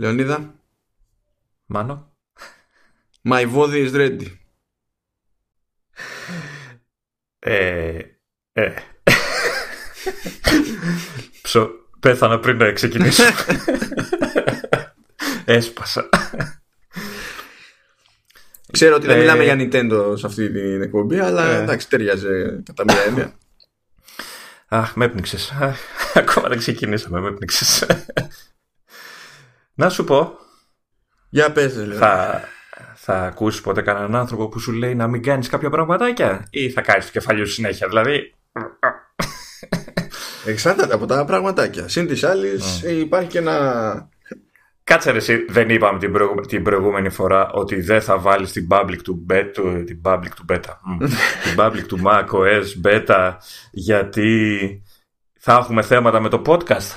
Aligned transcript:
Λεωνίδα. 0.00 0.54
Μάνο. 1.66 2.12
My 3.28 3.54
body 3.54 3.90
is 3.90 3.92
ready. 3.94 4.26
Ε, 7.38 7.98
ε. 8.52 8.74
Ψω, 11.42 11.70
πέθανα 12.00 12.38
πριν 12.40 12.56
να 12.56 12.72
ξεκινήσω. 12.72 13.22
Έσπασα. 15.44 16.08
Ξέρω 18.72 18.94
ότι 18.94 19.06
δεν 19.06 19.16
Ε, 19.16 19.18
μιλάμε 19.18 19.44
για 19.44 19.54
Nintendo 19.58 20.12
σε 20.18 20.26
αυτή 20.26 20.50
την 20.52 20.82
εκπομπή, 20.82 21.18
αλλά 21.18 21.44
Ε. 21.48 21.62
εντάξει, 21.62 21.88
ταιριάζει 21.88 22.62
κατά 22.64 22.84
μία 22.84 23.02
έννοια. 23.02 23.32
Αχ, 24.68 24.94
με 24.96 25.04
έπνιξες. 25.04 25.50
Αχ, 25.60 25.78
Ακόμα 26.14 26.48
δεν 26.48 26.58
ξεκινήσαμε, 26.58 27.20
με 27.20 27.28
έπνιξες. 27.28 27.86
Να 29.80 29.88
σου 29.88 30.04
πω, 30.04 30.38
Για 31.28 31.52
πες, 31.52 31.76
ρε, 31.76 31.84
λέω. 31.84 31.96
θα, 31.98 32.40
θα 32.94 33.22
ακούσεις 33.22 33.60
ποτέ 33.60 33.82
κανέναν 33.82 34.14
άνθρωπο 34.16 34.48
που 34.48 34.58
σου 34.58 34.72
λέει 34.72 34.94
να 34.94 35.06
μην 35.08 35.22
κάνεις 35.22 35.48
κάποια 35.48 35.70
πραγματάκια 35.70 36.46
ή 36.50 36.70
θα 36.70 36.80
κάνεις 36.80 37.04
το 37.06 37.10
κεφάλι 37.12 37.46
σου 37.46 37.52
συνέχεια. 37.52 37.88
Δηλαδή, 37.88 38.34
Εξάρτητα 40.46 40.94
από 40.94 41.06
τα 41.06 41.24
πραγματάκια. 41.24 41.88
Συν 41.88 42.06
της 42.06 42.24
άλλης, 42.24 42.82
υπάρχει 42.82 43.28
και 43.28 43.38
ένα. 43.38 44.08
κάτσε 44.84 45.10
ρε 45.10 45.16
εσύ, 45.16 45.44
δεν 45.48 45.68
είπαμε 45.70 45.98
την, 45.98 46.12
προηγου- 46.12 46.46
την 46.46 46.62
προηγούμενη 46.62 47.08
φορά 47.10 47.50
ότι 47.50 47.80
δεν 47.80 48.00
θα 48.00 48.18
βάλεις 48.18 48.52
την 48.52 48.66
public 48.70 48.98
του 49.02 49.26
beta, 49.30 49.50
του- 49.54 49.84
την 49.84 50.00
public 50.04 50.30
του 50.36 50.44
beta, 50.48 50.78
μμ, 50.82 50.98
την 51.42 51.54
public 51.56 51.82
του 51.86 51.98
Mac 52.04 52.24
OS 52.26 52.64
beta 52.84 53.34
γιατί 53.70 54.82
θα 55.38 55.54
έχουμε 55.54 55.82
θέματα 55.82 56.20
με 56.20 56.28
το 56.28 56.42
podcast. 56.46 56.96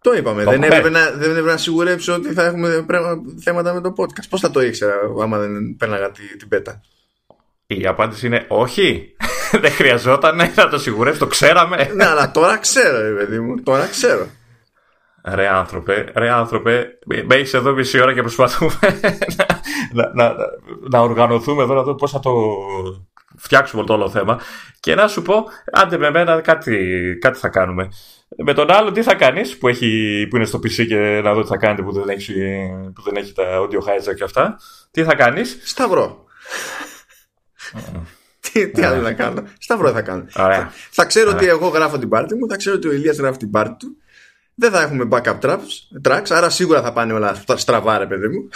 Το 0.00 0.12
είπαμε. 0.12 0.44
Το 0.44 0.50
δεν, 0.50 0.62
έχουμε. 0.62 0.76
έπρεπε 0.78 0.98
να, 0.98 1.10
δεν 1.10 1.30
έπρεπε 1.30 1.50
να 1.50 1.56
σιγουρέψω 1.56 2.14
ότι 2.14 2.32
θα 2.32 2.44
έχουμε 2.44 2.84
πρέ- 2.86 3.02
θέματα 3.42 3.74
με 3.74 3.80
το 3.80 3.92
podcast. 3.96 4.24
Πώς 4.30 4.40
θα 4.40 4.50
το 4.50 4.60
ήξερα 4.62 4.94
άμα 5.22 5.38
δεν 5.38 5.76
πέρναγα 5.78 6.10
τη- 6.10 6.36
την 6.36 6.48
πέτα; 6.48 6.80
Η 7.66 7.86
απάντηση 7.86 8.26
είναι 8.26 8.44
όχι. 8.48 9.16
δεν 9.62 9.70
χρειαζόταν 9.70 10.36
να 10.56 10.68
το 10.68 10.78
σιγουρεύσει, 10.78 11.18
το 11.18 11.26
ξέραμε. 11.26 11.90
ναι, 11.94 12.06
αλλά 12.06 12.30
τώρα 12.30 12.58
ξέρω, 12.58 13.00
ρε 13.00 13.14
παιδί 13.14 13.40
μου. 13.40 13.62
Τώρα 13.62 13.86
ξέρω. 13.86 14.26
Ρε 15.28 15.48
άνθρωπε, 15.48 16.12
ρε 16.14 16.30
άνθρωπε, 16.30 16.86
με 17.26 17.34
έχεις 17.34 17.54
εδώ 17.54 17.72
μισή 17.72 18.00
ώρα 18.02 18.14
και 18.14 18.20
προσπαθούμε 18.20 18.72
να, 19.92 20.10
να, 20.14 20.28
να, 20.28 20.34
να 20.90 21.00
οργανωθούμε 21.00 21.62
εδώ 21.62 21.74
να 21.74 21.82
δούμε 21.82 21.96
πώς 21.96 22.10
θα 22.10 22.20
το 22.20 22.32
φτιάξουμε 23.36 23.84
το 23.84 23.92
όλο 23.92 24.10
θέμα. 24.10 24.40
Και 24.80 24.94
να 24.94 25.08
σου 25.08 25.22
πω, 25.22 25.44
άντε 25.72 25.98
με 25.98 26.10
μένα 26.10 26.40
κάτι, 26.40 26.78
κάτι 27.20 27.38
θα 27.38 27.48
κάνουμε. 27.48 27.88
Με 28.28 28.54
τον 28.54 28.70
άλλο 28.70 28.92
τι 28.92 29.02
θα 29.02 29.14
κάνεις 29.14 29.58
που, 29.58 29.68
έχει, 29.68 30.26
που 30.30 30.36
είναι 30.36 30.44
στο 30.44 30.58
PC 30.58 30.86
και 30.86 31.20
να 31.24 31.34
δω 31.34 31.42
τι 31.42 31.48
θα 31.48 31.56
κάνετε 31.56 31.82
που 31.82 31.92
δεν 31.92 32.08
έχει, 32.08 32.32
που 32.94 33.02
δεν 33.02 33.16
έχει 33.16 33.32
τα 33.32 33.44
audio 33.60 33.78
hijack 33.78 34.14
και 34.14 34.24
αυτά. 34.24 34.58
Τι 34.90 35.04
θα 35.04 35.14
κάνεις; 35.14 35.58
Σταυρό. 35.64 36.24
τι, 38.40 38.70
τι 38.70 38.82
άλλο 38.82 39.02
να 39.02 39.12
κάνω; 39.12 39.42
Σταυρό 39.58 39.90
θα 39.90 40.02
κάνω. 40.02 40.26
Ωραία. 40.36 40.72
Θα 40.90 41.04
ξέρω 41.04 41.28
Ωραία. 41.28 41.40
ότι 41.40 41.48
εγώ 41.48 41.68
γράφω 41.68 41.98
την 41.98 42.08
πάρτι 42.08 42.34
μου, 42.34 42.48
θα 42.48 42.56
ξέρω 42.56 42.76
ότι 42.76 42.88
ο 42.88 42.92
Ηλίας 42.92 43.16
γράφει 43.16 43.38
την 43.38 43.50
πάρτι 43.50 43.76
του. 43.76 43.96
Δεν 44.58 44.70
θα 44.70 44.80
έχουμε 44.82 45.08
backup 45.10 45.38
traps, 45.40 46.00
tracks, 46.08 46.26
άρα 46.28 46.50
σίγουρα 46.50 46.82
θα 46.82 46.92
πάνε 46.92 47.12
όλα 47.12 47.34
στα- 47.34 47.56
στραβά, 47.56 47.98
ρε 47.98 48.06
παιδί 48.06 48.28
μου. 48.28 48.48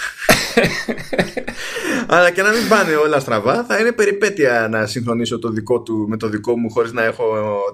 Αλλά 2.14 2.30
και 2.30 2.42
να 2.42 2.50
μην 2.50 2.68
πάνε 2.68 2.94
όλα 2.94 3.20
στραβά, 3.20 3.64
θα 3.64 3.78
είναι 3.78 3.92
περιπέτεια 3.92 4.68
να 4.70 4.86
συγχρονίσω 4.86 5.38
το 5.38 5.48
δικό 5.50 5.82
του 5.82 6.06
με 6.08 6.16
το 6.16 6.28
δικό 6.28 6.58
μου 6.58 6.70
χωρίς 6.70 6.92
να 6.92 7.02
έχω 7.04 7.24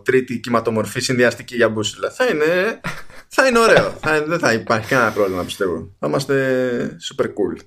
τρίτη 0.04 0.38
κυματομορφή 0.38 1.00
συνδυαστική 1.00 1.56
για 1.56 1.68
μπούσουλα. 1.68 2.10
Θα 2.10 2.26
είναι, 2.26 2.80
θα 3.28 3.46
είναι 3.46 3.58
ωραίο. 3.58 3.90
θα, 4.00 4.22
δεν 4.24 4.38
θα 4.38 4.52
υπάρχει 4.52 4.88
κανένα 4.88 5.10
πρόβλημα, 5.10 5.44
πιστεύω. 5.44 5.90
Θα 5.98 6.06
είμαστε 6.06 6.96
super 7.12 7.24
cool. 7.24 7.60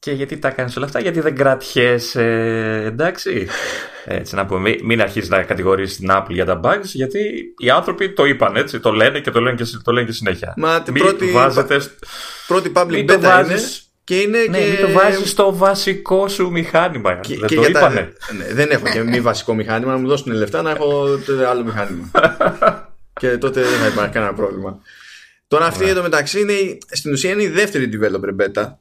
Και 0.00 0.12
γιατί 0.12 0.38
τα 0.38 0.50
κάνεις 0.50 0.76
όλα 0.76 0.86
αυτά, 0.86 1.00
γιατί 1.00 1.20
δεν 1.20 1.34
κρατιέσαι, 1.36 2.22
εντάξει. 2.86 3.48
Έτσι 4.04 4.34
να 4.34 4.46
πούμε, 4.46 4.60
μην, 4.60 4.78
μην 4.84 5.00
αρχίσεις 5.00 5.28
να 5.28 5.42
κατηγορείς 5.42 5.96
την 5.96 6.08
Apple 6.10 6.26
για 6.30 6.44
τα 6.44 6.60
bugs, 6.64 6.82
γιατί 6.84 7.18
οι 7.58 7.70
άνθρωποι 7.70 8.12
το 8.12 8.24
είπαν 8.24 8.56
έτσι, 8.56 8.80
το 8.80 8.92
λένε 8.92 9.20
και 9.20 9.30
το 9.30 9.40
λένε 9.40 9.56
και, 9.56 9.64
συ- 9.64 9.82
το 9.84 9.92
λένε 9.92 10.06
και 10.06 10.12
συνέχεια. 10.12 10.54
Μα 10.56 10.82
την 10.82 10.92
μην 10.92 11.02
πρώτη- 11.02 11.30
βάζετε, 11.32 11.78
σ- 11.80 11.90
Πρώτη 12.46 12.72
public 12.74 12.86
Μην 12.88 13.06
το 13.06 13.14
beta 13.14 13.20
βάζεις- 13.20 13.50
είναι 13.50 13.82
και 14.04 14.14
είναι 14.20 14.38
ναι, 14.50 14.58
και... 14.58 14.70
μην 14.70 14.80
το 14.80 14.90
βάζεις 14.92 15.30
στο 15.30 15.56
βασικό 15.56 16.28
σου 16.28 16.50
μηχάνημα. 16.50 17.14
Και, 17.14 17.36
δεν 17.38 17.48
και 17.48 17.54
το 17.54 17.60
για 17.60 17.70
τα- 17.72 17.78
είπανε. 17.78 18.12
ναι, 18.38 18.54
δεν 18.54 18.70
έχω 18.70 18.86
και 18.92 19.02
μη 19.02 19.20
βασικό 19.20 19.54
μηχάνημα, 19.54 19.92
να 19.92 19.98
μου 19.98 20.08
δώσουν 20.08 20.32
λεφτά 20.32 20.62
να 20.62 20.70
έχω 20.70 21.18
το 21.26 21.48
άλλο 21.48 21.64
μηχάνημα. 21.64 22.10
και 23.20 23.38
τότε 23.38 23.60
δεν 23.60 23.78
θα 23.80 23.86
υπάρχει 23.86 24.12
κανένα 24.12 24.34
πρόβλημα. 24.34 24.78
Τώρα 25.48 25.66
αυτή 25.66 25.88
εδώ 25.88 26.02
μεταξύ 26.02 26.40
είναι, 26.40 26.52
η- 26.52 26.78
στην 26.90 27.12
ουσία 27.12 27.30
είναι 27.30 27.42
η 27.42 27.48
δεύτερη 27.48 27.90
developer 27.92 28.42
beta 28.44 28.72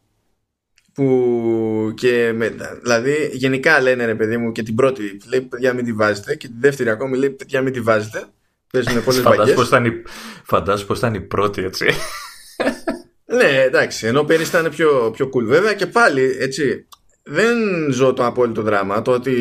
που 0.97 1.93
και 1.95 2.31
με, 2.35 2.55
δηλαδή 2.81 3.29
γενικά 3.33 3.81
λένε 3.81 4.05
ρε 4.05 4.15
παιδί 4.15 4.37
μου 4.37 4.51
και 4.51 4.63
την 4.63 4.75
πρώτη 4.75 5.17
λέει 5.29 5.41
παιδιά 5.41 5.73
μην 5.73 5.85
τη 5.85 5.93
βάζετε 5.93 6.35
και 6.35 6.47
τη 6.47 6.53
δεύτερη 6.59 6.89
ακόμη 6.89 7.17
λέει 7.17 7.29
παιδιά 7.29 7.61
μην 7.61 7.73
τη 7.73 7.81
βάζετε 7.81 8.23
παίζουν 8.71 9.03
πολλές 9.03 9.21
Φαντάσου 9.21 9.37
μπαγκές 9.37 9.55
πώς, 9.55 9.67
ήταν 9.67 9.85
η, 9.85 9.91
φαντάσου 10.43 10.85
πώς 10.85 10.97
ήταν 10.97 11.13
η 11.13 11.21
πρώτη, 11.21 11.63
έτσι. 11.63 11.85
Ναι, 13.25 13.61
εντάξει, 13.61 14.07
ενώ 14.07 14.23
πέρυσι 14.23 14.49
ήταν 14.49 14.69
πιο, 14.69 15.11
πιο 15.15 15.29
cool. 15.33 15.43
Βέβαια 15.43 15.73
και 15.73 15.85
πάλι, 15.85 16.35
έτσι, 16.39 16.87
δεν 17.23 17.57
ζω 17.91 18.13
το 18.13 18.25
απόλυτο 18.25 18.61
δράμα. 18.61 19.01
Το 19.01 19.11
ότι 19.11 19.33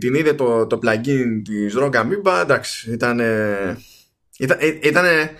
την 0.00 0.14
είδε 0.14 0.32
το, 0.32 0.66
το 0.66 0.78
plugin 0.82 1.42
της 1.44 1.74
Rock 1.78 1.90
Amoeba, 1.90 2.40
εντάξει, 2.42 2.92
ήταν. 2.92 3.20
Ήταν, 4.38 4.58
ήτανε 4.82 5.30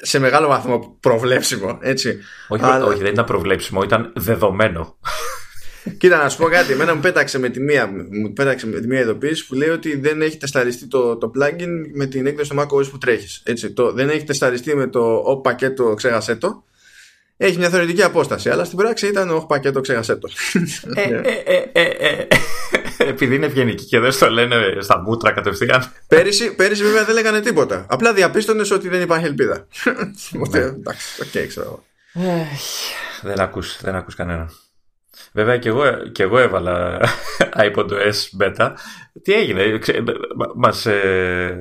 σε 0.00 0.18
μεγάλο 0.18 0.48
βαθμό 0.48 0.96
προβλέψιμο, 1.00 1.78
έτσι. 1.82 2.18
όχι, 2.48 2.64
Αλλά- 2.64 2.84
όχι, 2.84 3.02
δεν 3.02 3.12
ήταν 3.12 3.24
προβλέψιμο, 3.24 3.82
ήταν 3.82 4.12
δεδομένο. 4.16 4.98
Κοίτα, 5.98 6.22
να 6.22 6.28
σου 6.28 6.36
πω 6.38 6.44
κάτι. 6.48 6.72
Εμένα 6.72 6.94
μου 6.94 7.00
πέταξε 7.00 7.38
με 7.38 7.48
τη 7.48 7.60
μία, 7.60 7.86
μου 8.10 8.32
πέταξε 8.32 8.66
με 8.66 8.80
τη 8.80 8.86
μία 8.86 9.00
ειδοποίηση 9.00 9.46
που 9.46 9.54
λέει 9.54 9.68
ότι 9.68 9.96
δεν 9.96 10.22
έχει 10.22 10.36
τεσταριστεί 10.36 10.86
το, 10.86 11.16
το 11.16 11.30
plugin 11.38 11.68
με 11.94 12.06
την 12.06 12.26
έκδοση 12.26 12.50
του 12.50 12.56
macOS 12.60 12.90
που 12.90 12.98
τρέχεις. 12.98 13.40
Έτσι, 13.44 13.70
το, 13.72 13.92
δεν 13.92 14.08
έχει 14.08 14.24
τεσταριστεί 14.24 14.76
με 14.76 14.86
το 14.86 15.14
ο 15.24 15.36
πακέτο, 15.36 15.94
ξέχασέ 15.94 16.36
το. 16.36 16.64
Έχει 17.36 17.58
μια 17.58 17.68
θεωρητική 17.68 18.02
απόσταση, 18.02 18.50
αλλά 18.50 18.64
στην 18.64 18.78
πράξη 18.78 19.06
ήταν 19.06 19.30
ο 19.30 19.40
πακέτο, 19.48 19.80
ξέχασέ 19.80 20.16
το. 20.16 20.28
Ε, 23.00 23.04
ε, 23.04 23.06
ε, 23.06 23.08
ε, 23.08 23.08
ε. 23.08 23.08
Επειδή 23.08 23.34
είναι 23.34 23.46
ευγενικοί 23.46 23.84
και 23.84 23.98
δεν 23.98 24.12
στο 24.12 24.30
λένε 24.30 24.56
στα 24.78 25.00
μούτρα 25.00 25.32
κατευθείαν. 25.32 25.92
πέρυσι, 26.08 26.54
πέρυσι 26.54 26.82
βέβαια 26.82 27.04
δεν 27.04 27.14
λέγανε 27.14 27.40
τίποτα. 27.40 27.86
Απλά 27.88 28.12
διαπίστωνες 28.12 28.70
ότι 28.70 28.88
δεν 28.88 29.00
υπάρχει 29.00 29.26
ελπίδα. 29.26 29.66
Οπότε, 30.34 30.58
εντάξει, 30.58 31.22
οκ, 31.22 31.46
ξέρω 31.48 31.66
εγώ. 31.66 31.84
δεν 33.22 33.40
ακούς, 33.40 33.78
δεν 33.80 33.94
ακούς 33.94 34.14
κανέναν. 34.14 34.50
Βέβαια 35.32 35.56
και 35.58 35.68
εγώ, 35.68 35.84
και 36.12 36.22
εγώ 36.22 36.38
έβαλα 36.38 37.00
iPod 37.56 37.86
S 37.90 38.40
beta. 38.40 38.72
Τι 39.22 39.32
έγινε, 39.32 39.78
ξε, 39.78 40.02
μα- 40.36 40.52
μας 40.56 40.86
ε, 40.86 41.60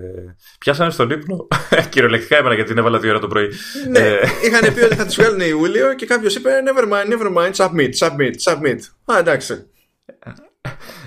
πιάσανε 0.59 0.91
στον 0.91 1.09
ύπνο. 1.09 1.47
Κυριολεκτικά 1.89 2.37
έμενα 2.37 2.53
γιατί 2.55 2.69
την 2.69 2.77
έβαλα 2.79 2.99
δύο 2.99 3.09
ώρα 3.09 3.19
το 3.19 3.27
πρωί. 3.27 3.49
ναι, 3.89 3.99
Ε, 3.99 4.19
είχαν 4.43 4.73
πει 4.73 4.81
ότι 4.83 4.95
θα 4.95 5.05
τους 5.05 5.15
βγάλουν 5.15 5.39
Ιούλιο 5.39 5.93
και 5.93 6.05
κάποιος 6.05 6.35
είπε 6.35 6.49
never 6.65 6.83
mind, 6.93 7.13
never 7.13 7.37
mind, 7.37 7.51
submit, 7.65 7.89
submit, 7.99 8.31
submit. 8.43 8.77
Α, 9.13 9.17
εντάξει. 9.19 9.65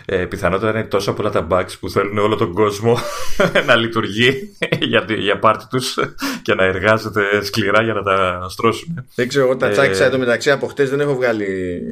Ε, 0.05 0.25
πιθανότατα 0.25 0.79
είναι 0.79 0.89
τόσα 0.89 1.13
πολλά 1.13 1.31
τα 1.31 1.47
bugs 1.51 1.79
που 1.81 1.91
θέλουν 1.91 2.19
όλο 2.19 2.37
τον 2.37 2.53
κόσμο 2.53 2.99
να 3.67 3.77
λειτουργεί 3.77 4.57
για, 4.81 5.05
τη- 5.05 5.15
για 5.21 5.39
πάρτι 5.39 5.65
τους 5.71 5.99
και 6.43 6.55
να 6.55 6.65
εργάζεται 6.65 7.45
σκληρά 7.45 7.83
για 7.83 7.93
να 7.95 8.03
τα 8.03 8.47
στρώσουν. 8.49 9.07
Δεν 9.15 9.29
ξέρω, 9.29 9.45
εγώ 9.45 9.57
τα 9.57 9.67
Ε, 9.67 9.71
τσάκισα 9.71 10.05
εδώ 10.05 10.19
μεταξύ 10.19 10.51
από 10.51 10.67
χτες 10.67 10.91
δεν 10.91 11.01
έχω 11.01 11.15
βγάλει. 11.15 11.47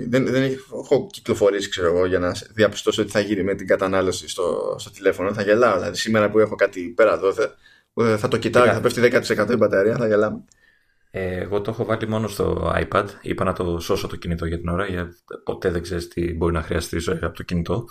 Δεν, 0.08 0.26
δεν 0.26 0.42
έχω 0.82 1.06
κυκλοφορήσει, 1.12 1.68
ξέρω 1.68 1.86
εγώ, 1.86 2.06
για 2.06 2.18
να 2.18 2.32
διαπιστώσω 2.54 3.04
τι 3.04 3.10
θα 3.10 3.20
γίνει 3.20 3.42
με 3.42 3.54
την 3.54 3.66
κατανάλωση 3.66 4.28
στο, 4.28 4.76
στο 4.78 4.90
τηλέφωνο. 4.90 5.32
Θα 5.32 5.42
γελάω. 5.42 5.74
Δηλαδή, 5.78 5.96
σήμερα 5.96 6.30
που 6.30 6.38
έχω 6.38 6.54
κάτι 6.54 6.80
πέρα 6.80 7.18
δόθε, 7.18 7.50
που 7.92 8.02
θα 8.18 8.28
το 8.28 8.36
κοιτάω 8.36 8.64
και 8.64 8.70
θα 8.70 8.80
πέφτει 8.80 9.00
10% 9.46 9.50
η 9.52 9.56
μπαταρία, 9.56 9.96
θα 9.96 10.06
γελάμε. 10.06 10.44
Ε, 11.10 11.40
εγώ 11.40 11.60
το 11.60 11.70
έχω 11.70 11.84
βάλει 11.84 12.08
μόνο 12.08 12.28
στο 12.28 12.74
iPad. 12.76 13.04
Είπα 13.22 13.44
να 13.44 13.52
το 13.52 13.78
σώσω 13.78 14.06
το 14.06 14.16
κινητό 14.16 14.46
για 14.46 14.58
την 14.58 14.68
ώρα, 14.68 14.86
γιατί 14.86 15.14
ποτέ 15.44 15.70
δεν 15.70 15.82
ξέρεις 15.82 16.08
τι 16.08 16.34
μπορεί 16.34 16.52
να 16.52 16.62
χρειαστεί 16.62 16.96
από 17.10 17.36
το 17.36 17.42
κινητό. 17.42 17.88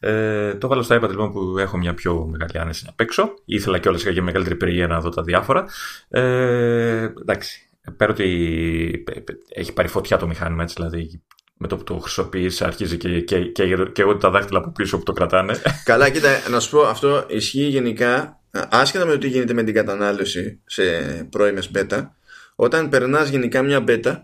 Ε, 0.00 0.54
το 0.54 0.68
βάλω 0.68 0.82
στο 0.82 0.96
iPad 0.96 1.08
λοιπόν 1.08 1.32
που 1.32 1.58
έχω 1.58 1.78
μια 1.78 1.94
πιο 1.94 2.26
μεγάλη 2.26 2.58
άνεση 2.58 2.84
να 2.86 2.92
παίξω. 2.92 3.34
Ήθελα 3.44 3.78
κιόλας 3.78 4.06
για 4.06 4.22
μεγαλύτερη 4.22 4.56
περιέργεια 4.56 4.86
να 4.86 5.00
δω 5.00 5.08
τα 5.08 5.22
διάφορα. 5.22 5.64
Ε, 6.08 7.08
εντάξει. 7.20 7.62
Πέρα 7.96 8.12
ότι 8.12 9.04
έχει 9.48 9.72
πάρει 9.72 9.88
φωτιά 9.88 10.16
το 10.16 10.26
μηχάνημα, 10.26 10.62
έτσι, 10.62 10.74
δηλαδή 10.78 11.22
με 11.56 11.68
το 11.68 11.76
που 11.76 11.84
το 11.84 11.98
χρησιμοποιείς 11.98 12.62
αρχίζει 12.62 12.96
και, 12.96 13.20
και, 13.20 13.44
και, 13.44 13.76
και 13.92 14.02
εγώ 14.02 14.16
τα 14.16 14.30
δάχτυλα 14.30 14.58
από 14.58 14.70
πίσω 14.70 14.98
που 14.98 15.02
το 15.02 15.12
κρατάνε. 15.12 15.60
Καλά, 15.84 16.10
κοίτα, 16.10 16.28
να 16.50 16.60
σου 16.60 16.70
πω, 16.70 16.82
αυτό 16.82 17.24
ισχύει 17.28 17.66
γενικά 17.66 18.40
άσχετα 18.68 19.04
με 19.04 19.12
το 19.12 19.18
τι 19.18 19.28
γίνεται 19.28 19.52
με 19.52 19.62
την 19.62 19.74
κατανάλωση 19.74 20.60
σε 20.66 20.82
πρώιμες 21.30 21.70
beta. 21.74 22.08
Όταν 22.60 22.88
περνάς 22.88 23.28
γενικά 23.28 23.62
μια 23.62 23.84
beta, 23.88 24.22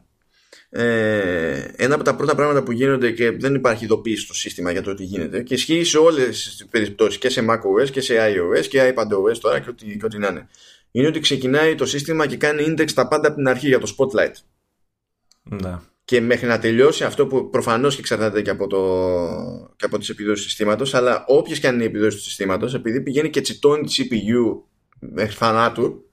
ε, 0.70 1.64
ένα 1.76 1.94
από 1.94 2.04
τα 2.04 2.14
πρώτα 2.14 2.34
πράγματα 2.34 2.62
που 2.62 2.72
γίνονται 2.72 3.10
και 3.10 3.30
δεν 3.30 3.54
υπάρχει 3.54 3.84
ειδοποίηση 3.84 4.22
στο 4.22 4.34
σύστημα 4.34 4.70
για 4.70 4.82
το 4.82 4.94
τι 4.94 5.04
γίνεται 5.04 5.42
και 5.42 5.54
ισχύει 5.54 5.84
σε 5.84 5.98
όλες 5.98 6.26
τις 6.56 6.66
περιπτώσεις 6.70 7.18
και 7.18 7.28
σε 7.28 7.44
macOS 7.48 7.90
και 7.90 8.00
σε 8.00 8.14
iOS 8.18 8.66
και 8.66 8.94
iPadOS 8.94 9.38
τώρα 9.40 9.60
και 9.60 9.70
ό,τι, 9.70 9.96
και 9.96 10.04
ό,τι 10.04 10.18
να 10.18 10.28
είναι. 10.28 10.48
Είναι 10.90 11.06
ότι 11.06 11.20
ξεκινάει 11.20 11.74
το 11.74 11.86
σύστημα 11.86 12.26
και 12.26 12.36
κάνει 12.36 12.64
index 12.68 12.92
τα 12.92 13.08
πάντα 13.08 13.28
από 13.28 13.36
την 13.36 13.48
αρχή 13.48 13.66
για 13.66 13.78
το 13.78 13.94
Spotlight. 13.98 14.34
Ναι. 15.42 15.78
Και 16.04 16.20
μέχρι 16.20 16.46
να 16.46 16.58
τελειώσει 16.58 17.04
αυτό 17.04 17.26
που 17.26 17.50
προφανώς 17.50 17.94
και 17.94 18.00
εξαρτάται 18.00 18.42
και 18.42 18.50
από, 18.50 18.66
το, 18.66 18.80
και 19.76 19.84
από 19.84 19.98
τις 19.98 20.08
επιδόσεις 20.08 20.42
του 20.44 20.48
συστήματος, 20.48 20.94
αλλά 20.94 21.24
όποιες 21.26 21.58
και 21.58 21.66
αν 21.66 21.74
είναι 21.74 21.82
οι 21.82 21.86
επιδόσεις 21.86 22.14
του 22.14 22.24
συστήματος, 22.24 22.74
επειδή 22.74 23.00
πηγαίνει 23.00 23.30
και 23.30 23.40
τσιτώνει 23.40 23.86
τη 23.86 24.08
CPU 24.08 24.62
μέχρι 24.98 25.34
θανάτου, 25.34 26.03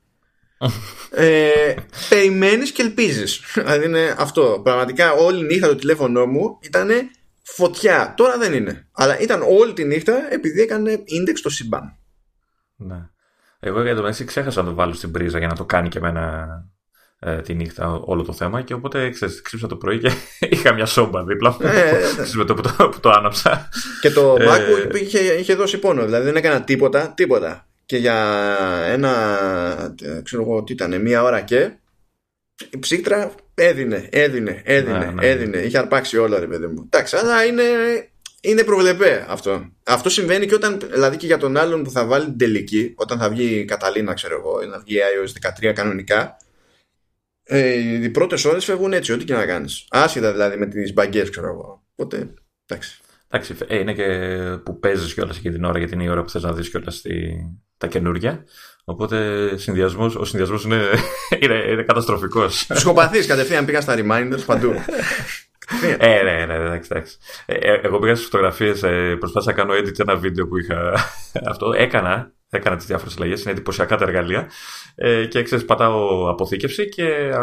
ε, 1.11 1.73
περιμένεις 2.09 2.71
και 2.71 2.81
ελπίζεις. 2.81 3.41
δηλαδή 3.53 3.85
είναι 3.85 4.15
αυτό. 4.17 4.61
Πραγματικά 4.63 5.11
όλη 5.11 5.43
νύχτα 5.43 5.67
το 5.67 5.75
τηλέφωνό 5.75 6.25
μου 6.25 6.57
ήταν 6.61 6.89
φωτιά. 7.43 8.13
Τώρα 8.17 8.37
δεν 8.37 8.53
είναι. 8.53 8.87
Αλλά 8.91 9.19
ήταν 9.19 9.41
όλη 9.41 9.73
τη 9.73 9.83
νύχτα 9.83 10.33
επειδή 10.33 10.61
έκανε 10.61 10.93
index 10.93 11.33
στο 11.33 11.49
σύμπαν. 11.49 11.95
Ναι. 12.75 13.09
Εγώ 13.59 13.81
για 13.81 13.95
το 13.95 14.01
μεταξύ 14.01 14.23
ξέχασα 14.23 14.61
να 14.61 14.69
το 14.69 14.75
βάλω 14.75 14.93
στην 14.93 15.11
πρίζα 15.11 15.37
για 15.37 15.47
να 15.47 15.55
το 15.55 15.65
κάνει 15.65 15.89
και 15.89 15.97
εμένα 15.97 16.47
ε, 17.19 17.41
τη 17.41 17.53
νύχτα 17.53 17.89
όλο 17.91 18.23
το 18.23 18.33
θέμα 18.33 18.61
και 18.61 18.73
οπότε 18.73 19.09
ξέρεις, 19.09 19.41
ξύψα 19.41 19.67
το 19.67 19.75
πρωί 19.75 19.99
και 19.99 20.11
είχα 20.53 20.73
μια 20.73 20.85
σόμπα 20.85 21.23
δίπλα 21.23 21.49
μου 21.49 21.67
ε, 21.67 22.01
με 22.37 22.45
το 22.45 22.53
που, 22.53 22.61
το 22.61 22.89
που 22.89 22.99
το 22.99 23.09
άναψα. 23.09 23.69
Και 24.01 24.11
το 24.11 24.35
ε, 24.39 24.47
MacBook 24.49 24.95
είχε, 25.01 25.19
είχε 25.19 25.55
δώσει 25.55 25.77
πόνο, 25.77 26.05
δηλαδή 26.05 26.25
δεν 26.25 26.35
έκανα 26.35 26.61
τίποτα, 26.61 27.13
τίποτα. 27.15 27.65
Και 27.91 27.97
για 27.97 28.17
ένα, 28.87 29.95
ξέρω 30.23 30.41
εγώ 30.41 30.63
τι 30.63 30.73
ήταν, 30.73 31.01
μία 31.01 31.23
ώρα 31.23 31.41
και 31.41 31.71
η 32.69 32.79
ψύκτρα 32.79 33.35
έδινε, 33.53 34.09
έδινε, 34.11 34.61
έδινε, 34.65 34.97
ναι, 34.97 35.11
ναι. 35.11 35.27
έδινε. 35.27 35.57
Είχε 35.57 35.77
αρπάξει 35.77 36.17
όλα 36.17 36.39
ρε 36.39 36.47
παιδί 36.47 36.67
μου. 36.67 36.83
Εντάξει, 36.85 37.15
αλλά 37.15 37.45
είναι, 37.45 37.63
είναι 38.41 38.63
προβλεπέ 38.63 39.25
αυτό. 39.29 39.71
Αυτό 39.83 40.09
συμβαίνει 40.09 40.45
και 40.45 40.55
όταν, 40.55 40.79
δηλαδή 40.91 41.17
και 41.17 41.25
για 41.25 41.37
τον 41.37 41.57
άλλον 41.57 41.83
που 41.83 41.91
θα 41.91 42.05
βάλει 42.05 42.25
την 42.25 42.37
τελική, 42.37 42.93
όταν 42.97 43.17
θα 43.17 43.29
βγει 43.29 43.59
η 43.59 43.65
Καταλήνα, 43.65 44.13
ξέρω 44.13 44.35
εγώ, 44.35 44.61
ή 44.61 44.67
να 44.67 44.79
βγει 44.79 44.97
iOS 44.97 45.67
13 45.69 45.73
κανονικά, 45.73 46.37
ε, 47.43 47.69
οι 48.03 48.09
πρώτες 48.09 48.45
ώρες 48.45 48.65
φεύγουν 48.65 48.93
έτσι, 48.93 49.11
ό,τι 49.11 49.25
και 49.25 49.33
να 49.33 49.45
κάνεις. 49.45 49.85
Άσχετα 49.89 50.31
δηλαδή 50.31 50.57
με 50.57 50.65
τις 50.65 50.93
μπαγκές, 50.93 51.29
ξέρω 51.29 51.47
εγώ. 51.47 51.85
Οπότε, 51.95 52.33
εντάξει. 52.65 52.99
Εντάξει, 53.27 53.55
ε, 53.67 53.79
είναι 53.79 53.93
και 53.93 54.07
που 54.65 54.79
παίζεις 54.79 55.13
κιόλας 55.13 55.37
εκείνη 55.37 55.53
την 55.53 55.63
ώρα, 55.63 55.77
γιατί 55.77 55.93
είναι 55.93 56.03
η 56.03 56.09
ώρα 56.09 56.23
που 56.23 56.29
θες 56.29 56.43
να 56.43 56.53
δεις 56.53 56.69
κιόλας 56.69 57.01
τα 57.81 57.87
καινούργια. 57.87 58.45
Οπότε 58.83 59.47
συνδυασμός, 59.57 60.15
ο 60.15 60.25
συνδυασμός 60.25 60.63
είναι, 60.63 60.81
είναι, 61.41 61.53
είναι 61.53 61.83
καταστροφικός. 61.83 62.65
Ψυχοπαθή 62.73 63.25
κατευθείαν 63.25 63.65
πήγα 63.65 63.81
στα 63.81 63.95
reminders 63.97 64.45
παντού. 64.45 64.71
ε, 65.97 66.23
ναι, 66.23 66.45
ναι, 66.45 66.53
εντάξει, 66.53 66.89
εντάξει. 66.93 67.17
Ε, 67.45 67.53
ε, 67.53 67.79
εγώ 67.83 67.99
πήγα 67.99 68.15
στις 68.15 68.27
φωτογραφίες, 68.27 68.83
ε, 68.83 69.15
προσπάθησα 69.19 69.51
να 69.51 69.57
κάνω 69.57 69.73
edit 69.73 69.99
ένα 69.99 70.15
βίντεο 70.15 70.47
που 70.47 70.57
είχα. 70.57 70.93
Αυτό 71.47 71.73
έκανα, 71.77 72.31
έκανα 72.49 72.75
τις 72.75 72.85
διάφορες 72.85 73.15
αλλαγές, 73.17 73.41
είναι 73.41 73.51
εντυπωσιακά 73.51 73.97
τα 73.97 74.05
εργαλεία. 74.05 74.49
Ε, 74.95 75.25
και 75.25 75.43
ξέρεις, 75.43 75.65
πατάω 75.65 76.29
αποθήκευση 76.29 76.89
και 76.89 77.05
ε, 77.05 77.33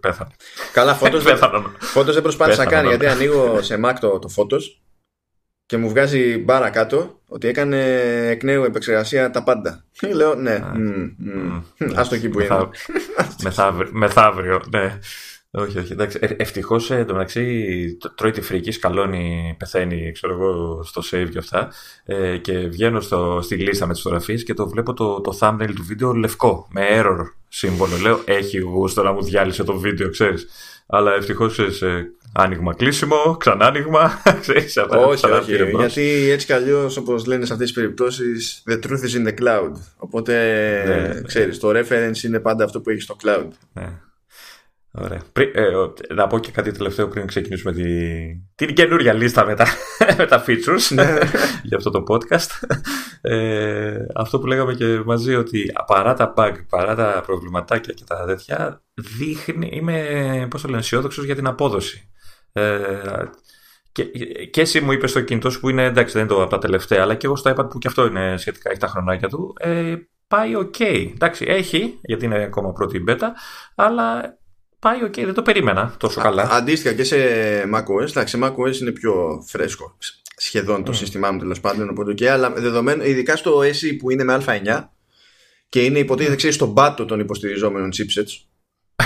πέθανε. 0.00 0.30
Καλά, 0.72 0.94
φώτος 0.94 2.14
δεν 2.14 2.22
προσπάθησα 2.22 2.64
να 2.64 2.70
κάνει, 2.70 2.88
γιατί 2.88 3.06
ανοίγω 3.06 3.62
σε 3.62 3.80
Mac 3.84 3.94
το, 4.00 4.18
το 4.18 4.28
και 5.72 5.78
μου 5.78 5.88
βγάζει 5.88 6.38
μπάρα 6.38 6.70
κάτω 6.70 7.20
ότι 7.28 7.48
έκανε 7.48 7.78
εκ 8.28 8.42
νέου 8.42 8.64
επεξεργασία 8.64 9.30
τα 9.30 9.42
πάντα. 9.42 9.84
Λέω 10.14 10.34
ναι, 10.34 10.54
α 11.94 12.06
το 12.08 12.14
εκεί 12.14 12.28
που 12.28 12.40
είναι. 12.40 12.68
Μεθαύριο, 13.92 14.62
ναι. 14.70 14.98
Όχι, 15.50 15.78
όχι. 15.78 15.92
Εντάξει. 15.92 16.18
Ε, 16.20 16.26
Ευτυχώς 16.36 16.90
εντωμεταξύ 16.90 17.98
τρώει 18.14 18.30
τη 18.30 18.40
φρική, 18.40 18.70
σκαλώνει, 18.70 19.54
πεθαίνει, 19.58 20.12
ξέρω 20.12 20.32
εγώ, 20.32 20.82
στο 20.82 21.02
save 21.10 21.28
και 21.30 21.38
αυτά. 21.38 21.72
Ε, 22.04 22.36
και 22.36 22.58
βγαίνω 22.58 23.00
στο, 23.00 23.40
στη 23.42 23.56
λίστα 23.56 23.86
με 23.86 23.92
τις 23.92 24.02
φωτογραφίες 24.02 24.44
και 24.44 24.54
το 24.54 24.68
βλέπω 24.68 24.92
το, 24.92 25.20
το 25.20 25.38
thumbnail 25.40 25.72
του 25.74 25.84
βίντεο 25.84 26.12
λευκό, 26.12 26.68
με 26.70 26.82
error 26.90 27.24
σύμβολο. 27.48 27.96
Λέω, 27.96 28.20
έχει 28.24 28.58
γούστο 28.58 29.02
να 29.02 29.12
μου 29.12 29.22
διάλυσε 29.22 29.64
το 29.64 29.78
βίντεο, 29.78 30.10
ξέρεις. 30.10 30.46
Αλλά 30.86 31.14
ευτυχώς 31.14 31.54
σε 31.54 32.12
άνοιγμα, 32.32 32.74
κλείσιμο, 32.74 33.36
ξανά 33.38 33.66
άνοιγμα. 33.66 34.22
Ξέρεις, 34.40 34.76
όχι, 34.76 35.26
όχι. 35.26 35.54
Γιατί 35.76 36.30
έτσι 36.30 36.46
κι 36.46 36.52
αλλιώς, 36.52 36.96
όπως 36.96 37.26
λένε 37.26 37.44
σε 37.44 37.52
αυτές 37.52 37.72
τις 37.72 37.76
περιπτώσεις, 37.80 38.62
the 38.70 38.74
truth 38.74 39.02
is 39.02 39.22
in 39.22 39.28
the 39.28 39.34
cloud. 39.42 39.72
Οπότε, 39.96 40.34
ναι, 40.86 41.22
ξέρεις, 41.22 41.58
το 41.58 41.70
reference 41.70 42.22
είναι 42.24 42.40
πάντα 42.40 42.64
αυτό 42.64 42.80
που 42.80 42.90
έχεις 42.90 43.04
στο 43.04 43.16
cloud. 43.22 43.48
Ναι. 43.72 43.88
Ωραία. 44.94 45.20
ε, 45.32 46.14
να 46.14 46.26
πω 46.26 46.38
και 46.38 46.50
κάτι 46.50 46.72
τελευταίο 46.72 47.08
πριν 47.08 47.26
ξεκινήσουμε 47.26 47.72
τη, 47.72 47.84
την 48.54 48.74
καινούρια 48.74 49.12
λίστα 49.12 49.44
με 49.44 49.54
τα, 49.54 49.66
με 50.18 50.26
τα 50.26 50.44
features 50.46 50.94
ναι. 50.94 51.18
για 51.68 51.76
αυτό 51.76 51.90
το 51.90 52.04
podcast. 52.08 52.68
Ε, 53.20 53.96
αυτό 54.14 54.38
που 54.38 54.46
λέγαμε 54.46 54.74
και 54.74 55.02
μαζί 55.04 55.34
ότι 55.34 55.72
παρά 55.86 56.14
τα 56.14 56.34
bug, 56.36 56.52
παρά 56.68 56.94
τα 56.94 57.22
προβληματάκια 57.26 57.92
και 57.92 58.04
τα 58.06 58.24
τέτοια, 58.26 58.82
δείχνει, 58.94 59.70
είμαι 59.72 60.46
πώς 60.50 60.62
το 60.62 60.68
λένε, 60.68 60.80
αισιόδοξος 60.80 61.24
για 61.24 61.34
την 61.34 61.46
απόδοση. 61.46 62.11
Ε, 62.52 63.24
και, 63.92 64.04
και 64.50 64.60
εσύ 64.60 64.80
μου 64.80 64.92
είπες 64.92 65.10
στο 65.10 65.20
κινητό 65.20 65.50
σου 65.50 65.60
που 65.60 65.68
είναι 65.68 65.84
εντάξει, 65.84 66.12
δεν 66.12 66.22
είναι 66.22 66.34
το 66.34 66.42
από 66.42 66.50
τα 66.50 66.58
τελευταία, 66.58 67.02
αλλά 67.02 67.14
και 67.14 67.26
εγώ 67.26 67.36
στο 67.36 67.54
iPad 67.56 67.70
που 67.70 67.78
και 67.78 67.88
αυτό 67.88 68.06
είναι 68.06 68.36
σχετικά, 68.36 68.70
έχει 68.70 68.80
τα 68.80 68.86
χρονάκια 68.86 69.28
του. 69.28 69.54
Ε, 69.58 69.94
πάει 70.28 70.52
ok. 70.56 70.80
Εντάξει, 71.14 71.44
έχει, 71.48 71.98
γιατί 72.02 72.24
είναι 72.24 72.42
ακόμα 72.42 72.72
πρώτη 72.72 73.04
beta, 73.08 73.28
αλλά 73.74 74.38
πάει 74.78 74.98
ok, 75.04 75.24
δεν 75.24 75.34
το 75.34 75.42
περίμενα 75.42 75.94
τόσο 75.98 76.20
καλά. 76.20 76.48
Αντίστοιχα 76.50 76.94
και 76.94 77.04
σε 77.04 77.16
macOS, 77.74 78.08
εντάξει, 78.08 78.36
σε 78.36 78.38
macOS 78.42 78.80
είναι 78.80 78.90
πιο 78.90 79.44
φρέσκο 79.46 79.96
σχεδόν 80.36 80.84
το 80.84 80.92
mm. 80.92 80.96
σύστημά 80.96 81.30
μου 81.30 81.38
τέλος 81.38 81.60
πάντων, 81.60 81.88
οπότε 81.88 82.12
okay, 82.12 82.24
αλλά 82.24 82.50
δεδομένου, 82.50 83.02
ειδικά 83.02 83.36
στο 83.36 83.58
SE 83.58 83.96
που 83.98 84.10
είναι 84.10 84.24
με 84.24 84.42
Α9 84.46 84.84
και 85.68 85.84
είναι 85.84 85.98
υποτίθεται, 85.98 86.36
ξέρεις, 86.36 86.54
στον 86.56 86.74
πάτο 86.74 87.04
των 87.04 87.20
υποστηριζόμενων 87.20 87.90
chipsets. 87.96 88.51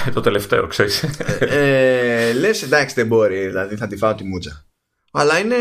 το 0.15 0.21
τελευταίο, 0.21 0.67
ξέρεις. 0.67 1.03
ε, 1.39 2.33
Λες, 2.33 2.63
εντάξει, 2.63 2.95
δεν 2.95 3.07
μπορεί, 3.07 3.47
δηλαδή 3.47 3.77
θα 3.77 3.87
τη 3.87 3.97
φάω 3.97 4.15
τη 4.15 4.25
μούτσα. 4.25 4.67
Αλλά 5.13 5.39
είναι 5.39 5.57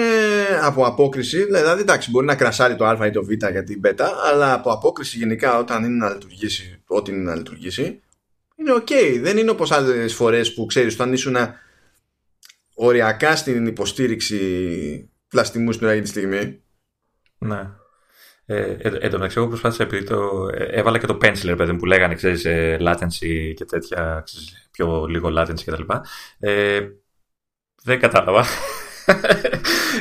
από 0.61 0.85
απόκριση, 0.85 1.43
δηλαδή 1.43 1.81
εντάξει, 1.81 2.09
μπορεί 2.09 2.25
να 2.25 2.35
κρασάρει 2.35 2.75
το 2.75 2.85
Α 2.85 3.05
ή 3.05 3.11
το 3.11 3.23
Β 3.23 3.29
για 3.29 3.63
την 3.63 3.81
Β, 3.81 4.01
αλλά 4.31 4.53
από 4.53 4.71
απόκριση 4.71 5.17
γενικά 5.17 5.57
όταν 5.57 5.83
είναι 5.83 6.05
να 6.05 6.09
λειτουργήσει, 6.09 6.81
ό,τι 6.87 7.11
είναι 7.11 7.23
να 7.23 7.35
λειτουργήσει, 7.35 8.01
είναι 8.55 8.73
οκ. 8.73 8.87
Δεν 9.21 9.37
είναι 9.37 9.49
όπως 9.49 9.71
άλλες 9.71 10.13
φορές 10.13 10.53
που 10.53 10.65
ξέρεις 10.65 10.93
όταν 10.93 11.13
ήσουν 11.13 11.35
οριακά 12.73 13.35
στην 13.35 13.67
υποστήριξη 13.67 14.39
πλαστιμού 15.27 15.71
στην 15.71 15.87
άλλη 15.87 16.01
τη 16.01 16.07
στιγμή. 16.07 16.59
Ναι. 17.37 17.69
Ε, 18.45 18.61
ε, 18.61 18.87
εν 18.87 19.09
τω 19.09 19.17
μεταξύ, 19.17 19.37
εγώ 19.37 19.47
προσπάθησα 19.47 19.83
επειδή 19.83 20.03
το. 20.03 20.49
Ε, 20.53 20.63
έβαλα 20.63 20.97
και 20.97 21.05
το 21.05 21.17
pencil, 21.21 21.53
παιδί 21.57 21.75
που 21.75 21.85
λέγανε, 21.85 22.15
ξέρεις, 22.15 22.45
ε, 22.45 22.77
latency 22.81 23.53
και 23.55 23.65
τέτοια, 23.65 24.21
ξέρεις, 24.25 24.69
πιο 24.71 25.05
λίγο 25.05 25.29
latency 25.37 25.63
κτλ. 25.65 25.83
Ε, 26.39 26.81
δεν 27.83 27.99
κατάλαβα 27.99 28.45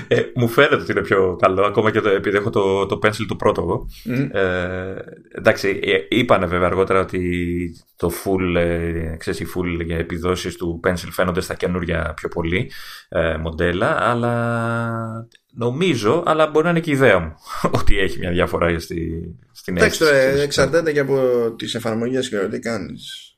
ε, 0.08 0.22
μου 0.34 0.48
φαίνεται 0.48 0.74
ότι 0.74 0.92
είναι 0.92 1.00
πιο 1.00 1.36
καλό, 1.36 1.64
ακόμα 1.64 1.90
και 1.90 2.00
το, 2.00 2.08
επειδή 2.08 2.36
έχω 2.36 2.50
το, 2.50 2.86
το 2.86 2.98
pencil 3.02 3.24
του 3.28 3.36
πρώτο 3.36 3.86
Ε, 4.32 4.94
εντάξει, 5.34 5.80
ε, 5.82 5.98
είπανε 6.08 6.46
βέβαια 6.46 6.66
αργότερα 6.66 7.00
ότι 7.00 7.70
το 7.96 8.10
full, 8.24 8.56
ε, 8.56 9.16
ξέρεις, 9.18 9.40
οι 9.40 9.46
full 9.54 9.84
για 9.84 9.96
επιδόσεις 9.96 10.56
του 10.56 10.80
pencil 10.84 11.08
φαίνονται 11.10 11.40
στα 11.40 11.54
καινούργια 11.54 12.14
πιο 12.16 12.28
πολύ 12.28 12.70
ε, 13.08 13.36
μοντέλα, 13.36 14.10
αλλά 14.10 15.28
νομίζω, 15.54 16.22
αλλά 16.26 16.46
μπορεί 16.46 16.64
να 16.64 16.70
είναι 16.70 16.80
και 16.80 16.90
η 16.90 16.94
ιδέα 16.94 17.18
μου, 17.18 17.34
ότι 17.78 17.98
έχει 17.98 18.18
μια 18.18 18.30
διαφορά 18.30 18.78
στη, 18.78 19.22
στην 19.52 19.76
Εντάξει, 19.76 20.04
εξαρτάται 20.42 20.92
και 20.92 21.00
από 21.00 21.50
τις 21.58 21.74
εφαρμογές 21.74 22.28
και 22.28 22.36
τι 22.36 22.58
κάνεις. 22.58 23.28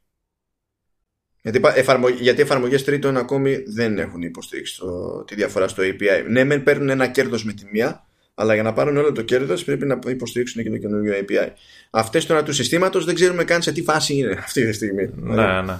Γιατί, 1.43 1.61
εφαρμο... 1.75 2.09
γιατί 2.09 2.43
εφαρμογές 2.43 2.85
τρίτων 2.85 3.17
ακόμη 3.17 3.63
δεν 3.67 3.99
έχουν 3.99 4.23
υποστήριξει 4.23 4.79
το... 4.79 5.25
τη 5.25 5.35
διαφορά 5.35 5.69
στο 5.69 5.83
API. 5.83 6.25
Ναι, 6.29 6.45
μεν 6.45 6.63
παίρνουν 6.63 6.89
ένα 6.89 7.07
κέρδος 7.07 7.45
με 7.45 7.53
τη 7.53 7.65
μία, 7.73 8.07
αλλά 8.35 8.55
για 8.55 8.63
να 8.63 8.73
πάρουν 8.73 8.97
όλο 8.97 9.13
το 9.13 9.23
κέρδος 9.23 9.65
πρέπει 9.65 9.87
να 9.87 9.99
υποστηρίξουν 10.07 10.63
και 10.63 10.71
το 10.71 10.77
καινούργιο 10.77 11.15
API. 11.15 11.49
Αυτές 11.91 12.27
τώρα 12.27 12.43
του 12.43 12.53
συστήματος 12.53 13.05
δεν 13.05 13.15
ξέρουμε 13.15 13.45
καν 13.45 13.63
σε 13.63 13.73
τι 13.73 13.83
φάση 13.83 14.15
είναι 14.15 14.33
αυτή 14.47 14.67
τη 14.67 14.73
στιγμή. 14.73 15.11
Ναι, 15.17 15.63
ναι. 15.63 15.79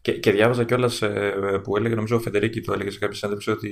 Και, 0.00 0.12
και 0.12 0.30
διάβαζα 0.30 0.64
κιόλας 0.64 1.02
ε, 1.02 1.60
που 1.62 1.76
έλεγε, 1.76 1.94
νομίζω 1.94 2.16
ο 2.16 2.20
Φεντερίκη 2.20 2.60
το 2.60 2.72
έλεγε 2.72 2.90
σε 2.90 2.98
κάποια 2.98 3.16
συνέντευξη 3.16 3.50
ότι 3.50 3.68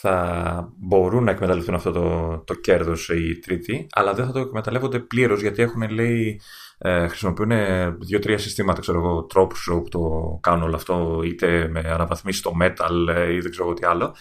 θα 0.00 0.72
μπορούν 0.76 1.24
να 1.24 1.30
εκμεταλλευτούν 1.30 1.74
αυτό 1.74 1.90
το, 1.92 2.38
το 2.46 2.54
κέρδος 2.54 3.08
οι 3.08 3.38
τρίτοι, 3.38 3.86
αλλά 3.92 4.14
δεν 4.14 4.26
θα 4.26 4.32
το 4.32 4.38
εκμεταλλεύονται 4.38 4.98
πλήρως 4.98 5.40
γιατί 5.40 5.62
έχουν 5.62 5.90
λέει 5.90 6.40
ε, 6.78 7.08
χρησιμοποιούν 7.08 7.50
δύο-τρία 7.98 8.38
συστήματα, 8.38 8.80
ξέρω 8.80 8.98
εγώ, 8.98 9.22
τρόπους 9.24 9.70
που 9.72 9.88
το 9.88 10.38
κάνουν 10.42 10.62
όλο 10.62 10.76
αυτό, 10.76 11.20
είτε 11.24 11.68
με 11.68 11.80
αναβαθμίσεις 11.80 12.40
στο 12.40 12.52
metal 12.62 13.14
ε, 13.14 13.32
ή 13.32 13.40
δεν 13.40 13.50
ξέρω 13.50 13.74
τι 13.74 13.86
άλλο. 13.86 14.14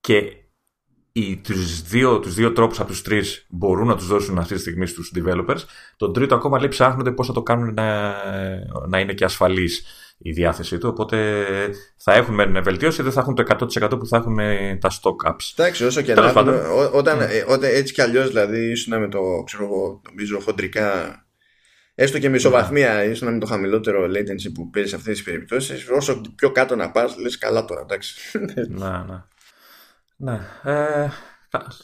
Και 0.00 0.44
οι, 1.12 1.36
τους, 1.36 1.82
δύο, 1.82 2.20
τους 2.20 2.34
δύο 2.34 2.52
τρόπους 2.52 2.80
από 2.80 2.88
τους 2.88 3.02
τρεις 3.02 3.46
μπορούν 3.48 3.86
να 3.86 3.96
τους 3.96 4.06
δώσουν 4.06 4.38
αυτή 4.38 4.54
τη 4.54 4.60
στιγμή 4.60 4.86
στους 4.86 5.12
developers. 5.16 5.60
Τον 5.96 6.12
τρίτο 6.12 6.34
ακόμα 6.34 6.58
λέει 6.58 6.68
ψάχνονται 6.68 7.12
πώς 7.12 7.26
θα 7.26 7.32
το 7.32 7.42
κάνουν 7.42 7.74
να, 7.74 8.14
να 8.88 9.00
είναι 9.00 9.12
και 9.12 9.24
ασφαλής 9.24 9.84
η 10.18 10.32
διάθεσή 10.32 10.78
του. 10.78 10.88
Οπότε 10.88 11.44
θα 11.96 12.12
έχουν 12.12 12.34
με 12.34 12.60
βελτίωση, 12.60 13.02
δεν 13.02 13.12
θα 13.12 13.20
έχουν 13.20 13.34
το 13.34 13.44
100% 13.82 13.98
που 13.98 14.06
θα 14.06 14.16
έχουν 14.16 14.36
τα 14.78 14.90
stock 14.90 15.30
apps. 15.30 15.52
Εντάξει, 15.56 15.84
όσο 15.84 16.02
και 16.02 16.14
να 16.14 16.28
όταν, 16.92 17.18
mm. 17.20 17.46
όταν 17.48 17.70
έτσι 17.72 17.92
κι 17.92 18.02
αλλιώς 18.02 18.28
δηλαδή 18.28 18.70
ήσουν 18.70 19.00
με 19.00 19.08
το, 19.08 19.42
ξέρω 19.46 19.64
εγώ, 19.64 20.02
νομίζω 20.08 20.40
χοντρικά 20.40 21.18
έστω 21.94 22.18
και 22.18 22.28
μισοβαθμία, 22.28 22.94
ναι. 22.94 23.02
ίσω 23.02 23.24
να 23.24 23.30
είναι 23.30 23.40
το 23.40 23.46
χαμηλότερο 23.46 24.04
latency 24.04 24.52
που 24.54 24.70
παίζει 24.70 24.88
σε 24.88 24.96
αυτές 24.96 25.14
τις 25.14 25.22
περιπτώσεις, 25.22 25.88
όσο 25.88 26.20
πιο 26.36 26.50
κάτω 26.50 26.76
να 26.76 26.90
πας, 26.90 27.16
λες 27.18 27.38
καλά 27.38 27.64
τώρα, 27.64 27.80
εντάξει. 27.80 28.38
Ναι, 28.68 28.88
ναι. 28.88 29.22
ναι. 30.16 30.40
Ε, 30.72 31.08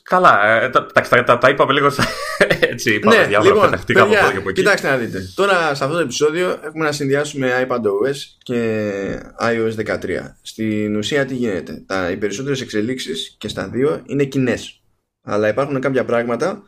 καλά, 0.02 0.62
ε, 0.62 0.68
τα, 0.68 0.86
τα, 0.86 1.24
τα, 1.24 1.38
τα, 1.38 1.48
είπαμε 1.48 1.72
λίγο 1.72 1.90
έτσι. 2.70 2.94
Είπαμε, 2.94 3.16
ναι, 3.16 3.38
λοιπόν, 3.42 3.70
παιδιά, 3.86 4.32
κοιτάξτε 4.52 4.88
να 4.88 4.96
δείτε. 4.96 5.22
Τώρα 5.34 5.74
σε 5.74 5.84
αυτό 5.84 5.96
το 5.96 6.02
επεισόδιο 6.02 6.60
έχουμε 6.64 6.84
να 6.84 6.92
συνδυάσουμε 6.92 7.66
iPadOS 7.68 8.16
και 8.42 9.22
iOS 9.40 9.86
13. 9.86 9.98
Στην 10.42 10.96
ουσία 10.96 11.24
τι 11.24 11.34
γίνεται; 11.34 11.82
Τα, 11.86 12.10
οι 12.10 12.16
περισσότερες 12.16 12.60
εξελίξεις 12.60 13.36
και 13.38 13.48
στα 13.48 13.68
δύο 13.68 14.02
είναι 14.06 14.24
κοινές. 14.24 14.80
Αλλά 15.22 15.48
υπάρχουν 15.48 15.80
κάποια 15.80 16.04
πράγματα 16.04 16.62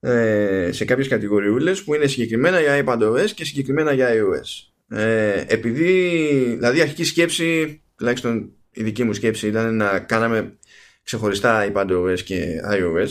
ε, 0.00 0.68
σε 0.72 0.84
κάποιες 0.84 1.08
κατηγοριούλες 1.08 1.82
που 1.82 1.94
είναι 1.94 2.06
συγκεκριμένα 2.06 2.60
για 2.60 2.84
iPadOS 2.84 3.30
και 3.34 3.44
συγκεκριμένα 3.44 3.92
για 3.92 4.08
iOS. 4.12 4.70
Ε, 4.98 5.44
επειδή, 5.46 6.10
δηλαδή 6.54 6.80
αρχική 6.80 7.04
σκέψη, 7.04 7.82
τουλάχιστον 7.96 8.50
η 8.70 8.82
δική 8.82 9.04
μου 9.04 9.12
σκέψη 9.12 9.46
ήταν 9.46 9.76
να 9.76 9.98
κάναμε 9.98 10.56
ξεχωριστά 11.06 11.72
iPadOS 11.72 12.20
και 12.24 12.60
iOS. 12.72 13.08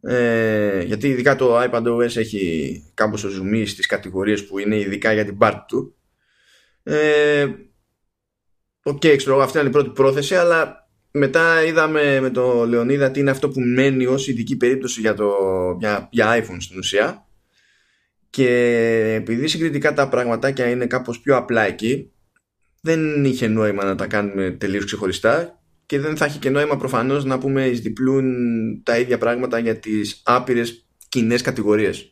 Ε, 0.00 0.82
γιατί 0.82 1.08
ειδικά 1.08 1.36
το 1.36 1.62
iPadOS 1.62 2.16
έχει 2.16 2.84
κάπως 2.94 3.20
ζουμί 3.20 3.66
στις 3.66 3.86
κατηγορίες 3.86 4.46
που 4.46 4.58
είναι 4.58 4.78
ειδικά 4.78 5.12
για 5.12 5.24
την 5.24 5.36
πάρτη 5.40 5.60
του. 5.68 5.94
Ε, 6.82 7.46
OK, 8.82 9.00
okay, 9.02 9.14
ξέρω 9.16 9.42
αυτή 9.42 9.58
είναι 9.58 9.68
η 9.68 9.70
πρώτη 9.70 9.90
πρόθεση, 9.90 10.34
αλλά 10.34 10.88
μετά 11.10 11.64
είδαμε 11.64 12.20
με 12.20 12.30
το 12.30 12.66
Λεωνίδα 12.66 13.10
τι 13.10 13.20
είναι 13.20 13.30
αυτό 13.30 13.48
που 13.48 13.60
μένει 13.60 14.06
ως 14.06 14.28
ειδική 14.28 14.56
περίπτωση 14.56 15.00
για, 15.00 15.14
το, 15.14 15.32
για, 15.78 16.08
για 16.10 16.38
iPhone 16.38 16.56
στην 16.58 16.78
ουσία. 16.78 17.26
Και 18.30 18.48
επειδή 19.14 19.48
συγκριτικά 19.48 19.92
τα 19.92 20.08
πραγματάκια 20.08 20.68
είναι 20.68 20.86
κάπως 20.86 21.20
πιο 21.20 21.36
απλά 21.36 21.62
εκεί 21.62 22.10
δεν 22.80 23.24
είχε 23.24 23.48
νόημα 23.48 23.84
να 23.84 23.94
τα 23.94 24.06
κάνουμε 24.06 24.50
τελείως 24.50 24.84
ξεχωριστά 24.84 25.55
και 25.86 26.00
δεν 26.00 26.16
θα 26.16 26.24
έχει 26.24 26.38
και 26.38 26.50
νόημα 26.50 26.76
προφανώς 26.76 27.24
να 27.24 27.38
πούμε 27.38 27.66
εις 27.66 27.80
διπλούν 27.80 28.26
τα 28.82 28.98
ίδια 28.98 29.18
πράγματα 29.18 29.58
για 29.58 29.78
τις 29.78 30.22
άπειρες 30.24 30.86
κοινές 31.08 31.42
κατηγορίες. 31.42 32.10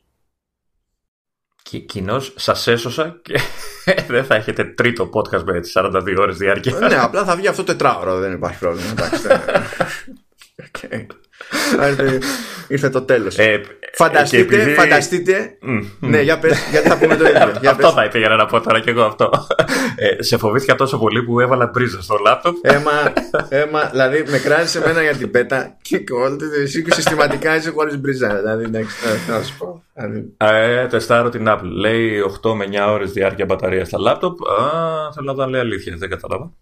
Κοινώς 1.87 2.35
σας 2.37 2.66
έσωσα 2.66 3.21
και 3.23 3.40
δεν 4.09 4.25
θα 4.25 4.35
έχετε 4.35 4.64
τρίτο 4.64 5.11
podcast 5.14 5.43
με 5.43 5.61
42 5.75 6.14
ώρες 6.19 6.37
διάρκεια. 6.37 6.78
ναι, 6.78 6.97
απλά 6.97 7.25
θα 7.25 7.37
βγει 7.37 7.47
αυτό 7.47 7.64
τετράωρο, 7.64 8.19
δεν 8.19 8.33
υπάρχει 8.33 8.59
πρόβλημα. 8.59 8.95
okay. 10.66 11.07
Ήρθε 12.68 12.88
το 12.88 13.02
τέλος. 13.02 13.38
Ε, 13.38 13.61
φανταστείτε, 13.94 14.42
επειδή... 14.42 14.75
φανταστείτε. 14.75 15.58
Ναι, 16.00 16.20
για 16.20 16.38
πες, 16.38 16.68
γιατί 16.70 16.88
θα 16.88 16.99
πούμε 16.99 17.16
το 17.16 17.26
ίδιο. 17.28 17.52
Για 17.61 17.70
αυτό 17.70 17.92
θα 17.92 18.04
ήθελα 18.04 18.37
να 18.37 18.46
πω 18.46 18.61
τώρα 18.61 18.80
και 18.80 18.90
εγώ 18.90 19.02
αυτό. 19.02 19.30
Ε, 19.96 20.23
σε 20.23 20.37
φοβήθηκα 20.37 20.75
τόσο 20.75 20.99
πολύ 20.99 21.23
που 21.23 21.40
έβαλα 21.40 21.66
μπρίζα 21.66 22.02
στο 22.02 22.16
λάπτοπ. 22.25 22.56
Έμα, 22.62 23.12
έμα, 23.49 23.88
δηλαδή 23.90 24.25
με 24.28 24.38
κράτησε 24.38 24.78
εμένα 24.78 25.02
για 25.02 25.12
την 25.16 25.30
πέτα 25.30 25.76
και 25.82 26.04
εσύ 26.62 26.84
συστηματικά 26.88 27.56
είσαι 27.56 27.70
χωρίς 27.70 27.99
μπρίζα. 27.99 28.37
Δηλαδή, 28.37 28.64
εντάξει, 28.64 28.96
να 29.28 29.42
σου 29.42 29.56
πω. 29.58 29.82
Δηλαδή. 29.94 30.34
Ε, 30.37 30.87
τεστάρω 30.87 31.28
την 31.28 31.44
Apple. 31.49 31.61
Λέει 31.62 32.23
8 32.42 32.54
με 32.54 32.64
9 32.87 32.92
ώρες 32.92 33.12
διάρκεια 33.12 33.44
μπαταρία 33.44 33.84
στα 33.84 33.99
λάπτοπ. 33.99 34.49
Α, 34.49 35.12
θέλω 35.14 35.32
να 35.32 35.46
λέει 35.46 35.61
αλήθεια, 35.61 35.96
δεν 35.99 36.11
κατάλαβα. 36.11 36.52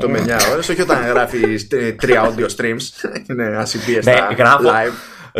Ναι. 0.00 0.06
8 0.06 0.10
με 0.10 0.34
9 0.48 0.52
ώρες, 0.52 0.68
όχι 0.68 0.80
όταν 0.80 1.06
γράφει 1.06 1.66
τρία 1.96 2.34
audio 2.34 2.46
streams. 2.56 3.08
Είναι 3.30 3.56
ασυμπίεστα 3.56 4.10
ναι, 4.10 4.34
γράφω, 4.34 4.68
live. 4.68 4.92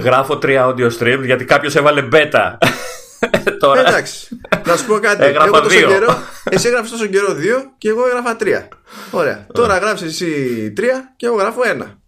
Γράφω 0.02 0.38
τρία 0.38 0.66
audio 0.66 0.90
streams 0.98 1.22
γιατί 1.24 1.44
κάποιος 1.44 1.74
έβαλε 1.74 2.08
beta. 2.12 2.52
Τώρα. 3.58 3.88
Εντάξει. 3.88 4.40
Να 4.66 4.76
σου 4.76 4.86
πω 4.86 4.98
κάτι. 4.98 5.24
εγώ 5.24 5.60
τόσο 5.60 5.80
καιρό, 5.80 6.18
εσύ 6.44 6.68
έγραφες 6.68 6.90
τόσο 6.90 7.06
καιρό 7.06 7.34
δύο 7.34 7.72
και 7.78 7.88
εγώ 7.88 8.06
έγραφα 8.06 8.36
τρία. 8.36 8.68
Ωραία. 9.10 9.46
Τώρα 9.52 9.78
γράφει 9.78 10.04
εσύ 10.04 10.72
τρία 10.72 11.12
και 11.16 11.26
εγώ 11.26 11.36
γράφω 11.36 11.60
ένα. 11.64 12.00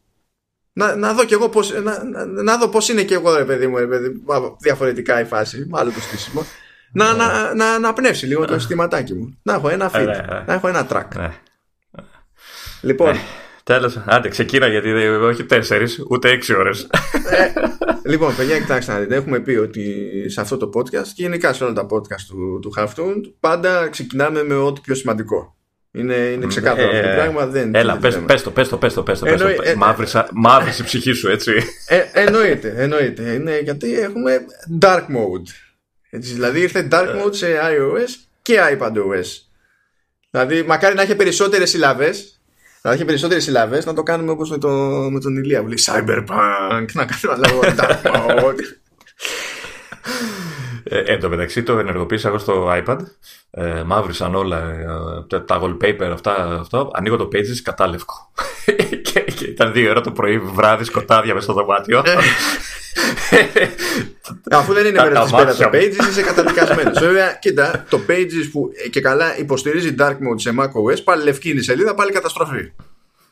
Να, 0.76 0.96
να 0.96 1.12
δω 1.12 1.24
κι 1.24 1.34
εγώ 1.34 1.48
πώς, 1.48 1.72
να, 1.82 2.04
να, 2.04 2.24
να 2.24 2.58
δω 2.58 2.68
πώς 2.68 2.88
είναι 2.88 3.02
και 3.02 3.14
εγώ 3.14 3.36
ρε 3.36 3.44
παιδί 3.44 3.66
μου 3.66 3.78
ρε 3.78 3.86
παιδί, 3.86 4.22
διαφορετικά 4.60 5.20
η 5.20 5.24
φάση 5.24 5.68
άλλο 5.72 5.90
το 5.90 6.00
στήσιμο 6.00 6.46
να, 6.92 7.12
να, 7.14 7.54
να, 7.54 7.78
να 7.78 7.92
πνεύσει 7.92 8.26
λίγο 8.26 8.44
το 8.44 8.52
συστηματάκι 8.52 9.14
μου 9.14 9.38
να 9.42 9.54
έχω 9.54 9.68
ένα 9.68 9.90
feed, 9.94 10.24
να 10.46 10.54
έχω 10.54 10.68
ένα 10.68 10.86
track 10.90 11.16
ναι. 11.16 11.32
Λοιπόν. 12.84 13.14
Ε, 13.14 13.18
Τέλος. 13.64 14.02
Άντε, 14.06 14.28
ξεκίνα 14.28 14.66
γιατί 14.66 14.92
όχι 15.06 15.44
τέσσερις, 15.44 16.04
ούτε 16.08 16.30
έξι 16.30 16.54
ώρες. 16.54 16.88
Ε, 17.30 17.52
λοιπόν, 18.10 18.36
παιδιά, 18.36 18.58
κοιτάξτε 18.58 18.92
να 18.92 18.98
δείτε. 18.98 19.14
Έχουμε 19.14 19.40
πει 19.40 19.50
ότι 19.50 20.10
σε 20.26 20.40
αυτό 20.40 20.56
το 20.56 20.70
podcast 20.74 21.06
και 21.14 21.22
γενικά 21.22 21.52
σε 21.52 21.64
όλα 21.64 21.72
τα 21.72 21.86
podcast 21.90 22.22
του, 22.28 22.58
του 22.62 22.72
Halftone 22.76 23.32
πάντα 23.40 23.88
ξεκινάμε 23.88 24.42
με 24.42 24.54
ό,τι 24.54 24.80
πιο 24.80 24.94
σημαντικό. 24.94 25.56
Είναι, 25.90 26.14
είναι 26.14 26.46
ξεκάθαρο 26.46 26.90
ε, 26.90 26.98
αυτό 26.98 27.08
το 27.08 27.14
πράγμα. 27.14 27.46
Δεν, 27.46 27.74
έλα, 27.74 27.96
πες, 27.96 28.18
πες 28.26 28.42
το, 28.42 28.50
πες 28.50 28.68
το, 28.68 28.76
πες 28.78 28.94
το, 28.94 29.02
πες 29.02 29.18
το. 29.18 29.26
Εννοεί, 29.26 29.58
ε, 29.62 29.74
μαύρησε 30.32 30.82
η 30.82 30.84
ψυχή 30.84 31.12
σου, 31.12 31.28
έτσι. 31.28 31.52
Ε, 31.88 32.02
εννοείται, 32.12 32.74
εννοείται. 32.76 33.32
Είναι 33.32 33.58
γιατί 33.58 34.00
έχουμε 34.00 34.38
dark 34.80 35.02
mode. 35.02 35.48
Έτσι, 36.10 36.32
δηλαδή 36.32 36.60
ήρθε 36.60 36.88
dark 36.90 37.08
mode 37.08 37.34
σε 37.34 37.46
iOS 37.46 38.26
και 38.42 38.58
iPadOS. 38.78 39.26
Δηλαδή, 40.30 40.62
μακάρι 40.62 40.94
να 40.94 41.02
έχει 41.02 41.14
περισσότερες 41.14 41.70
συλλαβέ 41.70 42.14
να 42.84 42.92
έχει 42.92 43.04
περισσότερες 43.04 43.44
συλλαβέ, 43.44 43.82
να 43.84 43.94
το 43.94 44.02
κάνουμε 44.02 44.30
όπως 44.30 44.50
με, 44.50 44.58
το, 44.58 44.68
με 45.10 45.20
τον 45.20 45.36
Ηλία 45.36 45.60
που 45.60 45.66
λέει 45.66 45.78
Cyberpunk, 45.86 46.86
να 46.92 47.04
κάνουμε 47.04 47.48
λόγο 47.48 47.60
Dark 47.76 48.00
ε, 50.84 50.98
εν 50.98 51.20
τω 51.20 51.28
μεταξύ 51.28 51.62
το 51.62 51.78
ενεργοποίησα 51.78 52.28
εγώ 52.28 52.38
στο 52.38 52.72
iPad. 52.84 52.98
Ε, 53.50 53.82
μαύρισαν 53.82 54.34
όλα 54.34 54.70
ε, 55.32 55.40
τα 55.40 55.60
wallpaper 55.62 56.10
αυτά, 56.12 56.58
αυτό. 56.60 56.90
Ανοίγω 56.94 57.16
το 57.16 57.28
Pages 57.32 57.60
κατάλευκο. 57.62 58.32
Και, 59.14 59.20
και 59.20 59.44
ήταν 59.44 59.72
δύο 59.72 59.90
ώρα 59.90 60.00
το 60.00 60.10
πρωί, 60.10 60.38
βράδυ, 60.38 60.84
σκοτάδια 60.84 61.34
μέσα 61.34 61.44
στο 61.44 61.52
δωμάτιο. 61.52 62.02
Ε. 62.04 62.14
Αφού 64.50 64.72
δεν 64.72 64.86
είναι 64.86 65.02
μέρα 65.02 65.22
της 65.22 65.32
πέρα 65.32 65.54
το 65.54 65.70
Pages, 65.72 66.08
είσαι 66.10 66.22
καταδικασμένος. 66.22 66.98
Βέβαια, 66.98 67.38
κοίτα, 67.40 67.84
το 67.88 68.00
Pages 68.08 68.48
που 68.52 68.70
και 68.90 69.00
καλά 69.00 69.38
υποστηρίζει 69.38 69.94
Dark 69.98 70.12
Mode 70.12 70.40
σε 70.40 70.54
macOS, 70.58 71.02
πάλι 71.04 71.22
λευκή 71.22 71.50
είναι 71.50 71.60
η 71.60 71.62
σελίδα, 71.62 71.94
πάλι 71.94 72.12
καταστροφή. 72.12 72.72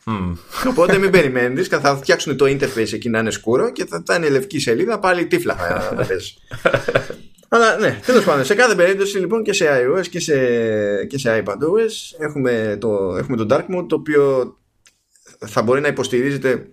Mm. 0.06 0.36
Οπότε 0.68 0.98
μην 0.98 1.10
περιμένεις, 1.10 1.68
θα 1.68 1.96
φτιάξουν 1.96 2.36
το 2.36 2.44
interface 2.44 2.92
εκεί 2.92 3.08
να 3.08 3.18
είναι 3.18 3.30
σκούρο 3.30 3.72
και 3.72 3.86
θα, 4.04 4.14
είναι 4.16 4.28
λευκή 4.28 4.58
σελίδα, 4.58 4.98
πάλι 4.98 5.26
τύφλα 5.26 5.54
θα 5.54 6.04
παίζει. 6.08 6.34
Αλλά 7.48 7.76
ναι, 7.76 8.00
τέλος 8.06 8.24
πάντων, 8.24 8.44
σε 8.44 8.54
κάθε 8.54 8.74
περίπτωση 8.74 9.18
λοιπόν 9.18 9.42
και 9.42 9.52
σε 9.52 9.66
iOS 9.68 10.06
και 10.06 10.20
σε, 10.20 10.34
και 11.04 11.18
σε 11.18 11.42
iPadOS 11.44 12.18
έχουμε 12.18 12.76
το, 12.80 13.16
έχουμε 13.18 13.36
το 13.36 13.46
Dark 13.50 13.76
Mode 13.76 13.86
το 13.88 13.94
οποίο 13.94 14.56
θα 15.46 15.62
μπορεί 15.62 15.80
να 15.80 15.88
υποστηρίζεται 15.88 16.66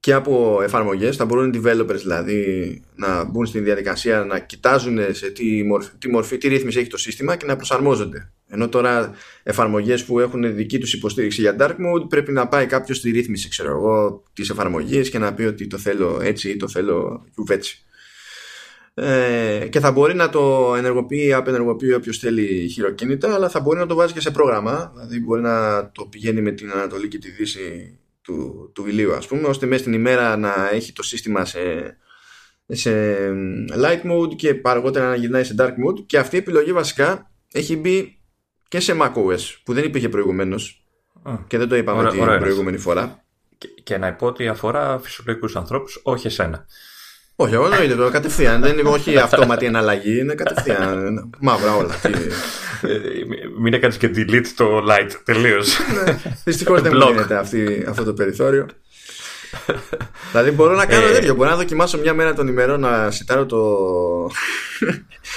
και 0.00 0.12
από 0.12 0.60
εφαρμογές 0.62 1.16
θα 1.16 1.24
μπορούν 1.24 1.52
οι 1.52 1.60
developers 1.64 1.98
δηλαδή 2.00 2.82
να 2.96 3.24
μπουν 3.24 3.46
στην 3.46 3.64
διαδικασία 3.64 4.24
να 4.24 4.38
κοιτάζουν 4.38 4.98
σε 5.14 5.30
τι 5.30 5.62
μορφή, 5.62 5.90
τι, 5.98 6.08
μορφή, 6.08 6.38
τι 6.38 6.48
ρύθμιση 6.48 6.78
έχει 6.78 6.88
το 6.88 6.96
σύστημα 6.96 7.36
και 7.36 7.46
να 7.46 7.56
προσαρμόζονται. 7.56 8.32
Ενώ 8.46 8.68
τώρα 8.68 9.14
εφαρμογές 9.42 10.04
που 10.04 10.20
έχουν 10.20 10.54
δική 10.54 10.78
τους 10.78 10.92
υποστήριξη 10.92 11.40
για 11.40 11.56
dark 11.58 11.70
mode 11.70 12.08
πρέπει 12.08 12.32
να 12.32 12.48
πάει 12.48 12.66
κάποιος 12.66 12.96
στη 12.96 13.10
ρύθμιση 13.10 13.48
ξέρω 13.48 13.70
εγώ 13.70 14.22
της 14.32 14.50
εφαρμογής 14.50 15.10
και 15.10 15.18
να 15.18 15.34
πει 15.34 15.42
ότι 15.42 15.66
το 15.66 15.78
θέλω 15.78 16.20
έτσι 16.22 16.50
ή 16.50 16.56
το 16.56 16.68
θέλω 16.68 17.26
γιουβέτσι 17.34 17.84
ε, 18.96 19.66
και 19.70 19.80
θα 19.80 19.92
μπορεί 19.92 20.14
να 20.14 20.28
το 20.28 20.74
ενεργοποιεί 20.76 21.24
ή 21.26 21.32
απενεργοποιεί 21.32 21.92
όποιος 21.96 22.18
θέλει 22.18 22.68
χειροκίνητα 22.68 23.34
αλλά 23.34 23.48
θα 23.48 23.60
μπορεί 23.60 23.78
να 23.78 23.86
το 23.86 23.94
βάζει 23.94 24.12
και 24.12 24.20
σε 24.20 24.30
πρόγραμμα. 24.30 24.92
Δηλαδή 24.94 25.20
μπορεί 25.20 25.40
να 25.40 25.90
το 25.90 26.04
πηγαίνει 26.04 26.40
με 26.40 26.50
την 26.50 26.70
Ανατολή 26.70 27.08
και 27.08 27.18
τη 27.18 27.30
Δύση 27.30 27.98
του, 28.22 28.70
του 28.74 28.86
ηλίου 28.86 29.14
ας 29.14 29.26
πούμε 29.26 29.48
ώστε 29.48 29.66
μέσα 29.66 29.80
στην 29.80 29.92
ημέρα 29.92 30.36
να 30.36 30.70
έχει 30.72 30.92
το 30.92 31.02
σύστημα 31.02 31.44
σε, 31.44 31.60
σε 32.66 32.92
light 33.76 34.02
mode 34.10 34.36
και 34.36 34.60
αργότερα 34.62 35.08
να 35.08 35.14
γυρνάει 35.14 35.44
σε 35.44 35.54
dark 35.58 35.72
mode. 35.86 36.06
Και 36.06 36.18
αυτή 36.18 36.36
η 36.36 36.38
επιλογή 36.38 36.72
βασικά 36.72 37.30
έχει 37.52 37.76
μπει 37.76 38.18
και 38.68 38.80
σε 38.80 38.96
macOS 39.00 39.40
που 39.64 39.72
δεν 39.72 39.84
υπήρχε 39.84 40.08
προηγουμένως. 40.08 40.84
και 41.46 41.58
δεν 41.58 41.68
το 41.68 41.76
είπαμε 41.76 41.98
ωραία, 41.98 42.10
την 42.10 42.20
ωραία, 42.20 42.38
προηγούμενη 42.38 42.78
φορά. 42.78 43.24
Και, 43.58 43.68
και 43.82 43.98
να 43.98 44.14
πω 44.14 44.26
ότι 44.26 44.48
αφορά 44.48 44.98
φυσιολογικούς 44.98 45.56
ανθρώπους 45.56 46.00
όχι 46.02 46.26
εσένα 46.26 46.66
όχι, 47.36 47.54
εγώ 47.54 47.64
εννοείται 47.64 47.94
το 47.94 48.10
κατευθείαν. 48.10 48.60
Δεν 48.60 48.78
είναι 48.78 48.88
όχι 48.88 49.18
αυτόματη 49.18 49.66
εναλλαγή, 49.66 50.18
είναι 50.18 50.34
κατευθείαν. 50.34 51.30
Μαύρα 51.40 51.74
όλα. 51.76 51.94
Ε, 52.82 52.98
μην 53.58 53.74
έκανες 53.74 53.96
και 53.96 54.10
delete 54.14 54.46
το 54.56 54.84
light 54.88 55.10
τελείως. 55.24 55.78
Ναι, 56.04 56.18
Δυστυχώς 56.44 56.82
δεν 56.82 56.92
μου 56.96 57.08
γίνεται 57.08 57.36
αυτό 57.88 58.04
το 58.04 58.12
περιθώριο 58.12 58.66
δηλαδή 60.30 60.50
μπορώ 60.50 60.74
να 60.74 60.86
κάνω 60.86 61.06
ε, 61.06 61.12
τέτοιο. 61.12 61.34
Μπορώ 61.34 61.50
να 61.50 61.56
δοκιμάσω 61.56 61.98
μια 61.98 62.14
μέρα 62.14 62.34
των 62.34 62.46
ημερών 62.46 62.80
να 62.80 63.10
σιτάρω 63.10 63.46
το. 63.46 63.60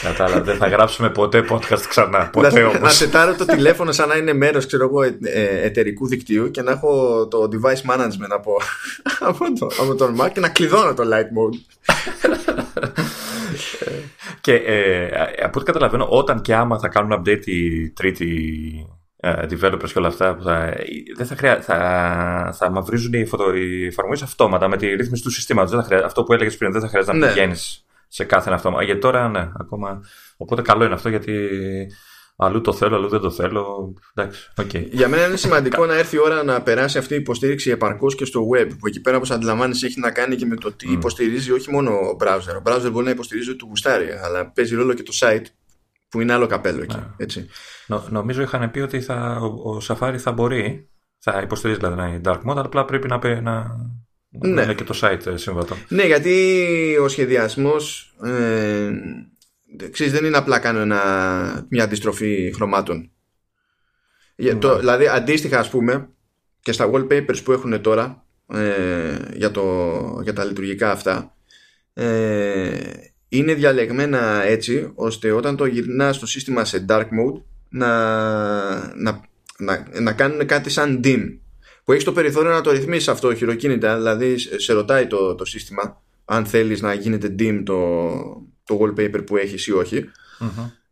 Κατάλαβα. 0.02 0.42
Δεν 0.42 0.58
θα 0.58 0.68
γράψουμε 0.68 1.10
ποτέ 1.10 1.46
podcast 1.50 1.82
ξανά. 1.90 2.30
Ποτέ 2.30 2.62
να, 2.62 2.68
όμως. 2.68 2.82
να 2.82 2.90
σετάρω 2.90 3.36
το 3.36 3.46
τηλέφωνο 3.46 3.92
σαν 3.92 4.08
να 4.08 4.16
είναι 4.16 4.34
μέρος 4.34 4.66
ε, 4.66 4.78
ε, 5.24 5.66
εταιρικού 5.66 6.08
δικτύου 6.08 6.52
και 6.52 6.62
να 6.62 6.72
έχω 6.72 7.28
το 7.28 7.50
device 7.52 7.92
management 7.92 8.30
από, 8.30 8.62
από, 9.20 9.46
το, 9.60 9.68
από 9.82 9.96
τον 9.96 10.22
Mac 10.22 10.30
και 10.34 10.40
να 10.40 10.50
κλειδώνω 10.50 10.94
το 10.94 11.04
light 11.04 11.30
mode. 11.40 11.77
Και 14.42 14.54
ε, 14.54 15.10
από 15.44 15.60
ό,τι 15.60 15.66
καταλαβαίνω, 15.66 16.08
όταν 16.10 16.42
και 16.42 16.56
άμα 16.56 16.80
θα 16.80 16.88
κάνουν 16.88 17.22
update 17.22 17.46
η 17.46 17.90
τρίτη 17.90 18.88
ε, 19.18 19.46
developers 19.50 19.92
και 19.92 19.98
όλα 20.00 20.08
αυτά, 20.08 20.38
θα, 20.44 20.74
δεν 21.16 21.26
θα, 21.26 21.36
χρειά, 21.36 21.62
θα, 21.62 22.56
θα 22.58 22.70
μαυρίζουν 22.72 23.14
οι, 23.14 23.26
φωτο, 23.26 23.56
οι 23.56 23.86
εφαρμογές 23.86 24.22
αυτόματα 24.22 24.68
με 24.68 24.78
τη 24.78 24.96
ρύθμιση 24.96 25.24
του 25.24 25.32
συστήματος. 25.32 25.88
Αυτό 26.04 26.24
που 26.24 26.34
έλεγες 26.34 26.58
πριν, 26.58 26.72
δεν 26.72 26.82
θα 26.82 26.88
χρειάζεται 26.88 27.18
ναι. 27.18 27.26
να 27.26 27.34
πηγαίνεις 27.34 27.86
σε 28.08 28.24
κάθε 28.24 28.52
αυτό. 28.52 28.78
Γιατί 28.82 29.02
τώρα, 29.02 29.30
ναι, 29.30 29.52
ακόμα. 29.60 30.02
Οπότε 30.38 30.62
καλό 30.62 30.84
είναι 30.84 30.94
αυτό 30.94 31.10
γιατί 31.10 31.50
αλλού 32.38 32.62
το 32.62 32.74
θέλω, 32.74 32.96
αλλού 32.96 33.08
δεν 33.08 33.20
το 33.20 33.32
θέλω. 33.32 33.94
Εντάξει, 34.14 34.54
okay. 34.56 34.88
Για 34.90 35.08
μένα 35.08 35.26
είναι 35.26 35.36
σημαντικό 35.38 35.86
να 35.86 35.98
έρθει 35.98 36.16
η 36.16 36.20
ώρα 36.20 36.44
να 36.44 36.62
περάσει 36.62 36.98
αυτή 36.98 37.14
η 37.14 37.18
υποστήριξη 37.18 37.70
επαρκώς 37.70 38.16
και 38.16 38.26
στο 38.26 38.42
web. 38.56 38.68
Που 38.80 38.88
εκεί 38.88 39.02
πέρα, 39.02 39.18
όπως 39.18 39.32
αντιλαμβάνει, 39.32 39.80
έχει 39.84 40.00
να 40.00 40.12
κάνει 40.12 40.36
και 40.36 40.46
με 40.46 40.56
το 40.56 40.72
τι 40.72 40.88
mm. 40.90 40.94
υποστηρίζει 40.94 41.52
όχι 41.52 41.72
μόνο 41.72 41.92
ο 41.92 42.16
browser. 42.20 42.56
Ο 42.60 42.62
browser 42.66 42.92
μπορεί 42.92 43.06
να 43.06 43.12
υποστηρίζει 43.12 43.50
ότι 43.50 43.58
του 43.58 43.66
γουστάρει, 43.70 44.08
αλλά 44.24 44.52
παίζει 44.52 44.76
ρόλο 44.76 44.94
και 44.94 45.04
το 45.04 45.18
site 45.20 45.46
που 46.10 46.22
είναι 46.22 46.34
άλλο 46.34 46.48
καπέλο 46.48 46.82
εκεί. 46.82 46.96
Yeah. 47.00 47.14
Έτσι. 47.18 47.50
Νο, 47.88 48.08
νομίζω 48.10 48.42
είχαν 48.42 48.72
πει 48.72 48.80
ότι 48.80 49.02
θα, 49.02 49.38
ο, 49.42 49.70
ο 49.70 49.82
Safari 49.88 50.16
θα 50.18 50.32
μπορεί, 50.32 50.90
θα 51.20 51.42
υποστηρίζει 51.44 51.80
δηλαδή 51.80 51.96
να 51.96 52.08
είναι 52.08 52.22
dark 52.24 52.38
mode, 52.38 52.52
αλλά 52.52 52.62
απλά 52.62 52.86
πρέπει 52.86 53.08
να, 53.08 53.42
να, 53.42 53.78
ναι. 54.30 54.62
είναι 54.62 54.74
και 54.74 54.84
το 54.84 55.00
site 55.02 55.26
ε, 55.26 55.38
συμβατό. 55.38 55.76
Ναι, 55.88 56.04
γιατί 56.04 56.56
ο 57.02 57.08
σχεδιασμός. 57.08 58.14
Ε, 58.24 58.90
ξέρεις, 59.92 60.14
δεν 60.14 60.26
είναι 60.26 60.38
απλά 60.38 60.60
κάνω 60.60 60.80
ένα, 60.80 61.66
μια 61.70 61.84
αντιστροφή 61.84 62.52
χρωμάτων. 62.56 63.12
Mm. 64.38 64.58
Το, 64.60 64.80
δηλαδή 64.80 65.08
αντίστοιχα 65.08 65.60
ας 65.60 65.70
πούμε 65.70 66.10
και 66.60 66.72
στα 66.72 66.90
wallpapers 66.94 67.44
που 67.44 67.52
έχουν 67.52 67.82
τώρα 67.82 68.26
ε, 68.54 69.18
για, 69.34 69.52
το, 69.52 70.20
για 70.24 70.34
τα 70.34 70.46
λειτουργικά 70.46 70.92
αυτά 70.92 71.36
ε, 71.94 72.80
είναι 73.30 73.54
διαλεγμένα 73.54 74.44
έτσι 74.44 74.92
ώστε 74.96 75.32
όταν 75.32 75.56
το 75.56 75.66
γυρνάς 75.66 76.16
στο 76.16 76.26
σύστημα 76.26 76.66
σε 76.66 76.86
dark 76.90 77.02
mode 77.02 77.42
να, 77.70 77.88
να, 78.96 79.22
να, 79.58 79.88
να 80.00 80.14
κάνουν 80.14 80.46
κάτι 80.46 80.70
σαν 80.70 81.02
dim 81.04 81.38
που 81.84 81.92
έχεις 81.92 82.04
το 82.04 82.12
περιθώριο 82.14 82.52
να 82.52 82.62
το 82.62 82.72
ρυθμίσεις 82.72 83.08
αυτό 83.08 83.36
χειροκίνητα 83.36 83.98
δηλαδή 83.98 84.38
σε 84.38 84.74
ρωτάει 84.74 85.08
το, 85.08 85.36
το 85.36 85.46
σύστημα 85.46 86.02
αν 86.26 86.46
θέλεις 86.46 86.82
να 86.82 86.94
γίνεται 86.94 87.36
dim 87.40 87.62
το, 87.66 87.78
το 88.68 88.80
wallpaper 88.82 89.26
που 89.26 89.38
έχεις 89.38 89.68
ή 89.68 89.72
όχι 89.72 90.10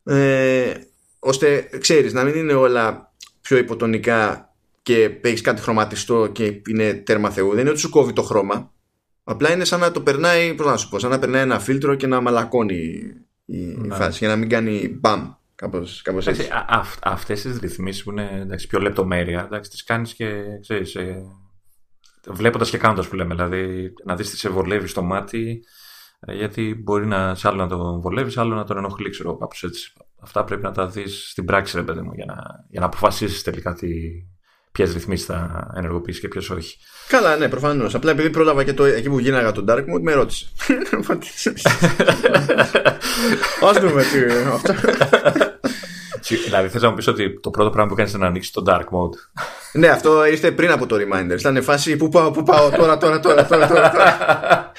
ε, 0.03 0.73
ώστε 1.19 1.69
ξέρεις 1.79 2.13
να 2.13 2.23
μην 2.23 2.35
είναι 2.35 2.53
όλα 2.53 3.13
πιο 3.41 3.57
υποτονικά 3.57 4.49
και 4.81 5.19
έχεις 5.21 5.41
κάτι 5.41 5.61
χρωματιστό 5.61 6.27
και 6.27 6.61
είναι 6.67 6.93
τέρμα 6.93 7.29
θεού 7.29 7.49
δεν 7.49 7.59
είναι 7.59 7.69
ότι 7.69 7.79
σου 7.79 7.89
κόβει 7.89 8.13
το 8.13 8.21
χρώμα 8.21 8.71
απλά 9.23 9.51
είναι 9.51 9.65
σαν 9.65 9.79
να 9.79 9.91
το 9.91 10.01
περνάει 10.01 10.53
πώς 10.53 10.65
να 10.65 10.77
σου 10.77 10.89
πω, 10.89 10.99
σαν 10.99 11.09
να 11.09 11.19
περνάει 11.19 11.41
ένα 11.41 11.59
φίλτρο 11.59 11.95
και 11.95 12.07
να 12.07 12.21
μαλακώνει 12.21 13.03
η 13.45 13.57
ναι. 13.57 13.95
φάση 13.95 14.17
για 14.17 14.27
να 14.27 14.35
μην 14.35 14.49
κάνει 14.49 14.97
μπαμ 14.99 15.31
Κάπως, 15.55 16.01
κάπως 16.01 16.27
έτσι. 16.27 16.47
Α, 16.51 16.85
αυτές 17.01 17.41
τις 17.41 17.57
ρυθμίσεις 17.59 18.03
που 18.03 18.11
είναι 18.11 18.29
εντάξει, 18.41 18.67
πιο 18.67 18.79
λεπτομέρεια 18.79 19.43
εντάξει, 19.45 19.69
τις 19.69 19.83
κάνεις 19.83 20.13
και 20.13 20.43
ξέρεις, 20.61 20.95
ε, 20.95 21.23
βλέποντας 22.27 22.69
και 22.69 22.77
κάνοντας 22.77 23.07
που 23.07 23.15
λέμε 23.15 23.35
δηλαδή 23.35 23.93
να 24.05 24.15
δεις 24.15 24.29
τις 24.29 24.39
σε 24.39 24.49
βολεύει 24.49 24.87
στο 24.87 25.01
μάτι 25.01 25.63
ε, 25.63 25.65
γιατί 26.27 26.81
μπορεί 26.83 27.05
να, 27.05 27.35
σε 27.35 27.47
άλλο 27.47 27.57
να 27.57 27.67
τον 27.67 28.01
βολεύεις, 28.01 28.37
άλλο 28.37 28.55
να 28.55 28.63
τον 28.63 28.77
ενοχλείς, 28.77 29.11
ξέρω 29.11 29.37
κάπως 29.37 29.63
έτσι. 29.63 29.93
Αυτά 30.21 30.43
πρέπει 30.43 30.63
να 30.63 30.71
τα 30.71 30.87
δεις 30.87 31.29
στην 31.29 31.45
πράξη, 31.45 31.77
ρε 31.77 31.83
παιδί 31.83 32.01
μου, 32.01 32.13
για 32.13 32.25
να, 32.25 32.35
για 32.69 32.79
να 32.79 32.85
αποφασίσεις 32.85 33.43
τελικά 33.43 33.73
τι, 33.73 33.87
ποιες 34.71 34.93
ρυθμίσεις 34.93 35.25
θα 35.25 35.71
ενεργοποιήσει 35.75 36.19
και 36.19 36.27
ποιες 36.27 36.49
όχι. 36.49 36.77
Καλά, 37.07 37.37
ναι, 37.37 37.49
προφανώς. 37.49 37.95
Απλά 37.95 38.11
επειδή 38.11 38.29
πρόλαβα 38.29 38.63
και 38.63 38.73
το, 38.73 38.83
εκεί 38.83 39.09
που 39.09 39.19
γίναγα 39.19 39.51
τον 39.51 39.65
Dark 39.67 39.79
Mode, 39.79 40.01
με 40.01 40.13
ρώτησε. 40.13 40.47
Α 43.65 43.71
δούμε 43.81 44.03
τι 44.03 44.19
αυτό. 44.53 44.73
Δηλαδή, 46.33 46.67
θες 46.67 46.81
να 46.81 46.89
μου 46.89 46.95
πεις 46.95 47.07
ότι 47.07 47.39
το 47.39 47.49
πρώτο 47.49 47.69
πράγμα 47.69 47.89
που 47.89 47.95
κάνεις 47.95 48.11
είναι 48.11 48.21
να 48.21 48.27
ανοίξεις 48.27 48.51
το 48.51 48.63
Dark 48.67 48.79
Mode. 48.83 49.41
ναι, 49.79 49.87
αυτό 49.87 50.25
ήρθε 50.25 50.51
πριν 50.51 50.71
από 50.71 50.85
το 50.85 50.95
Reminder. 50.95 51.39
Ήταν 51.39 51.63
φάση 51.63 51.97
που 51.97 52.09
πάω, 52.09 52.31
που 52.31 52.43
πάω, 52.43 52.69
τώρα, 52.69 52.97
τώρα, 52.97 53.19
τώρα, 53.19 53.45
τώρα. 53.47 53.67
τώρα. 53.67 54.71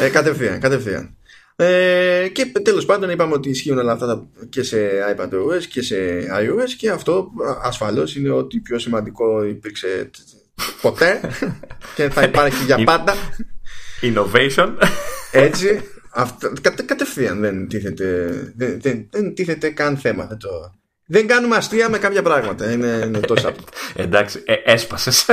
ε, 0.00 0.08
κατευθείαν, 0.08 0.60
κατευθείαν. 0.60 1.16
Ε, 1.56 2.28
και 2.32 2.46
τέλος 2.62 2.84
πάντων 2.84 3.10
είπαμε 3.10 3.34
ότι 3.34 3.50
ισχύουν 3.50 3.78
όλα 3.78 3.92
αυτά 3.92 4.28
και 4.48 4.62
σε 4.62 4.78
iPadOS 5.16 5.62
και 5.68 5.82
σε 5.82 5.96
iOS 6.18 6.70
και 6.78 6.90
αυτό 6.90 7.30
ασφαλώς 7.62 8.16
είναι 8.16 8.30
ότι 8.30 8.60
πιο 8.60 8.78
σημαντικό 8.78 9.44
υπήρξε 9.44 10.10
ποτέ 10.80 11.20
και 11.94 12.10
θα 12.10 12.22
υπάρχει 12.22 12.64
για 12.64 12.84
πάντα. 12.84 13.14
Innovation. 14.02 14.74
Έτσι. 15.32 15.88
Αυτό, 16.14 16.52
κατε, 16.60 16.82
κατευθείαν 16.82 17.40
δεν 17.40 17.68
τίθεται, 17.68 18.30
δεν, 18.56 18.80
δεν, 18.80 19.08
δεν 19.10 19.34
τίθεται 19.34 19.70
καν 19.70 19.96
θέμα. 19.96 20.26
Δεν, 20.26 20.38
το, 20.38 20.48
δεν 21.06 21.26
κάνουμε 21.26 21.56
αστεία 21.56 21.88
με 21.88 21.98
κάποια 21.98 22.22
πράγματα. 22.22 22.72
Είναι, 22.72 23.02
είναι 23.06 23.20
τόσο 23.20 23.52
Εντάξει, 23.94 24.42
ε, 24.44 24.54
έσπασες. 24.64 25.26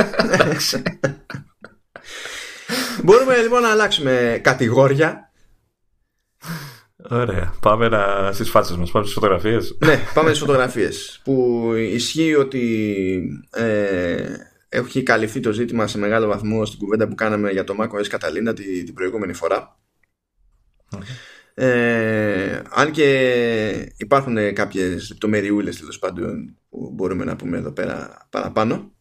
Μπορούμε 3.02 3.36
λοιπόν 3.36 3.62
να 3.62 3.70
αλλάξουμε 3.70 4.40
κατηγόρια. 4.42 5.32
Ωραία. 7.10 7.54
Πάμε 7.60 7.88
να... 7.88 8.32
στις 8.32 8.50
φάτσες 8.50 8.76
μας, 8.76 8.90
πάμε 8.90 9.04
στις 9.04 9.18
φωτογραφίες. 9.18 9.76
ναι, 9.84 10.00
πάμε 10.14 10.28
στις 10.28 10.40
φωτογραφίες. 10.40 11.20
Που 11.24 11.68
ισχύει 11.74 12.34
ότι 12.34 13.44
ε, 13.50 14.24
έχει 14.68 15.02
καλυφθεί 15.02 15.40
το 15.40 15.52
ζήτημα 15.52 15.86
σε 15.86 15.98
μεγάλο 15.98 16.26
βαθμό 16.26 16.64
στην 16.64 16.78
κουβέντα 16.78 17.08
που 17.08 17.14
κάναμε 17.14 17.50
για 17.50 17.64
το 17.64 17.74
macOS 17.80 18.06
Καταλήνα 18.08 18.52
την, 18.52 18.84
την 18.84 18.94
προηγούμενη 18.94 19.32
φορά. 19.32 19.76
Ε, 21.54 22.62
αν 22.70 22.90
και 22.90 23.92
υπάρχουν 23.96 24.54
κάποιες 24.54 25.08
λεπτομεριούλες 25.10 25.78
τέλος 25.78 25.98
πάντων 25.98 26.56
που 26.68 26.90
μπορούμε 26.94 27.24
να 27.24 27.36
πούμε 27.36 27.58
εδώ 27.58 27.72
πέρα 27.72 28.26
παραπάνω. 28.30 28.92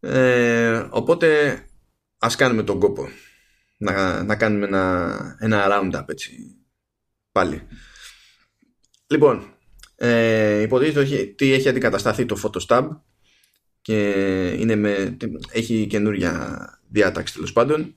Ε, 0.00 0.86
οπότε 0.90 1.58
ας 2.18 2.36
κάνουμε 2.36 2.62
τον 2.62 2.78
κόπο 2.78 3.08
να, 3.76 4.22
να 4.22 4.36
κάνουμε 4.36 4.66
ένα, 4.66 5.36
ένα 5.40 5.66
roundup 5.70 6.04
έτσι 6.08 6.56
πάλι. 7.32 7.62
Λοιπόν, 9.06 9.54
ε, 9.96 10.60
υποτίθεται 10.60 11.24
τι 11.24 11.52
έχει 11.52 11.68
αντικατασταθεί 11.68 12.26
το 12.26 12.40
PhotoStab 12.42 12.88
και 13.80 14.10
είναι 14.58 14.74
με, 14.74 15.16
έχει 15.52 15.86
καινούρια 15.86 16.58
διάταξη 16.88 17.34
τέλος 17.34 17.52
πάντων 17.52 17.96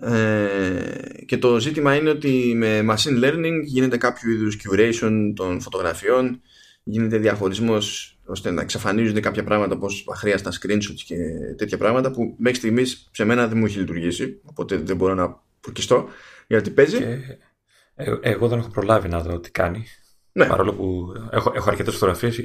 ε, 0.00 1.24
και 1.26 1.38
το 1.38 1.60
ζήτημα 1.60 1.94
είναι 1.94 2.10
ότι 2.10 2.52
με 2.56 2.84
machine 2.90 3.24
learning 3.24 3.60
γίνεται 3.64 3.96
κάποιο 3.96 4.30
είδους 4.30 4.58
curation 4.64 5.32
των 5.36 5.60
φωτογραφιών 5.60 6.40
γίνεται 6.82 7.18
διαχωρισμός 7.18 8.18
ώστε 8.24 8.50
να 8.50 8.60
εξαφανίζονται 8.62 9.20
κάποια 9.20 9.44
πράγματα 9.44 9.74
όπως 9.74 10.06
αχρίαστα 10.12 10.52
screenshots 10.52 11.00
και 11.06 11.16
τέτοια 11.56 11.78
πράγματα 11.78 12.10
που 12.10 12.34
μέχρι 12.38 12.58
στιγμής 12.58 13.08
σε 13.12 13.24
μένα 13.24 13.48
δεν 13.48 13.58
μου 13.58 13.64
έχει 13.64 13.78
λειτουργήσει 13.78 14.40
οπότε 14.44 14.76
δεν 14.76 14.96
μπορώ 14.96 15.14
να 15.14 15.42
προκιστώ 15.60 16.08
γιατί 16.46 16.70
παίζει 16.70 16.98
και 16.98 17.18
ε, 17.94 18.14
εγώ 18.20 18.48
δεν 18.48 18.58
έχω 18.58 18.70
προλάβει 18.70 19.08
να 19.08 19.20
δω 19.20 19.40
τι 19.40 19.50
κάνει 19.50 19.84
ναι. 20.32 20.46
παρόλο 20.46 20.74
που 20.74 21.12
έχω, 21.30 21.52
έχω 21.54 21.70
αρκετές 21.70 21.94
φωτογραφίες 21.94 22.38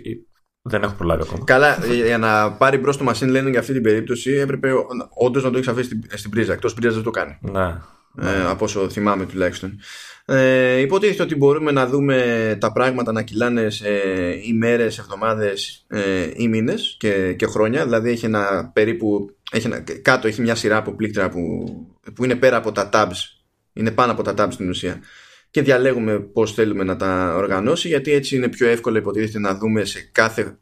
δεν 0.61 0.83
έχω 0.83 0.93
προλάβει 0.93 1.21
ακόμα. 1.21 1.43
Καλά, 1.43 1.77
για 2.05 2.17
να 2.17 2.51
πάρει 2.51 2.77
μπρος 2.77 2.97
το 2.97 3.05
machine 3.07 3.37
learning 3.37 3.55
αυτή 3.57 3.73
την 3.73 3.81
περίπτωση 3.81 4.31
έπρεπε 4.31 4.71
όντως 5.09 5.43
να 5.43 5.49
το 5.49 5.57
έχεις 5.57 5.69
αφήσει 5.69 5.85
στην, 5.85 6.01
στην 6.13 6.29
πρίζα. 6.29 6.53
Εκτός 6.53 6.73
πρίζας 6.73 6.93
δεν 6.95 7.03
το 7.03 7.11
κάνει. 7.11 7.37
Ναι. 7.41 7.77
Ε, 8.21 8.45
από 8.45 8.65
όσο 8.65 8.89
θυμάμαι 8.89 9.25
τουλάχιστον. 9.25 9.79
Ε, 10.25 10.77
υποτίθεται 10.77 11.23
ότι 11.23 11.35
μπορούμε 11.35 11.71
να 11.71 11.87
δούμε 11.87 12.57
τα 12.59 12.71
πράγματα 12.71 13.11
να 13.11 13.21
κυλάνε 13.21 13.69
σε 13.69 13.89
ημέρες, 14.43 14.97
εβδομάδες 14.97 15.85
ε, 15.87 16.29
ή 16.35 16.47
μήνες 16.47 16.95
και, 16.99 17.33
και 17.33 17.45
χρόνια. 17.45 17.83
Δηλαδή 17.83 18.09
έχει 18.09 18.25
ένα 18.25 18.71
περίπου, 18.73 19.35
έχει 19.51 19.67
ένα, 19.67 19.83
κάτω 20.01 20.27
έχει 20.27 20.41
μια 20.41 20.55
σειρά 20.55 20.77
από 20.77 20.91
πλήκτρα 20.91 21.29
που, 21.29 21.39
που 22.15 22.23
είναι 22.23 22.35
πέρα 22.35 22.57
από 22.57 22.71
τα 22.71 22.89
tabs. 22.93 23.41
Είναι 23.73 23.91
πάνω 23.91 24.11
από 24.11 24.23
τα 24.23 24.33
tabs 24.37 24.51
στην 24.51 24.69
ουσία 24.69 24.99
και 25.51 25.61
διαλέγουμε 25.61 26.19
πώς 26.19 26.53
θέλουμε 26.53 26.83
να 26.83 26.95
τα 26.95 27.35
οργανώσει 27.35 27.87
γιατί 27.87 28.11
έτσι 28.11 28.35
είναι 28.35 28.49
πιο 28.49 28.67
εύκολο 28.67 28.97
υποτίθεται 28.97 29.39
να 29.39 29.55
δούμε 29.55 29.85
σε 29.85 30.09
κάθε, 30.11 30.57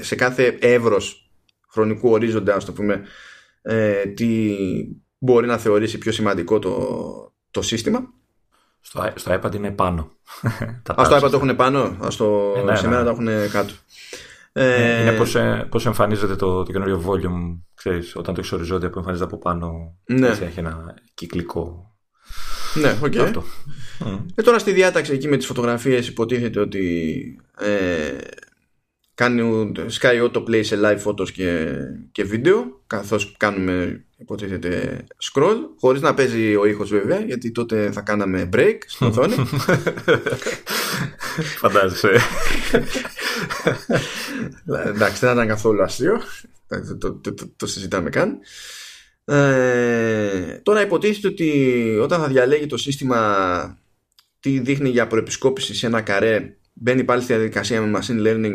σε 0.00 0.14
κάθε 0.14 0.56
εύρος 0.60 1.30
χρονικού 1.68 2.10
ορίζοντα 2.10 2.54
ας 2.54 2.64
το 2.64 2.72
πούμε 2.72 3.02
ε, 3.62 4.06
τι 4.06 4.56
μπορεί 5.18 5.46
να 5.46 5.58
θεωρήσει 5.58 5.98
πιο 5.98 6.12
σημαντικό 6.12 6.58
το, 6.58 7.34
το 7.50 7.62
σύστημα 7.62 8.12
στο, 8.80 9.12
στο 9.14 9.40
iPad 9.40 9.54
είναι 9.54 9.70
πάνω 9.70 10.10
Α, 11.00 11.04
στο 11.04 11.16
iPad 11.16 11.30
το 11.30 11.36
έχουν 11.36 11.56
πάνω 11.56 11.78
Α 11.78 12.08
το, 12.16 12.54
ε, 12.56 12.62
ναι, 12.62 12.76
σε 12.76 12.88
μένα 12.88 13.02
ναι. 13.02 13.04
το 13.04 13.10
έχουν 13.10 13.50
κάτω 13.50 13.72
ε, 14.52 15.02
είναι 15.02 15.16
πώς, 15.16 15.34
ε, 15.34 15.66
πώς 15.70 15.86
εμφανίζεται 15.86 16.36
το, 16.36 16.62
το 16.62 16.72
καινούριο 16.72 17.04
volume 17.06 17.60
ξέρεις, 17.74 18.16
όταν 18.16 18.34
το 18.34 18.40
έχεις 18.40 18.52
οριζόντια 18.52 18.90
που 18.90 18.98
εμφανίζεται 18.98 19.28
από 19.30 19.38
πάνω 19.38 19.96
ναι. 20.04 20.28
έχει 20.28 20.58
ένα 20.58 20.94
κυκλικό 21.14 21.91
ναι, 22.74 22.98
OK. 23.02 23.12
Okay. 23.16 23.32
Mm. 24.04 24.24
Ε, 24.34 24.42
τώρα 24.42 24.58
στη 24.58 24.72
διάταξη 24.72 25.12
εκεί 25.12 25.28
με 25.28 25.36
τις 25.36 25.46
φωτογραφίες 25.46 26.08
υποτίθεται 26.08 26.60
ότι 26.60 27.36
ε, 27.58 28.18
κάνει 29.14 29.72
και 30.00 30.22
auto 30.22 30.44
play 30.48 30.64
σε 30.64 30.78
live 30.82 31.02
photos 31.04 31.30
και, 31.30 31.74
και 32.12 32.24
βίντεο 32.24 32.82
καθώς 32.86 33.34
κάνουμε 33.36 34.04
υποτίθεται 34.16 35.04
scroll 35.32 35.56
χωρίς 35.78 36.00
να 36.00 36.14
παίζει 36.14 36.56
ο 36.56 36.66
ήχος 36.66 36.90
βέβαια 36.90 37.20
γιατί 37.20 37.52
τότε 37.52 37.90
θα 37.92 38.00
κάναμε 38.00 38.48
break 38.52 38.78
στην 38.86 39.06
οθόνη 39.06 39.34
Φαντάζεσαι 41.60 42.16
εντάξει 44.84 45.18
δεν 45.26 45.32
ήταν 45.32 45.46
καθόλου 45.46 45.82
αστείο 45.82 46.20
το, 46.98 47.14
το, 47.14 47.32
το, 47.32 47.52
το 47.56 47.66
συζητάμε 47.66 48.10
καν 48.10 48.38
ε, 49.24 50.60
τώρα 50.62 50.82
υποτίθεται 50.82 51.28
ότι 51.28 51.98
όταν 52.00 52.20
θα 52.20 52.28
διαλέγει 52.28 52.66
το 52.66 52.76
σύστημα 52.76 53.78
τι 54.40 54.58
δείχνει 54.58 54.88
για 54.88 55.06
προεπισκόπηση 55.06 55.74
σε 55.74 55.86
ένα 55.86 56.00
καρέ 56.00 56.56
μπαίνει 56.72 57.04
πάλι 57.04 57.22
στη 57.22 57.32
διαδικασία 57.32 57.80
με 57.80 58.00
machine 58.00 58.26
learning 58.26 58.54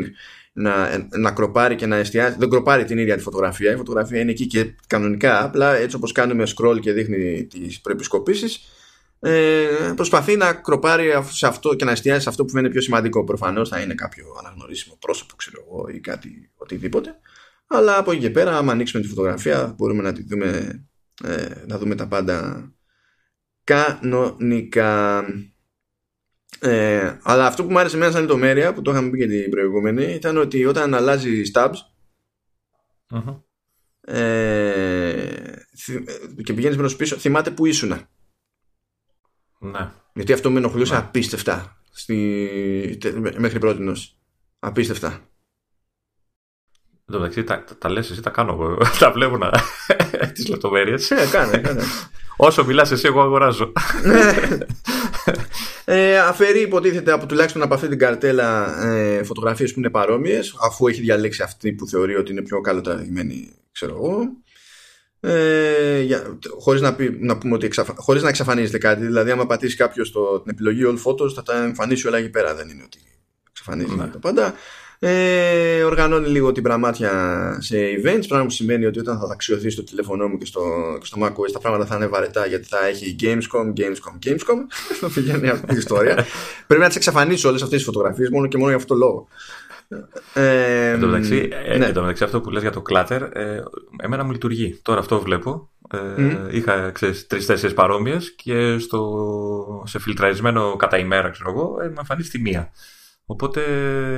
να, 0.52 1.06
να 1.18 1.30
κροπάρει 1.30 1.74
και 1.74 1.86
να 1.86 1.96
εστιάζει. 1.96 2.36
Δεν 2.38 2.50
κροπάρει 2.50 2.84
την 2.84 2.98
ίδια 2.98 3.16
τη 3.16 3.22
φωτογραφία. 3.22 3.72
Η 3.72 3.76
φωτογραφία 3.76 4.20
είναι 4.20 4.30
εκεί 4.30 4.46
και 4.46 4.74
κανονικά. 4.86 5.44
Απλά 5.44 5.74
έτσι 5.74 5.96
όπως 5.96 6.12
κάνουμε 6.12 6.44
scroll 6.56 6.80
και 6.80 6.92
δείχνει 6.92 7.44
τις 7.44 7.80
προεπισκοπήσεις, 7.80 8.60
ε, 9.20 9.66
προσπαθεί 9.96 10.36
να 10.36 10.52
κροπάρει 10.52 11.10
σε 11.30 11.46
αυτό 11.46 11.74
και 11.74 11.84
να 11.84 11.90
εστιάζει 11.90 12.22
σε 12.22 12.28
αυτό 12.28 12.44
που 12.44 12.58
είναι 12.58 12.70
πιο 12.70 12.80
σημαντικό. 12.80 13.24
Προφανώς 13.24 13.68
θα 13.68 13.80
είναι 13.80 13.94
κάποιο 13.94 14.24
αναγνωρίσιμο 14.38 14.96
πρόσωπο, 15.00 15.34
ξέρω 15.36 15.64
εγώ, 15.66 15.88
ή 15.88 16.00
κάτι 16.00 16.50
οτιδήποτε. 16.56 17.18
Αλλά 17.70 17.98
από 17.98 18.10
εκεί 18.12 18.20
και 18.20 18.30
πέρα, 18.30 18.56
άμα 18.56 18.72
ανοίξουμε 18.72 19.02
τη 19.02 19.08
φωτογραφία, 19.08 19.74
μπορούμε 19.76 20.02
να 20.02 20.12
τη 20.12 20.22
δούμε, 20.22 20.80
ε, 21.24 21.64
να 21.66 21.78
δούμε 21.78 21.94
τα 21.94 22.08
πάντα 22.08 22.68
κανονικά. 23.64 25.24
Ε, 26.60 27.16
αλλά 27.22 27.46
αυτό 27.46 27.64
που 27.64 27.70
μου 27.70 27.78
άρεσε 27.78 27.96
εμένα 27.96 28.12
σαν 28.12 28.20
λεπτομέρεια 28.20 28.74
που 28.74 28.82
το 28.82 28.90
είχαμε 28.90 29.10
πει 29.10 29.18
και 29.18 29.26
την 29.26 29.50
προηγούμενη 29.50 30.04
ήταν 30.04 30.36
ότι 30.36 30.64
όταν 30.64 30.94
αλλάζει 30.94 31.42
stabs 31.54 31.74
uh-huh. 33.10 33.40
ε, 34.00 35.32
και 36.42 36.52
πηγαίνεις 36.52 36.76
μπρος 36.76 36.90
πίσω, 36.96 37.16
θυμάται 37.16 37.50
που 37.50 37.66
ήσουν. 37.66 37.88
Ναι. 39.58 39.92
Γιατί 40.14 40.32
αυτό 40.32 40.50
με 40.50 40.58
ενοχλούσε 40.58 40.92
ναι. 40.92 40.98
απίστευτα 40.98 41.82
στη, 41.90 42.98
μέχρι 43.36 43.58
πρώτη 43.58 43.92
Απίστευτα. 44.58 45.28
Εν 47.10 47.14
τω 47.14 47.20
μεταξύ, 47.20 47.44
τα, 47.44 47.64
τα, 47.64 47.76
τα 47.78 47.90
λες 47.90 48.10
εσύ, 48.10 48.22
τα 48.22 48.30
κάνω 48.30 48.52
εγώ. 48.52 48.76
τα 49.00 49.10
βλέπω 49.10 49.36
να... 49.36 49.50
τις 50.34 50.48
λεπτομέρειες. 50.48 51.10
Ε, 51.10 51.28
κάνε, 51.30 51.58
κάνε. 51.58 51.82
Όσο 52.36 52.64
μιλάς 52.64 52.90
εσύ, 52.90 53.06
εγώ 53.06 53.20
αγοράζω. 53.20 53.72
ε, 55.84 56.18
αφαιρεί 56.18 56.60
υποτίθεται 56.60 57.12
από 57.12 57.26
τουλάχιστον 57.26 57.62
από 57.62 57.74
αυτή 57.74 57.88
την 57.88 57.98
καρτέλα 57.98 58.80
ε, 58.86 59.22
φωτογραφίες 59.22 59.72
που 59.72 59.78
είναι 59.78 59.90
παρόμοιες 59.90 60.54
αφού 60.62 60.86
έχει 60.86 61.00
διαλέξει 61.00 61.42
αυτή 61.42 61.72
που 61.72 61.86
θεωρεί 61.86 62.16
ότι 62.16 62.32
είναι 62.32 62.42
πιο 62.42 62.60
καλοτραβηγμένη 62.60 63.52
ξέρω 63.72 63.94
εγώ 63.94 64.20
ε, 65.20 66.00
για, 66.00 66.38
χωρίς, 66.58 66.80
να 66.80 66.94
πει, 66.94 67.16
να 67.20 67.38
πούμε 67.38 67.54
ότι 67.54 67.66
εξαφ, 67.66 67.88
χωρίς 67.96 68.22
να 68.22 68.28
εξαφανίζεται 68.28 68.78
κάτι 68.78 69.04
δηλαδή 69.04 69.30
άμα 69.30 69.46
πατήσει 69.46 69.76
κάποιος 69.76 70.12
την 70.12 70.52
επιλογή 70.52 70.82
all 70.86 71.10
photos 71.10 71.32
θα 71.34 71.42
τα 71.42 71.62
εμφανίσει 71.62 72.06
όλα 72.06 72.18
εκεί 72.18 72.30
πέρα 72.30 72.54
δεν 72.54 72.68
είναι 72.68 72.82
ότι 72.84 72.98
εξαφανίζει 73.50 73.94
ναι. 73.94 74.06
τα 74.06 74.18
πάντα 74.18 74.54
ε, 74.98 75.82
οργανώνει 75.82 76.28
λίγο 76.28 76.52
την 76.52 76.62
πραμάτια 76.62 77.12
σε 77.60 77.76
events, 77.76 78.24
πράγμα 78.28 78.46
που 78.46 78.50
σημαίνει 78.50 78.86
ότι 78.86 78.98
όταν 78.98 79.18
θα 79.18 79.28
αξιωθεί 79.32 79.70
στο 79.70 79.82
τηλέφωνό 79.82 80.28
μου 80.28 80.38
και 80.38 80.44
στο, 80.44 80.60
και 81.00 81.06
στο 81.06 81.18
macOS 81.22 81.52
τα 81.52 81.58
πράγματα 81.58 81.86
θα 81.86 81.96
είναι 81.96 82.06
βαρετά 82.06 82.46
γιατί 82.46 82.68
θα 82.68 82.86
έχει 82.86 83.16
Gamescom, 83.20 83.80
Gamescom, 83.80 84.26
Gamescom. 84.26 84.58
Θα 85.00 85.10
πηγαίνει 85.14 85.48
αυτή 85.48 85.74
η 85.74 85.76
ιστορία. 85.76 86.14
Πρέπει 86.66 86.82
να 86.82 86.88
τις 86.88 86.96
εξαφανίσω 86.96 87.48
όλες 87.48 87.62
αυτές 87.62 87.76
τις 87.76 87.86
φωτογραφίες 87.86 88.28
μόνο 88.30 88.46
και 88.46 88.56
μόνο 88.56 88.68
για 88.68 88.78
αυτό 88.78 88.94
το 88.94 89.00
λόγο. 89.00 89.28
Ε, 90.32 90.90
εν, 90.90 91.00
τω 91.00 91.06
μεταξύ, 91.06 91.48
ε, 91.64 91.78
ναι. 91.78 91.86
μεταξύ, 91.86 92.24
αυτό 92.24 92.40
που 92.40 92.50
λες 92.50 92.62
για 92.62 92.70
το 92.70 92.82
clutter, 92.90 93.28
ε, 93.32 93.62
εμένα 94.02 94.24
μου 94.24 94.30
λειτουργεί. 94.30 94.78
Τώρα 94.82 95.00
αυτό 95.00 95.20
βλέπω. 95.20 95.68
Ε, 95.92 95.98
mm. 96.16 96.54
Είχα 96.54 96.92
τρει-τέσσερι 97.26 97.74
παρόμοιες 97.74 98.34
και 98.34 98.78
στο, 98.78 99.82
σε 99.86 99.98
φιλτραρισμένο 99.98 100.76
κατά 100.76 100.98
ημέρα, 100.98 101.30
ξέρω 101.30 101.50
εγώ, 101.50 101.78
ε, 101.82 101.84
με 101.84 101.94
εμφανίσει 101.98 102.30
τη 102.30 102.40
μία. 102.40 102.72
Οπότε 103.30 103.62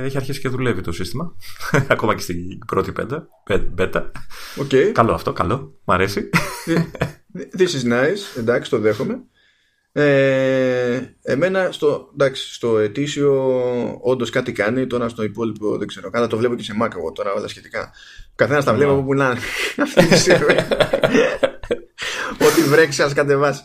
έχει 0.03 0.17
αρχίσει 0.17 0.39
και 0.39 0.49
δουλεύει 0.49 0.81
το 0.81 0.91
σύστημα. 0.91 1.35
Ακόμα 1.93 2.15
και 2.15 2.21
στην 2.21 2.57
πρώτη 2.65 2.91
πέντα. 2.91 3.27
Μπέτα. 3.71 4.11
Okay. 4.57 4.91
Καλό 4.93 5.13
αυτό, 5.13 5.33
καλό. 5.33 5.79
Μ' 5.83 5.91
αρέσει. 5.91 6.29
This 7.57 7.61
is 7.61 7.91
nice. 7.91 8.37
Εντάξει, 8.37 8.69
το 8.69 8.79
δέχομαι. 8.79 9.23
Ε, 9.91 11.01
εμένα 11.21 11.71
στο, 11.71 12.09
εντάξει, 12.13 12.53
στο 12.53 12.79
ετήσιο 12.79 13.53
όντως 14.01 14.29
κάτι 14.29 14.51
κάνει. 14.51 14.87
Τώρα 14.87 15.09
στο 15.09 15.23
υπόλοιπο 15.23 15.77
δεν 15.77 15.87
ξέρω. 15.87 16.09
Κάνα 16.09 16.27
το 16.27 16.37
βλέπω 16.37 16.55
και 16.55 16.63
σε 16.63 16.73
Mac 16.83 16.89
εγώ 16.95 17.11
τώρα 17.11 17.33
όλα 17.33 17.47
σχετικά. 17.47 17.91
Καθένας 18.35 18.65
τα 18.65 18.73
βλέπω 18.73 19.03
που 19.03 19.13
να 19.13 19.25
είναι. 19.25 19.39
Ό,τι 22.47 22.61
βρέξει, 22.61 23.01
ας 23.01 23.13
κατεβάσει. 23.13 23.63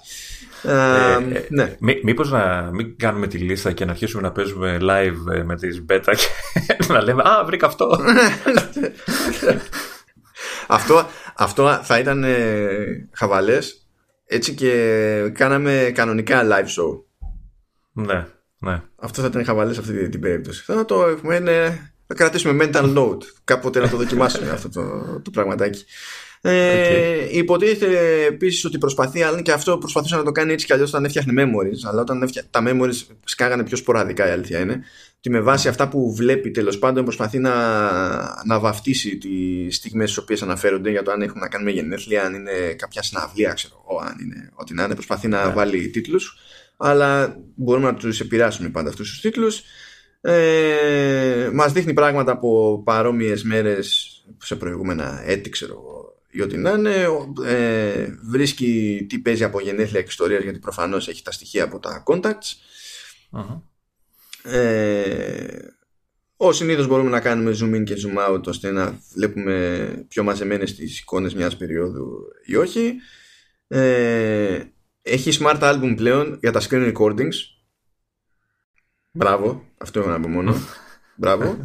Ε, 0.66 1.12
ε, 1.12 1.46
ναι. 1.48 1.76
μήπως 2.02 2.31
να 2.31 2.70
μην 2.72 2.96
κάνουμε 2.98 3.26
τη 3.26 3.38
λίστα 3.38 3.72
και 3.72 3.85
να 3.85 3.90
αρχίσουμε 3.90 4.22
να 4.22 4.33
παίζουμε 4.33 4.79
live 4.81 5.33
ε, 5.33 5.42
με 5.42 5.57
τις 5.57 5.85
beta 5.88 6.14
και 6.16 6.76
να 6.92 7.02
λέμε 7.02 7.22
«Α, 7.22 7.44
βρήκα 7.44 7.66
αυτό». 7.66 8.00
αυτό, 10.66 11.07
αυτό 11.37 11.81
θα 11.83 11.98
ήταν 11.98 12.24
ε, 12.24 13.09
χαβαλές 13.12 13.87
έτσι 14.26 14.55
και 14.55 15.33
κάναμε 15.35 15.90
κανονικά 15.94 16.42
live 16.44 16.81
show. 16.81 17.02
Ναι, 17.92 18.26
ναι. 18.59 18.83
Αυτό 18.96 19.22
θα 19.22 19.29
ήταν 19.29 19.44
χαβαλές 19.44 19.79
αυτή 19.79 19.92
την, 19.92 20.11
την 20.11 20.20
περίπτωση. 20.20 20.62
Θα 20.64 20.85
το 20.85 21.07
έχουμε, 21.07 21.40
θα 22.07 22.14
κρατήσουμε 22.14 22.68
mental 22.72 22.96
note. 22.96 23.22
Κάποτε 23.44 23.81
να 23.81 23.88
το 23.88 23.96
δοκιμάσουμε 23.96 24.50
αυτό 24.50 24.68
το, 24.68 24.83
το 25.22 25.31
πραγματάκι. 25.31 25.85
Ε, 26.48 27.28
Υποτίθεται 27.30 28.24
επίσης 28.24 28.64
ότι 28.64 28.78
προσπαθεί, 28.78 29.22
αλλά 29.22 29.42
και 29.42 29.52
αυτό 29.52 29.78
προσπαθούσε 29.78 30.16
να 30.16 30.22
το 30.22 30.32
κάνει 30.32 30.52
έτσι 30.52 30.66
κι 30.66 30.72
αλλιώς 30.72 30.88
όταν 30.88 31.04
έφτιαχνε 31.04 31.44
memories. 31.44 31.88
Αλλά 31.88 32.00
όταν 32.00 32.22
έφτια... 32.22 32.44
τα 32.50 32.62
memories 32.66 33.14
σκάγανε 33.24 33.64
πιο 33.64 33.76
σποραδικά, 33.76 34.28
η 34.28 34.30
αλήθεια 34.30 34.59
είναι. 34.59 34.85
Ότι 35.18 35.30
με 35.30 35.40
βάση 35.40 35.68
αυτά 35.68 35.88
που 35.88 36.14
βλέπει 36.14 36.50
τέλος 36.50 36.78
πάντων 36.78 37.04
προσπαθεί 37.04 37.38
να, 37.38 37.54
να 38.44 38.59
βαφτίσει 38.59 39.18
τις 39.18 39.76
στιγμές 39.76 40.11
στις 40.11 40.22
οποίες 40.22 40.42
αναφέρονται 40.42 40.90
για 40.90 41.02
το 41.02 41.11
αν 41.11 41.22
έχουν 41.22 41.40
να 41.40 41.48
κάνουν 41.48 41.66
με 41.66 41.72
γενέθλια, 41.72 42.24
αν 42.24 42.35
είναι 42.35 42.74
κάποια 42.76 43.02
συναυλία, 43.02 43.52
ξέρω 43.52 43.85
εγώ, 43.88 44.00
αν 44.00 44.16
είναι 44.20 44.50
ό,τι 44.54 44.74
να 44.74 44.85
είναι. 44.85 44.94
Προσπαθεί 44.94 45.28
να 45.28 45.44
yeah. 45.44 45.46
Ναι. 45.46 45.52
βάλει 45.54 45.88
τίτλους. 45.88 46.37
Αλλά 46.76 47.37
μπορούμε 47.54 47.87
να 47.87 47.94
τους 47.94 48.20
επηρεάσουμε 48.20 48.68
πάντα 48.68 48.88
αυτούς 48.88 49.09
τους 49.09 49.20
τίτλους. 49.20 49.62
Ε, 50.20 51.50
μας 51.52 51.72
δείχνει 51.72 51.92
πράγματα 51.92 52.32
από 52.32 52.82
παρόμοιες 52.85 53.42
μέρες 53.42 54.11
σε 54.38 54.56
προηγούμενα 54.56 55.22
έτη 55.26 55.48
ξέρω 55.50 55.72
εγώ 55.72 55.95
ή 56.37 56.42
ό,τι 56.42 56.57
να 56.57 56.70
είναι, 56.70 57.07
ε, 57.44 58.07
βρίσκει 58.22 59.07
τι 59.09 59.18
παίζει 59.18 59.44
από 59.44 59.61
γενέθλια 59.61 60.01
και 60.01 60.09
ιστορίες 60.09 60.42
γιατί 60.42 60.59
προφανώς 60.59 61.09
έχει 61.09 61.22
τα 61.22 61.33
στοιχεία 61.33 61.64
από 61.64 61.79
τα 61.79 62.03
contacts. 62.07 62.55
Uh-huh. 63.33 63.61
Ε, 64.42 65.59
ο 66.37 66.53
συνήθως 66.53 66.87
μπορούμε 66.87 67.11
να 67.11 67.20
κάνουμε 67.20 67.57
zoom 67.61 67.75
in 67.75 67.85
και 67.85 67.94
zoom 67.94 68.35
out 68.35 68.42
ώστε 68.46 68.70
να 68.70 68.99
βλέπουμε 69.14 69.88
πιο 70.09 70.22
μαζεμένες 70.22 70.75
τις 70.75 71.01
εικόνες 71.01 71.35
μιας 71.35 71.57
περίοδου 71.57 72.18
ή 72.44 72.57
όχι. 72.57 72.94
Ε, 73.68 74.62
έχει 75.03 75.38
smart 75.40 75.61
album 75.61 75.94
πλέον 75.96 76.38
για 76.40 76.53
τα 76.53 76.61
screen 76.61 76.94
recordings. 76.96 77.35
Μπράβο, 79.11 79.64
αυτό 79.79 80.01
έχω 80.01 80.09
να 80.09 80.20
πω 80.20 80.29
μόνο. 80.29 80.55
Μπράβο. 81.20 81.61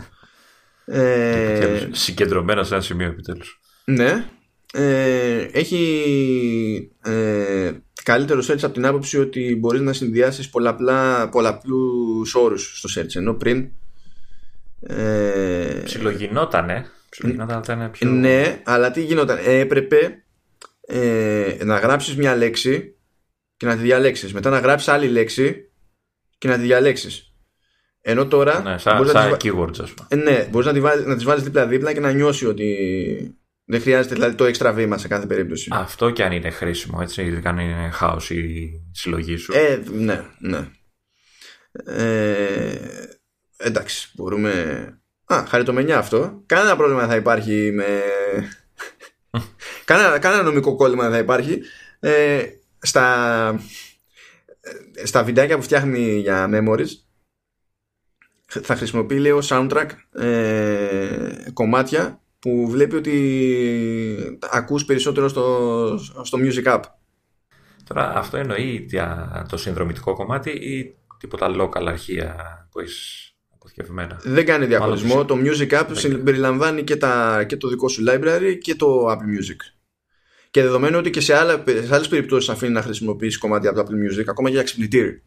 Ε, 0.85 1.89
συγκεντρωμένα 1.91 2.63
σε 2.63 2.73
ένα 2.73 2.83
σημείο 2.83 3.07
επιτέλους. 3.07 3.61
Ναι, 3.85 4.29
ε, 4.73 5.47
έχει 5.51 6.91
ε, 7.03 7.71
καλύτερο 8.03 8.39
search 8.39 8.63
από 8.63 8.73
την 8.73 8.85
άποψη 8.85 9.19
ότι 9.19 9.55
μπορείς 9.59 9.81
να 9.81 9.93
συνδυάσεις 9.93 10.49
πολλαπλά, 10.49 11.29
πολλαπλούς 11.29 12.35
όρους 12.35 12.77
στο 12.77 13.01
search 13.01 13.15
ενώ 13.15 13.33
πριν 13.33 13.69
ε, 14.81 15.81
Ψιλογινότανε. 15.83 16.85
Ψιλογινόταν 17.09 17.91
πιο... 17.91 18.09
Ναι, 18.09 18.61
αλλά 18.63 18.91
τι 18.91 19.03
γινόταν; 19.03 19.37
Έπρεπε 19.45 20.23
ε, 20.81 21.57
να 21.63 21.77
γράψεις 21.77 22.15
μια 22.15 22.35
λέξη 22.35 22.95
και 23.57 23.65
να 23.65 23.75
τη 23.75 23.81
διαλέξεις. 23.81 24.33
Μετά 24.33 24.49
να 24.49 24.59
γράψεις 24.59 24.87
άλλη 24.87 25.07
λέξη 25.07 25.71
και 26.37 26.47
να 26.47 26.55
τη 26.55 26.61
διαλέξεις. 26.61 27.33
Ενώ 28.01 28.27
τώρα 28.27 28.61
ναι, 28.61 28.77
σαν, 28.77 28.97
μπορείς 28.97 29.11
σαν 29.11 29.29
να 29.29 29.37
keywords 29.37 29.79
ας 29.81 29.91
πούμε. 29.91 30.07
Ε, 30.07 30.15
ναι, 30.15 30.47
μπορείς 30.51 30.67
να, 30.67 30.73
τη 30.73 30.79
βάλεις, 30.79 31.05
να 31.05 31.15
τις 31.15 31.23
βάλεις 31.23 31.43
δίπλα-δίπλα 31.43 31.93
και 31.93 31.99
να 31.99 32.11
νιώσει 32.11 32.45
ότι 32.45 33.35
δεν 33.65 33.81
χρειάζεται 33.81 34.13
δηλαδή 34.13 34.35
το 34.35 34.45
έξτρα 34.45 34.73
βήμα 34.73 34.97
σε 34.97 35.07
κάθε 35.07 35.25
περίπτωση. 35.25 35.69
Αυτό 35.73 36.09
και 36.09 36.23
αν 36.23 36.31
είναι 36.31 36.49
χρήσιμο, 36.49 36.99
έτσι, 37.01 37.23
ειδικά 37.23 37.49
αν 37.49 37.57
είναι 37.57 37.89
χάος 37.89 38.29
η 38.29 38.71
συλλογή 38.91 39.37
σου. 39.37 39.53
Ε, 39.55 39.81
ναι, 39.91 40.23
ναι. 40.39 40.67
Ε, 41.85 42.77
εντάξει, 43.57 44.11
μπορούμε... 44.13 44.51
Α, 45.25 45.45
χαριτομενιά 45.47 45.97
αυτό. 45.97 46.43
Κανένα 46.45 46.75
πρόβλημα 46.75 47.07
θα 47.07 47.15
υπάρχει 47.15 47.71
με... 47.73 48.01
κανένα, 49.85 50.19
κανένα 50.19 50.43
νομικό 50.43 50.75
κόλλημα 50.75 51.09
θα 51.09 51.17
υπάρχει. 51.17 51.61
Ε, 51.99 52.43
στα, 52.79 53.59
στα 55.03 55.23
βιντεάκια 55.23 55.55
που 55.55 55.63
φτιάχνει 55.63 56.19
για 56.19 56.49
memories 56.51 56.89
θα 58.45 58.75
χρησιμοποιεί 58.75 59.19
λέει 59.19 59.31
ως 59.31 59.49
soundtrack 59.51 59.87
ε, 60.21 61.51
κομμάτια 61.53 62.21
που 62.41 62.67
βλέπει 62.69 62.95
ότι 62.95 64.39
ακούς 64.51 64.85
περισσότερο 64.85 65.27
στο, 65.27 65.97
στο 66.23 66.37
Music 66.41 66.63
App. 66.63 66.81
Τώρα 67.83 68.13
αυτό 68.15 68.37
εννοεί 68.37 68.85
για 68.89 69.45
το 69.49 69.57
συνδρομητικό 69.57 70.13
κομμάτι 70.13 70.49
ή 70.49 70.95
τίποτα 71.17 71.55
local 71.59 71.85
αρχεία 71.87 72.35
που 72.71 72.79
έχεις 72.79 73.33
αποθηκευμένα; 73.53 74.19
Δεν 74.23 74.45
κάνει 74.45 74.65
διαχωρισμό. 74.65 75.25
Το 75.25 75.37
Music 75.43 75.69
App 75.69 75.87
συμπεριλαμβάνει 75.91 76.83
και, 76.83 76.95
τα, 76.95 77.43
και 77.43 77.57
το 77.57 77.67
δικό 77.67 77.87
σου 77.87 78.03
library 78.07 78.57
και 78.61 78.75
το 78.75 79.11
Apple 79.11 79.13
Music. 79.13 79.59
Και 80.51 80.61
δεδομένου 80.61 80.97
ότι 80.97 81.09
και 81.09 81.21
σε, 81.21 81.35
άλλα, 81.35 81.63
σε 81.85 81.95
άλλες 81.95 82.07
περιπτώσεις 82.07 82.49
αφήνει 82.49 82.73
να 82.73 82.81
χρησιμοποιήσεις 82.81 83.37
κομμάτια 83.37 83.69
από 83.69 83.83
το 83.83 83.87
Apple 83.87 83.95
Music, 83.95 84.23
ακόμα 84.27 84.49
και 84.49 84.55
για 84.55 84.63
ξυπνητήρι. 84.63 85.23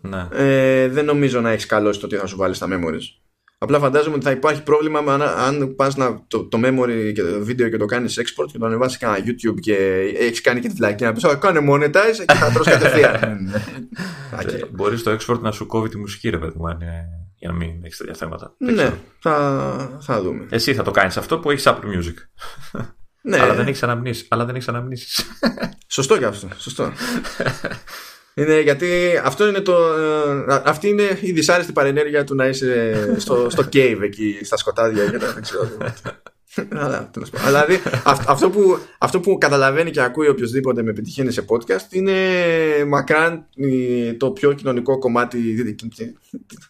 Ναι. 0.00 0.28
Ε, 0.32 0.88
δεν 0.88 1.04
νομίζω 1.04 1.40
να 1.40 1.50
έχεις 1.50 1.66
καλώσει 1.66 2.00
το 2.00 2.06
τι 2.06 2.16
θα 2.16 2.26
σου 2.26 2.36
βάλεις 2.36 2.56
στα 2.56 2.66
memories. 2.70 3.02
Απλά 3.62 3.78
φαντάζομαι 3.78 4.14
ότι 4.14 4.24
θα 4.24 4.30
υπάρχει 4.30 4.62
πρόβλημα 4.62 4.98
αν, 4.98 5.22
αν 5.22 5.74
πας 5.74 5.96
το, 6.26 6.44
το 6.44 6.60
memory 6.64 7.12
και 7.14 7.22
το 7.22 7.44
βίντεο 7.44 7.68
και 7.68 7.76
το 7.76 7.84
κάνεις 7.84 8.20
export 8.20 8.46
και 8.52 8.58
το 8.58 8.66
ανεβάσεις 8.66 8.98
κανένα 8.98 9.24
YouTube 9.26 9.60
και 9.60 9.74
έχεις 10.18 10.40
κάνει 10.40 10.60
και 10.60 10.68
τη 10.68 10.74
φυλακή 10.74 11.04
να 11.04 11.12
πεις: 11.12 11.24
Κάνε 11.38 11.60
monetize 11.70 12.24
και 12.26 12.34
θα 12.34 12.50
τρώσει 12.50 12.70
κατευθείαν. 12.78 13.54
ε, 14.46 14.64
Μπορείς 14.70 15.02
το 15.02 15.10
export 15.10 15.40
να 15.40 15.50
σου 15.50 15.66
κόβει 15.66 15.88
τη 15.88 15.98
μουσική, 15.98 16.28
ρε 16.30 16.38
παιδί 16.38 16.52
μου, 16.56 16.64
για 17.36 17.48
να 17.48 17.54
μην 17.54 17.84
έχεις 17.84 17.96
τέτοια 17.96 18.14
θέματα. 18.14 18.54
Ναι, 18.58 18.94
θα, 19.18 19.98
θα 20.00 20.22
δούμε. 20.22 20.46
Εσύ 20.50 20.74
θα 20.74 20.82
το 20.82 20.90
κάνεις 20.90 21.16
αυτό 21.16 21.38
που 21.38 21.50
έχεις 21.50 21.64
Apple 21.66 21.96
Music. 21.96 22.14
Ναι. 23.22 23.38
Αλλά 23.42 23.54
δεν 23.54 23.66
έχεις 23.66 23.82
αναμνήσεις. 23.82 24.26
Αλλά 24.30 24.44
δεν 24.44 24.54
έχεις 24.54 24.68
αναμνήσεις. 24.68 25.24
Σωστό 25.86 26.18
και 26.18 26.24
αυτό. 26.24 26.48
Σωστό. 26.56 26.92
Είναι 28.34 28.60
γιατί 28.60 29.20
αυτό 29.24 29.48
είναι 29.48 29.60
το, 29.60 29.92
ε, 30.48 30.62
αυτή 30.64 30.88
είναι 30.88 31.18
η 31.20 31.32
δυσάρεστη 31.32 31.72
παρενέργεια 31.72 32.24
του 32.24 32.34
να 32.34 32.46
είσαι 32.46 33.14
στο, 33.18 33.50
στο 33.50 33.68
cave 33.72 33.98
εκεί 34.02 34.38
στα 34.42 34.56
σκοτάδια 34.56 35.10
και 35.10 35.18
δεν 35.18 35.42
ξέρω. 35.42 35.68
Αλλά, 36.70 37.10
δηλαδή, 37.44 37.80
αυτό, 38.04 38.50
που, 38.50 38.78
αυτό 38.98 39.20
που 39.20 39.38
καταλαβαίνει 39.38 39.90
και 39.90 40.02
ακούει 40.02 40.28
οποιοδήποτε 40.28 40.82
με 40.82 40.92
πετυχαίνει 40.92 41.32
σε 41.32 41.44
podcast 41.48 41.92
είναι 41.92 42.14
μακράν 42.86 43.46
το 44.16 44.30
πιο 44.30 44.52
κοινωνικό 44.52 44.98
κομμάτι, 44.98 45.38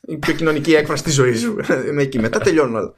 η 0.06 0.16
πιο 0.16 0.34
κοινωνική 0.34 0.74
έκφραση 0.74 1.02
της 1.02 1.14
ζωής 1.14 1.40
σου. 1.40 1.56
Με 1.92 2.02
εκεί 2.02 2.18
μετά 2.18 2.38
τελειώνουν 2.38 2.74
όλα. 2.74 2.94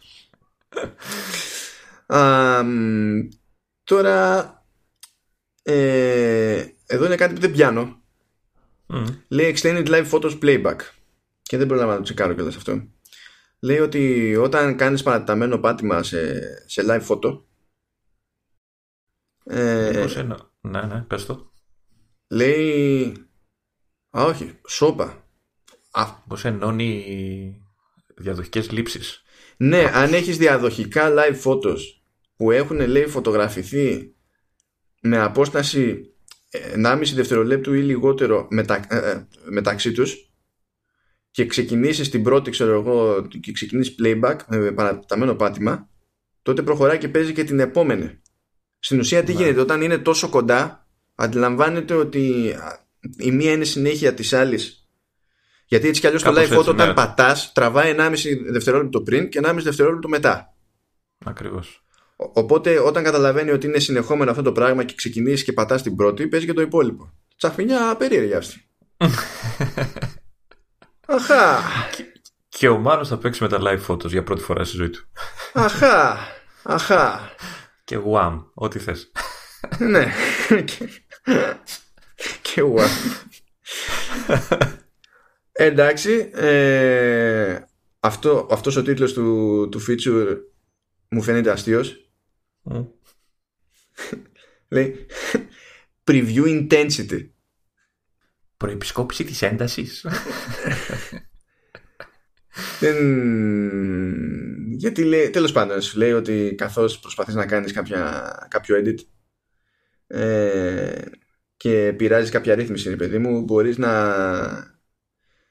τώρα, 3.84 4.48
ε, 5.62 6.64
εδώ 6.86 7.04
είναι 7.04 7.16
κάτι 7.16 7.34
που 7.34 7.40
δεν 7.40 7.52
πιάνω 7.52 8.03
Λέει 9.28 9.54
Extended 9.56 9.86
Live 9.86 10.10
Photos 10.10 10.38
Playback. 10.42 10.76
Και 11.42 11.56
δεν 11.56 11.66
προλάβα 11.66 11.90
να 11.90 11.96
το 11.96 12.02
τσεκάρω 12.02 12.34
κιόλας 12.34 12.56
αυτό. 12.56 12.88
Λέει 13.60 13.78
ότι 13.78 14.36
όταν 14.36 14.76
κάνεις 14.76 15.02
παρατηταμένο 15.02 15.58
πάτημα 15.58 16.02
σε, 16.02 16.40
σε 16.68 16.82
live 16.86 17.06
photo 17.06 17.42
ε, 19.44 20.06
Ναι, 20.60 20.82
ναι, 20.82 21.00
πες 21.00 21.26
το. 21.26 21.52
Λέει 22.28 23.12
Α, 24.18 24.24
όχι, 24.24 24.58
σώπα. 24.68 25.28
Α. 25.90 26.12
Πώς 26.28 26.44
ενώνει 26.44 27.62
διαδοχικές 28.16 28.70
λήψεις. 28.70 29.22
Ναι, 29.56 29.90
αν 29.92 30.12
έχεις 30.12 30.38
διαδοχικά 30.38 31.12
live 31.16 31.42
photos 31.42 31.78
που 32.36 32.50
έχουν 32.50 32.88
λέει 32.88 33.06
φωτογραφηθεί 33.06 34.14
με 35.00 35.18
απόσταση 35.18 36.13
1,5 36.86 37.00
δευτερολέπτου 37.14 37.74
ή 37.74 37.80
λιγότερο 37.80 38.46
μετα, 38.50 38.84
ε, 38.88 39.10
ε, 39.10 39.26
μεταξύ 39.44 39.92
τους 39.92 40.32
και 41.30 41.46
ξεκινήσεις 41.46 42.10
την 42.10 42.22
πρώτη 42.22 42.50
ξέρω 42.50 42.72
εγώ 42.72 43.26
και 43.40 43.52
ξεκινήσεις 43.52 43.94
playback 44.02 44.36
με 44.48 44.72
παραταμένο 44.72 45.34
πάτημα 45.34 45.88
τότε 46.42 46.62
προχωράει 46.62 46.98
και 46.98 47.08
παίζει 47.08 47.32
και 47.32 47.44
την 47.44 47.60
επόμενη 47.60 48.20
στην 48.78 48.98
ουσία 48.98 49.22
τι 49.22 49.32
ναι. 49.32 49.38
γίνεται 49.38 49.60
όταν 49.60 49.82
είναι 49.82 49.98
τόσο 49.98 50.28
κοντά 50.28 50.88
αντιλαμβάνεται 51.14 51.94
ότι 51.94 52.54
η 53.18 53.30
μία 53.30 53.52
είναι 53.52 53.64
συνέχεια 53.64 54.14
της 54.14 54.32
άλλης 54.32 54.88
γιατί 55.66 55.88
έτσι 55.88 56.00
κι 56.00 56.06
αλλιώς 56.06 56.22
το 56.22 56.32
live 56.34 56.58
photo 56.58 56.66
όταν 56.66 56.88
ναι. 56.88 56.94
πατάς 56.94 57.52
τραβάει 57.52 57.94
1,5 57.98 58.14
δευτερόλεπτο 58.50 59.02
πριν 59.02 59.28
και 59.28 59.40
1,5 59.44 59.58
δευτερόλεπτο 59.62 60.08
μετά 60.08 60.54
ακριβώς 61.24 61.83
Οπότε 62.16 62.78
όταν 62.78 63.04
καταλαβαίνει 63.04 63.50
ότι 63.50 63.66
είναι 63.66 63.78
συνεχόμενο 63.78 64.30
αυτό 64.30 64.42
το 64.42 64.52
πράγμα 64.52 64.84
και 64.84 64.94
ξεκινήσεις 64.94 65.44
και 65.44 65.52
πατάς 65.52 65.82
την 65.82 65.96
πρώτη, 65.96 66.28
παίζει 66.28 66.46
και 66.46 66.52
το 66.52 66.60
υπόλοιπο. 66.60 67.12
Τσαφινιά 67.36 67.96
περίεργη 67.96 68.34
αυτή. 68.34 68.68
Αχά. 71.06 71.62
Και, 72.48 72.68
ο 72.68 72.78
Μάνος 72.78 73.08
θα 73.08 73.18
παίξει 73.18 73.42
με 73.42 73.48
τα 73.48 73.58
live 73.60 73.86
photos 73.86 74.08
για 74.08 74.22
πρώτη 74.22 74.42
φορά 74.42 74.64
στη 74.64 74.76
ζωή 74.76 74.90
του. 74.90 75.08
Αχά. 75.52 76.18
Αχά. 76.62 77.30
Και 77.84 77.98
wham, 78.06 78.44
ό,τι 78.54 78.78
θες. 78.78 79.12
ναι. 79.78 80.12
και 82.42 82.62
wham. 82.76 82.88
Εντάξει. 85.52 86.30
Ε, 86.34 87.58
αυτό, 88.00 88.48
αυτός 88.50 88.76
ο 88.76 88.82
τίτλος 88.82 89.12
του, 89.12 89.68
του 89.70 89.80
feature 89.88 90.36
μου 91.14 91.22
φαίνεται 91.22 91.50
αστείος 91.50 92.10
Λέει 94.68 95.06
Preview 96.04 96.68
intensity. 96.68 97.28
Προεπισκόπηση 98.56 99.24
της 99.24 99.42
έντασης. 99.42 100.06
Γιατί 104.76 105.04
λέει, 105.04 105.30
τέλος 105.30 105.52
πάντων 105.52 105.82
σου 105.82 105.98
λέει 105.98 106.12
ότι 106.12 106.54
καθώς 106.56 106.98
προσπαθείς 106.98 107.34
να 107.34 107.46
κάνεις 107.46 107.72
κάποια, 107.72 108.32
κάποιο 108.50 108.76
edit 108.76 108.98
ε, 110.06 111.02
και 111.56 111.94
πειράζεις 111.96 112.30
κάποια 112.30 112.54
ρύθμιση 112.54 112.96
παιδί 112.96 113.18
μου 113.18 113.42
μπορείς 113.42 113.78
να 113.78 114.72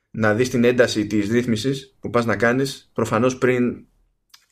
να 0.10 0.34
δεις 0.34 0.50
την 0.50 0.64
ένταση 0.64 1.08
της 1.08 1.30
ρύθμισης 1.30 1.98
που 2.00 2.10
πας 2.10 2.26
να 2.26 2.36
κάνεις 2.36 2.92
προφανώς 2.94 3.38
πριν 3.38 3.86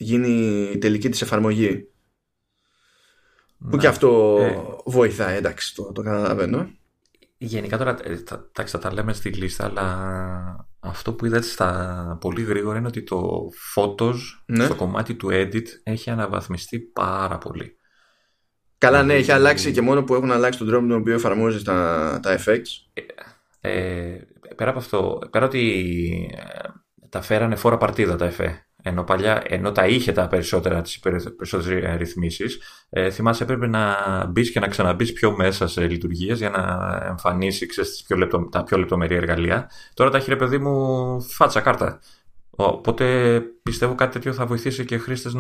γίνει 0.02 0.30
η 0.74 0.78
τελική 0.78 1.10
της 1.10 1.22
εφαρμογή 1.22 1.92
που 3.70 3.78
και 3.78 3.84
ναι. 3.84 3.88
αυτό 3.88 4.38
ε, 4.40 4.56
βοηθάει, 4.86 5.38
εντάξει, 5.38 5.76
το, 5.76 5.92
το 5.92 6.02
καταλαβαίνω. 6.02 6.70
Γενικά 7.38 7.78
τώρα, 7.78 7.98
ε, 8.04 8.16
τα, 8.16 8.66
θα 8.66 8.80
τα 8.80 8.94
λέμε 8.94 9.14
στη 9.14 9.30
λίστα, 9.30 9.66
αλλά 9.66 10.68
αυτό 10.80 11.14
που 11.14 11.26
είδατε 11.26 11.46
στα 11.46 12.18
πολύ 12.22 12.44
γρήγορα 12.44 12.78
είναι 12.78 12.88
ότι 12.88 13.04
το 13.04 13.50
Photos 13.76 14.16
ναι. 14.46 14.66
στο 14.66 14.76
κομμάτι 14.76 15.14
του 15.14 15.30
Edit 15.32 15.66
έχει 15.84 16.10
αναβαθμιστεί 16.10 16.80
πάρα 16.80 17.38
πολύ. 17.38 17.76
Καλά, 18.78 18.98
ναι, 18.98 19.04
δηλαδή, 19.04 19.22
έχει 19.22 19.32
αλλάξει 19.32 19.72
και 19.72 19.82
μόνο 19.82 20.04
που 20.04 20.14
έχουν 20.14 20.32
αλλάξει 20.32 20.60
τον 20.60 20.68
τρόπο 20.68 20.84
με 20.84 20.92
τον 20.92 21.00
οποίο 21.02 21.14
εφαρμόζεις 21.14 21.64
τα, 21.64 22.20
τα 22.22 22.40
effects. 22.40 23.02
Ε, 23.60 23.70
ε, 23.72 24.28
πέρα 24.56 24.70
από 24.70 24.80
αυτό, 24.80 25.20
πέρα 25.32 25.46
ότι 25.46 26.36
τα 27.10 27.22
φέρανε 27.22 27.56
φόρα 27.56 27.78
παρτίδα 27.78 28.16
τα 28.16 28.26
εφέ 28.26 28.66
ενώ, 28.82 29.04
παλιά, 29.04 29.44
ενώ 29.46 29.72
τα 29.72 29.88
είχε 29.88 30.12
τα 30.12 30.28
περισσότερα, 30.28 30.82
τις 30.82 31.00
περισσότερες 31.38 31.98
ρυθμίσεις, 31.98 32.60
ε, 32.90 33.10
θυμάσαι 33.10 33.44
έπρεπε 33.44 33.68
να 33.68 33.96
μπεις 34.30 34.52
και 34.52 34.60
να 34.60 34.68
ξαναμπεί 34.68 35.12
πιο 35.12 35.36
μέσα 35.36 35.68
σε 35.68 35.88
λειτουργίες 35.88 36.38
για 36.38 36.50
να 36.50 36.90
εμφανίσει 37.10 37.66
ξέρεις, 37.66 38.04
πιο 38.08 38.18
λεπτο, 38.18 38.50
τα 38.52 38.64
πιο 38.64 38.78
λεπτομερή 38.78 39.16
εργαλεία. 39.16 39.70
Τώρα 39.94 40.10
τα 40.10 40.18
έχει 40.18 40.30
ρε 40.30 40.36
παιδί 40.36 40.58
μου 40.58 41.22
φάτσα 41.22 41.62
κάρτα. 41.62 42.00
Οπότε 42.56 43.40
πιστεύω 43.64 43.96
κάτι 43.96 44.12
τέτοιο 44.12 44.34
θα 44.34 44.46
βοηθήσει 44.46 44.86
και 44.86 44.98
χρήστες 44.98 45.36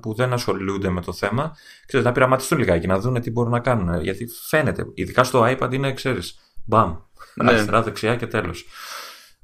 που 0.00 0.14
δεν 0.14 0.32
ασχολούνται 0.32 0.88
με 0.88 1.00
το 1.00 1.12
θέμα 1.12 1.56
ξέρεις, 1.86 2.06
να 2.06 2.12
πειραματιστούν 2.12 2.58
λιγάκι, 2.58 2.86
να 2.86 2.98
δουν 2.98 3.20
τι 3.20 3.30
μπορούν 3.30 3.52
να 3.52 3.60
κάνουν. 3.60 4.00
Γιατί 4.02 4.26
φαίνεται, 4.48 4.86
ειδικά 4.94 5.24
στο 5.24 5.44
iPad 5.46 5.72
είναι, 5.72 5.92
ξέρεις, 5.92 6.38
μπαμ, 6.64 6.96
ναι. 7.34 7.50
αριστερά, 7.50 7.82
δεξιά 7.82 8.16
και 8.16 8.26
τέλος. 8.26 8.66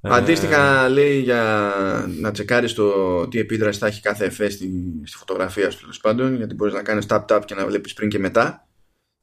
Ε, 0.07 0.09
Αντίστοιχα 0.13 0.89
λέει 0.89 1.19
για 1.19 1.73
να 2.21 2.31
τσεκάρεις 2.31 2.75
το 2.75 3.29
τι 3.29 3.39
επίδραση 3.39 3.79
θα 3.79 3.87
έχει 3.87 4.01
κάθε 4.01 4.25
εφέ 4.25 4.49
στη, 4.49 4.71
στη 5.05 5.17
φωτογραφία 5.17 5.71
σου 5.71 5.81
τέλος 5.81 6.01
πάντων 6.01 6.37
γιατί 6.37 6.55
μπορείς 6.55 6.75
να 6.75 6.83
κάνεις 6.83 7.07
tap-tap 7.09 7.41
και 7.45 7.55
να 7.55 7.67
βλέπεις 7.67 7.93
πριν 7.93 8.09
και 8.09 8.19
μετά 8.19 8.69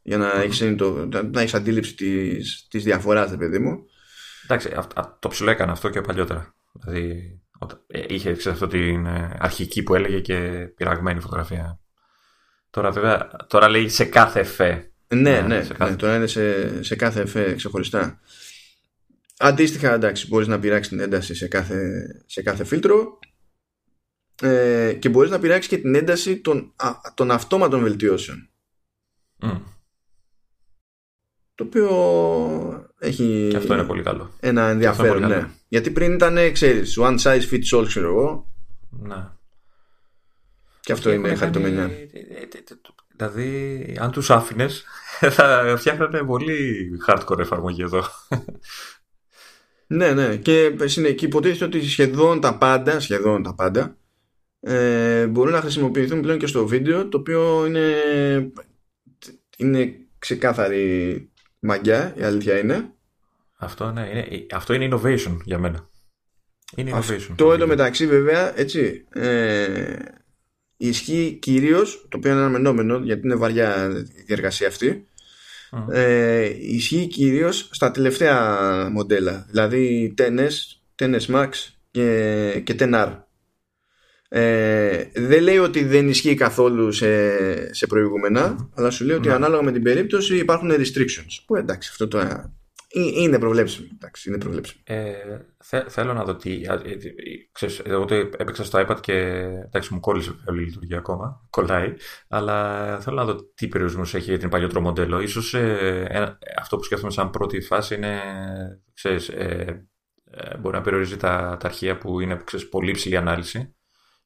για 0.01 0.17
να 0.17 0.35
mm. 0.35 0.43
έχεις, 0.43 0.75
το, 0.77 1.09
να 1.31 1.41
έχεις 1.41 1.53
αντίληψη 1.53 1.95
της, 1.95 2.67
της 2.69 2.83
διαφοράς 2.83 3.35
παιδί 3.37 3.59
μου. 3.59 3.85
Εντάξει, 4.43 4.69
το 5.19 5.27
ψηλό 5.27 5.49
έκανε 5.49 5.71
αυτό 5.71 5.89
και 5.89 6.01
παλιότερα. 6.01 6.55
Δηλαδή 6.71 7.39
ε, 7.87 8.03
είχε 8.07 8.35
ξέρεις, 8.35 8.47
αυτό 8.47 8.67
την 8.67 9.05
ε, 9.05 9.37
αρχική 9.39 9.83
που 9.83 9.95
έλεγε 9.95 10.19
και 10.19 10.67
πειραγμένη 10.75 11.19
φωτογραφία. 11.19 11.79
Τώρα 12.69 12.91
βέβαια 12.91 13.29
τώρα 13.47 13.69
λέει 13.69 13.89
σε 13.89 14.05
κάθε 14.05 14.39
εφέ. 14.39 14.91
Ναι, 15.07 15.41
ναι, 15.41 15.63
σε 15.63 15.73
κάθε... 15.73 15.91
ναι 15.91 15.97
τώρα 15.97 16.15
είναι 16.15 16.27
σε, 16.27 16.83
σε 16.83 16.95
κάθε 16.95 17.21
εφέ 17.21 17.53
ξεχωριστά 17.53 18.19
Αντίστοιχα, 19.43 19.93
εντάξει, 19.93 20.27
μπορείς 20.27 20.47
να 20.47 20.59
πειράξεις 20.59 20.87
την 20.87 20.99
ένταση 20.99 21.35
σε 21.35 21.47
κάθε, 21.47 22.05
σε 22.25 22.41
κάθε 22.41 22.63
φίλτρο 22.63 23.19
ε, 24.41 24.93
και 24.99 25.09
μπορείς 25.09 25.29
να 25.31 25.39
πειράξεις 25.39 25.67
και 25.67 25.77
την 25.77 25.95
ένταση 25.95 26.39
των, 26.41 26.73
α, 26.75 26.91
των 27.13 27.31
αυτόματων 27.31 27.81
βελτιώσεων. 27.81 28.49
Το 31.55 31.63
οποίο 31.63 31.87
Έχει 32.99 33.47
Και 33.49 33.57
αυτό 33.57 33.73
είναι 33.73 33.83
πολύ 33.83 34.03
καλό. 34.03 34.31
ένα 34.39 34.69
ενδιαφέρον. 34.69 35.11
πολύ 35.13 35.25
Ναι. 35.25 35.33
καλό. 35.33 35.49
Γιατί 35.67 35.91
πριν 35.91 36.13
ήταν, 36.13 36.51
ξέρεις, 36.51 36.97
one 36.99 37.17
size 37.19 37.41
fits 37.51 37.79
all, 37.79 37.85
ξέρω 37.87 38.07
εγώ. 38.07 38.51
Ναι. 38.89 39.27
Και 40.79 40.91
αυτό 40.91 41.11
είναι 41.11 41.27
Έχουν 41.27 41.39
χαριτομενιά. 41.39 41.81
κάνει- 41.81 42.09
Δηλαδή, 43.15 43.97
αν 43.99 44.11
τους 44.11 44.29
άφηνες, 44.29 44.85
θα 45.37 45.75
φτιάχνανε 45.77 46.23
πολύ 46.23 46.89
hardcore 47.07 47.39
εφαρμογή 47.39 47.81
εδώ. 47.81 48.03
Ναι, 49.91 50.13
ναι. 50.13 50.35
Και, 50.35 50.75
συνε- 50.83 51.15
και 51.15 51.25
υποτίθεται 51.25 51.65
ότι 51.65 51.87
σχεδόν 51.87 52.41
τα 52.41 52.57
πάντα, 52.57 52.99
σχεδόν 52.99 53.43
τα 53.43 53.55
πάντα, 53.55 53.97
ε, 54.59 55.27
μπορούν 55.27 55.51
να 55.51 55.61
χρησιμοποιηθούν 55.61 56.21
πλέον 56.21 56.37
και 56.39 56.47
στο 56.47 56.67
βίντεο, 56.67 57.07
το 57.07 57.17
οποίο 57.17 57.65
είναι, 57.65 57.93
είναι 59.57 59.95
ξεκάθαρη 60.19 61.29
μαγιά, 61.59 62.13
η 62.17 62.23
αλήθεια 62.23 62.59
είναι. 62.59 62.93
Αυτό, 63.57 63.91
ναι, 63.91 64.09
είναι, 64.09 64.45
αυτό 64.51 64.73
είναι 64.73 64.89
innovation 64.91 65.37
για 65.43 65.57
μένα. 65.57 65.89
Είναι 66.75 66.91
innovation. 66.93 67.27
Αυτό 67.31 67.53
εντωμεταξύ 67.53 68.07
βέβαια, 68.07 68.59
έτσι, 68.59 69.05
ε, 69.09 69.95
ισχύει 70.77 71.37
κυρίως, 71.41 72.05
το 72.09 72.17
οποίο 72.17 72.31
είναι 72.31 72.39
αναμενόμενο, 72.39 72.97
γιατί 72.97 73.21
είναι 73.25 73.35
βαριά 73.35 73.89
η 74.27 74.33
εργασία 74.33 74.67
αυτή, 74.67 75.07
Μμ. 75.71 75.87
ε, 75.91 76.43
ισχύει 76.59 77.07
κυρίως 77.07 77.69
στα 77.71 77.91
τελευταία 77.91 78.89
μοντέλα, 78.91 79.45
δηλαδή 79.49 80.13
10S, 80.17 80.49
10S 80.95 81.25
Max 81.35 81.49
και, 81.91 82.61
και 82.63 82.75
10R. 82.79 83.09
Ε, 84.33 85.03
δεν 85.15 85.41
λέει 85.43 85.57
ότι 85.57 85.83
δεν 85.83 86.09
ισχύει 86.09 86.35
καθόλου 86.35 86.91
σε, 86.91 87.73
σε 87.73 87.87
προηγούμενα, 87.87 88.69
αλλά 88.75 88.89
σου 88.89 89.05
λέει 89.05 89.15
ότι 89.15 89.27
Ναι. 89.27 89.33
ανάλογα 89.33 89.63
με 89.63 89.71
την 89.71 89.83
περίπτωση 89.83 90.37
υπάρχουν 90.37 90.71
restrictions. 90.71 91.43
Που 91.45 91.55
εντάξει, 91.55 91.89
αυτό 91.91 92.07
το 92.07 92.17
ε, 92.19 92.51
είναι 92.93 93.39
προβλέψιμο. 93.39 93.87
Εντάξει, 93.93 94.29
είναι 94.29 94.37
προβλέψιμο. 94.37 94.81
Ε, 94.85 95.13
θε- 95.63 95.89
θέλω 95.89 96.13
να 96.13 96.23
δω 96.23 96.35
τι. 96.35 96.65
α, 96.67 96.73
ε, 96.73 96.91
ε, 96.91 96.97
Ξέρεις, 97.51 97.79
εγώ 97.79 98.05
το 98.05 98.15
έπαιξα 98.15 98.63
στο 98.63 98.85
iPad 98.87 98.97
και 99.01 99.13
εντάξει, 99.65 99.93
μου 99.93 99.99
κόλλησε 99.99 100.35
όλη 100.47 100.61
η 100.61 100.65
λειτουργία 100.65 100.97
ακόμα. 100.97 101.47
Κολλάει. 101.49 101.93
Αλλά 102.27 102.99
θέλω 102.99 103.15
να 103.15 103.25
δω 103.25 103.35
τι 103.53 103.67
περιορισμούς 103.67 104.13
έχει 104.13 104.29
για 104.29 104.37
την 104.39 104.49
παλιότερο 104.49 104.81
μοντέλο. 104.81 105.19
Ίσως 105.19 105.53
ε, 105.53 106.05
ένα- 106.09 106.37
αυτό 106.59 106.77
που 106.77 106.83
σκέφτομαι 106.83 107.11
σαν 107.11 107.29
πρώτη 107.29 107.61
φάση 107.61 107.95
είναι. 107.95 108.19
Ξέρεις, 108.93 109.29
ε, 109.29 109.85
ε, 110.31 110.57
μπορεί 110.57 110.75
να 110.75 110.81
περιορίζει 110.81 111.17
τα, 111.17 111.57
τα 111.59 111.67
αρχεία 111.67 111.97
που 111.97 112.19
είναι 112.19 112.41
ξέρεις, 112.43 112.69
πολύ 112.69 112.91
ψηλή 112.91 113.17
ανάλυση. 113.17 113.75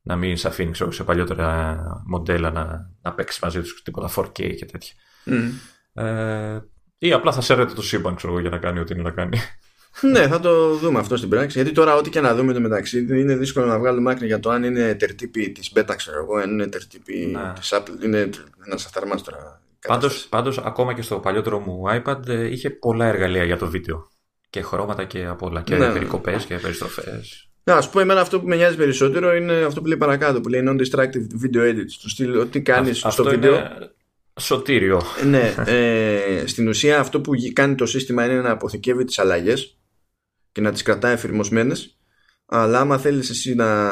Να 0.02 0.16
μην 0.16 0.38
σε 0.38 0.48
αφήνει 0.48 0.72
ξέρω, 0.72 0.92
σε 0.92 1.04
παλιότερα 1.04 1.78
μοντέλα 2.06 2.52
να, 2.52 2.92
να 3.02 3.14
παίξεις 3.14 3.42
μαζί 3.42 3.62
τους 3.62 3.82
τίποτα 3.84 4.10
4K 4.16 4.56
και 4.56 4.66
τέτοια. 4.66 4.94
Ε, 5.94 6.60
ή 6.98 7.12
απλά 7.14 7.32
θα 7.32 7.42
σέρνετε 7.42 7.74
το 7.74 7.82
σύμπαν 7.82 8.16
ξέρω, 8.16 8.32
εγώ, 8.34 8.42
για 8.42 8.50
να 8.50 8.58
κάνει 8.58 8.80
ό,τι 8.80 8.94
είναι 8.94 9.04
να 9.04 9.12
κάνει. 9.12 9.38
ναι, 10.12 10.28
θα 10.28 10.40
το 10.40 10.74
δούμε 10.76 11.00
αυτό 11.00 11.18
στην 11.18 11.30
πράξη. 11.30 11.58
Γιατί 11.58 11.74
τώρα, 11.76 11.96
ό,τι 11.96 12.10
και 12.10 12.22
να 12.22 12.36
δούμε 12.36 12.54
το 12.54 12.60
μεταξύ, 12.60 12.98
είναι 13.10 13.36
δύσκολο 13.36 13.66
να 13.66 13.80
βγάλουμε 13.80 14.12
άκρη 14.12 14.26
για 14.26 14.40
το 14.40 14.50
αν 14.50 14.64
είναι 14.64 14.96
τερτύπη 14.96 15.50
της 15.52 15.72
Beta, 15.76 15.94
ξέρω 15.96 16.18
εγώ, 16.18 16.36
αν 16.36 16.52
είναι 16.52 16.68
τερτύπη 16.68 17.30
Ναι. 17.34 17.54
της 17.60 17.74
Apple. 17.74 18.04
Είναι 18.04 18.30
ένας 18.66 18.86
αυταρμά 18.86 19.16
τώρα. 19.22 19.62
Πάντως, 19.88 20.26
πάντως, 20.30 20.58
ακόμα 20.58 20.94
και 20.94 21.02
στο 21.02 21.20
παλιότερο 21.20 21.60
μου 21.60 21.84
iPad 22.04 22.28
ε, 22.28 22.46
είχε 22.52 22.70
πολλά 22.70 23.06
εργαλεία 23.06 23.44
για 23.44 23.58
το 23.58 23.68
βίντεο. 23.70 24.10
Και 24.50 24.62
χρώματα 24.62 25.04
και 25.04 25.26
από 25.26 25.46
όλα. 25.48 25.62
Και 25.62 25.76
Ναι. 25.76 25.92
περικοπές 25.92 26.46
και 26.46 26.56
περιστροφές. 26.58 27.50
Να 27.64 27.82
σου 27.82 27.90
πω, 27.90 28.00
εμένα 28.00 28.22
αυτό 28.22 28.40
που 28.40 28.48
με 28.48 28.56
νοιάζει 28.56 28.76
περισσότερο 28.76 29.36
είναι 29.36 29.54
αυτό 29.54 29.82
που 29.82 29.88
λέει 29.88 29.98
παρακάτω, 29.98 30.42
που 30.42 30.50
λέει 30.50 30.64
non-distractive 30.68 31.28
video 31.46 31.62
edit. 31.62 31.86
Στο 31.88 32.10
στυλ, 32.10 32.38
ό,τι 32.38 32.62
κάνεις 32.62 32.92
Α- 32.92 32.98
στο 32.98 33.08
αυτό 33.08 33.24
βίντεο. 33.24 33.56
είναι 33.56 33.92
σωτήριο. 34.40 35.02
Ναι, 35.26 35.54
ε, 35.66 36.44
στην 36.48 36.68
ουσία 36.68 37.00
αυτό 37.00 37.22
που 37.22 37.34
γι- 37.34 37.54
κάνει 37.54 37.76
το 37.76 37.86
σύστημα 37.86 38.26
είναι 38.26 38.42
να 38.42 38.50
αποθηκεύει 38.52 39.04
τις 39.04 39.20
αλλαγές 39.20 39.80
και 40.52 40.62
να 40.62 40.72
τις 40.72 40.82
κρατάει 40.82 41.14
εφηρμοσμένες 41.14 41.98
αλλά 42.46 42.80
άμα 42.80 42.98
θέλεις 42.98 43.30
εσύ 43.30 43.56
να, 43.56 43.92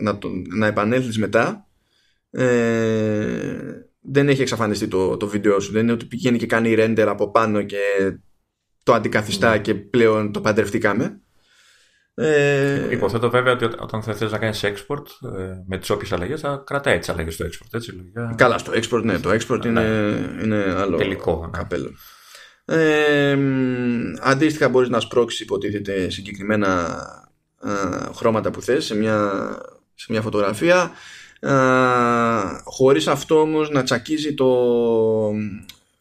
να, 0.00 0.18
το, 0.18 0.28
να 0.56 0.66
επανέλθεις 0.66 1.18
μετά 1.18 1.68
ε, 2.30 3.56
δεν 4.00 4.28
έχει 4.28 4.42
εξαφανιστεί 4.42 4.88
το, 4.88 5.16
το 5.16 5.26
βίντεο 5.28 5.60
σου 5.60 5.72
δεν 5.72 5.82
είναι 5.82 5.92
ότι 5.92 6.04
πηγαίνει 6.06 6.38
και 6.38 6.46
κάνει 6.46 6.74
render 6.78 7.04
από 7.08 7.30
πάνω 7.30 7.62
και 7.62 7.78
το 8.82 8.92
αντικαθιστά 8.92 9.50
Ναι. 9.50 9.58
και 9.58 9.74
πλέον 9.74 10.32
το 10.32 10.40
παντρευτήκαμε 10.40 11.20
ε, 12.20 12.86
Υποθέτω 12.90 13.30
βέβαια 13.30 13.52
ότι 13.52 13.64
ό- 13.64 13.72
όταν 13.80 14.02
θα 14.02 14.14
θες 14.14 14.32
να 14.32 14.38
κάνεις 14.38 14.64
export 14.64 15.28
ε, 15.38 15.54
με 15.66 15.78
τις 15.78 15.90
όποιες 15.90 16.12
αλλαγές 16.12 16.40
θα 16.40 16.62
κρατάει 16.66 16.98
τις 16.98 17.08
αλλαγές 17.08 17.34
στο 17.34 17.44
export. 17.46 17.68
Έτσι, 17.74 17.92
λογικά. 17.92 18.34
Καλά, 18.36 18.58
στο 18.58 18.72
export, 18.74 19.02
ναι, 19.02 19.18
το 19.18 19.30
export 19.30 19.64
είναι, 19.64 19.82
είναι 20.42 20.74
άλλο 20.78 20.96
Τελικό, 20.96 21.40
ναι. 21.44 21.58
καπέλο. 21.58 21.90
Ε, 22.64 23.34
μ, 23.36 24.14
αντίστοιχα 24.20 24.68
μπορείς 24.68 24.88
να 24.88 25.00
σπρώξεις 25.00 25.40
υποτίθεται 25.40 26.10
συγκεκριμένα 26.10 26.84
α, 27.58 27.70
χρώματα 28.14 28.50
που 28.50 28.62
θες 28.62 28.84
σε 28.84 28.96
μια, 28.96 29.30
σε 29.94 30.06
μια 30.10 30.20
φωτογραφία 30.22 30.90
α, 31.40 31.52
χωρίς 32.64 33.06
αυτό 33.08 33.40
όμως 33.40 33.70
να 33.70 33.82
τσακίζει 33.82 34.34
το, 34.34 34.54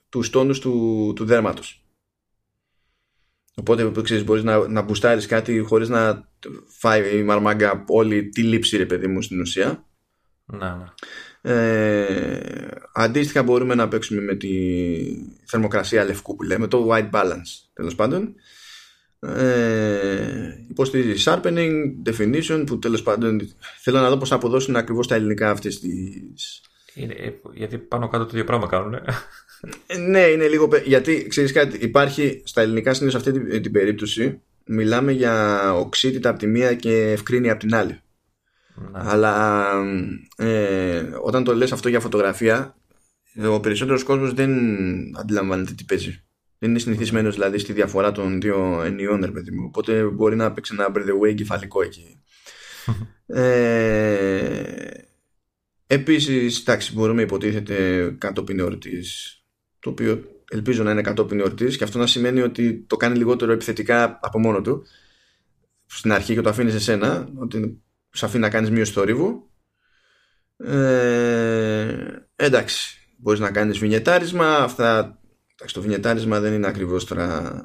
τους 0.10 0.30
τόνους 0.30 0.60
του, 0.60 1.14
του 1.16 1.26
δέρματος. 1.26 1.82
Οπότε 3.60 3.86
που 3.86 4.02
ξέρεις, 4.02 4.24
μπορείς 4.24 4.44
να, 4.44 4.68
να 4.68 4.82
μπουστάρεις 4.82 5.26
κάτι 5.26 5.60
χωρίς 5.60 5.90
να 5.90 6.30
φάει 6.68 7.18
η 7.18 7.24
μαρμάγκα 7.24 7.84
όλη 7.88 8.30
τη 8.30 8.44
λήψη 8.44 8.78
ρε 8.78 8.86
παιδί 8.86 9.08
μου 9.08 9.22
στην 9.22 9.40
ουσία. 9.40 9.86
Ναι, 10.46 10.76
ναι. 10.76 10.86
Ε, 11.42 12.68
αντίστοιχα 12.94 13.44
μπορούμε 13.44 13.76
να 13.76 13.88
παίξουμε 13.88 14.22
με 14.22 14.36
τη 14.36 14.50
θερμοκρασία 15.46 16.04
λευκού 16.04 16.36
που 16.36 16.44
λέμε, 16.44 16.68
το 16.68 16.88
white 16.92 17.10
balance 17.10 17.70
τέλος 17.74 17.96
πάντων. 17.96 18.36
Ε, 19.20 20.66
υποστηρίζει 20.70 21.24
sharpening, 21.26 21.74
definition 22.06 22.64
που 22.66 22.80
τέλος 22.80 23.04
πάντων 23.04 23.56
θέλω 23.82 24.00
να 24.00 24.10
δω 24.10 24.18
πώς 24.18 24.30
θα 24.30 24.36
αποδώσουν 24.36 24.76
ακριβώς 24.76 25.08
τα 25.08 25.16
ελληνικά 25.16 25.50
αυτές 25.50 25.80
τις... 25.80 26.62
Είναι, 26.94 27.14
ε, 27.14 27.32
γιατί 27.54 27.78
πάνω 27.78 28.08
κάτω 28.08 28.24
το 28.24 28.30
ίδιο 28.34 28.44
πράγμα 28.44 28.68
κάνουν. 28.68 28.94
ε. 28.94 29.04
Ε, 29.88 29.98
ναι, 29.98 30.20
είναι 30.20 30.48
λίγο... 30.48 30.68
πε- 30.68 30.88
Γιατί 30.88 31.26
ξέρεις 31.28 31.52
κάτι, 31.52 31.78
υπάρχει 31.78 32.42
στα 32.46 32.62
ελληνικά 32.62 32.94
συνήθως 32.94 33.22
σε 33.22 33.30
αυτή 33.30 33.42
την, 33.42 33.62
την 33.62 33.72
περίπτωση 33.72 34.42
μιλάμε 34.68 35.12
για 35.12 35.74
οξύτητα 35.74 36.30
από 36.30 36.40
τη 36.40 36.48
μία 36.48 36.74
και 36.74 37.12
ευκρίνεια 37.12 37.52
από 37.52 37.60
την 37.60 37.76
άλλη. 37.76 38.02
Ναι. 38.76 38.88
Αλλά 38.94 39.72
ε, 40.38 41.04
όταν 41.22 41.44
το 41.44 41.56
λες 41.56 41.72
αυτό 41.72 41.90
για 41.90 42.00
φωτογραφία, 42.00 42.78
ο 43.50 43.60
περισσότερος 43.60 44.04
κόσμος 44.04 44.34
δεν 44.34 44.52
αντιλαμβάνεται 45.18 45.74
τι 45.74 45.84
παίζει. 45.84 46.22
Δεν 46.60 46.70
είναι 46.70 46.80
συνηθισμένος 46.80 47.34
δηλαδή 47.34 47.58
στη 47.58 47.74
διαφορά 47.74 48.12
των 48.12 48.42
δύο 48.42 48.82
ενιών, 48.84 49.22
ρε 49.26 49.32
παιδί 49.32 49.52
μου. 49.52 49.64
Οπότε 49.68 50.04
μπορεί 50.04 50.36
να 50.36 50.52
παίξει 50.52 50.76
ένα 50.78 50.92
by 50.96 51.00
the 51.00 51.28
way 51.28 51.36
κεφαλικό 51.36 51.82
εκεί. 51.82 52.22
ε, 53.42 54.92
επίσης, 55.88 56.60
εντάξει, 56.60 56.94
μπορούμε 56.94 57.22
υποτίθεται 57.22 58.10
κατόπιν 58.18 58.60
εορτής, 58.60 59.37
το 59.88 59.94
οποίο 59.94 60.24
ελπίζω 60.50 60.84
να 60.84 60.92
είναι 60.92 61.02
κατόπιν 61.02 61.40
εορτής 61.40 61.78
και 61.78 61.84
αυτό 61.84 61.98
να 61.98 62.08
σημαίνει 62.08 62.42
ότι 62.42 62.86
το 62.88 62.98
κάνει 62.98 63.18
λιγότερο 63.18 63.52
επιθετικά 63.52 64.20
από 64.22 64.40
μόνο 64.40 64.62
του 64.62 64.86
στην 65.86 66.12
αρχή 66.12 66.34
και 66.34 66.42
το 66.42 66.50
αφήνεις 66.50 66.74
σε 66.74 66.80
σένα, 66.80 67.30
ότι 67.36 67.82
σου 68.12 68.26
αφήνει 68.26 68.44
να 68.44 68.50
κάνεις 68.50 68.70
μείωση 68.70 68.92
στο 68.92 69.04
ρίβο. 69.04 69.50
Ε, 70.58 71.96
εντάξει, 72.36 73.10
μπορείς 73.18 73.40
να 73.40 73.52
κάνεις 73.52 73.78
βινιετάρισμα, 73.78 74.58
αυτά, 74.58 75.20
εντάξει, 75.56 75.74
το 75.76 75.82
βινιετάρισμα 75.82 76.40
δεν 76.40 76.54
είναι 76.54 76.68
ακριβώς 76.68 77.06
τώρα 77.06 77.62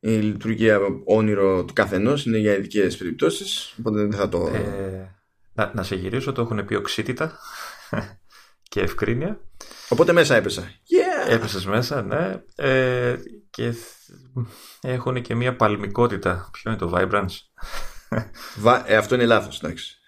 η 0.00 0.10
λειτουργία 0.10 0.80
όνειρο 1.04 1.64
του 1.64 1.72
καθενός, 1.72 2.26
είναι 2.26 2.38
για 2.38 2.56
ειδικές 2.56 2.96
περιπτώσεις, 2.96 3.74
οπότε 3.78 4.00
δεν 4.00 4.12
θα 4.12 4.28
το... 4.28 4.50
Ε, 4.54 5.14
να, 5.52 5.72
να 5.74 5.82
σε 5.82 5.94
γυρίσω, 5.94 6.32
το 6.32 6.42
έχουν 6.42 6.64
πει 6.64 6.74
οξύτητα 6.74 7.38
και 8.70 8.80
ευκρίνεια. 8.80 9.40
Οπότε 9.88 10.12
μέσα 10.12 10.36
έπεσα. 10.36 10.62
Yeah! 10.62 11.07
Έπεσες 11.32 11.66
μέσα, 11.66 12.02
ναι. 12.02 12.42
Ε, 12.54 13.16
και 13.50 13.74
έχουν 14.80 15.22
και 15.22 15.34
μια 15.34 15.56
παλμικότητα. 15.56 16.48
Ποιο 16.52 16.70
είναι 16.70 16.80
το 16.80 16.92
Vibrance; 16.94 17.36
Βα- 18.56 18.90
ε, 18.90 18.96
αυτό 18.96 19.14
είναι 19.14 19.26
λάθος, 19.26 19.58
εντάξει. 19.62 19.98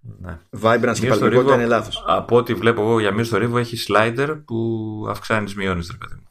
Ναι. 0.00 0.38
Vibrance 0.62 0.78
και 0.80 0.86
Μείωση 0.86 0.96
στο 0.96 1.08
παλμικότητα 1.08 1.28
ρήβο, 1.28 1.54
είναι 1.54 1.66
λάθος. 1.66 2.02
Από 2.06 2.36
ό,τι 2.36 2.54
βλέπω 2.54 2.80
εγώ 2.80 3.00
για 3.00 3.12
μείωση 3.12 3.28
στο 3.28 3.38
ρήβο 3.38 3.58
έχει 3.58 3.76
slider 3.88 4.40
που 4.44 5.06
αυξάνεις 5.08 5.54
μειώνεις, 5.54 5.90
ρε 5.90 5.96
παιδί 5.96 6.14
μου. 6.14 6.28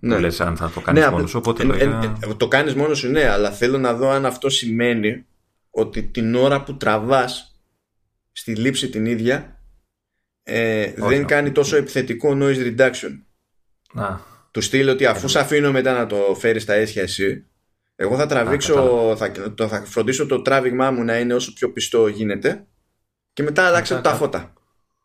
Ναι. 0.00 0.14
Που 0.14 0.20
λες 0.20 0.40
αν 0.40 0.56
θα 0.56 0.70
το 0.70 0.80
κάνεις 0.80 1.02
Ναι, 1.02 1.10
μόνος 1.10 1.22
απ- 1.22 1.28
σου. 1.30 1.38
Οπότε 1.38 1.62
ε, 1.62 1.66
λογικά- 1.66 2.16
ε, 2.22 2.30
ε, 2.30 2.34
το 2.34 2.48
κάνεις 2.48 2.74
μόνος 2.74 2.98
σου, 2.98 3.08
ναι, 3.10 3.28
αλλά 3.28 3.50
θέλω 3.50 3.78
να 3.78 3.94
δω 3.94 4.10
αν 4.10 4.26
αυτό 4.26 4.48
σημαίνει 4.50 5.26
ότι 5.70 6.02
την 6.02 6.34
ώρα 6.34 6.62
που 6.62 6.76
τραβάς 6.76 7.60
στη 8.32 8.54
λήψη 8.54 8.88
την 8.88 9.06
ίδια 9.06 9.55
ε, 10.48 10.92
δεν 10.92 11.04
όχι. 11.04 11.24
κάνει 11.24 11.52
τόσο 11.52 11.76
επιθετικό 11.76 12.38
noise 12.40 12.74
reduction. 12.76 13.10
Α, 13.94 14.16
Του 14.50 14.60
στείλει 14.60 14.90
ότι 14.90 15.06
αφού 15.06 15.28
σε 15.28 15.38
αφήνω 15.38 15.72
μετά 15.72 15.92
να 15.92 16.06
το 16.06 16.36
φέρεις 16.38 16.62
στα 16.62 16.72
αίσια 16.74 17.02
εσύ, 17.02 17.46
εγώ 17.96 18.16
θα 18.16 18.26
τραβήξω, 18.26 19.14
θα, 19.16 19.32
το, 19.54 19.68
θα 19.68 19.82
φροντίσω 19.84 20.26
το 20.26 20.42
τράβηγμά 20.42 20.90
μου 20.90 21.04
να 21.04 21.18
είναι 21.18 21.34
όσο 21.34 21.52
πιο 21.52 21.72
πιστό 21.72 22.06
γίνεται 22.08 22.66
και 23.32 23.42
μετά 23.42 23.66
αλλάξε 23.66 23.94
Μετά 23.94 24.04
τα 24.08 24.14
κα- 24.14 24.20
φώτα. 24.22 24.52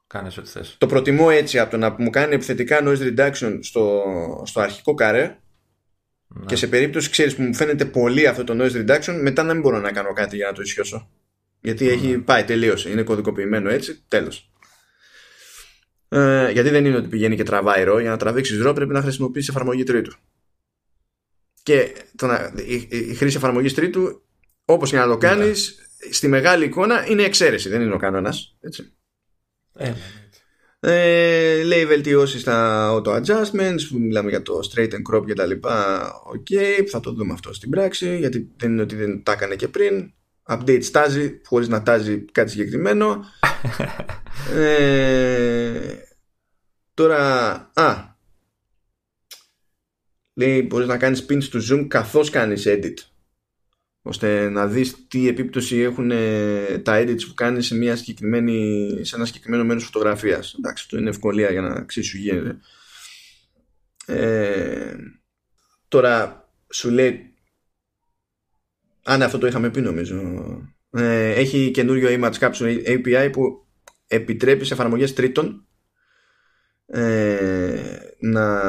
κάνεις 0.07 0.37
ό,τι 0.37 0.49
θες. 0.49 0.75
Το 0.77 0.85
προτιμώ 0.87 1.27
έτσι 1.31 1.59
από 1.59 1.71
το 1.71 1.77
να 1.77 1.95
μου 1.97 2.09
κάνει 2.09 2.33
επιθετικά 2.33 2.79
noise 2.83 3.15
reduction 3.15 3.57
στο, 3.61 4.03
στο 4.45 4.59
αρχικό 4.61 4.93
καρέ 4.93 5.37
Ναι. 6.27 6.45
Και 6.45 6.55
σε 6.55 6.67
περίπτωση, 6.67 7.09
ξέρεις, 7.09 7.35
που 7.35 7.41
μου 7.41 7.53
φαίνεται 7.55 7.85
πολύ 7.85 8.27
αυτό 8.27 8.43
το 8.43 8.53
noise 8.59 8.85
reduction, 8.85 9.19
μετά 9.21 9.43
να 9.43 9.53
μην 9.53 9.61
μπορώ 9.61 9.79
να 9.79 9.91
κάνω 9.91 10.13
κάτι 10.13 10.35
για 10.35 10.47
να 10.47 10.53
το 10.53 10.61
ισιώσω. 10.61 11.09
Γιατί 11.61 11.89
έχει 11.89 12.07
ναι. 12.07 12.17
πάει, 12.17 12.43
τελείωσε. 12.43 12.89
Είναι 12.89 13.03
κωδικοποιημένο 13.03 13.69
έτσι, 13.69 14.03
τέλος. 14.07 14.50
Ε, 16.13 16.51
γιατί 16.51 16.69
δεν 16.69 16.85
είναι 16.85 16.95
ότι 16.95 17.07
πηγαίνει 17.07 17.35
και 17.35 17.43
τραβάει 17.43 17.83
RAW. 17.83 17.99
Για 17.99 18.09
να 18.09 18.17
τραβήξεις 18.17 18.61
RAW 18.61 18.73
πρέπει 18.73 18.93
να 18.93 19.01
χρησιμοποιήσει 19.01 19.47
εφαρμογή 19.49 19.83
τρίτου. 19.83 20.15
Και 21.63 21.95
το 22.15 22.27
να, 22.27 22.53
η, 22.65 22.87
η, 22.89 23.13
χρήση 23.13 23.37
εφαρμογής 23.37 23.73
τρίτου, 23.73 24.21
όπως 24.65 24.89
και 24.89 24.97
να 24.97 25.07
το 25.07 25.17
κάνεις, 25.17 25.79
ναι. 26.05 26.13
στη 26.13 26.27
μεγάλη 26.27 26.65
εικόνα 26.65 27.07
είναι 27.07 27.23
εξαίρεση, 27.23 27.69
δεν 27.69 27.81
είναι 27.81 27.93
ο 27.93 27.97
κανόνας. 27.97 28.57
Ε, 28.61 29.85
ναι, 29.85 29.95
ε, 30.79 31.63
λέει 31.63 31.85
βελτιώσει 31.85 32.39
στα 32.39 32.89
auto 32.91 33.21
adjustments 33.21 33.81
που 33.89 33.99
μιλάμε 33.99 34.29
για 34.29 34.41
το 34.41 34.59
straighten, 34.71 35.15
crop 35.15 35.25
και 35.25 35.33
τα 35.33 35.45
λοιπά 35.45 36.05
οκ, 36.23 36.47
θα 36.89 36.99
το 36.99 37.13
δούμε 37.13 37.33
αυτό 37.33 37.53
στην 37.53 37.69
πράξη 37.69 38.17
γιατί 38.17 38.51
δεν 38.57 38.71
είναι 38.71 38.81
ότι 38.81 38.95
δεν 38.95 39.23
τα 39.23 39.31
έκανε 39.31 39.55
και 39.55 39.67
πριν 39.67 40.13
update 40.47 40.83
στάζει 40.83 41.41
χωρίς 41.45 41.67
να 41.67 41.83
τάζει 41.83 42.25
κάτι 42.31 42.49
συγκεκριμένο. 42.49 43.23
Ε, 44.55 45.97
τώρα 46.93 47.53
α 47.73 48.15
λέει 50.33 50.65
μπορείς 50.69 50.87
να 50.87 50.97
κάνεις 50.97 51.25
pin 51.29 51.37
στο 51.41 51.59
zoom 51.69 51.87
καθώς 51.87 52.29
κάνεις 52.29 52.63
edit 52.67 52.93
ώστε 54.01 54.49
να 54.49 54.67
δεις 54.67 55.07
τι 55.07 55.27
επίπτωση 55.27 55.77
έχουν 55.77 56.09
τα 56.83 57.03
edits 57.03 57.25
που 57.27 57.33
κάνεις 57.33 57.65
σε, 57.65 57.75
μια 57.75 57.95
συγκεκριμένη, 57.95 58.89
σε 59.01 59.15
ένα 59.15 59.25
συγκεκριμένο 59.25 59.63
μέρος 59.63 59.83
φωτογραφίας. 59.83 60.53
Εντάξει 60.57 60.83
αυτό 60.83 60.97
είναι 60.97 61.09
ευκολία 61.09 61.51
για 61.51 61.61
να 61.61 61.83
ξέρεις 61.83 62.09
σου 62.09 62.17
γίνεται. 62.17 62.57
Ε, 64.05 64.95
τώρα 65.87 66.49
σου 66.69 66.89
λέει 66.89 67.30
αν 69.11 69.21
αυτό 69.21 69.37
το 69.37 69.47
είχαμε 69.47 69.69
πει 69.69 69.81
νομίζω. 69.81 70.21
Ε, 70.91 71.29
έχει 71.31 71.71
καινούριο 71.71 72.09
image 72.11 72.39
capture 72.39 72.83
API 72.85 73.29
που 73.31 73.65
επιτρέπει 74.07 74.65
σε 74.65 74.73
εφαρμογές 74.73 75.13
τρίτων 75.13 75.65
ε, 76.85 77.81
να 78.19 78.61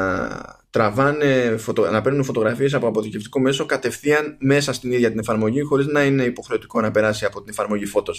τραβάνε, 0.70 1.56
φωτο, 1.56 1.90
να 1.90 2.00
παίρνουν 2.00 2.24
φωτογραφίες 2.24 2.74
από 2.74 2.86
αποθηκευτικό 2.86 3.40
μέσο 3.40 3.66
κατευθείαν 3.66 4.36
μέσα 4.40 4.72
στην 4.72 4.92
ίδια 4.92 5.10
την 5.10 5.18
εφαρμογή 5.18 5.60
χωρίς 5.60 5.86
να 5.86 6.04
είναι 6.04 6.22
υποχρεωτικό 6.22 6.80
να 6.80 6.90
περάσει 6.90 7.24
από 7.24 7.40
την 7.40 7.50
εφαρμογή 7.50 7.84
Photos 7.94 8.16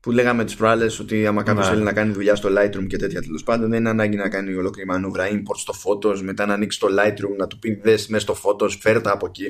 που 0.00 0.10
λέγαμε 0.10 0.44
τις 0.44 0.56
προάλλες 0.56 0.98
ότι 0.98 1.26
άμα 1.26 1.42
κάποιος 1.42 1.66
ναι. 1.66 1.72
θέλει 1.72 1.84
να 1.84 1.92
κάνει 1.92 2.12
δουλειά 2.12 2.34
στο 2.34 2.48
Lightroom 2.48 2.86
και 2.86 2.96
τέτοια 2.96 3.22
τέλος 3.22 3.42
πάντων 3.42 3.70
δεν 3.70 3.78
είναι 3.78 3.88
ανάγκη 3.88 4.16
να 4.16 4.28
κάνει 4.28 4.54
ολόκληρη 4.54 4.88
μανούβρα 4.88 5.28
import 5.28 5.56
στο 5.56 5.74
Photos 5.84 6.20
μετά 6.20 6.46
να 6.46 6.54
ανοίξει 6.54 6.78
το 6.80 6.86
Lightroom 6.86 7.36
να 7.36 7.46
του 7.46 7.58
πει 7.58 7.80
δες 7.82 8.08
μέσα 8.08 8.34
στο 8.34 8.36
Photos 8.44 8.70
φέρτα 8.80 9.12
από 9.12 9.26
εκεί 9.26 9.46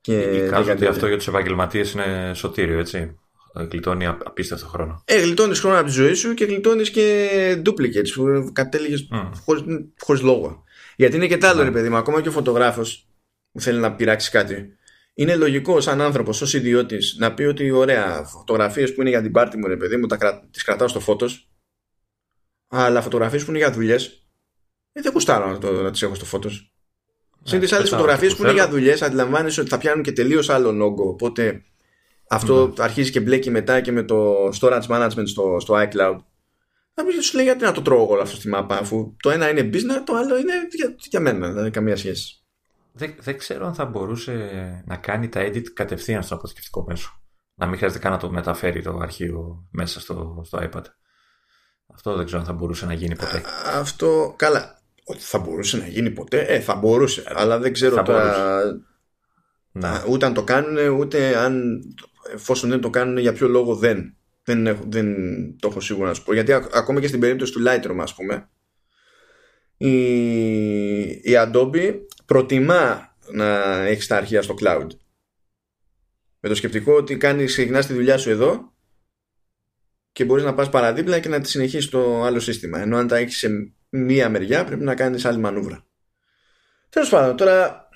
και 0.00 0.20
Εικάζω 0.20 0.72
ότι 0.72 0.86
αυτό 0.86 1.06
για 1.06 1.16
τους 1.16 1.28
επαγγελματίες 1.28 1.92
είναι 1.92 2.32
σωτήριο 2.34 2.78
έτσι 2.78 3.18
γλιτώνει 3.54 4.06
απίστευτο 4.06 4.66
χρόνο. 4.66 5.02
Ε, 5.04 5.20
γλιτώνεις 5.20 5.60
χρόνο 5.60 5.76
από 5.76 5.86
τη 5.86 5.92
ζωή 5.92 6.14
σου 6.14 6.34
και 6.34 6.44
γλιτώνεις 6.44 6.90
και 6.90 7.62
duplicates 7.64 8.10
που 8.14 8.50
κατέληγες 8.52 9.08
mm. 9.12 9.30
χωρίς 9.98 10.22
λόγο. 10.22 10.64
Γιατί 10.96 11.16
είναι 11.16 11.26
και 11.26 11.38
τα 11.38 11.48
άλλο, 11.48 11.58
ναι. 11.58 11.64
ρε 11.64 11.70
παιδί 11.70 11.88
μου, 11.88 11.96
ακόμα 11.96 12.22
και 12.22 12.28
ο 12.28 12.32
φωτογράφος 12.32 13.08
που 13.52 13.60
θέλει 13.60 13.78
να 13.78 13.94
πειράξει 13.94 14.30
κάτι. 14.30 14.72
Είναι 15.14 15.36
λογικό 15.36 15.80
σαν 15.80 16.00
άνθρωπος, 16.00 16.42
ως 16.42 16.54
ιδιώτης, 16.54 17.16
να 17.18 17.34
πει 17.34 17.42
ότι 17.42 17.70
ωραία, 17.70 18.24
φωτογραφίες 18.24 18.94
που 18.94 19.00
είναι 19.00 19.10
για 19.10 19.22
την 19.22 19.32
πάρτι 19.32 19.56
μου, 19.58 19.66
ρε 19.66 19.76
παιδί 19.76 19.96
μου, 19.96 20.06
τις 20.50 20.64
κρατάω 20.64 20.88
στο 20.88 21.00
φώτος. 21.00 21.50
Αλλά 22.68 23.02
φωτογραφίες 23.02 23.44
που 23.44 23.50
είναι 23.50 23.58
για 23.58 23.72
δουλειές, 23.72 24.26
ε, 24.92 25.00
δεν 25.00 25.12
κουστάρω 25.12 25.58
να, 25.58 25.70
να 25.70 25.90
τις 25.90 26.02
έχω 26.02 26.14
στο 26.14 26.24
φώτος. 26.24 26.72
Συν 27.42 27.60
τις 27.60 27.72
άλλες 27.72 27.88
φωτογραφίες 27.88 28.36
που 28.36 28.42
είναι 28.42 28.52
για 28.52 28.68
δουλειές, 28.68 29.02
αντιλαμβάνεσαι 29.02 29.60
ότι 29.60 29.68
θα 29.68 29.78
πιάνουν 29.78 30.02
και 30.02 30.12
τελείως 30.12 30.48
άλλο 30.48 30.84
όγκο. 30.84 31.08
Οπότε 31.08 31.62
αυτό 32.28 32.64
mm. 32.64 32.80
αρχίζει 32.80 33.10
και 33.10 33.20
μπλέκει 33.20 33.50
μετά 33.50 33.80
και 33.80 33.92
με 33.92 34.02
το 34.02 34.48
storage 34.60 34.86
management 34.88 35.26
στο, 35.26 35.56
στο 35.60 35.74
iCloud. 35.74 36.18
Θα 36.94 37.04
πει 37.04 37.22
σου 37.22 37.36
λέει 37.36 37.44
γιατί 37.44 37.64
να 37.64 37.72
το 37.72 37.82
τρώω 37.82 38.06
όλο 38.08 38.22
αυτό 38.22 38.36
στη 38.36 38.48
μάπα, 38.48 38.78
αφού 38.78 39.14
το 39.22 39.30
ένα 39.30 39.48
είναι 39.50 39.70
business, 39.72 40.02
το 40.04 40.14
άλλο 40.14 40.38
είναι 40.38 40.52
για, 40.70 40.94
για 41.08 41.20
μένα, 41.20 41.50
δεν 41.50 41.62
έχει 41.62 41.72
καμία 41.72 41.96
σχέση. 41.96 42.42
Δεν, 42.92 43.14
δεν 43.20 43.38
ξέρω 43.38 43.66
αν 43.66 43.74
θα 43.74 43.84
μπορούσε 43.84 44.32
να 44.86 44.96
κάνει 44.96 45.28
τα 45.28 45.40
edit 45.46 45.62
κατευθείαν 45.62 46.22
στο 46.22 46.34
αποθηκευτικό 46.34 46.84
μέσο. 46.88 47.22
Να 47.54 47.66
μην 47.66 47.76
χρειάζεται 47.76 48.00
καν 48.00 48.12
να 48.12 48.18
το 48.18 48.30
μεταφέρει 48.30 48.82
το 48.82 48.98
αρχείο 49.02 49.68
μέσα 49.70 50.00
στο, 50.00 50.42
στο 50.46 50.58
iPad. 50.62 50.82
Αυτό 51.94 52.16
δεν 52.16 52.24
ξέρω 52.24 52.40
αν 52.40 52.46
θα 52.46 52.52
μπορούσε 52.52 52.86
να 52.86 52.92
γίνει 52.92 53.16
ποτέ. 53.16 53.36
Α, 53.36 53.78
αυτό, 53.78 54.34
καλά. 54.36 54.77
Ότι 55.10 55.20
θα 55.20 55.38
μπορούσε 55.38 55.76
να 55.76 55.86
γίνει 55.86 56.10
ποτέ, 56.10 56.40
ε, 56.40 56.60
θα 56.60 56.74
μπορούσε. 56.74 57.22
Αλλά 57.26 57.58
δεν 57.58 57.72
ξέρω 57.72 58.02
τώρα. 58.02 58.60
Να. 59.72 60.04
Ούτε 60.08 60.26
αν 60.26 60.34
το 60.34 60.44
κάνουν, 60.44 60.88
ούτε 60.88 61.36
αν 61.36 61.82
εφόσον 62.32 62.70
δεν 62.70 62.80
το 62.80 62.90
κάνουν, 62.90 63.18
για 63.18 63.32
ποιο 63.32 63.48
λόγο 63.48 63.74
δεν. 63.74 64.16
Δεν, 64.42 64.66
έχω, 64.66 64.84
δεν 64.86 65.06
το 65.58 65.68
έχω 65.68 65.80
σίγουρα 65.80 66.08
να 66.08 66.14
σου 66.14 66.22
πω. 66.22 66.32
Γιατί 66.32 66.52
ακόμα 66.52 67.00
και 67.00 67.06
στην 67.06 67.20
περίπτωση 67.20 67.52
του 67.52 67.62
Lightroom, 67.66 67.98
ας 67.98 68.14
πούμε, 68.14 68.48
η, 69.76 71.02
η 71.06 71.32
Adobe 71.36 71.94
προτιμά 72.26 73.16
να 73.30 73.78
έχει 73.86 74.06
τα 74.06 74.16
αρχεία 74.16 74.42
στο 74.42 74.54
cloud. 74.60 74.86
Με 76.40 76.48
το 76.48 76.54
σκεπτικό 76.54 76.94
ότι 76.94 77.16
κάνεις, 77.16 77.52
ξεκινάς 77.52 77.86
τη 77.86 77.92
δουλειά 77.92 78.18
σου 78.18 78.30
εδώ 78.30 78.72
και 80.12 80.24
μπορείς 80.24 80.44
να 80.44 80.54
πας 80.54 80.68
παραδίπλα 80.68 81.18
και 81.18 81.28
να 81.28 81.40
τη 81.40 81.48
συνεχίσεις 81.48 81.84
στο 81.84 82.22
άλλο 82.22 82.40
σύστημα. 82.40 82.80
Ενώ 82.80 82.96
αν 82.96 83.06
τα 83.06 83.16
έχεις 83.16 83.38
σε 83.38 83.72
μία 83.88 84.28
μεριά 84.28 84.64
πρέπει 84.64 84.84
να 84.84 84.94
κάνεις 84.94 85.24
άλλη 85.24 85.38
μανούβρα. 85.38 85.86
Τέλος 86.88 87.08
πάντων, 87.08 87.36
τώρα 87.36 87.88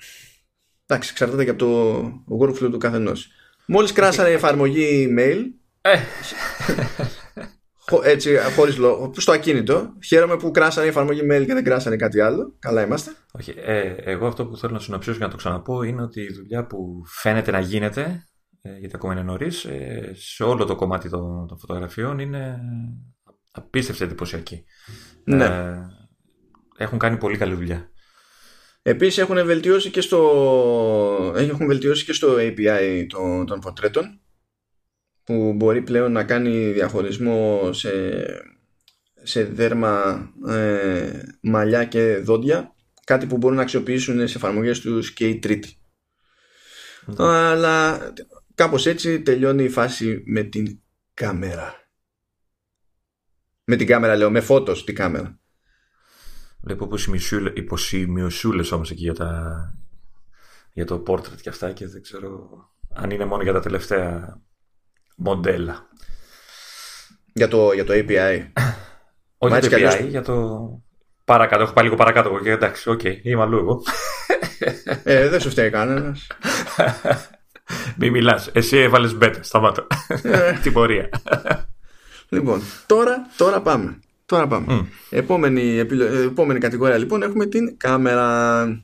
εντάξει, 0.85 1.09
εξαρτάται 1.11 1.43
και 1.43 1.49
από 1.49 1.59
το 1.59 2.03
workflow 2.39 2.71
του 2.71 2.77
καθενός. 2.77 3.27
Μόλις 3.65 3.91
κράσανε 3.91 4.29
η 4.29 4.33
εφαρμογή 4.33 5.07
email 5.09 5.43
ε. 5.85 5.99
Έτσι, 8.03 8.37
χωρίς 8.55 8.77
λόγο. 8.77 9.11
Στο 9.17 9.31
ακίνητο. 9.31 9.93
Χαίρομαι 10.05 10.37
που 10.37 10.51
κράσανε 10.51 10.85
η 10.85 10.89
εφαρμογή 10.89 11.21
mail 11.23 11.43
και 11.45 11.53
δεν 11.53 11.63
κράσανε 11.63 11.95
κάτι 11.95 12.19
άλλο. 12.19 12.55
Καλά 12.59 12.83
είμαστε. 12.85 13.11
Όχι. 13.31 13.53
Ε, 13.57 13.95
εγώ 13.97 14.27
αυτό 14.27 14.45
που 14.45 14.57
θέλω 14.57 14.73
να 14.73 14.79
συνοψίσω 14.79 15.17
για 15.17 15.25
να 15.25 15.31
το 15.31 15.37
ξαναπώ 15.37 15.83
είναι 15.83 16.01
ότι 16.01 16.21
η 16.21 16.33
δουλειά 16.33 16.65
που 16.65 17.03
φαίνεται 17.05 17.51
να 17.51 17.59
γίνεται, 17.59 18.27
ε, 18.61 18.77
γιατί 18.77 18.95
ακόμα 18.95 19.13
είναι 19.13 19.23
νωρίς, 19.23 19.65
ε, 19.65 20.11
σε 20.15 20.43
όλο 20.43 20.65
το 20.65 20.75
κομμάτι 20.75 21.09
των, 21.09 21.47
των 21.47 21.57
φωτογραφιών 21.59 22.19
είναι 22.19 22.59
απίστευτα 23.51 24.03
εντυπωσιακή. 24.03 24.63
Ναι. 25.23 25.45
Ε, 25.45 25.87
έχουν 26.77 26.99
κάνει 26.99 27.17
πολύ 27.17 27.37
καλή 27.37 27.53
δουλειά. 27.53 27.91
Επίσης 28.81 29.17
έχουν 29.17 29.45
βελτιώσει 29.45 29.89
και 29.89 30.01
στο, 30.01 31.33
έχουν 31.35 31.67
βελτιώσει 31.67 32.05
και 32.05 32.13
στο 32.13 32.35
API 32.37 33.05
των, 33.09 33.45
των 33.45 33.59
πορτρέτων 33.59 34.21
που 35.23 35.53
μπορεί 35.53 35.81
πλέον 35.81 36.11
να 36.11 36.23
κάνει 36.23 36.71
διαχωρισμό 36.71 37.69
σε, 37.73 37.89
σε 39.23 39.43
δέρμα, 39.43 40.27
ε, 40.47 41.21
μαλλιά 41.41 41.85
και 41.85 42.17
δόντια 42.17 42.75
κάτι 43.05 43.25
που 43.25 43.37
μπορούν 43.37 43.55
να 43.55 43.61
αξιοποιήσουν 43.61 44.27
σε 44.27 44.37
εφαρμογές 44.37 44.79
τους 44.79 45.13
και 45.13 45.27
οι 45.27 45.39
τρίτοι. 45.39 45.77
Αλλά 47.17 47.99
κάπως 48.55 48.85
έτσι 48.85 49.21
τελειώνει 49.21 49.63
η 49.63 49.69
φάση 49.69 50.23
με 50.25 50.43
την 50.43 50.79
κάμερα. 51.13 51.82
Με 53.65 53.75
την 53.75 53.87
κάμερα 53.87 54.15
λέω, 54.15 54.31
με 54.31 54.41
photos 54.41 54.83
την 54.83 54.95
κάμερα. 54.95 55.39
Βλέπω 56.61 56.89
υποσημειωσούλες 57.53 58.71
όμως 58.71 58.91
εκεί 58.91 59.01
για, 59.01 59.13
τα, 59.13 59.73
για 60.73 60.85
το 60.85 61.03
portrait 61.07 61.41
και 61.41 61.49
αυτά 61.49 61.71
και 61.71 61.87
δεν 61.87 62.01
ξέρω 62.01 62.49
αν 62.93 63.09
είναι 63.09 63.25
μόνο 63.25 63.43
για 63.43 63.53
τα 63.53 63.59
τελευταία 63.59 64.39
μοντέλα. 65.15 65.87
Για 67.33 67.47
το, 67.47 67.71
για 67.71 67.85
το 67.85 67.93
API. 67.95 68.51
Όχι 69.37 69.67
για 69.67 69.69
το 69.69 69.89
API, 69.89 70.07
για 70.07 70.21
το 70.21 70.67
παρακάτω. 71.25 71.63
Έχω 71.63 71.73
πάει 71.73 71.83
λίγο 71.83 71.95
παρακάτω 71.95 72.39
και 72.43 72.51
εντάξει, 72.51 72.89
OK, 72.89 72.99
okay, 73.03 73.19
είμαι 73.21 73.41
αλλού 73.41 73.57
εγώ. 73.57 73.81
ε, 75.03 75.29
δεν 75.29 75.39
σου 75.39 75.49
φταίει 75.49 75.69
κανένας. 75.69 76.27
Μην 77.97 78.11
μιλάς. 78.11 78.49
Εσύ 78.53 78.77
έβαλες 78.77 79.13
μπέτα. 79.13 79.43
Σταμάτα. 79.43 79.87
Ε. 80.23 80.59
Την 80.59 80.73
πορεία. 80.73 81.09
Λοιπόν, 82.33 82.61
τώρα, 82.85 83.29
τώρα 83.37 83.61
πάμε. 83.61 83.99
Τώρα 84.25 84.47
πάμε. 84.47 84.87
Επόμενη, 85.09 85.77
επόμενη 86.25 86.59
κατηγορία 86.59 86.97
λοιπόν 86.97 87.21
έχουμε 87.23 87.45
την 87.45 87.77
κάμερα. 87.77 88.83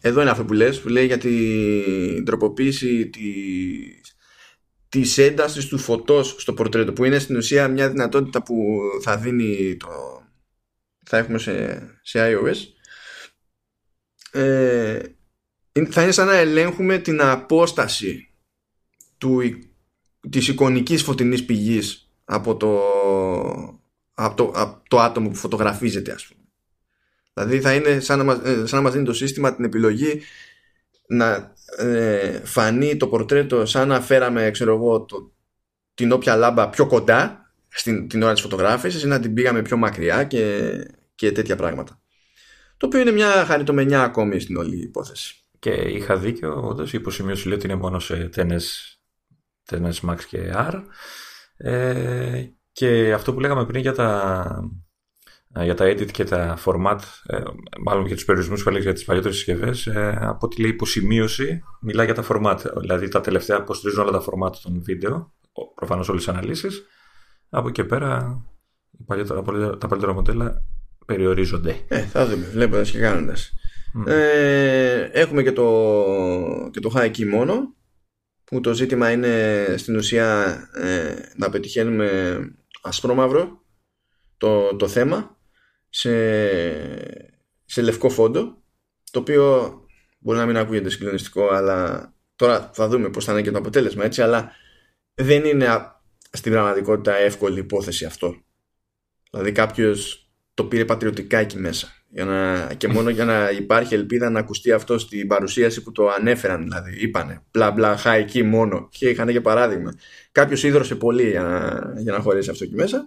Εδώ 0.00 0.20
είναι 0.20 0.30
αυτό 0.30 0.44
που 0.44 0.52
λες, 0.52 0.80
που 0.80 0.88
λέει 0.88 1.06
για 1.06 1.18
την 1.18 2.24
τροποποίηση 2.24 3.06
της, 3.06 4.16
της 4.88 5.18
έντασης 5.18 5.66
του 5.66 5.78
φωτός 5.78 6.34
στο 6.38 6.54
πορτρέτο, 6.54 6.92
που 6.92 7.04
είναι 7.04 7.18
στην 7.18 7.36
ουσία 7.36 7.68
μια 7.68 7.90
δυνατότητα 7.90 8.42
που 8.42 8.78
θα 9.02 9.16
δίνει 9.16 9.76
το... 9.76 9.88
θα 11.04 11.16
έχουμε 11.16 11.38
σε, 11.38 11.80
σε 12.02 12.18
iOS. 12.32 12.56
Ε, 14.30 14.98
θα 15.90 16.02
είναι 16.02 16.12
σαν 16.12 16.26
να 16.26 16.36
ελέγχουμε 16.36 16.98
την 16.98 17.20
απόσταση 17.20 18.34
του, 19.18 19.40
της 20.30 20.48
εικονικής 20.48 21.02
φωτεινής 21.02 21.44
πηγής 21.44 22.07
από 22.30 22.56
το, 22.56 22.80
από 24.14 24.36
το, 24.36 24.52
από 24.54 24.82
το 24.88 25.00
άτομο 25.00 25.28
που 25.28 25.34
φωτογραφίζεται 25.34 26.12
ας 26.12 26.26
πούμε. 26.26 26.42
Δηλαδή 27.34 27.60
θα 27.60 27.74
είναι 27.74 28.00
σαν 28.00 28.18
να, 28.18 28.24
μας, 28.24 28.38
ε, 28.44 28.66
σαν 28.66 28.78
να 28.78 28.84
μας 28.84 28.92
δίνει 28.92 29.04
το 29.04 29.12
σύστημα 29.12 29.54
την 29.54 29.64
επιλογή 29.64 30.20
να 31.06 31.54
ε, 31.76 32.40
φανεί 32.44 32.96
το 32.96 33.06
πορτρέτο 33.06 33.66
σαν 33.66 33.88
να 33.88 34.00
φέραμε 34.00 34.50
ξέρω 34.50 34.74
εγώ, 34.74 35.00
το, 35.00 35.32
την 35.94 36.12
όποια 36.12 36.36
λάμπα 36.36 36.68
πιο 36.68 36.86
κοντά 36.86 37.52
στην, 37.68 38.08
την 38.08 38.22
ώρα 38.22 38.32
της 38.32 38.42
φωτογράφησης 38.42 39.02
ή 39.02 39.06
να 39.06 39.20
την 39.20 39.34
πήγαμε 39.34 39.62
πιο 39.62 39.76
μακριά 39.76 40.24
και, 40.24 40.72
και 41.14 41.32
τέτοια 41.32 41.56
πράγματα. 41.56 42.00
Το 42.76 42.86
οποίο 42.86 43.00
είναι 43.00 43.10
μια 43.10 43.44
χαριτομενιά 43.44 44.02
ακόμη 44.02 44.40
στην 44.40 44.56
όλη 44.56 44.76
υπόθεση. 44.76 45.44
Και 45.58 45.70
είχα 45.70 46.16
δίκιο, 46.16 46.66
όντως 46.66 46.92
η 46.92 46.96
υποσημείωση 46.96 47.48
λέει 47.48 47.56
ότι 47.56 47.66
είναι 47.66 47.76
μόνο 47.76 47.98
σε 47.98 48.28
τένες, 48.28 48.96
τένες 49.64 50.02
Max 50.08 50.18
και 50.28 50.52
R. 50.54 50.82
Ε, 51.58 52.44
και 52.72 53.12
αυτό 53.12 53.34
που 53.34 53.40
λέγαμε 53.40 53.66
πριν 53.66 53.80
για 53.80 53.94
τα, 53.94 54.70
για 55.62 55.74
τα 55.74 55.84
edit 55.84 56.10
και 56.10 56.24
τα 56.24 56.58
format, 56.64 56.98
ε, 57.26 57.42
μάλλον 57.80 58.06
για 58.06 58.14
τους 58.14 58.24
περιορισμούς 58.24 58.62
που 58.62 58.68
έλεγες 58.68 58.86
για 58.86 58.94
τις 58.94 59.04
παλιότερες 59.04 59.36
συσκευές, 59.36 59.86
ε, 59.86 60.18
από 60.20 60.46
ό,τι 60.46 60.60
λέει 60.60 60.70
υποσημείωση, 60.70 61.62
μιλάει 61.80 62.06
για 62.06 62.14
τα 62.14 62.24
format. 62.28 62.58
Δηλαδή 62.80 63.08
τα 63.08 63.20
τελευταία 63.20 63.56
αποστηρίζουν 63.56 64.02
όλα 64.02 64.10
τα 64.10 64.24
format 64.24 64.56
των 64.62 64.82
βίντεο, 64.82 65.32
προφανώς 65.74 66.08
όλες 66.08 66.24
τις 66.24 66.34
αναλύσεις. 66.34 66.82
Από 67.48 67.68
εκεί 67.68 67.84
πέρα 67.84 68.42
τα 69.78 69.86
παλιότερα 69.88 70.12
μοντέλα 70.12 70.64
περιορίζονται. 71.06 71.76
Ε, 71.88 72.00
θα 72.00 72.26
δούμε, 72.26 72.44
βλέποντας 72.44 72.90
και 72.90 72.98
κάνοντας. 72.98 73.52
Ε, 74.06 75.08
έχουμε 75.12 75.42
και 75.42 75.52
το, 75.52 75.64
και 76.70 76.80
το 76.80 76.92
high 76.94 77.10
key 77.10 77.24
μόνο 77.24 77.76
που 78.48 78.60
το 78.60 78.74
ζήτημα 78.74 79.10
είναι 79.10 79.64
στην 79.76 79.96
ουσία 79.96 80.58
ε, 80.74 81.14
να 81.36 81.50
πετυχαίνουμε 81.50 82.40
ασπρόμαυρο 82.82 83.64
το, 84.36 84.76
το 84.76 84.88
θέμα 84.88 85.36
σε, 85.88 86.10
σε 87.64 87.82
λευκό 87.82 88.08
φόντο 88.08 88.62
το 89.10 89.18
οποίο 89.18 89.72
μπορεί 90.18 90.38
να 90.38 90.46
μην 90.46 90.56
ακούγεται 90.56 90.90
συγκλονιστικό 90.90 91.48
αλλά 91.48 92.12
τώρα 92.36 92.70
θα 92.74 92.88
δούμε 92.88 93.10
πώς 93.10 93.24
θα 93.24 93.32
είναι 93.32 93.42
και 93.42 93.50
το 93.50 93.58
αποτέλεσμα 93.58 94.04
έτσι 94.04 94.22
αλλά 94.22 94.52
δεν 95.14 95.44
είναι 95.44 95.66
στην 96.30 96.52
πραγματικότητα 96.52 97.14
εύκολη 97.14 97.58
υπόθεση 97.58 98.04
αυτό 98.04 98.42
δηλαδή 99.30 99.52
κάποιος 99.52 100.28
το 100.58 100.64
πήρε 100.64 100.84
πατριωτικά 100.84 101.38
εκεί 101.38 101.58
μέσα. 101.58 101.97
Για 102.10 102.24
να, 102.24 102.68
και 102.74 102.88
μόνο 102.88 103.10
για 103.10 103.24
να 103.24 103.50
υπάρχει 103.50 103.94
ελπίδα 103.94 104.30
να 104.30 104.38
ακουστεί 104.38 104.72
αυτό 104.72 104.98
στην 104.98 105.26
παρουσίαση 105.26 105.82
που 105.82 105.92
το 105.92 106.08
ανέφεραν. 106.08 106.62
Δηλαδή, 106.62 106.96
είπανε 106.98 107.42
μπλα 107.50 107.70
μπλα, 107.70 107.96
χα 107.96 108.14
εκεί 108.14 108.42
μόνο. 108.42 108.88
Και 108.90 109.08
είχαν 109.08 109.28
και 109.28 109.40
παράδειγμα. 109.40 109.94
Κάποιος 110.32 110.62
ίδρωσε 110.62 110.94
πολύ 110.94 111.30
για 111.30 111.42
να, 111.42 111.92
για 112.00 112.12
να 112.12 112.18
χωρέσει 112.18 112.50
αυτό 112.50 112.64
εκεί 112.64 112.74
μέσα. 112.74 113.06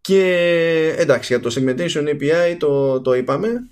Και 0.00 0.94
εντάξει, 0.98 1.32
για 1.34 1.42
το 1.42 1.54
segmentation 1.56 2.08
API 2.08 2.56
το, 2.58 3.00
το 3.00 3.14
είπαμε. 3.14 3.68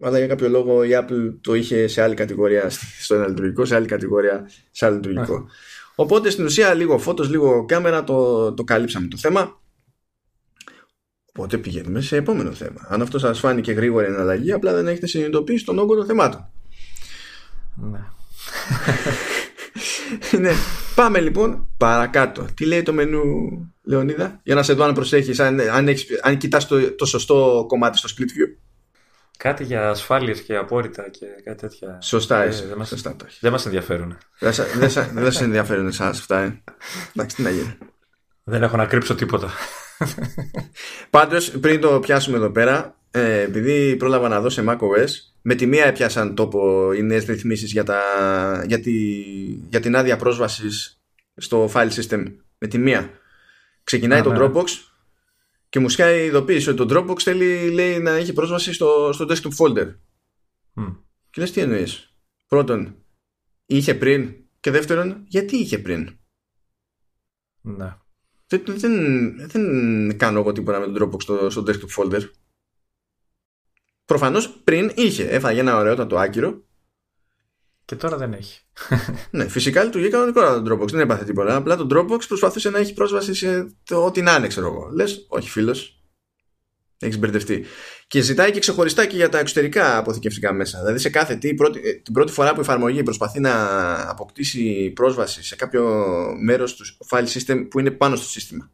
Αλλά 0.00 0.18
για 0.18 0.26
κάποιο 0.26 0.48
λόγο 0.48 0.84
η 0.84 0.90
Apple 0.92 1.34
το 1.40 1.54
είχε 1.54 1.86
σε 1.86 2.02
άλλη 2.02 2.14
κατηγορία 2.14 2.70
στο 3.00 3.14
ένα 3.14 3.28
λειτουργικό, 3.28 3.64
σε 3.64 3.74
άλλη 3.74 3.86
κατηγορία 3.86 4.50
σε 4.70 4.86
άλλο 4.86 4.94
λειτουργικό. 4.94 5.48
Οπότε 5.94 6.30
στην 6.30 6.44
ουσία 6.44 6.74
λίγο 6.74 6.98
φώτος, 6.98 7.30
λίγο 7.30 7.64
κάμερα 7.64 8.04
το, 8.04 8.52
το 8.54 8.64
καλύψαμε 8.64 9.06
το 9.06 9.16
θέμα. 9.16 9.62
Οπότε 11.36 11.58
πηγαίνουμε 11.58 12.00
σε 12.00 12.16
επόμενο 12.16 12.52
θέμα. 12.52 12.86
Αν 12.88 13.02
αυτός 13.02 13.20
σας 13.20 13.38
φάνηκε 13.38 13.72
γρήγορη 13.72 14.06
εναλλαγή, 14.06 14.52
απλά 14.52 14.72
δεν 14.74 14.88
έχετε 14.88 15.06
συνειδητοποιήσει 15.06 15.64
τον 15.64 15.78
όγκο 15.78 15.96
των 15.96 16.06
θεμάτων. 16.06 16.48
Ναι. 17.74 18.00
ναι. 20.40 20.52
Πάμε 20.94 21.20
λοιπόν 21.20 21.68
παρακάτω. 21.76 22.46
Τι 22.54 22.66
λέει 22.66 22.82
το 22.82 22.92
μενού, 22.92 23.22
Λεωνίδα, 23.82 24.40
για 24.42 24.54
να 24.54 24.62
σε 24.62 24.72
δω 24.72 24.84
αν 24.84 24.94
προσέχεις, 24.94 25.40
αν, 25.40 25.60
αν, 25.60 25.88
αν 26.22 26.36
κοιτάς 26.36 26.66
το, 26.66 26.92
το 26.92 27.04
σωστό 27.04 27.64
κομμάτι 27.68 27.98
στο 27.98 28.08
split 28.16 28.22
view. 28.22 28.58
Κάτι 29.38 29.64
για 29.64 29.88
ασφάλειες 29.88 30.40
και 30.40 30.56
απόρριτα 30.56 31.08
και 31.10 31.26
κάτι 31.44 31.60
τέτοια. 31.60 31.98
Σωστά, 32.02 32.42
ε, 32.42 32.48
δεν, 32.48 32.76
μας, 32.76 32.88
σωστά 32.88 33.16
το 33.16 33.26
δεν 33.40 33.52
μας 33.52 33.66
ενδιαφέρουν. 33.66 34.18
Δεν, 34.38 34.52
δεν, 34.52 34.90
δεν 35.12 35.24
σας 35.32 35.40
ενδιαφέρουν 35.40 35.86
εσάς 35.86 36.18
αυτά, 36.18 36.38
ε. 36.38 36.62
Εντάξει, 37.14 37.36
τι 37.36 37.42
να 37.42 37.50
γίνει. 37.50 37.78
Δεν 38.44 38.62
έχω 38.62 38.76
να 38.76 38.86
κρύψω 38.86 39.14
τίποτα. 39.14 39.50
Πάντως, 41.10 41.50
πριν 41.50 41.80
το 41.80 42.00
πιάσουμε 42.00 42.36
εδώ 42.36 42.50
πέρα, 42.50 43.00
ε, 43.10 43.40
επειδή 43.40 43.96
πρόλαβα 43.96 44.28
να 44.28 44.40
δω 44.40 44.48
σε 44.50 44.64
macOS, 44.68 45.10
με 45.42 45.54
τη 45.54 45.66
μία 45.66 45.84
έπιασαν 45.84 46.34
τόπο 46.34 46.92
οι 46.92 47.02
νέες 47.02 47.24
ρυθμίσεις 47.24 47.72
για, 47.72 47.84
για, 48.66 48.80
τη, 48.80 48.92
για 49.68 49.80
την 49.80 49.96
άδεια 49.96 50.16
πρόσβασης 50.16 51.02
στο 51.36 51.70
file 51.72 51.90
system. 51.90 52.24
Με 52.58 52.68
τη 52.68 52.78
μία. 52.78 53.10
Ξεκινάει 53.84 54.22
το 54.22 54.32
ναι. 54.32 54.38
Dropbox 54.40 54.64
και 55.68 55.80
μου 55.80 55.88
σκάει 55.88 56.26
ειδοποίηση 56.26 56.68
ότι 56.70 56.86
το 56.86 56.86
Dropbox 56.90 57.20
θέλει 57.20 57.70
λέει, 57.70 57.98
να 57.98 58.10
έχει 58.10 58.32
πρόσβαση 58.32 58.72
στο, 58.72 59.10
στο 59.12 59.26
desktop 59.28 59.56
folder. 59.56 59.94
Mm. 60.74 60.96
Και 61.30 61.40
λες 61.40 61.52
τι 61.52 61.60
εννοείς; 61.60 62.16
Πρώτον, 62.46 62.96
είχε 63.66 63.94
πριν 63.94 64.34
και 64.60 64.70
δεύτερον, 64.70 65.24
γιατί 65.26 65.56
είχε 65.56 65.78
πριν; 65.78 66.18
Ναι. 67.60 67.96
Δεν, 68.58 69.34
δεν, 69.36 70.06
δεν 70.06 70.18
κάνω 70.18 70.38
εγώ 70.38 70.52
τίποτα 70.52 70.78
με 70.78 70.86
τον 70.86 70.96
Dropbox 71.10 71.22
στο, 71.22 71.50
στο 71.50 71.64
desktop 71.66 72.02
folder. 72.02 72.30
Προφανώς 74.04 74.60
πριν 74.64 74.92
είχε. 74.94 75.24
Έφαγε 75.24 75.60
ένα 75.60 75.76
ωραιότατο 75.76 76.18
άκυρο. 76.18 76.64
Και 77.84 77.96
τώρα 77.96 78.16
δεν 78.16 78.32
έχει. 78.32 78.60
ναι, 79.30 79.48
φυσικά 79.48 79.84
λειτουργεί 79.84 80.08
κανονικό 80.08 80.40
το 80.40 80.74
Dropbox. 80.74 80.88
Δεν 80.88 81.00
έπαθε 81.00 81.24
τίποτα. 81.24 81.56
Απλά 81.56 81.76
το 81.76 81.86
Dropbox 81.90 82.26
προσπαθούσε 82.28 82.70
να 82.70 82.78
έχει 82.78 82.94
πρόσβαση 82.94 83.34
σε 83.34 83.76
το 83.84 84.04
ό,τι 84.04 84.22
να 84.22 84.34
είναι, 84.34 84.46
ξέρω 84.46 84.66
εγώ. 84.66 84.88
Λες, 84.92 85.26
όχι 85.28 85.50
φίλος. 85.50 86.02
Έχεις 86.98 87.18
μπερδευτεί. 87.18 87.64
Και 88.06 88.20
ζητάει 88.20 88.50
και 88.50 88.58
ξεχωριστά 88.58 89.06
και 89.06 89.16
για 89.16 89.28
τα 89.28 89.38
εξωτερικά 89.38 89.98
αποθηκευτικά 89.98 90.52
μέσα. 90.52 90.78
Δηλαδή 90.78 90.98
σε 90.98 91.10
κάθε 91.10 91.36
τι, 91.36 91.54
πρώτη, 91.54 91.80
ε, 91.84 91.92
την 91.92 92.12
πρώτη 92.12 92.32
φορά 92.32 92.50
που 92.50 92.58
η 92.58 92.60
εφαρμογή 92.60 93.02
προσπαθεί 93.02 93.40
να 93.40 93.50
αποκτήσει 94.10 94.90
πρόσβαση 94.94 95.44
σε 95.44 95.56
κάποιο 95.56 96.04
μέρος 96.42 96.76
του 96.76 96.84
file 97.10 97.26
system 97.26 97.66
που 97.70 97.80
είναι 97.80 97.90
πάνω 97.90 98.16
στο 98.16 98.26
σύστημα. 98.26 98.72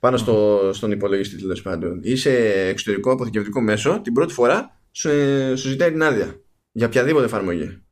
Πάνω 0.00 0.16
στο, 0.16 0.70
στον 0.72 0.90
υπολογιστή 0.90 1.36
τέλος 1.36 1.62
πάντων. 1.62 2.00
Ή 2.02 2.16
σε 2.16 2.30
εξωτερικό 2.68 3.12
αποθηκευτικό 3.12 3.60
μέσο, 3.60 4.00
την 4.00 4.12
πρώτη 4.12 4.32
φορά 4.32 4.80
σου, 4.90 5.08
ε, 5.08 5.54
σου 5.56 5.68
ζητάει 5.68 5.90
την 5.90 6.02
άδεια. 6.02 6.40
Για 6.72 6.86
οποιαδήποτε 6.86 7.24
εφαρμογή. 7.24 7.82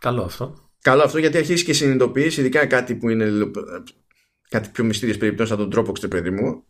Καλό 0.00 0.22
αυτό. 0.22 0.64
Καλό 0.80 1.02
αυτό 1.02 1.18
γιατί 1.18 1.36
αρχίζει 1.36 1.64
και 1.64 1.72
συνειδητοποιείς, 1.72 2.36
ειδικά 2.36 2.66
κάτι 2.66 2.94
που 2.94 3.08
είναι 3.08 3.30
κάτι 4.48 4.68
πιο 4.72 4.84
μυστήριες 4.84 5.16
περιπτώσεις 5.16 5.56
σαν 5.56 5.70
τον 5.70 5.86
Dropbox, 5.86 6.10
παιδί 6.10 6.30
μου, 6.30 6.63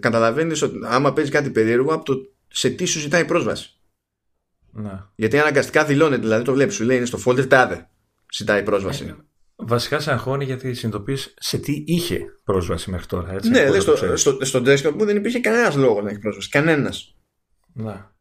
καταλαβαίνεις 0.00 0.62
ότι 0.62 0.78
άμα 0.84 1.12
παίζεις 1.12 1.32
κάτι 1.32 1.50
περίεργο 1.50 1.94
από 1.94 2.04
το 2.04 2.14
σε 2.48 2.70
τι 2.70 2.84
σου 2.84 2.98
ζητάει 2.98 3.24
πρόσβαση. 3.24 3.70
Να. 4.72 5.12
Γιατί 5.16 5.38
αναγκαστικά 5.38 5.84
δηλώνεται, 5.84 6.22
δηλαδή 6.22 6.44
το 6.44 6.52
βλέπεις, 6.52 6.74
σου 6.74 6.84
λέει 6.84 6.96
είναι 6.96 7.06
στο 7.06 7.18
folder 7.26 7.48
τάδε. 7.48 7.88
Ζητάει 8.32 8.62
πρόσβαση. 8.62 9.04
Ε, 9.04 9.14
βασικά 9.56 10.00
σε 10.00 10.12
αγχώνει 10.12 10.44
γιατί 10.44 10.74
συνειδητοποιείς 10.74 11.34
σε 11.38 11.58
τι 11.58 11.84
είχε 11.86 12.24
πρόσβαση 12.44 12.90
μέχρι 12.90 13.06
τώρα. 13.06 13.32
Έτσι, 13.32 13.50
ναι, 13.50 13.68
λέει, 13.68 13.80
στο, 13.80 14.16
στο, 14.16 14.38
στο 14.40 14.62
desktop 14.64 14.92
μου 14.92 15.04
δεν 15.04 15.16
υπήρχε 15.16 15.40
κανένας 15.40 15.76
λόγος 15.76 16.04
να 16.04 16.10
έχει 16.10 16.18
πρόσβαση. 16.18 16.48
Κανένας. 16.48 17.16
Να. 17.72 18.14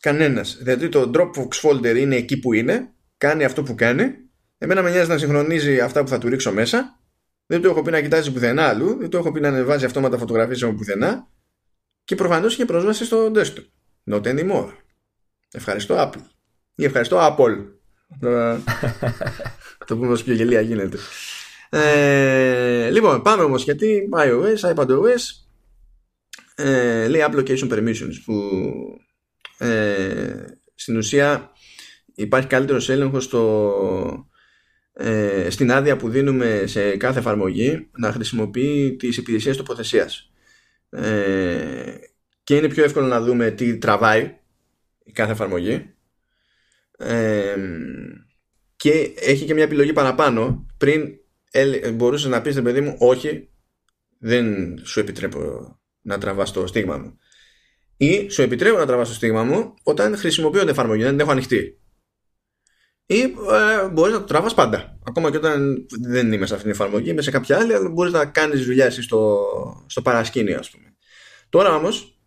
Κανένας. 0.00 0.56
Δηλαδή 0.62 0.88
το 0.88 1.10
Dropbox 1.14 1.70
folder 1.70 1.96
είναι 1.96 2.16
εκεί 2.16 2.38
που 2.38 2.52
είναι, 2.52 2.92
κάνει 3.18 3.44
αυτό 3.44 3.62
που 3.62 3.74
κάνει. 3.74 4.14
Εμένα 4.58 4.82
με 4.82 4.90
νοιάζει 4.90 5.08
να 5.08 5.18
συγχρονίζει 5.18 5.80
αυτά 5.80 6.02
που 6.02 6.08
θα 6.08 6.18
του 6.18 6.28
ρίξω 6.28 6.52
μέσα 6.52 6.99
δεν 7.50 7.60
το 7.60 7.68
έχω 7.68 7.82
πει 7.82 7.90
να 7.90 8.00
κοιτάζει 8.00 8.32
πουθενά 8.32 8.68
αλλού, 8.68 8.96
δεν 8.98 9.10
το 9.10 9.18
έχω 9.18 9.32
πει 9.32 9.40
να 9.40 9.48
ανεβάζει 9.48 9.84
αυτόματα 9.84 10.18
φωτογραφίες 10.18 10.62
από 10.62 10.74
πουθενά 10.74 11.28
και 12.04 12.14
προφανώς 12.14 12.52
είχε 12.52 12.64
πρόσβαση 12.64 13.04
στο 13.04 13.32
desktop. 13.34 13.64
Not 14.10 14.22
anymore. 14.22 14.72
Ευχαριστώ 15.52 15.94
Apple. 15.98 16.22
Ή 16.74 16.84
ευχαριστώ 16.84 17.18
Apple. 17.20 17.56
το 19.86 19.96
πούμε 19.96 20.12
όσο 20.12 20.24
πιο 20.24 20.34
γελία 20.34 20.60
γίνεται. 20.60 20.98
Ε, 21.70 22.90
λοιπόν, 22.90 23.22
πάμε 23.22 23.42
όμως 23.42 23.64
γιατί 23.64 24.08
iOS, 24.12 24.74
iPadOS 24.74 25.20
ε, 26.54 27.08
λέει 27.08 27.24
Application 27.30 27.72
Permissions 27.72 28.14
που 28.24 28.40
ε, 29.58 30.44
στην 30.74 30.96
ουσία 30.96 31.50
υπάρχει 32.14 32.46
καλύτερος 32.46 32.88
έλεγχος 32.88 33.24
στο 33.24 34.29
ε, 35.02 35.50
στην 35.50 35.72
άδεια 35.72 35.96
που 35.96 36.08
δίνουμε 36.08 36.62
σε 36.66 36.96
κάθε 36.96 37.18
εφαρμογή 37.18 37.88
να 37.98 38.12
χρησιμοποιεί 38.12 38.96
τις 38.96 39.16
υπηρεσίες 39.16 39.56
τοποθεσίας. 39.56 40.32
Ε, 40.90 41.94
και 42.44 42.56
είναι 42.56 42.68
πιο 42.68 42.84
εύκολο 42.84 43.06
να 43.06 43.20
δούμε 43.20 43.50
τι 43.50 43.78
τραβάει 43.78 44.34
η 45.04 45.12
κάθε 45.12 45.32
εφαρμογή. 45.32 45.94
Ε, 46.96 47.56
και 48.76 49.12
έχει 49.20 49.44
και 49.44 49.54
μια 49.54 49.62
επιλογή 49.62 49.92
παραπάνω. 49.92 50.66
Πριν 50.76 51.08
μπορούσες 51.94 52.30
να 52.30 52.42
πεις, 52.42 52.62
παιδί 52.62 52.80
μου, 52.80 52.96
όχι, 52.98 53.48
δεν 54.18 54.78
σου 54.84 55.00
επιτρέπω 55.00 55.40
να 56.00 56.18
τραβάς 56.18 56.52
το 56.52 56.66
στίγμα 56.66 56.96
μου. 56.96 57.18
Ή 57.96 58.28
σου 58.28 58.42
επιτρέπω 58.42 58.78
να 58.78 58.86
τραβάς 58.86 59.08
το 59.08 59.14
στίγμα 59.14 59.44
μου 59.44 59.74
όταν 59.82 60.16
χρησιμοποιώ 60.16 60.60
την 60.60 60.68
εφαρμογή, 60.68 61.02
δεν 61.02 61.10
την 61.10 61.20
έχω 61.20 61.30
ανοιχτή 61.30 61.79
ή 63.10 63.20
ε, 63.20 63.88
μπορείς 63.88 64.12
να 64.12 64.20
το 64.20 64.26
τραβάς 64.26 64.54
πάντα. 64.54 64.98
Ακόμα 65.04 65.30
και 65.30 65.36
όταν 65.36 65.86
δεν 66.00 66.32
είμαι 66.32 66.46
σε 66.46 66.54
αυτήν 66.54 66.72
την 66.72 66.80
εφαρμογή, 66.80 67.10
είμαι 67.10 67.22
σε 67.22 67.30
κάποια 67.30 67.58
άλλη, 67.58 67.74
αλλά 67.74 67.88
μπορείς 67.88 68.12
να 68.12 68.26
κάνεις 68.26 68.64
δουλειά 68.64 68.84
εσύ 68.84 69.02
στο, 69.02 69.46
στο 69.86 70.02
παρασκήνιο, 70.02 70.58
ας 70.58 70.70
πούμε. 70.70 70.96
Τώρα 71.48 71.74
όμως, 71.74 72.20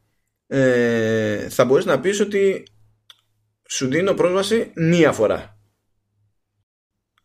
ε, 0.47 1.49
θα 1.49 1.65
μπορείς 1.65 1.85
να 1.85 1.99
πεις 1.99 2.19
ότι 2.19 2.67
σου 3.69 3.87
δίνω 3.87 4.13
πρόσβαση 4.13 4.71
μία 4.75 5.11
φορά. 5.11 5.59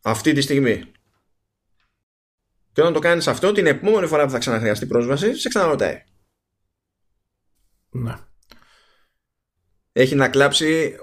αυτή 0.03 0.33
τη 0.33 0.41
στιγμή. 0.41 0.93
Και 2.73 2.81
όταν 2.81 2.93
το 2.93 2.99
κάνεις 2.99 3.29
αυτό, 3.29 3.53
την 3.53 3.67
επόμενη 3.67 4.07
φορά 4.07 4.25
που 4.25 4.31
θα 4.31 4.39
ξαναχρειαστεί 4.39 4.87
πρόσβαση, 4.87 5.35
σε 5.35 5.49
ξαναρωτάει. 5.49 6.05
Ναι. 7.91 8.15
Έχει 9.93 10.15
να 10.15 10.29
κλάψει 10.29 10.97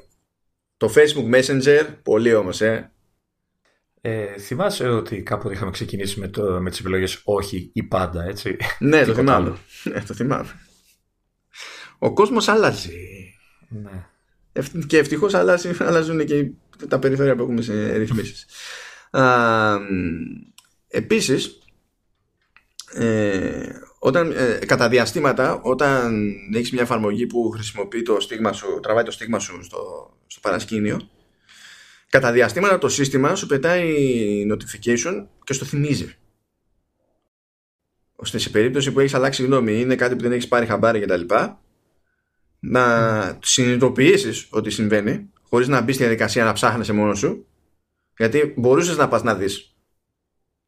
το 0.77 0.93
Facebook 0.95 1.33
Messenger, 1.35 1.87
πολύ 2.03 2.33
όμως, 2.33 2.61
ε. 2.61 2.89
Ε, 4.01 4.37
θυμάσαι 4.37 4.87
ότι 4.87 5.23
κάποτε 5.23 5.53
είχαμε 5.53 5.71
ξεκινήσει 5.71 6.19
με, 6.19 6.27
το, 6.27 6.61
με 6.61 6.69
τις 6.69 6.79
επιλογές 6.79 7.21
όχι 7.23 7.69
ή 7.73 7.83
πάντα, 7.83 8.23
έτσι; 8.23 8.57
Ναι, 8.79 9.05
το 9.05 9.13
θυμάμαι. 9.13 9.57
Ναι, 9.83 10.01
το 10.01 10.13
θυμάμαι. 10.13 10.59
Ο 11.97 12.13
κόσμος 12.13 12.47
άλλαζε. 12.47 12.91
Ναι. 13.67 14.05
Και 14.87 14.97
ευτυχώς 14.97 15.33
αλλάζουν 15.79 16.25
και 16.25 16.51
τα 16.87 16.99
περιθώρια 16.99 17.35
που 17.35 17.41
έχουμε 17.41 17.61
σε 17.61 17.97
ρυθμίσεις. 17.97 18.45
επίσης, 20.87 21.57
ε, 22.93 23.69
όταν, 24.05 24.31
ε, 24.31 24.65
κατά 24.65 24.89
διαστήματα, 24.89 25.61
όταν 25.61 26.33
έχεις 26.53 26.71
μια 26.71 26.81
εφαρμογή 26.81 27.27
που 27.27 27.49
χρησιμοποιεί 27.49 28.01
το 28.01 28.19
στίγμα 28.19 28.53
σου, 28.53 28.79
τραβάει 28.81 29.03
το 29.03 29.11
στίγμα 29.11 29.39
σου 29.39 29.63
στο, 29.63 30.11
στο 30.27 30.39
παρασκήνιο, 30.39 31.09
κατά 32.09 32.31
διαστήματα 32.31 32.77
το 32.77 32.89
σύστημα 32.89 33.35
σου 33.35 33.47
πετάει 33.47 33.93
notification 34.51 35.25
και 35.43 35.53
στο 35.53 35.65
θυμίζει. 35.65 36.15
Ώστε 38.15 38.37
σε 38.37 38.49
περίπτωση 38.49 38.91
που 38.91 38.99
έχεις 38.99 39.13
αλλάξει 39.13 39.43
γνώμη, 39.43 39.79
είναι 39.79 39.95
κάτι 39.95 40.15
που 40.15 40.21
δεν 40.21 40.31
έχεις 40.31 40.47
πάρει 40.47 40.65
χαμπάρι 40.65 40.99
κτλ. 40.99 41.21
Να 42.59 43.39
συνειδητοποιήσεις 43.41 44.47
ότι 44.49 44.69
συμβαίνει, 44.69 45.29
χωρίς 45.49 45.67
να 45.67 45.81
μπεις 45.81 45.95
στη 45.95 46.03
διαδικασία 46.03 46.43
να 46.43 46.53
ψάχνεσαι 46.53 46.93
μόνος 46.93 47.19
σου, 47.19 47.47
γιατί 48.17 48.53
μπορούσες 48.57 48.97
να 48.97 49.07
πας 49.07 49.23
να 49.23 49.35
δεις 49.35 49.74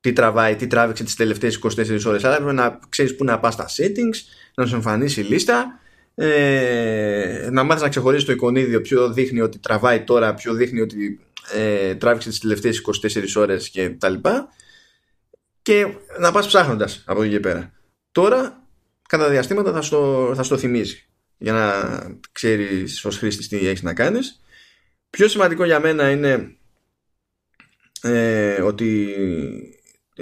τι 0.08 0.14
τραβάει, 0.14 0.56
τι 0.56 0.68
τράβηξε 0.68 1.04
τις 1.04 1.16
τελευταίες 1.16 1.60
24 1.64 2.06
ώρες. 2.06 2.24
Αλλά 2.24 2.34
έπρεπε 2.34 2.52
να 2.52 2.80
ξέρεις 2.90 3.16
πού 3.16 3.24
να 3.24 3.40
πας 3.40 3.54
στα 3.54 3.66
settings 3.78 4.16
να 4.56 4.66
σου 4.66 4.76
εμφανίσει 4.76 5.22
η 5.22 5.24
λίστα 5.24 5.80
ε, 6.16 7.48
να 7.52 7.64
μάθεις 7.64 7.84
να 7.84 7.90
ξεχωρίσει 7.90 8.26
το 8.26 8.32
εικονίδιο 8.32 8.82
ποιο 8.82 9.14
δείχνει 9.14 9.42
ότι 9.42 9.60
τραβάει 9.60 10.04
τώρα 10.04 10.34
ποιο 10.34 10.54
δείχνει 10.54 10.82
ότι 10.82 11.20
ε, 11.54 11.96
τράβηξε 11.96 12.30
τις 12.30 12.40
τελευταίες 12.40 12.82
24 13.36 13.42
ώρες 13.42 13.70
και 13.70 13.90
τα 13.90 14.10
λοιπά. 14.10 14.50
Και 15.62 15.88
να 16.20 16.32
πας 16.32 16.48
ψάχνοντας 16.48 17.04
από 17.06 17.24
εκεί 17.24 17.32
και 17.32 17.40
πέρα. 17.40 17.72
Τώρα 18.12 18.64
κατά 19.10 19.30
διαστήματα 19.30 19.72
θα 19.72 19.82
στο, 19.82 20.32
θα 20.36 20.44
στο 20.44 20.58
θυμίζει 20.58 21.08
για 21.38 21.54
να 21.54 21.72
ξέρεις 22.32 23.06
ως 23.06 23.18
χρήστης 23.18 23.48
τι 23.48 23.68
έχεις 23.68 23.82
να 23.82 23.94
κάνεις. 23.94 24.42
Πιο 25.10 25.28
σημαντικό 25.28 25.66
για 25.66 25.80
μένα 25.80 26.10
είναι 26.10 26.58
ε, 28.02 28.62
ότι 28.62 29.16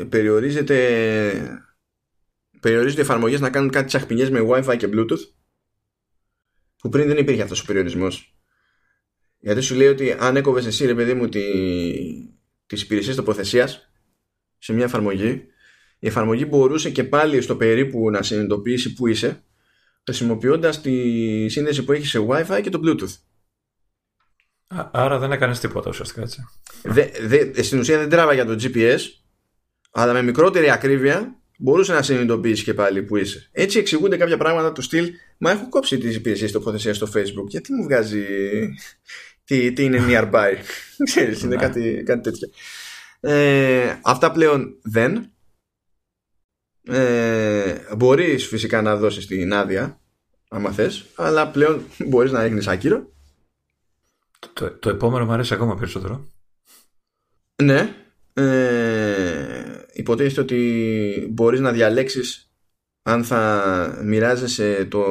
περιορίζεται 0.10 1.60
περιορίζονται 2.60 3.02
εφαρμογές 3.02 3.40
να 3.40 3.50
κάνουν 3.50 3.70
κάτι 3.70 3.88
τσαχπινιές 3.88 4.30
με 4.30 4.40
Wi-Fi 4.50 4.78
και 4.78 4.90
Bluetooth 4.94 5.28
που 6.78 6.90
πριν 6.90 7.08
δεν 7.08 7.18
υπήρχε 7.18 7.42
αυτός 7.42 7.62
ο 7.62 7.66
περιορισμός 7.66 8.36
γιατί 9.38 9.62
σου 9.62 9.76
λέει 9.76 9.88
ότι 9.88 10.16
αν 10.20 10.36
έκοβες 10.36 10.66
εσύ 10.66 10.86
ρε 10.86 10.96
παιδί 10.96 11.14
μου 11.14 11.30
τη, 11.30 11.44
τις 12.66 12.82
υπηρεσίες 12.82 13.16
τοποθεσίας 13.16 13.92
σε 14.58 14.74
μια 14.74 14.84
εφαρμογή 14.84 15.48
η 16.00 16.08
εφαρμογή 16.08 16.46
μπορούσε 16.50 16.90
και 16.90 17.04
πάλι 17.04 17.42
στο 17.42 17.56
περίπου 17.56 18.10
να 18.10 18.22
συνειδητοποιήσει 18.22 18.94
που 18.94 19.08
είσαι 19.08 19.44
χρησιμοποιώντας 20.04 20.82
τη 20.82 21.50
σύνδεση 21.50 21.84
που 21.84 21.92
έχεις 21.92 22.10
σε 22.10 22.26
Wi-Fi 22.30 22.60
και 22.64 22.70
το 22.70 22.80
Bluetooth. 22.84 23.16
Άρα 24.92 25.20
δεν 25.20 25.32
έκανες 25.32 25.60
τίποτα 25.60 25.90
ουσιαστικά 25.90 26.22
έτσι. 26.22 26.46
Δε, 26.84 27.10
δε, 27.22 27.64
στην 27.64 27.80
ουσία 27.80 27.98
δεν 27.98 28.10
τράβα 28.10 28.34
για 28.34 28.46
το 28.46 28.56
GPS 28.60 29.00
αλλά 29.98 30.14
με 30.14 30.22
μικρότερη 30.22 30.72
ακρίβεια 30.72 31.36
μπορούσε 31.58 31.94
να 31.94 32.02
συνειδητοποιήσει 32.02 32.64
και 32.64 32.74
πάλι 32.74 33.04
που 33.04 33.18
είσαι. 33.18 33.50
Έτσι 33.52 33.80
εξηγούνται 33.80 34.18
κάποια 34.18 34.38
πράγματα 34.38 34.72
του 34.72 34.82
στυλ. 34.82 35.12
Μα 35.38 35.52
έχω 35.52 35.70
κόψει 35.70 35.98
τις 35.98 36.16
υπηρεσίες 36.16 36.52
τοποθεσίας 36.52 36.96
στο 36.96 37.08
Facebook. 37.14 37.48
Γιατί 37.48 37.74
μου 37.74 37.84
βγάζει 37.84 38.26
τι, 39.44 39.74
τι 39.74 39.84
είναι 39.84 40.06
nearby. 40.08 40.54
Ξέρεις, 41.10 41.42
είναι 41.42 41.56
ναι. 41.56 41.62
κάτι, 41.62 42.04
κάτι 42.06 42.22
τέτοιο. 42.22 42.50
Ε, 43.20 44.00
αυτά 44.02 44.32
πλέον 44.32 44.78
δεν. 44.82 45.30
Ε, 46.84 47.76
μπορείς 47.98 48.48
φυσικά 48.48 48.82
να 48.82 48.96
δώσεις 48.96 49.26
την 49.26 49.54
άδεια 49.54 50.00
άμα 50.48 50.72
θες, 50.72 51.06
αλλά 51.16 51.48
πλέον 51.48 51.86
μπορείς 52.10 52.32
να 52.32 52.44
ρίχνεις 52.44 52.68
άκυρο. 52.68 53.14
Το, 54.40 54.50
το, 54.54 54.72
το 54.72 54.90
επόμενο 54.90 55.26
μου 55.26 55.32
αρέσει 55.32 55.54
ακόμα 55.54 55.76
περισσότερο. 55.76 56.28
Ναι, 57.64 57.96
ε, 58.34 59.65
υποτίθεται 59.96 60.42
ότι 60.42 61.28
μπορείς 61.32 61.60
να 61.60 61.72
διαλέξεις 61.72 62.50
αν 63.02 63.24
θα 63.24 64.02
μοιράζεσαι 64.04 64.86
το, 64.86 65.04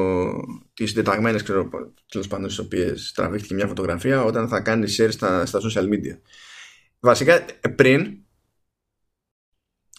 τις 0.75 0.89
συντεταγμένες 0.89 1.43
ξέρω, 1.43 1.69
τέλος 2.11 2.27
πάντων 2.27 2.51
στις 2.51 2.65
οποίες 2.65 3.13
τραβήχτηκε 3.15 3.55
μια 3.55 3.67
φωτογραφία 3.67 4.25
όταν 4.25 4.49
θα 4.49 4.61
κάνεις 4.61 5.01
share 5.01 5.09
στα, 5.11 5.47
στα 5.47 5.61
social 5.61 5.85
media. 5.85 6.19
Βασικά 7.01 7.45
πριν 7.77 8.19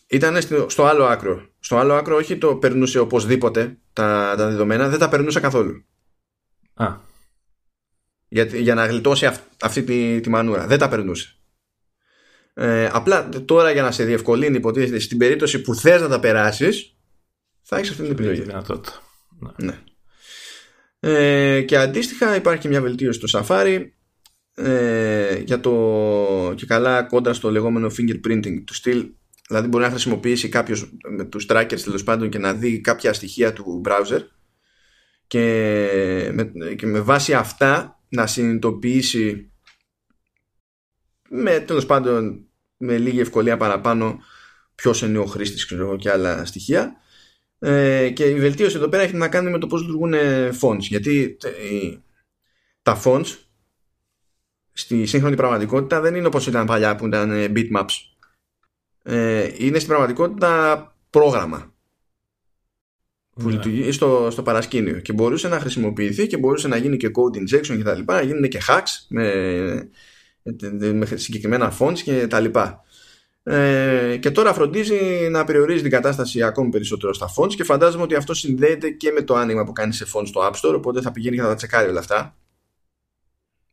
ήταν 0.08 0.42
στο 0.68 0.86
άλλο 0.86 1.06
άκρο. 1.06 1.50
Στο 1.60 1.78
άλλο 1.78 1.94
άκρο 1.94 2.16
όχι 2.16 2.38
το 2.38 2.56
περνούσε 2.56 3.00
οπωσδήποτε 3.00 3.78
τα, 3.94 4.34
τα 4.38 4.48
δεδομένα, 4.48 4.90
δεν 4.90 5.00
τα 5.00 5.10
περνούσε 5.10 5.40
καθόλου. 5.40 5.86
Α. 6.74 6.98
Για, 8.28 8.44
για 8.44 8.76
να 8.76 8.86
γλιτώσει 8.86 9.30
αυτή 9.62 9.84
τη, 9.84 10.20
τη 10.20 10.30
μανούρα. 10.30 10.68
Δεν 10.68 10.80
τα 10.80 10.90
περνούσε. 10.90 11.40
Ε, 12.58 12.90
απλά 12.92 13.30
τώρα 13.30 13.72
για 13.72 13.82
να 13.82 13.92
σε 13.92 14.04
διευκολύνει 14.04 14.58
υποτίθεται 14.58 15.00
στην 15.00 15.18
περίπτωση 15.18 15.62
που 15.62 15.76
θες 15.76 16.02
να 16.02 16.08
τα 16.08 16.20
περάσεις 16.20 16.96
θα 17.62 17.78
έχεις 17.78 17.90
αυτή 17.90 18.02
την 18.02 18.12
επιλογή. 18.12 18.42
Δυνατότητα. 18.42 19.02
Ναι. 19.40 19.66
ναι. 19.66 19.80
Ε, 21.00 21.62
και 21.62 21.78
αντίστοιχα 21.78 22.36
υπάρχει 22.36 22.62
και 22.62 22.68
μια 22.68 22.82
βελτίωση 22.82 23.28
στο 23.28 23.40
Safari 23.48 23.86
ε, 24.56 25.38
για 25.46 25.60
το 25.60 26.54
και 26.56 26.66
καλά 26.66 27.04
κόντρα 27.04 27.34
στο 27.34 27.52
λεγόμενο 27.52 27.92
fingerprinting 27.98 28.64
του 28.66 28.74
στυλ 28.74 29.08
δηλαδή 29.48 29.68
μπορεί 29.68 29.84
να 29.84 29.90
χρησιμοποιήσει 29.90 30.50
κάποιος 30.50 30.92
με 31.10 31.26
τους 31.26 31.46
trackers 31.50 31.80
τέλος 31.84 32.04
πάντων 32.04 32.30
και 32.30 32.38
να 32.38 32.54
δει 32.54 32.82
κάποια 32.82 33.14
στοιχεία 33.14 33.54
του 33.54 33.82
browser 33.86 34.20
και 35.28 35.42
με, 36.34 36.52
και 36.76 36.86
με 36.86 37.00
βάση 37.00 37.34
αυτά 37.34 38.00
να 38.10 38.28
συνειδητοποιήσει 38.28 39.52
με 41.30 41.60
τέλος 41.60 41.86
πάντων 41.86 42.45
με 42.78 42.98
λίγη 42.98 43.20
ευκολία 43.20 43.58
παραπάνω 43.58 44.20
ποιος 44.76 45.02
είναι 45.02 45.18
ο 45.18 45.26
χρήστης 45.26 45.68
και 45.98 46.10
άλλα 46.10 46.46
στοιχεία. 46.46 46.96
Ε, 47.60 48.10
και 48.10 48.26
η 48.26 48.40
βελτίωση 48.40 48.78
εδώ 48.78 48.88
πέρα 48.88 49.04
έχει 49.04 49.16
να 49.16 49.28
κάνει 49.28 49.50
με 49.50 49.58
το 49.58 49.68
πώς 49.68 49.82
λειτουργούν 49.82 50.14
fonts. 50.62 50.80
Γιατί 50.80 51.38
ε, 51.44 51.98
τα 52.82 53.02
fonts 53.04 53.38
στη 54.72 55.06
σύγχρονη 55.06 55.36
πραγματικότητα 55.36 56.02
δεν 56.02 56.16
είναι 56.16 56.28
όπως 56.28 56.48
ήταν 56.48 56.66
παλιά 56.66 56.96
που 56.96 57.06
ήταν 57.06 57.32
ε, 57.32 57.52
bitmaps. 57.56 57.92
Ε, 59.04 59.50
είναι 59.58 59.78
στην 59.78 59.88
πραγματικότητα 59.90 60.96
πρόγραμμα 61.10 61.74
που 63.30 63.48
ναι. 63.48 63.52
λειτουργεί 63.52 63.92
στο, 63.92 64.28
στο 64.32 64.44
παρασκήνιο 64.44 65.00
και 65.00 65.14
μπορούσε 65.14 65.48
να 65.48 65.60
χρησιμοποιηθεί 65.60 66.28
και 66.28 66.38
μπορούσε 66.38 66.68
να 66.68 66.78
γίνει 66.78 66.98
και 66.98 67.12
code 67.14 67.38
injection 67.38 67.78
και 67.78 67.84
τα 67.84 67.96
λοιπά, 67.96 68.14
να 68.14 68.22
γίνουν 68.22 68.50
και 68.50 68.62
hacks 68.68 69.06
με 69.10 69.90
με 70.94 71.06
συγκεκριμένα 71.06 71.74
fonts 71.80 72.00
και 72.04 72.28
τα 72.28 72.40
λοιπά. 72.40 72.84
Ε, 73.44 74.18
και 74.18 74.32
τώρα 74.32 74.54
φροντίζει 74.54 75.28
να 75.30 75.44
περιορίζει 75.44 75.82
την 75.82 75.92
κατάσταση 75.92 76.44
ακόμη 76.44 76.70
περισσότερο 76.70 77.14
στα 77.14 77.34
fonts 77.38 77.56
και 77.56 77.64
φαντάζομαι 77.64 78.04
ότι 78.04 78.16
αυτό 78.16 78.34
συνδέεται 78.34 78.90
και 78.90 79.12
με 79.12 79.22
το 79.22 79.36
άνοιγμα 79.36 79.64
που 79.64 79.74
κάνει 79.74 79.94
σε 79.94 80.06
fonts 80.14 80.28
στο 80.28 80.42
App 80.42 80.54
Store 80.54 80.76
οπότε 80.76 81.02
θα 81.02 81.12
πηγαίνει 81.12 81.36
και 81.36 81.42
θα 81.42 81.48
τα 81.48 81.56
τσεκάρει 81.56 81.90
όλα 81.90 82.00
αυτά. 82.00 82.38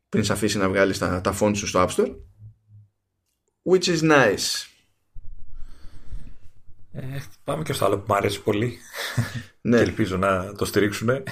Πριν 0.09 0.23
σε 0.23 0.33
αφήσει 0.33 0.57
να 0.57 0.69
βγάλεις 0.69 0.97
τα, 0.97 1.21
τα 1.21 1.37
fonts 1.39 1.55
σου 1.55 1.67
στο 1.67 1.85
App 1.87 1.95
Store. 1.95 2.15
Which 3.63 3.85
is 3.85 3.99
nice. 4.11 4.67
Ε, 6.91 7.01
πάμε 7.43 7.63
και 7.63 7.73
στο 7.73 7.85
άλλο 7.85 7.97
που 7.97 8.05
μου 8.07 8.15
αρέσει 8.15 8.41
πολύ. 8.41 8.77
Ναι. 9.61 9.77
και 9.77 9.83
ελπίζω 9.83 10.17
να 10.17 10.53
το 10.53 10.65
στηρίξουν 10.65 11.09
ε, 11.09 11.23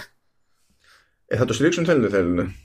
θα 1.37 1.45
το 1.45 1.53
στηρίξουν 1.53 1.85
θέλουν 1.85 2.01
δεν 2.01 2.09
θέλουν 2.09 2.55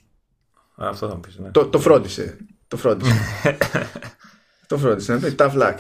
αυτό 0.75 1.09
θα 1.09 1.15
μου 1.15 1.21
πεις, 1.21 1.39
ναι. 1.39 1.51
το, 1.51 1.67
το 1.67 1.81
φρόντισε 1.81 2.39
το 2.69 2.77
φρόντισε. 2.77 3.13
το 4.69 4.79
φρόντισε. 4.79 5.15
Ναι. 5.15 5.35
Tough 5.39 5.53
luck. 5.53 5.77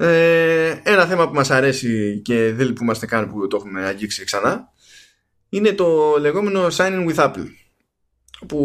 Ε, 0.00 0.80
ένα 0.82 1.06
θέμα 1.06 1.28
που 1.28 1.34
μας 1.34 1.50
αρέσει 1.50 2.20
και 2.24 2.52
δεν 2.52 2.66
λυπούμαστε 2.66 3.06
καν 3.06 3.30
που 3.30 3.46
το 3.46 3.56
έχουμε 3.56 3.84
αγγίξει 3.84 4.24
ξανά 4.24 4.72
είναι 5.48 5.72
το 5.72 6.16
λεγόμενο 6.20 6.66
signing 6.66 7.08
with 7.08 7.14
Apple 7.14 7.46
που 8.48 8.58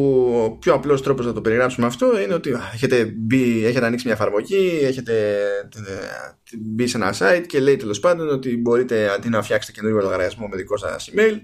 ο 0.43 0.51
πιο 0.51 0.73
απλός 0.73 1.01
τρόπος 1.01 1.25
να 1.25 1.33
το 1.33 1.41
περιγράψουμε 1.41 1.85
αυτό 1.85 2.21
είναι 2.21 2.33
ότι 2.33 2.55
έχετε, 2.73 3.05
μπει, 3.05 3.65
έχετε 3.65 3.85
ανοίξει 3.85 4.05
μια 4.05 4.15
εφαρμογή 4.15 4.79
έχετε 4.83 5.37
ε, 5.75 6.55
μπει 6.57 6.87
σε 6.87 6.97
ένα 6.97 7.15
site 7.19 7.43
και 7.47 7.59
λέει 7.59 7.75
τέλος 7.75 7.99
πάντων 7.99 8.29
ότι 8.29 8.57
μπορείτε 8.57 9.09
αντί 9.13 9.29
να 9.29 9.41
φτιάξετε 9.41 9.79
καινούργιο 9.79 10.01
λογαριασμό 10.01 10.47
με 10.47 10.55
δικό 10.55 10.77
σας 10.77 11.09
email 11.13 11.35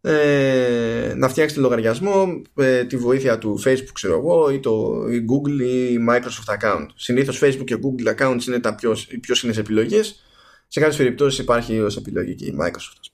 ε, 0.00 1.12
να 1.16 1.28
φτιάξετε 1.28 1.60
λογαριασμό 1.60 2.42
ε, 2.54 2.84
τη 2.84 2.96
βοήθεια 2.96 3.38
του 3.38 3.62
Facebook 3.64 3.92
ξέρω 3.92 4.18
εγώ 4.18 4.50
ή 4.50 4.60
το 4.60 5.04
ή 5.10 5.24
Google 5.30 5.60
ή 5.60 5.98
Microsoft 6.08 6.58
account. 6.58 6.86
Συνήθως 6.94 7.40
Facebook 7.42 7.64
και 7.64 7.76
Google 7.82 8.16
accounts 8.16 8.46
είναι 8.46 8.60
τα 8.60 8.74
πιο, 8.74 8.96
οι 9.08 9.18
πιο 9.18 9.34
συνές 9.34 9.58
επιλογές. 9.58 10.24
Σε 10.68 10.80
κάποιες 10.80 10.98
περιπτώσεις 10.98 11.38
υπάρχει 11.38 11.80
ως 11.80 11.96
επιλογή 11.96 12.34
και 12.34 12.44
η 12.44 12.56
Microsoft 12.60 13.10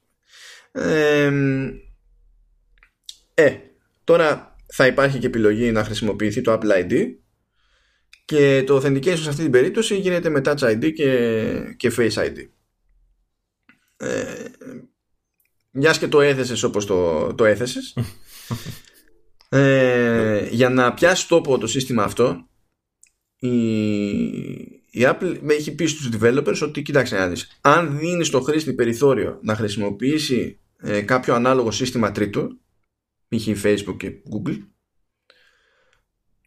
ε, 0.77 1.33
ε, 3.35 3.57
τώρα 4.05 4.57
θα 4.67 4.87
υπάρχει 4.87 5.19
και 5.19 5.27
επιλογή 5.27 5.73
να 5.73 5.85
χρησιμοποιηθεί 5.85 6.41
το 6.41 6.53
Apple 6.53 6.85
ID 6.85 7.07
και 8.25 8.63
το 8.67 8.77
authentication 8.77 9.19
σε 9.19 9.29
αυτή 9.29 9.43
την 9.43 9.51
περίπτωση 9.51 9.97
γίνεται 9.97 10.29
με 10.29 10.41
Touch 10.45 10.59
ID 10.59 10.93
και, 10.93 11.75
και 11.77 11.93
Face 11.97 12.13
ID 12.13 12.37
ε, 13.97 14.45
μιας 15.77 15.99
και 15.99 16.09
το 16.09 16.21
έθεσες 16.21 16.63
όπως 16.63 16.87
το, 16.87 17.27
το 17.35 17.45
έθεσες. 17.45 17.97
Ε, 19.49 20.49
για 20.51 20.69
να 20.69 20.95
πιάσει 20.95 21.29
τόπο 21.29 21.59
το 21.59 21.67
σύστημα 21.67 22.03
αυτό 22.03 22.49
η, 23.37 23.49
η 24.91 25.01
Apple 25.01 25.39
με 25.41 25.55
έχει 25.55 25.75
πει 25.75 25.87
στους 25.87 26.09
developers 26.13 26.59
ότι 26.63 26.83
κοίταξε 26.83 27.17
να 27.17 27.29
δεις 27.29 27.59
αν 27.61 27.99
δίνεις 27.99 28.31
το 28.31 28.41
χρήστη 28.41 28.73
περιθώριο 28.73 29.39
να 29.43 29.55
χρησιμοποιήσει 29.55 30.61
ε, 30.77 31.01
κάποιο 31.01 31.35
ανάλογο 31.35 31.71
σύστημα 31.71 32.13
τρίτο 32.13 32.49
π.χ. 33.29 33.49
Facebook 33.63 33.97
και 33.97 34.11
Google 34.11 34.59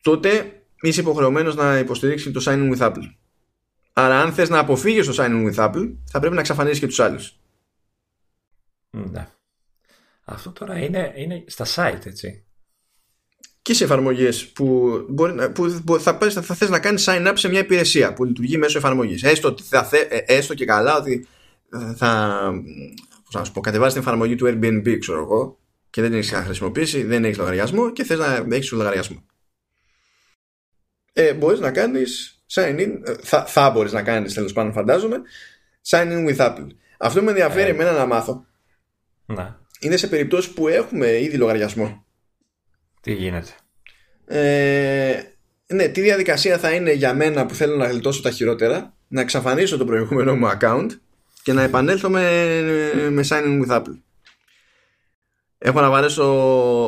τότε 0.01 0.63
είσαι 0.81 1.01
υποχρεωμένος 1.01 1.55
να 1.55 1.77
υποστηρίξει 1.77 2.31
το 2.31 2.41
sign 2.45 2.53
in 2.53 2.75
with 2.75 2.87
Apple. 2.87 3.13
Άρα 3.93 4.21
αν 4.21 4.33
θες 4.33 4.49
να 4.49 4.59
αποφύγεις 4.59 5.05
το 5.05 5.13
sign 5.17 5.29
in 5.29 5.53
with 5.53 5.65
Apple 5.65 5.93
θα 6.11 6.19
πρέπει 6.19 6.33
να 6.33 6.39
εξαφανίσεις 6.39 6.79
και 6.79 6.87
τους 6.87 6.99
άλλους 6.99 7.38
ναι. 8.89 9.27
Αυτό 10.25 10.51
τώρα 10.51 10.77
είναι, 10.77 11.13
είναι 11.15 11.43
στα 11.47 11.65
site, 11.75 12.05
έτσι. 12.05 12.43
Και 13.61 13.73
σε 13.73 13.83
εφαρμογές 13.83 14.47
που, 14.47 14.91
που 15.85 15.99
θα, 15.99 16.17
θα, 16.17 16.41
θα 16.41 16.55
θες 16.55 16.69
να 16.69 16.79
κάνεις 16.79 17.05
sign 17.07 17.27
up 17.27 17.33
σε 17.35 17.49
μια 17.49 17.59
υπηρεσία 17.59 18.13
που 18.13 18.23
λειτουργεί 18.23 18.57
μέσω 18.57 18.77
εφαρμογής. 18.77 19.23
Έστω, 19.23 19.55
θα, 19.63 19.89
ε, 19.91 20.17
έστω 20.25 20.53
και 20.53 20.65
καλά 20.65 20.97
ότι 20.97 21.27
θα 21.95 22.41
πώς 23.31 23.39
να 23.39 23.43
σου 23.43 23.51
πω, 23.51 23.61
κατεβάζει 23.61 23.93
την 23.93 24.01
εφαρμογή 24.01 24.35
του 24.35 24.45
Airbnb, 24.47 24.97
ξέρω 24.99 25.19
εγώ, 25.19 25.59
και 25.89 26.01
δεν 26.01 26.09
την 26.09 26.19
έχεις 26.19 26.31
χρησιμοποιήσει, 26.31 27.03
δεν 27.03 27.25
έχεις 27.25 27.37
λογαριασμό 27.37 27.91
και 27.91 28.03
θες 28.03 28.17
να 28.17 28.55
έχεις 28.55 28.71
λογαριασμό. 28.71 29.25
Ε, 31.13 31.33
μπορείς 31.33 31.59
να 31.59 31.71
κάνεις 31.71 32.43
sign 32.47 32.79
in, 32.79 33.01
ε, 33.03 33.13
θα, 33.21 33.45
θα 33.45 33.69
μπορείς 33.69 33.91
να 33.91 34.03
κάνεις 34.03 34.33
τέλος 34.33 34.53
πάντων, 34.53 34.73
φαντάζομαι, 34.73 35.21
sign 35.87 36.07
in 36.07 36.29
with 36.29 36.37
Apple. 36.37 36.67
Αυτό 36.99 37.21
με 37.21 37.29
ενδιαφέρει 37.29 37.69
ε. 37.69 37.71
εμένα 37.71 37.91
να 37.91 38.05
μάθω 38.05 38.45
να. 39.33 39.59
Είναι 39.79 39.97
σε 39.97 40.07
περιπτώσεις 40.07 40.51
που 40.51 40.67
έχουμε 40.67 41.21
ήδη 41.21 41.37
λογαριασμό. 41.37 42.05
Τι 43.01 43.13
γίνεται; 43.13 43.51
Ε, 44.25 45.21
ναι, 45.67 45.87
τι 45.87 46.01
διαδικασία 46.01 46.57
θα 46.57 46.71
είναι 46.71 46.91
για 46.91 47.13
μένα 47.13 47.45
που 47.45 47.53
θέλω 47.53 47.75
να 47.75 47.87
γλιτώσω 47.87 48.21
τα 48.21 48.31
χειρότερα, 48.31 48.95
να 49.07 49.21
εξαφανίσω 49.21 49.77
το 49.77 49.85
προηγούμενο 49.85 50.35
μου 50.35 50.49
account 50.59 50.87
και 51.43 51.53
να 51.53 51.61
επανέλθω 51.61 52.09
με, 52.09 52.21
με 53.09 53.25
signing 53.29 53.65
with 53.65 53.77
Apple. 53.77 53.97
Έχω 55.57 55.81
να 55.81 55.89
βαρέσω 55.89 56.25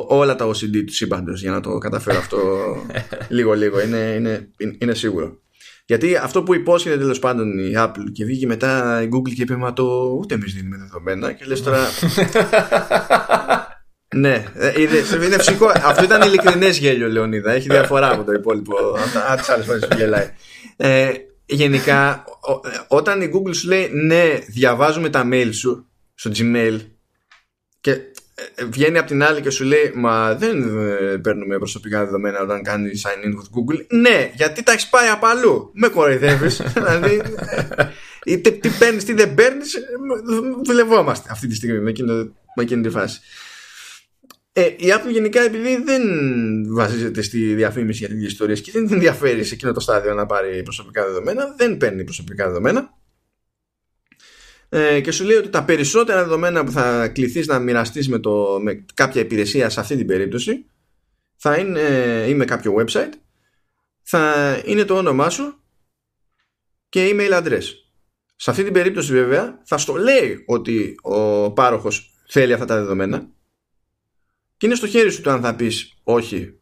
όλα 0.07 0.35
τα 0.35 0.47
OCD 0.47 0.83
του 0.85 0.93
σύμπαντος 0.93 1.41
για 1.41 1.51
να 1.51 1.59
το 1.59 1.77
καταφέρω 1.77 2.17
αυτό 2.17 2.75
λίγο-λίγο. 3.29 3.81
Είναι, 3.81 3.97
είναι, 3.97 4.49
είναι 4.77 4.93
σίγουρο. 4.93 5.39
Γιατί 5.91 6.15
αυτό 6.15 6.43
που 6.43 6.53
υπόσχεται 6.53 6.97
τέλος 6.97 7.19
πάντων 7.19 7.57
η 7.57 7.73
Apple 7.75 8.11
και 8.13 8.25
βγήκε 8.25 8.45
μετά 8.45 9.01
η 9.01 9.09
Google 9.11 9.33
και 9.35 9.41
είπε 9.41 9.55
Μα 9.55 9.73
το 9.73 9.83
ούτε 10.19 10.33
εμείς 10.33 10.53
δίνουμε 10.53 10.77
δεδομένα. 10.77 11.31
Και 11.31 11.45
λες 11.45 11.63
τώρα. 11.63 11.79
ναι, 14.23 14.45
ε, 14.53 14.81
είναι, 14.81 15.25
είναι 15.25 15.37
φυσικό. 15.37 15.71
Αυτό 15.83 16.03
ήταν 16.03 16.21
ειλικρινές 16.21 16.77
γέλιο, 16.77 17.07
Λεωνίδα. 17.07 17.51
Έχει 17.51 17.69
διαφορά 17.69 18.11
από 18.11 18.23
το 18.23 18.31
υπόλοιπο. 18.31 18.75
Αν 19.29 19.37
τις 19.37 19.49
άλλες 19.49 19.65
φορές 19.65 19.87
που 19.87 19.97
γελάει. 19.97 20.29
Ε, 20.77 21.11
γενικά, 21.45 22.23
όταν 22.87 23.21
η 23.21 23.29
Google 23.33 23.55
σου 23.55 23.67
λέει 23.67 23.89
ναι, 23.91 24.39
διαβάζουμε 24.47 25.09
τα 25.09 25.29
mail 25.31 25.49
σου 25.51 25.89
στο 26.13 26.31
Gmail 26.35 26.79
και 27.81 27.91
ε, 27.91 28.10
βγαίνει 28.69 28.97
από 28.97 29.07
την 29.07 29.23
άλλη 29.23 29.41
και 29.41 29.49
σου 29.49 29.63
λέει 29.63 29.91
Μα 29.95 30.35
δεν 30.35 30.77
ε, 30.79 31.17
παίρνουμε 31.17 31.57
προσωπικά 31.57 32.05
δεδομένα 32.05 32.41
όταν 32.41 32.63
κάνεις 32.63 33.05
sign 33.07 33.25
in 33.25 33.29
with 33.29 33.33
Google. 33.33 33.85
Ναι, 33.89 34.31
γιατί 34.35 34.63
τα 34.63 34.71
έχεις 34.71 34.89
πάει 34.89 35.07
από 35.07 35.27
αλλού. 35.27 35.71
Με 35.73 35.87
κοροϊδεύεις. 35.87 36.61
δηλαδή, 36.73 37.21
ε, 37.75 37.85
είτε 38.25 38.49
τι 38.49 38.69
παίρνεις, 38.69 39.05
τι 39.05 39.13
δεν 39.13 39.33
παίρνεις, 39.33 39.77
δουλευόμαστε 40.63 41.29
αυτή 41.31 41.47
τη 41.47 41.55
στιγμή 41.55 41.79
με, 41.79 41.89
εκείνο, 41.89 42.13
με 42.55 42.63
εκείνη 42.63 42.81
τη 42.81 42.89
φάση. 42.89 43.19
Ε, 44.53 44.65
η 44.65 44.85
Apple 44.87 45.11
γενικά 45.11 45.41
επειδή 45.41 45.81
δεν 45.83 46.01
βασίζεται 46.73 47.21
στη 47.21 47.53
διαφήμιση 47.53 47.99
για 47.99 48.07
τέτοιες 48.07 48.31
ιστορίες 48.31 48.61
και 48.61 48.71
δεν 48.71 48.85
την 48.85 48.93
ενδιαφέρει 48.93 49.43
σε 49.43 49.53
εκείνο 49.53 49.71
το 49.71 49.79
στάδιο 49.79 50.13
να 50.13 50.25
πάρει 50.25 50.63
προσωπικά 50.63 51.05
δεδομένα, 51.05 51.53
δεν 51.57 51.77
παίρνει 51.77 52.03
προσωπικά 52.03 52.47
δεδομένα 52.47 52.93
ε, 54.73 55.01
και 55.01 55.11
σου 55.11 55.23
λέει 55.23 55.35
ότι 55.35 55.49
τα 55.49 55.63
περισσότερα 55.63 56.23
δεδομένα 56.23 56.63
που 56.63 56.71
θα 56.71 57.07
κληθείς 57.07 57.47
να 57.47 57.59
μοιραστείς 57.59 58.09
με, 58.09 58.19
το, 58.19 58.59
με 58.61 58.85
κάποια 58.93 59.21
υπηρεσία 59.21 59.69
σε 59.69 59.79
αυτή 59.79 59.95
την 59.95 60.07
περίπτωση 60.07 60.65
θα 61.35 61.57
είναι 61.57 61.79
ή 62.27 62.33
με 62.33 62.45
κάποιο 62.45 62.75
website 62.77 63.11
θα 64.01 64.55
είναι 64.65 64.85
το 64.85 64.97
όνομά 64.97 65.29
σου 65.29 65.63
και 66.89 67.09
email 67.13 67.43
address. 67.43 67.63
Σε 68.35 68.49
αυτή 68.49 68.63
την 68.63 68.73
περίπτωση 68.73 69.11
βέβαια 69.11 69.61
θα 69.65 69.77
στο 69.77 69.95
λέει 69.95 70.43
ότι 70.45 70.95
ο 71.01 71.51
πάροχος 71.51 72.13
θέλει 72.27 72.53
αυτά 72.53 72.65
τα 72.65 72.75
δεδομένα 72.75 73.29
και 74.57 74.65
είναι 74.65 74.75
στο 74.75 74.87
χέρι 74.87 75.11
σου 75.11 75.21
το 75.21 75.29
αν 75.31 75.41
θα 75.41 75.55
πεις 75.55 75.99
όχι 76.03 76.59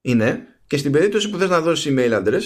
ή 0.00 0.14
ναι 0.14 0.46
και 0.66 0.76
στην 0.76 0.92
περίπτωση 0.92 1.30
που 1.30 1.38
θες 1.38 1.48
να 1.48 1.60
δώσεις 1.60 1.94
email 1.94 2.22
address 2.22 2.42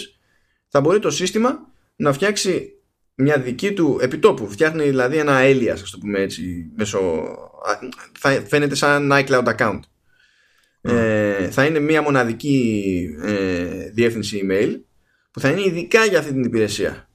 θα 0.68 0.80
μπορεί 0.80 0.98
το 0.98 1.10
σύστημα 1.10 1.72
να 1.96 2.12
φτιάξει 2.12 2.75
μια 3.16 3.38
δική 3.38 3.72
του 3.72 3.98
επιτόπου. 4.00 4.50
Φτιάχνει 4.50 4.84
δηλαδή 4.84 5.16
ένα 5.16 5.40
alias, 5.42 5.68
ας 5.82 5.90
το 5.90 5.98
πούμε 5.98 6.20
έτσι, 6.20 6.70
μέσω, 6.76 7.24
θα 8.18 8.30
φαίνεται 8.30 8.74
σαν 8.74 9.10
iCloud 9.12 9.56
account. 9.56 9.80
Ε, 10.80 11.50
θα 11.50 11.64
είναι 11.64 11.78
μια 11.78 12.02
μοναδική 12.02 12.94
ε, 13.22 13.90
διεύθυνση 13.90 14.40
email 14.44 14.80
που 15.30 15.40
θα 15.40 15.50
είναι 15.50 15.64
ειδικά 15.64 16.04
για 16.04 16.18
αυτή 16.18 16.32
την 16.32 16.44
υπηρεσία. 16.44 17.08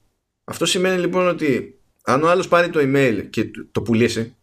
Αυτό 0.44 0.66
σημαίνει 0.66 1.00
λοιπόν 1.00 1.28
ότι 1.28 1.80
αν 2.04 2.22
ο 2.22 2.28
άλλος 2.28 2.48
πάρει 2.48 2.70
το 2.70 2.80
email 2.82 3.26
και 3.30 3.50
το 3.72 3.82
πουλήσει 3.82 4.36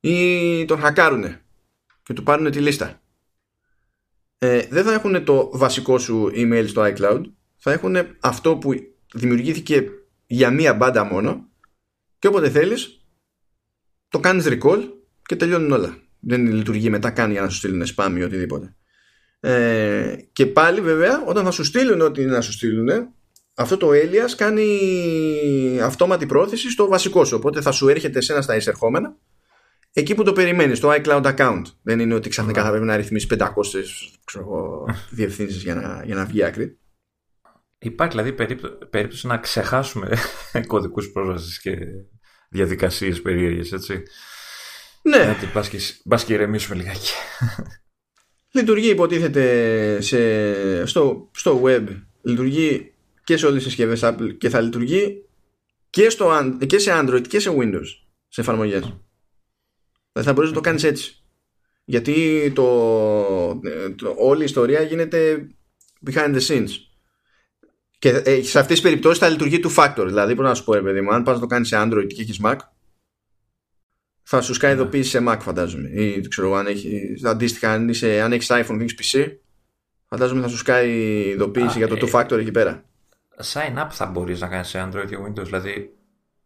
ή 0.00 0.64
τον 0.64 0.78
χακάρουνε 0.80 1.42
και 2.02 2.12
του 2.12 2.22
πάρουν 2.22 2.50
τη 2.50 2.60
λίστα 2.60 3.02
ε, 4.38 4.66
δεν 4.70 4.84
θα 4.84 4.92
έχουν 4.92 5.24
το 5.24 5.50
βασικό 5.52 5.98
σου 5.98 6.30
email 6.34 6.64
στο 6.68 6.82
iCloud 6.84 7.22
θα 7.56 7.72
έχουν 7.72 7.96
αυτό 8.20 8.56
που 8.56 8.74
δημιουργήθηκε 9.14 9.90
για 10.30 10.50
μία 10.50 10.74
μπάντα 10.74 11.04
μόνο 11.04 11.48
και 12.18 12.26
όποτε 12.26 12.50
θέλεις 12.50 13.04
το 14.08 14.20
κάνεις 14.20 14.46
recall 14.48 14.82
και 15.22 15.36
τελειώνουν 15.36 15.72
όλα. 15.72 15.98
Δεν 16.20 16.46
λειτουργεί 16.46 16.90
μετά 16.90 17.10
καν 17.10 17.30
για 17.30 17.40
να 17.40 17.48
σου 17.48 17.56
στείλουν 17.56 17.86
spam 17.94 18.14
ή 18.18 18.22
οτιδήποτε. 18.22 18.74
Ε, 19.40 20.16
και 20.32 20.46
πάλι 20.46 20.80
βέβαια 20.80 21.24
όταν 21.26 21.44
θα 21.44 21.50
σου 21.50 21.64
στείλουν 21.64 22.00
ό,τι 22.00 22.22
είναι 22.22 22.30
να 22.30 22.40
σου 22.40 22.52
στείλουν 22.52 22.88
αυτό 23.54 23.76
το 23.76 23.88
alias 23.88 24.34
κάνει 24.36 25.80
αυτόματη 25.82 26.26
πρόθεση 26.26 26.70
στο 26.70 26.88
βασικό 26.88 27.24
σου 27.24 27.36
οπότε 27.36 27.60
θα 27.60 27.70
σου 27.70 27.88
έρχεται 27.88 28.18
εσένα 28.18 28.42
στα 28.42 28.56
εισερχόμενα 28.56 29.16
εκεί 29.92 30.14
που 30.14 30.22
το 30.22 30.32
περιμένεις, 30.32 30.80
το 30.80 30.92
iCloud 30.92 31.36
account 31.36 31.62
δεν 31.82 32.00
είναι 32.00 32.14
ότι 32.14 32.28
ξαφνικά 32.28 32.62
θα 32.64 32.70
πρέπει 32.70 32.84
να 32.84 32.96
ρυθμίσεις 32.96 33.28
500 33.38 33.44
διευθύνσεις 35.10 35.62
για 35.62 35.74
να, 35.74 36.02
για 36.04 36.14
να 36.14 36.24
βγει 36.24 36.44
άκρη 36.44 36.78
Υπάρχει 37.78 38.16
δηλαδή 38.16 38.50
περίπτωση 38.90 39.26
να 39.26 39.38
ξεχάσουμε 39.38 40.18
κωδικούς 40.66 41.12
πρόσβασης 41.12 41.60
και 41.60 41.76
διαδικασίες 42.48 43.22
περίεργες, 43.22 43.72
έτσι; 43.72 44.02
Ναι. 45.02 45.22
Γιατί 45.22 45.46
πας 46.08 46.24
και, 46.24 46.32
ηρεμήσουμε 46.32 46.76
λιγάκι. 46.76 47.12
Λειτουργεί 48.54 48.88
υποτίθεται 48.88 50.00
σε, 50.00 50.86
στο, 50.86 51.30
στο 51.34 51.62
web, 51.64 51.86
λειτουργεί 52.22 52.92
και 53.24 53.36
σε 53.36 53.46
όλες 53.46 53.62
τις 53.62 53.66
συσκευές 53.72 54.00
Apple 54.02 54.36
και 54.38 54.48
θα 54.48 54.60
λειτουργεί 54.60 55.28
και, 55.90 56.10
στο, 56.10 56.56
και 56.66 56.78
σε 56.78 56.90
Android 56.94 57.26
και 57.28 57.38
σε 57.38 57.54
Windows, 57.58 57.86
σε 58.28 58.40
εφαρμογές. 58.40 58.80
Δηλαδή 60.12 60.22
θα 60.22 60.32
μπορείς 60.32 60.48
να 60.48 60.56
το 60.56 60.60
κάνεις 60.60 60.84
έτσι. 60.84 61.22
Γιατί 61.84 62.50
το, 62.54 63.60
το, 63.96 64.14
όλη 64.18 64.40
η 64.40 64.44
ιστορία 64.44 64.82
γίνεται 64.82 65.48
behind 66.10 66.34
the 66.34 66.40
scenes. 66.40 66.68
Και 67.98 68.08
ε, 68.08 68.42
σε 68.42 68.58
αυτές 68.58 68.80
τις 68.80 68.80
περιπτώσεις 68.80 69.18
θα 69.18 69.28
λειτουργεί 69.28 69.60
του 69.60 69.74
factor. 69.76 70.04
Δηλαδή, 70.06 70.34
πώ 70.34 70.42
να 70.42 70.54
σου 70.54 70.64
πω, 70.64 70.74
ρε 70.74 70.82
παιδί 70.82 71.00
μου, 71.00 71.12
αν 71.12 71.22
πας 71.22 71.34
να 71.34 71.40
το 71.40 71.46
κάνεις 71.46 71.68
σε 71.68 71.76
Android 71.78 72.06
και 72.06 72.22
έχεις 72.22 72.40
Mac, 72.44 72.56
θα 74.22 74.40
σου 74.40 74.54
σκάει 74.54 74.74
ναι. 74.74 74.80
ειδοποίηση 74.80 75.10
σε 75.10 75.24
Mac, 75.28 75.36
φαντάζομαι. 75.40 75.88
Ή 75.88 76.28
ξέρω 76.28 76.54
αν 76.54 76.66
έχει. 76.66 77.14
Αντίστοιχα, 77.24 77.72
αν, 77.72 77.88
είσαι, 77.88 78.20
αν 78.20 78.32
έχεις 78.32 78.48
iPhone 78.50 78.76
και 78.78 78.84
έχεις 78.84 79.14
PC, 79.14 79.36
φαντάζομαι 80.08 80.40
θα 80.40 80.48
σου 80.48 80.56
σκάει 80.56 80.90
ειδοποίηση 81.28 81.78
για 81.78 81.88
το 81.88 81.96
two 82.00 82.10
factor 82.10 82.38
εκεί 82.38 82.50
πέρα. 82.50 82.84
Sign 83.42 83.78
up 83.78 83.88
θα 83.90 84.06
μπορείς 84.06 84.40
να 84.40 84.48
κάνεις 84.48 84.68
σε 84.68 84.88
Android 84.88 85.06
και 85.08 85.16
Windows. 85.26 85.44
Δηλαδή, 85.44 85.92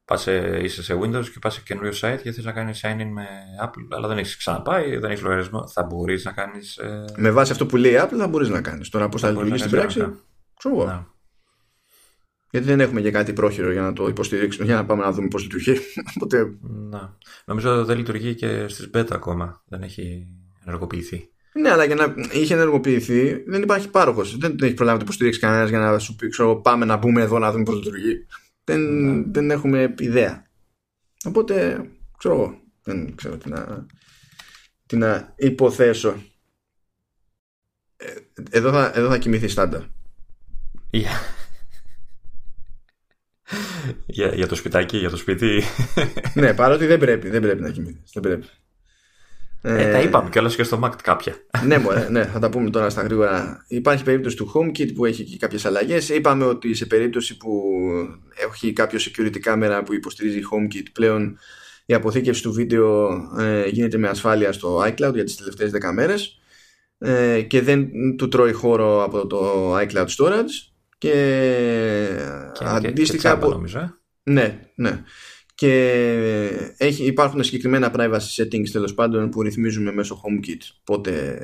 Πας 0.04 0.26
είσαι 0.62 0.82
σε 0.82 0.98
Windows 1.02 1.24
και 1.24 1.38
πας 1.40 1.54
σε 1.54 1.60
καινούριο 1.64 1.92
site 1.94 2.18
και 2.22 2.32
θες 2.32 2.44
να 2.44 2.52
κάνεις 2.52 2.80
sign-in 2.84 3.08
με 3.12 3.26
Apple, 3.64 3.86
αλλά 3.90 4.08
δεν 4.08 4.18
έχεις 4.18 4.36
ξαναπάει, 4.36 4.96
δεν 4.96 5.10
έχεις 5.10 5.22
λογαριασμό. 5.22 5.68
Θα 5.68 5.82
μπορείς 5.82 6.24
να 6.24 6.32
κάνεις... 6.32 6.76
Ε... 6.76 7.04
Με 7.16 7.30
βάση 7.30 7.52
αυτό 7.52 7.66
που 7.66 7.76
λέει 7.76 7.94
Apple 7.96 8.16
θα 8.18 8.28
μπορείς 8.28 8.48
να 8.48 8.60
κάνεις. 8.60 8.88
Τώρα 8.88 9.08
πώς 9.08 9.20
θα, 9.20 9.26
θα 9.26 9.32
λειτουργήσει 9.32 9.64
στην 9.64 9.78
πράξη, 9.78 9.98
ξέρω 10.58 10.74
εγώ. 10.74 11.11
Γιατί 12.52 12.66
δεν 12.66 12.80
έχουμε 12.80 13.00
και 13.00 13.10
κάτι 13.10 13.32
πρόχειρο 13.32 13.72
για 13.72 13.80
να 13.80 13.92
το 13.92 14.06
υποστηρίξουμε, 14.08 14.66
για 14.66 14.74
να 14.74 14.84
πάμε 14.84 15.02
να 15.02 15.12
δούμε 15.12 15.28
πώς 15.28 15.42
λειτουργεί. 15.42 15.76
Οπότε... 16.16 16.56
Να. 16.62 17.18
Νομίζω 17.44 17.84
δεν 17.84 17.96
λειτουργεί 17.96 18.34
και 18.34 18.68
στις 18.68 18.90
beta 18.94 19.10
ακόμα. 19.12 19.62
Δεν 19.68 19.82
έχει 19.82 20.26
ενεργοποιηθεί. 20.64 21.30
Ναι, 21.52 21.70
αλλά 21.70 21.84
για 21.84 21.94
να 21.94 22.14
είχε 22.32 22.54
ενεργοποιηθεί 22.54 23.42
δεν 23.46 23.62
υπάρχει 23.62 23.88
πάροχος. 23.88 24.38
Δεν, 24.38 24.56
δεν 24.58 24.66
έχει 24.66 24.74
προλάβει 24.74 24.98
να 24.98 25.04
το 25.04 25.08
υποστηρίξει 25.08 25.40
κανένας 25.40 25.68
για 25.68 25.78
να 25.78 25.98
σου 25.98 26.16
πει: 26.16 26.28
ξέρω, 26.28 26.56
Πάμε 26.56 26.84
να 26.84 26.96
μπούμε 26.96 27.22
εδώ 27.22 27.38
να 27.38 27.52
δούμε 27.52 27.64
πώς 27.64 27.74
λειτουργεί. 27.74 28.26
Δεν, 28.64 28.80
ναι. 28.80 29.22
δεν 29.26 29.50
έχουμε 29.50 29.94
ιδέα. 29.98 30.46
Οπότε, 31.24 31.84
ξέρω 32.18 32.34
εγώ. 32.34 32.60
Δεν 32.82 33.14
ξέρω 33.14 33.36
τι 33.36 33.48
να, 33.48 33.86
τι 34.86 34.96
να 34.96 35.32
υποθέσω. 35.36 36.22
Ε, 37.96 38.06
εδώ 38.50 38.72
θα, 38.72 38.92
εδώ 38.94 39.08
θα 39.08 39.18
κοιμηθεί 39.18 39.48
στάνταρ. 39.48 39.82
Yeah. 40.90 41.41
Για, 44.06 44.34
για 44.34 44.46
το 44.46 44.54
σπιτάκι, 44.54 44.96
για 44.96 45.10
το 45.10 45.16
σπίτι. 45.16 45.62
ναι, 46.34 46.54
παρότι 46.54 46.86
δεν 46.86 46.98
πρέπει, 46.98 47.28
δεν 47.28 47.42
πρέπει 47.42 47.62
να 47.62 47.70
κοιμηθείς. 47.70 48.10
Δεν 48.12 48.22
πρέπει. 48.22 48.46
Ε, 49.64 49.92
τα 49.92 50.00
είπαμε 50.00 50.30
κιόλας 50.30 50.56
και 50.56 50.62
στο 50.62 50.80
Mac 50.84 50.90
κάποια. 51.02 51.34
ναι, 51.66 51.78
μωρέ, 51.78 52.08
ναι, 52.10 52.24
θα 52.24 52.38
τα 52.38 52.48
πούμε 52.48 52.70
τώρα 52.70 52.90
στα 52.90 53.02
γρήγορα. 53.02 53.64
Υπάρχει 53.68 54.04
περίπτωση 54.04 54.36
του 54.36 54.52
HomeKit 54.54 54.94
που 54.94 55.04
έχει 55.04 55.24
και 55.24 55.36
κάποιες 55.36 55.64
αλλαγές. 55.64 56.08
Είπαμε 56.08 56.44
ότι 56.44 56.74
σε 56.74 56.86
περίπτωση 56.86 57.36
που 57.36 57.62
έχει 58.52 58.72
κάποιο 58.72 58.98
security 59.02 59.36
camera 59.44 59.82
που 59.84 59.94
υποστηρίζει 59.94 60.40
HomeKit 60.52 60.86
πλέον 60.92 61.38
η 61.86 61.94
αποθήκευση 61.94 62.42
του 62.42 62.52
βίντεο 62.52 63.08
ε, 63.38 63.68
γίνεται 63.68 63.98
με 63.98 64.08
ασφάλεια 64.08 64.52
στο 64.52 64.80
iCloud 64.80 65.12
για 65.14 65.24
τις 65.24 65.36
τελευταίες 65.36 65.70
10 65.74 65.92
μέρες 65.94 66.38
ε, 66.98 67.40
και 67.42 67.62
δεν 67.62 67.90
του 68.16 68.28
τρώει 68.28 68.52
χώρο 68.52 69.04
από 69.04 69.26
το 69.26 69.72
iCloud 69.76 70.06
Storage 70.18 70.71
και, 71.02 72.52
και 72.52 72.64
αντίστοιχα 72.64 73.34
και, 73.34 73.40
και 73.40 73.46
νομίζω, 73.46 73.78
ε. 73.78 73.92
ναι, 74.22 74.70
ναι 74.74 75.02
και 75.54 76.74
έχει, 76.76 77.04
υπάρχουν 77.04 77.42
συγκεκριμένα 77.44 77.92
privacy 77.96 78.42
settings 78.42 78.68
τέλος 78.72 78.94
πάντων 78.94 79.30
που 79.30 79.42
ρυθμίζουμε 79.42 79.92
μέσω 79.92 80.20
HomeKit 80.24 80.60
πότε 80.84 81.36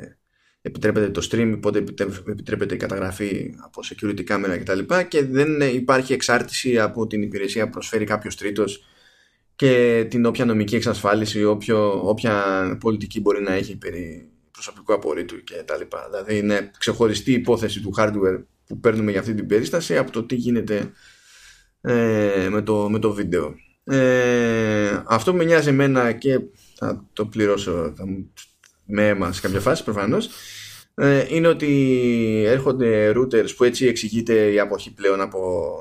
επιτρέπεται 0.61 1.09
το 1.09 1.27
stream, 1.31 1.57
πότε 1.61 1.83
επιτρέπεται 2.27 2.75
η 2.75 2.77
καταγραφή 2.77 3.55
από 3.63 3.81
security 3.83 4.23
camera 4.27 4.57
κτλ. 4.59 4.79
Και, 4.79 5.03
και 5.07 5.25
δεν 5.25 5.61
υπάρχει 5.61 6.13
εξάρτηση 6.13 6.79
από 6.79 7.07
την 7.07 7.21
υπηρεσία 7.21 7.65
που 7.65 7.71
προσφέρει 7.71 8.05
κάποιος 8.05 8.35
τρίτος 8.35 8.83
και 9.55 10.05
την 10.09 10.25
όποια 10.25 10.45
νομική 10.45 10.75
εξασφάλιση, 10.75 11.43
όποιο, 11.43 12.07
όποια 12.09 12.77
πολιτική 12.79 13.21
μπορεί 13.21 13.41
να 13.41 13.53
έχει 13.53 13.77
περί 13.77 14.29
προσωπικού 14.51 14.93
απορρίτου 14.93 15.35
κτλ. 15.43 15.97
Δηλαδή 16.09 16.37
είναι 16.37 16.71
ξεχωριστή 16.77 17.31
υπόθεση 17.31 17.81
του 17.81 17.93
hardware 17.97 18.43
που 18.69 18.79
παίρνουμε 18.79 19.11
για 19.11 19.19
αυτή 19.19 19.33
την 19.33 19.47
περίσταση 19.47 19.97
από 19.97 20.11
το 20.11 20.23
τι 20.23 20.35
γίνεται 20.35 20.91
ε, 21.81 22.47
με, 22.51 22.61
το, 22.61 22.89
με 22.89 22.99
το 22.99 23.13
βίντεο. 23.13 23.55
Ε, 23.83 25.03
αυτό 25.05 25.31
που 25.31 25.37
με 25.37 25.43
νοιάζει 25.43 25.69
εμένα 25.69 26.11
και 26.11 26.39
θα 26.75 27.05
το 27.13 27.25
πληρώσω 27.25 27.93
θα 27.97 28.05
με 28.85 29.07
αίμα 29.07 29.31
σε 29.31 29.41
κάποια 29.41 29.59
φάση 29.59 29.83
προφανώς. 29.83 30.29
Ε, 30.95 31.25
είναι 31.29 31.47
ότι 31.47 32.43
έρχονται 32.47 33.13
routers 33.15 33.55
που 33.55 33.63
έτσι 33.63 33.85
εξηγείται 33.85 34.51
η 34.51 34.59
αποχή 34.59 34.93
πλέον 34.93 35.21
από, 35.21 35.71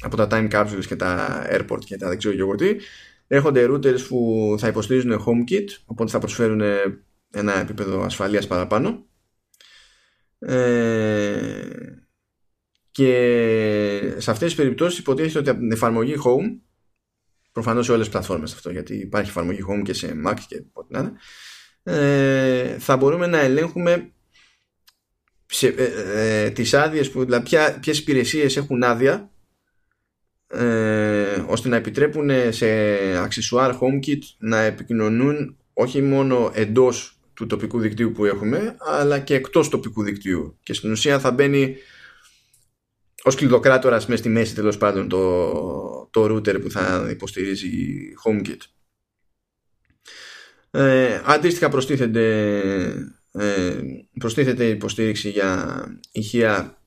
από, 0.00 0.16
τα 0.16 0.28
time 0.30 0.50
capsules 0.50 0.84
και 0.86 0.96
τα 0.96 1.42
airport 1.50 1.84
και 1.84 1.96
τα 1.96 2.08
δεν 2.08 2.18
ξέρω 2.18 2.54
τι 2.54 2.76
έρχονται 3.26 3.66
routers 3.70 4.00
που 4.08 4.54
θα 4.58 4.68
υποστηρίζουν 4.68 5.24
HomeKit 5.26 5.66
οπότε 5.84 6.10
θα 6.10 6.18
προσφέρουν 6.18 6.60
ένα 7.30 7.60
επίπεδο 7.60 8.02
ασφαλείας 8.02 8.46
παραπάνω 8.46 9.09
ε, 10.40 11.60
και 12.90 14.14
σε 14.18 14.30
αυτές 14.30 14.48
τις 14.48 14.54
περιπτώσεις 14.54 14.98
υποτίθεται 14.98 15.38
ότι 15.38 15.50
από 15.50 15.58
την 15.58 15.72
εφαρμογή 15.72 16.14
Home 16.24 16.60
προφανώς 17.52 17.84
σε 17.84 17.92
όλες 17.92 18.04
τις 18.04 18.14
πλατφόρμες 18.14 18.52
αυτό 18.52 18.70
γιατί 18.70 18.94
υπάρχει 18.94 19.30
εφαρμογή 19.30 19.60
Home 19.68 19.82
και 19.84 19.92
σε 19.92 20.20
Mac 20.26 20.34
και 20.48 20.62
ό,τι 20.72 20.92
να 20.92 21.12
ε, 21.82 22.78
θα 22.78 22.96
μπορούμε 22.96 23.26
να 23.26 23.38
ελέγχουμε 23.38 24.12
σε, 25.46 25.66
ε, 25.66 26.44
ε, 26.44 26.50
τις 26.50 26.74
άδειες 26.74 27.10
που, 27.10 27.24
δηλαδή 27.24 27.44
ποια, 27.44 27.78
ποιες 27.80 27.98
υπηρεσίες 27.98 28.56
έχουν 28.56 28.82
άδεια 28.82 29.30
ε, 30.46 31.44
ώστε 31.46 31.68
να 31.68 31.76
επιτρέπουν 31.76 32.30
σε 32.50 32.66
Accessoire 33.24 33.78
HomeKit 33.78 34.18
να 34.38 34.60
επικοινωνούν 34.60 35.56
όχι 35.72 36.02
μόνο 36.02 36.50
εντός 36.54 37.19
του 37.40 37.46
τοπικού 37.46 37.80
δικτύου 37.80 38.12
που 38.12 38.24
έχουμε 38.24 38.76
αλλά 38.78 39.18
και 39.18 39.34
εκτός 39.34 39.68
τοπικού 39.68 40.02
δικτύου. 40.02 40.58
Και 40.62 40.72
στην 40.72 40.90
ουσία 40.90 41.18
θα 41.18 41.30
μπαίνει 41.30 41.76
ως 43.22 43.34
κλειδοκράτορας 43.34 44.06
μέσα 44.06 44.20
στη 44.20 44.28
μέση 44.28 44.54
τέλος 44.54 44.76
πάντων 44.76 45.08
το, 45.08 46.08
το 46.10 46.24
router 46.24 46.60
που 46.62 46.70
θα 46.70 47.08
υποστηρίζει 47.10 47.70
HomeKit. 48.24 48.58
Ε, 50.70 51.20
αντίστοιχα 51.24 51.68
προστίθεται, 51.68 52.22
ε, 53.32 53.80
προστίθεται 54.18 54.68
υποστήριξη 54.68 55.30
για 55.30 55.84
ηχεία 56.12 56.82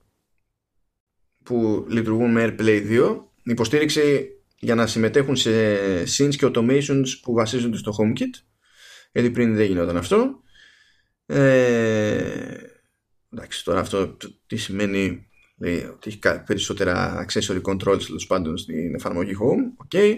που 1.42 1.86
λειτουργούν 1.88 2.32
με 2.32 2.54
AirPlay 2.58 2.82
2 2.88 3.16
υποστήριξη 3.42 4.28
για 4.58 4.74
να 4.74 4.86
συμμετέχουν 4.86 5.36
σε 5.36 5.50
syncs 6.02 6.36
και 6.36 6.50
automations 6.54 7.06
που 7.22 7.32
βασίζονται 7.32 7.76
στο 7.76 7.92
HomeKit. 7.98 8.42
Γιατί 9.12 9.30
πριν 9.30 9.54
δεν 9.54 9.66
γινόταν 9.66 9.96
αυτό 9.96 10.42
ε, 11.26 12.56
εντάξει 13.32 13.64
τώρα 13.64 13.80
αυτό 13.80 14.16
τι 14.46 14.56
σημαίνει 14.56 15.28
λέει 15.56 15.84
ότι 15.84 16.08
έχει 16.08 16.42
περισσότερα 16.46 17.26
accessory 17.26 17.62
controls 17.62 18.02
τέλος 18.06 18.26
πάντων 18.26 18.56
στην 18.56 18.94
εφαρμογή 18.94 19.32
Home. 19.40 19.86
Okay. 19.86 20.16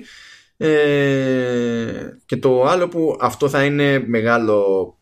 Ε, 0.56 2.16
και 2.26 2.36
το 2.36 2.64
άλλο 2.64 2.88
που 2.88 3.16
αυτό 3.20 3.48
θα 3.48 3.64
είναι 3.64 3.98
μεγάλο 3.98 4.98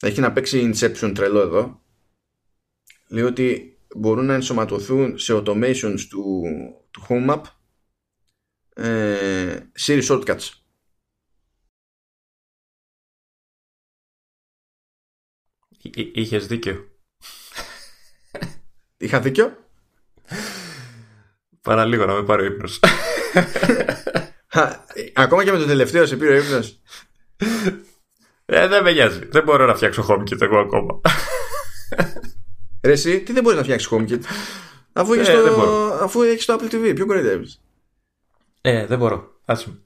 έχει 0.00 0.20
να 0.20 0.32
παίξει 0.32 0.70
Inception 0.74 1.12
τρελό 1.14 1.40
εδώ 1.40 1.82
λέει 3.08 3.24
ότι 3.24 3.78
μπορούν 3.96 4.24
να 4.24 4.34
ενσωματωθούν 4.34 5.18
σε 5.18 5.32
automations 5.36 6.00
του, 6.08 6.42
του 6.90 7.06
Home 7.08 7.30
App 7.30 7.42
ε, 8.84 9.58
Siri 9.86 10.02
Shortcuts 10.02 10.48
Είχες 16.12 16.46
δίκιο 16.46 16.88
Είχα 18.98 19.20
δίκιο; 19.20 19.56
Παραλίγο 21.60 22.06
να 22.06 22.14
με 22.14 22.22
πάρει 22.22 22.42
ο 22.42 22.44
ύπνος. 22.44 22.80
Ακόμα 25.14 25.44
και 25.44 25.52
με 25.52 25.58
το 25.58 25.66
τελευταίο 25.66 26.06
σε 26.06 26.16
πήρε 26.16 26.34
ο 26.34 26.36
ύπνος. 26.36 26.80
Ε, 28.50 28.66
δεν 28.66 28.82
με 28.82 28.92
νοιάζει. 28.92 29.24
Δεν 29.24 29.42
μπορώ 29.42 29.66
να 29.66 29.74
φτιάξω 29.74 30.06
HomeKit 30.08 30.40
εγώ 30.40 30.58
ακόμα. 30.58 31.00
Ρε 32.82 32.92
εσύ, 32.92 33.20
τι 33.20 33.32
δεν 33.32 33.42
μπορείς 33.42 33.58
να 33.58 33.64
φτιάξεις 33.64 33.88
HomeKit. 33.92 34.20
Αφού 34.92 35.12
έχεις 35.12 35.28
ε, 35.28 35.32
το... 35.32 35.92
Αφού 36.02 36.22
έχεις 36.22 36.44
το 36.44 36.58
Apple 36.60 36.74
TV, 36.74 36.92
ποιο 36.94 37.06
κοροϊδεύεις; 37.06 37.60
Ε, 38.60 38.86
δεν 38.86 38.98
μπορώ. 38.98 39.40
Άσε 39.44 39.80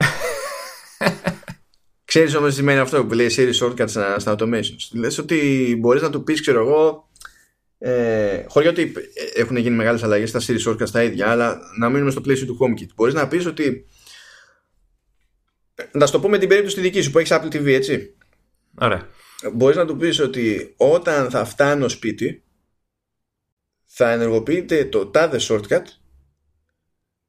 Ξέρεις 2.12 2.34
όμως 2.34 2.48
τι 2.48 2.54
σημαίνει 2.54 2.78
αυτό 2.78 3.06
που 3.06 3.14
λέει 3.14 3.30
Siri 3.36 3.52
Shortcuts 3.60 3.88
στα, 3.88 4.18
στα 4.18 4.34
automations. 4.38 4.90
Λες 4.92 5.18
ότι 5.18 5.76
μπορείς 5.78 6.02
να 6.02 6.10
του 6.10 6.24
πεις, 6.24 6.40
ξέρω 6.40 6.60
εγώ, 6.60 7.08
ε, 7.78 8.44
χωρίς 8.48 8.68
ότι 8.68 8.92
έχουν 9.34 9.56
γίνει 9.56 9.76
μεγάλες 9.76 10.02
αλλαγές 10.02 10.28
στα 10.28 10.40
Siri 10.46 10.68
Shortcuts 10.68 10.90
τα 10.90 11.02
ίδια, 11.02 11.30
αλλά 11.30 11.60
να 11.78 11.88
μείνουμε 11.88 12.10
στο 12.10 12.20
πλαίσιο 12.20 12.46
του 12.46 12.58
HomeKit. 12.60 12.86
Μπορείς 12.94 13.14
να 13.14 13.28
πεις 13.28 13.46
ότι. 13.46 13.86
Να 15.92 16.06
σου 16.06 16.12
το 16.12 16.20
πω 16.20 16.28
με 16.28 16.38
την 16.38 16.48
περίπτωση 16.48 16.74
τη 16.74 16.80
δική 16.80 17.00
σου 17.00 17.10
που 17.10 17.18
έχεις 17.18 17.32
Apple 17.32 17.54
TV, 17.54 17.66
έτσι. 17.66 18.16
Ωραία. 18.74 19.08
Μπορείς 19.52 19.76
να 19.76 19.86
του 19.86 19.96
πεις 19.96 20.20
ότι 20.20 20.74
όταν 20.76 21.30
θα 21.30 21.44
φτάνω 21.44 21.88
σπίτι, 21.88 22.44
θα 23.84 24.12
ενεργοποιείται 24.12 24.84
το 24.84 25.06
τάδε 25.06 25.38
shortcut 25.40 25.84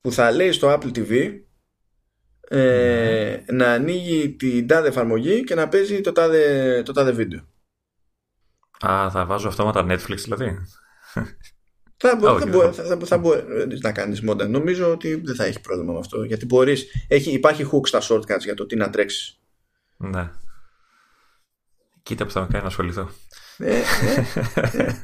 που 0.01 0.11
θα 0.11 0.31
λέει 0.31 0.51
στο 0.51 0.79
Apple 0.79 0.97
TV 0.97 1.39
ε, 2.47 3.43
ναι. 3.45 3.57
να 3.57 3.71
ανοίγει 3.71 4.29
την 4.29 4.67
τάδε 4.67 4.87
εφαρμογή 4.87 5.43
και 5.43 5.55
να 5.55 5.67
παίζει 5.67 6.01
το 6.01 6.11
τάδε, 6.11 6.83
το 6.85 6.93
τάδε 6.93 7.11
βίντεο. 7.11 7.47
Α, 8.85 9.09
θα 9.11 9.25
βάζω 9.25 9.47
αυτόματα 9.47 9.85
Netflix 9.89 10.17
δηλαδή. 10.17 10.57
Θα, 11.97 12.15
μπο, 12.15 12.39
θα, 12.39 12.45
μπο, 12.45 12.73
θα, 12.73 12.97
θα, 13.05 13.17
μπορεί 13.17 13.43
να 13.81 13.91
κάνεις 13.91 14.21
μόντα. 14.21 14.47
Νομίζω 14.47 14.91
ότι 14.91 15.15
δεν 15.15 15.35
θα 15.35 15.43
έχει 15.43 15.61
πρόβλημα 15.61 15.93
με 15.93 15.99
αυτό. 15.99 16.23
Γιατί 16.23 16.45
μπορείς, 16.45 16.85
έχει, 17.07 17.31
υπάρχει 17.31 17.69
hook 17.71 17.87
στα 17.87 18.01
shortcuts 18.01 18.39
για 18.43 18.53
το 18.53 18.65
τι 18.65 18.75
να 18.75 18.89
τρέξεις. 18.89 19.39
Ναι. 19.97 20.29
Κοίτα 22.03 22.25
που 22.25 22.31
θα 22.31 22.39
με 22.39 22.47
κάνει 22.47 22.61
να 22.61 22.69
ασχοληθώ. 22.69 23.09
Ε, 23.57 23.75
ε, 23.75 23.81
ε. 24.71 24.99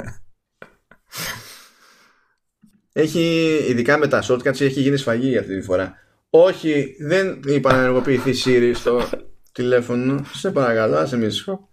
έχει, 3.02 3.56
ειδικά 3.70 3.98
με 3.98 4.08
τα 4.08 4.24
shortcuts, 4.28 4.62
έχει 4.62 4.82
γίνει 4.82 4.98
σφαγή 4.98 5.38
αυτή 5.38 5.60
τη 5.60 5.66
φορά. 5.66 5.96
Όχι, 6.30 6.96
δεν 7.00 7.42
είπα 7.46 7.72
να 7.72 7.78
ενεργοποιηθεί 7.78 8.32
Siri 8.46 8.72
στο 8.76 9.10
τηλέφωνο. 9.52 10.24
Σε 10.24 10.52
παρακαλώ, 10.52 10.98
άσε 10.98 11.18
μισό. 11.18 11.70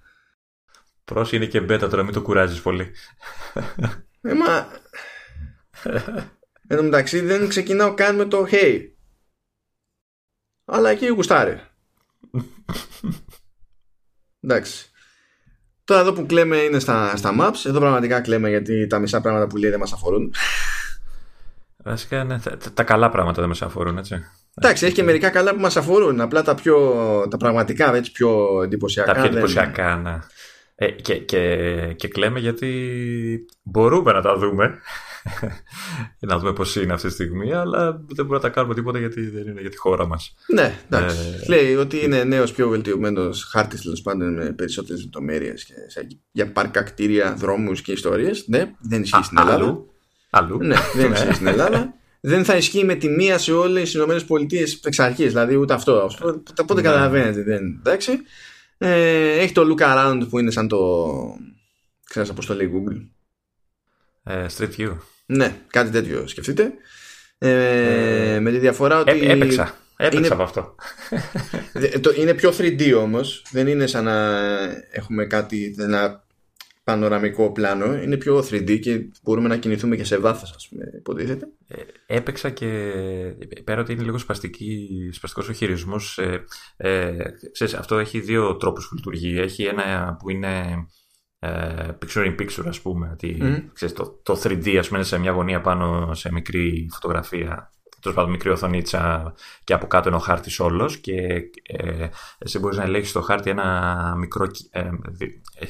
Προς 1.05 1.33
είναι 1.33 1.47
και 1.47 1.61
μπέτα 1.61 1.89
τώρα, 1.89 2.03
μην 2.03 2.13
το 2.13 2.23
κουράζεις 2.23 2.61
πολύ. 2.61 2.93
Ε, 4.21 4.35
μα... 4.35 4.69
Εν 6.69 6.77
τω 6.77 6.83
μεταξύ 6.83 7.21
δεν 7.21 7.49
ξεκινάω 7.49 7.95
καν 7.95 8.17
με 8.17 8.25
το 8.25 8.47
hey. 8.51 8.91
Αλλά 10.65 10.91
εκεί 10.91 11.07
γουστάρει. 11.07 11.61
Εντάξει. 14.41 14.91
Τώρα 15.85 16.01
εδώ 16.01 16.13
που 16.13 16.27
κλαίμε 16.27 16.57
είναι 16.57 16.79
στα, 16.79 17.17
στα 17.17 17.35
maps. 17.41 17.65
Εδώ 17.65 17.79
πραγματικά 17.79 18.21
κλαίμε 18.21 18.49
γιατί 18.49 18.87
τα 18.87 18.99
μισά 18.99 19.21
πράγματα 19.21 19.47
που 19.47 19.57
λέει 19.57 19.71
δεν 19.71 19.79
μας 19.79 19.93
αφορούν. 19.93 20.35
Βασικά 21.77 22.25
ναι, 22.25 22.39
τα, 22.39 22.59
τα 22.75 22.83
καλά 22.83 23.11
πράγματα 23.11 23.41
δεν 23.41 23.49
μας 23.49 23.63
αφορούν, 23.63 23.99
έτσι. 23.99 24.25
Εντάξει, 24.61 24.85
έχει 24.85 24.95
και 24.95 25.03
μερικά 25.03 25.31
καλά 25.31 25.55
που 25.55 25.61
μας 25.61 25.77
αφορούν. 25.77 26.21
Απλά 26.21 26.43
τα, 26.43 26.55
πιο, 26.55 26.77
τα 27.31 27.37
πραγματικά, 27.37 27.95
έτσι, 27.95 28.13
πιο 28.13 28.61
εντυπωσιακά. 28.63 29.13
Τα 29.13 29.21
πιο 29.21 29.31
εντυπωσιακά, 29.31 29.97
ναι. 29.97 30.19
Ε, 30.79 30.91
και, 30.91 31.19
και, 31.19 31.95
και 31.97 32.09
κλαίμε 32.09 32.39
γιατί 32.39 33.47
μπορούμε 33.63 34.13
να 34.13 34.21
τα 34.23 34.37
δούμε. 34.37 34.79
να 36.19 36.39
δούμε 36.39 36.53
πώς 36.53 36.77
είναι 36.77 36.93
αυτή 36.93 37.07
τη 37.07 37.13
στιγμή, 37.13 37.53
αλλά 37.53 37.93
δεν 37.93 38.25
μπορούμε 38.27 38.35
να 38.35 38.41
τα 38.41 38.49
κάνουμε 38.49 38.75
τίποτα 38.75 38.99
γιατί 38.99 39.31
δεν 39.31 39.47
είναι 39.47 39.61
για 39.61 39.71
τη 39.71 39.77
χώρα 39.77 40.07
μας. 40.07 40.35
Ναι, 40.47 40.79
εντάξει. 40.91 41.17
Ε, 41.43 41.49
Λέει 41.49 41.75
ότι 41.75 42.05
είναι 42.05 42.25
νέος 42.25 42.53
πιο 42.53 42.69
βελτιωμένος 42.69 43.45
χάρτης 43.45 43.83
τέλος 43.83 44.03
πάντων 44.03 44.35
με 44.35 44.53
περισσότερες 44.53 45.03
λεπτομέρειες 45.03 45.65
και 45.65 45.75
για 46.33 46.53
πάρκα, 46.53 46.83
κτίρια, 46.83 47.35
δρόμους 47.35 47.83
και 47.83 47.93
ιστορίες. 47.93 48.45
Ναι, 48.47 48.73
δεν 48.81 49.03
ισχύει 49.03 49.25
στην 49.25 49.39
Ελλάδα. 49.39 49.65
Αλλού. 49.65 49.93
αλλού. 50.31 50.59
Ναι, 50.63 50.77
δεν 50.95 51.13
ισχύει 51.13 51.33
στην 51.33 51.47
Ελλάδα. 51.47 51.95
Δεν 52.29 52.45
θα 52.45 52.57
ισχύει 52.57 52.85
με 52.85 52.95
τη 52.95 53.09
μία 53.09 53.39
σε 53.39 53.53
όλες 53.53 53.91
τις 53.91 53.95
ΗΠΑ 53.95 54.45
εξ 54.85 54.99
αρχής. 54.99 55.27
Δηλαδή 55.27 55.55
ούτε 55.55 55.74
αυτό. 55.74 56.11
Οπότε 56.61 56.74
ναι. 56.74 56.89
καταλαβαίνετε. 56.89 57.43
Δεν, 57.43 57.64
εντάξει. 57.79 58.12
Ε, 58.79 59.39
έχει 59.39 59.53
το 59.53 59.62
look 59.62 59.83
around 59.83 60.27
που 60.31 60.39
είναι 60.39 60.51
σαν 60.51 60.68
το. 60.68 61.09
Ξέρεις 62.09 62.33
πώ 62.33 62.47
το 62.47 62.55
λέει 62.55 62.70
Google. 62.74 63.07
Ε, 64.24 64.47
street 64.57 64.70
View. 64.79 64.97
Ναι, 65.27 65.57
κάτι 65.66 65.91
τέτοιο 65.91 66.27
σκεφτείτε. 66.27 66.72
Ε, 67.39 68.35
ε, 68.35 68.41
με 68.41 68.51
τη 68.51 68.59
διαφορά 68.59 68.99
ότι. 69.01 69.11
Έ, 69.11 69.33
έπαιξα. 69.33 69.77
Έπαιξα 69.97 70.18
είναι, 70.18 70.29
από 70.29 70.43
αυτό. 70.43 70.74
είναι 72.16 72.35
πιο 72.35 72.53
3D 72.59 72.95
όμως. 72.99 73.45
Δεν 73.51 73.66
είναι 73.66 73.87
σαν 73.87 74.05
να 74.05 74.39
έχουμε 74.91 75.24
κάτι. 75.24 75.74
Ένα 75.79 76.26
πανοραμικό 76.87 77.53
πλάνο. 77.53 77.97
Είναι 77.97 78.16
πιο 78.16 78.39
3D 78.39 78.78
και 78.80 79.11
μπορούμε 79.22 79.49
να 79.49 79.57
κινηθούμε 79.57 79.97
και 79.97 80.05
σε 80.05 80.18
βάθος, 80.18 80.53
ας 80.53 80.68
πούμε, 80.68 80.84
υποτίθεται. 80.99 81.49
Ε, 81.66 81.82
έπαιξα 82.07 82.51
και 82.51 82.66
πέρα 83.64 83.80
ότι 83.80 83.93
είναι 83.93 84.03
λίγο 84.03 84.18
σπαστικός 84.18 85.49
ο 85.49 85.53
χειρισμός. 85.53 86.18
Ε, 86.18 86.45
ε, 86.76 87.16
αυτό 87.78 87.99
έχει 87.99 88.20
δύο 88.20 88.57
τρόπους 88.57 88.89
που 88.89 88.95
λειτουργεί. 88.95 89.39
Έχει 89.39 89.64
ένα 89.64 90.16
που 90.18 90.30
είναι 90.30 90.87
ε, 91.39 91.89
picture 92.03 92.24
in 92.24 92.41
picture 92.41 92.66
ας 92.66 92.80
πούμε 92.80 93.11
ότι, 93.12 93.39
ξέρεις, 93.72 93.95
το, 93.95 94.20
το 94.22 94.41
3D 94.43 94.76
ας 94.76 94.89
πούμε 94.89 95.03
σε 95.03 95.18
μια 95.18 95.30
γωνία 95.30 95.61
πάνω 95.61 96.14
σε 96.14 96.32
μικρή 96.32 96.89
φωτογραφία 96.93 97.70
τέλος 98.07 98.21
πάντων 98.21 98.31
μικρή 98.31 98.51
οθονίτσα 98.51 99.35
και 99.65 99.73
από 99.73 99.87
κάτω 99.87 100.09
είναι 100.09 100.17
ο 100.17 100.21
χάρτης 100.21 100.61
όλος 100.61 100.97
και 100.97 101.17
ε, 101.63 102.09
εσύ 102.39 102.59
μπορείς 102.59 102.77
να 102.77 102.83
ελέγξει 102.83 103.11
στο 103.11 103.21
χάρτη 103.21 103.51
ένα 103.51 104.15
μικρό 104.19 104.47
ε, 104.71 104.91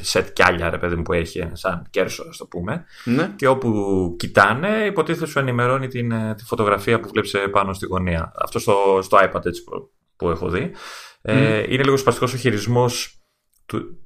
σετ 0.01 0.33
κιάλια 0.33 0.71
ρε 0.71 0.79
παιδί 0.79 0.97
μου 0.97 1.03
που 1.03 1.13
έχει, 1.13 1.49
σαν 1.53 1.87
κέρσο, 1.91 2.25
ας 2.29 2.37
το 2.37 2.47
πούμε. 2.47 2.85
Ναι. 3.05 3.33
Και 3.37 3.47
όπου 3.47 3.71
κοιτάνε, 4.19 4.85
υποτίθεται 4.87 5.27
σου 5.27 5.39
ενημερώνει 5.39 5.89
την, 5.89 6.13
ε, 6.13 6.35
τη 6.35 6.45
φωτογραφία 6.45 7.01
που 7.01 7.09
βλέπεις 7.09 7.35
πάνω 7.53 7.73
στη 7.73 7.87
γωνία. 7.87 8.33
Αυτό 8.43 8.59
στο, 8.59 8.99
στο 9.03 9.19
iPad 9.21 9.47
έτσι 9.47 9.65
που, 9.65 9.91
που 10.17 10.29
έχω 10.31 10.49
δει. 10.49 10.71
Ε, 11.23 11.59
είναι 11.59 11.83
λίγο 11.83 11.97
σπαστικός 11.97 12.33
ο 12.33 12.37
χειρισμός 12.37 13.21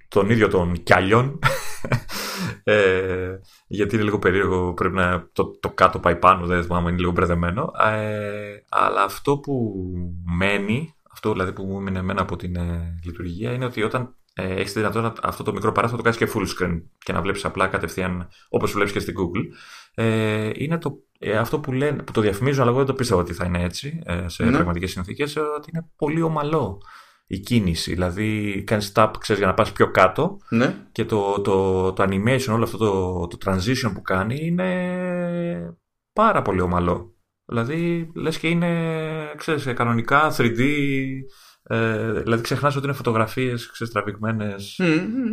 των 0.09 0.31
ίδιων 0.31 0.51
των 0.51 0.83
κιάλιων. 0.83 1.39
ε, 2.65 3.39
γιατί 3.73 3.95
είναι 3.95 4.05
λίγο 4.05 4.19
περίεργο, 4.19 4.75
πρέπει 4.75 4.95
να 4.95 5.29
το, 5.33 5.59
το 5.61 5.71
κάτω 5.71 5.99
πάει 5.99 6.17
πάνω, 6.17 6.47
δεν 6.47 6.63
θυμάμαι, 6.63 6.91
είναι 6.91 6.99
λίγο 6.99 7.11
μπερδεμένο. 7.11 7.71
Ε, 7.93 8.65
αλλά 8.69 9.03
αυτό 9.03 9.39
που 9.39 9.75
μένει, 10.39 10.95
αυτό 11.13 11.33
δηλαδή 11.33 11.53
που 11.53 11.65
μου 11.65 11.79
έμεινε 11.79 11.99
εμένα 11.99 12.21
από 12.21 12.37
την 12.37 12.57
ε, 12.57 12.99
λειτουργία, 13.05 13.53
είναι 13.53 13.65
ότι 13.65 13.83
όταν 13.83 14.15
ε, 14.35 14.55
έχεις 14.55 14.73
τη 14.73 14.79
δυνατότητα 14.79 15.29
αυτό 15.29 15.43
το 15.43 15.53
μικρό 15.53 15.73
παράθυρο 15.73 16.03
το 16.03 16.03
κάνεις 16.03 16.19
και 16.19 16.31
full 16.35 16.47
screen 16.47 16.83
και 16.99 17.13
να 17.13 17.21
βλέπεις 17.21 17.45
απλά 17.45 17.67
κατευθείαν 17.67 18.29
όπως 18.49 18.73
βλέπεις 18.73 18.93
και 18.93 19.01
στην 19.01 19.15
Google. 19.19 19.45
Ε, 19.95 20.51
είναι 20.55 20.79
το, 20.79 20.97
ε, 21.19 21.37
αυτό 21.37 21.61
που, 21.61 21.73
λένε, 21.73 22.03
που 22.03 22.13
το 22.13 22.21
διαφημίζουν, 22.21 22.61
αλλά 22.61 22.71
εγώ 22.71 22.79
δεν 22.79 22.89
το 22.89 22.95
πίστευα 22.95 23.21
ότι 23.21 23.33
θα 23.33 23.45
είναι 23.45 23.63
έτσι 23.63 24.03
ε, 24.05 24.29
σε 24.29 24.45
ναι. 24.45 24.51
πραγματικές 24.51 24.91
συνθήκες, 24.91 25.37
ότι 25.37 25.71
είναι 25.73 25.91
πολύ 25.97 26.23
ομαλό 26.23 26.83
η 27.31 27.39
κίνηση. 27.39 27.93
Δηλαδή 27.93 28.63
κάνεις 28.67 28.93
tap 28.95 29.11
ξέρεις, 29.19 29.43
για 29.43 29.51
να 29.51 29.57
πας 29.57 29.73
πιο 29.73 29.91
κάτω 29.91 30.39
ναι. 30.49 30.87
και 30.93 31.05
το, 31.05 31.41
το, 31.41 31.93
το 31.93 32.03
animation, 32.03 32.53
όλο 32.53 32.65
αυτό 32.65 32.77
το, 32.77 33.27
το 33.27 33.39
transition 33.45 33.91
που 33.95 34.03
κάνει 34.03 34.39
είναι 34.47 35.77
πάρα 36.13 36.43
πολύ 36.43 36.61
ομαλό. 36.61 37.15
Δηλαδή 37.45 38.11
λες 38.15 38.39
και 38.39 38.49
είναι 38.49 38.69
ξέρεις, 39.37 39.73
κανονικά 39.75 40.35
3D 40.37 40.61
ε, 41.63 42.13
δηλαδή 42.13 42.43
ξεχνάς 42.43 42.77
ότι 42.77 42.85
είναι 42.87 42.95
φωτογραφίες 42.95 43.71
ξέρεις, 43.71 43.93
τραβηγμένες 43.93 44.79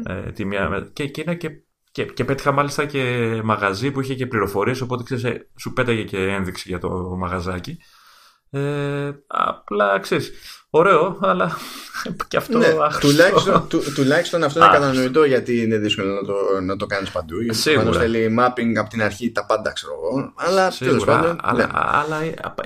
ε, 0.05 0.31
τη 0.31 0.45
μία, 0.45 0.89
και, 0.93 1.07
και 1.07 1.21
είναι 1.21 1.35
και 1.35 1.49
και, 1.91 2.05
και 2.05 2.25
πέτυχα 2.25 2.51
μάλιστα 2.51 2.85
και 2.85 3.41
μαγαζί 3.43 3.91
που 3.91 4.01
είχε 4.01 4.15
και 4.15 4.27
πληροφορίες 4.27 4.81
οπότε 4.81 5.03
ξέρεις, 5.03 5.23
ε, 5.23 5.49
σου 5.59 5.73
πέταγε 5.73 6.03
και 6.03 6.17
ένδειξη 6.17 6.69
για 6.69 6.79
το 6.79 7.15
μαγαζάκι 7.17 7.77
ε, 8.49 9.11
απλά 9.27 9.99
ξέρεις, 9.99 10.31
ωραίο, 10.77 11.17
αλλά 11.21 11.57
και 12.27 12.37
αυτό 12.37 12.57
ναι, 12.57 12.67
τουλάχιστον, 12.99 13.67
του, 13.67 13.81
τουλάχιστον 13.95 14.43
αυτό 14.43 14.59
είναι 14.59 14.69
κατανοητό 14.71 15.23
γιατί 15.23 15.61
είναι 15.61 15.77
δύσκολο 15.77 16.13
να 16.13 16.25
το, 16.25 16.35
να 16.61 16.75
το 16.75 16.85
κάνεις 16.85 17.11
παντού. 17.11 17.41
Γιατί 17.41 17.57
Σίγουρα. 17.57 17.99
θέλει 17.99 18.35
mapping 18.39 18.75
από 18.75 18.89
την 18.89 19.01
αρχή 19.01 19.31
τα 19.31 19.45
πάντα, 19.45 19.71
ξέρω 19.71 19.93
εγώ. 19.93 20.33
Αλλά 20.35 20.73
τέλος 20.79 21.05
πάντων. 21.05 21.37
Αλλά, 21.41 21.65
ναι. 21.65 21.71
αλλά 21.73 22.17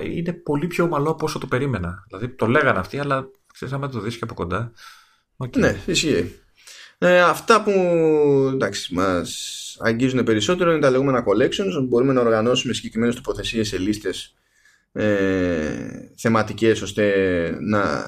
είναι 0.02 0.32
πολύ 0.32 0.66
πιο 0.66 0.84
ομαλό 0.84 1.10
από 1.10 1.24
όσο 1.24 1.38
το 1.38 1.46
περίμενα. 1.46 2.04
Δηλαδή 2.08 2.28
το 2.28 2.46
λέγανε 2.46 2.78
αυτοί, 2.78 2.98
αλλά 2.98 3.28
ξέρεις, 3.52 3.74
άμα 3.74 3.88
το 3.88 4.00
δεις 4.00 4.16
και 4.16 4.24
από 4.24 4.34
κοντά. 4.34 4.72
Okay. 5.36 5.56
Ναι, 5.56 5.76
ισχύει. 5.86 6.36
Ε, 6.98 7.20
αυτά 7.20 7.62
που 7.62 7.70
εντάξει, 8.52 8.94
μας 8.94 9.76
αγγίζουν 9.80 10.24
περισσότερο 10.24 10.70
είναι 10.70 10.80
τα 10.80 10.90
λεγόμενα 10.90 11.24
collections. 11.24 11.86
Μπορούμε 11.88 12.12
να 12.12 12.20
οργανώσουμε 12.20 12.72
συγκεκριμένες 12.72 13.14
τοποθεσίες 13.14 13.68
σε 13.68 13.78
λίστες 13.78 14.34
ε, 14.92 15.86
θεματικές 16.16 16.82
ώστε 16.82 17.14
να, 17.60 18.04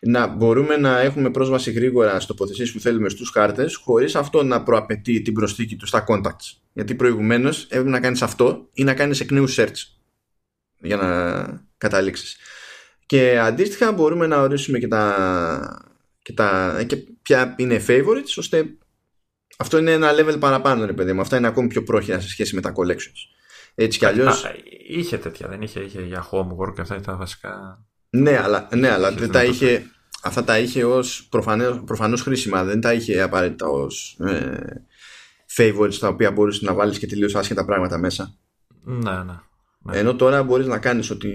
να 0.00 0.26
μπορούμε 0.26 0.76
να 0.76 1.00
έχουμε 1.00 1.30
πρόσβαση 1.30 1.70
γρήγορα 1.70 2.20
στο 2.20 2.34
τοποθεσίες 2.34 2.72
που 2.72 2.80
θέλουμε 2.80 3.08
στους 3.08 3.30
χάρτες 3.30 3.76
χωρίς 3.76 4.14
αυτό 4.14 4.42
να 4.42 4.62
προαπαιτεί 4.62 5.22
την 5.22 5.34
προσθήκη 5.34 5.76
του 5.76 5.86
στα 5.86 6.04
contacts. 6.08 6.56
Γιατί 6.72 6.94
προηγουμένως 6.94 7.64
έπρεπε 7.64 7.90
να 7.90 8.00
κάνεις 8.00 8.22
αυτό 8.22 8.68
ή 8.72 8.84
να 8.84 8.94
κάνεις 8.94 9.20
εκ 9.20 9.30
νέου 9.30 9.50
search 9.50 9.96
για 10.78 10.96
να 10.96 11.46
καταλήξεις. 11.78 12.36
Και 13.06 13.38
αντίστοιχα 13.38 13.92
μπορούμε 13.92 14.26
να 14.26 14.40
ορίσουμε 14.40 14.78
και 14.78 14.88
τα, 14.88 15.96
και, 16.22 16.32
τα, 16.32 16.76
και 16.86 16.96
ποια 16.96 17.54
είναι 17.58 17.84
favorites 17.88 18.34
ώστε 18.36 18.64
αυτό 19.58 19.78
είναι 19.78 19.92
ένα 19.92 20.10
level 20.12 20.36
παραπάνω 20.40 20.84
ρε 20.84 20.92
παιδί 20.92 21.12
μου. 21.12 21.20
Αυτά 21.20 21.36
είναι 21.36 21.46
ακόμη 21.46 21.68
πιο 21.68 21.82
πρόχειρα 21.82 22.20
σε 22.20 22.28
σχέση 22.28 22.54
με 22.54 22.60
τα 22.60 22.72
collections. 22.76 23.35
Έτσι 23.78 23.98
κι 23.98 24.04
αλλιώ. 24.04 24.32
Είχε 24.88 25.18
τέτοια, 25.18 25.48
δεν 25.48 25.62
είχε, 25.62 25.80
είχε 25.80 26.02
για 26.02 26.28
homework 26.30 26.74
και 26.74 26.80
αυτά 26.80 27.00
τα 27.00 27.16
βασικά. 27.16 27.84
Ναι, 28.10 28.38
αλλά, 28.38 28.68
ναι, 28.74 28.90
αλλά 28.90 29.12
δεν 29.12 29.30
τα 29.30 29.44
είχε, 29.44 29.90
αυτά 30.22 30.44
τα 30.44 30.58
είχε 30.58 30.84
ως 30.84 31.28
προφανώς 31.84 32.22
χρήσιμα. 32.22 32.64
Δεν 32.64 32.80
τα 32.80 32.92
είχε 32.92 33.20
απαραίτητα 33.20 33.66
ως 33.66 34.18
ε, 34.20 34.84
favorites 35.56 35.94
τα 35.94 36.08
οποία 36.08 36.30
μπορούσε 36.30 36.64
να 36.64 36.74
βάλεις 36.74 36.98
και 36.98 37.06
τελείως 37.06 37.34
άσχετα 37.34 37.64
πράγματα 37.64 37.98
μέσα. 37.98 38.34
Ναι, 38.84 39.10
ναι. 39.10 39.40
ναι. 39.78 39.98
Ενώ 39.98 40.16
τώρα 40.16 40.42
μπορείς 40.42 40.66
να 40.66 40.78
κάνεις 40.78 41.10
ό,τι, 41.10 41.30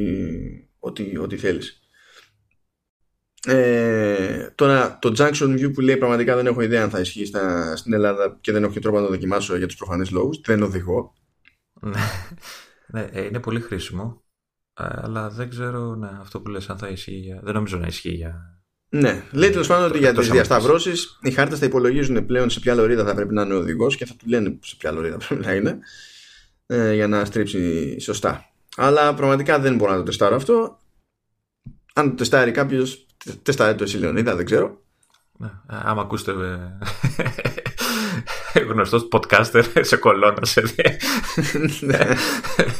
ό,τι, 0.79 1.17
ό,τι 1.17 1.37
θέλεις. 1.37 1.81
Ε, 3.45 4.51
τώρα 4.55 4.97
το 5.01 5.13
Junction 5.17 5.59
View 5.59 5.73
που 5.73 5.81
λέει 5.81 5.97
πραγματικά 5.97 6.35
δεν 6.35 6.45
έχω 6.47 6.61
ιδέα 6.61 6.83
αν 6.83 6.89
θα 6.89 6.99
ισχύει 6.99 7.25
στα, 7.25 7.75
στην 7.75 7.93
Ελλάδα 7.93 8.37
και 8.41 8.51
δεν 8.51 8.63
έχω 8.63 8.73
και 8.73 8.79
τρόπο 8.79 8.97
να 8.97 9.03
το 9.03 9.11
δοκιμάσω 9.11 9.57
για 9.57 9.67
τους 9.67 9.75
προφανείς 9.75 10.11
λόγους. 10.11 10.41
Δεν 10.45 10.63
οδηγώ. 10.63 11.13
Ναι. 11.81 12.01
ναι, 12.87 13.09
ε, 13.11 13.25
είναι 13.25 13.39
πολύ 13.39 13.59
χρήσιμο. 13.59 14.23
Ε, 14.79 14.85
αλλά 15.01 15.29
δεν 15.29 15.49
ξέρω 15.49 15.95
ναι, 15.95 16.09
αυτό 16.19 16.41
που 16.41 16.49
λες 16.49 16.69
αν 16.69 16.77
θα 16.77 16.87
ισχύει 16.87 17.15
για... 17.15 17.39
Δεν 17.43 17.53
νομίζω 17.53 17.77
να 17.77 17.87
ισχύει 17.87 18.13
για... 18.13 18.61
Ναι, 18.89 19.23
λέει 19.31 19.49
τέλος 19.49 19.67
πάντων 19.67 19.89
ότι 19.89 19.97
για 19.97 20.13
τις 20.13 20.29
διασταυρώσεις 20.29 21.19
οι 21.21 21.31
χάρτες 21.31 21.59
θα 21.59 21.65
υπολογίζουν 21.65 22.25
πλέον 22.25 22.49
σε 22.49 22.59
ποια 22.59 22.75
λωρίδα 22.75 23.05
θα 23.05 23.15
πρέπει 23.15 23.33
να 23.33 23.41
είναι 23.41 23.53
ο 23.53 23.57
οδηγός 23.57 23.95
και 23.95 24.05
θα 24.05 24.13
του 24.15 24.27
λένε 24.27 24.57
σε 24.61 24.75
ποια 24.75 24.91
λωρίδα 24.91 25.17
πρέπει 25.27 25.45
να 25.45 25.53
είναι 25.53 25.79
ε, 26.65 26.93
για 26.93 27.07
να 27.07 27.25
στρίψει 27.25 27.99
σωστά. 27.99 28.45
Αλλά 28.75 29.13
πραγματικά 29.13 29.59
δεν 29.59 29.75
μπορώ 29.75 29.91
να 29.91 29.97
το 29.97 30.03
τεστάρω 30.03 30.35
αυτό. 30.35 30.79
Αν 31.93 32.09
το 32.09 32.15
τεστάρει 32.15 32.51
κάποιος, 32.51 33.05
τεστάρει 33.41 33.77
το 33.77 33.83
εσύ 33.83 33.97
Λεωνίδα, 33.97 34.35
δεν 34.35 34.45
ξέρω. 34.45 34.81
Ναι, 35.37 35.49
άμα 35.65 36.01
ακούσετε 36.01 36.33
γνωστός 38.69 39.07
podcaster 39.11 39.63
σε 39.81 39.95
κολόνα 39.95 40.45
σε, 40.45 40.63
Ναι. 41.81 41.97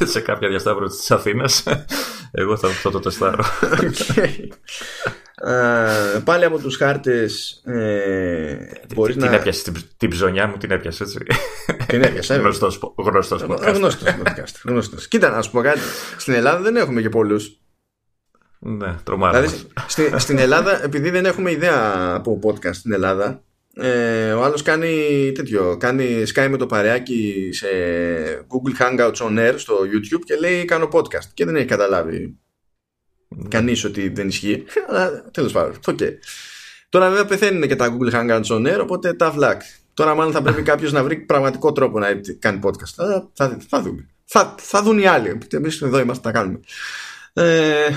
σε 0.04 0.20
κάποια 0.20 0.48
διασταύρωση 0.48 0.98
της 0.98 1.10
Αθήνας. 1.10 1.62
Εγώ 2.30 2.56
θα, 2.56 2.68
θα 2.68 2.90
το 2.90 2.98
τεστάρω. 3.00 3.44
Ε, 5.44 6.18
πάλι 6.24 6.44
από 6.44 6.58
τους 6.58 6.76
χάρτες 6.76 7.50
ε, 7.64 8.56
μπορείς 8.94 9.16
την 9.16 9.24
να... 9.24 9.34
έπιασες 9.34 9.62
την, 9.62 9.74
την 9.96 10.10
ψωνιά 10.10 10.46
μου, 10.46 10.56
την 10.56 10.70
έπιασες 10.70 11.00
έτσι. 11.14 11.18
Την 11.86 12.02
έπιασε, 12.02 12.34
ε, 12.34 12.36
γνωστός, 12.36 12.94
γνωστός 12.96 13.42
podcaster. 13.48 13.72
Γνωστός, 13.74 14.10
podcaster, 14.22 14.60
γνωστός. 14.64 15.08
Κοίτα 15.08 15.30
να 15.30 15.42
σου 15.42 15.50
πω 15.50 15.60
κάτι. 15.60 15.80
Στην 16.16 16.34
Ελλάδα 16.34 16.60
δεν 16.60 16.76
έχουμε 16.76 17.00
και 17.00 17.08
πολλούς. 17.08 17.56
Ναι, 18.58 18.94
τρομάρα. 19.04 19.40
Δηλαδή, 19.40 19.62
στη- 19.86 20.12
στην 20.16 20.38
Ελλάδα, 20.38 20.84
επειδή 20.84 21.10
δεν 21.10 21.24
έχουμε 21.26 21.50
ιδέα 21.50 22.12
από 22.14 22.38
podcast 22.44 22.74
στην 22.74 22.92
Ελλάδα, 22.92 23.42
ε, 23.76 24.32
ο 24.32 24.42
άλλος 24.44 24.62
κάνει 24.62 25.32
τέτοιο, 25.34 25.76
κάνει 25.80 26.22
Skype 26.34 26.46
με 26.50 26.56
το 26.56 26.66
παρεάκι 26.66 27.48
σε 27.52 27.66
Google 28.48 28.82
Hangouts 28.82 29.14
on 29.14 29.38
Air 29.38 29.54
στο 29.56 29.78
YouTube 29.80 30.20
και 30.24 30.36
λέει 30.36 30.64
κάνω 30.64 30.88
podcast 30.92 31.24
και 31.34 31.44
δεν 31.44 31.56
έχει 31.56 31.66
καταλάβει 31.66 32.36
Ναι. 33.28 33.48
κανείς 33.48 33.84
ότι 33.84 34.08
δεν 34.08 34.28
ισχύει, 34.28 34.64
αλλά 34.88 35.24
τέλος 35.30 35.52
πάντων, 35.52 35.74
οκ. 35.86 35.98
Τώρα 36.88 37.08
βέβαια 37.08 37.24
πεθαίνουν 37.24 37.68
και 37.68 37.76
τα 37.76 37.96
Google 37.98 38.12
Hangouts 38.14 38.44
on 38.46 38.74
Air, 38.74 38.80
οπότε 38.80 39.12
τα 39.14 39.30
βλάκ. 39.30 39.62
Τώρα 39.94 40.14
μάλλον 40.14 40.32
θα 40.32 40.42
πρέπει 40.42 40.62
κάποιος 40.72 40.92
να 40.92 41.02
βρει 41.04 41.16
πραγματικό 41.16 41.72
τρόπο 41.72 41.98
να 41.98 42.08
κάνει 42.38 42.60
podcast. 42.62 42.92
Θα, 42.94 43.30
θα, 43.34 43.56
θα 43.68 43.80
δούμε. 43.82 44.08
Θα, 44.24 44.54
θα 44.58 44.82
δουν 44.82 44.98
οι 44.98 45.06
άλλοι. 45.06 45.38
Εμείς 45.50 45.82
εδώ 45.82 45.98
είμαστε 45.98 46.28
να 46.28 46.34
κάνουμε. 46.34 46.60
Ε, 47.32 47.88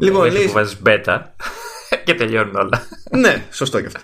λοιπόν, 0.00 0.22
Μέχρι 0.22 0.38
λέει, 0.38 0.46
που 0.46 0.52
βάζεις 0.52 0.78
beta 0.86 1.22
και 2.04 2.14
τελειώνουν 2.14 2.54
όλα. 2.54 2.86
ναι, 3.18 3.46
σωστό 3.50 3.80
και 3.80 3.86
αυτό. 3.86 4.00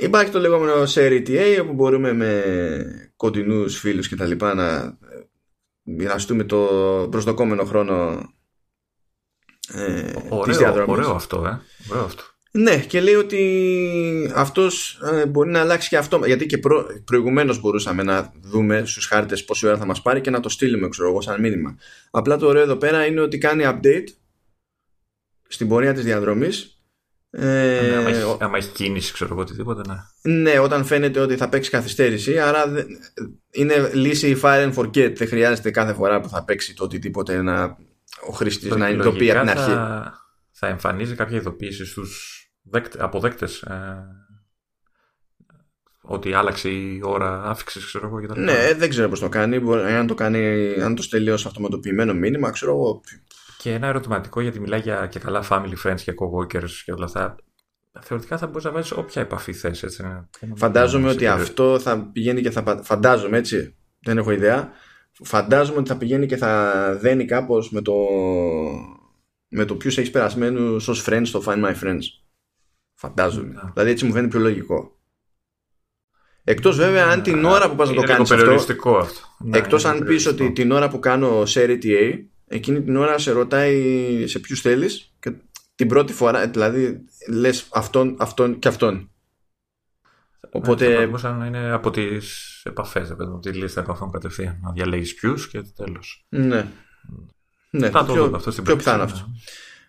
Υπάρχει 0.00 0.30
το 0.30 0.38
λεγόμενο 0.40 0.72
Share 0.94 1.26
ETA 1.26 1.58
όπου 1.62 1.72
μπορούμε 1.72 2.12
με 2.12 2.42
κοντινούς 3.16 3.78
φίλους 3.78 4.08
και 4.08 4.16
τα 4.16 4.26
λοιπά 4.26 4.54
να 4.54 4.76
ε, 4.76 4.96
μοιραστούμε 5.82 6.44
το 6.44 6.58
προσδοκόμενο 7.10 7.64
χρόνο 7.64 8.22
ε, 9.72 10.02
της 10.02 10.22
Ωραίο, 10.28 10.56
διαδρομής. 10.58 10.96
ωραίο 10.96 11.10
αυτό, 11.10 11.36
ε. 11.46 11.60
Ωραίο 11.90 12.04
αυτό. 12.04 12.22
Ναι, 12.52 12.78
και 12.78 13.00
λέει 13.00 13.14
ότι 13.14 14.32
αυτός 14.34 15.00
ε, 15.12 15.26
μπορεί 15.26 15.50
να 15.50 15.60
αλλάξει 15.60 15.88
και 15.88 15.96
αυτό. 15.96 16.20
Γιατί 16.26 16.46
και 16.46 16.58
προ, 16.58 16.86
προηγουμένως 17.04 17.60
μπορούσαμε 17.60 18.02
να 18.02 18.32
δούμε 18.42 18.82
στους 18.86 19.06
χάρτες 19.06 19.44
πόση 19.44 19.66
ώρα 19.66 19.76
θα 19.76 19.86
μας 19.86 20.02
πάρει 20.02 20.20
και 20.20 20.30
να 20.30 20.40
το 20.40 20.48
στείλουμε, 20.48 20.88
ξέρω 20.88 21.08
εγώ, 21.08 21.20
σαν 21.20 21.40
μήνυμα. 21.40 21.78
Απλά 22.10 22.36
το 22.36 22.46
ωραίο 22.46 22.62
εδώ 22.62 22.76
πέρα 22.76 23.06
είναι 23.06 23.20
ότι 23.20 23.38
κάνει 23.38 23.62
update 23.66 24.08
στην 25.48 25.68
πορεία 25.68 25.92
της 25.94 26.04
διαδρομής. 26.04 26.79
Ε, 27.32 27.86
Ναι, 27.90 27.96
άμα, 27.96 28.08
έχει, 28.08 28.22
ο- 28.22 28.36
άμα 28.40 28.56
έχεις 28.56 28.70
κίνηση, 28.70 29.12
ξέρω 29.12 29.30
εγώ, 29.32 29.40
οτιδήποτε, 29.42 29.82
ναι. 29.88 30.32
ναι, 30.34 30.58
όταν 30.58 30.84
φαίνεται 30.84 31.20
ότι 31.20 31.36
θα 31.36 31.48
παίξει 31.48 31.70
καθυστέρηση, 31.70 32.38
άρα 32.38 32.68
δεν- 32.68 32.86
είναι 33.50 33.90
λύση 33.94 34.40
fire 34.42 34.72
and 34.72 34.74
forget. 34.74 35.12
Δεν 35.16 35.28
χρειάζεται 35.28 35.70
κάθε 35.70 35.92
φορά 35.94 36.20
που 36.20 36.28
θα 36.28 36.44
παίξει 36.44 36.74
το 36.74 36.84
οτιδήποτε 36.84 37.42
να, 37.42 37.64
ο 38.28 38.32
χρήστης 38.32 38.70
να 38.70 38.88
Λογικά 38.90 39.08
ειδοποιεί 39.08 39.30
από 39.30 39.40
την 39.40 39.50
αρχή. 39.50 39.70
Θα, 39.70 40.14
θα 40.50 40.66
εμφανίζει 40.66 41.14
κάποια 41.14 41.36
ειδοποίηση 41.36 41.84
στους 41.86 42.34
δέκτε, 42.62 43.02
αποδέκτες 43.04 43.62
ε, 43.62 44.04
ότι 46.02 46.32
άλλαξε 46.32 46.68
η 46.68 47.00
ώρα 47.04 47.42
άφηξης, 47.44 47.84
ξέρω 47.86 48.06
εγώ, 48.06 48.22
κτλ. 48.26 48.40
Ναι, 48.40 48.74
δεν 48.74 48.88
ξέρω 48.88 49.08
πώς 49.08 49.20
το 49.20 49.28
κάνει. 49.28 49.58
Μπορεί, 49.58 49.80
αν 49.92 50.06
το 50.06 50.14
κάνει, 50.14 50.72
αν 50.82 50.94
το 50.94 51.02
στέλνει 51.02 51.30
ως 51.30 51.46
αυτοματοποιημένο 51.46 52.14
μήνυμα, 52.14 52.50
ξέρω 52.50 52.72
εγώ. 52.72 53.00
Και 53.62 53.72
ένα 53.72 53.86
ερωτηματικό 53.86 54.40
γιατί 54.40 54.60
μιλάει 54.60 54.80
για 54.80 55.06
και 55.06 55.18
καλά 55.18 55.44
family 55.50 55.74
friends 55.84 56.00
και 56.00 56.12
co-workers 56.18 56.70
και 56.84 56.92
όλα 56.92 57.04
αυτά. 57.04 57.36
Θεωρητικά 58.00 58.38
θα 58.38 58.46
μπορείς 58.46 58.64
να 58.64 58.70
βάζεις 58.70 58.90
όποια 58.92 59.22
επαφή 59.22 59.52
θες, 59.52 59.82
έτσι. 59.82 60.02
ναι. 60.02 60.20
Φαντάζομαι 60.56 61.08
Σε 61.08 61.14
ότι 61.14 61.24
περι- 61.24 61.40
αυτό 61.40 61.78
θα 61.78 62.10
πηγαίνει 62.12 62.40
και 62.42 62.50
θα. 62.50 62.62
πα- 62.62 62.82
Φαντάζομαι 62.82 63.36
έτσι. 63.38 63.76
Δεν 64.02 64.18
έχω 64.18 64.30
ιδέα. 64.30 64.70
Φαντάζομαι 65.24 65.78
ότι 65.78 65.88
θα 65.88 65.96
πηγαίνει 65.96 66.26
και 66.26 66.36
θα 66.36 66.74
δένει 67.00 67.24
κάπως 67.24 67.70
με 67.70 67.80
το. 67.82 67.94
με 69.48 69.64
το 69.64 69.74
ποιους 69.76 69.98
έχεις 69.98 70.10
περασμένους 70.10 70.88
ως 70.88 71.04
friends 71.08 71.22
στο 71.24 71.42
Find 71.46 71.64
My 71.64 71.74
Friends. 71.82 72.02
Φαντάζομαι. 72.94 73.52
Ναι. 73.52 73.70
Δηλαδή 73.74 73.90
έτσι 73.90 74.04
μου 74.04 74.12
φαίνεται 74.12 74.30
πιο 74.30 74.40
λογικό. 74.40 74.98
Εκτός 76.44 76.76
βέβαια 76.76 77.06
αν 77.06 77.22
την 77.22 77.44
ώρα 77.44 77.70
που 77.70 77.76
πας 77.76 77.88
να 77.88 77.94
το 77.94 78.00
Είναι 78.00 78.00
λίγο 78.00 78.12
κάνεις 78.12 78.30
αυτό. 78.30 78.36
περιοριστικό 78.44 78.96
αυτό. 78.98 79.20
Ναι, 79.38 79.58
Εκτός 79.58 79.82
είναι 79.82 79.92
αν 79.92 79.98
πεις 79.98 80.06
περιοριστικό. 80.06 80.44
ότι 80.44 80.52
την 80.52 80.70
ώρα 80.70 80.88
που 80.88 80.98
κάνω 80.98 81.42
share 81.46 81.78
ETA, 81.82 82.18
εκείνη 82.52 82.82
την 82.82 82.96
ώρα 82.96 83.18
σε 83.18 83.30
ρωτάει 83.30 84.26
σε 84.26 84.38
ποιους 84.38 84.60
θέλεις 84.60 85.12
και 85.20 85.32
την 85.74 85.88
πρώτη 85.88 86.12
φορά, 86.12 86.48
δηλαδή 86.48 87.04
λες 87.28 87.68
αυτόν, 87.72 88.16
αυτόν 88.18 88.58
και 88.58 88.68
αυτόν. 88.68 88.94
Ναι, 88.94 89.00
θα 90.40 90.48
Οπότε. 90.50 90.94
προτιμούσα 90.94 91.32
να 91.32 91.46
είναι 91.46 91.70
από 91.70 91.90
τις 91.90 92.60
επαφές, 92.64 93.10
από 93.10 93.38
τη 93.38 93.52
λίστα 93.52 93.80
επαφών 93.80 94.10
κατευθείαν. 94.10 94.58
Να 94.62 94.72
διαλέγεις 94.72 95.14
ποιους 95.14 95.48
και 95.48 95.62
τέλος. 95.76 96.26
Ναι. 96.28 96.66
Ναι, 97.70 97.90
Θα 97.90 98.04
το 98.04 98.12
πιο, 98.12 98.24
δούμε 98.24 98.36
αυτό 98.36 98.50
στην 98.50 98.64
πιο 98.64 98.76
πράξη, 98.76 98.90
πιθανό 98.90 99.04
ναι. 99.04 99.12
αυτό. 99.12 99.30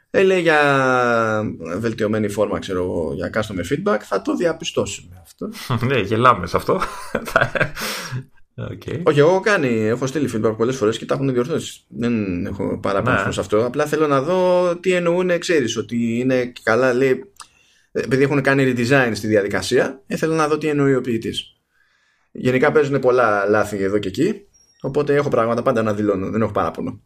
Ε, 0.10 0.24
λέει 0.24 0.42
για 0.42 1.56
βελτιωμένη 1.78 2.30
φόρμα, 2.30 2.60
ξέρω 2.60 2.84
εγώ, 2.84 3.14
για 3.14 3.30
customer 3.34 3.74
feedback, 3.74 4.00
θα 4.02 4.22
το 4.22 4.36
διαπιστώσουμε 4.36 5.22
αυτό. 5.22 5.50
ναι, 5.88 6.00
γελάμε 6.00 6.48
σε 6.48 6.58
αυτό. 6.58 6.82
okay. 8.58 9.00
Όχι, 9.04 9.20
εγώ 9.20 9.30
έχω 9.30 9.40
κάνει, 9.40 9.86
έχω 9.88 10.06
στείλει 10.06 10.30
feedback 10.36 10.54
πολλές 10.58 10.76
φορές 10.76 10.98
και 10.98 11.06
τα 11.06 11.14
έχουν 11.14 11.34
διορθώσει. 11.34 11.82
Δεν 11.88 12.46
έχω 12.46 12.80
παράπονο 12.82 13.24
Ναι. 13.26 13.32
σε 13.32 13.40
αυτό. 13.40 13.66
Απλά 13.66 13.86
θέλω 13.86 14.08
να 14.08 14.22
δω 14.22 14.70
τι 14.80 14.92
εννοούν, 14.92 15.40
ξέρεις, 15.40 15.78
ότι 15.78 16.20
είναι 16.20 16.46
και 16.46 16.62
καλά, 16.64 16.94
λέει. 16.94 17.26
Επειδή 17.92 18.24
έχουν 18.24 18.42
κάνει 18.42 18.74
redesign 18.76 19.12
στη 19.14 19.28
διαδικασία, 19.28 20.02
ε, 20.08 20.16
θέλω 20.16 20.34
να 20.36 20.48
δω 20.48 20.58
τι 20.58 20.68
εννοεί 20.68 20.96
ο 20.96 21.02
ποιητής. 21.02 21.56
Γενικά 22.32 22.72
παίζουν 22.72 23.00
πολλά 23.00 23.46
λάθη 23.50 23.84
εδώ 23.84 23.98
και 23.98 24.08
εκεί. 24.08 24.42
Οπότε 24.82 25.16
έχω 25.16 25.30
πράγματα 25.30 25.62
πάντα 25.62 25.82
να 25.82 25.94
δηλώνω. 25.94 26.30
Δεν 26.30 26.42
έχω 26.42 26.52
παράπονο. 26.52 27.02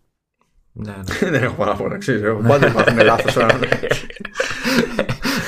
ναι, 0.71 0.91
ναι. 0.91 1.29
δεν 1.29 1.43
έχω 1.43 1.55
παράπονο, 1.55 1.97
ξέρεις. 1.97 2.21
Πάντα 2.47 2.71
μάθουμε 2.71 3.03
λάθος. 3.11 3.33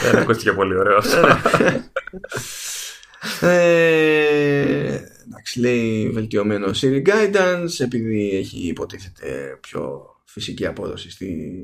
Δεν 0.02 0.16
ακούστηκε 0.18 0.52
πολύ 0.54 0.76
ωραίο 0.78 0.98
αυτό. 0.98 1.28
Ε, 5.28 5.34
εντάξει, 5.34 5.60
λέει 5.60 6.10
βελτιωμένο 6.10 6.68
Siri 6.82 7.02
Guidance 7.08 7.80
επειδή 7.80 8.30
έχει 8.38 8.68
υποτίθεται 8.68 9.58
πιο 9.62 10.06
φυσική 10.26 10.66
απόδοση 10.66 11.12
στη, 11.12 11.64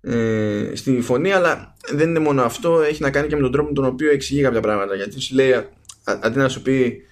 ε, 0.00 0.70
στη 0.74 1.00
φωνή 1.00 1.32
αλλά 1.32 1.76
δεν 1.92 2.08
είναι 2.08 2.18
μόνο 2.18 2.42
αυτό 2.42 2.80
έχει 2.82 3.02
να 3.02 3.10
κάνει 3.10 3.28
και 3.28 3.36
με 3.36 3.42
τον 3.42 3.52
τρόπο 3.52 3.68
με 3.68 3.74
τον 3.74 3.84
οποίο 3.84 4.10
εξηγεί 4.10 4.42
κάποια 4.42 4.60
πράγματα 4.60 4.94
γιατί 4.94 5.20
σου 5.20 5.34
λέει 5.34 5.52
α- 5.52 5.68
αντί 6.04 6.38
να 6.38 6.48
σου 6.48 6.62
πει 6.62 7.02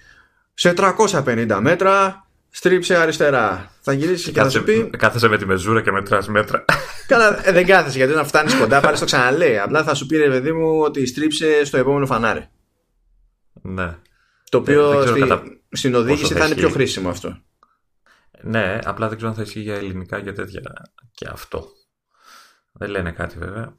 σε 0.53 0.73
350 0.77 1.57
μέτρα 1.61 2.25
στρίψε 2.49 2.95
αριστερά 2.97 3.71
θα 3.81 3.93
γυρίσει 3.93 4.31
και 4.31 4.39
θα 4.41 4.49
σου 4.49 4.63
πει 4.63 4.73
Κάθεσαι, 4.73 4.89
κάθεσαι 4.97 5.27
με 5.27 5.37
τη 5.37 5.45
μεζούρα 5.45 5.81
και 5.81 5.91
μετράς 5.91 6.27
μέτρα. 6.27 6.65
Καλά, 7.07 7.47
ε, 7.47 7.51
δεν 7.51 7.65
κάθεσαι 7.65 7.97
γιατί 7.97 8.11
όταν 8.13 8.25
φτάνεις 8.25 8.55
κοντά 8.55 8.79
πάλι 8.79 8.97
το 8.97 9.05
ξαναλέει. 9.05 9.57
Απλά 9.57 9.83
θα 9.83 9.93
σου 9.93 10.05
πει 10.05 10.17
ρε 10.17 10.29
παιδί 10.29 10.51
μου 10.51 10.79
ότι 10.79 11.05
στρίψε 11.05 11.65
στο 11.65 11.77
επόμενο 11.77 12.05
φανάρι. 12.05 12.47
ναι. 13.61 13.95
Το 14.55 14.61
οποίο 14.61 14.89
δεν 14.89 14.99
ξέρω 14.99 15.17
στη- 15.17 15.27
κατά 15.27 15.43
στην 15.71 15.95
οδήγηση 15.95 16.21
πόσο 16.21 16.33
θα, 16.33 16.39
θα 16.39 16.45
είναι 16.45 16.55
πιο 16.55 16.63
ισχύει. 16.65 16.77
χρήσιμο 16.77 17.09
αυτό. 17.09 17.37
Ναι, 18.41 18.79
απλά 18.83 19.07
δεν 19.07 19.15
ξέρω 19.17 19.31
αν 19.31 19.37
θα 19.37 19.43
ισχύει 19.43 19.59
για 19.59 19.75
ελληνικά 19.75 20.21
και 20.21 20.31
τέτοια 20.31 20.61
και 21.11 21.27
αυτό. 21.31 21.67
Δεν 22.71 22.89
λένε 22.89 23.11
κάτι 23.11 23.37
βέβαια. 23.37 23.75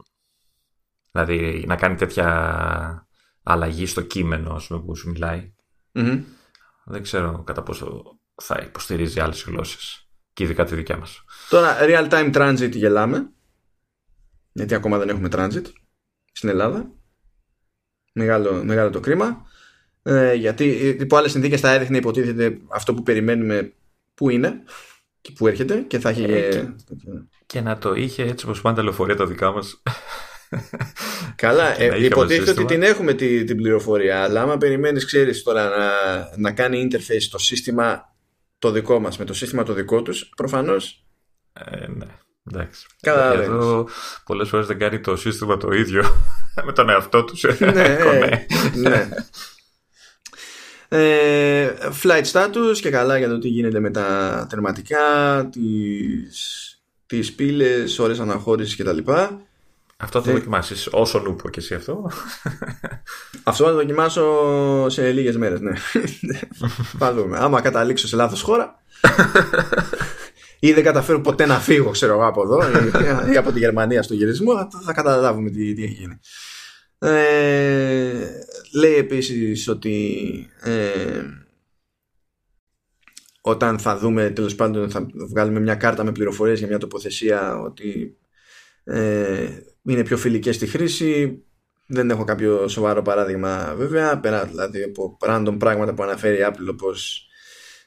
Δηλαδή 1.11 1.65
να 1.66 1.77
κάνει 1.77 1.97
τέτοια 1.97 3.09
αλλαγή 3.43 3.86
στο 3.86 4.01
κείμενο 4.01 4.55
ας 4.55 4.66
πούμε, 4.66 4.81
που 4.82 4.97
σου 4.97 5.11
μιλάει. 5.11 5.55
Μμμ. 5.93 6.23
Δεν 6.85 7.03
ξέρω 7.03 7.43
κατά 7.47 7.62
πόσο 7.62 8.03
θα 8.35 8.62
υποστηρίζει 8.66 9.20
άλλες 9.20 9.43
γλώσσες. 9.43 10.09
Και 10.32 10.44
ειδικά 10.44 10.65
τη 10.65 10.74
δικιά 10.74 10.97
μας. 10.97 11.24
Τώρα, 11.48 11.77
real 11.81 12.09
time 12.11 12.35
transit 12.35 12.70
γελάμε. 12.73 13.31
Γιατί 14.53 14.74
ακόμα 14.74 14.98
δεν 14.98 15.09
έχουμε 15.09 15.28
transit 15.32 15.65
στην 16.32 16.48
Ελλάδα. 16.48 16.90
Μεγάλο, 18.12 18.65
μεγάλο 18.65 18.90
το 18.90 19.01
κρίμα. 19.01 19.47
Ε, 20.09 20.35
γιατί 20.35 20.65
υπό 21.01 21.16
άλλες 21.16 21.31
συνθήκες 21.31 21.61
θα 21.61 21.73
έδειχνε 21.73 21.97
υποτίθεται 21.97 22.59
αυτό 22.69 22.95
που 22.95 23.03
περιμένουμε 23.03 23.73
που 24.15 24.31
είναι 24.31 24.62
και 25.20 25.33
που 25.37 25.47
έρχεται 25.47 25.85
και 25.87 25.99
θα 25.99 26.09
έχει. 26.09 26.23
Ε, 26.23 26.49
και- 26.49 26.66
Και 27.47 27.61
να 27.61 27.78
το 27.78 27.95
είχε 27.95 28.23
έτσι 28.23 28.45
όπως 28.45 28.61
πάνε 28.61 28.77
τα 28.77 28.83
λεωφορεία 28.83 29.16
τα 29.16 29.27
δικά 29.27 29.53
μας. 29.53 29.83
Καλά, 31.37 31.73
Και 31.77 31.87
να 31.89 31.95
ε, 31.95 31.97
είχε 31.99 32.07
υποτίθεται 32.07 32.45
σύστημα. 32.45 32.65
ότι 32.66 32.74
την 32.74 32.83
έχουμε 32.83 33.12
τη, 33.15 33.45
την 33.45 33.57
πληροφορία, 33.57 34.23
αλλά 34.23 34.43
άμα 34.43 34.57
περιμένεις, 34.59 35.05
ξέρεις 35.05 35.43
τώρα 35.43 35.69
να, 35.69 35.91
να 36.37 36.53
κάνει 36.53 36.89
interface 36.91 37.27
το 37.31 37.39
σύστημα 37.39 38.15
το 38.59 38.70
δικό 38.70 38.99
μας 39.01 39.19
με 39.19 39.24
το 39.24 39.35
σύστημα 39.35 39.62
το 39.62 39.73
δικό 39.73 40.03
τους, 40.03 40.28
προφανώς. 40.37 41.05
Ε, 41.53 41.87
ναι, 41.89 42.07
εντάξει. 42.53 42.87
Καταλαβαίνεις. 43.01 43.47
Εδώ 43.49 43.89
πολλές 44.24 44.49
φορές 44.49 44.66
δεν 44.66 44.78
κάνει 44.78 45.01
το 45.01 45.16
σύστημα 45.16 45.57
το 45.57 45.70
ίδιο 45.73 46.03
με 46.66 46.73
τον 46.73 46.89
εαυτό 46.89 47.24
τους. 47.24 47.43
ναι, 47.61 47.70
ναι. 48.83 49.09
Ε, 50.88 51.68
flight 52.02 52.24
status 52.32 52.78
και 52.80 52.90
καλά 52.90 53.18
για 53.18 53.28
το 53.28 53.38
τι 53.38 53.48
γίνεται 53.48 53.80
με 53.80 53.90
τα 53.90 54.46
τερματικά, 54.50 55.48
τις, 55.52 56.78
τις 57.06 57.32
πύλες, 57.32 57.98
ώρες 57.98 58.20
αναχώρησης 58.20 58.76
κτλ. 58.76 58.98
Αυτό 59.98 60.20
θα 60.20 60.26
το 60.26 60.32
δοκιμάσεις 60.32 60.88
όσο 60.90 61.18
νούπο 61.18 61.48
και 61.48 61.60
εσύ 61.60 61.74
αυτό. 61.74 62.10
Αυτό 63.42 63.64
θα 63.64 63.70
το 63.70 63.76
δοκιμάσω 63.76 64.24
σε 64.88 65.12
λίγες 65.12 65.36
μέρες, 65.36 65.60
ναι. 65.60 65.72
θα 66.98 67.12
δούμε. 67.14 67.38
Άμα 67.40 67.60
καταλήξω 67.60 68.06
σε 68.06 68.16
λάθος 68.16 68.42
χώρα 68.42 68.82
ή 70.58 70.72
δεν 70.72 70.84
καταφέρω 70.84 71.20
ποτέ 71.20 71.46
να 71.46 71.58
φύγω, 71.58 71.90
ξέρω 71.90 72.12
εγώ, 72.12 72.26
από 72.26 72.42
εδώ 72.42 72.62
ή, 73.32 73.36
από 73.36 73.52
τη 73.52 73.58
Γερμανία 73.58 74.02
στο 74.02 74.14
γυρισμό, 74.14 74.52
θα, 74.54 74.68
θα 74.84 74.92
καταλάβουμε 74.92 75.50
τι, 75.50 75.74
τι 75.74 75.84
έχει 75.84 75.92
γίνει. 75.92 76.20
Ε, 76.98 78.28
λέει 78.77 78.94
επίσης 78.94 79.69
ότι 79.69 80.27
ε, 80.62 81.23
όταν 83.40 83.78
θα 83.78 83.98
δούμε 83.98 84.31
τέλος 84.31 84.55
πάντων 84.55 84.90
θα 84.90 85.07
βγάλουμε 85.15 85.61
μια 85.61 85.74
κάρτα 85.74 86.05
με 86.05 86.12
πληροφορίες 86.12 86.59
για 86.59 86.69
μια 86.69 86.78
τοποθεσία 86.78 87.59
ότι 87.59 88.16
ε, 88.85 89.48
είναι 89.82 90.03
πιο 90.03 90.16
φιλικές 90.16 90.55
στη 90.55 90.66
χρήση. 90.66 91.43
Δεν 91.86 92.11
έχω 92.11 92.24
κάποιο 92.24 92.69
σοβαρό 92.69 93.03
παράδειγμα 93.03 93.74
βέβαια. 93.77 94.20
Πέρα 94.20 94.44
δηλαδή 94.44 94.82
από 94.82 95.16
random 95.20 95.57
πράγματα 95.59 95.94
που 95.94 96.03
αναφέρει 96.03 96.36
η 96.36 96.47
Apple 96.47 96.69
όπως 96.70 97.28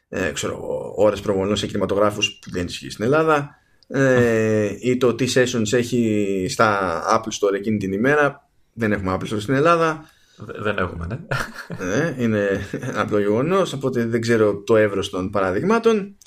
ε, 0.09 0.31
ξέρω, 0.31 0.59
ώρες 0.95 1.21
προβολών 1.21 1.55
σε 1.55 1.67
κινηματογράφους 1.67 2.39
που 2.41 2.51
δεν 2.51 2.65
ισχύει 2.65 2.89
στην 2.89 3.05
Ελλάδα 3.05 3.55
ε, 3.87 4.75
ή 4.79 4.97
το 4.97 5.15
τι 5.15 5.27
sessions 5.33 5.73
έχει 5.73 6.45
στα 6.49 7.01
Apple 7.15 7.47
Store 7.47 7.53
εκείνη 7.53 7.77
την 7.77 7.91
ημέρα. 7.91 8.49
Δεν 8.73 8.91
έχουμε 8.91 9.17
Apple 9.19 9.33
Store 9.33 9.41
στην 9.41 9.53
Ελλάδα 9.53 10.09
δεν 10.45 10.77
έχουμε, 10.77 11.05
ναι. 11.05 11.17
ναι 11.85 12.15
είναι 12.17 12.61
απλό 12.95 13.19
γεγονός, 13.19 13.73
οπότε 13.73 14.05
δεν 14.05 14.21
ξέρω 14.21 14.63
το 14.63 14.77
εύρος 14.77 15.09
των 15.09 15.29
παραδειγμάτων. 15.29 16.17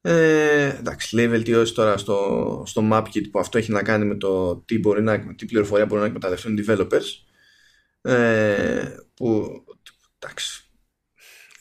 Ε, 0.00 0.76
εντάξει, 0.78 1.14
λέει 1.14 1.28
βελτιώσει 1.28 1.74
τώρα 1.74 1.96
στο, 1.96 2.62
στο 2.66 2.88
MapKit 2.92 3.30
που 3.30 3.38
αυτό 3.38 3.58
έχει 3.58 3.72
να 3.72 3.82
κάνει 3.82 4.04
με 4.04 4.14
το 4.14 4.56
τι, 4.56 4.78
μπορεί 4.78 5.02
να, 5.02 5.34
τι 5.34 5.46
πληροφορία 5.46 5.86
μπορούν 5.86 6.00
να 6.00 6.06
εκμεταλλευτούν 6.06 6.56
οι 6.56 6.64
developers. 6.66 7.04
Ε, 8.02 8.96
που 9.14 9.48
εντάξει, 10.18 10.64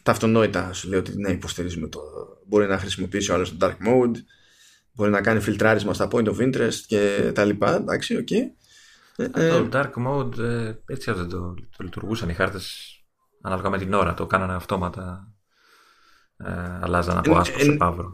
τα 0.03 0.11
αυτονόητα 0.11 0.73
σου 0.73 0.89
λέει 0.89 0.99
ότι 0.99 1.17
ναι, 1.17 1.31
υποστηρίζουμε 1.31 1.87
το. 1.87 2.01
Μπορεί 2.45 2.67
να 2.67 2.77
χρησιμοποιήσει 2.77 3.31
ο 3.31 3.33
άλλος 3.33 3.57
το 3.57 3.67
dark 3.67 3.87
mode, 3.87 4.15
μπορεί 4.93 5.11
να 5.11 5.21
κάνει 5.21 5.39
φιλτράρισμα 5.39 5.93
στα 5.93 6.07
point 6.11 6.25
of 6.25 6.37
interest 6.37 6.79
και 6.87 7.31
τα 7.33 7.45
λοιπά. 7.45 7.75
Εντάξει, 7.75 8.15
OK. 8.15 8.27
Okay. 8.31 8.60
Ε, 9.33 9.49
το 9.49 9.69
dark 9.71 10.07
mode 10.07 10.37
ε, 10.37 10.73
έτσι 10.85 11.11
δεν 11.11 11.29
το, 11.29 11.53
το 11.77 11.83
λειτουργούσαν 11.83 12.29
οι 12.29 12.33
χάρτες 12.33 12.95
ανάλογα 13.41 13.69
με 13.69 13.77
την 13.77 13.93
ώρα. 13.93 14.13
Το 14.13 14.25
κάνανε 14.25 14.53
αυτόματα. 14.53 15.33
Ε, 16.37 16.79
αλλάζαν 16.81 17.17
από 17.17 17.35
άσπρο 17.35 17.59
σε 17.59 17.71
μαύρο. 17.71 18.13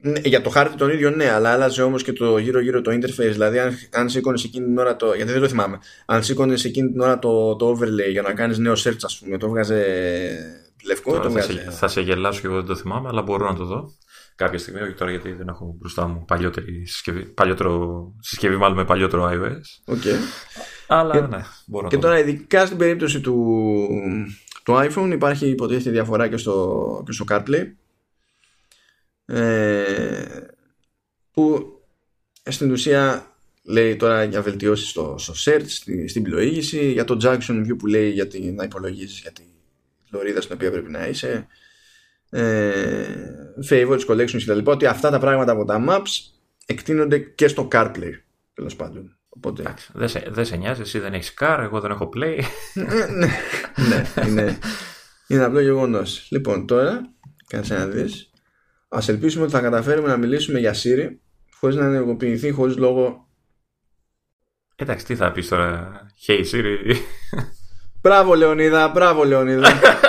Ναι, 0.00 0.20
για 0.24 0.42
το 0.42 0.50
χάρτη 0.50 0.76
τον 0.76 0.90
ίδιο 0.90 1.10
ναι, 1.10 1.30
αλλά 1.30 1.52
άλλαζε 1.52 1.82
όμως 1.82 2.02
και 2.02 2.12
το 2.12 2.38
γύρω-γύρω 2.38 2.80
το 2.80 2.90
interface. 2.90 3.30
Δηλαδή, 3.30 3.58
αν, 3.58 3.74
αν 3.92 4.08
σήκωνες 4.08 4.44
εκείνη 4.44 4.66
την 4.66 4.78
ώρα 4.78 4.96
το. 4.96 5.14
Γιατί 5.14 5.32
δεν 5.32 5.40
το 5.40 5.48
θυμάμαι. 5.48 5.78
Αν 6.06 6.22
σήκωνες 6.22 6.64
εκείνη 6.64 6.90
την 6.90 7.00
ώρα 7.00 7.18
το, 7.18 7.56
το 7.56 7.70
overlay 7.70 8.10
για 8.10 8.22
να 8.22 8.32
κάνεις 8.32 8.58
νέο 8.58 8.72
search, 8.72 8.98
ας 9.02 9.18
πούμε, 9.18 9.38
το 9.38 9.48
βγάζε 9.48 9.84
λευκό. 10.84 11.10
Τώρα 11.10 11.22
το 11.22 11.30
θα, 11.30 11.40
σε, 11.40 11.70
θα 11.70 11.88
σε 11.88 12.00
γελάσω 12.00 12.40
και 12.40 12.46
εγώ 12.46 12.56
δεν 12.56 12.66
το 12.66 12.76
θυμάμαι, 12.76 13.08
αλλά 13.08 13.22
μπορώ 13.22 13.48
να 13.50 13.56
το 13.56 13.64
δω 13.64 13.92
κάποια 14.38 14.58
στιγμή, 14.58 14.80
όχι 14.80 14.94
τώρα 14.94 15.10
γιατί 15.10 15.32
δεν 15.32 15.48
έχω 15.48 15.74
μπροστά 15.78 16.06
μου 16.06 16.24
παλιότερη 16.24 16.86
συσκευή, 16.86 17.24
παλιότερο, 17.24 18.02
συσκευή 18.20 18.56
μάλλον 18.56 18.76
με 18.76 18.84
παλιότερο 18.84 19.30
iOS. 19.32 19.94
Okay. 19.94 20.16
Αλλά 20.86 21.14
και, 21.14 21.20
ναι, 21.20 21.42
μπορώ 21.66 21.88
Και 21.88 21.96
να 21.96 22.02
τώρα 22.02 22.18
ειδικά 22.18 22.66
στην 22.66 22.78
περίπτωση 22.78 23.20
του, 23.20 23.56
του 24.64 24.72
iPhone 24.76 25.10
υπάρχει 25.12 25.48
υποτίθεται 25.48 25.90
διαφορά 25.90 26.28
και 26.28 26.36
στο, 26.36 27.02
και 27.06 27.12
στο 27.12 27.24
CarPlay 27.28 27.66
ε, 29.24 30.24
που 31.32 31.72
στην 32.42 32.70
ουσία 32.70 33.32
λέει 33.62 33.96
τώρα 33.96 34.24
για 34.24 34.42
βελτιώσεις 34.42 34.88
στο, 34.88 35.14
στο 35.18 35.34
search, 35.44 35.66
στη, 35.66 36.08
στην 36.08 36.22
πλοήγηση, 36.22 36.92
για 36.92 37.04
το 37.04 37.18
junction 37.22 37.66
view 37.66 37.78
που 37.78 37.86
λέει 37.86 38.10
για 38.10 38.28
να 38.54 38.64
υπολογίζεις 38.64 39.20
για 39.20 39.32
τη 39.32 39.42
λωρίδα 40.10 40.40
στην 40.40 40.54
οποία 40.54 40.70
πρέπει 40.70 40.90
να 40.90 41.06
είσαι 41.06 41.28
ε, 41.28 41.46
favorites, 43.70 44.06
collections 44.06 44.42
κτλ. 44.46 44.58
Ότι 44.64 44.86
αυτά 44.86 45.10
τα 45.10 45.18
πράγματα 45.18 45.52
από 45.52 45.64
τα 45.64 45.84
maps 45.88 46.32
εκτείνονται 46.66 47.18
και 47.18 47.48
στο 47.48 47.68
CarPlay 47.72 48.12
τέλος 48.54 48.76
πάντων. 48.76 49.18
Οπότε... 49.28 49.74
Δεν 49.92 50.08
σε, 50.08 50.26
δε 50.28 50.44
σε 50.44 50.56
νοιάζει, 50.56 50.80
εσύ 50.80 50.98
δεν 50.98 51.14
έχεις 51.14 51.34
car, 51.40 51.58
εγώ 51.60 51.80
δεν 51.80 51.90
έχω 51.90 52.10
play. 52.16 52.40
ναι, 52.74 53.06
ναι, 53.88 54.26
είναι, 54.26 54.58
είναι 55.26 55.44
απλό 55.44 55.60
γεγονός. 55.60 56.28
Λοιπόν, 56.30 56.66
τώρα, 56.66 57.00
κάτσε 57.46 57.74
να 57.74 57.86
δεις. 57.86 58.30
Α 58.88 58.98
ελπίσουμε 59.06 59.44
ότι 59.44 59.52
θα 59.52 59.60
καταφέρουμε 59.60 60.08
να 60.08 60.16
μιλήσουμε 60.16 60.58
για 60.58 60.74
Siri 60.74 61.08
χωρίς 61.60 61.76
να 61.76 61.84
ενεργοποιηθεί, 61.84 62.50
χωρίς 62.50 62.76
λόγο. 62.76 63.28
Εντάξει, 64.76 65.04
τι 65.04 65.16
θα 65.16 65.32
πεις 65.32 65.48
τώρα, 65.48 66.00
Hey 66.26 66.44
Siri. 66.52 66.94
Μπράβο 68.02 68.34
Λεωνίδα, 68.34 68.88
μπράβο 68.88 69.24
Λεωνίδα. 69.24 69.68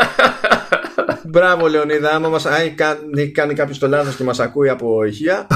Μπράβο, 1.23 1.68
Λεωνίδα. 1.68 2.11
Άμα 2.11 2.30
μας, 2.30 2.45
αν 2.45 2.76
κάνει, 2.76 3.31
κάνει 3.31 3.53
κάποιος 3.53 3.77
το 3.80 3.88
λάθος 3.88 4.15
και 4.15 4.23
μας 4.23 4.40
ακούει 4.40 4.69
από 4.69 5.03
ηχεία. 5.03 5.48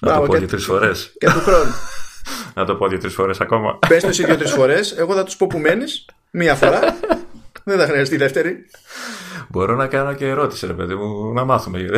Να 0.00 0.14
το 0.14 0.20
πω 0.26 0.34
δύο-τρεις 0.36 0.64
φορές. 0.64 1.12
Και 1.18 1.26
του 1.26 1.40
χρόνου. 1.40 1.70
Να 2.54 2.64
το 2.64 2.74
πω 2.74 2.88
δύο-τρεις 2.88 3.14
φορές 3.14 3.40
ακόμα. 3.40 3.78
Πες 3.88 4.02
το 4.02 4.08
εσύ 4.08 4.24
δύο-τρεις 4.24 4.52
φορές. 4.52 4.96
Εγώ 4.96 5.14
θα 5.14 5.24
τους 5.24 5.36
πω 5.36 5.46
που 5.46 5.58
μένεις. 5.58 6.04
Μία 6.30 6.54
φορά. 6.54 6.80
Δεν 7.64 7.78
θα 7.78 7.86
χρειαστεί 7.86 8.16
δεύτερη. 8.16 8.66
Μπορώ 9.48 9.74
να 9.74 9.86
κάνω 9.86 10.14
και 10.14 10.26
ερώτηση, 10.26 10.66
ρε 10.66 10.72
παιδί 10.72 10.94
μου, 10.94 11.32
να 11.32 11.44
μάθουμε. 11.44 11.88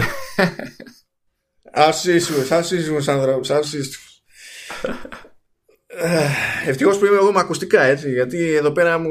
Ασύσου, 1.73 2.55
ασύσου, 2.55 3.11
ανθρώπου, 3.13 3.55
ασύσου. 3.55 4.01
Ευτυχώς 6.67 6.99
που 6.99 7.05
είμαι 7.05 7.17
εγώ 7.17 7.33
με 7.33 7.41
ακουστικά 7.41 7.83
έτσι. 7.83 8.11
Γιατί 8.11 8.55
εδώ 8.55 8.71
πέρα 8.71 8.99
μου, 8.99 9.11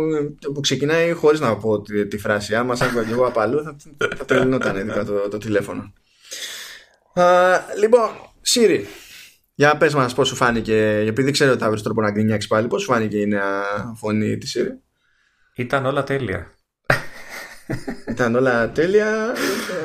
που 0.53 0.59
ξεκινάει 0.59 1.11
χωρίς 1.11 1.39
να 1.39 1.57
πω 1.57 1.81
τη, 1.81 2.07
τη 2.07 2.17
φράση. 2.17 2.55
Άμα 2.55 2.75
σ' 2.75 2.81
άκουγα 2.81 3.03
και 3.03 3.11
εγώ 3.11 3.25
από 3.25 3.39
αλλού, 3.39 3.63
θα, 3.63 3.75
θα 4.17 4.25
τρελνόταν 4.25 5.05
το, 5.05 5.29
το 5.29 5.37
τηλέφωνο. 5.37 5.93
Α, 7.13 7.23
λοιπόν, 7.79 8.09
Σύρι, 8.41 8.87
για 9.55 9.77
πες 9.77 9.93
μας 9.93 10.13
πώς 10.13 10.27
σου 10.27 10.35
φάνηκε. 10.35 11.03
Επειδή 11.07 11.31
ξέρω 11.31 11.51
ότι 11.51 11.61
θα 11.61 11.69
βρεις 11.69 11.81
τρόπο 11.81 12.01
να 12.01 12.11
γκρινιάξεις 12.11 12.49
πάλι, 12.49 12.67
πώς 12.67 12.81
σου 12.81 12.87
φάνηκε 12.91 13.17
η 13.17 13.27
νέα 13.27 13.63
φωνή 13.95 14.37
της 14.37 14.49
Σύρι; 14.49 14.79
Ήταν 15.55 15.85
όλα 15.85 16.03
τέλεια. 16.03 16.51
Ήταν 18.09 18.35
όλα 18.35 18.71
τέλεια. 18.71 19.33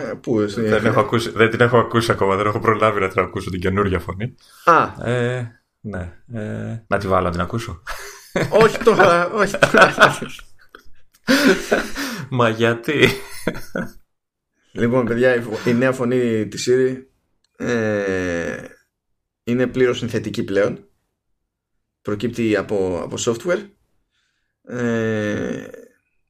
Ε, 0.08 0.12
πού, 0.20 0.46
δεν, 0.46 0.86
έχω 0.86 1.00
ακούσει, 1.00 1.30
δεν 1.30 1.50
την 1.50 1.60
έχω 1.60 1.78
ακούσει 1.78 2.10
ακόμα, 2.10 2.36
δεν 2.36 2.46
έχω 2.46 2.58
προλάβει 2.58 3.00
να 3.00 3.08
την 3.08 3.22
ακούσω 3.22 3.50
την 3.50 3.60
καινούργια 3.60 3.98
φωνή. 3.98 4.34
Α. 4.64 5.10
Ε, 5.10 5.57
ναι. 5.88 6.12
Ε, 6.40 6.84
να 6.86 6.98
τη 6.98 7.08
βάλω 7.08 7.24
να 7.24 7.30
την 7.30 7.40
ακούσω. 7.40 7.82
όχι 8.62 8.78
τώρα, 8.78 9.30
όχι 9.30 9.58
τώρα. 9.58 9.94
Μα 12.30 12.48
γιατί; 12.48 13.08
Λοιπόν, 14.72 15.06
παιδιά, 15.06 15.44
η 15.66 15.74
νέα 15.74 15.92
φωνή 15.92 16.48
της 16.48 16.68
Siri 16.70 16.96
ε, 17.56 18.64
είναι 19.44 19.66
πλήρως 19.66 19.98
συνθετική 19.98 20.44
πλέον. 20.44 20.88
Προκύπτει 22.02 22.56
από, 22.56 23.00
από 23.02 23.16
software 23.18 23.68
ε, 24.62 25.66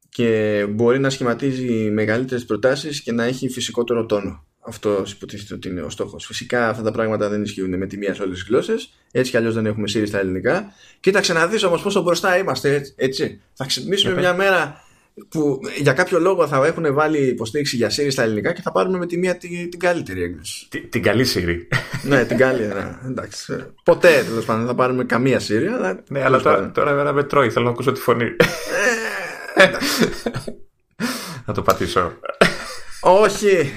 και 0.09 0.67
μπορεί 0.71 0.99
να 0.99 1.11
σχηματίζει 1.11 1.91
μεγαλύτερες 1.91 2.45
προτάσεις 2.45 3.03
και 3.03 3.13
να 3.13 3.25
έχει 3.25 3.49
φυσικότερο 3.49 4.07
τόνο. 4.07 4.47
Αυτός 4.69 5.13
υποτίθεται 5.13 5.55
ότι 5.55 5.69
είναι 5.69 5.81
ο 5.81 5.91
στόχος. 5.91 6.27
Φυσικά 6.27 6.69
αυτά 6.69 6.83
τα 6.83 6.91
πράγματα 6.91 7.29
δεν 7.29 7.43
ισχύουν 7.43 7.77
με 7.79 7.87
τη 7.87 7.97
μία 7.97 8.15
σε 8.15 8.23
όλες 8.23 8.39
τις 8.39 8.49
γλώσσες. 8.49 8.93
Έτσι 9.11 9.31
κι 9.31 9.37
αλλιώς 9.37 9.55
δεν 9.55 9.67
έχουμε 9.67 9.89
σύρει 9.89 10.07
στα 10.07 10.19
ελληνικά. 10.19 10.73
Κοίταξε 11.01 11.33
να 11.33 11.47
δει 11.47 11.65
όμως 11.65 11.83
πόσο 11.83 12.03
μπροστά 12.03 12.39
είμαστε. 12.39 12.93
Έτσι. 12.97 13.41
Θα 13.55 13.65
ξυπνήσουμε 13.67 14.15
μια 14.15 14.35
μέρα 14.35 14.83
που 15.29 15.61
για 15.79 15.93
κάποιο 15.93 16.21
λόγο 16.21 16.47
θα 16.47 16.67
έχουν 16.67 16.95
βάλει 16.95 17.19
υποστήριξη 17.19 17.77
για 17.77 17.89
Siri 17.89 18.07
στα 18.11 18.23
ελληνικά 18.23 18.53
και 18.53 18.63
θα 18.63 18.73
πάρουμε 18.73 18.99
με 18.99 19.07
τη 19.07 19.19
μία 19.19 19.37
την, 19.37 19.71
την 19.71 19.79
καλύτερη 19.79 20.23
έκδοση. 20.23 20.67
Την, 20.69 20.91
την 20.91 21.03
καλή 21.03 21.27
Siri. 21.35 21.77
ναι, 22.03 22.25
την 22.25 22.37
καλή. 22.37 22.67
Ναι, 22.67 22.99
εντάξει. 23.07 23.67
Ποτέ 23.85 24.25
τέλος 24.29 24.45
πάντων 24.45 24.61
δεν 24.61 24.71
θα 24.71 24.77
πάρουμε 24.77 25.05
καμία 25.05 25.41
Siri. 25.41 25.67
Αλλά, 25.77 26.03
ναι, 26.09 26.25
αλλά 26.25 26.41
τώρα, 26.41 26.71
τώρα 26.71 27.13
με 27.13 27.25
τρώει. 27.25 27.51
Θέλω 27.51 27.65
να 27.65 27.71
ακούσω 27.71 27.93
τη 27.93 28.01
φωνή. 28.01 28.37
Ε, 29.55 29.71
να 31.45 31.55
το 31.55 31.63
πατήσω. 31.63 32.13
Όχι. 33.01 33.73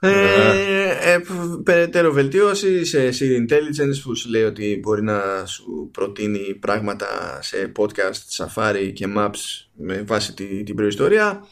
Ε, 0.00 1.12
ε, 1.12 1.20
περαιτέρω 1.64 2.12
βελτίωση 2.12 2.84
σε 2.84 3.08
Siri 3.08 3.46
Intelligence 3.48 4.00
που 4.02 4.14
σου 4.16 4.30
λέει 4.30 4.42
ότι 4.42 4.78
μπορεί 4.82 5.02
να 5.02 5.46
σου 5.46 5.90
προτείνει 5.92 6.54
πράγματα 6.60 7.38
σε 7.42 7.72
podcast, 7.78 8.46
Safari 8.46 8.90
και 8.94 9.06
Maps 9.16 9.66
με 9.76 10.02
βάση 10.06 10.34
τη, 10.34 10.62
την 10.62 10.74
προϊστορία 10.74 11.44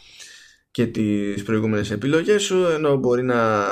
και 0.71 0.87
τις 0.87 1.43
προηγούμενες 1.43 1.91
επιλογές 1.91 2.43
σου 2.43 2.57
ενώ 2.57 2.97
μπορεί 2.97 3.23
να 3.23 3.65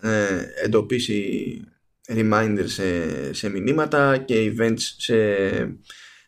ε, 0.00 0.38
εντοπίσει 0.64 1.60
reminders 2.08 2.64
σε, 2.64 3.32
σε 3.32 3.48
μηνύματα 3.48 4.16
και 4.16 4.52
events 4.52 4.80
σε, 4.96 5.46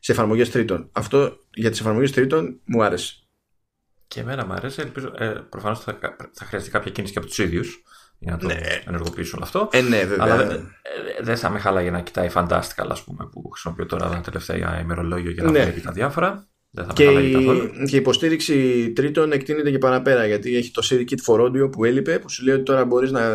σε 0.00 0.12
εφαρμογές 0.12 0.50
τρίτων. 0.50 0.88
Αυτό 0.92 1.38
για 1.54 1.70
τις 1.70 1.80
εφαρμογές 1.80 2.12
τρίτων 2.12 2.60
μου 2.64 2.82
άρεσε 2.82 3.27
Και 4.08 4.20
εμένα 4.20 4.46
μου 4.46 4.52
αρέσει. 4.52 4.80
Ελπίζω, 4.80 5.12
ε, 5.18 5.26
προφανώς 5.26 5.80
θα, 5.80 5.98
θα 6.32 6.44
χρειαστεί 6.44 6.70
κάποια 6.70 6.90
κίνηση 6.90 7.12
και 7.12 7.18
από 7.18 7.28
τους 7.28 7.38
ίδιους 7.38 7.82
για 8.18 8.32
να 8.32 8.38
το 8.38 8.46
ναι. 8.46 8.60
ενεργοποιήσουν 8.86 9.34
όλο 9.36 9.44
αυτό. 9.44 9.68
Ε, 9.72 9.80
ναι, 9.80 10.04
βέβαια. 10.04 10.24
Αλλά 10.24 10.46
δεν 10.46 10.76
δε 11.20 11.36
θα 11.36 11.50
με 11.50 11.58
χάλαγε 11.58 11.90
να 11.90 12.00
κοιτάει 12.00 12.30
Fantastical, 12.34 12.86
ας 12.88 13.04
πούμε, 13.04 13.28
που 13.32 13.48
χρησιμοποιώ 13.48 13.86
τώρα 13.86 14.08
τα 14.08 14.20
τελευταία 14.20 14.80
ημερολόγια 14.80 15.30
για 15.30 15.42
να 15.42 15.50
ναι. 15.50 15.62
βλέπει 15.62 15.80
τα 15.80 15.92
διάφορα. 15.92 16.48
Δεν 16.70 16.84
θα 16.84 16.92
και, 16.92 17.04
η, 17.04 17.32
και 17.88 17.96
η 17.96 17.98
υποστήριξη 17.98 18.90
τρίτων 18.92 19.32
εκτείνεται 19.32 19.70
και 19.70 19.78
παραπέρα 19.78 20.26
γιατί 20.26 20.56
έχει 20.56 20.70
το 20.70 20.86
Siri 20.90 21.04
Kit 21.10 21.26
for 21.26 21.40
Audio 21.40 21.72
που 21.72 21.84
έλειπε 21.84 22.18
που 22.18 22.30
σου 22.30 22.44
λέει 22.44 22.54
ότι 22.54 22.64
τώρα 22.64 22.84
μπορείς 22.84 23.10
να, 23.10 23.30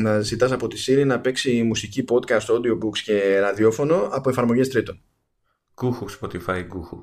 να 0.00 0.20
ζητάς 0.20 0.52
από 0.52 0.68
τη 0.68 0.84
Siri 0.86 1.06
να 1.06 1.20
παίξει 1.20 1.62
μουσική 1.62 2.04
podcast, 2.08 2.54
audiobooks 2.54 2.98
και 3.04 3.38
ραδιόφωνο 3.40 4.08
από 4.10 4.30
εφαρμογές 4.30 4.68
τρίτων. 4.68 5.00
Κούχου, 5.74 6.06
Spotify, 6.20 6.64
κούχου. 6.68 6.98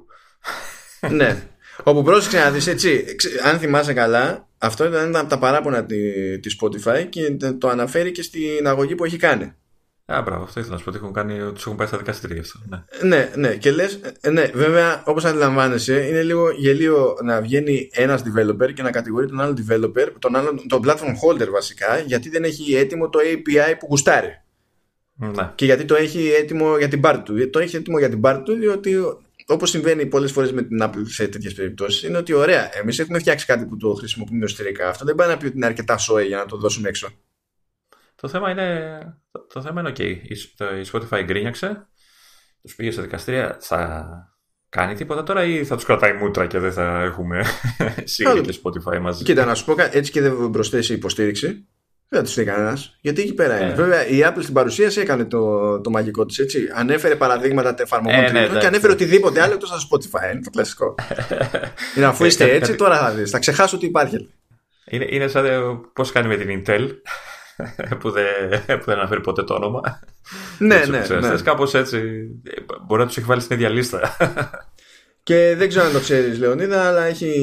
ναι. 1.11 1.47
Όπου 1.83 2.03
πρόσεξε 2.03 2.37
να 2.37 2.51
δεις 2.51 2.67
έτσι, 2.67 3.05
αν 3.43 3.59
θυμάσαι 3.59 3.93
καλά, 3.93 4.47
αυτό 4.57 4.85
ήταν 4.85 5.15
από 5.15 5.29
τα 5.29 5.39
παράπονα 5.39 5.85
τη, 5.85 6.39
της 6.39 6.57
Spotify 6.61 7.05
και 7.09 7.37
το 7.57 7.67
αναφέρει 7.67 8.11
και 8.11 8.21
στην 8.21 8.67
αγωγή 8.67 8.95
που 8.95 9.05
έχει 9.05 9.17
κάνει. 9.17 9.53
Α, 10.05 10.21
μπράβο, 10.21 10.43
αυτό 10.43 10.59
ήθελα 10.59 10.73
να 10.73 10.79
σου 10.79 10.83
πω 10.83 10.89
ότι 10.89 10.99
έχουν, 10.99 11.13
κάνει, 11.13 11.51
τους 11.53 11.65
έχουν 11.65 11.77
πάει 11.77 11.87
στα 11.87 11.97
δικαστήρια 11.97 12.41
αυτό. 12.41 12.59
Ναι, 12.67 12.83
ναι, 13.01 13.31
ναι 13.35 13.55
και 13.55 13.71
λες, 13.71 13.99
ε, 14.21 14.29
ναι, 14.29 14.51
βέβαια, 14.53 15.03
όπως 15.05 15.25
αντιλαμβάνεσαι, 15.25 16.07
είναι 16.07 16.23
λίγο 16.23 16.51
γελίο 16.51 17.17
να 17.23 17.41
βγαίνει 17.41 17.89
ένας 17.91 18.23
developer 18.23 18.73
και 18.73 18.81
να 18.81 18.91
κατηγορεί 18.91 19.27
τον 19.27 19.41
άλλο 19.41 19.53
developer, 19.57 20.07
τον, 20.19 20.35
άλλο, 20.35 20.63
τον 20.67 20.81
platform 20.85 21.13
holder 21.23 21.49
βασικά, 21.51 21.99
γιατί 21.99 22.29
δεν 22.29 22.43
έχει 22.43 22.75
έτοιμο 22.75 23.09
το 23.09 23.19
API 23.23 23.75
που 23.79 23.85
γουστάρει. 23.89 24.29
Ναι. 25.15 25.51
Και 25.55 25.65
γιατί 25.65 25.85
το 25.85 25.95
έχει 25.95 26.31
έτοιμο 26.39 26.77
για 26.77 26.87
την 26.87 27.01
part 27.03 27.21
του. 27.25 27.49
Το 27.49 27.59
έχει 27.59 27.75
έτοιμο 27.75 27.99
για 27.99 28.09
την 28.09 28.21
part 28.23 28.41
του, 28.45 28.53
διότι 28.53 28.95
όπως 29.47 29.69
συμβαίνει 29.69 30.05
πολλές 30.05 30.31
φορές 30.31 30.51
με 30.51 30.63
την 30.63 30.79
Apple 30.81 31.03
σε 31.05 31.27
τέτοιες 31.27 31.53
περιπτώσεις, 31.53 32.03
είναι 32.03 32.17
ότι 32.17 32.33
ωραία, 32.33 32.77
εμείς 32.77 32.99
έχουμε 32.99 33.19
φτιάξει 33.19 33.45
κάτι 33.45 33.65
που 33.65 33.77
το 33.77 33.93
χρησιμοποιούμε 33.93 34.45
εσωτερικά. 34.45 34.89
Αυτό 34.89 35.05
δεν 35.05 35.15
πάει 35.15 35.27
να 35.27 35.37
πει 35.37 35.45
ότι 35.45 35.55
είναι 35.55 35.65
αρκετά 35.65 35.97
σόε 35.97 36.23
για 36.23 36.37
να 36.37 36.45
το 36.45 36.57
δώσουμε 36.57 36.89
έξω. 36.89 37.09
Το 38.15 38.27
θέμα 38.27 38.49
είναι, 38.49 38.99
το, 39.53 39.61
θέμα 39.61 39.81
είναι 39.81 39.89
ok. 39.89 39.99
Η, 39.99 40.87
Spotify 40.91 41.23
γκρίνιαξε, 41.23 41.87
τους 42.61 42.75
πήγε 42.75 42.91
στα 42.91 43.01
δικαστήρια, 43.01 43.57
θα 43.59 44.07
κάνει 44.69 44.95
τίποτα 44.95 45.23
τώρα 45.23 45.43
ή 45.43 45.65
θα 45.65 45.75
τους 45.75 45.85
κρατάει 45.85 46.13
μούτρα 46.13 46.47
και 46.47 46.59
δεν 46.59 46.71
θα 46.71 47.01
έχουμε 47.01 47.43
Siri 48.17 48.41
και 48.43 48.59
Spotify 48.63 48.99
μαζί; 48.99 49.23
Κοίτα, 49.23 49.45
να 49.45 49.55
σου 49.55 49.65
πω 49.65 49.75
έτσι 49.91 50.11
και 50.11 50.21
δεν 50.21 50.49
προσθέσει 50.49 50.93
υποστήριξη. 50.93 51.67
Δεν 52.09 52.19
θα 52.19 52.21
τους 52.21 52.31
στείλει 52.31 52.45
κανένας. 52.45 52.97
Γιατί 53.01 53.21
εκεί 53.21 53.33
πέρα 53.33 53.61
είναι. 53.61 53.71
Ε. 53.71 53.75
Βέβαια, 53.75 54.07
η 54.07 54.19
Apple 54.23 54.41
στην 54.41 54.53
παρουσίαση 54.53 54.99
έκανε 54.99 55.25
το, 55.25 55.81
το 55.81 55.89
μαγικό 55.89 56.25
της 56.25 56.39
έτσι. 56.39 56.69
Ανέφερε 56.75 57.15
παραδείγματα 57.15 57.75
εφαρμογών 57.81 58.23
ε, 58.23 58.31
ναι, 58.31 58.59
και 58.59 58.65
ανέφερε 58.65 58.93
οτιδήπτε 58.93 59.41
άλλο 59.41 59.53
εκτός 59.53 59.71
από 59.71 59.81
Spotify. 59.89 60.31
Είναι 60.31 60.41
το 60.43 60.49
κλασικό. 60.49 60.95
είναι 61.95 62.05
αφού 62.05 62.25
είστε 62.25 62.51
έτσι, 62.53 62.75
τώρα 62.75 62.97
θα 62.97 63.11
δεις. 63.11 63.29
Θα 63.29 63.39
ξεχάσω 63.39 63.75
ότι 63.75 63.85
υπάρχει. 63.85 64.29
Είναι, 64.85 65.05
είναι 65.09 65.27
σαν 65.27 65.45
πώς 65.93 66.11
κάνει 66.11 66.27
με 66.27 66.35
την 66.35 66.63
Intel 66.65 66.89
που, 67.99 68.11
δεν, 68.11 68.25
που 68.65 68.83
δεν 68.85 68.97
αναφέρει 68.97 69.21
ποτέ 69.21 69.43
το 69.43 69.53
όνομα. 69.53 69.99
Ναι, 70.57 70.83
ναι. 70.89 71.05
ναι. 71.19 71.41
Κάπως 71.43 71.73
έτσι. 71.73 72.01
Μπορεί 72.85 73.01
να 73.01 73.07
τους 73.07 73.17
έχει 73.17 73.25
βάλει 73.25 73.41
στην 73.41 73.55
ίδια 73.55 73.69
λίστα. 73.69 74.17
Και 75.25 75.55
δεν 75.57 75.69
ξέρω 75.69 75.85
αν 75.85 75.91
το 75.91 75.99
ξέρεις 75.99 76.39
Λεωνίδα 76.39 76.87
αλλά 76.87 77.03
έχει 77.03 77.33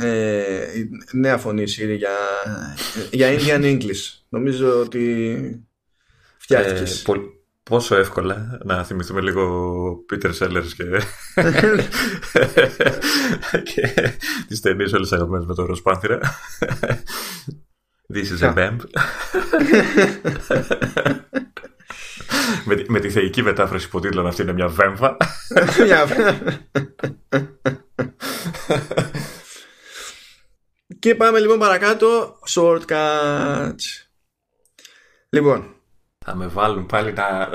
ε, 0.00 0.66
νέα 1.12 1.38
φωνή 1.38 1.62
Siri 1.62 1.96
για, 1.96 2.16
για 3.10 3.36
Indian 3.38 3.62
English. 3.62 4.20
Νομίζω 4.28 4.80
ότι 4.80 5.66
φτιάχτηκες. 6.36 7.02
Ε, 7.02 7.12
πόσο 7.62 7.96
εύκολα 7.96 8.60
να 8.64 8.84
θυμηθούμε 8.84 9.20
λίγο 9.20 10.04
Peter 10.12 10.30
Sellers 10.38 10.66
και, 10.76 10.84
και 13.74 14.12
τις 14.48 14.60
ταινίες 14.60 14.92
όλες 14.92 15.12
αγαπημένες 15.12 15.46
με 15.46 15.54
το 15.54 15.64
Ροσπάνθυρα. 15.64 16.20
This 18.14 18.38
is 18.38 18.42
a 18.42 18.54
vamp 18.54 18.76
με, 22.64 22.84
με 22.88 23.00
τη 23.00 23.10
θεϊκή 23.10 23.42
μετάφραση 23.42 23.86
υποτίτλων 23.86 24.26
αυτή 24.26 24.42
είναι 24.42 24.52
μια 24.52 24.68
βέμβα. 24.68 25.16
και 30.98 31.14
πάμε 31.14 31.38
λοιπόν 31.38 31.58
παρακάτω. 31.58 32.38
Shortcuts. 32.54 34.06
Λοιπόν. 35.28 35.74
Θα 36.24 36.36
με 36.36 36.46
βάλουν 36.46 36.86
πάλι 36.86 37.12
να, 37.12 37.48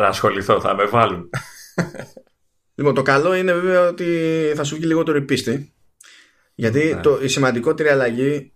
να 0.00 0.06
ασχοληθώ. 0.06 0.60
Θα 0.60 0.74
με 0.74 0.84
βάλουν. 0.84 1.30
Λοιπόν, 2.74 2.94
το 2.94 3.02
καλό 3.02 3.34
είναι 3.34 3.52
βέβαια 3.52 3.88
ότι 3.88 4.52
θα 4.56 4.64
σου 4.64 4.76
βγει 4.76 4.84
λιγότερο 4.84 5.16
η 5.16 5.22
πίστη. 5.22 5.74
Γιατί 6.54 6.94
ναι. 6.94 7.00
το, 7.00 7.18
η 7.22 7.28
σημαντικότερη 7.28 7.88
αλλαγή, 7.88 8.52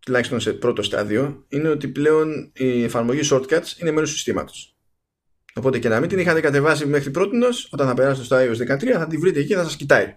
τουλάχιστον 0.00 0.40
σε 0.40 0.52
πρώτο 0.52 0.82
στάδιο, 0.82 1.44
είναι 1.48 1.68
ότι 1.68 1.88
πλέον 1.88 2.52
η 2.54 2.82
εφαρμογή 2.82 3.28
shortcuts 3.32 3.78
είναι 3.78 3.90
μέρος 3.90 4.10
του 4.10 4.14
συστήματος. 4.14 4.73
Οπότε 5.54 5.78
και 5.78 5.88
να 5.88 6.00
μην 6.00 6.08
την 6.08 6.18
είχατε 6.18 6.40
κατεβάσει 6.40 6.86
μέχρι 6.86 7.10
πρώτης, 7.10 7.68
όταν 7.70 7.86
θα 7.86 7.94
περάσετε 7.94 8.24
στο 8.24 8.36
iOS 8.36 8.76
13 8.76 8.90
θα 8.92 9.06
την 9.06 9.20
βρείτε 9.20 9.38
εκεί 9.38 9.48
και 9.48 9.54
θα 9.54 9.62
σας 9.62 9.76
κοιτάει. 9.76 10.16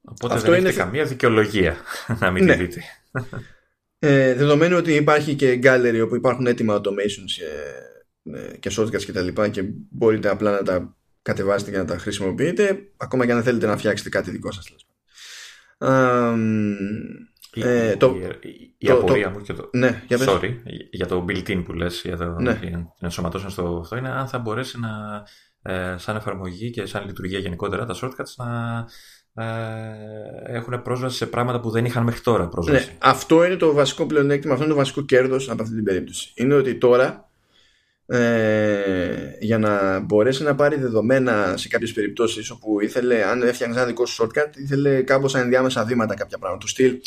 Οπότε 0.00 0.34
Αυτό 0.34 0.50
δεν 0.50 0.60
είναι 0.60 0.72
καμία 0.72 1.04
δικαιολογία 1.04 1.76
να 2.20 2.30
μην 2.30 2.44
ναι. 2.44 2.56
τη 2.56 2.64
δείτε. 2.64 2.82
Ε, 3.98 4.34
δεδομένου 4.34 4.76
ότι 4.76 4.94
υπάρχει 4.94 5.34
και 5.34 5.60
gallery 5.62 6.00
όπου 6.04 6.14
υπάρχουν 6.14 6.46
έτοιμα 6.46 6.80
automations 6.80 7.30
και, 7.36 7.44
ε, 8.32 8.56
και 8.56 8.70
shortcuts 8.76 9.04
και 9.04 9.12
τα 9.12 9.20
λοιπά 9.20 9.48
και 9.48 9.62
μπορείτε 9.90 10.28
απλά 10.28 10.50
να 10.50 10.62
τα 10.62 10.96
κατεβάσετε 11.22 11.70
και 11.70 11.76
να 11.76 11.84
τα 11.84 11.98
χρησιμοποιείτε 11.98 12.92
ακόμα 12.96 13.26
και 13.26 13.32
αν 13.32 13.42
θέλετε 13.42 13.66
να 13.66 13.76
φτιάξετε 13.76 14.08
κάτι 14.08 14.30
δικό 14.30 14.52
σας. 14.52 14.66
Ε, 15.78 16.34
το, 17.98 18.14
η, 18.78 18.90
απορία 18.90 19.30
μου 19.30 19.40
και 19.40 19.52
το, 19.52 19.68
ναι, 19.72 20.02
για 20.08 20.18
sorry, 20.20 20.54
για 20.90 21.06
το 21.06 21.24
built-in 21.28 21.62
που 21.64 21.72
λες 21.72 22.02
για 22.04 22.16
το 22.16 22.36
ναι. 22.40 22.60
ενσωματώσουν 23.00 23.50
στο 23.50 23.78
αυτό 23.82 23.96
είναι 23.96 24.10
αν 24.10 24.28
θα 24.28 24.38
μπορέσει 24.38 24.78
να 24.80 25.22
ε, 25.62 25.94
σαν 25.98 26.16
εφαρμογή 26.16 26.70
και 26.70 26.86
σαν 26.86 27.06
λειτουργία 27.06 27.38
γενικότερα 27.38 27.86
τα 27.86 27.94
shortcuts 28.02 28.34
να 28.36 28.84
ε, 29.44 30.56
έχουν 30.56 30.82
πρόσβαση 30.82 31.16
σε 31.16 31.26
πράγματα 31.26 31.60
που 31.60 31.70
δεν 31.70 31.84
είχαν 31.84 32.04
μέχρι 32.04 32.20
τώρα 32.20 32.48
πρόσβαση. 32.48 32.86
Ναι, 32.86 32.96
αυτό 32.98 33.44
είναι 33.44 33.56
το 33.56 33.72
βασικό 33.72 34.06
πλεονέκτημα, 34.06 34.52
αυτό 34.52 34.64
είναι 34.64 34.72
το 34.72 34.78
βασικό 34.78 35.02
κέρδος 35.02 35.50
από 35.50 35.62
αυτή 35.62 35.74
την 35.74 35.84
περίπτωση. 35.84 36.32
Είναι 36.34 36.54
ότι 36.54 36.74
τώρα 36.74 37.30
ε, 38.06 39.36
για 39.40 39.58
να 39.58 40.00
μπορέσει 40.00 40.42
να 40.42 40.54
πάρει 40.54 40.76
δεδομένα 40.76 41.56
σε 41.56 41.68
κάποιες 41.68 41.92
περιπτώσεις 41.92 42.50
όπου 42.50 42.80
ήθελε, 42.80 43.24
αν 43.24 43.42
έφτιαχνε 43.42 43.76
ένα 43.76 43.84
δικό 43.86 44.06
σου 44.06 44.22
shortcut, 44.22 44.56
ήθελε 44.56 45.02
κάπως 45.02 45.34
ενδιάμεσα 45.34 45.84
βήματα 45.84 46.14
κάποια 46.14 46.38
πράγματα. 46.38 46.64
Του 46.64 46.68
στυλ 46.70 46.98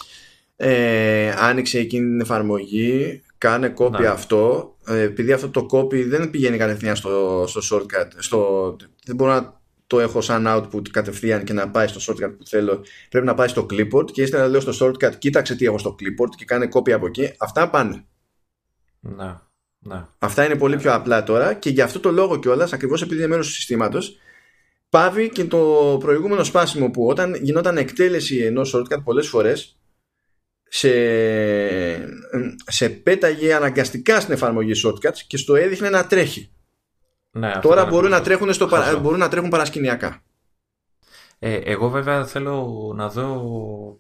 ε, 0.62 1.32
άνοιξε 1.38 1.80
εκείνη 1.80 2.08
την 2.10 2.22
εφαρμογή, 2.22 3.22
κάνε 3.38 3.74
copy 3.78 4.04
αυτό. 4.04 4.76
Ε, 4.88 5.02
επειδή 5.02 5.32
αυτό 5.32 5.50
το 5.50 5.68
copy 5.72 6.06
δεν 6.08 6.30
πηγαίνει 6.30 6.58
κατευθείαν 6.58 6.96
στο, 6.96 7.44
στο 7.48 7.62
shortcut, 7.72 8.08
στο, 8.18 8.76
δεν 9.06 9.16
μπορώ 9.16 9.32
να 9.34 9.62
το 9.88 10.00
έχω 10.00 10.22
σαν 10.22 10.46
output 10.48 10.90
κατευθείαν 10.90 11.44
και 11.44 11.54
να 11.54 11.70
πάει 11.70 11.88
στο 11.88 12.00
shortcut 12.14 12.34
που 12.38 12.46
θέλω. 12.46 12.84
Πρέπει 13.10 13.26
να 13.26 13.34
πάει 13.34 13.48
στο 13.48 13.66
clipboard 13.70 14.12
και 14.12 14.22
ύστερα 14.22 14.48
λέω 14.48 14.60
στο 14.60 14.86
shortcut, 14.86 15.16
κοίταξε 15.18 15.56
τι 15.56 15.66
έχω 15.66 15.78
στο 15.78 15.96
clipboard 16.00 16.36
και 16.38 16.46
κάνε 16.46 16.68
copy 16.74 16.92
από 16.92 17.06
εκεί. 17.06 17.34
Αυτά 17.38 17.70
πάνε. 17.70 18.06
Να. 19.00 19.48
Ναι. 19.80 20.06
Αυτά 20.18 20.46
είναι 20.46 20.56
πολύ 20.56 20.78
πιο 20.78 20.94
απλά 20.94 21.24
τώρα 21.24 21.54
και 21.54 21.70
για 21.70 21.84
αυτό 21.84 22.00
το 22.00 22.12
λόγο 22.12 22.40
κιόλας, 22.40 22.74
ακριβώς 22.74 23.02
επειδή 23.02 23.20
είναι 23.20 23.30
μέρο 23.30 23.42
του 23.42 23.52
συστήματος, 23.52 24.18
πάβει 24.90 25.30
και 25.30 25.46
το 25.46 25.98
προηγούμενο 26.00 26.44
σπάσιμο 26.44 26.92
που 26.92 27.08
όταν 27.08 27.36
γινόταν 27.36 27.78
εκτέλεση 27.78 28.38
ενός 28.38 28.76
shortcut 28.76 29.04
πολλές 29.04 29.28
φορές, 29.28 29.79
σε, 30.70 30.90
σε 32.68 32.90
πέταγε 32.90 33.54
αναγκαστικά 33.54 34.20
στην 34.20 34.34
εφαρμογή 34.34 34.72
shortcuts 34.86 35.18
και 35.28 35.38
στο 35.38 35.56
έδειχνε 35.56 35.90
να 35.90 36.08
τρέχει. 36.08 36.52
Ναι, 37.32 37.52
Τώρα 37.62 37.86
μπορούν 37.86 38.10
να, 38.10 38.22
τρέχουν 38.22 38.54
στο 38.54 38.70
μπορούν 39.02 39.20
να 39.20 39.28
τρέχουν 39.28 39.50
παρασκηνιακά. 39.50 40.24
Ε, 41.40 41.56
εγώ 41.56 41.90
βέβαια 41.90 42.26
θέλω 42.26 42.94
να 42.96 43.10
δω 43.10 43.46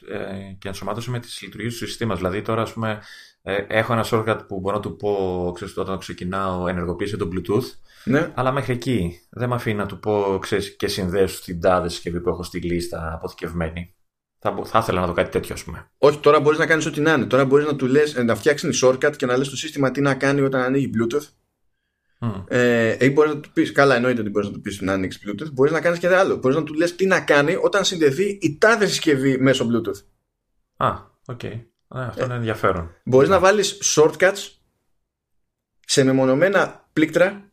ε, 0.09 0.53
και 0.59 0.67
ενσωμάτωση 0.67 1.09
με 1.09 1.19
τις 1.19 1.41
λειτουργίες 1.41 1.77
του 1.77 1.85
συστήματος. 1.87 2.21
Δηλαδή 2.21 2.41
τώρα 2.41 2.61
ας 2.61 2.73
πούμε 2.73 3.01
ε, 3.41 3.65
έχω 3.67 3.93
ένα 3.93 4.05
shortcut 4.11 4.39
που 4.47 4.59
μπορώ 4.59 4.75
να 4.75 4.81
του 4.81 4.95
πω 4.95 5.51
ξέρεις, 5.55 5.77
όταν 5.77 5.97
ξεκινάω 5.97 6.67
ενεργοποίησε 6.67 7.17
το 7.17 7.29
Bluetooth 7.33 7.63
ναι. 8.03 8.31
αλλά 8.33 8.51
μέχρι 8.51 8.73
εκεί 8.73 9.19
δεν 9.29 9.49
με 9.49 9.55
αφήνει 9.55 9.75
να 9.75 9.85
του 9.85 9.99
πω 9.99 10.37
ξέρεις, 10.41 10.75
και 10.75 10.87
συνδέσου 10.87 11.43
την 11.43 11.61
τάδε 11.61 11.89
συσκευή 11.89 12.21
που 12.21 12.29
έχω 12.29 12.43
στη 12.43 12.59
λίστα 12.59 13.13
αποθηκευμένη. 13.13 13.93
Θα, 14.41 14.61
θα 14.65 14.79
ήθελα 14.79 14.99
να 14.99 15.07
δω 15.07 15.13
κάτι 15.13 15.29
τέτοιο, 15.29 15.53
ας 15.53 15.63
πούμε. 15.63 15.91
Όχι, 15.97 16.17
τώρα 16.19 16.39
μπορείς 16.39 16.59
να 16.59 16.65
κάνεις 16.65 16.85
ό,τι 16.85 17.01
να 17.01 17.13
είναι. 17.13 17.25
Τώρα 17.25 17.45
μπορείς 17.45 17.65
να 17.65 17.75
του 17.75 17.85
λες, 17.85 18.15
να 18.15 18.35
φτιάξεις 18.35 18.83
shortcut 18.83 19.13
και 19.15 19.25
να 19.25 19.37
λες 19.37 19.47
στο 19.47 19.55
σύστημα 19.55 19.91
τι 19.91 20.01
να 20.01 20.15
κάνει 20.15 20.41
όταν 20.41 20.61
ανοίγει 20.61 20.89
Bluetooth. 20.93 21.27
Mm. 22.19 22.43
Ε, 22.47 23.05
ή 23.05 23.09
μπορείς 23.09 23.33
να 23.33 23.39
του 23.39 23.51
πεις, 23.51 23.71
καλά, 23.71 23.95
εννοείται 23.95 24.21
ότι 24.21 24.29
μπορείς 24.29 24.47
να 24.47 24.53
του 24.53 24.61
πεις 24.61 24.81
να 24.81 24.93
ανοίξεις 24.93 25.21
Bluetooth. 25.25 25.51
Μπορείς 25.51 25.71
να 25.71 25.81
κάνεις 25.81 25.99
και 25.99 26.07
άλλο. 26.07 26.35
Μπορείς 26.35 26.57
να 26.57 26.63
του 26.63 26.73
λες 26.73 26.95
τι 26.95 27.05
να 27.05 27.21
κάνει 27.21 27.55
όταν 27.55 27.85
συνδεθεί 27.85 28.37
η 28.41 28.57
τάδε 28.57 28.87
συσκευή 28.87 29.37
μέσω 29.37 29.67
Bluetooth. 29.71 30.03
Α, 30.77 30.95
OK. 31.25 31.39
Okay. 31.43 31.61
Ε, 31.95 32.01
αυτό 32.01 32.25
είναι 32.25 32.33
ενδιαφέρον. 32.33 32.95
Μπορείς 33.03 33.29
να 33.29 33.39
βάλεις 33.39 33.77
shortcuts 33.95 34.51
σε 35.79 36.03
μεμονωμένα 36.03 36.89
πλήκτρα 36.93 37.51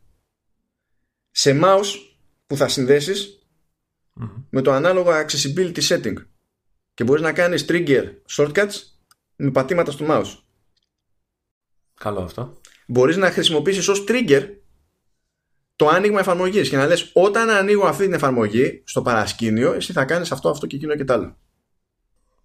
σε 1.31 1.59
mouse 1.63 1.93
που 2.47 2.57
θα 2.57 2.67
συνδέσει 2.67 3.13
με 4.49 4.61
το 4.61 4.71
ανάλογο 4.71 5.11
accessibility 5.11 5.79
setting. 5.81 6.15
Και 6.97 7.03
μπορείς 7.03 7.21
να 7.21 7.33
κάνεις 7.33 7.65
trigger 7.69 8.03
shortcuts 8.29 8.73
με 9.35 9.51
πατήματα 9.51 9.91
στο 9.91 10.05
mouse. 10.09 10.37
Καλό 11.99 12.21
αυτό. 12.21 12.61
Μπορείς 12.87 13.17
να 13.17 13.31
χρησιμοποιήσεις 13.31 13.87
ως 13.87 14.03
trigger 14.07 14.49
το 15.75 15.87
άνοιγμα 15.87 16.19
εφαρμογής 16.19 16.69
και 16.69 16.77
να 16.77 16.85
λες 16.85 17.11
όταν 17.13 17.49
ανοίγω 17.49 17.85
αυτή 17.87 18.03
την 18.03 18.13
εφαρμογή 18.13 18.83
στο 18.85 19.01
παρασκήνιο 19.01 19.73
εσύ 19.73 19.93
θα 19.93 20.05
κάνεις 20.05 20.31
αυτό, 20.31 20.49
αυτό 20.49 20.67
και 20.67 20.75
εκείνο 20.75 20.95
και 20.95 21.03
τ' 21.03 21.11
άλλο. 21.11 21.37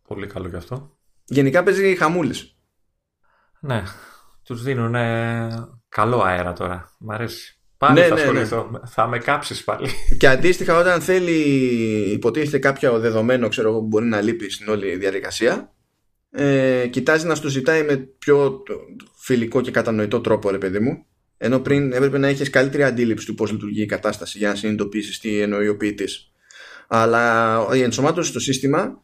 Πολύ 0.03 0.27
καλό 0.27 0.49
γι' 0.49 0.57
αυτό. 0.57 0.97
Γενικά 1.25 1.63
παίζει 1.63 1.97
χαμούλης. 1.97 2.57
Ναι, 3.61 3.83
τους 4.43 4.63
δίνουν 4.63 4.95
καλό 5.89 6.23
αέρα 6.23 6.53
τώρα. 6.53 6.97
Μ' 6.99 7.11
αρέσει. 7.11 7.62
Πάλι 7.83 8.01
Ναι, 8.01 8.07
θα 8.07 8.15
ναι, 8.15 8.21
ασχοληθώ. 8.21 8.81
Θα 8.87 9.07
με 9.07 9.19
κάψεις 9.19 9.65
πάλι. 9.65 9.89
Και 10.19 10.29
αντίστοιχα 10.29 10.77
όταν 10.79 11.01
θέλει 11.01 11.33
υποτίθεται 12.13 12.59
κάποιο 12.59 12.99
δεδομένο 12.99 13.49
ξέρω 13.49 13.69
εγώ, 13.69 13.79
που 13.79 13.87
μπορεί 13.87 14.05
να 14.05 14.21
λείπει 14.21 14.51
στην 14.51 14.69
όλη 14.69 14.97
διαδικασία 14.97 15.73
ε, 16.31 16.87
κοιτάζει 16.91 17.27
να 17.27 17.35
σου 17.35 17.43
το 17.43 17.49
ζητάει 17.49 17.83
με 17.83 17.97
πιο 17.97 18.63
φιλικό 19.17 19.61
και 19.61 19.71
κατανοητό 19.71 20.21
τρόπο 20.21 20.51
ρε 20.51 20.59
παιδί 20.59 20.79
μου 20.79 21.07
ενώ 21.37 21.61
πριν 21.61 21.93
έπρεπε 21.93 22.19
να 22.19 22.29
έχεις 22.29 22.51
καλύτερη 22.51 22.83
αντίληψη 22.83 23.27
του 23.27 23.35
πώς 23.35 23.51
λειτουργεί 23.53 23.83
η 23.83 23.87
κατάσταση 23.87 24.39
για 24.39 24.49
να 24.49 24.55
συνειδητοποιήσεις 24.55 25.19
τι 25.19 25.41
εννοεί 25.41 25.69
ο 25.69 25.77
ποιητής. 25.77 26.33
Αλλά 26.89 27.67
η 27.75 27.81
ενσωμάτωση 27.81 28.31
στο 28.31 28.41
σύστημα 28.41 29.03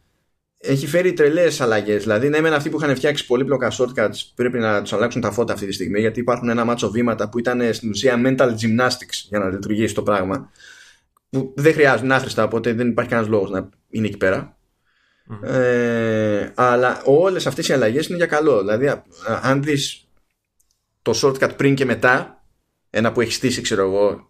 έχει 0.61 0.87
φέρει 0.87 1.13
τρελές 1.13 1.61
αλλαγές. 1.61 2.01
Δηλαδή, 2.01 2.29
ναι, 2.29 2.41
μεν 2.41 2.53
αυτοί 2.53 2.69
που 2.69 2.77
είχαν 2.81 2.95
φτιάξει 2.95 3.25
πολύπλοκα 3.25 3.71
shortcuts 3.77 4.15
πρέπει 4.35 4.59
να 4.59 4.81
τους 4.81 4.93
αλλάξουν 4.93 5.21
τα 5.21 5.31
φώτα 5.31 5.53
αυτή 5.53 5.65
τη 5.65 5.71
στιγμή, 5.71 5.99
γιατί 5.99 6.19
υπάρχουν 6.19 6.49
ένα 6.49 6.65
μάτσο 6.65 6.91
βήματα 6.91 7.29
που 7.29 7.39
ήταν 7.39 7.73
στην 7.73 7.89
ουσία 7.89 8.21
mental 8.25 8.49
gymnastics 8.49 9.25
για 9.29 9.39
να 9.39 9.49
λειτουργήσει 9.49 9.93
το 9.93 10.03
πράγμα. 10.03 10.51
Που 11.29 11.53
δεν 11.55 11.73
χρειάζονται, 11.73 12.05
είναι 12.05 12.13
άχρηστα, 12.15 12.43
οπότε 12.43 12.73
δεν 12.73 12.87
υπάρχει 12.87 13.09
κανένας 13.09 13.31
λόγος 13.31 13.49
να 13.49 13.69
είναι 13.89 14.07
εκεί 14.07 14.17
πέρα. 14.17 14.57
Ε, 15.43 16.51
αλλά 16.55 17.01
όλες 17.05 17.47
αυτές 17.47 17.67
οι 17.67 17.73
αλλαγές 17.73 18.07
είναι 18.07 18.17
για 18.17 18.25
καλό. 18.25 18.59
Δηλαδή, 18.59 18.87
α- 18.87 19.03
α- 19.27 19.39
αν 19.43 19.63
δεις 19.63 20.07
το 21.01 21.19
shortcut 21.21 21.51
πριν 21.57 21.75
και 21.75 21.85
μετά, 21.85 22.43
ένα 22.89 23.11
που 23.11 23.21
έχεις 23.21 23.35
στήσει, 23.35 23.61
ξέρω 23.61 23.81
εγώ, 23.81 24.28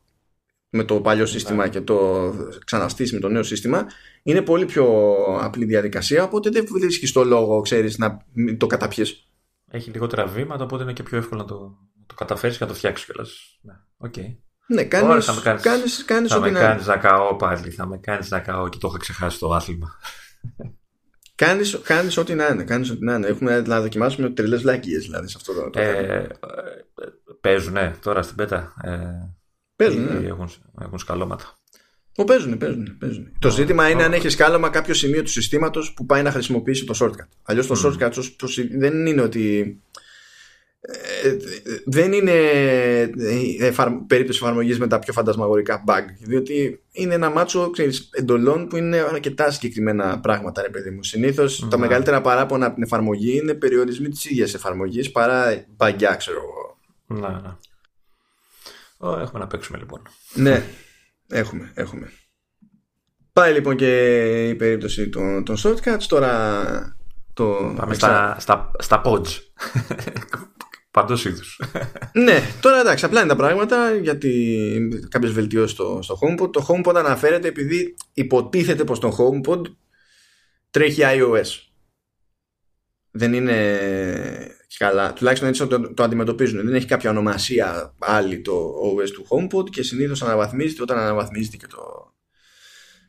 με 0.69 0.83
το 0.83 1.01
παλιό 1.01 1.25
σύστημα 1.25 1.67
και 1.67 1.81
το 1.81 2.31
ξαναστήσει 2.65 3.13
με 3.13 3.19
το 3.19 3.29
νέο 3.29 3.43
σύστημα, 3.43 3.85
είναι 4.23 4.41
πολύ 4.41 4.65
πιο 4.65 5.15
απλή 5.41 5.65
διαδικασία, 5.65 6.23
οπότε 6.23 6.49
δεν 6.49 6.65
βρίσκεις 6.71 7.11
το 7.11 7.23
λόγο, 7.23 7.61
ξέρεις, 7.61 7.97
να 7.97 8.25
μην 8.33 8.57
το 8.57 8.67
καταπιείς. 8.67 9.23
Έχει 9.71 9.89
λιγότερα 9.91 10.25
βήματα, 10.25 10.63
οπότε 10.63 10.83
είναι 10.83 10.93
και 10.93 11.03
πιο 11.03 11.17
εύκολο 11.17 11.41
να 11.41 11.47
το, 11.47 11.59
να 11.99 12.05
το 12.07 12.13
καταφέρεις 12.15 12.57
και 12.57 12.63
να 12.63 12.69
το 12.69 12.75
φτιάξεις 12.75 13.05
κιόλας. 13.05 13.59
Ναι, 13.61 13.73
οκ. 13.97 14.17
Ναι, 14.17 14.81
Ωραία, 14.81 14.85
κάνεις, 14.85 15.25
θα 15.25 15.33
με 15.33 15.41
κάνεις- 15.41 15.63
κάνεις, 15.63 16.05
κάνεις 16.05 16.31
Θα 16.31 16.37
ό,τι 16.37 16.45
με 16.45 16.51
να 16.51 16.59
κάνεις 16.59 16.85
να 16.85 16.97
καώ 16.97 17.35
πάλι, 17.35 17.69
θα 17.69 17.85
με 17.87 17.97
κάνεις 17.97 18.29
να 18.29 18.39
καώ 18.39 18.69
και 18.69 18.77
το 18.77 18.87
είχα 18.87 18.97
ξεχάσει 18.97 19.39
το 19.39 19.53
άθλημα. 19.53 19.97
Κάνεις, 21.35 21.79
κάνεις 21.83 22.17
ό,τι 22.17 22.33
να 22.35 22.47
είναι. 22.47 22.63
Κάνεις 22.63 22.89
ό,τι 22.89 23.03
να 23.05 23.15
είναι. 23.15 23.27
Έχουμε 23.27 23.61
να 23.61 23.81
δοκιμάσουμε 23.81 24.29
τρελές 24.29 24.61
βλακίες 24.61 25.03
δηλαδή 25.03 25.27
σε 25.27 25.35
αυτό 25.37 25.53
το, 25.53 25.69
το 25.69 25.79
θέμα. 25.79 25.97
Ε, 25.97 26.15
ε, 26.15 26.27
παίζουνε 27.41 27.95
τώρα 28.01 28.21
στην 28.21 28.35
πέτα. 28.35 28.73
Ε, 28.83 28.99
Παίζουν, 29.83 30.07
ή 30.07 30.19
ναι. 30.21 30.27
έχουν, 30.27 30.49
έχουν 30.81 30.99
σκαλώματα. 30.99 31.57
Ω, 32.15 32.23
παίζουν, 32.23 32.57
παίζουν, 32.57 32.97
παίζουν. 32.99 33.31
Το 33.39 33.49
ζήτημα 33.49 33.89
είναι 33.89 34.03
αν 34.03 34.13
έχεις 34.13 34.33
σκάλωμα 34.33 34.69
κάποιο 34.69 34.93
σημείο 34.93 35.23
του 35.23 35.29
συστήματος 35.29 35.93
που 35.93 36.05
πάει 36.05 36.21
να 36.21 36.31
χρησιμοποιήσει 36.31 36.85
το 36.85 36.97
shortcut. 37.01 37.27
Αλλιώς 37.43 37.67
το 37.67 37.81
shortcut 37.85 38.09
το- 38.13 38.35
το 38.35 38.47
συ- 38.47 38.77
δεν 38.77 39.05
είναι 39.05 39.21
ότι. 39.21 39.79
ε, 41.23 41.35
δεν 41.85 42.13
είναι 42.13 42.31
ε, 42.31 43.09
εφαρ- 43.59 43.93
περίπτωση 44.07 44.39
εφαρμογής 44.43 44.79
με 44.79 44.87
τα 44.87 44.99
πιο 44.99 45.13
φαντασμαγορικά 45.13 45.83
bug. 45.87 46.03
Διότι 46.19 46.81
είναι 46.91 47.13
ένα 47.13 47.29
μάτσο 47.29 47.69
ξέρεις, 47.69 48.09
εντολών 48.11 48.67
που 48.67 48.77
είναι 48.77 48.97
αρκετά 48.97 49.51
συγκεκριμένα 49.51 50.19
πράγματα, 50.19 50.61
ρε 50.61 50.69
παιδί 50.69 50.89
μου. 50.89 51.03
Συνήθως 51.03 51.59
τα 51.59 51.77
Ναι. 51.77 51.77
μεγαλύτερα 51.77 52.21
παράπονα 52.21 52.65
από 52.65 52.73
την 52.75 52.83
εφαρμογή 52.83 53.37
είναι 53.37 53.53
περιορισμοί 53.53 54.09
της 54.09 54.25
ίδιας 54.25 54.53
εφαρμογής 54.53 55.11
παρά 55.11 55.65
μπαγκιά, 55.75 56.15
ξέρω 56.15 56.37
εγώ. 56.37 56.77
Ναι, 57.21 57.27
ναι. 57.41 57.47
Ω, 57.47 57.57
έχουμε 58.99 59.39
να 59.39 59.47
παίξουμε 59.47 59.77
λοιπόν. 59.77 60.01
Ναι, 60.33 60.63
έχουμε, 61.27 61.71
έχουμε. 61.73 62.11
Πάει 63.33 63.53
λοιπόν 63.53 63.75
και 63.75 64.47
η 64.49 64.55
περίπτωση 64.55 65.09
των, 65.09 65.43
των 65.43 65.57
shortcuts. 65.63 66.03
Τώρα 66.07 66.97
το. 67.33 67.73
Πάμε 67.75 67.93
εξα- 67.93 67.97
στα, 67.97 68.37
στα, 68.39 68.71
στα 68.79 69.01
pods. 69.05 69.27
Παντός 70.91 71.25
είδους. 71.25 71.61
Ναι, 72.13 72.41
τώρα 72.61 72.79
εντάξει, 72.79 73.05
απλά 73.05 73.19
είναι 73.19 73.29
τα 73.29 73.35
πράγματα 73.35 73.95
γιατί 73.95 75.05
κάποιες 75.09 75.31
βελτιώσεις 75.31 75.71
στο, 75.71 75.99
στο 76.01 76.19
HomePod. 76.21 76.51
Το 76.51 76.65
HomePod 76.69 76.95
αναφέρεται 76.95 77.47
επειδή 77.47 77.95
υποτίθεται 78.13 78.83
πως 78.83 78.99
το 78.99 79.15
HomePod 79.17 79.61
τρέχει 80.69 81.01
iOS. 81.05 81.47
Δεν 83.11 83.33
είναι 83.33 83.77
και 84.69 84.75
καλά. 84.79 85.13
Τουλάχιστον 85.13 85.49
έτσι 85.49 85.67
το, 85.67 85.93
το 85.93 86.03
αντιμετωπίζουν. 86.03 86.65
Δεν 86.65 86.75
έχει 86.75 86.85
κάποια 86.85 87.09
ονομασία 87.09 87.95
άλλη 87.99 88.41
το 88.41 88.73
OS 88.83 89.09
του 89.09 89.27
HomePod 89.29 89.69
και 89.69 89.83
συνήθως 89.83 90.21
αναβαθμίζεται 90.21 90.81
όταν 90.81 90.97
αναβαθμίζεται 90.97 91.57
και 91.57 91.67
το, 91.67 92.13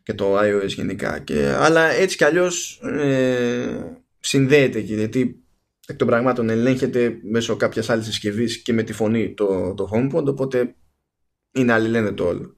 και 0.03 0.15
το 0.15 0.39
iOS 0.39 0.67
γενικά. 0.69 1.19
Και, 1.19 1.49
αλλά 1.49 1.91
έτσι 1.91 2.17
κι 2.17 2.25
αλλιώς 2.25 2.81
ε, 2.83 3.99
συνδέεται 4.21 4.81
και 4.81 4.95
γιατί 4.95 5.45
εκ 5.87 5.97
των 5.97 6.07
πραγμάτων 6.07 6.49
ελέγχεται 6.49 7.19
μέσω 7.23 7.57
κάποιας 7.57 7.91
άλλης 7.91 8.05
συσκευής 8.07 8.63
και 8.63 8.73
με 8.73 8.83
τη 8.83 8.93
φωνή 8.93 9.35
το, 9.35 9.75
το 9.75 9.91
HomePod 9.93 10.25
οπότε 10.25 10.75
είναι 11.53 11.73
αλληλένδετο 11.73 12.27
όλο. 12.27 12.57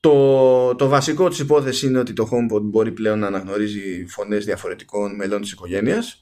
Το, 0.00 0.74
το 0.74 0.88
βασικό 0.88 1.28
της 1.28 1.38
υπόθεση 1.38 1.86
είναι 1.86 1.98
ότι 1.98 2.12
το 2.12 2.28
HomePod 2.32 2.62
μπορεί 2.62 2.92
πλέον 2.92 3.18
να 3.18 3.26
αναγνωρίζει 3.26 4.06
φωνές 4.06 4.44
διαφορετικών 4.44 5.14
μελών 5.14 5.40
της 5.40 5.52
οικογένειας. 5.52 6.21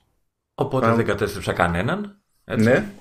Οπότε 0.60 0.84
Πάμε. 0.84 0.96
δεν 0.96 1.06
κατέστρεψα 1.06 1.52
κανέναν. 1.52 2.22
Έτσι. 2.44 2.64
Ναι. 2.64 2.92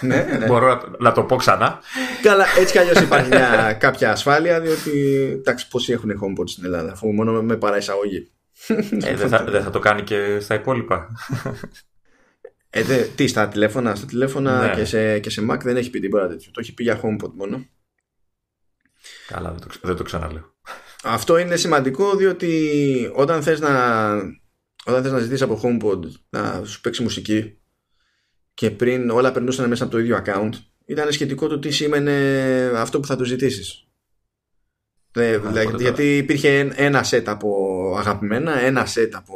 ναι, 0.00 0.36
ναι. 0.38 0.46
Μπορώ 0.46 0.66
να, 0.74 0.80
να 0.98 1.12
το 1.12 1.22
πω 1.22 1.36
ξανά. 1.36 1.80
Καλά, 2.22 2.44
έτσι 2.58 2.72
κι 2.72 2.78
αλλιώς 2.78 3.00
υπάρχει 3.00 3.28
μια, 3.28 3.72
κάποια 3.80 4.10
ασφάλεια 4.10 4.60
διότι 4.60 5.22
εντάξει 5.38 5.68
πόσοι 5.68 5.92
έχουν 5.92 6.10
HomePod 6.10 6.44
στην 6.48 6.64
Ελλάδα 6.64 6.92
αφού 6.92 7.12
μόνο 7.12 7.32
με, 7.32 7.42
με 7.42 7.56
παραεισαγωγή. 7.56 8.30
Ε, 9.02 9.14
δεν, 9.16 9.28
θα, 9.28 9.44
δεν 9.44 9.62
θα 9.62 9.70
το 9.70 9.78
κάνει 9.78 10.02
και 10.02 10.38
στα 10.40 10.54
υπόλοιπα. 10.54 11.08
Ε, 12.70 12.82
δε, 12.82 12.96
τι, 12.96 13.26
στα 13.26 13.48
τηλέφωνα, 13.48 13.94
στα 13.94 14.06
τηλέφωνα 14.06 14.66
Ναι. 14.66 14.74
και, 14.74 14.84
σε, 14.84 15.18
και 15.18 15.30
σε 15.30 15.46
Mac 15.50 15.58
δεν 15.62 15.76
έχει 15.76 15.90
πει 15.90 16.00
τίποτα 16.00 16.28
τέτοιο. 16.28 16.50
Το 16.52 16.60
έχει 16.60 16.74
πει 16.74 16.82
για 16.82 17.00
HomePod 17.02 17.30
μόνο. 17.34 17.66
Καλά, 19.26 19.50
δεν 19.50 19.60
το, 19.60 19.66
ξε- 19.68 19.84
δεν 19.86 19.96
το 19.96 20.02
ξαναλέω. 20.02 20.54
Αυτό 21.04 21.38
είναι 21.38 21.56
σημαντικό 21.56 22.14
διότι 22.16 23.10
όταν 23.14 23.42
θες 23.42 23.60
να, 23.60 23.70
όταν 24.84 25.02
θες 25.02 25.12
να 25.12 25.18
ζητήσεις 25.18 25.42
από 25.42 25.60
HomePod 25.62 26.00
να 26.30 26.64
σου 26.64 26.80
παίξει 26.80 27.02
μουσική 27.02 27.58
και 28.54 28.70
πριν 28.70 29.10
όλα 29.10 29.32
περνούσαν 29.32 29.68
μέσα 29.68 29.82
από 29.82 29.92
το 29.92 29.98
ίδιο 29.98 30.22
account 30.24 30.50
ήταν 30.86 31.12
σχετικό 31.12 31.46
το 31.46 31.58
τι 31.58 31.70
σήμαινε 31.70 32.12
αυτό 32.74 33.00
που 33.00 33.06
θα 33.06 33.16
του 33.16 33.24
ζητήσεις. 33.24 33.84
Ε, 35.14 35.34
οπότε 35.34 35.48
δηλαδή, 35.48 35.66
τώρα- 35.66 35.82
γιατί 35.82 36.16
υπήρχε 36.16 36.72
ένα 36.74 37.04
set 37.10 37.22
από 37.26 37.56
αγαπημένα, 37.98 38.60
ένα 38.60 38.86
set 38.94 39.10
από 39.12 39.34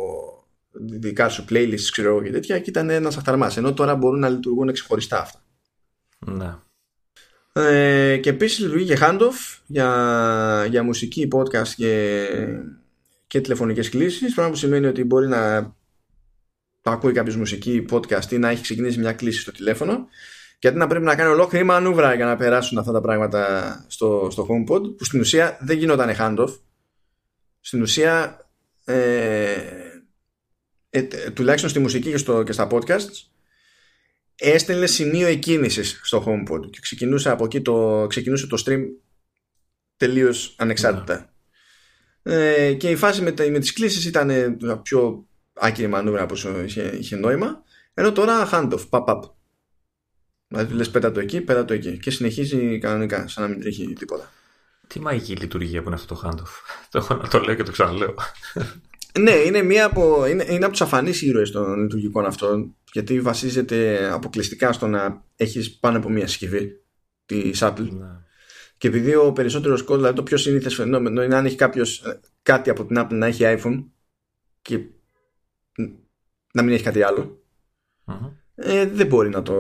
δικά 0.77 1.29
σου 1.29 1.45
playlists 1.51 1.89
ξέρω 1.91 2.09
εγώ 2.09 2.23
και 2.23 2.31
τέτοια 2.31 2.59
και 2.59 2.71
ήταν 2.71 2.91
ένας 2.91 3.17
αχταρμάς 3.17 3.57
ενώ 3.57 3.75
τώρα 3.75 3.95
μπορούν 3.95 4.19
να 4.19 4.29
λειτουργούν 4.29 4.73
ξεχωριστά 4.73 5.21
αυτά. 5.21 5.39
Ναι. 6.27 6.55
Ε, 7.53 8.17
και 8.17 8.31
επίσης 8.31 8.59
λειτουργεί 8.59 8.85
και 8.87 8.99
handoff 9.01 9.61
για, 9.67 10.67
για 10.71 10.83
μουσική, 10.83 11.29
podcast 11.33 11.69
και, 11.77 12.27
και 13.35 13.41
τηλεφωνικές 13.41 13.89
κλήσεις. 13.89 14.35
Πράγμα 14.35 14.53
που 14.53 14.59
σημαίνει 14.59 14.87
ότι 14.87 15.05
μπορεί 15.05 15.29
να 15.29 15.75
ακούει 16.83 17.13
κάποιος 17.13 17.37
μουσική, 17.37 17.85
podcast 17.91 18.31
ή 18.31 18.39
να 18.39 18.49
έχει 18.49 18.63
ξεκινήσει 18.63 18.99
μια 18.99 19.13
κλήση 19.13 19.41
στο 19.41 19.53
τηλέφωνο. 19.53 20.09
Και 20.59 20.69
αντί 20.69 20.79
να 20.79 20.87
πρέπει 20.87 21.05
να 21.05 21.15
κάνει 21.15 21.31
ολόκληρη 21.31 21.65
μανούβρα 21.65 22.15
για 22.15 22.25
να 22.25 22.37
περάσουν 22.37 22.79
αυτά 22.79 22.93
τα 22.93 23.01
πράγματα 23.01 23.85
στο, 23.89 24.29
στο 24.31 24.47
HomePod 24.51 24.97
που 24.97 25.05
στην 25.05 25.21
ουσία 25.21 25.59
δεν 25.61 25.79
γινόταν 25.79 26.15
handoff. 26.19 26.59
Στην 27.61 27.83
ουσία 27.83 28.47
ε, 28.85 29.55
ε, 30.91 31.03
τουλάχιστον 31.35 31.71
στη 31.71 31.79
μουσική 31.79 32.11
και, 32.11 32.17
στο, 32.17 32.43
και 32.43 32.53
στα 32.53 32.69
podcasts 32.71 33.27
έστελνε 34.37 34.87
σημείο 34.87 35.27
εκκίνησης 35.27 36.01
στο 36.03 36.25
HomePod. 36.27 36.71
Και 36.71 36.79
ξεκινούσε 36.81 37.31
από 37.31 37.45
εκεί 37.45 37.61
το, 37.61 38.07
ξεκινούσε 38.09 38.47
το 38.47 38.63
stream 38.67 38.83
τελείως 39.97 40.55
ανεξάρτητα. 40.59 41.34
Ε, 42.27 42.73
και 42.73 42.91
η 42.91 42.97
φάση 42.97 43.23
με, 43.23 43.33
τα- 43.33 43.51
με 43.51 43.59
τις 43.59 43.73
κλήσεις 43.73 44.05
ήταν 44.05 44.31
ε, 44.31 44.59
πιο 44.83 45.27
άκυρη 45.53 45.89
μανούβρα 45.89 46.23
από 46.23 46.35
όσο 46.35 46.63
είχε, 46.63 46.83
είχε 46.83 47.17
νόημα 47.17 47.63
ενώ 47.95 48.13
τώρα 48.13 48.49
handoff, 48.53 48.89
pop 48.91 49.05
up. 49.05 49.21
Δηλαδή 50.49 50.71
του 50.71 50.77
λες 50.77 50.91
πέτα 50.91 51.13
το 51.13 51.21
εκεί, 51.21 51.41
πέτα 51.41 51.65
το 51.65 51.75
εκεί 51.75 51.99
και 51.99 52.11
συνεχίζει 52.11 52.79
κανονικά 52.79 53.29
σαν 53.29 53.43
να 53.43 53.49
μην 53.49 53.61
τρέχει 53.61 53.93
τίποτα. 53.93 54.33
Τι 54.87 55.01
μαγική 55.01 55.37
λειτουργία 55.37 55.81
που 55.83 55.87
είναι 55.87 55.97
αυτό 55.97 56.15
το 56.15 56.21
handoff. 56.25 56.51
Το 56.91 56.99
έχω 56.99 57.15
να 57.15 57.29
το 57.29 57.39
λέω 57.39 57.55
και 57.55 57.63
το 57.63 57.73
ξαναλέω. 57.73 58.15
Ναι, 59.19 59.33
είναι, 59.33 59.63
μία 59.63 59.85
από, 59.85 60.27
είναι, 60.27 60.47
είναι 60.49 60.65
από 60.65 60.77
του 60.77 60.85
αφανείς 60.85 61.23
ήρωες 61.23 61.51
των 61.51 61.83
λειτουργικών 61.83 62.25
αυτών, 62.27 62.77
γιατί 62.93 63.21
βασίζεται 63.21 64.09
αποκλειστικά 64.13 64.73
στο 64.73 64.87
να 64.87 65.25
έχεις 65.37 65.79
πάνω 65.79 65.97
από 65.97 66.09
μία 66.09 66.27
συσκευή 66.27 66.85
τη 67.27 67.51
Apple. 67.55 67.89
Ναι. 67.91 68.07
Και 68.85 68.91
επειδή 68.91 69.15
ο 69.15 69.33
περισσότερος 69.33 69.81
κόσμος, 69.83 69.99
δηλαδή 69.99 70.17
το 70.17 70.23
πιο 70.23 70.37
συνήθε 70.37 70.71
φαινόμενο 70.71 71.23
είναι 71.23 71.37
αν 71.37 71.45
έχει 71.45 71.57
κάποιος 71.57 72.03
κάτι 72.43 72.71
από 72.71 72.85
την 72.85 72.97
Apple 73.01 73.13
να 73.13 73.27
έχει 73.27 73.43
iPhone 73.45 73.85
και 74.63 74.81
να 76.53 76.63
μην 76.63 76.75
έχει 76.75 76.83
κάτι 76.83 77.01
ε, 78.55 78.87
δεν 78.87 79.07
μπορεί 79.07 79.29
να 79.29 79.43
το 79.43 79.55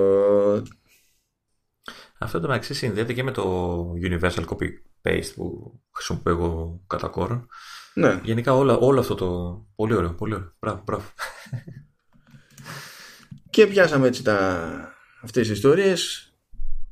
αυτό 2.18 2.40
το 2.40 2.46
μεταξύ 2.48 2.74
συνδέεται 2.74 3.12
και 3.12 3.22
με 3.22 3.30
το 3.30 3.94
universal 4.02 4.44
copy 4.44 4.68
paste 5.02 5.32
που 5.34 5.72
χρησιμοποιώ 5.90 6.32
εγώ 6.32 6.80
κατά 6.86 7.08
κόρον. 7.08 7.48
Ναι. 7.94 8.20
Γενικά 8.24 8.54
όλα, 8.54 8.76
όλο 8.76 9.00
αυτό 9.00 9.14
το. 9.14 9.60
Πολύ 9.74 9.94
ωραίο, 9.94 10.14
πολύ 10.14 10.34
ωραίο. 10.34 10.52
Μπράβο, 10.58 10.82
μπράβο. 10.84 11.04
Και 13.50 13.66
πιάσαμε 13.66 14.06
έτσι 14.06 14.22
τα... 14.22 14.68
αυτές 15.22 15.48
τις 15.48 15.56
ιστορίες 15.56 16.32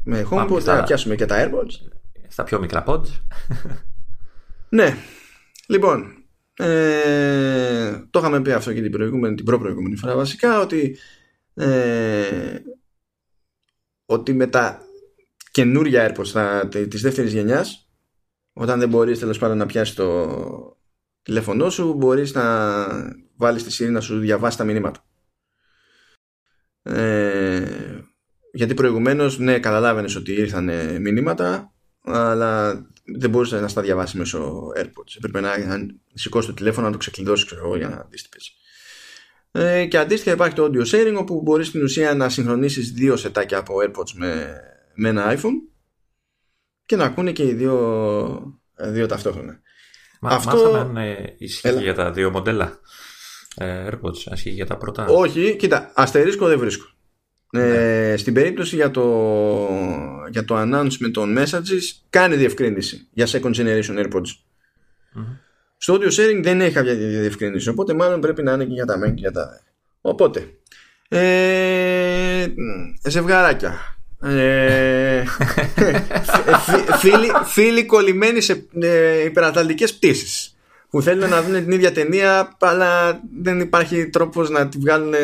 με 0.04 0.26
HomePod, 0.30 0.60
θα 0.60 0.82
πιάσουμε 0.82 1.14
και 1.14 1.26
τα 1.26 1.50
AirPods. 1.50 2.00
Στα 2.32 2.44
πιο 2.44 2.60
μικρά 2.60 2.84
pods. 2.86 3.06
ναι. 4.68 4.96
Λοιπόν, 5.66 6.24
ε, 6.56 8.02
το 8.10 8.18
είχαμε 8.18 8.42
πει 8.42 8.52
αυτό 8.52 8.72
και 8.72 8.82
την, 8.82 8.90
προηγούμενη, 8.90 9.34
την 9.34 9.44
προ-προηγούμενη 9.44 9.96
φορά 9.96 10.16
βασικά 10.16 10.60
ότι 10.60 10.96
ε, 11.54 12.59
ότι 14.06 14.32
με 14.32 14.46
τα 14.46 14.82
καινούρια 15.50 16.14
AirPods 16.14 16.26
θα, 16.26 16.68
της 16.68 17.02
δεύτερης 17.02 17.32
γενιάς 17.32 17.90
όταν 18.52 18.78
δεν 18.78 18.88
μπορείς 18.88 19.18
τέλος 19.18 19.38
πάντων 19.38 19.56
να 19.56 19.66
πιάσεις 19.66 19.94
το 19.94 20.80
τηλέφωνό 21.22 21.70
σου 21.70 21.94
μπορείς 21.94 22.32
να 22.34 22.86
βάλεις 23.36 23.64
τη 23.64 23.84
Siri 23.84 23.90
να 23.90 24.00
σου 24.00 24.18
διαβάσεις 24.18 24.59
τα 24.59 24.64
μηνύματα 24.64 25.04
ε, 26.82 28.00
γιατί 28.52 28.74
προηγουμένως 28.74 29.38
ναι 29.38 29.59
καταλάβαινες 29.59 30.16
ότι 30.16 30.32
ήρθαν 30.32 30.70
μηνύματα 31.00 31.72
αλλά 32.03 32.83
δεν 33.05 33.31
μπορούσε 33.31 33.61
να 33.61 33.69
στα 33.69 33.83
διαβάσει 33.83 34.19
μέσω 34.19 34.69
AirPods 34.77 35.16
έπρεπε 35.16 35.41
να 35.41 35.51
σηκώσει 36.15 36.47
το 36.47 36.55
τηλέφωνο 36.55 36.87
να 36.87 36.93
το 36.93 36.99
ξεκλειδώσει 36.99 37.47
ξέρω, 37.47 37.77
για 37.77 37.89
να 37.89 38.07
δεις 38.11 38.23
τι 38.23 38.39
ε, 39.55 39.87
και 39.87 39.99
αντίστοιχα 39.99 40.33
υπάρχει 40.33 40.55
το 40.55 40.65
audio 40.65 40.87
sharing 40.87 41.16
όπου 41.19 41.41
μπορείς 41.43 41.66
στην 41.66 41.83
ουσία 41.83 42.15
να 42.15 42.29
συγχρονίσεις 42.29 42.93
δύο 42.93 43.16
σετάκια 43.16 43.59
από 43.59 43.74
AirPods 43.83 44.11
με 44.15 44.61
με 44.95 45.09
ένα 45.09 45.35
iPhone 45.37 45.73
και 46.85 46.97
να 46.97 47.05
ακούνε 47.05 47.33
και 47.33 47.43
οι 47.43 47.53
δύο, 47.53 48.61
δύο 48.77 49.07
ταυτόχρονα. 49.07 49.61
Μα, 50.20 50.31
Αυτό... 50.31 50.57
Μάθαμε 50.57 50.79
αν 50.79 50.97
ε, 50.97 51.35
ισχύει 51.39 51.83
για 51.83 51.95
τα 51.95 52.11
δύο 52.11 52.31
μοντέλα 52.31 52.81
ε, 53.57 53.89
AirPods, 53.89 54.33
ισχύει 54.33 54.51
για 54.51 54.66
τα 54.66 54.77
πρώτα. 54.77 55.07
Όχι, 55.07 55.57
κοίτα, 55.57 55.93
αστερίσκο 55.95 56.47
δεν 56.47 56.59
βρίσκω. 56.59 56.87
Ε, 57.55 57.59
ναι. 57.61 58.16
στην 58.16 58.35
περίπτωση 58.35 58.77
για 58.77 58.91
το, 58.91 59.03
για 60.31 60.45
το 60.45 60.61
announcement 60.61 61.11
των 61.12 61.39
messages 61.39 62.01
κάνει 62.11 62.37
διευκρίνηση 62.37 63.09
για 63.12 63.27
second 63.27 63.55
generation 63.55 63.99
AirPods. 63.99 64.31
Mm-hmm. 65.15 65.37
Στο 65.77 65.95
audio 65.95 66.09
sharing 66.09 66.41
δεν 66.43 66.61
έχει 66.61 66.74
κάποια 66.74 66.95
διευκρίνηση 66.95 67.69
οπότε 67.69 67.95
μάλλον 67.95 68.20
πρέπει 68.20 68.43
να 68.43 68.53
είναι 68.53 68.65
και 68.65 68.73
για 68.73 68.85
τα 68.85 68.99
main 68.99 69.15
και 69.15 69.20
για 69.20 69.33
τα 69.33 69.62
Οπότε 70.01 70.47
ε, 71.09 72.47
ζευγαράκια 73.09 73.97
ε, 74.23 75.24
φίλοι, 76.99 77.31
φίλοι 77.45 77.87
κολλημένοι 77.87 78.41
σε 78.41 78.66
ε, 78.81 79.24
υπερατλαντικές 79.24 79.95
πτήσεις 79.95 80.57
που 80.91 81.03
θέλουν 81.03 81.29
να 81.29 81.43
δουν 81.43 81.53
την 81.53 81.73
ίδια 81.73 81.93
ταινία 81.93 82.57
αλλά 82.61 83.20
δεν 83.43 83.61
υπάρχει 83.61 84.09
τρόπος 84.09 84.51
να 84.51 84.69
τη 84.69 84.79
βγάλουν 84.79 85.15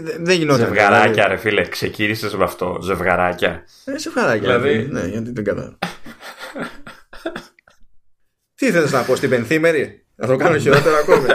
δεν 0.00 0.36
γινόταν 0.36 0.66
Ζευγαράκια 0.66 1.12
δηλαδή. 1.12 1.30
ρε 1.30 1.36
φίλε 1.36 1.62
Ξεκίνησες 1.68 2.34
με 2.34 2.44
αυτό 2.44 2.78
Ζευγαράκια 2.82 3.64
ε, 3.84 3.98
Ζευγαράκια 3.98 4.58
δηλαδή... 4.58 4.88
Ναι 4.90 5.06
γιατί 5.06 5.30
δεν 5.32 5.44
κατάλαβα 5.44 5.78
Τι 8.54 8.70
θέλεις 8.70 8.92
να 8.92 9.02
πω 9.02 9.16
στην 9.16 9.30
πενθήμερη; 9.30 10.06
Να 10.14 10.26
το 10.26 10.36
κάνω 10.36 10.58
χειρότερο 10.58 10.96
ακόμη 10.96 11.26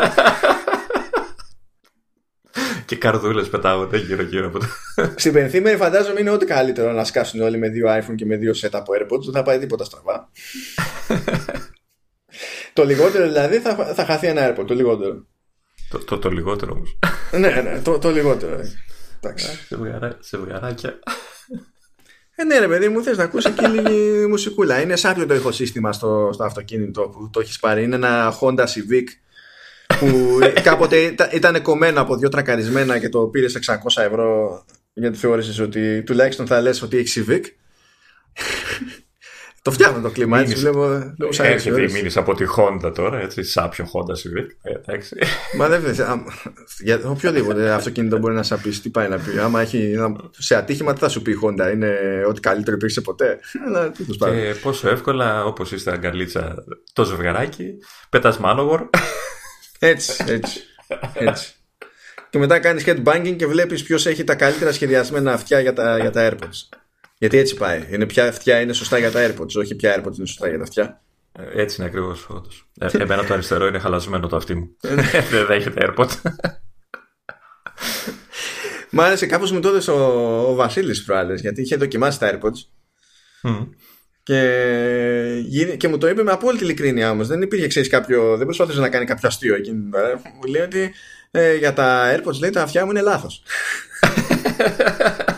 και 2.86 2.96
καρδούλες 2.96 3.50
πετάγονται 3.50 3.98
γύρω-γύρω 3.98 4.48
από 4.48 4.60
το. 4.60 4.66
Στην 5.16 5.34
πενθήμερη 5.34 5.78
φαντάζομαι 5.78 6.20
είναι 6.20 6.30
ό,τι 6.30 6.46
καλύτερο 6.46 6.92
να 6.92 7.04
σκάσουν 7.04 7.42
όλοι 7.42 7.58
με 7.58 7.70
δύο 7.70 7.88
iPhone 7.88 8.16
και 8.16 8.26
με 8.26 8.36
δύο 8.36 8.54
set 8.62 8.70
από 8.72 8.94
AirPods. 8.94 9.24
Δεν 9.24 9.34
θα 9.34 9.44
πάει 9.44 9.60
τίποτα 9.60 9.84
στραβά. 9.84 10.32
το 12.74 12.86
λιγότερο 12.86 13.26
δηλαδή 13.26 13.60
θα, 13.60 13.76
θα 13.76 14.06
χαθεί 14.06 14.28
ένα 14.28 14.56
AirPod. 14.56 14.66
Το 14.68 14.74
λιγότερο. 14.74 15.26
Το, 15.90 16.00
το, 16.00 16.20
το 16.20 16.30
λιγότερο 16.30 16.72
όμως. 16.72 16.98
ναι, 17.32 17.62
ναι, 17.62 17.82
το, 17.84 17.98
το 18.00 18.12
λιγότερο. 18.12 18.60
Εντάξει. 19.22 19.48
Σε 20.20 20.38
βγαράκια. 20.38 21.00
Ε, 22.36 22.44
ναι, 22.44 22.60
ρε 22.60 22.68
παιδί 22.68 22.90
μου, 22.90 23.04
θες 23.04 23.18
να 23.18 23.24
ακούσει 23.24 23.50
εκεί 23.50 23.68
λίγη 23.78 24.26
μουσικούλα. 24.26 24.82
Είναι 24.82 24.96
σάπιο 24.96 25.26
το 25.26 25.34
ηχοσύστημα 25.34 25.94
στο, 25.94 26.30
στο 26.34 26.44
αυτοκίνητο 26.44 27.02
που 27.02 27.30
το 27.30 27.40
έχεις 27.40 27.60
πάρει. 27.60 27.84
Είναι 27.84 27.96
ένα 27.96 28.34
Honda 28.42 28.60
Civic 28.64 29.06
που 30.00 30.40
κάποτε 30.64 31.16
ήταν 31.34 31.62
κομμένο 31.62 32.02
από 32.02 32.16
δύο 32.16 32.30
τρακαρισμένα 32.30 33.00
και 33.00 33.10
το 33.10 33.20
πήρες 33.20 33.60
600 33.66 34.04
ευρώ 34.04 34.64
γιατί 34.94 35.18
θεώρησες 35.18 35.60
ότι 35.60 36.04
τουλάχιστον 36.04 36.48
θα 36.48 36.62
λες 36.62 36.82
ότι 36.82 36.98
έχει 36.98 37.26
Civic. 37.28 37.44
Το 39.62 39.72
φτιάχνω 39.72 40.02
το 40.02 40.10
κλίμα 40.10 40.40
έτσι 40.40 40.56
βλέπω. 40.56 41.14
Έρχεται 41.38 41.82
η 41.82 41.92
μήνυση 41.92 42.20
από 42.20 42.36
τη 42.36 42.46
Honda 42.58 42.94
τώρα, 42.96 43.20
έτσι, 43.20 43.44
σάπιο 43.44 43.86
Honda 43.94 44.12
Civic. 44.12 44.48
Ε, 44.62 44.72
εντάξει. 44.72 45.16
Μα 45.58 45.68
δεν 45.68 45.82
Για 46.80 47.02
οποιοδήποτε 47.06 47.70
αυτοκίνητο 47.70 48.18
μπορεί 48.18 48.36
να 48.36 48.44
σαπίσει, 48.44 48.82
τι 48.82 48.90
πάει 48.90 49.08
να 49.08 49.18
πει. 49.18 49.40
Άμα 49.40 49.62
έχει 49.62 49.96
σε 50.38 50.56
ατύχημα, 50.56 50.94
τι 50.94 51.00
θα 51.00 51.10
σου 51.10 51.22
πει 51.22 51.32
η 51.32 51.40
Honda, 51.44 51.72
είναι 51.74 51.98
ό,τι 52.28 52.40
καλύτερο 52.40 52.76
υπήρξε 52.76 53.02
ποτέ. 53.02 53.40
και 54.18 54.56
πόσο 54.62 54.90
εύκολα, 54.90 55.46
όπως 55.46 55.72
είστε 55.72 55.92
αγκαλίτσα, 55.92 56.56
το 56.94 57.04
ζευγαράκι, 57.04 57.74
πετάς 58.10 58.38
μάνογορ. 58.38 58.90
Έτσι, 59.80 60.24
έτσι. 60.28 60.60
έτσι. 61.14 61.54
και 62.30 62.38
μετά 62.38 62.60
κάνεις 62.60 62.84
headbanging 62.88 63.36
και 63.38 63.48
βλέπεις 63.48 63.84
ποιος 63.84 64.06
έχει 64.06 64.24
τα 64.24 64.36
καλύτερα 64.36 64.72
σχεδιασμένα 64.72 65.34
αυτιά 65.34 65.60
για 65.60 65.74
τα, 65.74 65.98
για 65.98 66.12
τα 66.12 66.30
AirPods. 66.30 66.78
Γιατί 67.20 67.38
έτσι 67.38 67.56
πάει. 67.56 67.88
Είναι 67.90 68.06
ποια 68.06 68.28
αυτιά 68.28 68.62
είναι 68.62 68.74
σωστά 68.74 68.98
για 68.98 69.12
τα 69.12 69.28
AirPods, 69.28 69.56
όχι 69.56 69.76
ποια 69.76 69.96
AirPods 69.96 70.18
είναι 70.18 70.28
σωστά 70.28 70.48
για 70.48 70.58
τα 70.58 70.64
αυτιά. 70.64 71.02
Ε, 71.32 71.62
έτσι 71.62 71.76
είναι 71.80 71.90
ακριβώς. 71.90 72.28
Ε, 72.80 72.88
εμένα 72.98 73.26
το 73.26 73.34
αριστερό 73.34 73.68
είναι 73.68 73.80
χαλασμένο 73.80 74.28
το 74.28 74.36
αυτί 74.36 74.56
μου. 74.56 74.76
Ε, 74.82 74.94
ναι. 74.94 75.04
Δεν 75.32 75.46
δέχεται 75.46 75.90
AirPods. 75.90 76.16
Μ' 78.92 79.02
άρεσε 79.02 79.26
κάπως 79.26 79.52
μου 79.52 79.60
το 79.60 79.68
έδωσε 79.68 79.92
ο, 79.92 80.50
ο 80.50 80.54
Βασίλης 80.54 81.04
προάλλες 81.04 81.42
γιατί 81.42 81.62
είχε 81.62 81.76
δοκιμάσει 81.76 82.20
τα 82.20 82.32
AirPods. 82.34 82.60
Mm. 83.50 83.68
Και, 84.24 85.76
και 85.78 85.88
μου 85.88 85.98
το 85.98 86.08
είπε 86.08 86.24
με 86.24 86.32
απόλυτη 86.32 86.64
ειλικρίνεια 86.64 87.12
όμως. 87.12 87.28
Δεν 87.28 87.42
υπήρχε, 87.42 87.68
ξέρεις, 87.68 87.90
κάποιο. 87.90 88.38
Δεν 88.38 88.46
προσπάθησε 88.46 88.80
να 88.80 88.90
κάνει 88.90 89.06
κάποιο 89.06 89.28
αστείο 89.28 89.56
εκείνη 89.56 89.82
την 89.82 89.94
ώρα. 89.94 90.22
Μου 90.36 90.52
λέει 90.52 90.62
ότι 90.62 90.94
ε, 91.32 91.56
για 91.56 91.74
τα 91.74 92.16
AirPods 92.16 92.40
λέει 92.40 92.50
τα 92.50 92.62
αυτιά 92.62 92.86
μου 92.86 92.92
είναι 92.92 93.02
λάθος. 93.02 93.44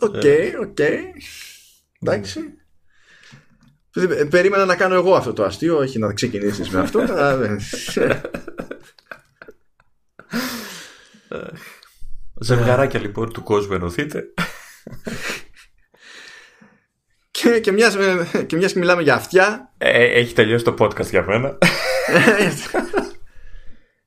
OK, 0.00 0.22
OK. 0.60 0.78
Εντάξει. 2.00 2.40
Περίμενα 4.30 4.64
να 4.64 4.76
κάνω 4.76 4.94
εγώ 4.94 5.14
αυτό 5.14 5.32
το 5.32 5.44
αστείο, 5.44 5.76
όχι 5.76 5.98
να 5.98 6.12
ξεκινήσεις 6.12 6.70
με 6.70 6.80
αυτό. 6.80 7.00
Ζευγαράκια 12.40 13.00
λοιπόν 13.00 13.32
του 13.32 13.42
κόσμου 13.42 13.74
ενωθείτε 13.74 14.24
και, 17.30 17.60
και, 17.60 17.72
μιας, 17.72 17.96
και 18.46 18.56
μιας 18.56 18.74
μιλάμε 18.74 19.02
για 19.02 19.14
αυτιά 19.14 19.72
ε, 19.78 20.04
Έχει 20.04 20.34
τελειώσει 20.34 20.64
το 20.64 20.74
podcast 20.78 21.10
για 21.10 21.24
μένα 21.24 21.58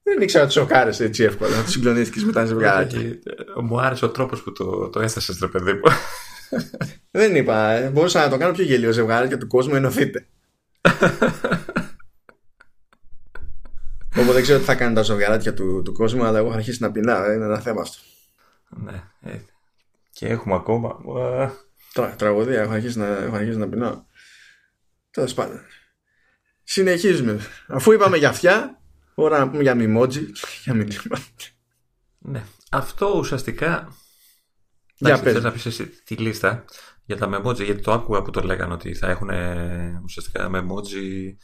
Δεν 0.10 0.22
ήξερα 0.22 0.44
ότι 0.44 0.53
σοκάρεσαι 0.53 1.03
έτσι 1.03 1.23
εύκολα 1.23 1.56
Να 1.56 1.64
το 1.64 1.69
συγκλονίστηκες 1.69 2.23
με 2.23 2.31
τα 2.31 2.45
ζευγάρια 2.45 3.19
Μου 3.61 3.81
άρεσε 3.81 4.06
ο 4.06 4.10
τρόπος 4.10 4.44
που 4.44 4.52
το, 4.52 4.90
το 4.90 4.99
έθεσες 4.99 5.40
ρε 5.40 5.48
παιδί 5.48 5.73
μου 5.73 5.81
Δεν 7.11 7.36
είπα 7.36 7.72
ε, 7.72 7.90
Μπορούσα 7.90 8.19
να 8.19 8.30
το 8.30 8.38
κάνω 8.38 8.53
πιο 8.53 8.64
γελίο 8.64 8.91
ζευγάρι 8.91 9.27
και 9.27 9.38
του 9.38 9.48
κόσμου 9.48 9.76
ενωθείτε 9.76 10.27
Οπότε 14.19 14.34
δεν 14.34 14.41
ξέρω 14.41 14.60
τι 14.60 14.65
θα 14.65 14.76
κάνει 14.76 14.95
τα 14.95 15.02
ζευγαράτια 15.02 15.53
του, 15.53 15.81
του 15.86 15.94
κόσμου, 15.94 16.23
αλλά 16.23 16.38
εγώ 16.38 16.49
θα 16.49 16.56
αρχίσει 16.56 16.81
να 16.81 16.91
πεινάω. 16.91 17.31
Είναι 17.31 17.45
ένα 17.45 17.60
θέμα 17.60 17.81
αυτό. 17.81 18.02
Ναι. 18.69 19.03
Ε, 19.22 19.40
και 20.11 20.27
έχουμε 20.27 20.56
ακόμα. 20.56 20.98
Τρα, 21.94 22.15
τραγωδία, 22.15 22.61
έχω 22.61 22.73
αρχίσει 22.73 22.98
να, 22.98 23.07
έχω 23.07 23.36
αρχίσει 23.36 23.57
να 23.57 23.69
πεινάω. 23.69 24.03
Τέλος 25.11 25.34
πάντων. 25.34 25.61
Συνεχίζουμε. 26.64 27.40
Αφού 27.68 27.91
είπαμε 27.91 28.18
για 28.18 28.30
αυτιά, 28.30 28.79
ώρα 29.22 29.40
να 29.40 29.50
πούμε 29.50 29.62
για 29.62 29.76
μιμότζι. 29.76 30.26
Για 30.64 30.74
μηνύμα. 30.74 31.18
Ναι. 32.18 32.44
Αυτό 32.72 33.14
ουσιαστικά. 33.18 33.96
Για 34.96 35.20
πες. 35.20 35.44
να 35.44 35.52
πεις 35.52 35.66
εσύ 35.66 35.86
τη 36.04 36.16
λίστα 36.16 36.66
για 37.06 37.18
τα 37.18 37.30
memoji, 37.34 37.64
γιατί 37.64 37.82
το 37.82 37.91
άκουγα 37.91 38.22
που 38.22 38.32
το 38.32 38.41
λέγανε 38.41 38.74
ότι 38.74 38.94
θα 38.94 39.08
έχουν 39.08 39.30
ουσιαστικά 40.04 40.50
memoji 40.54 41.36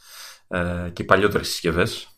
ε, 0.48 0.90
και 0.92 1.04
παλιότερες 1.04 1.48
συσκευές. 1.48 2.08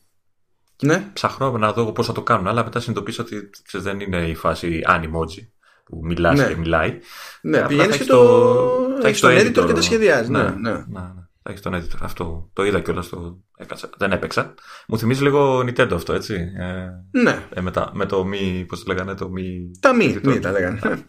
Ναι. 0.83 1.11
Ψαχνώ 1.13 1.59
να 1.59 1.73
δω 1.73 1.93
πώς 1.93 2.07
θα 2.07 2.13
το 2.13 2.23
κάνουν, 2.23 2.47
αλλά 2.47 2.65
μετά 2.65 2.81
συνειδητοποίησα 2.81 3.23
ότι 3.23 3.51
ξέρεις, 3.63 3.87
δεν 3.87 4.01
είναι 4.01 4.29
η 4.29 4.35
φάση 4.35 4.83
animoji 4.87 5.47
που 5.85 6.01
μιλάς 6.03 6.39
ναι. 6.39 6.47
και 6.47 6.57
μιλάει. 6.57 6.99
Ναι, 7.43 7.67
πηγαίνεις 7.67 7.97
και 7.97 8.05
το. 8.05 8.99
Έχεις 9.03 9.21
το 9.21 9.29
editor 9.29 9.67
και 9.67 9.73
τα 9.73 9.83
σχεδιάζεις. 9.83 10.29
Ναι, 10.29 10.43
ναι. 10.43 10.73
ναι. 10.73 11.18
Ναι. 11.49 11.59
θα 11.61 11.71
έχεις 11.73 11.89
τον 11.91 12.01
editor. 12.01 12.05
Αυτό 12.05 12.51
το 12.53 12.65
είδα 12.65 12.81
κιόλας. 12.81 13.09
Το 13.09 13.39
έκατσα. 13.57 13.91
Δεν 13.97 14.13
έπαιξα. 14.13 14.55
Μου 14.89 14.99
θυμίζει 14.99 15.23
λίγο 15.23 15.59
Nintendo 15.59 15.93
αυτό, 15.93 16.13
έτσι. 16.13 16.35
Ε, 16.59 17.21
ναι. 17.23 17.47
Ε, 17.55 17.61
με, 17.61 17.71
τα, 17.71 17.91
με 17.95 18.07
το 18.07 18.25
μη. 18.25 18.65
Πώς 18.69 18.85
το 18.85 18.93
λέγανε, 18.93 19.15
το 19.15 19.29
μη. 19.29 19.71
Τα 19.81 19.95
μη, 19.95 20.21
μη 20.23 20.39
τα 20.39 20.51
λέγανε. 20.51 21.05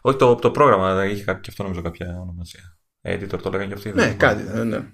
Όχι, 0.00 0.16
το, 0.16 0.34
το 0.34 0.50
πρόγραμμα 0.50 1.06
είχε 1.06 1.22
και 1.22 1.48
αυτό 1.48 1.62
νομίζω 1.62 1.82
κάποια 1.82 2.18
ονομασία. 2.22 2.78
Editor 3.02 3.42
το 3.42 3.50
λέγανε 3.50 3.66
και 3.66 3.74
αυτοί. 3.74 3.92
Ναι, 3.92 4.14
κάτι. 4.14 4.64
Ναι. 4.64 4.86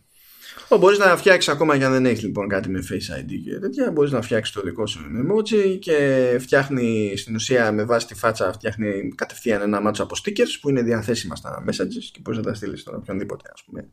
Μπορείς 0.77 0.99
να 0.99 1.17
φτιάξεις 1.17 1.53
ακόμα 1.53 1.79
και 1.79 1.85
αν 1.85 1.93
δεν 1.93 2.07
έχεις 2.07 2.23
λοιπόν 2.23 2.49
κάτι 2.49 2.69
με 2.69 2.81
Face 2.91 3.21
ID 3.21 3.31
και 3.45 3.59
τέτοια. 3.59 3.91
Μπορείς 3.91 4.13
να 4.13 4.23
φτιάξεις 4.23 4.55
το 4.55 4.61
δικό 4.61 4.87
σου 4.87 5.01
emoji 5.01 5.79
και 5.81 6.37
φτιάχνει 6.41 7.13
στην 7.17 7.35
ουσία 7.35 7.73
με 7.73 7.85
βάση 7.85 8.07
τη 8.07 8.15
φάτσα 8.15 8.53
φτιάχνει 8.53 9.09
κατευθείαν 9.15 9.61
ένα 9.61 9.81
μάτσο 9.81 10.03
από 10.03 10.17
stickers 10.25 10.59
που 10.61 10.69
είναι 10.69 10.83
διαθέσιμα 10.83 11.37
στα 11.37 11.65
messages 11.69 12.05
και 12.13 12.21
μπορείς 12.21 12.39
να 12.39 12.45
τα 12.45 12.55
στείλεις 12.55 12.81
στον 12.81 12.95
οποιονδήποτε, 12.95 13.51
ας 13.53 13.65
πούμε. 13.65 13.93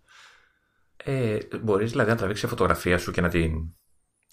Ε, 1.08 1.38
μπορείς 1.62 1.92
δηλαδή 1.92 2.10
να 2.10 2.16
τραβήξεις 2.16 2.50
φωτογραφία 2.50 2.98
σου 2.98 3.12
και 3.12 3.22
να 3.22 3.30
την. 3.30 3.52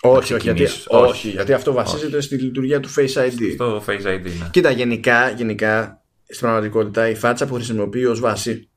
Όχι, 0.03 0.35
όχι, 0.35 0.53
γιατί, 0.53 0.67
όχι, 0.89 1.29
γιατί 1.29 1.53
αυτό 1.53 1.73
βασίζεται 1.73 2.21
στη 2.21 2.37
λειτουργία 2.37 2.81
του 2.81 2.89
Face 2.95 3.15
ID. 3.15 3.53
Στο 3.53 3.85
Face 3.87 4.07
ID, 4.07 4.23
ναι. 4.23 4.49
Κοίτα, 4.51 4.71
γενικά, 4.71 5.31
γενικά 5.31 6.03
στην 6.25 6.41
πραγματικότητα 6.41 7.09
η 7.09 7.15
φάτσα 7.15 7.47
που 7.47 7.55
χρησιμοποιεί 7.55 8.05
ως 8.05 8.21
βάση 8.21 8.71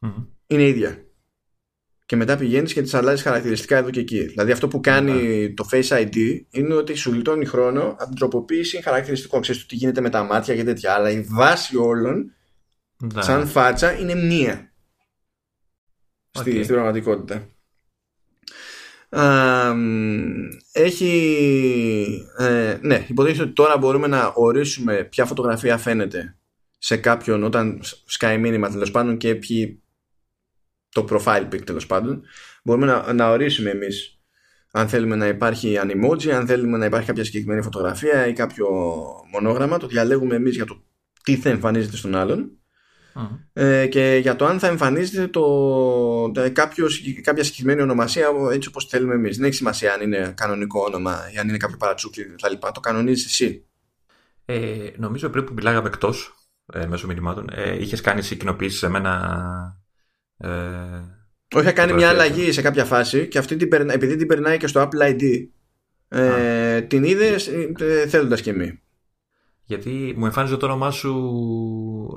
mm-hmm. 0.00 0.26
είναι 0.46 0.62
ίδια 0.62 1.04
και 2.06 2.16
μετά 2.16 2.36
πηγαίνεις 2.36 2.72
και 2.72 2.82
τη 2.82 2.96
αλλάζεις 2.96 3.22
χαρακτηριστικά 3.22 3.76
εδώ 3.76 3.90
και 3.90 4.00
εκεί. 4.00 4.26
Δηλαδή 4.26 4.52
αυτό 4.52 4.68
που 4.68 4.80
κάνει 4.80 5.12
ναι. 5.12 5.48
το 5.48 5.68
Face 5.72 5.88
ID 5.88 6.16
είναι 6.50 6.74
ότι 6.74 6.94
σου 6.94 7.12
λιτώνει 7.12 7.44
χρόνο 7.44 7.82
από 7.82 8.04
την 8.04 8.14
τροποποίηση 8.14 8.82
χαρακτηριστικών. 8.82 9.40
Ξέρεις 9.40 9.66
τι 9.66 9.74
γίνεται 9.74 10.00
με 10.00 10.10
τα 10.10 10.22
μάτια 10.22 10.56
και 10.56 10.64
τέτοια. 10.64 10.92
Αλλά 10.92 11.10
η 11.10 11.20
βάση 11.20 11.76
όλων, 11.76 12.32
ναι. 13.14 13.22
σαν 13.22 13.46
φάτσα, 13.46 13.98
είναι 13.98 14.14
μία. 14.14 14.72
Στη, 16.36 16.62
στην 16.62 16.74
πραγματικότητα. 16.74 17.48
έχει 20.72 22.26
ε, 22.38 22.78
ναι, 22.80 23.06
υποτίθεται 23.08 23.42
ότι 23.42 23.52
τώρα 23.52 23.78
μπορούμε 23.78 24.06
να 24.06 24.32
ορίσουμε 24.34 25.04
ποια 25.04 25.24
φωτογραφία 25.24 25.78
φαίνεται 25.78 26.36
σε 26.78 26.96
κάποιον 26.96 27.42
όταν 27.42 27.80
σκάει 28.04 28.38
μήνυμα 28.38 28.70
τέλος 28.70 28.90
πάντων 28.90 29.16
και 29.16 29.34
ποιοι 29.34 29.82
το 30.88 31.06
profile 31.10 31.48
pic 31.52 31.62
τέλος 31.64 31.86
πάντων, 31.86 32.22
μπορούμε 32.64 32.86
να, 32.86 33.12
να 33.12 33.30
ορίσουμε 33.30 33.70
εμείς 33.70 34.18
αν 34.76 34.88
θέλουμε 34.88 35.16
να 35.16 35.26
υπάρχει 35.26 35.78
an 35.82 35.90
emoji, 35.90 36.28
αν 36.28 36.46
θέλουμε 36.46 36.78
να 36.78 36.84
υπάρχει 36.84 37.06
κάποια 37.06 37.24
συγκεκριμένη 37.24 37.62
φωτογραφία 37.62 38.26
ή 38.26 38.32
κάποιο 38.32 38.68
μονόγραμμα, 39.32 39.78
το 39.78 39.86
διαλέγουμε 39.86 40.34
εμείς 40.34 40.54
για 40.54 40.64
το 40.64 40.82
τι 41.22 41.36
θα 41.36 41.48
εμφανίζεται 41.48 41.96
στον 41.96 42.14
άλλον. 42.14 42.58
Ε, 43.52 43.86
και 43.86 44.18
για 44.22 44.36
το 44.36 44.46
αν 44.46 44.58
θα 44.58 44.66
εμφανίζεται 44.66 45.26
το, 45.28 46.50
κάποιος, 46.52 47.02
κάποια 47.22 47.44
συγκεκριμένη 47.44 47.82
ονομασία 47.82 48.28
έτσι 48.52 48.68
όπως 48.68 48.84
θέλουμε 48.84 49.14
εμείς. 49.14 49.36
Δεν 49.36 49.46
έχει 49.46 49.54
σημασία 49.54 49.92
αν 49.92 50.00
είναι 50.00 50.32
κανονικό 50.36 50.84
όνομα 50.86 51.30
ή 51.34 51.38
αν 51.38 51.48
είναι 51.48 51.56
κάποιο 51.56 51.76
παρατσούκλι 51.76 52.24
κτλ. 52.24 52.66
Το 52.74 52.80
κανονίζεις 52.80 53.24
εσύ. 53.26 53.64
Ε, 54.44 54.90
νομίζω 54.96 55.28
πριν 55.28 55.44
που 55.44 55.52
μιλάγαμε 55.52 55.88
εκτός 55.88 56.34
ε, 56.72 56.86
μέσω 56.86 57.06
μηνυμάτων, 57.06 57.48
ε, 57.52 57.80
είχες 57.80 58.00
κάνει 58.00 58.22
συγκοινοποίηση 58.22 58.78
σε 58.78 58.88
μένα 58.88 59.84
ε, 60.36 60.48
Όχι, 61.54 61.64
θα 61.64 61.72
κάνει 61.72 61.92
μια 61.92 62.08
αλλαγή 62.08 62.52
σε 62.52 62.62
κάποια 62.62 62.84
φάση 62.84 63.28
και 63.28 63.38
αυτή 63.38 63.56
την 63.56 63.68
περνά, 63.68 63.92
επειδή 63.92 64.16
την 64.16 64.26
περνάει 64.26 64.56
και 64.56 64.66
στο 64.66 64.88
Apple 64.88 65.10
ID, 65.10 65.48
ε, 66.08 66.80
την 66.80 67.04
είδες 67.04 67.48
ε, 67.78 68.06
θέλοντας 68.08 68.40
και 68.40 68.50
εμείς. 68.50 68.83
Γιατί 69.66 70.14
μου 70.16 70.24
εμφάνιζε 70.24 70.56
το 70.56 70.66
όνομά 70.66 70.90
σου 70.90 71.14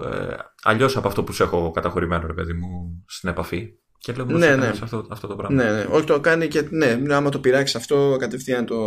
ε, 0.06 0.36
αλλιώς 0.64 0.98
από 0.98 1.08
αυτό 1.08 1.24
που 1.24 1.32
σε 1.32 1.44
έχω 1.44 1.72
καταχωρημένο, 1.72 2.28
ρε 2.28 2.34
παιδί 2.34 2.54
μου, 2.54 3.04
στην 3.08 3.30
επαφή. 3.30 3.74
Και 3.98 4.14
λέω 4.14 4.26
ναι, 4.26 4.56
ναι. 4.56 4.68
Αυτό, 4.68 5.06
αυτό 5.10 5.28
το 5.28 5.36
πράγμα. 5.36 5.64
Ναι, 5.64 5.72
ναι. 5.72 5.86
Όχι, 5.90 6.06
το 6.06 6.20
κάνει 6.20 6.48
και. 6.48 6.68
Ναι, 6.70 7.16
άμα 7.16 7.30
το 7.30 7.40
πειράξεις 7.40 7.76
αυτό, 7.76 8.16
κατευθείαν 8.20 8.66
το. 8.66 8.78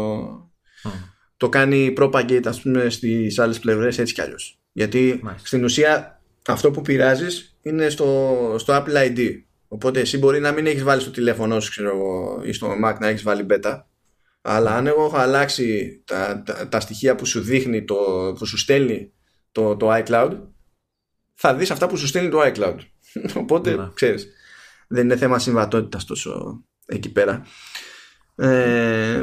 Το 1.37 1.49
κάνει 1.49 1.95
propagate, 1.99 2.47
ας 2.47 2.61
πούμε, 2.61 2.91
στις 2.91 3.39
άλλες 3.39 3.59
πλευρές 3.59 3.99
έτσι 3.99 4.15
κι 4.15 4.21
αλλιώς. 4.21 4.59
Γιατί 4.73 5.21
στην 5.43 5.65
ουσία 5.65 6.21
αυτό 6.47 6.71
που 6.71 6.83
πειράζεις 6.83 7.59
είναι 7.63 7.89
στο, 7.89 8.55
στο 8.59 8.75
Apple 8.77 9.09
ID. 9.09 9.43
Οπότε 9.69 10.01
εσύ 10.01 10.19
μπορεί 10.19 10.41
να 10.41 10.53
μην 10.53 10.67
έχεις 10.67 10.83
βάλει 10.83 11.01
στο 11.01 11.11
τηλέφωνο 11.11 11.61
σου 11.61 11.71
ξέρω, 11.71 11.97
ή 12.45 12.53
στο 12.53 12.69
Mac 12.85 12.95
να 13.01 13.09
έχεις 13.09 13.23
βάλει 13.23 13.47
beta. 13.51 13.81
Αλλά 14.43 14.77
αν 14.77 14.87
εγώ 14.87 15.05
έχω 15.05 15.17
αλλάξει 15.17 16.01
τα, 16.05 16.43
τα, 16.69 16.81
στοιχεία 16.81 17.15
που 17.15 17.27
σου 17.27 17.41
δείχνει, 17.41 17.85
το, 17.85 17.95
που 18.39 18.47
σου 18.47 18.59
στέλνει 18.59 19.13
το, 19.53 19.77
το 19.77 19.89
iCloud, 19.93 20.39
θα 21.35 21.55
δεις 21.55 21.71
αυτά 21.71 21.87
που 21.87 21.97
σου 21.97 22.07
στέλνει 22.07 22.31
το 22.31 22.41
iCloud. 22.43 22.79
Οπότε, 23.43 23.75
ναι. 23.75 23.91
ξέρεις, 23.95 24.29
δεν 24.89 25.05
είναι 25.05 25.17
θέμα 25.17 25.39
συμβατότητας 25.39 26.05
τόσο 26.05 26.63
εκεί 26.87 27.13
πέρα. 27.13 27.47
Ε, 28.35 29.23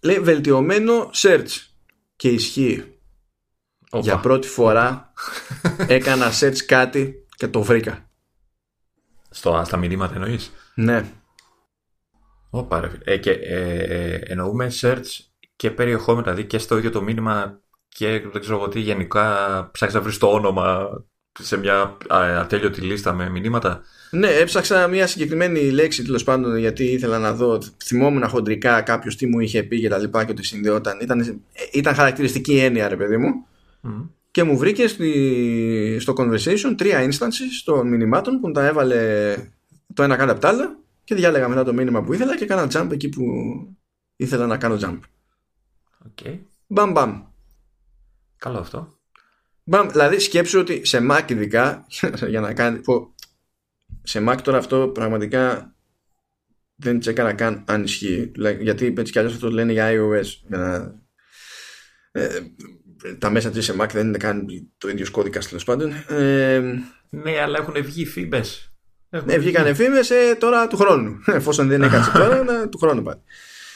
λέει 0.00 0.20
βελτιωμένο 0.20 1.10
search 1.14 1.48
και 2.16 2.28
ισχύει 2.28 2.98
για 3.92 4.18
πρώτη 4.18 4.48
φορά 4.48 5.12
έκανα 5.88 6.30
search 6.40 6.58
κάτι 6.66 7.26
και 7.36 7.48
το 7.48 7.62
βρήκα. 7.62 8.10
Στο, 9.30 9.62
στα 9.64 9.76
μηνύματα 9.76 10.14
εννοείς; 10.14 10.52
Ναι. 10.74 11.12
Ωπα, 12.58 12.80
ρε, 12.80 12.90
ε, 13.04 13.16
και, 13.16 13.30
ε, 13.30 13.78
ε, 13.78 14.20
εννοούμε 14.24 14.72
search 14.80 15.24
και 15.56 15.70
περιεχόμενο, 15.70 16.22
δηλαδή 16.22 16.44
και 16.44 16.58
στο 16.58 16.78
ίδιο 16.78 16.90
το 16.90 17.02
μήνυμα 17.02 17.60
και 17.88 18.22
δεν 18.32 18.40
ξέρω 18.40 18.68
τι 18.68 18.80
γενικά 18.80 19.34
ψάχνει 19.72 19.94
να 19.94 20.00
βρεις 20.00 20.18
το 20.18 20.26
όνομα 20.26 20.88
σε 21.40 21.56
μια 21.56 21.96
ατέλειωτη 22.38 22.80
λίστα 22.80 23.12
με 23.12 23.30
μηνύματα. 23.30 23.82
Ναι, 24.10 24.28
έψαξα 24.28 24.86
μια 24.86 25.06
συγκεκριμένη 25.06 25.70
λέξη 25.70 26.04
τέλος 26.04 26.24
πάντων 26.24 26.56
γιατί 26.56 26.84
ήθελα 26.84 27.18
να 27.18 27.32
δω. 27.32 27.62
Θυμόμουν 27.84 28.28
χοντρικά 28.28 28.80
κάποιος 28.80 29.16
τι 29.16 29.26
μου 29.26 29.40
είχε 29.40 29.62
πει 29.62 29.80
και 29.80 29.88
τα 29.88 29.98
λοιπά 29.98 30.24
και 30.24 30.30
ότι 30.30 30.44
συνδεόταν. 30.44 31.00
Ήταν, 31.00 31.42
ήταν 31.72 31.94
χαρακτηριστική 31.94 32.58
έννοια, 32.58 32.88
ρε 32.88 32.96
παιδί 32.96 33.16
μου 33.16 33.46
και 34.30 34.42
μου 34.42 34.56
βρήκε 34.58 34.86
στη, 34.86 35.96
στο 36.00 36.12
conversation 36.16 36.74
τρία 36.76 37.08
instances 37.08 37.62
των 37.64 37.88
μηνυμάτων 37.88 38.40
που 38.40 38.50
τα 38.50 38.66
έβαλε 38.66 39.34
το 39.94 40.02
ένα 40.02 40.16
κάτω 40.16 40.32
από 40.32 40.40
το 40.40 40.48
άλλο 40.48 40.78
και 41.06 41.14
διάλεγα 41.14 41.48
μετά 41.48 41.64
το 41.64 41.72
μήνυμα 41.72 42.02
που 42.02 42.12
ήθελα 42.12 42.36
και 42.36 42.44
έκανα 42.44 42.68
jump 42.72 42.88
εκεί 42.92 43.08
που 43.08 43.24
ήθελα 44.16 44.46
να 44.46 44.56
κάνω 44.56 44.78
jump. 44.80 44.98
Okay. 46.08 46.38
Μπαμ 46.66 46.92
μπαμ. 46.92 47.22
Καλό 48.36 48.58
αυτό. 48.58 48.98
Μπαμ, 49.64 49.88
δηλαδή 49.88 50.18
σκέψου 50.18 50.58
ότι 50.58 50.84
σε 50.84 51.06
Mac 51.10 51.30
ειδικά 51.30 51.86
για 52.32 52.40
να 52.40 52.54
κάνει 52.54 52.80
σε 54.02 54.24
Mac 54.28 54.38
τώρα 54.42 54.58
αυτό 54.58 54.88
πραγματικά 54.88 55.74
δεν 56.74 56.98
τσέκαρα 56.98 57.32
καν 57.32 57.64
αν 57.66 57.82
ισχύει 57.82 58.32
γιατί 58.60 58.94
έτσι 58.98 59.12
κι 59.12 59.18
αλλιώς 59.18 59.34
αυτό 59.34 59.48
το 59.48 59.54
λένε 59.54 59.72
για 59.72 59.90
iOS 59.90 60.26
για 60.48 60.58
να... 60.58 61.00
Ε, 62.10 62.40
τα 63.18 63.30
μέσα 63.30 63.50
της 63.50 63.64
σε 63.64 63.74
Mac 63.80 63.88
δεν 63.92 64.06
είναι 64.06 64.18
καν 64.18 64.46
το 64.78 64.88
ίδιος 64.88 65.10
κώδικα 65.10 65.40
τέλος 65.40 65.64
πάντων. 65.64 65.92
Ε, 66.08 66.60
ναι, 67.08 67.40
αλλά 67.40 67.58
έχουν 67.58 67.82
βγει 67.82 68.06
φήμε. 68.06 68.44
Ναι, 69.24 69.38
βγήκαν 69.38 69.74
φήμες 69.74 70.10
ε, 70.10 70.36
τώρα 70.38 70.66
του 70.66 70.76
χρόνου. 70.76 71.22
Εφόσον 71.38 71.68
δεν 71.68 71.82
έκατσε 71.82 72.10
τώρα, 72.18 72.42
να, 72.42 72.68
του 72.68 72.78
χρόνου 72.78 73.02
πάλι. 73.02 73.20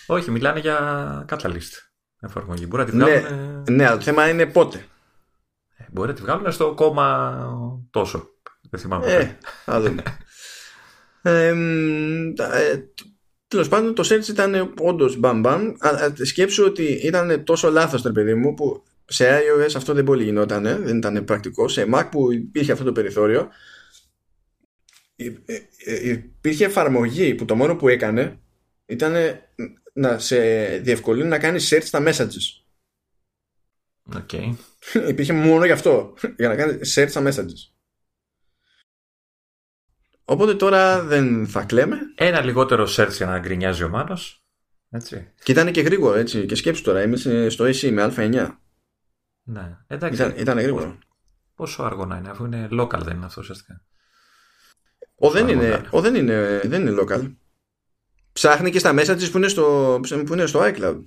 Όχι, 0.07 0.31
μιλάνε 0.31 0.61
για 0.61 1.25
Catalyst 1.29 1.91
εφαρμογή. 2.21 2.67
Μπορεί 2.69 2.83
να 2.83 2.91
τη 2.91 2.97
βγάλουν. 2.97 3.63
Ναι, 3.67 3.75
ναι, 3.75 3.87
αλλά 3.87 3.97
το 3.97 4.03
θέμα 4.03 4.29
είναι 4.29 4.47
πότε. 4.47 4.85
Ε, 5.77 5.85
μπορεί 5.91 6.09
να 6.09 6.15
τη 6.15 6.23
βγάλουν 6.23 6.53
στο 6.53 6.75
κόμμα 6.75 7.39
τόσο. 7.91 8.29
Δεν 8.71 8.81
θυμάμαι. 8.81 9.07
Ε, 9.07 9.37
θα 9.65 9.81
δούμε. 9.81 10.03
ε, 11.23 11.55
Τέλος 13.49 13.69
πάντων, 13.69 13.95
το 13.95 14.09
search 14.11 14.29
ήταν 14.29 14.75
όντως 14.81 15.17
μπαμ 15.17 15.41
μπαμ. 15.41 15.73
Σκέψου 16.23 16.65
ότι 16.65 16.83
ήταν 16.83 17.45
τόσο 17.45 17.71
λάθος, 17.71 18.03
το 18.03 18.13
παιδί 18.13 18.35
μου, 18.35 18.55
που 18.55 18.83
σε 19.05 19.25
iOS 19.29 19.73
αυτό 19.77 19.95
δεν 19.95 20.05
πολύ 20.05 20.25
γινόταν, 20.25 20.63
δεν 20.63 20.97
ήταν 20.97 21.25
πρακτικό. 21.25 21.69
Σε 21.69 21.87
Mac 21.95 22.09
που 22.11 22.33
υπήρχε 22.33 22.73
αυτό 22.73 22.85
το 22.85 22.93
περιθώριο, 22.93 23.41
ε, 23.41 23.45
ε, 23.45 23.49
υπήρχε 26.03 26.65
εφαρμογή 26.65 27.35
που 27.35 27.45
το 27.45 27.57
μόνο 27.57 27.77
που 27.77 27.89
έκανε 27.89 28.41
ήταν 28.87 29.15
να 29.93 30.19
σε 30.19 30.67
διευκολύνει 30.79 31.29
να 31.29 31.39
κάνεις 31.39 31.73
search 31.73 31.83
στα 31.85 32.03
messages. 32.03 32.61
Okay. 34.13 34.55
υπήρχε 35.09 35.33
μόνο 35.33 35.65
γι' 35.65 35.73
αυτό, 35.73 36.15
για 36.37 36.49
να 36.49 36.57
κάνεις 36.57 36.99
search 36.99 37.09
στα 37.09 37.23
messages. 37.27 37.75
Οπότε 40.25 40.55
τώρα 40.55 41.03
δεν 41.03 41.47
θα 41.47 41.65
κλαίμε. 41.65 41.99
Ένα 42.15 42.41
λιγότερο 42.41 42.87
search 42.89 43.13
για 43.17 43.27
να 43.27 43.39
γκρινιάζει 43.39 43.83
ο 43.83 43.89
Μάνος. 43.89 44.45
Έτσι. 44.91 45.33
Και 45.43 45.53
ήταν 45.53 45.73
και 45.73 45.81
γρήγορο 45.81 46.19
έτσι. 46.19 46.47
Και 46.47 46.55
σκέψου 46.55 46.83
τώρα, 46.83 47.03
είμαι 47.03 47.49
στο 47.49 47.65
AC 47.65 47.91
με 47.91 48.15
Α9. 48.17 48.57
Ναι, 49.43 49.79
εντάξει. 49.87 50.23
Ήταν, 50.23 50.35
ήταν 50.39 50.59
γρήγορο. 50.59 50.99
Πόσο 51.55 51.83
αργό 51.83 52.05
να 52.05 52.17
είναι, 52.17 52.31
αφού 52.31 52.45
είναι 52.45 52.69
local 52.71 53.01
δεν 53.03 53.17
είναι 53.17 53.25
αυτό 53.25 53.41
ουσιαστικά. 53.41 53.85
Ο 55.23 55.31
δεν, 55.31 55.49
είναι, 55.49 55.87
ο 55.91 56.01
δεν, 56.01 56.15
είναι, 56.15 56.61
δεν 56.65 56.87
είναι 56.87 57.03
local. 57.03 57.33
Ψάχνει 58.33 58.71
και 58.71 58.79
στα 58.79 58.93
μέσα 58.93 59.15
της 59.15 59.31
που, 59.31 59.37
είναι 59.37 59.49
στο, 59.49 60.01
που 60.27 60.33
είναι 60.33 60.47
στο 60.47 60.61
iCloud. 60.63 61.03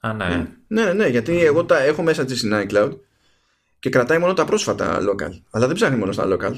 Α, 0.00 0.12
ναι. 0.12 0.46
Ναι, 0.66 0.84
ναι, 0.84 0.92
ναι 0.92 1.06
γιατί 1.06 1.44
εγώ 1.44 1.64
τα 1.64 1.78
έχω 1.78 2.02
μέσα 2.02 2.24
της 2.24 2.38
στην 2.38 2.52
iCloud 2.54 2.90
και 3.78 3.90
κρατάει 3.90 4.18
μόνο 4.18 4.32
τα 4.32 4.44
πρόσφατα 4.44 4.98
local. 5.00 5.40
Αλλά 5.50 5.66
δεν 5.66 5.74
ψάχνει 5.74 5.96
μόνο 5.96 6.12
στα 6.12 6.24
local. 6.26 6.52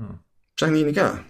Mm. 0.00 0.18
Ψάχνει 0.54 0.78
γενικά. 0.78 1.24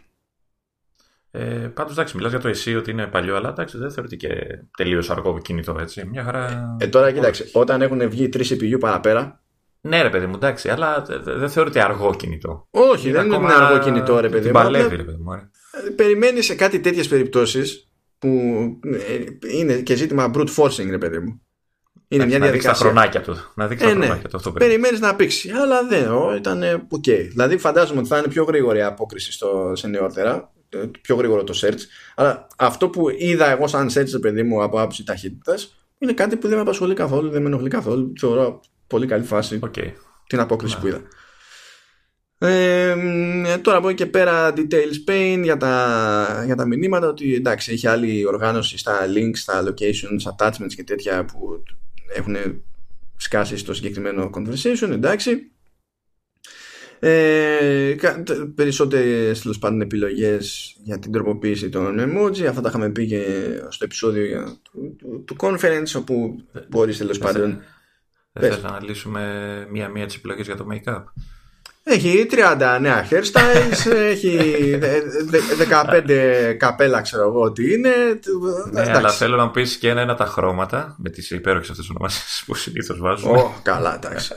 Ε, 1.31 1.71
Πάντως 1.75 1.93
εντάξει, 1.93 2.17
μιλάς 2.17 2.31
για 2.31 2.41
το 2.41 2.49
εσύ 2.49 2.77
ότι 2.77 2.91
είναι 2.91 3.07
παλιό, 3.07 3.37
αλλά 3.37 3.49
εντάξει, 3.49 3.79
δεν 3.79 3.91
θεωρείται 3.91 4.17
και 4.17 4.59
τελείως 4.77 5.11
αργό 5.11 5.39
κινητό 5.39 5.77
έτσι. 5.81 6.07
Μια 6.07 6.25
χαρά. 6.25 6.77
Ε, 6.81 6.87
τώρα 6.87 7.13
κοίταξε, 7.13 7.51
όταν 7.53 7.83
έχουν 7.83 8.09
βγει 8.09 8.29
3 8.33 8.37
CPU 8.37 8.77
παραπέρα. 8.81 9.41
Ναι, 9.87 10.03
ρε 10.03 10.11
παιδί 10.11 10.27
μου, 10.27 10.35
εντάξει, 10.35 10.69
αλλά 10.69 11.07
δεν 11.25 11.49
θεωρείται 11.49 11.83
αργό 11.83 12.15
κινητό. 12.15 12.67
Όχι, 12.71 13.11
δεν 13.11 13.27
είναι 13.27 13.53
αργό 13.53 13.79
κινητό, 13.79 14.21
ρε 14.21 14.29
παιδί 14.29 14.47
μου. 14.47 14.53
Παλεύει, 14.53 14.97
ρε 14.97 15.03
παιδί 15.03 15.19
μου. 15.23 15.51
Περιμένει 15.97 16.43
σε 16.43 16.55
κάτι 16.55 16.81
τέτοιες 16.81 17.09
περιπτώσεις 17.09 17.91
που 18.19 18.29
ε, 18.83 19.25
είναι 19.59 19.75
και 19.75 19.95
ζήτημα 19.95 20.31
brute 20.35 20.55
forcing, 20.57 20.91
ρε 20.91 20.99
παιδί 20.99 21.19
μου. 21.19 21.41
Είναι 22.09 22.27
μια 22.27 22.39
να 22.39 22.45
διαδικασία. 22.45 22.73
τα 22.73 22.77
χρονάκια 22.77 23.21
του. 23.21 23.37
Να 23.55 23.67
δείξει 23.67 23.85
ε, 23.85 23.89
τα 23.89 23.95
ναι. 23.95 24.05
χρονάκια 24.05 24.39
του. 24.39 24.53
Περιμένεις 24.53 25.01
να 25.01 25.15
πήξει. 25.15 25.51
Αλλά 25.51 25.87
δεν, 25.87 26.09
ήταν 26.37 26.87
OK. 26.89 27.05
Okay. 27.07 27.27
Δηλαδή 27.29 27.59
φαντάζομαι 27.59 27.99
ότι 27.99 28.09
θα 28.09 28.19
είναι 28.19 28.29
πιο 28.29 28.45
γρήγορη 28.45 28.79
η 28.79 28.83
απόκριση 28.83 29.33
στο, 29.33 29.73
σε 29.75 29.89
νεότερα. 29.89 30.53
Ε, 30.69 30.79
πιο 31.01 31.17
γρήγορο 31.17 31.45
το 31.45 31.59
search. 31.63 31.81
Αλλά 32.15 32.47
αυτό 32.57 32.89
που 32.89 33.09
είδα 33.19 33.51
εγώ 33.51 33.67
σαν 33.67 33.91
search, 33.95 34.21
παιδί 34.21 34.43
μου, 34.43 34.63
από 34.63 34.79
άποψη 34.79 35.05
ταχύτητας, 35.05 35.77
είναι 35.99 36.13
κάτι 36.13 36.37
που 36.37 36.47
δεν 36.47 36.57
με 36.57 36.63
απασχολεί 36.63 36.95
καθόλου, 36.95 37.31
δεν 37.31 37.43
με 37.43 37.49
ενοχλεί 37.49 37.69
καθόλου. 37.69 38.13
Θεωρώ 38.21 38.61
πολύ 38.87 39.07
καλή 39.07 39.25
φάση 39.25 39.59
okay. 39.63 39.93
την 40.27 40.41
απόκριση 40.41 40.75
ναι. 40.75 40.81
που 40.81 40.87
είδα. 40.87 41.03
Ε, 42.39 43.59
τώρα 43.63 43.77
από 43.77 43.89
εκεί 43.89 43.97
και 43.97 44.07
πέρα 44.07 44.53
details 44.57 45.11
pain 45.11 45.41
για 45.43 45.57
τα, 45.57 46.43
για 46.45 46.57
τα 46.57 46.67
μηνύματα 46.67 47.09
ότι 47.09 47.35
εντάξει 47.35 47.73
έχει 47.73 47.87
άλλη 47.87 48.27
οργάνωση 48.27 48.79
στα 48.79 49.01
links, 49.07 49.37
στα 49.37 49.65
locations, 49.65 50.37
attachments 50.37 50.75
και 50.77 50.85
τέτοια 50.85 51.25
που 51.25 51.63
έχουν 52.15 52.37
σκάσει 53.17 53.57
στο 53.57 53.75
συγκεκριμένο 53.75 54.31
conversation 54.35 54.91
εντάξει 54.91 55.51
ε, 56.99 57.95
περισσότερες 58.55 59.41
τέλος 59.41 59.59
πάντων 59.59 59.81
επιλογές 59.81 60.77
για 60.85 60.99
την 60.99 61.13
τροποποίηση 61.13 61.69
των 61.69 61.99
emoji 61.99 62.45
αυτά 62.45 62.61
τα 62.61 62.69
είχαμε 62.69 62.91
πει 62.91 63.07
και 63.07 63.25
στο 63.69 63.85
επεισόδιο 63.85 64.59
του, 64.63 64.97
του, 64.99 65.25
του 65.27 65.37
conference 65.41 65.93
όπου 65.97 66.37
μπορείς 66.69 66.99
τέλος 66.99 67.19
πάντων 67.19 67.63
δεν 68.39 68.53
θες 68.53 68.63
να 68.63 68.69
αναλύσουμε 68.69 69.23
μία-μία 69.71 70.07
τις 70.07 70.15
επιλογές 70.15 70.47
για 70.47 70.57
το 70.57 70.67
make-up; 70.73 71.03
Έχει 71.83 72.27
30 72.31 72.79
νέα 72.81 73.09
hairstyles, 73.11 73.93
έχει 74.13 74.39
15 76.05 76.55
καπέλα, 76.59 77.01
ξέρω 77.01 77.23
εγώ 77.23 77.41
ότι 77.41 77.73
είναι. 77.73 77.91
Ναι, 78.71 78.97
αλλά 78.97 79.11
θέλω 79.11 79.37
να 79.37 79.51
πεις 79.51 79.77
και 79.77 79.89
ένα-ένα 79.89 80.15
τα 80.15 80.27
χρώματα 80.27 80.97
με 80.99 81.11
τις 81.11 81.31
υπέροχες 81.31 81.71
αυτές 81.71 81.89
ονομασίες 81.91 82.43
που 82.47 82.55
συνήθως 82.55 82.99
βάζουμε. 82.99 83.43
Oh, 83.43 83.61
καλά, 83.63 83.95
εντάξει. 83.95 84.35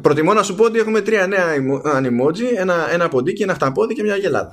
Προτιμώ 0.00 0.32
να 0.32 0.42
σου 0.42 0.54
πω 0.54 0.64
ότι 0.64 0.78
έχουμε 0.78 1.00
τρία 1.00 1.26
νέα 1.26 1.46
emoji, 1.84 2.56
ένα, 2.56 2.92
ένα 2.92 3.08
ποντίκι, 3.08 3.42
ένα 3.42 3.54
χταπόδι 3.54 3.94
και 3.94 4.02
μια 4.02 4.16
γελάδα. 4.16 4.52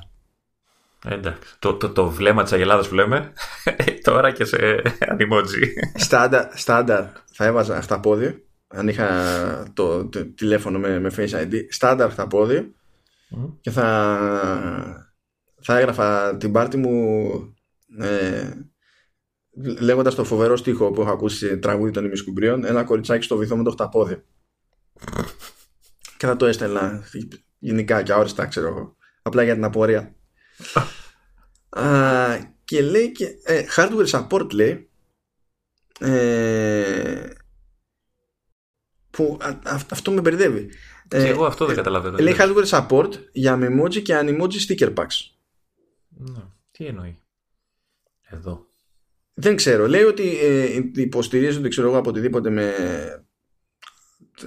Εντάξει. 1.06 1.56
Το, 1.60 1.74
το, 1.74 1.90
το 1.90 2.10
βλέμμα 2.10 2.44
της 2.44 2.52
αγελάδας 2.52 2.88
που 2.88 2.96
λέμε 2.96 3.34
τώρα 4.04 4.32
και 4.32 4.46
σε 4.46 4.82
emoji. 5.00 5.64
Στάνταρ 6.54 7.06
θα 7.34 7.46
έβαζα 7.46 7.82
χταπόδι 7.82 8.44
αν 8.72 8.88
είχα 8.88 9.72
το, 9.74 10.06
το, 10.06 10.26
τηλέφωνο 10.26 10.80
με, 10.80 11.00
με 11.00 11.12
Face 11.16 11.30
ID, 11.30 11.66
στάνταρ 11.70 12.12
στα 12.12 12.28
πόδι 12.28 12.74
και 13.62 13.72
θα, 13.72 15.16
θα 15.62 15.78
έγραφα 15.78 16.38
την 16.38 16.52
πάρτη 16.52 16.78
μου 16.78 17.30
ε, 18.00 18.52
λέγοντας 19.80 20.16
το 20.16 20.24
φοβερό 20.24 20.58
στίχο 20.58 20.92
που 20.92 21.02
έχω 21.02 21.12
ακούσει 21.12 21.60
τραγούδι 21.60 21.92
των 21.92 22.06
ημισκουμπρίων 22.06 22.66
ένα 22.66 22.84
κοριτσάκι 22.84 23.24
στο 23.24 23.38
βυθό 23.38 23.58
με 23.58 23.64
το 23.64 23.72
χταπόδι 23.72 24.24
και 26.18 26.26
θα 26.26 26.36
το 26.36 26.46
έστελνα 26.46 27.04
γενικά 27.60 28.04
και 28.04 28.12
αόριστα 28.12 28.46
ξέρω 28.46 28.68
εγώ. 28.68 28.96
Απλά 29.22 29.44
για 29.44 29.54
την 29.54 29.64
απορία 29.64 30.16
και 32.64 32.82
λέει 32.82 33.12
και 33.12 33.40
ε, 33.44 33.66
hardware 33.76 34.08
support 34.08 34.54
λέει 34.54 34.90
ε, 36.00 37.30
που 39.10 39.38
αυτό 39.90 40.12
με 40.12 40.22
μπερδεύει. 40.22 40.70
Και 41.08 41.18
ε, 41.18 41.28
εγώ 41.28 41.46
αυτό 41.46 41.66
δεν 41.66 41.76
καταλαβαίνω. 41.76 42.18
Λέει 42.18 42.36
hardware 42.38 42.66
support 42.66 43.10
για 43.32 43.60
memoji 43.62 44.02
και 44.02 44.18
animoji 44.18 44.68
sticker 44.68 44.94
packs. 44.96 45.32
Ναι. 46.08 46.44
Τι 46.72 46.86
εννοεί. 46.86 47.18
Εδώ. 48.22 48.68
Δεν 49.34 49.56
ξέρω. 49.56 49.88
Λέει 49.88 50.04
ότι 50.04 50.38
ε, 50.40 50.82
υποστηρίζονται 50.94 51.68
ξέρω 51.68 51.88
εγώ 51.88 51.98
από 51.98 52.10
οτιδήποτε 52.10 52.50
με 52.50 52.74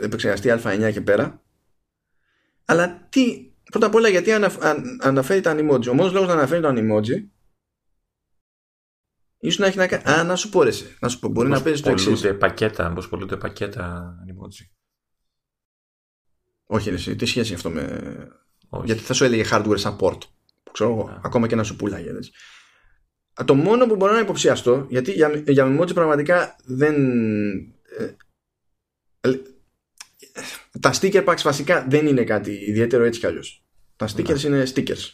επεξεργαστή 0.00 0.48
α9 0.62 0.90
και 0.92 1.00
πέρα. 1.00 1.42
Αλλά 2.64 3.06
τι. 3.08 3.51
Πρώτα 3.72 3.86
απ' 3.86 3.94
όλα 3.94 4.08
γιατί 4.08 4.32
ανα, 4.32 4.52
αναφέρει 5.00 5.40
τα 5.40 5.54
animoji. 5.56 5.88
Ο 5.88 5.94
μόνος 5.94 6.12
λόγος 6.12 6.28
να 6.28 6.32
αναφέρει 6.34 6.62
το 6.62 6.68
animoji 6.68 7.28
ίσως 9.38 9.58
να 9.58 9.66
έχει 9.66 9.76
να 9.76 9.86
κάνει. 9.86 10.02
Α, 10.10 10.24
να 10.24 10.36
σου 10.36 10.48
πω 10.48 10.62
ρε, 10.62 10.70
Να 11.00 11.08
σου 11.08 11.18
πω. 11.18 11.28
Μπορεί 11.28 11.48
να 11.48 11.62
παίζεις 11.62 11.82
το 11.82 11.90
εξής. 11.90 12.36
πακέτα, 12.38 12.92
πώ 12.92 13.02
πολλούνται 13.10 13.36
πακέτα 13.36 14.14
emoji. 14.26 14.66
Όχι, 16.64 16.90
ρε, 16.90 17.14
τι 17.14 17.26
σχέση 17.26 17.54
αυτό 17.54 17.70
με. 17.70 18.12
Όχι. 18.68 18.86
Γιατί 18.86 19.00
θα 19.00 19.12
σου 19.12 19.24
έλεγε 19.24 19.44
hardware 19.50 19.78
support. 19.78 20.18
Που 20.62 20.72
ξέρω 20.72 20.90
εγώ, 20.90 21.20
ακόμα 21.22 21.46
και 21.46 21.56
να 21.56 21.62
σου 21.62 21.76
πουλάγε. 21.76 22.12
Το 23.44 23.54
μόνο 23.54 23.86
που 23.86 23.96
μπορώ 23.96 24.12
να 24.12 24.20
υποψιαστώ, 24.20 24.86
γιατί 24.88 25.12
για, 25.12 25.42
για 25.46 25.66
emoji 25.66 25.94
πραγματικά 25.94 26.56
δεν. 26.64 26.94
Ε, 27.98 28.14
ε, 29.20 29.42
τα 30.80 30.92
sticker 30.94 31.24
packs 31.24 31.42
βασικά 31.42 31.86
δεν 31.88 32.06
είναι 32.06 32.24
κάτι 32.24 32.50
ιδιαίτερο 32.52 33.04
έτσι 33.04 33.20
κι 33.20 33.26
αλλιώς. 33.26 33.61
Τα 34.06 34.08
stickers 34.16 34.42
είναι 34.42 34.62
stickers. 34.74 35.10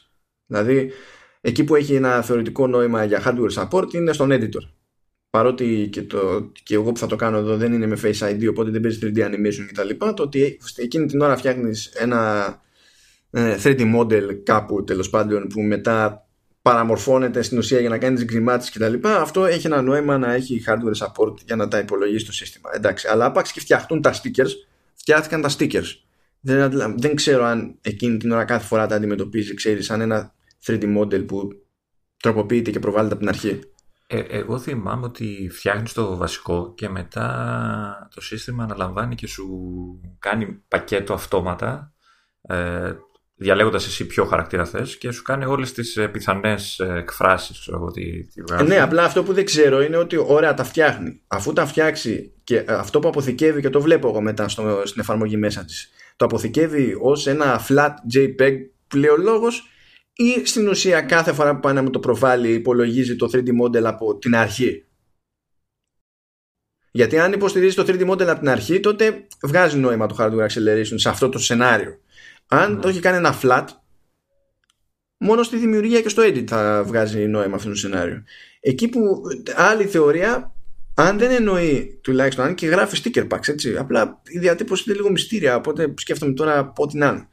Δηλαδή, 0.46 0.92
Εκεί 1.40 1.64
που 1.64 1.74
έχει 1.74 1.94
ένα 1.94 2.22
θεωρητικό 2.22 2.66
νόημα 2.66 3.04
για 3.04 3.22
hardware 3.24 3.62
support 3.62 3.94
είναι 3.94 4.12
στον 4.12 4.30
editor. 4.32 4.68
Παρότι 5.30 5.88
και, 5.92 6.02
το, 6.02 6.50
και 6.62 6.74
εγώ 6.74 6.92
που 6.92 6.98
θα 6.98 7.06
το 7.06 7.16
κάνω 7.16 7.36
εδώ 7.36 7.56
δεν 7.56 7.72
είναι 7.72 7.86
με 7.86 7.98
Face 8.02 8.18
ID, 8.18 8.48
οπότε 8.50 8.70
δεν 8.70 8.80
παίζει 8.80 8.98
3D 9.02 9.18
animation 9.18 9.66
κτλ. 9.72 10.12
Το 10.14 10.22
ότι 10.22 10.58
εκείνη 10.76 11.06
την 11.06 11.20
ώρα 11.20 11.36
φτιάχνεις 11.36 11.86
ένα 11.86 12.46
3D 13.32 13.80
ε, 13.80 13.92
model 13.96 14.42
κάπου 14.42 14.84
τέλος 14.84 15.10
πάντων 15.10 15.46
που 15.46 15.60
μετά 15.60 16.26
παραμορφώνεται 16.62 17.42
στην 17.42 17.58
ουσία 17.58 17.80
για 17.80 17.88
να 17.88 17.98
κάνεις 17.98 18.24
γκριμάτσε 18.24 18.70
κτλ. 18.74 19.08
Αυτό 19.08 19.44
έχει 19.44 19.66
ένα 19.66 19.82
νόημα 19.82 20.18
να 20.18 20.32
έχει 20.32 20.62
hardware 20.66 21.06
support 21.06 21.34
για 21.46 21.56
να 21.56 21.68
τα 21.68 21.78
υπολογίσεις 21.78 22.24
το 22.24 22.32
σύστημα. 22.32 22.70
Εντάξει, 22.74 23.08
αλλά 23.08 23.24
άπαξ 23.24 23.52
και 23.52 23.60
φτιαχτούν 23.60 24.02
τα 24.02 24.12
stickers, 24.14 24.50
φτιάχτηκαν 24.94 25.40
τα 25.40 25.50
stickers. 25.58 26.07
Δεν, 26.40 26.98
δεν 26.98 27.14
ξέρω 27.14 27.44
αν 27.44 27.78
εκείνη 27.80 28.16
την 28.16 28.32
ώρα 28.32 28.44
κάθε 28.44 28.66
φορά 28.66 28.86
τα 28.86 28.94
αντιμετωπίζει, 28.94 29.54
ξέρεις, 29.54 29.86
σαν 29.86 30.00
ένα 30.00 30.34
3D 30.66 30.98
model 30.98 31.26
που 31.26 31.48
τροποποιείται 32.22 32.70
και 32.70 32.78
προβάλλεται 32.78 33.14
από 33.14 33.20
την 33.20 33.28
αρχή. 33.28 33.60
Ε, 34.06 34.20
εγώ 34.20 34.58
θυμάμαι 34.58 35.04
ότι 35.04 35.48
φτιάχνεις 35.52 35.92
το 35.92 36.16
βασικό 36.16 36.74
και 36.74 36.88
μετά 36.88 38.08
το 38.14 38.20
σύστημα 38.20 38.64
αναλαμβάνει 38.64 39.14
και 39.14 39.26
σου 39.26 39.46
κάνει 40.18 40.62
πακέτο 40.68 41.12
αυτόματα 41.12 41.92
ε, 42.42 42.92
διαλέγοντας 43.38 43.86
εσύ 43.86 44.06
ποιο 44.06 44.24
χαρακτήρα 44.24 44.64
θες 44.64 44.96
και 44.96 45.10
σου 45.10 45.22
κάνει 45.22 45.44
όλες 45.44 45.72
τις 45.72 45.96
ε, 45.96 46.08
πιθανές 46.08 46.78
ε, 46.78 46.94
εκφράσεις 46.96 47.58
ξέρω, 47.58 47.90
τι, 47.90 48.22
τι 48.22 48.42
ε, 48.58 48.62
ναι, 48.62 48.80
απλά 48.80 49.04
αυτό 49.04 49.22
που 49.22 49.32
δεν 49.32 49.44
ξέρω 49.44 49.82
είναι 49.82 49.96
ότι 49.96 50.16
ωραία 50.16 50.54
τα 50.54 50.64
φτιάχνει. 50.64 51.20
Αφού 51.26 51.52
τα 51.52 51.66
φτιάξει 51.66 52.32
και 52.44 52.64
αυτό 52.68 52.98
που 52.98 53.08
αποθηκεύει 53.08 53.60
και 53.60 53.70
το 53.70 53.80
βλέπω 53.80 54.08
εγώ 54.08 54.20
μετά 54.20 54.48
στο, 54.48 54.82
στην 54.84 55.00
εφαρμογή 55.00 55.36
μέσα 55.36 55.64
της 55.64 55.90
το 56.18 56.24
αποθηκεύει 56.24 56.96
ως 57.00 57.26
ένα 57.26 57.66
flat 57.68 57.94
JPEG 58.14 58.56
που 58.88 58.96
λέει 58.96 59.10
ο 59.10 59.16
λόγος 59.16 59.68
ή 60.12 60.46
στην 60.46 60.68
ουσία 60.68 61.00
κάθε 61.00 61.32
φορά 61.32 61.54
που 61.54 61.60
πάει 61.60 61.74
να 61.74 61.82
μου 61.82 61.90
το 61.90 61.98
προβάλλει 61.98 62.52
υπολογίζει 62.52 63.16
το 63.16 63.28
3D 63.32 63.48
model 63.62 63.82
από 63.82 64.18
την 64.18 64.36
αρχή; 64.36 64.84
Γιατί 66.90 67.18
αν 67.18 67.32
υποστηρίζει 67.32 67.74
το 67.74 67.84
3D 67.86 68.10
model 68.10 68.26
από 68.26 68.38
την 68.38 68.48
αρχή 68.48 68.80
τότε 68.80 69.26
βγάζει 69.42 69.78
νόημα 69.78 70.06
το 70.06 70.16
hardware 70.18 70.46
acceleration 70.48 70.94
σε 70.94 71.08
αυτό 71.08 71.28
το 71.28 71.38
σενάριο. 71.38 71.98
Αν 72.48 72.72
ναι. 72.72 72.80
το 72.80 72.88
έχει 72.88 73.00
κάνει 73.00 73.16
ένα 73.16 73.38
flat 73.42 73.64
μόνο 75.18 75.42
στη 75.42 75.56
δημιουργία 75.56 76.00
και 76.00 76.08
στο 76.08 76.22
edit 76.22 76.46
θα 76.46 76.84
βγάζει 76.86 77.26
νόημα 77.26 77.56
αυτό 77.56 77.68
το 77.68 77.74
σενάριο. 77.74 78.22
Εκεί 78.60 78.88
που 78.88 79.20
άλλη 79.56 79.84
θεωρία 79.86 80.57
αν 81.00 81.18
δεν 81.18 81.30
εννοεί 81.30 81.98
τουλάχιστον 82.02 82.44
αν 82.44 82.54
και 82.54 82.66
γράφει 82.66 83.02
sticker 83.04 83.26
packs 83.28 83.48
έτσι 83.48 83.76
απλά 83.76 84.22
η 84.24 84.38
διατύπωση 84.38 84.84
είναι 84.86 84.96
λίγο 84.96 85.10
μυστήρια 85.10 85.56
οπότε 85.56 85.94
σκέφτομαι 85.96 86.32
τώρα 86.32 86.58
από 86.58 86.82
ό,τι 86.82 86.98
να 86.98 87.08
είναι 87.08 87.28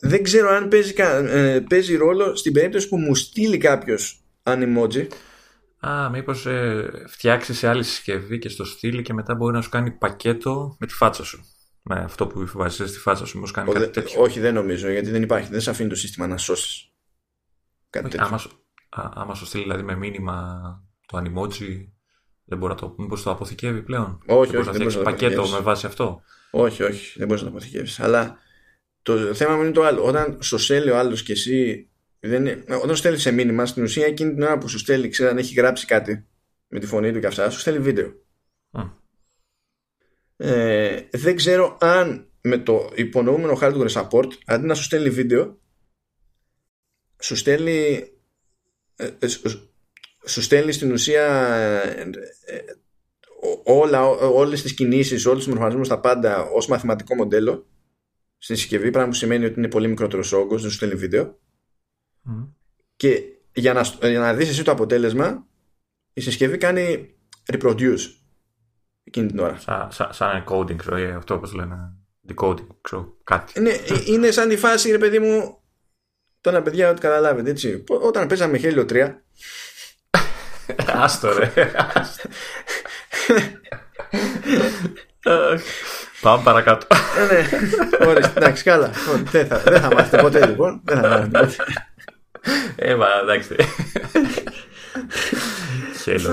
δεν 0.00 0.22
ξέρω 0.22 0.48
αν 0.48 0.68
παίζει, 0.68 0.94
ε, 0.96 1.60
παίζει 1.68 1.96
ρόλο 1.96 2.34
στην 2.34 2.52
περίπτωση 2.52 2.88
που 2.88 2.98
μου 2.98 3.14
στείλει 3.14 3.56
κάποιος 3.56 4.24
emoji. 4.44 5.06
Α, 5.86 6.10
μήπως 6.10 6.46
ε, 6.46 7.04
φτιάξεις 7.06 7.58
σε 7.58 7.68
άλλη 7.68 7.82
συσκευή 7.82 8.38
και 8.38 8.48
στο 8.48 8.64
στείλει 8.64 9.02
και 9.02 9.12
μετά 9.12 9.34
μπορεί 9.34 9.54
να 9.54 9.60
σου 9.60 9.68
κάνει 9.68 9.90
πακέτο 9.90 10.76
με 10.78 10.86
τη 10.86 10.94
φάτσα 10.94 11.24
σου. 11.24 11.44
Με 11.82 12.00
αυτό 12.00 12.26
που 12.26 12.50
βασίζεται 12.54 12.88
στη 12.88 12.98
φάτσα 12.98 13.26
σου, 13.26 13.36
μήπως 13.36 13.50
κάνει 13.50 13.70
Ο, 13.70 13.72
κάτι 13.72 13.88
τέτοιο. 13.88 14.22
Όχι, 14.22 14.40
δεν 14.40 14.54
νομίζω, 14.54 14.90
γιατί 14.90 15.10
δεν 15.10 15.22
υπάρχει. 15.22 15.50
Δεν 15.50 15.60
σε 15.60 15.70
αφήνει 15.70 15.88
το 15.88 15.94
σύστημα 15.94 16.26
να 16.26 16.36
σώσεις. 16.36 16.92
Κάτι 17.90 18.06
όχι, 18.06 18.16
τέτοιο. 18.16 18.50
Άμα, 18.88 19.12
άμα 19.14 19.34
σου 19.34 19.46
στείλει 19.46 19.62
δηλαδή 19.62 19.82
με 19.82 19.96
μήνυμα 19.96 20.60
το 21.06 21.18
animoji, 21.18 21.86
δεν 22.44 22.58
μπορεί 22.58 22.72
να 22.72 22.78
το. 22.78 22.94
Μήπως 22.98 23.22
το 23.22 23.30
αποθηκεύει 23.30 23.82
πλέον; 23.82 24.22
Όχι, 24.26 24.50
δεν 24.50 24.60
όχι. 24.60 24.70
Δεν 24.70 24.80
μπορείς 24.80 24.96
να 24.96 25.02
πακέτο 25.02 25.46
με 25.48 25.58
βάση 25.58 25.86
αυτό; 25.86 26.22
Όχι, 26.50 26.82
όχι, 26.82 27.18
δεν 27.18 27.26
μπορείς 27.26 27.42
να 27.42 27.50
το 27.50 27.56
αποθηκεύεις. 27.56 28.00
Αλλά 28.00 28.38
το 29.02 29.34
θέμα 29.34 29.56
μου 29.56 29.62
είναι 29.62 29.70
το 29.70 29.82
άλλο. 29.82 30.04
Όταν 30.04 30.42
σου 30.42 30.58
στέλνει 30.58 30.90
ο 30.90 30.98
άλλος 30.98 31.22
και 31.22 31.32
εσύ 31.32 31.90
Δεν 32.20 32.46
είναι, 32.46 32.64
όταν 32.66 32.88
σου 32.88 32.96
στέλνει 32.96 33.18
σε 33.18 33.30
μήνυμα, 33.30 33.66
στην 33.66 33.82
ουσία 33.82 34.06
εκείνη 34.06 34.34
την 34.34 34.42
ώρα 34.42 34.58
που 34.58 34.68
σου 34.68 34.78
στέλνει, 34.78 35.08
ξέρω 35.08 35.30
αν 35.30 35.38
έχει 35.38 35.54
γράψει 35.54 35.86
κάτι 35.86 36.26
με 36.68 36.78
τη 36.78 36.86
φωνή 36.86 37.12
του 37.12 37.20
και 37.20 37.26
αυτά, 37.26 37.50
σου 37.50 37.60
στέλνει 37.60 37.80
βίντεο. 37.80 38.12
Ε, 40.36 41.00
δεν 41.10 41.36
ξέρω 41.36 41.76
αν 41.80 42.30
με 42.40 42.58
το 42.58 42.90
υπονοούμενο 42.94 43.58
hardware 43.60 43.88
support, 43.88 44.28
αντί 44.46 44.66
να 44.66 44.74
σου 44.74 44.82
στέλνει 44.82 45.10
βίντεο, 45.10 45.60
σου 47.20 47.36
στέλνει 47.36 48.10
ε, 48.96 49.10
ε, 49.18 49.28
σου 50.26 50.42
στέλνει 50.42 50.72
στην 50.72 50.92
ουσία 50.92 51.24
ε, 52.44 52.60
όλα, 53.64 54.06
όλες 54.08 54.62
τις 54.62 54.74
κινήσεις, 54.74 55.26
όλους 55.26 55.44
τους 55.44 55.52
μορφανισμούς, 55.52 55.88
τα 55.88 56.00
πάντα 56.00 56.42
ως 56.42 56.66
μαθηματικό 56.66 57.14
μοντέλο 57.14 57.66
στην 58.38 58.56
συσκευή, 58.56 58.90
πράγμα 58.90 59.10
που 59.10 59.16
σημαίνει 59.16 59.44
ότι 59.44 59.58
είναι 59.58 59.68
πολύ 59.68 59.88
μικρότερος 59.88 60.32
ο 60.32 60.38
όγκος, 60.38 60.60
δεν 60.60 60.70
σου 60.70 60.76
στέλνει 60.76 60.94
βίντεο. 60.94 61.38
Και 62.96 63.22
για 63.54 63.72
να, 63.72 63.80
για 64.08 64.20
να 64.20 64.34
δεις 64.34 64.48
εσύ 64.48 64.64
το 64.64 64.70
αποτέλεσμα, 64.70 65.46
η 66.12 66.20
συσκευή 66.20 66.58
κάνει 66.58 67.14
reproduce 67.52 67.98
εκείνη 69.04 69.26
την 69.26 69.38
ώρα. 69.38 69.58
Σαν, 69.58 69.92
σαν, 69.92 70.12
σαν 70.12 70.44
coding, 70.48 70.76
ξέρω, 70.76 71.16
αυτό 71.16 71.34
όπως 71.34 71.52
λένε. 71.52 71.96
Decoding, 72.28 72.66
ξέρω, 72.80 73.16
κάτι. 73.24 73.60
Ναι, 73.60 73.72
είναι 74.06 74.30
σαν 74.30 74.48
τη 74.48 74.56
φάση, 74.56 74.90
ρε 74.90 74.98
παιδί 74.98 75.18
μου, 75.18 75.62
Τώρα 76.42 76.62
παιδιά 76.62 76.90
ότι 76.90 77.00
καταλάβετε 77.00 77.50
έτσι 77.50 77.84
Όταν 77.88 78.26
παίζαμε 78.26 78.60
Halo 78.62 78.86
3 78.90 79.14
Άστο 80.86 81.32
ρε. 81.38 81.52
Πάμε 86.20 86.42
παρακάτω. 86.44 86.86
Ε, 86.90 87.34
Ναι, 87.34 88.06
ορίστε, 88.06 88.32
εντάξει 88.36 88.62
καλά. 88.62 88.90
Δεν 89.30 89.46
θα, 89.46 89.58
δεν 89.58 89.80
θα 89.80 89.94
μάθετε 89.94 90.22
ποτέ 90.22 90.46
λοιπόν. 90.46 90.80
Δεν 90.84 91.00
θα 91.00 91.08
μάθετε 91.08 91.38
ποτέ. 91.38 91.54
Ε, 92.76 92.94
μα 92.94 93.06
εντάξει. 93.22 93.56
Halo 96.04 96.30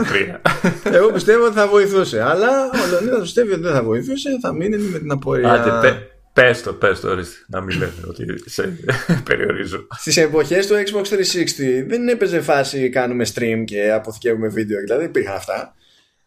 3 0.83 0.93
Εγώ 0.93 1.11
πιστεύω 1.11 1.45
ότι 1.45 1.55
θα 1.55 1.67
βοηθούσε 1.67 2.21
Αλλά 2.21 2.49
ο 2.65 2.89
Λεωνίδας 2.89 3.21
πιστεύει 3.21 3.51
ότι 3.51 3.61
δεν 3.61 3.73
θα 3.73 3.83
βοηθούσε 3.83 4.29
Θα 4.41 4.53
μείνει 4.53 4.77
με 4.77 4.99
την 4.99 5.11
απορία. 5.11 5.51
Άντε, 5.51 6.08
Πες 6.39 6.61
το, 6.61 6.73
πες 6.73 6.99
το, 6.99 7.09
ορίστε, 7.09 7.45
να 7.47 7.61
μην 7.61 7.77
λένε 7.77 7.93
ότι 8.07 8.49
σε 8.49 8.77
περιορίζω. 9.27 9.87
Στις 9.89 10.17
εποχές 10.17 10.67
του 10.67 10.73
Xbox 10.73 11.03
360 11.03 11.85
δεν 11.87 12.07
έπαιζε 12.07 12.41
φάση 12.41 12.89
κάνουμε 12.89 13.25
stream 13.33 13.63
και 13.65 13.91
αποθηκεύουμε 13.91 14.47
βίντεο, 14.47 14.79
δηλαδή 14.79 15.05
υπήρχαν 15.05 15.35
αυτά. 15.35 15.75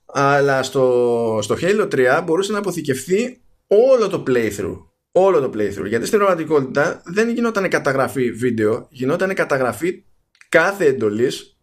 Αλλά 0.07 0.63
στο, 0.63 1.39
στο 1.43 1.57
Halo 1.61 1.89
3 1.95 2.23
μπορούσε 2.25 2.53
να 2.53 2.59
αποθηκευθεί 2.59 3.41
όλο 3.67 4.09
το 4.09 4.23
playthrough. 4.27 4.79
Όλο 5.13 5.41
το 5.41 5.51
playthrough. 5.55 5.87
Γιατί 5.87 6.07
στην 6.07 6.19
πραγματικότητα 6.19 7.03
δεν 7.05 7.29
γινόταν 7.29 7.69
καταγραφή 7.69 8.33
βίντεο, 8.33 8.87
γινόταν 8.91 9.35
καταγραφή 9.35 10.05
κάθε 10.49 10.87
εντολής, 10.87 11.59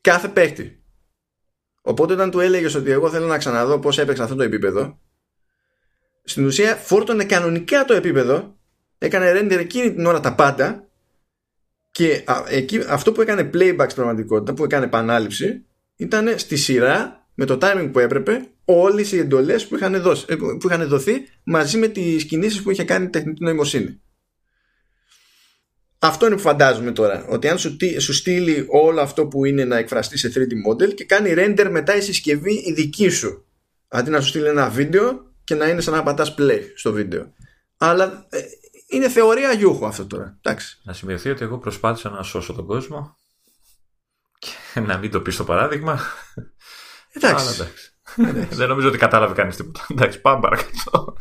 κάθε 0.00 0.28
παίχτη. 0.28 0.82
Οπότε 1.82 2.12
όταν 2.12 2.30
του 2.30 2.40
έλεγες 2.40 2.74
ότι 2.74 2.90
εγώ 2.90 3.10
θέλω 3.10 3.26
να 3.26 3.38
ξαναδώ 3.38 3.78
πώς 3.78 3.98
έπαιξε 3.98 4.22
αυτό 4.22 4.34
το 4.34 4.42
επίπεδο, 4.42 4.98
στην 6.28 6.46
ουσία 6.46 6.76
φόρτωνε 6.76 7.24
κανονικά 7.24 7.84
το 7.84 7.94
επίπεδο, 7.94 8.56
έκανε 8.98 9.32
render 9.32 9.58
εκείνη 9.58 9.94
την 9.94 10.06
ώρα 10.06 10.20
τα 10.20 10.34
πάντα 10.34 10.88
και 11.90 12.24
εκεί, 12.48 12.80
αυτό 12.88 13.12
που 13.12 13.20
έκανε 13.20 13.50
playback 13.54 13.84
στην 13.84 13.94
πραγματικότητα, 13.94 14.54
που 14.54 14.64
έκανε 14.64 14.84
επανάληψη, 14.84 15.64
ήταν 15.96 16.38
στη 16.38 16.56
σειρά 16.56 17.26
με 17.34 17.44
το 17.44 17.58
timing 17.62 17.90
που 17.92 17.98
έπρεπε 17.98 18.48
όλες 18.64 19.12
οι 19.12 19.18
εντολές 19.18 19.66
που, 19.66 19.74
είχαν 19.74 19.94
ε, 19.94 20.34
που 20.34 20.66
είχαν 20.66 20.88
δοθεί 20.88 21.12
μαζί 21.42 21.78
με 21.78 21.88
τις 21.88 22.24
κινήσεις 22.24 22.62
που 22.62 22.70
είχε 22.70 22.84
κάνει 22.84 23.04
η 23.04 23.08
τεχνητή 23.08 23.44
νοημοσύνη. 23.44 24.00
Αυτό 25.98 26.26
είναι 26.26 26.34
που 26.34 26.40
φαντάζομαι 26.40 26.92
τώρα. 26.92 27.26
Ότι 27.28 27.48
αν 27.48 27.58
σου, 27.58 27.76
σου 27.98 28.12
στείλει 28.12 28.66
όλο 28.68 29.00
αυτό 29.00 29.26
που 29.26 29.44
είναι 29.44 29.64
να 29.64 29.76
εκφραστεί 29.76 30.18
σε 30.18 30.32
3D 30.34 30.72
model 30.72 30.94
και 30.94 31.04
κάνει 31.04 31.34
render 31.36 31.68
μετά 31.70 31.96
η 31.96 32.00
συσκευή 32.00 32.54
η 32.54 32.72
δική 32.72 33.08
σου. 33.08 33.46
Αντί 33.88 34.10
να 34.10 34.20
σου 34.20 34.28
στείλει 34.28 34.46
ένα 34.46 34.68
βίντεο 34.68 35.27
και 35.48 35.54
να 35.54 35.68
είναι 35.68 35.80
σαν 35.80 35.94
να 35.94 36.02
πατάς 36.02 36.34
play 36.38 36.60
στο 36.74 36.92
βίντεο. 36.92 37.32
Αλλά 37.76 38.26
ε, 38.28 38.40
είναι 38.86 39.08
θεωρία 39.08 39.52
γιούχου 39.52 39.86
αυτό 39.86 40.06
τώρα. 40.06 40.38
Εντάξει. 40.42 40.78
Να 40.82 40.92
σημειωθεί 40.92 41.30
ότι 41.30 41.42
εγώ 41.42 41.58
προσπάθησα 41.58 42.10
να 42.10 42.22
σώσω 42.22 42.52
τον 42.52 42.66
κόσμο 42.66 43.16
και 44.38 44.80
να 44.88 44.98
μην 44.98 45.10
το 45.10 45.20
πει 45.20 45.30
στο 45.30 45.44
παράδειγμα. 45.44 46.00
Εντάξει. 47.12 47.54
εντάξει. 47.54 48.54
δεν 48.54 48.68
νομίζω 48.68 48.88
ότι 48.88 48.98
κατάλαβε 48.98 49.34
κανείς 49.34 49.56
τίποτα. 49.56 49.86
Εντάξει, 49.90 50.20
πάμε 50.20 50.40
παρακάτω. 50.40 51.16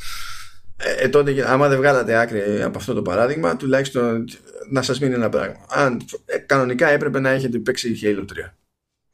Ε, 0.77 0.91
ε, 0.91 1.09
τότε, 1.09 1.51
άμα 1.51 1.67
δεν 1.67 1.77
βγάλατε 1.77 2.19
άκρη 2.19 2.61
από 2.63 2.77
αυτό 2.77 2.93
το 2.93 3.01
παράδειγμα, 3.01 3.57
τουλάχιστον 3.57 4.25
να 4.69 4.81
σας 4.81 4.99
μείνει 4.99 5.13
ένα 5.13 5.29
πράγμα. 5.29 5.65
Αν, 5.69 6.01
ε, 6.25 6.37
κανονικά 6.37 6.87
έπρεπε 6.87 7.19
να 7.19 7.29
έχετε 7.29 7.59
παίξει 7.59 7.99
Halo 8.03 8.21
3. 8.21 8.25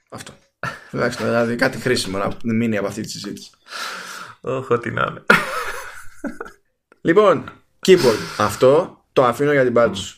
Αυτό. 0.09 0.33
Τουλάχιστον 0.89 1.25
δηλαδή 1.25 1.55
κάτι 1.55 1.77
χρήσιμο 1.77 2.17
να 2.17 2.53
μείνει 2.53 2.77
από 2.77 2.87
αυτή 2.87 3.01
τη 3.01 3.09
συζήτηση. 3.09 3.51
Όχι, 4.45 4.73
ό,τι 4.73 4.91
να 4.91 5.07
είναι. 5.09 5.23
Λοιπόν, 7.01 7.51
keyboard. 7.85 8.37
Αυτό 8.37 9.03
το 9.13 9.23
αφήνω 9.23 9.51
για 9.51 9.63
την 9.63 9.73
πάρτι 9.73 9.97
σου. 9.97 10.17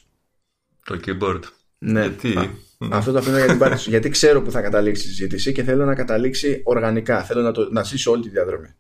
Το 0.86 1.00
keyboard. 1.06 1.42
Ναι. 1.78 2.02
Γιατί; 2.02 2.64
Αυτό 2.92 3.12
το 3.12 3.18
αφήνω 3.18 3.38
για 3.38 3.48
την 3.48 3.58
πάρτι 3.58 3.78
σου. 3.78 3.90
Γιατί 3.90 4.10
ξέρω 4.10 4.42
που 4.42 4.52
θα 4.52 4.62
καταλήξει 4.62 5.04
η 5.04 5.10
συζήτηση 5.10 5.52
και 5.52 5.64
θέλω 5.64 5.86
να 5.86 5.96
καταλήξει 5.96 6.62
οργανικά. 6.64 7.24
Θέλω 7.24 7.42
να, 7.42 7.52
το, 7.52 7.68
να 7.72 7.84
ζήσω 7.84 8.12
όλη 8.12 8.22
τη 8.22 8.30
διαδρομή. 8.30 8.76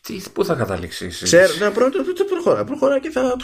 Τι, 0.00 0.22
πού 0.32 0.44
θα 0.44 0.54
καταλήξει 0.54 1.06
η 1.06 1.10
συζήτηση; 1.10 1.36
Ξέρω, 1.36 1.64
να 1.64 1.72
προχώρα. 2.24 2.64
Προχώρα 2.64 3.00
και 3.00 3.10
θα. 3.10 3.36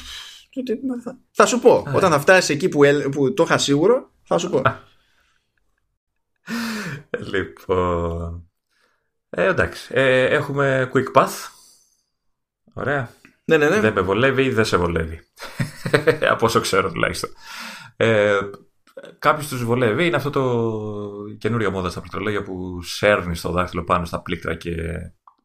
Θα 1.31 1.47
σου 1.47 1.59
πω. 1.59 1.87
Όταν 1.95 2.11
θα 2.11 2.21
φτάσει 2.21 2.53
εκεί 2.53 2.69
που, 2.69 2.81
που 3.11 3.35
το 3.35 3.43
είχα 3.43 3.59
σίγουρο, 3.59 4.13
θα 4.23 4.39
σου 4.39 4.51
πω. 4.51 4.63
λοιπόν. 7.33 8.48
Ε, 9.31 9.47
εντάξει. 9.47 9.91
Ε, 9.95 10.25
έχουμε 10.25 10.91
quick 10.95 11.21
path. 11.21 11.49
Ωραία. 12.73 13.11
Ναι, 13.45 13.57
ναι, 13.57 13.69
ναι. 13.69 13.81
Δεν 13.81 13.93
με 13.93 14.01
βολεύει 14.01 14.45
ή 14.45 14.51
δεν 14.51 14.65
σε 14.65 14.77
βολεύει. 14.77 15.21
Από 16.33 16.47
όσο 16.47 16.61
ξέρω 16.61 16.91
τουλάχιστον. 16.91 17.31
Ε, 17.97 18.39
Κάποιος 19.19 19.49
τους 19.49 19.65
βολεύει. 19.65 20.07
Είναι 20.07 20.17
αυτό 20.17 20.31
το 20.31 20.73
καινούριο 21.39 21.71
μόδα 21.71 21.91
στα 21.91 22.01
πληκτρολόγια 22.01 22.43
που 22.43 22.83
σέρνει 22.83 23.37
το 23.37 23.51
δάχτυλο 23.51 23.85
πάνω 23.85 24.05
στα 24.05 24.23
πλήκτρα 24.23 24.55
και 24.55 24.75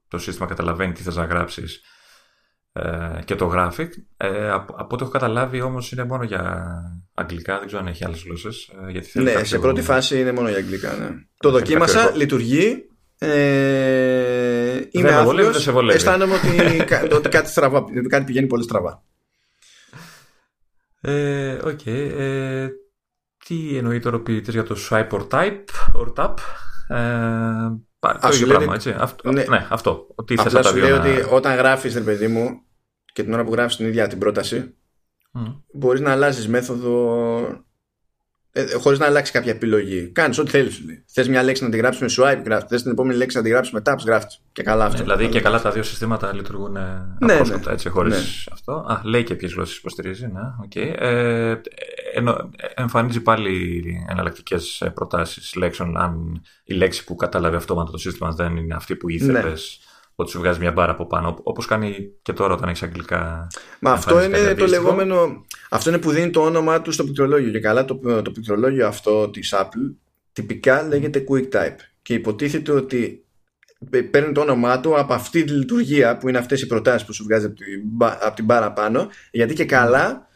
το 0.07 0.17
σύστημα 0.17 0.47
καταλαβαίνει 0.47 0.93
τι 0.93 1.01
θες 1.01 1.15
να 1.15 1.25
γράψεις 1.25 1.81
ε, 2.73 3.19
και 3.25 3.35
το 3.35 3.45
γράφει. 3.45 3.89
Ε, 4.17 4.49
από, 4.49 4.73
από 4.77 4.95
ό,τι 4.95 5.03
έχω 5.03 5.11
καταλάβει 5.11 5.61
όμως 5.61 5.91
είναι 5.91 6.03
μόνο 6.03 6.23
για 6.23 6.73
αγγλικά. 7.13 7.57
Δεν 7.57 7.67
ξέρω 7.67 7.81
αν 7.81 7.87
έχει 7.87 8.05
άλλες 8.05 8.23
γλώσσες. 8.23 8.71
Ε, 9.13 9.21
ναι, 9.21 9.43
σε 9.43 9.59
πρώτη 9.59 9.81
φάση 9.81 10.19
είναι 10.19 10.31
μόνο 10.31 10.49
για 10.49 10.57
αγγλικά. 10.57 10.93
Ναι. 10.93 11.09
Το 11.37 11.51
δοκίμασα, 11.51 12.15
λειτουργεί. 12.15 12.87
Ε, 13.17 14.81
είμαι 14.91 15.11
άθλιος, 15.11 15.67
αισθάνομαι 15.93 16.33
ότι, 16.33 16.81
ότι 17.15 17.29
κάτι, 17.29 17.49
στραβά, 17.49 17.83
κάτι 18.07 18.23
πηγαίνει 18.23 18.47
πολύ 18.47 18.63
στραβά. 18.63 19.03
Ε, 21.01 21.57
okay. 21.63 22.11
ε, 22.17 22.67
τι 23.45 23.77
εννοεί 23.77 23.99
τώρα 23.99 24.15
ο 24.15 24.19
ποιητής 24.19 24.53
για 24.53 24.63
το 24.63 24.75
swipe 24.89 25.09
or 25.09 25.27
type 25.29 25.63
or 25.95 26.13
tap; 26.15 26.33
Ε, 26.87 28.17
το 28.21 28.29
ίδιο 28.33 28.47
πράγμα, 28.47 28.73
έτσι. 28.73 28.95
Αυτό, 28.97 29.31
ναι. 29.31 29.43
ναι, 29.43 29.67
αυτό. 29.69 30.07
Ότι 30.15 30.35
Απλά 30.37 30.63
σου 30.63 30.77
λέει 30.77 30.91
να... 30.91 30.97
ότι 30.97 31.25
όταν 31.29 31.55
γράφεις, 31.55 31.93
ρε 31.93 32.01
παιδί 32.01 32.27
μου, 32.27 32.61
και 33.13 33.23
την 33.23 33.33
ώρα 33.33 33.43
που 33.43 33.51
γράφεις 33.51 33.75
την 33.75 33.85
ίδια 33.85 34.07
την 34.07 34.19
πρόταση, 34.19 34.75
mm. 35.33 35.55
μπορείς 35.73 36.01
να 36.01 36.11
αλλάζεις 36.11 36.47
μέθοδο 36.47 37.65
ε, 38.55 38.73
χωρίς 38.73 38.99
να 38.99 39.05
αλλάξει 39.05 39.31
κάποια 39.31 39.51
επιλογή. 39.51 40.07
Κάνεις 40.07 40.37
ό,τι 40.37 40.49
θέλεις. 40.49 40.81
Θες 41.05 41.27
μια 41.27 41.43
λέξη 41.43 41.63
να 41.63 41.69
τη 41.69 41.77
γράψεις 41.77 42.01
με 42.01 42.23
swipe, 42.23 42.43
γράφεις. 42.45 42.69
Θες 42.69 42.81
την 42.81 42.91
επόμενη 42.91 43.17
λέξη 43.17 43.37
να 43.37 43.43
τη 43.43 43.49
γράψεις 43.49 43.73
με 43.73 43.81
taps, 43.85 44.05
γράφεις. 44.05 44.41
Και 44.51 44.63
καλά 44.63 44.85
αυτό. 44.85 44.97
Ναι, 44.97 45.03
δηλαδή 45.03 45.27
και 45.27 45.41
καλά 45.41 45.61
τα 45.61 45.71
δύο 45.71 45.83
συστήματα 45.83 46.33
λειτουργούν 46.33 46.71
ναι, 46.71 47.33
απρόσκοπτα 47.33 47.67
ναι, 47.67 47.73
έτσι, 47.73 47.89
χωρίς 47.89 48.15
ναι. 48.15 48.23
αυτό. 48.51 48.71
Α, 48.71 49.01
λέει 49.03 49.23
και 49.23 49.35
ποιες 49.35 49.53
γλώσσες 49.53 49.77
υποστηρίζει. 49.77 50.25
Ναι, 50.25 50.41
okay. 50.67 50.93
ε, 50.97 51.55
ενο, 52.13 52.49
εμφανίζει 52.75 53.21
πάλι 53.21 53.83
εναλλακτικές 54.09 54.83
προτάσεις 54.93 55.55
λέξεων 55.55 55.97
αν 55.97 56.41
η 56.63 56.73
λέξη 56.73 57.03
που 57.03 57.15
κατάλαβε 57.15 57.55
αυτόματα 57.55 57.91
το 57.91 57.97
σύστημα 57.97 58.31
δεν 58.31 58.57
είναι 58.57 58.75
αυτή 58.75 58.95
που 58.95 59.09
ήθελες. 59.09 59.79
Ναι 60.15 60.23
ότι 60.23 60.31
σου 60.31 60.39
βγάζει 60.39 60.59
μια 60.59 60.71
μπάρα 60.71 60.91
από 60.91 61.07
πάνω. 61.07 61.37
Όπως 61.43 61.65
κάνει 61.65 62.11
και 62.21 62.33
τώρα 62.33 62.53
όταν 62.53 62.69
έχεις 62.69 62.83
αγγλικά. 62.83 63.47
Μα 63.79 63.91
αυτό 63.91 64.23
είναι 64.23 64.53
το 64.53 64.65
λεγόμενο. 64.65 65.45
Αυτό 65.69 65.89
είναι 65.89 65.99
που 65.99 66.11
δίνει 66.11 66.29
το 66.29 66.41
όνομά 66.41 66.81
του 66.81 66.91
στο 66.91 67.03
πληκτρολόγιο. 67.03 67.51
Και 67.51 67.59
καλά 67.59 67.85
το, 67.85 67.95
το 68.21 68.31
πληκτρολόγιο 68.31 68.87
αυτό 68.87 69.29
της 69.29 69.53
Apple 69.57 69.95
τυπικά 70.33 70.83
λέγεται 70.83 71.23
QuickType. 71.29 71.77
Και 72.01 72.13
υποτίθεται 72.13 72.71
ότι 72.71 73.25
παίρνει 74.11 74.31
το 74.31 74.41
όνομά 74.41 74.79
του 74.79 74.97
από 74.97 75.13
αυτή 75.13 75.43
τη 75.43 75.51
λειτουργία 75.51 76.17
που 76.17 76.29
είναι 76.29 76.37
αυτές 76.37 76.61
οι 76.61 76.67
προτάσεις 76.67 77.05
που 77.05 77.13
σου 77.13 77.23
βγάζει 77.23 77.45
από 77.45 77.55
την, 77.55 77.65
από 77.99 78.35
την 78.35 78.45
μπάρα 78.45 78.71
πάνω. 78.71 79.07
Γιατί 79.31 79.53
και 79.53 79.65
καλά 79.65 80.27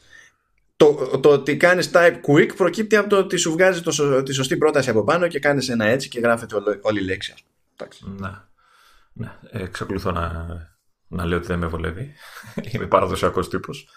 το, 0.78 1.20
το 1.22 1.30
ότι 1.30 1.58
κάνεις 1.58 1.90
type 1.94 2.16
quick 2.28 2.56
προκύπτει 2.56 2.96
από 2.96 3.10
το 3.10 3.18
ότι 3.18 3.38
σου 3.38 3.52
βγάζει 3.52 3.82
το, 3.82 4.24
τη 4.24 4.34
σωστή 4.34 4.58
πρόταση 4.58 4.90
από 4.90 5.04
πάνω 5.04 5.28
και 5.28 5.40
κάνεις 5.40 5.70
ένα 5.70 5.86
έτσι 5.86 6.08
και 6.08 6.20
γράφεται 6.20 6.56
όλη 6.82 7.00
η 7.00 7.04
λέξη. 7.04 7.34
Ναι. 8.20 8.30
Ναι, 9.18 9.32
εξακολουθώ 9.52 10.12
να, 10.12 10.46
να 11.08 11.26
λέω 11.26 11.38
ότι 11.38 11.48
δεν 11.48 11.60
με 11.60 11.68
βολεύει. 11.68 12.14
Είμαι 12.72 12.86
παραδοσιακός 12.86 13.50
τύπος. 13.50 13.90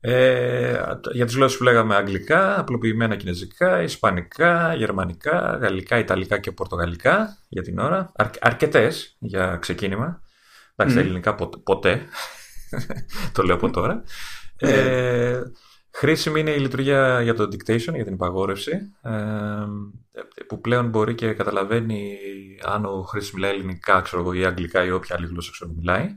Ε, 0.00 0.82
για 1.12 1.24
τις 1.24 1.34
γλώσσες 1.34 1.58
που 1.58 1.64
λέγαμε 1.64 1.94
αγγλικά, 1.94 2.58
απλοποιημένα 2.58 3.16
κινέζικα, 3.16 3.82
ισπανικά, 3.82 4.74
γερμανικά, 4.74 5.58
γαλλικά, 5.60 5.98
ιταλικά 5.98 6.38
και 6.38 6.52
πορτογαλικά 6.52 7.38
για 7.48 7.62
την 7.62 7.78
ώρα. 7.78 8.12
Αρ, 8.16 8.30
αρκετές 8.40 9.16
για 9.18 9.56
ξεκίνημα. 9.56 10.22
Εντάξει, 10.76 10.98
mm. 10.98 11.00
ελληνικά 11.00 11.34
ποτέ. 11.64 12.02
το 13.32 13.42
λέω 13.42 13.54
από 13.54 13.70
τώρα. 13.70 14.02
Ναι. 14.62 14.70
Ε, 14.70 15.42
χρήσιμη 15.90 16.40
είναι 16.40 16.50
η 16.50 16.58
λειτουργία 16.58 17.22
για 17.22 17.34
το 17.34 17.42
dictation, 17.42 17.94
για 17.94 18.04
την 18.04 18.12
υπαγόρευση, 18.12 18.72
ε, 19.02 19.12
που 20.46 20.60
πλέον 20.60 20.88
μπορεί 20.88 21.14
και 21.14 21.32
καταλαβαίνει 21.32 22.18
αν 22.62 22.84
ο 22.84 23.02
χρήστη 23.02 23.34
μιλάει 23.34 23.50
ελληνικά 23.50 24.00
ξέρω, 24.00 24.32
ή 24.32 24.44
αγγλικά 24.44 24.84
ή 24.84 24.90
όποια 24.90 25.16
άλλη 25.16 25.26
γλώσσα 25.26 25.50
ξέρω, 25.50 25.70
μιλάει. 25.76 26.16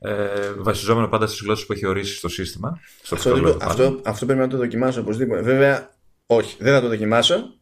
Ε, 0.00 0.52
βασιζόμενο 0.52 1.08
πάντα 1.08 1.26
στις 1.26 1.40
γλώσσες 1.40 1.66
που 1.66 1.72
έχει 1.72 1.86
ορίσει 1.86 2.14
στο 2.16 2.28
σύστημα. 2.28 2.80
Στο 3.02 3.14
αυτό, 3.14 3.56
αυτό, 3.60 4.00
αυτό 4.04 4.26
πρέπει 4.26 4.40
να 4.40 4.48
το 4.48 4.56
δοκιμάσω 4.56 5.00
οπωσδήποτε. 5.00 5.40
Βέβαια, 5.40 5.90
όχι, 6.26 6.56
δεν 6.60 6.74
θα 6.74 6.80
το 6.80 6.88
δοκιμάσω. 6.88 7.58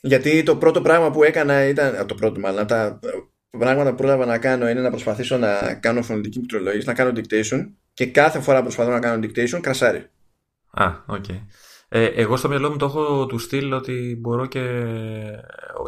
Γιατί 0.00 0.42
το 0.42 0.56
πρώτο 0.56 0.82
πράγμα 0.82 1.10
που 1.10 1.22
έκανα 1.22 1.64
ήταν. 1.64 2.06
Το 2.06 2.14
πρώτο 2.14 2.40
μάλλον. 2.40 2.66
Τα 2.66 3.00
πράγματα 3.58 3.90
που 3.90 3.96
πρόλαβα 3.96 4.26
να 4.26 4.38
κάνω 4.38 4.68
είναι 4.68 4.80
να 4.80 4.90
προσπαθήσω 4.90 5.36
να 5.36 5.74
κάνω 5.74 6.02
φωνητική 6.02 6.38
πληκτρολόγηση, 6.38 6.86
να 6.86 6.94
κάνω 6.94 7.12
dictation 7.14 7.70
και 7.94 8.06
κάθε 8.06 8.40
φορά 8.40 8.56
που 8.56 8.62
προσπαθώ 8.62 8.90
να 8.90 9.00
κάνω 9.00 9.26
dictation 9.26 9.60
κρασάρει. 9.60 10.10
Α, 10.70 10.92
OK. 11.06 11.24
Okay. 11.28 11.40
Ε, 11.96 12.04
εγώ 12.04 12.36
στο 12.36 12.48
μυαλό 12.48 12.70
μου 12.70 12.76
το 12.76 12.84
έχω 12.84 13.26
του 13.26 13.38
στυλ 13.38 13.72
ότι 13.72 14.18
μπορώ 14.20 14.46
και 14.46 14.60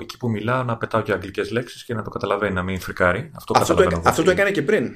εκεί 0.01 0.17
που 0.19 0.31
μιλάω 0.31 0.63
να 0.63 0.77
πετάω 0.77 1.03
και 1.03 1.13
αγγλικές 1.13 1.51
λέξεις 1.51 1.85
και 1.85 1.95
να 1.95 2.03
το 2.03 2.11
καταλαβαίνει, 2.11 2.55
να 2.55 2.63
μην 2.63 2.81
φρικάρει. 2.81 3.31
Αυτό, 3.35 3.59
αυτό, 3.59 3.75
το, 3.75 4.03
αυτό 4.05 4.23
το 4.23 4.31
έκανε 4.31 4.51
και 4.51 4.63
πριν; 4.63 4.93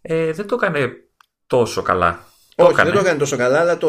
Ε, 0.00 0.32
δεν 0.32 0.46
το 0.46 0.54
έκανε 0.54 0.92
τόσο 1.46 1.82
καλά. 1.82 2.24
Όχι, 2.56 2.76
το 2.76 2.82
δεν 2.82 2.92
το 2.92 2.98
έκανε 2.98 3.18
τόσο 3.18 3.36
καλά, 3.36 3.60
αλλά 3.60 3.78
το, 3.78 3.88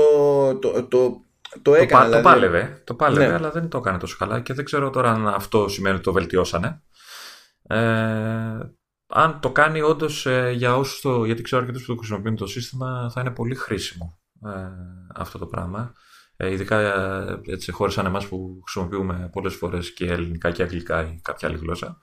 το, 0.59 0.83
το, 0.83 1.21
το 1.61 1.75
έκανε. 1.75 2.03
Το, 2.03 2.05
δηλαδή... 2.05 2.23
το 2.23 2.29
πάλευε, 2.29 2.81
το 2.83 2.93
πάλευε 2.95 3.27
ναι. 3.27 3.33
αλλά 3.33 3.51
δεν 3.51 3.69
το 3.69 3.77
έκανε 3.77 3.97
τόσο 3.97 4.15
καλά 4.19 4.39
και 4.39 4.53
δεν 4.53 4.65
ξέρω 4.65 4.89
τώρα 4.89 5.11
αν 5.11 5.27
αυτό 5.27 5.67
σημαίνει 5.67 5.95
ότι 5.95 6.03
το 6.03 6.11
βελτιώσανε. 6.11 6.81
Ε, 7.67 7.77
αν 9.07 9.39
το 9.39 9.51
κάνει 9.51 9.81
όντως 9.81 10.25
ε, 10.25 10.51
για 10.55 10.77
όσους 10.77 11.01
το. 11.01 11.25
γιατί 11.25 11.41
ξέρω 11.41 11.61
αρκετούς 11.61 11.85
που 11.85 11.91
το 11.91 11.97
χρησιμοποιούν 11.97 12.35
το 12.35 12.47
σύστημα, 12.47 13.11
θα 13.13 13.21
είναι 13.21 13.31
πολύ 13.31 13.55
χρήσιμο 13.55 14.19
ε, 14.45 14.49
αυτό 15.15 15.37
το 15.37 15.45
πράγμα. 15.45 15.93
Ε, 16.37 16.51
ειδικά 16.51 16.79
ε, 16.79 17.51
έτσι, 17.51 17.71
χώρε 17.71 17.91
σαν 17.91 18.05
εμάς 18.05 18.27
που 18.27 18.59
χρησιμοποιούμε 18.63 19.29
πολλές 19.31 19.53
φορές 19.53 19.93
και 19.93 20.05
ελληνικά 20.05 20.51
και 20.51 20.63
αγγλικά 20.63 21.01
ή 21.03 21.19
κάποια 21.21 21.47
άλλη 21.47 21.57
γλώσσα. 21.57 21.97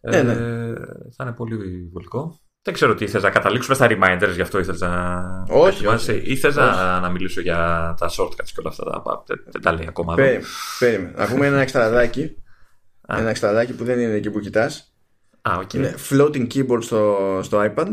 Ε, 0.00 0.22
ναι. 0.22 0.34
Θα 1.16 1.24
είναι 1.24 1.32
πολύ 1.32 1.88
βολικό. 1.92 2.40
Δεν 2.62 2.74
ξέρω 2.74 2.94
τι 2.94 3.04
ήθελα 3.04 3.22
να 3.22 3.30
καταλήξουμε 3.30 3.74
στα 3.74 3.86
reminders, 3.90 4.32
γι' 4.34 4.40
αυτό 4.40 4.58
ήθελα 4.58 4.88
να. 4.88 5.56
Όχι. 5.56 5.86
όχι. 5.86 6.22
Ήθελα 6.24 6.74
να, 6.74 7.00
να 7.00 7.10
μιλήσω 7.10 7.40
για 7.40 7.56
τα 7.98 8.10
shortcuts 8.10 8.44
και 8.44 8.58
όλα 8.58 8.68
αυτά. 8.68 8.84
Τα, 8.84 9.22
δεν, 9.26 9.44
δεν 9.46 9.60
τα 9.60 9.72
λέει 9.72 9.86
ακόμα. 9.88 10.14
Περίμενε. 10.14 11.14
Να 11.16 11.26
πούμε 11.26 11.46
ένα 11.46 11.60
εξτραδάκι. 11.60 12.36
ένα 13.08 13.28
εξτραδάκι 13.28 13.72
που 13.72 13.84
δεν 13.84 13.98
είναι 13.98 14.12
εκεί 14.12 14.30
που 14.30 14.40
κοιτάς. 14.40 14.94
Α, 15.42 15.58
okay. 15.60 15.74
Είναι 15.74 15.94
floating 16.10 16.46
keyboard 16.54 16.82
στο, 16.82 17.40
στο 17.42 17.72
iPad. 17.74 17.90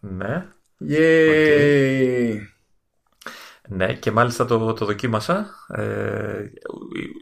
Ναι. 0.00 0.46
Yay. 0.88 0.98
Okay. 0.98 2.57
Ναι, 3.70 3.94
και 3.94 4.10
μάλιστα 4.10 4.44
το, 4.44 4.72
το 4.72 4.84
δοκίμασα. 4.84 5.54
Ε, 5.68 6.44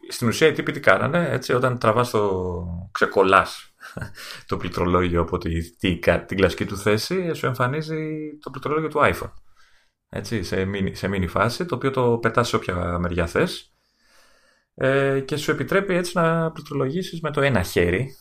στην 0.08 0.28
ουσία 0.28 0.46
οι 0.46 0.52
τύποι 0.52 0.72
τι 0.72 0.80
κάνανε, 0.80 1.28
έτσι, 1.30 1.52
όταν 1.52 1.78
τραβάς 1.78 2.10
το 2.10 2.88
ξεκολλάς 2.92 3.74
το 4.46 4.56
πληκτρολόγιο 4.56 5.20
από 5.20 5.38
τη, 5.38 5.76
τη, 5.76 5.98
την 5.98 6.36
κλασική 6.36 6.64
του 6.64 6.76
θέση, 6.76 7.34
σου 7.34 7.46
εμφανίζει 7.46 8.30
το 8.40 8.50
πληκτρολόγιο 8.50 8.88
του 8.88 9.00
iPhone. 9.02 9.32
Έτσι, 10.08 10.42
σε 10.42 10.64
μίνι, 10.64 10.94
σε 10.94 11.08
μίνι 11.08 11.26
φάση, 11.26 11.66
το 11.66 11.74
οποίο 11.74 11.90
το 11.90 12.18
πετάς 12.18 12.48
σε 12.48 12.56
όποια 12.56 12.98
μεριά 12.98 13.26
θες 13.26 13.74
ε, 14.74 15.20
και 15.20 15.36
σου 15.36 15.50
επιτρέπει 15.50 15.94
έτσι 15.94 16.18
να 16.18 16.52
πληκτρολογήσεις 16.52 17.20
με 17.20 17.30
το 17.30 17.40
ένα 17.40 17.62
χέρι. 17.62 18.16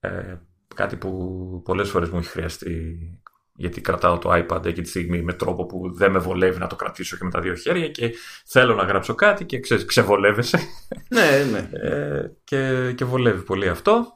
Ε, 0.00 0.36
κάτι 0.74 0.96
που 0.96 1.10
πολλές 1.64 1.90
φορές 1.90 2.08
μου 2.10 2.18
έχει 2.18 2.28
χρειαστεί 2.28 2.98
γιατί 3.56 3.80
κρατάω 3.80 4.18
το 4.18 4.32
iPad 4.32 4.66
εκεί 4.66 4.82
τη 4.82 4.88
στιγμή 4.88 5.22
με 5.22 5.32
τρόπο 5.32 5.66
που 5.66 5.94
δεν 5.94 6.10
με 6.10 6.18
βολεύει 6.18 6.58
να 6.58 6.66
το 6.66 6.76
κρατήσω 6.76 7.16
και 7.16 7.24
με 7.24 7.30
τα 7.30 7.40
δύο 7.40 7.54
χέρια 7.54 7.88
και 7.88 8.14
θέλω 8.46 8.74
να 8.74 8.82
γράψω 8.82 9.14
κάτι 9.14 9.44
και 9.44 9.60
ξε, 9.60 9.84
ξεβολεύεσαι. 9.84 10.58
Ναι, 11.08 11.44
ναι. 11.50 11.88
Ε, 11.88 12.30
και, 12.44 12.92
και 12.94 13.04
βολεύει 13.04 13.42
πολύ 13.42 13.68
αυτό. 13.68 14.06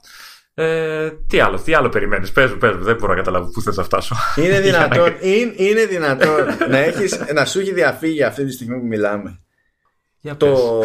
Ε, 0.54 1.10
τι 1.26 1.40
άλλο, 1.40 1.60
τι 1.60 1.74
άλλο 1.74 1.88
περιμένεις, 1.88 2.32
πες 2.32 2.50
μου, 2.50 2.58
πες 2.58 2.76
μου, 2.76 2.82
δεν 2.82 2.96
μπορώ 2.96 3.12
να 3.12 3.18
καταλάβω 3.18 3.50
πού 3.50 3.62
θες 3.62 3.76
να 3.76 3.82
φτάσω. 3.82 4.16
Είναι 4.36 4.60
δυνατόν, 4.70 5.14
είναι, 5.20 5.52
είναι 5.56 5.84
δυνατόν 5.84 6.46
να, 6.68 6.78
έχεις, 6.78 7.20
να 7.34 7.44
σου 7.44 7.60
έχει 7.60 7.72
διαφύγει 7.72 8.22
αυτή 8.22 8.44
τη 8.44 8.52
στιγμή 8.52 8.78
που 8.78 8.86
μιλάμε. 8.86 9.40
Το, 10.36 10.82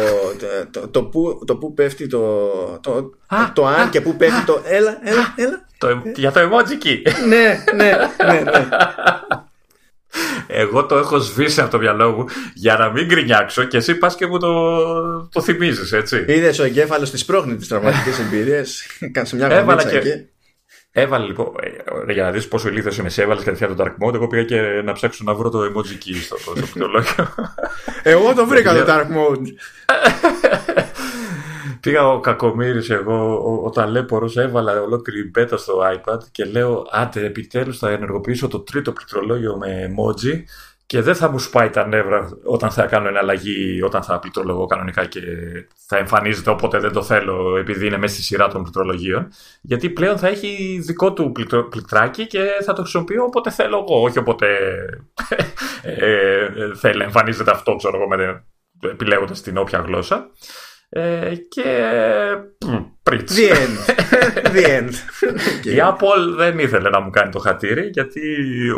το, 0.70 0.88
το, 0.88 1.04
που, 1.04 1.42
το 1.46 1.56
που 1.56 1.74
πέφτει 1.74 2.06
το, 2.06 2.48
το, 2.82 3.10
α, 3.26 3.52
το 3.52 3.66
αν 3.66 3.90
και 3.90 4.00
που 4.00 4.16
πέφτει 4.16 4.44
το 4.44 4.62
έλα, 4.64 4.98
έλα, 5.02 5.34
έλα. 5.36 5.66
Το, 5.78 6.02
για 6.14 6.32
το 6.32 6.40
emoji 6.40 6.96
ναι, 7.28 7.64
ναι, 7.74 7.96
ναι, 8.26 8.40
ναι. 8.40 8.68
Εγώ 10.46 10.86
το 10.86 10.96
έχω 10.96 11.18
σβήσει 11.18 11.60
από 11.60 11.70
το 11.70 11.78
μυαλό 11.78 12.10
μου 12.10 12.24
για 12.54 12.76
να 12.76 12.90
μην 12.90 13.06
γκρινιάξω 13.06 13.64
και 13.64 13.76
εσύ 13.76 13.94
πας 13.94 14.14
και 14.14 14.26
μου 14.26 14.38
το, 14.38 15.28
το 15.28 15.40
θυμίζεις, 15.40 15.92
έτσι. 15.92 16.24
Είδες 16.28 16.58
ο 16.58 16.64
εγκέφαλος 16.64 17.10
της 17.10 17.24
πρόχνη 17.24 17.56
τη 17.56 17.66
τραυματικής 17.66 18.18
εμπειρίας. 18.18 18.86
Κάνει 19.12 19.28
μια 19.32 19.46
Έβαλα 19.46 19.84
και... 19.84 19.96
εκεί. 19.96 20.28
Έβαλε 20.96 21.26
λοιπόν, 21.26 21.52
ε, 22.08 22.12
για 22.12 22.22
να 22.22 22.30
δεις 22.30 22.48
πόσο 22.48 22.68
ηλίθιος 22.68 22.98
είμαι, 22.98 23.08
σε 23.08 23.22
έβαλε 23.22 23.42
κατευθείαν 23.42 23.76
το 23.76 23.84
Dark 23.84 24.06
Mode. 24.06 24.14
Εγώ 24.14 24.26
πήγα 24.26 24.44
και 24.44 24.82
να 24.84 24.92
ψάξω 24.92 25.24
να 25.24 25.34
βρω 25.34 25.50
το 25.50 25.62
emoji 25.62 26.06
key 26.06 26.16
στο, 26.22 26.38
στο 26.38 26.52
πληκτρολόγιο. 26.52 27.28
Εγώ 28.02 28.34
το 28.34 28.46
βρήκα 28.46 28.74
το 28.74 28.84
Dark 28.88 29.06
Mode. 29.06 29.46
Πήγα 31.80 32.08
ο 32.08 32.20
κακομύρης 32.20 32.90
εγώ, 32.90 33.42
ο, 33.44 33.64
ο 33.64 33.70
ταλέπορος, 33.70 34.36
έβαλα 34.36 34.82
ολόκληρη 34.82 35.30
μπέτα 35.30 35.56
στο 35.56 35.82
iPad 35.94 36.18
και 36.32 36.44
λέω 36.44 36.86
άντε 36.90 37.24
επιτέλους 37.24 37.78
θα 37.78 37.90
ενεργοποιήσω 37.90 38.48
το 38.48 38.60
τρίτο 38.60 38.92
πληκτρολόγιο 38.92 39.56
με 39.56 39.90
emoji 39.90 40.42
και 40.86 41.00
δεν 41.00 41.14
θα 41.14 41.30
μου 41.30 41.38
σπάει 41.38 41.70
τα 41.70 41.86
νεύρα 41.86 42.38
όταν 42.44 42.70
θα 42.70 42.86
κάνω 42.86 43.08
εναλλαγή, 43.08 43.82
όταν 43.82 44.02
θα 44.02 44.18
πληκτρολογώ 44.18 44.66
κανονικά 44.66 45.04
και 45.04 45.20
θα 45.86 45.96
εμφανίζεται 45.96 46.50
όποτε 46.50 46.78
δεν 46.78 46.92
το 46.92 47.02
θέλω 47.02 47.56
επειδή 47.56 47.86
είναι 47.86 47.96
μέσα 47.96 48.14
στη 48.14 48.22
σειρά 48.22 48.48
των 48.48 48.62
πληκτρολογίων. 48.62 49.28
Γιατί 49.60 49.90
πλέον 49.90 50.18
θα 50.18 50.28
έχει 50.28 50.80
δικό 50.82 51.12
του 51.12 51.32
πληκτράκι 51.70 52.26
και 52.26 52.46
θα 52.64 52.72
το 52.72 52.80
χρησιμοποιώ 52.82 53.24
όποτε 53.24 53.50
θέλω 53.50 53.84
εγώ, 53.88 54.02
όχι 54.02 54.18
όποτε 54.18 54.46
ε, 55.82 56.48
θέλει, 56.74 57.02
εμφανίζεται 57.02 57.50
αυτό, 57.50 57.76
ξέρω 57.76 57.96
εγώ, 57.96 58.38
επιλέγοντας 58.90 59.42
την 59.42 59.56
όποια 59.56 59.78
γλώσσα. 59.78 60.30
Ε, 60.96 61.34
και 61.48 61.62
πριτς. 63.02 63.34
The 63.36 63.52
end. 63.52 63.94
The 64.56 64.64
end. 64.66 64.92
Η 65.74 65.76
Apple 65.80 66.36
δεν 66.36 66.58
ήθελε 66.58 66.90
να 66.90 67.00
μου 67.00 67.10
κάνει 67.10 67.30
το 67.30 67.38
χατήρι 67.38 67.90
γιατί 67.92 68.20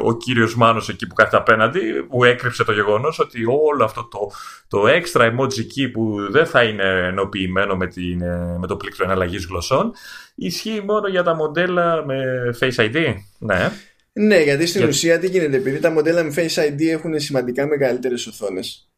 ο 0.04 0.16
κύριος 0.16 0.56
Μάνος 0.56 0.88
εκεί 0.88 1.06
που 1.06 1.14
κάθεται 1.14 1.36
απέναντι 1.36 1.80
μου 2.10 2.24
έκρυψε 2.24 2.64
το 2.64 2.72
γεγονός 2.72 3.18
ότι 3.18 3.44
όλο 3.44 3.84
αυτό 3.84 4.08
το, 4.08 4.30
το 4.68 4.82
extra 4.88 5.20
emoji 5.20 5.60
key 5.60 5.90
που 5.92 6.30
δεν 6.30 6.46
θα 6.46 6.62
είναι 6.62 7.06
ενοποιημένο 7.06 7.76
με, 7.76 7.86
την, 7.86 8.18
με 8.58 8.66
το 8.66 8.76
πλήκτρο 8.76 9.04
εναλλαγής 9.04 9.46
γλωσσών 9.46 9.92
ισχύει 10.34 10.82
μόνο 10.86 11.08
για 11.08 11.22
τα 11.22 11.34
μοντέλα 11.34 12.04
με 12.04 12.24
Face 12.60 12.76
ID. 12.76 13.14
Ναι. 13.38 13.70
Ναι, 14.12 14.42
γιατί 14.42 14.66
στην 14.66 14.88
ουσία 14.88 15.18
τι 15.18 15.28
γίνεται, 15.28 15.56
επειδή 15.56 15.78
τα 15.78 15.90
μοντέλα 15.90 16.22
με 16.22 16.32
Face 16.36 16.68
ID 16.68 16.86
έχουν 16.90 17.20
σημαντικά 17.20 17.66
μεγαλύτερες 17.66 18.26
οθόνες 18.26 18.88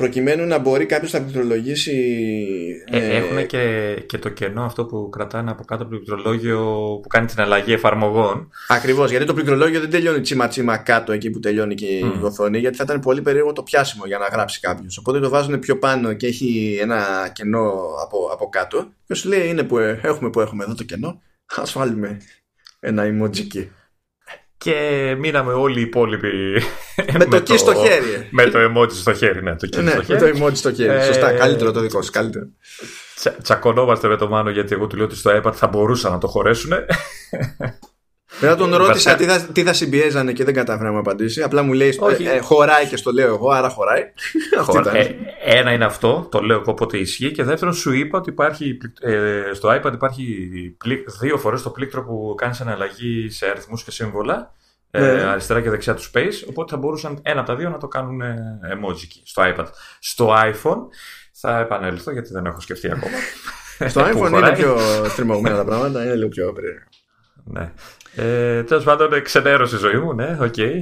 προκειμένου 0.00 0.46
να 0.46 0.58
μπορεί 0.58 0.86
κάποιος 0.86 1.12
να 1.12 1.22
πληκτρολογήσει. 1.22 1.96
Ε, 2.90 2.98
ε, 2.98 3.16
έχουν 3.16 3.46
και, 3.46 3.94
και 4.06 4.18
το 4.18 4.28
κενό 4.28 4.64
αυτό 4.64 4.84
που 4.84 5.08
κρατάνε 5.08 5.50
από 5.50 5.64
κάτω 5.64 5.82
από 5.82 5.90
το 5.90 5.96
πληκτρολόγιο 5.96 6.58
που 7.02 7.08
κάνει 7.08 7.26
την 7.26 7.40
αλλαγή 7.40 7.72
εφαρμογών. 7.72 8.50
Ακριβώς, 8.68 9.10
γιατί 9.10 9.24
το 9.26 9.34
πληκτρολόγιο 9.34 9.80
δεν 9.80 9.90
τελειώνει 9.90 10.20
τσίμα 10.20 10.48
τσίμα 10.48 10.76
κάτω 10.76 11.12
εκεί 11.12 11.30
που 11.30 11.40
τελειώνει 11.40 11.74
και 11.74 11.86
η 11.86 12.20
οθόνη, 12.22 12.58
γιατί 12.58 12.76
θα 12.76 12.84
ήταν 12.84 13.00
πολύ 13.00 13.22
περίεργο 13.22 13.52
το 13.52 13.62
πιάσιμο 13.62 14.06
για 14.06 14.18
να 14.18 14.26
γράψει 14.26 14.60
κάποιος. 14.60 14.98
Οπότε 14.98 15.20
το 15.20 15.28
βάζουν 15.28 15.58
πιο 15.58 15.78
πάνω 15.78 16.12
και 16.12 16.26
έχει 16.26 16.78
ένα 16.80 17.30
κενό 17.32 17.72
από, 18.02 18.30
από 18.32 18.48
κάτω. 18.48 18.88
Και 19.06 19.14
σου 19.14 19.28
λέει 19.28 19.48
είναι 19.48 19.62
που 19.62 19.78
έχουμε 19.78 20.30
που 20.30 20.40
έχουμε 20.40 20.64
εδώ 20.64 20.74
το 20.74 20.84
κενό. 20.84 21.22
Α 21.56 21.62
βάλουμε 21.74 22.18
ένα 22.80 23.04
emoji 23.06 23.66
και 24.64 25.16
μείναμε 25.18 25.52
όλοι 25.52 25.78
οι 25.78 25.82
υπόλοιποι. 25.82 26.28
Με, 27.18 27.24
το 27.32 27.36
key 27.36 27.58
στο 27.58 27.74
χέρι. 27.74 28.28
Με 28.30 28.44
το 28.44 28.58
emoji 28.58 28.90
στο 28.90 29.14
χέρι, 29.14 29.42
ναι. 29.42 29.56
Το 29.56 29.68
key 29.72 29.82
ναι, 29.82 29.90
στο 29.90 30.02
χέρι. 30.02 30.22
με 30.22 30.30
το 30.30 30.46
emoji 30.46 30.56
στο 30.56 30.72
χέρι. 30.72 31.04
Σωστά, 31.04 31.30
ε, 31.30 31.36
καλύτερο 31.36 31.72
το 31.72 31.80
δικό 31.80 32.02
σου. 32.02 32.10
Καλύτερο. 32.10 32.44
τσακωνόμαστε 33.42 34.08
με 34.08 34.16
το 34.16 34.28
Μάνο 34.28 34.50
γιατί 34.50 34.74
εγώ 34.74 34.86
του 34.86 34.96
λέω 34.96 35.04
ότι 35.04 35.16
στο 35.16 35.40
iPad 35.42 35.52
θα 35.54 35.66
μπορούσαν 35.66 36.12
να 36.12 36.18
το 36.18 36.26
χωρέσουν. 36.26 36.72
Μετά 38.40 38.56
τον 38.56 38.74
ρώτησα 38.74 39.14
τι 39.14 39.24
θα, 39.24 39.40
τι 39.52 39.62
θα 39.62 39.72
συμπιέζανε 39.72 40.32
και 40.32 40.44
δεν 40.44 40.54
κατάφερα 40.54 40.84
να 40.84 40.92
μου 40.92 40.98
απαντήσει. 40.98 41.42
Απλά 41.42 41.62
μου 41.62 41.72
λέει 41.72 41.98
ε, 42.20 42.36
ε, 42.36 42.38
χωράει 42.38 42.86
και 42.86 42.96
στο 42.96 43.10
λέω 43.10 43.26
εγώ, 43.26 43.50
άρα 43.50 43.68
χωράει. 43.68 44.00
ε, 44.92 45.08
ένα 45.58 45.72
είναι 45.72 45.84
αυτό, 45.84 46.28
το 46.30 46.40
λέω 46.40 46.60
εγώ 46.60 46.74
πότε 46.74 46.98
ισχύει. 46.98 47.32
Και 47.32 47.42
δεύτερον, 47.42 47.74
σου 47.74 47.92
είπα 47.92 48.18
ότι 48.18 48.30
υπάρχει, 48.30 48.78
ε, 49.00 49.42
στο 49.52 49.68
iPad 49.68 49.92
υπάρχει 49.92 50.48
δύο 51.20 51.38
φορές 51.38 51.62
το 51.62 51.70
πλήκτρο 51.70 52.04
που 52.04 52.34
κάνεις 52.36 52.60
εναλλαγή 52.60 53.30
σε 53.30 53.46
αριθμούς 53.46 53.84
και 53.84 53.90
σύμβολα 53.90 54.54
Ε, 54.90 55.00
ναι. 55.00 55.22
αριστερά 55.22 55.60
και 55.60 55.70
δεξιά 55.70 55.94
του 55.94 56.02
space, 56.02 56.46
οπότε 56.48 56.70
θα 56.70 56.76
μπορούσαν 56.76 57.18
ένα 57.22 57.40
από 57.40 57.48
τα 57.48 57.56
δύο 57.56 57.68
να 57.68 57.78
το 57.78 57.88
κάνουν 57.88 58.20
emoji 58.74 59.06
στο 59.24 59.42
iPad. 59.46 59.66
Στο 59.98 60.34
iPhone 60.34 60.78
θα 61.32 61.58
επανέλθω 61.58 62.12
γιατί 62.12 62.32
δεν 62.32 62.46
έχω 62.46 62.60
σκεφτεί 62.60 62.90
ακόμα. 62.90 63.16
στο 63.88 64.00
iPhone 64.10 64.32
είναι 64.32 64.52
πιο 64.52 64.76
στριμωγμένα 65.08 65.56
τα 65.56 65.64
πράγματα, 65.64 66.04
είναι 66.04 66.14
λίγο 66.14 66.28
πιο 66.28 66.52
περίεργα. 66.52 66.84
Ναι. 67.44 67.72
Ε, 68.14 68.62
Τέλος 68.62 68.84
πάντων, 68.84 69.22
ξενέρωσε 69.22 69.76
η 69.76 69.78
ζωή 69.78 69.96
μου, 69.96 70.14
ναι, 70.14 70.38
OK. 70.40 70.54
Okay. 70.56 70.80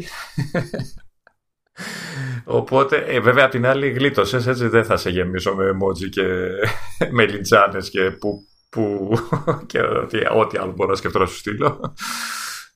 Οπότε, 2.44 2.97
ε, 2.97 3.20
βέβαια, 3.20 3.44
απ' 3.44 3.51
την 3.51 3.66
άλλη 3.66 3.90
γλίτωσες, 3.90 4.47
έτσι 4.47 4.68
δεν 4.68 4.85
θα 4.85 4.97
σε 4.97 5.10
γεμίσω 5.10 5.55
με 5.55 5.70
emoji 5.70 6.09
και 6.10 6.22
με 7.16 7.26
λιτζάνε 7.26 7.78
και 7.80 8.10
που, 8.10 8.47
που 8.68 9.10
και 9.66 9.80
ό,τι, 9.80 10.18
ό,τι 10.35 10.59
άλλο 10.59 10.72
μπορώ 10.72 10.90
να 10.90 10.97
σκεφτώ 10.97 11.18
να 11.18 11.26
σου 11.26 11.36
στείλω. 11.36 11.94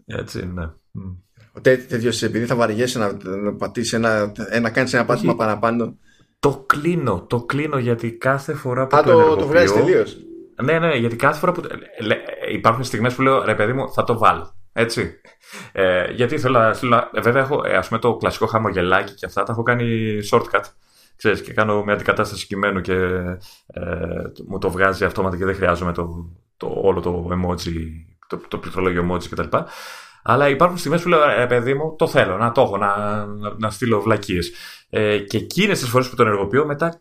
Έτσι, 0.07 0.47
ναι. 0.47 0.71
Ο 1.53 1.61
τέτοιος 1.61 2.23
επειδή 2.23 2.47
θα 2.47 2.55
βαριέσαι 2.55 2.99
να, 2.99 3.13
να 3.37 3.55
πατήσεις 3.55 3.93
ένα, 3.93 4.33
να 4.61 4.71
κάνεις 4.71 4.93
ένα 4.93 5.05
πάτημα 5.05 5.37
παραπάνω. 5.37 5.97
Το 6.39 6.65
κλείνω, 6.67 7.27
το 7.29 7.43
κλείνω 7.43 7.79
γιατί 7.79 8.13
κάθε 8.13 8.55
φορά 8.55 8.87
που 8.87 8.97
Α, 8.97 9.03
το, 9.03 9.13
το, 9.13 9.37
το 9.37 9.47
βγάζεις 9.47 9.73
τελείως. 9.73 10.17
Ναι, 10.63 10.79
ναι, 10.79 10.95
γιατί 10.95 11.17
κάθε 11.17 11.39
φορά 11.39 11.53
που. 11.53 11.63
Υπάρχουν 12.53 12.85
στιγμές 12.85 13.15
που 13.15 13.23
λέω 13.23 13.45
ρε 13.45 13.55
παιδί 13.55 13.73
μου, 13.73 13.93
θα 13.93 14.05
το 14.05 14.19
βάλω. 14.19 14.55
Έτσι. 14.73 15.21
Ε, 15.73 16.13
γιατί 16.13 16.39
θέλω, 16.39 16.75
θέλω 16.75 17.09
Βέβαια, 17.21 17.43
έχω 17.43 17.63
ε, 17.65 17.77
ας 17.77 17.89
πούμε, 17.89 18.01
το 18.01 18.17
κλασικό 18.17 18.47
χαμογελάκι 18.47 19.15
και 19.15 19.27
αυτά 19.27 19.43
τα 19.43 19.53
έχω 19.53 19.63
κάνει 19.63 20.19
shortcut. 20.31 20.63
Ξέρεις, 21.17 21.43
και 21.43 21.53
κάνω 21.53 21.85
μια 21.85 21.95
αντικατάσταση 21.95 22.47
κειμένου 22.47 22.81
και 22.81 22.93
ε, 23.67 24.23
μου 24.47 24.59
το 24.59 24.71
βγάζει 24.71 25.05
αυτόματα 25.05 25.37
και 25.37 25.45
δεν 25.45 25.55
χρειάζομαι 25.55 25.93
το, 25.93 26.31
το, 26.57 26.73
όλο 26.83 27.01
το 27.01 27.29
emoji, 27.33 27.73
το, 28.27 28.41
το 28.49 28.59
πληκτρολόγιο 28.59 29.09
emoji 29.11 29.25
κτλ. 29.31 29.57
Αλλά 30.23 30.49
υπάρχουν 30.49 30.79
στιγμές 30.79 31.03
που 31.03 31.09
λέω, 31.09 31.25
ρε 31.37 31.47
παιδί 31.47 31.75
μου, 31.75 31.95
το 31.99 32.07
θέλω 32.09 32.37
να 32.37 32.53
το 32.53 32.61
έχω, 32.61 32.77
να, 32.77 33.25
να, 33.27 33.55
να 33.59 33.71
στείλω 33.71 34.01
βλακίες. 34.01 34.53
Ε, 34.91 35.19
και 35.19 35.37
εκείνες 35.37 35.79
τις 35.79 35.89
φορές 35.89 36.09
που 36.09 36.17
τον 36.17 36.27
ενεργοποιώ, 36.27 36.67
μετά 36.67 36.87
ε, 36.87 37.01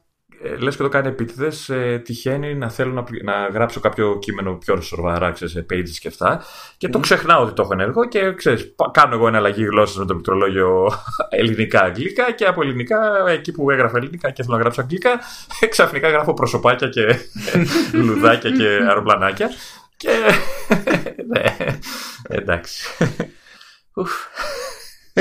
λες 0.60 0.76
και 0.76 0.84
το 0.84 0.90
κάνει 0.90 1.08
επίτηδες, 1.08 1.70
ε, 1.70 2.02
τυχαίνει 2.06 2.56
να 2.56 2.70
θέλω 2.70 2.92
να, 2.92 3.04
να 3.24 3.48
γράψω 3.48 3.80
κάποιο 3.80 4.18
κείμενο 4.20 4.54
πιο 4.54 4.82
σοβαρά, 4.82 5.34
σε 5.36 5.66
pages 5.74 5.98
και 6.00 6.08
αυτά. 6.08 6.44
Και 6.78 6.90
το 6.90 7.00
ξεχνάω 7.00 7.44
ότι 7.44 7.54
το 7.54 7.62
έχω 7.62 7.74
ενεργό 7.74 8.08
και 8.08 8.34
ξέρεις, 8.34 8.74
κάνω 8.92 9.16
εγώ 9.16 9.28
ένα 9.28 9.38
αλλαγή 9.38 9.64
γλώσσας 9.64 9.98
με 9.98 10.06
το 10.06 10.14
πληκτρολόγιο 10.14 10.92
ελληνικά-αγγλικά 11.40 12.32
και 12.32 12.46
από 12.46 12.62
ελληνικά, 12.62 12.98
εκεί 13.28 13.52
που 13.52 13.72
έγραφα 13.72 13.98
ελληνικά 13.98 14.32
και 14.32 14.44
θέλω 14.44 14.56
να 14.56 14.62
γράψω 14.62 14.82
αγγλικά, 14.82 15.20
ξαφνικά 15.70 16.10
γράφω 16.10 16.34
προσωπάκια 16.34 16.88
και 16.88 17.16
λουδάκια 18.04 18.52
και 18.52 18.68
αεροπλανάκια. 18.88 19.50
Και. 19.98 20.10
ναι, 21.32 21.56
εντάξει. 22.30 22.88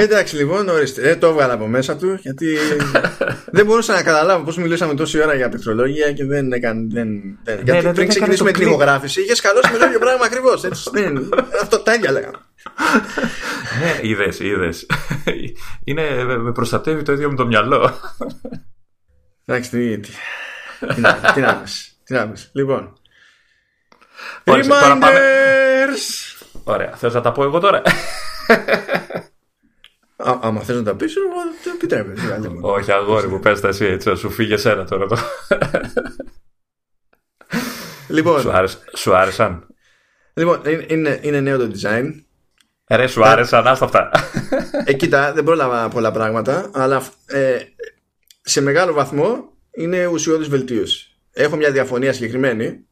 Εντάξει 0.02 0.36
λοιπόν, 0.36 0.68
ορίστε. 0.68 1.10
Ε, 1.10 1.16
το 1.16 1.26
έβγαλα 1.26 1.52
από 1.52 1.66
μέσα 1.66 1.96
του 1.96 2.18
γιατί 2.20 2.56
δεν 3.56 3.66
μπορούσα 3.66 3.94
να 3.94 4.02
καταλάβω 4.02 4.44
πώς 4.44 4.56
μιλήσαμε 4.56 4.94
τόση 4.94 5.22
ώρα 5.22 5.34
για 5.34 5.48
πληκτρολόγια 5.48 6.12
και 6.12 6.24
δεν 6.24 6.52
έκανε. 6.52 6.86
Δεν, 6.88 7.38
δεν, 7.44 7.56
ναι, 7.64 7.72
γιατί 7.72 7.88
πριν 7.92 8.08
ξεκινήσουμε 8.08 8.52
την 8.52 8.66
ηχογράφηση 8.66 9.20
είχες 9.20 9.40
καλώσει 9.40 9.72
με 9.72 9.78
το 9.78 9.84
ίδιο 9.86 9.98
πράγμα 9.98 10.24
ακριβώς. 10.24 10.64
Αυτό 11.62 11.78
τα 11.78 11.94
ίδια 11.94 12.12
λέγαμε. 12.12 12.38
Ναι, 13.80 14.08
είδες, 14.08 14.40
είδες. 14.40 14.86
Είναι, 15.84 16.24
με 16.24 16.52
προστατεύει 16.52 17.02
το 17.02 17.12
ίδιο 17.12 17.30
με 17.30 17.36
το 17.36 17.46
μυαλό. 17.46 18.00
Εντάξει, 19.44 19.70
τι, 19.70 19.98
τι, 19.98 20.10
τι, 20.94 21.02
τι 21.34 21.40
να 22.12 22.28
πεις. 22.28 22.50
Λοιπόν. 22.52 22.92
Reminders! 24.44 26.30
Ωραία, 26.64 26.90
θες 26.96 27.14
να 27.14 27.20
τα 27.20 27.32
πω 27.32 27.42
εγώ 27.42 27.58
τώρα; 27.58 27.82
Α, 30.24 30.38
άμα 30.40 30.60
θες 30.60 30.76
να 30.76 30.82
τα 30.82 30.94
πεις, 30.94 31.14
το 31.14 31.20
επιτρέπεις. 31.74 32.22
Όχι, 32.60 32.92
αγόρι 32.92 33.28
μου, 33.28 33.40
πες 33.40 33.60
τα 33.60 33.68
εσύ, 33.68 33.84
έτσι, 33.84 34.16
σου 34.16 34.30
φύγει 34.30 34.52
εσένα 34.52 34.84
τώρα. 34.84 35.06
Το. 35.06 35.16
λοιπόν, 38.08 38.40
σου, 38.40 38.50
άρεσ, 38.50 38.78
σου 38.96 39.14
άρεσαν; 39.14 39.66
Λοιπόν, 40.34 40.60
είναι, 40.86 41.18
είναι 41.22 41.40
νέο 41.40 41.58
το 41.58 41.70
design. 41.74 42.22
Ε, 42.86 42.96
ρε, 42.96 43.06
σου 43.06 43.24
άρεσαν, 43.24 43.66
άστα 43.66 43.84
αυτά. 43.84 44.10
Ε, 44.84 44.92
κοίτα, 44.92 45.32
δεν 45.32 45.44
πρόλαβα 45.44 45.88
πολλά 45.88 46.10
πράγματα, 46.10 46.70
αλλά 46.72 47.02
ε, 47.26 47.58
σε 48.40 48.60
μεγάλο 48.60 48.92
βαθμό 48.92 49.52
είναι 49.70 50.06
ουσιώδης 50.06 50.48
βελτίωση. 50.48 51.16
Έχω 51.32 51.56
μια 51.56 51.70
διαφωνία 51.70 52.12
συγκεκριμένη 52.12 52.84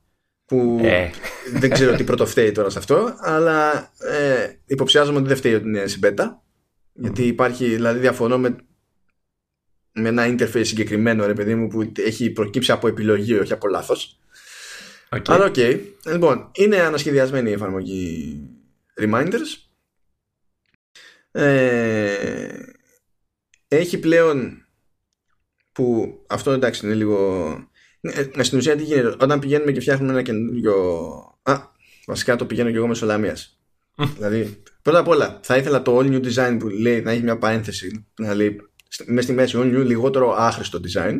που 0.44 0.80
ε. 0.82 1.10
δεν 1.52 1.70
ξέρω 1.70 1.96
τι 1.96 2.04
πρώτο 2.04 2.26
φταίει 2.26 2.52
τώρα 2.52 2.70
σε 2.70 2.78
αυτό, 2.78 3.14
αλλά 3.18 3.90
ε, 3.98 4.48
υποψιάζομαι 4.66 5.18
ότι 5.18 5.28
δεν 5.28 5.36
φταίει 5.36 5.54
ότι 5.54 5.68
είναι 5.68 5.86
συμπέτα. 5.86 6.42
Γιατί 7.00 7.26
υπάρχει, 7.26 7.64
δηλαδή 7.64 7.98
διαφωνώ 7.98 8.38
με, 8.38 8.56
με 9.92 10.08
ένα 10.08 10.26
interface 10.26 10.66
συγκεκριμένο 10.66 11.26
ρε 11.26 11.32
παιδί 11.32 11.54
μου 11.54 11.68
που 11.68 11.92
έχει 11.96 12.30
προκύψει 12.30 12.72
από 12.72 12.88
επιλογή 12.88 13.34
όχι 13.38 13.52
από 13.52 13.68
λάθος. 13.68 14.18
Okay. 15.08 15.22
Αλλά 15.26 15.44
OK. 15.44 15.54
Okay. 15.56 15.80
Λοιπόν, 16.04 16.50
είναι 16.54 16.80
ανασχεδιασμένη 16.80 17.50
η 17.50 17.52
εφαρμογή 17.52 18.40
Reminders. 19.00 19.68
Ε, 21.30 22.48
έχει 23.68 23.98
πλέον 23.98 24.66
που 25.72 26.18
αυτό 26.28 26.50
εντάξει 26.50 26.86
είναι 26.86 26.94
λίγο 26.94 27.48
ε, 28.00 28.42
στην 28.42 28.58
ουσία 28.58 28.76
τι 28.76 28.82
γίνεται 28.82 29.16
όταν 29.20 29.38
πηγαίνουμε 29.38 29.72
και 29.72 29.80
φτιάχνουμε 29.80 30.12
ένα 30.12 30.22
καινούριο 30.22 30.74
α, 31.42 31.56
βασικά 32.06 32.36
το 32.36 32.46
πηγαίνω 32.46 32.70
και 32.70 32.76
εγώ 32.76 32.86
μέσω 32.86 33.06
Λαμίας 33.06 33.60
δηλαδή 34.16 34.62
Πρώτα 34.88 35.02
απ' 35.02 35.08
όλα, 35.08 35.40
θα 35.42 35.56
ήθελα 35.56 35.82
το 35.82 35.98
all 35.98 36.02
new 36.02 36.24
design 36.24 36.56
που 36.58 36.68
λέει 36.68 37.00
να 37.00 37.10
έχει 37.10 37.22
μια 37.22 37.38
παρένθεση 37.38 38.06
να 38.18 38.34
λέει 38.34 38.56
μέσα 39.06 39.22
στη 39.22 39.32
μέση 39.32 39.56
all 39.58 39.76
new 39.76 39.84
λιγότερο 39.84 40.34
άχρηστο 40.38 40.80
design. 40.84 41.14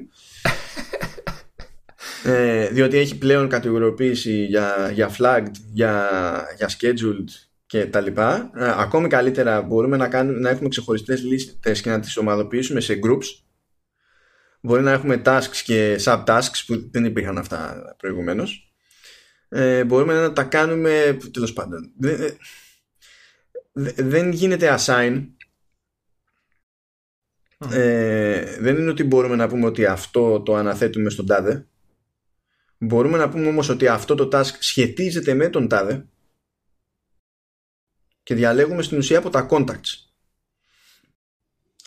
ε, 2.32 2.69
διότι 2.69 2.97
έχει 2.97 3.19
πλέον 3.19 3.49
κατηγοριοποίηση 3.49 4.45
για, 4.45 4.90
για 4.93 5.11
flagged, 5.19 5.53
για, 5.73 6.11
για 6.57 6.69
scheduled 6.69 7.28
και 7.66 7.86
τα 7.86 8.01
λοιπά. 8.01 8.51
Ε, 8.55 8.73
ακόμη 8.77 9.09
καλύτερα 9.09 9.62
μπορούμε 9.62 9.97
να, 9.97 10.09
κάνουμε, 10.09 10.39
να 10.39 10.49
έχουμε 10.49 10.69
ξεχωριστές 10.69 11.23
λίστες 11.23 11.81
και 11.81 11.90
να 11.90 12.01
τις 12.01 12.16
ομαδοποιήσουμε 12.16 12.81
σε 12.81 12.99
groups. 13.05 13.43
Μπορεί 14.61 14.82
να 14.82 14.93
έχουμε 14.93 15.23
tasks 15.24 15.57
και 15.65 16.01
subtasks 16.05 16.62
που 16.66 16.89
δεν 16.90 17.05
υπήρχαν 17.05 17.39
αυτά 17.39 17.82
προηγουμένως. 17.99 18.73
Ε, 19.49 19.85
μπορούμε 19.85 20.15
να 20.15 20.32
τα 20.32 20.43
κάνουμε 20.43 21.19
τέλος 21.32 21.53
πάντων 21.53 21.93
δεν 23.80 24.30
γίνεται 24.32 24.76
assign. 24.78 25.26
Ε, 27.70 28.60
δεν 28.60 28.76
είναι 28.76 28.90
ότι 28.90 29.05
μπορούμε 29.05 29.36
να 29.36 29.48
πούμε 29.48 29.66
ότι 29.66 29.86
αυτό 29.86 30.40
το 30.40 30.55
αναθέτουμε 30.55 31.10
στον 31.10 31.26
τάδε. 31.26 31.66
Μπορούμε 32.78 33.18
να 33.18 33.28
πούμε 33.28 33.46
όμως 33.48 33.68
ότι 33.68 33.88
αυτό 33.88 34.14
το 34.14 34.28
task 34.32 34.52
σχετίζεται 34.59 35.34
με 35.34 35.48
τον 35.48 35.68
τάδε 35.68 36.06
και 38.22 38.34
διαλέγουμε 38.34 38.82
στην 38.82 38.98
ουσία 38.98 39.18
από 39.18 39.30
τα 39.30 39.46
contacts. 39.50 40.06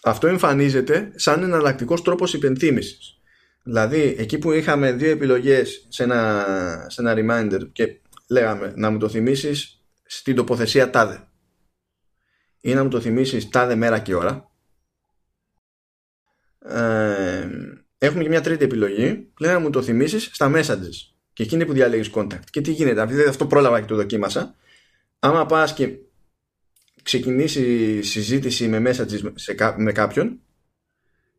Αυτό 0.03 0.27
εμφανίζεται 0.27 1.11
σαν 1.15 1.43
εναλλακτικός 1.43 2.01
τρόπος 2.01 2.33
υπενθύμησης. 2.33 3.19
Δηλαδή 3.63 4.15
εκεί 4.17 4.37
που 4.37 4.51
είχαμε 4.51 4.91
δύο 4.91 5.11
επιλογές 5.11 5.85
σε 5.89 6.03
ένα, 6.03 6.45
σε 6.89 7.01
ένα 7.01 7.13
reminder 7.17 7.69
και 7.71 7.99
λέγαμε 8.27 8.73
να 8.75 8.89
μου 8.89 8.97
το 8.97 9.09
θυμίσεις 9.09 9.81
στην 10.03 10.35
τοποθεσία 10.35 10.89
τάδε 10.89 11.30
ή 12.61 12.73
να 12.73 12.83
μου 12.83 12.89
το 12.89 13.01
θυμίσεις 13.01 13.49
τάδε 13.49 13.75
μέρα 13.75 13.99
και 13.99 14.15
ώρα. 14.15 14.51
Ε, 16.65 17.49
έχουμε 17.97 18.23
και 18.23 18.29
μια 18.29 18.41
τρίτη 18.41 18.63
επιλογή. 18.63 19.31
Λέει 19.39 19.51
να 19.53 19.59
μου 19.59 19.69
το 19.69 19.81
θυμίσεις 19.81 20.29
στα 20.33 20.51
messages 20.55 21.13
και 21.33 21.43
εκείνη 21.43 21.65
που 21.65 21.73
διαλέγεις 21.73 22.11
contact. 22.13 22.43
Και 22.49 22.61
τι 22.61 22.71
γίνεται 22.71 23.05
δηλαδή 23.05 23.29
αυτό 23.29 23.47
πρόλαβα 23.47 23.79
και 23.79 23.87
το 23.87 23.95
δοκίμασα. 23.95 24.55
Άμα 25.19 25.45
πας 25.45 25.73
και 25.73 25.89
ξεκινήσεις 27.03 28.09
συζήτηση 28.09 28.67
με 28.67 28.91
messages 28.91 29.31
με 29.77 29.91
κάποιον 29.91 30.39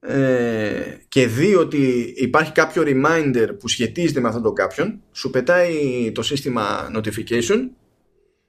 ε, 0.00 0.96
και 1.08 1.26
δει 1.26 1.54
ότι 1.54 2.14
υπάρχει 2.16 2.52
κάποιο 2.52 2.82
reminder 2.86 3.48
που 3.58 3.68
σχετίζεται 3.68 4.20
με 4.20 4.28
αυτόν 4.28 4.42
τον 4.42 4.54
κάποιον 4.54 5.02
σου 5.12 5.30
πετάει 5.30 6.12
το 6.14 6.22
σύστημα 6.22 6.90
notification 6.96 7.68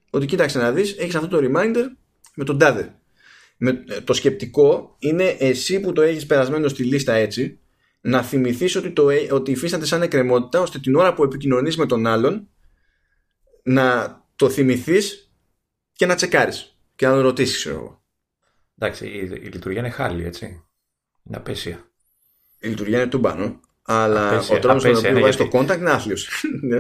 ότι 0.09 0.25
κοίταξε 0.25 0.59
να 0.59 0.71
δεις 0.71 0.97
έχεις 0.97 1.15
αυτό 1.15 1.27
το 1.27 1.49
reminder 1.51 1.85
με 2.35 2.43
τον 2.43 2.57
τάδε. 2.57 2.95
Με, 3.57 3.84
ε, 3.88 4.01
το 4.01 4.14
σκεπτικό 4.14 4.95
είναι 4.99 5.35
εσύ 5.39 5.80
που 5.80 5.93
το 5.93 6.01
έχεις 6.01 6.26
περασμένο 6.26 6.68
στη 6.68 6.84
λίστα 6.84 7.14
έτσι 7.14 7.60
να 8.01 8.22
θυμηθείς 8.23 8.76
ότι, 8.76 8.91
το, 8.91 9.07
ότι 9.31 9.51
υφίσταται 9.51 9.85
σαν 9.85 10.01
εκκρεμότητα 10.01 10.61
ώστε 10.61 10.80
την 10.80 10.95
ώρα 10.95 11.14
που 11.14 11.23
επικοινωνείς 11.23 11.77
με 11.77 11.85
τον 11.85 12.07
άλλον 12.07 12.49
να 13.64 14.18
το 14.35 14.49
θυμηθείς 14.49 15.31
και 15.93 16.05
να 16.05 16.15
τσεκάρεις 16.15 16.77
και 16.95 17.07
να 17.07 17.14
τον 17.14 17.22
ρωτήσεις 17.22 17.57
ξέρω 17.57 17.76
εγώ. 17.76 18.03
Εντάξει, 18.77 19.07
η, 19.07 19.18
η 19.18 19.47
λειτουργία 19.47 19.80
είναι 19.80 19.89
χάλη 19.89 20.26
έτσι. 20.26 20.45
Είναι 21.23 21.38
απέσια. 21.38 21.91
Η 22.60 22.68
λειτουργία 22.68 22.97
είναι 22.97 23.10
τούμπανο. 23.10 23.60
Αλλά 23.81 24.30
απέσια, 24.30 24.55
ο 24.55 24.60
τρόπος 24.60 24.84
με 24.84 24.91
τον 24.91 25.05
οποίο 25.05 25.19
βάζεις 25.19 25.35
το 25.35 25.49
contact 25.51 25.77
είναι 25.77 25.91
άθλιος. 25.91 26.30
Ναι. 26.61 26.77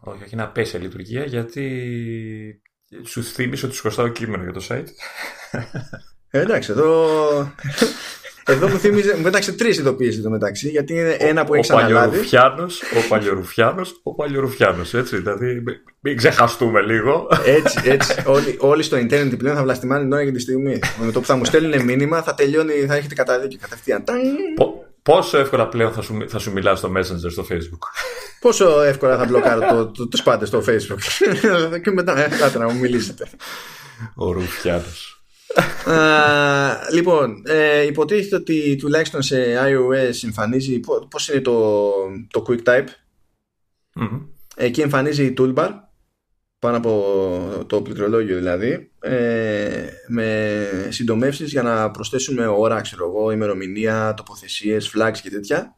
όχι, 0.00 0.22
όχι 0.22 0.32
είναι 0.32 0.42
απέσια 0.42 0.80
λειτουργία 0.80 1.24
γιατί 1.24 2.62
Σου 3.02 3.22
θύμισε 3.22 3.66
ότι 3.66 3.74
σου 3.74 3.80
χρωστάω 3.80 4.08
κείμενο 4.08 4.42
για 4.42 4.52
το 4.52 4.66
site. 4.68 4.86
Ε, 6.30 6.40
εντάξει, 6.40 6.72
εδώ. 6.72 7.54
Εδώ 8.46 8.68
μου 8.68 8.78
θύμιζε, 8.78 9.16
μου 9.16 9.22
πέταξε 9.22 9.52
τρεις 9.52 9.78
ειδοποιήσει 9.78 10.20
το 10.20 10.30
μεταξύ, 10.30 10.68
γιατί 10.68 10.92
είναι 10.92 11.16
ένα 11.18 11.44
που 11.44 11.54
έχει 11.54 11.72
αναλάβει. 11.72 12.18
Ο 12.18 13.08
Παλιορουφιάνος, 13.08 14.00
ο 14.02 14.14
Παλιορουφιάνος, 14.14 14.94
έτσι. 14.94 15.16
Δηλαδή, 15.16 15.62
μην 16.00 16.16
ξεχαστούμε 16.16 16.82
λίγο. 16.82 17.28
Έτσι, 17.44 17.80
έτσι. 17.84 18.22
όλοι, 18.26 18.56
όλοι 18.58 18.82
στο 18.82 18.96
Ιντερνετ 18.96 19.34
πλέον 19.34 19.56
θα 19.56 19.62
βλαστημάνε 19.62 20.02
την 20.02 20.12
ώρα 20.12 20.22
για 20.22 20.32
τη 20.32 20.38
στιγμή. 20.38 20.78
Με 21.04 21.12
το 21.12 21.20
που 21.20 21.26
θα 21.26 21.36
μου 21.36 21.44
στέλνουν 21.44 21.84
μήνυμα 21.84 22.22
θα 22.22 22.34
τελειώνει, 22.34 22.72
θα 22.72 22.94
έχετε 22.94 23.14
καταδίκη 23.14 23.56
κατευθείαν. 23.56 24.04
Πόσο 25.04 25.38
εύκολα 25.38 25.68
πλέον 25.68 25.92
θα 25.92 26.02
σου, 26.02 26.24
θα 26.28 26.38
σου 26.38 26.52
μιλάς 26.52 26.78
στο 26.78 26.92
Messenger 26.96 27.30
στο 27.30 27.46
Facebook; 27.50 27.78
Πόσο 28.40 28.82
εύκολα 28.82 29.16
θα 29.16 29.24
μπλοκάρω 29.24 29.60
το, 29.60 29.86
το, 29.86 30.08
το, 30.08 30.16
σπάτε 30.16 30.46
στο 30.46 30.62
Facebook; 30.66 30.98
και 31.82 31.90
μετά, 31.90 32.24
ε, 32.24 32.58
να 32.58 32.72
μου 32.72 32.78
μιλήσετε. 32.78 33.28
Ο 34.14 34.32
Ρουφιάνος 34.32 35.14
λοιπόν, 36.92 37.42
ε, 37.46 37.86
υποτίθεται 37.86 38.36
ότι 38.36 38.76
τουλάχιστον 38.76 39.22
σε 39.22 39.36
iOS 39.66 40.24
εμφανίζει 40.24 40.80
πώς 41.10 41.28
είναι 41.28 41.40
το, 41.40 41.90
το 42.30 42.44
Quick 42.48 42.62
Type; 42.62 42.88
Εκεί 44.56 44.80
εμφανίζει 44.80 45.24
η 45.24 45.34
toolbar 45.38 45.70
πάνω 46.64 46.76
από 46.76 47.64
το 47.66 47.82
πληκτρολόγιο 47.82 48.36
δηλαδή 48.36 48.90
ε, 49.00 49.86
με 50.08 50.66
συντομεύσεις 50.88 51.50
για 51.50 51.62
να 51.62 51.90
προσθέσουμε 51.90 52.46
ώρα, 52.46 52.80
ξέρω 52.80 53.06
εγώ, 53.06 53.30
ημερομηνία, 53.30 54.14
τοποθεσίες, 54.16 54.92
flags 54.96 55.18
και 55.22 55.30
τέτοια 55.30 55.76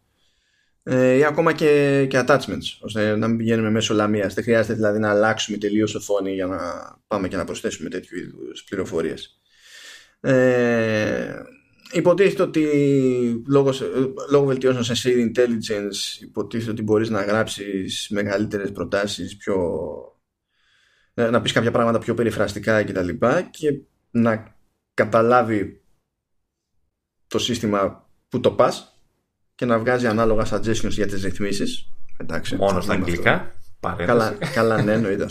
ε, 0.82 1.16
ή 1.16 1.24
ακόμα 1.24 1.52
και, 1.52 2.06
και 2.10 2.24
attachments 2.26 2.78
ώστε 2.80 3.16
να 3.16 3.28
μην 3.28 3.36
πηγαίνουμε 3.36 3.70
μέσω 3.70 3.94
λαμίας. 3.94 4.34
Δεν 4.34 4.44
χρειάζεται 4.44 4.74
δηλαδή 4.74 4.98
να 4.98 5.10
αλλάξουμε 5.10 5.58
τελείως 5.58 5.94
οθόνη 5.94 6.32
για 6.32 6.46
να 6.46 6.58
πάμε 7.06 7.28
και 7.28 7.36
να 7.36 7.44
προσθέσουμε 7.44 7.88
τέτοιου 7.88 8.18
είδους 8.18 8.64
πληροφορίες. 8.64 9.40
Ε, 10.20 11.34
υποτίθεται 11.92 12.42
ότι 12.42 12.64
λόγω, 13.46 13.72
λόγω 14.30 14.44
βελτιώσεων 14.44 14.84
σε 14.84 14.94
Shade 15.02 15.38
Intelligence 15.38 16.22
υποτίθεται 16.22 16.70
ότι 16.70 16.82
μπορείς 16.82 17.10
να 17.10 17.22
γράψεις 17.22 18.06
μεγαλύτερες 18.10 18.72
προτάσεις 18.72 19.36
πιο, 19.36 19.56
να 21.16 21.40
πεις 21.40 21.52
κάποια 21.52 21.70
πράγματα 21.70 21.98
πιο 21.98 22.14
περιφραστικά 22.14 22.82
και 22.82 22.92
τα 22.92 23.02
λοιπά 23.02 23.42
και 23.42 23.78
να 24.10 24.54
καταλάβει 24.94 25.80
το 27.26 27.38
σύστημα 27.38 28.08
που 28.28 28.40
το 28.40 28.50
πας 28.50 29.00
και 29.54 29.64
να 29.64 29.78
βγάζει 29.78 30.06
ανάλογα 30.06 30.46
suggestions 30.50 30.90
για 30.90 31.06
τις 31.06 31.22
ρυθμίσεις 31.22 31.88
Εντάξει, 32.16 32.56
Μόνος 32.56 32.84
στα 32.84 32.92
αγγλικά 32.92 33.50
Καλά, 33.96 34.34
καλά 34.54 34.82
ναι 34.82 34.92
εννοείται 34.92 35.26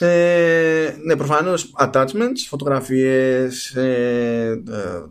ε, 0.00 0.96
ναι, 1.04 1.16
προφανώς 1.16 1.72
attachments, 1.78 2.46
φωτογραφίες, 2.48 3.74
ε, 3.74 4.62
ε, 4.70 5.02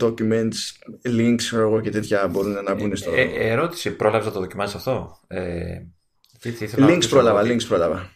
documents, 0.00 0.54
links 1.04 1.52
εγώ, 1.52 1.80
και 1.80 1.90
τέτοια 1.90 2.28
μπορούν 2.28 2.52
να 2.64 2.74
μπουν 2.74 2.96
στο. 2.96 3.12
Ε, 3.14 3.50
ερώτηση, 3.50 3.90
πρόλαβες 3.90 4.26
να 4.26 4.32
το 4.32 4.40
δοκιμάσεις 4.40 4.74
αυτό; 4.74 5.18
Ε, 5.26 5.78
links 6.76 7.08
πρόλαβα, 7.08 7.42
links 7.42 7.66
πρόλαβα. 7.68 8.10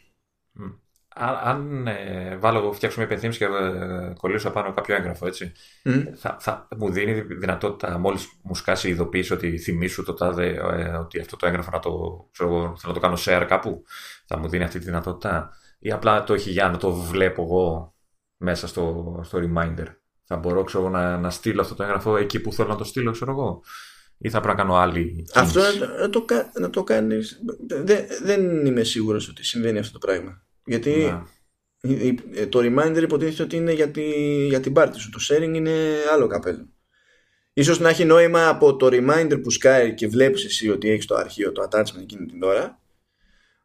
Αν 1.44 1.86
ε, 1.86 2.36
βάλω, 2.36 2.72
φτιάξω 2.72 2.98
μια 2.98 3.06
υπενθύμηση 3.06 3.38
και 3.38 3.44
ε, 3.44 4.12
κολλήσω 4.18 4.50
πάνω 4.50 4.72
κάποιο 4.72 4.94
έγγραφο, 4.94 5.26
έτσι, 5.26 5.52
mm. 5.84 6.04
θα, 6.14 6.36
θα, 6.40 6.68
μου 6.76 6.90
δίνει 6.90 7.20
δυνατότητα, 7.20 7.98
μόλις 7.98 8.28
μου 8.42 8.54
σκάσει 8.54 8.88
η 8.88 8.90
ειδοποίηση 8.90 9.32
ότι 9.32 9.58
θυμίσου 9.58 10.04
το 10.04 10.14
τάδε, 10.14 10.46
ε, 10.46 10.88
ότι 10.88 11.20
αυτό 11.20 11.36
το 11.36 11.46
έγγραφο 11.46 11.70
να 11.70 11.78
το, 11.78 11.90
ξέρω, 12.32 12.50
θέλω 12.50 12.92
να 12.92 12.92
το 12.92 13.00
κάνω 13.00 13.16
share 13.18 13.44
κάπου, 13.48 13.84
θα 14.26 14.38
μου 14.38 14.48
δίνει 14.48 14.64
αυτή 14.64 14.78
τη 14.78 14.84
δυνατότητα 14.84 15.50
ή 15.78 15.90
απλά 15.90 16.24
το 16.24 16.34
έχει 16.34 16.50
για 16.50 16.68
να 16.68 16.76
το 16.76 16.92
βλέπω 16.92 17.42
εγώ 17.42 17.94
μέσα 18.36 18.66
στο, 18.66 19.20
στο 19.24 19.38
reminder. 19.38 19.86
Θα 20.24 20.36
μπορώ 20.36 20.64
ξέρω, 20.64 20.88
να, 20.88 21.18
να 21.18 21.30
στείλω 21.30 21.60
αυτό 21.60 21.74
το 21.74 21.82
έγγραφο 21.82 22.16
εκεί 22.16 22.40
που 22.40 22.52
θέλω 22.52 22.68
να 22.68 22.76
το 22.76 22.84
στείλω, 22.84 23.10
ξέρω 23.10 23.30
εγώ. 23.30 23.62
Ή 24.18 24.30
θα 24.30 24.40
πρέπει 24.40 24.56
να 24.56 24.62
κάνω 24.62 24.76
άλλη. 24.76 25.26
Αυτό 25.34 25.60
να, 26.00 26.10
το, 26.10 26.24
να 26.60 26.70
το 26.70 26.84
κάνεις 26.84 27.40
δεν, 27.66 28.06
δεν 28.22 28.66
είμαι 28.66 28.82
σίγουρος 28.82 29.28
ότι 29.28 29.44
συμβαίνει 29.44 29.78
αυτό 29.78 29.98
το 29.98 30.06
πράγμα. 30.06 30.42
Γιατί 30.64 31.22
το 32.48 32.58
reminder 32.58 33.02
υποτίθεται 33.02 33.42
ότι 33.42 33.56
είναι 33.56 33.72
για, 33.72 33.90
τη, 33.90 34.02
για 34.46 34.60
την 34.60 34.72
πάρτι 34.72 34.98
σου. 34.98 35.10
Το 35.10 35.18
sharing 35.28 35.54
είναι 35.54 35.72
άλλο 36.12 36.26
καπέλο. 36.26 36.68
Ίσως 37.52 37.80
να 37.80 37.88
έχει 37.88 38.04
νόημα 38.04 38.48
από 38.48 38.76
το 38.76 38.88
reminder 38.90 39.42
που 39.42 39.50
σκάει 39.50 39.94
και 39.94 40.08
βλέπεις 40.08 40.44
εσύ 40.44 40.70
ότι 40.70 40.90
έχεις 40.90 41.06
το 41.06 41.14
αρχείο, 41.14 41.52
το 41.52 41.68
attachment 41.70 42.00
εκείνη 42.00 42.26
την 42.26 42.42
ώρα 42.42 42.82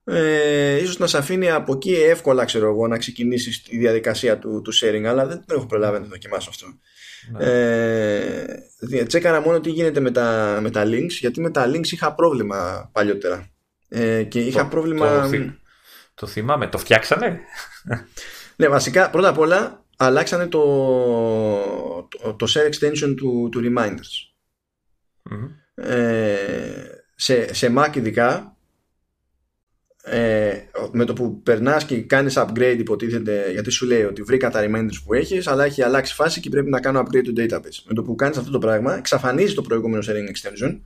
ε, 0.09 0.81
ίσως 0.81 0.97
να 0.97 1.07
σε 1.07 1.17
αφήνει 1.17 1.49
από 1.49 1.73
εκεί 1.73 1.93
εύκολα 1.93 2.45
ξέρω 2.45 2.69
εγώ 2.69 2.87
να 2.87 2.97
ξεκινήσεις 2.97 3.63
τη 3.63 3.77
διαδικασία 3.77 4.37
του, 4.37 4.61
του 4.61 4.73
sharing 4.73 5.03
αλλά 5.05 5.25
δεν 5.25 5.43
το 5.45 5.53
έχω 5.55 5.65
προλάβει 5.65 5.97
να 5.97 6.03
το 6.03 6.09
δοκιμάσω 6.09 6.49
αυτό 6.49 6.67
ναι. 7.31 7.45
ε, 8.99 9.05
τσέκαρα 9.05 9.41
μόνο 9.41 9.59
τι 9.59 9.69
γίνεται 9.69 9.99
με 9.99 10.11
τα, 10.11 10.59
με 10.61 10.69
τα 10.69 10.83
links 10.85 11.09
γιατί 11.09 11.41
με 11.41 11.51
τα 11.51 11.69
links 11.69 11.87
είχα 11.87 12.13
πρόβλημα 12.13 12.89
παλιότερα 12.93 13.49
ε, 13.87 14.23
και 14.23 14.39
είχα 14.39 14.61
το, 14.61 14.67
πρόβλημα 14.67 15.29
το, 15.29 15.37
το 16.17 16.27
θυμάμαι, 16.27 16.67
το 16.67 16.77
φτιάξανε; 16.77 17.39
Ναι 18.55 18.67
βασικά 18.67 19.09
πρώτα 19.09 19.29
απ' 19.29 19.37
όλα 19.37 19.85
αλλάξανε 19.97 20.47
το, 20.47 20.63
το, 22.09 22.33
το 22.33 22.45
share 22.49 22.69
extension 22.73 23.13
του, 23.17 23.49
του 23.51 23.61
reminders. 23.63 24.31
Ε, 25.75 26.35
σε, 27.15 27.53
σε 27.53 27.73
Mac 27.77 27.95
ειδικά 27.95 28.57
ε, 30.03 30.53
με 30.91 31.05
το 31.05 31.13
που 31.13 31.41
περνάς 31.41 31.85
και 31.85 32.01
κάνεις 32.01 32.33
upgrade 32.37 32.75
υποτίθεται 32.77 33.51
γιατί 33.51 33.69
σου 33.69 33.85
λέει 33.85 34.03
ότι 34.03 34.21
βρήκα 34.21 34.49
τα 34.49 34.61
reminders 34.63 34.97
που 35.05 35.13
έχεις 35.13 35.47
αλλά 35.47 35.63
έχει 35.63 35.81
αλλάξει 35.81 36.13
φάση 36.13 36.39
και 36.39 36.49
πρέπει 36.49 36.69
να 36.69 36.79
κάνω 36.79 36.99
upgrade 36.99 37.23
το 37.23 37.33
database. 37.35 37.83
Με 37.85 37.93
το 37.93 38.03
που 38.03 38.15
κάνεις 38.15 38.37
αυτό 38.37 38.51
το 38.51 38.59
πράγμα 38.59 38.97
εξαφανίζει 38.97 39.53
το 39.53 39.61
προηγούμενο 39.61 40.03
sharing 40.07 40.31
extension 40.31 40.79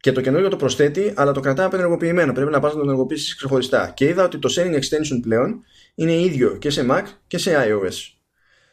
και 0.00 0.12
το 0.12 0.20
καινούργιο 0.20 0.48
το 0.48 0.56
προσθέτει 0.56 1.12
αλλά 1.16 1.32
το 1.32 1.40
κρατάει 1.40 1.66
απενεργοποιημένο. 1.66 2.32
Πρέπει 2.32 2.50
να 2.50 2.60
πας 2.60 2.72
να 2.72 2.78
το 2.78 2.84
ενεργοποιήσεις 2.84 3.36
ξεχωριστά. 3.36 3.92
Και 3.96 4.04
είδα 4.04 4.24
ότι 4.24 4.38
το 4.38 4.54
sharing 4.56 4.74
extension 4.74 5.20
πλέον 5.22 5.64
είναι 5.94 6.20
ίδιο 6.20 6.56
και 6.56 6.70
σε 6.70 6.86
Mac 6.90 7.02
και 7.26 7.38
σε 7.38 7.54
iOS. 7.54 7.94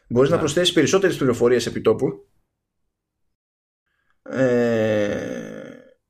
Μπορείς 0.08 0.30
να, 0.30 0.36
να 0.36 0.42
προσθέσεις 0.42 0.72
περισσότερες 0.72 1.16
πληροφορίες 1.16 1.66
επί 1.66 1.80
τόπου. 1.80 2.26
Ε, 4.22 5.56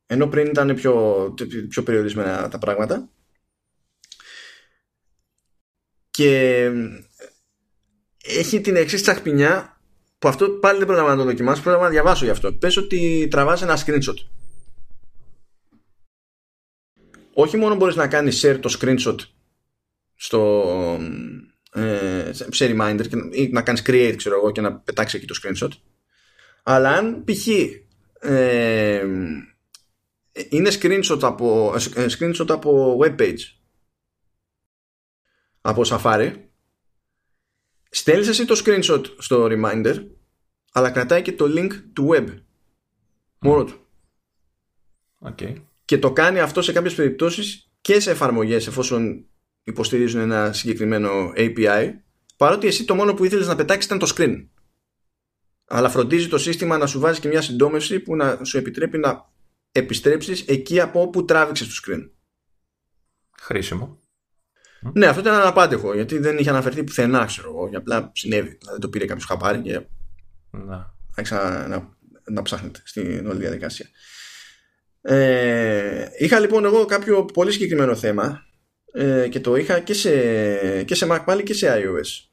ενώ 0.06 0.26
πριν 0.26 0.46
ήταν 0.46 0.74
πιο, 0.74 1.34
πιο 1.68 1.82
περιορισμένα 1.82 2.48
τα 2.48 2.58
πράγματα. 2.58 3.08
Και 6.10 6.70
έχει 8.22 8.60
την 8.60 8.76
εξής 8.76 9.02
τσαχπινιά 9.02 9.80
που 10.18 10.28
αυτό 10.28 10.50
πάλι 10.50 10.78
δεν 10.78 10.86
πρέπει 10.86 11.02
να 11.02 11.16
το 11.16 11.24
δοκιμάσω. 11.24 11.62
Πρέπει 11.62 11.80
να 11.80 11.88
διαβάσω 11.88 12.24
γι' 12.24 12.30
αυτό. 12.30 12.52
Πες 12.52 12.76
ότι 12.76 13.28
τραβάς 13.30 13.62
ένα 13.62 13.78
screenshot 13.86 14.35
όχι 17.38 17.56
μόνο 17.56 17.74
μπορείς 17.74 17.96
να 17.96 18.08
κάνεις 18.08 18.44
share 18.44 18.58
το 18.60 18.78
screenshot 18.80 19.16
στο 20.14 21.00
ε, 21.72 22.30
σε 22.32 22.76
reminder 22.76 23.04
ή 23.30 23.48
να 23.48 23.62
κάνεις 23.62 23.82
create 23.86 24.14
ξέρω 24.16 24.36
εγώ 24.36 24.52
και 24.52 24.60
να 24.60 24.74
πετάξεις 24.74 25.22
εκεί 25.22 25.26
το 25.26 25.40
screenshot 25.42 25.70
αλλά 26.62 26.90
αν 26.90 27.24
π.χ. 27.24 27.46
Ε, 28.20 29.04
είναι 30.48 30.70
screenshot 30.80 31.18
από, 31.22 31.74
ε, 31.94 32.06
screenshot 32.18 32.48
από 32.48 32.98
web 33.02 33.20
page 33.20 33.40
από 35.60 35.82
Safari 35.86 36.32
στέλνεις 37.90 38.28
εσύ 38.28 38.44
το 38.44 38.62
screenshot 38.64 39.04
στο 39.18 39.48
reminder 39.50 40.06
αλλά 40.72 40.90
κρατάει 40.90 41.22
και 41.22 41.32
το 41.32 41.44
link 41.48 41.70
του 41.92 42.08
web 42.12 42.26
μόνο 43.38 43.64
του 43.64 43.86
okay. 45.20 45.54
Και 45.86 45.98
το 45.98 46.12
κάνει 46.12 46.40
αυτό 46.40 46.62
σε 46.62 46.72
κάποιες 46.72 46.94
περιπτώσεις 46.94 47.70
και 47.80 48.00
σε 48.00 48.10
εφαρμογές 48.10 48.66
εφόσον 48.66 49.26
υποστηρίζουν 49.62 50.20
ένα 50.20 50.52
συγκεκριμένο 50.52 51.32
API 51.36 51.90
παρότι 52.36 52.66
εσύ 52.66 52.84
το 52.84 52.94
μόνο 52.94 53.14
που 53.14 53.24
ήθελες 53.24 53.46
να 53.46 53.56
πετάξεις 53.56 53.84
ήταν 53.84 53.98
το 53.98 54.12
screen 54.16 54.46
αλλά 55.66 55.88
φροντίζει 55.88 56.28
το 56.28 56.38
σύστημα 56.38 56.78
να 56.78 56.86
σου 56.86 57.00
βάζει 57.00 57.20
και 57.20 57.28
μια 57.28 57.42
συντόμευση 57.42 58.00
που 58.00 58.16
να 58.16 58.44
σου 58.44 58.58
επιτρέπει 58.58 58.98
να 58.98 59.30
επιστρέψεις 59.72 60.44
εκεί 60.46 60.80
από 60.80 61.00
όπου 61.00 61.24
τράβηξες 61.24 61.68
το 61.68 61.74
screen. 61.82 62.10
Χρήσιμο. 63.40 64.00
Ναι, 64.92 65.06
αυτό 65.06 65.20
ήταν 65.20 65.34
αναπάντεχο 65.34 65.94
γιατί 65.94 66.18
δεν 66.18 66.38
είχε 66.38 66.50
αναφερθεί 66.50 66.84
πουθενά, 66.84 67.24
ξέρω 67.24 67.48
εγώ. 67.48 67.68
Για 67.68 67.78
απλά 67.78 68.10
συνέβη. 68.14 68.56
Δηλαδή 68.60 68.80
το 68.80 68.88
πήρε 68.88 69.04
κάποιος 69.04 69.24
χαπάρι 69.24 69.60
και. 69.60 69.86
Να. 70.50 70.94
Άρχισα 71.16 71.66
να, 71.68 71.96
να 72.30 72.42
ψάχνετε 72.42 72.80
στην 72.84 73.26
όλη 73.26 73.38
διαδικασία. 73.38 73.86
Ε, 75.08 76.08
είχα 76.18 76.40
λοιπόν 76.40 76.64
εγώ 76.64 76.84
κάποιο 76.84 77.24
πολύ 77.24 77.52
συγκεκριμένο 77.52 77.96
θέμα 77.96 78.46
ε, 78.92 79.28
και 79.28 79.40
το 79.40 79.56
είχα 79.56 79.80
και 79.80 79.94
σε, 79.94 80.12
και 80.82 80.94
σε 80.94 81.06
Mac 81.10 81.22
πάλι 81.24 81.42
και 81.42 81.54
σε 81.54 81.66
iOS. 81.70 82.28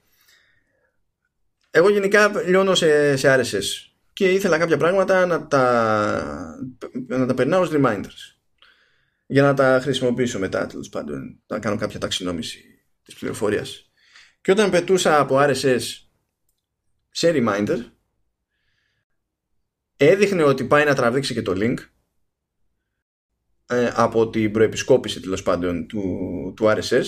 Εγώ 1.71 1.89
γενικά 1.89 2.41
λιώνω 2.45 2.75
σε, 2.75 3.15
σε 3.15 3.35
RSS 3.39 3.91
και 4.13 4.31
ήθελα 4.31 4.57
κάποια 4.57 4.77
πράγματα 4.77 5.25
να 5.25 5.47
τα, 5.47 6.57
να 7.07 7.25
τα 7.25 7.33
περνάω 7.33 7.61
ως 7.61 7.69
reminders 7.73 8.35
για 9.25 9.41
να 9.41 9.53
τα 9.53 9.79
χρησιμοποιήσω 9.81 10.39
μετά 10.39 10.67
τέλος 10.67 10.89
πάντων 10.89 11.41
να 11.47 11.59
κάνω 11.59 11.77
κάποια 11.77 11.99
ταξινόμηση 11.99 12.63
της 13.03 13.13
πληροφορίας 13.13 13.91
και 14.41 14.51
όταν 14.51 14.69
πετούσα 14.69 15.19
από 15.19 15.35
RSS 15.39 15.81
σε 17.09 17.31
reminder 17.35 17.77
έδειχνε 19.97 20.43
ότι 20.43 20.63
πάει 20.63 20.85
να 20.85 20.95
τραβήξει 20.95 21.33
και 21.33 21.41
το 21.41 21.53
link 21.55 21.77
ε, 23.73 23.93
από 23.95 24.29
την 24.29 24.51
προεπισκόπηση 24.51 25.19
τέλος 25.19 25.43
πάντων 25.43 25.87
του, 25.87 26.53
του 26.55 26.65
RSS 26.65 27.03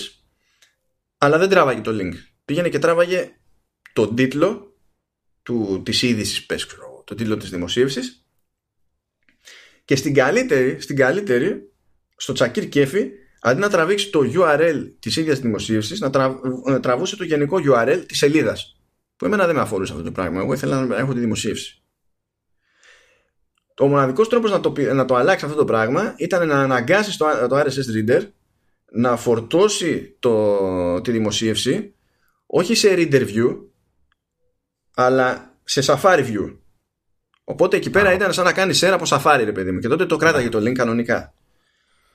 αλλά 1.18 1.38
δεν 1.38 1.48
τράβαγε 1.48 1.80
το 1.80 1.90
link. 2.00 2.12
Πήγαινε 2.44 2.68
και 2.68 2.78
τράβαγε 2.78 3.30
τον 3.92 4.14
τίτλο 4.14 4.76
του, 5.42 5.82
της 5.84 6.02
είδησης 6.02 6.46
πες 6.46 6.66
ξέρω, 6.66 7.02
το 7.06 7.14
τίτλο 7.14 7.36
της 7.36 7.50
δημοσίευσης. 7.50 8.26
Και 9.84 9.96
στην 9.96 10.14
καλύτερη, 10.14 10.80
στην 10.80 10.96
καλύτερη 10.96 11.72
στο 12.16 12.32
τσακίρ 12.32 12.68
κέφι 12.68 13.10
αντί 13.40 13.60
να 13.60 13.68
τραβήξει 13.68 14.10
το 14.10 14.20
URL 14.34 14.92
της 14.98 15.16
ίδιας 15.16 15.40
δημοσίευσης 15.40 16.00
να, 16.00 16.10
να 16.64 16.80
τραβούσε 16.80 17.16
το 17.16 17.24
γενικό 17.24 17.60
URL 17.64 18.04
της 18.06 18.18
σελίδας. 18.18 18.76
Που 19.16 19.24
εμένα 19.24 19.46
δεν 19.46 19.54
με 19.54 19.60
αφορούσε 19.60 19.92
αυτό 19.92 20.04
το 20.04 20.12
πράγμα. 20.12 20.40
Εγώ 20.40 20.52
ήθελα 20.52 20.86
να 20.86 20.96
έχω 20.96 21.12
τη 21.12 21.20
δημοσίευση 21.20 21.85
ο 23.78 23.86
μοναδικός 23.86 24.28
τρόπος 24.28 24.50
να 24.50 24.60
το, 24.60 24.72
να 24.94 25.04
το 25.04 25.14
αλλάξει 25.14 25.44
αυτό 25.44 25.56
το 25.56 25.64
πράγμα 25.64 26.14
ήταν 26.16 26.48
να 26.48 26.60
αναγκάσει 26.60 27.18
το, 27.18 27.26
το 27.48 27.58
RSS 27.58 27.96
Reader 27.96 28.20
να 28.90 29.16
φορτώσει 29.16 30.16
το, 30.18 31.00
τη 31.00 31.10
δημοσίευση 31.10 31.94
όχι 32.46 32.74
σε 32.74 32.94
Reader 32.96 33.28
View 33.28 33.56
αλλά 34.94 35.54
σε 35.64 35.82
Safari 35.86 36.26
View. 36.26 36.56
Οπότε 37.44 37.76
εκεί 37.76 37.90
πέρα 37.90 38.12
ήταν 38.12 38.32
σαν 38.32 38.44
να 38.44 38.52
κάνει 38.52 38.78
share 38.80 38.90
από 38.92 39.04
Safari, 39.08 39.42
ρε 39.44 39.52
παιδί 39.52 39.70
μου. 39.70 39.78
Και 39.78 39.88
τότε 39.88 40.06
το 40.06 40.16
κράταγε 40.16 40.48
το 40.48 40.58
link 40.58 40.72
κανονικά. 40.72 41.34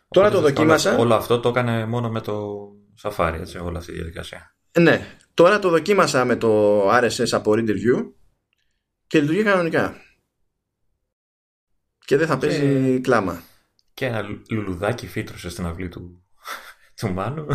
Τώρα 0.08 0.32
το 0.32 0.42
δοκίμασα. 0.42 0.98
Όλο 0.98 1.14
αυτό 1.14 1.40
το 1.40 1.50
έκανε 1.50 1.86
μόνο 1.86 2.10
με 2.10 2.22
το 2.22 2.68
Safari, 3.02 3.38
έτσι, 3.40 3.58
όλη 3.58 3.78
αυτή 3.78 3.92
η 3.92 3.96
διαδικασία. 3.96 4.56
Ναι. 4.80 5.08
Τώρα 5.34 5.60
το 5.60 5.70
δοκίμασα 5.70 6.26
με 6.26 6.36
το 6.36 6.82
RSS 6.90 7.30
από 7.32 7.52
Reader 7.52 7.76
View 7.76 8.12
και 9.08 9.20
λειτουργεί 9.20 9.44
κανονικά 9.44 9.96
και 12.12 12.18
δεν 12.18 12.28
θα 12.28 12.38
παίζει 12.38 13.00
κλάμα. 13.02 13.44
Και 13.94 14.06
ένα 14.06 14.26
λουλουδάκι 14.50 15.08
φύτρωσε 15.08 15.50
στην 15.50 15.66
αυλή 15.66 15.90
του, 15.90 16.24
του 16.98 17.14
Μάνου. 17.14 17.46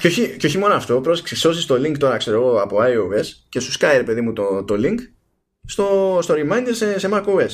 Και 0.00 0.06
όχι, 0.06 0.36
και 0.36 0.46
όχι 0.46 0.58
μόνο 0.58 0.74
αυτό, 0.74 1.00
πρόσεξε, 1.00 1.36
σώζει 1.36 1.66
το 1.66 1.74
link 1.74 1.98
τώρα 1.98 2.16
ξέρω 2.16 2.36
εγώ 2.36 2.60
από 2.60 2.76
iOS 2.80 3.24
και 3.48 3.60
σου 3.60 3.72
σκάει 3.72 3.96
ρε 3.96 4.02
παιδί 4.02 4.20
μου 4.20 4.32
το, 4.32 4.64
το 4.64 4.74
link 4.78 4.98
στο, 5.64 6.18
στο 6.22 6.34
reminder 6.36 6.70
σε, 6.70 6.98
σε 6.98 7.08
macOS. 7.12 7.50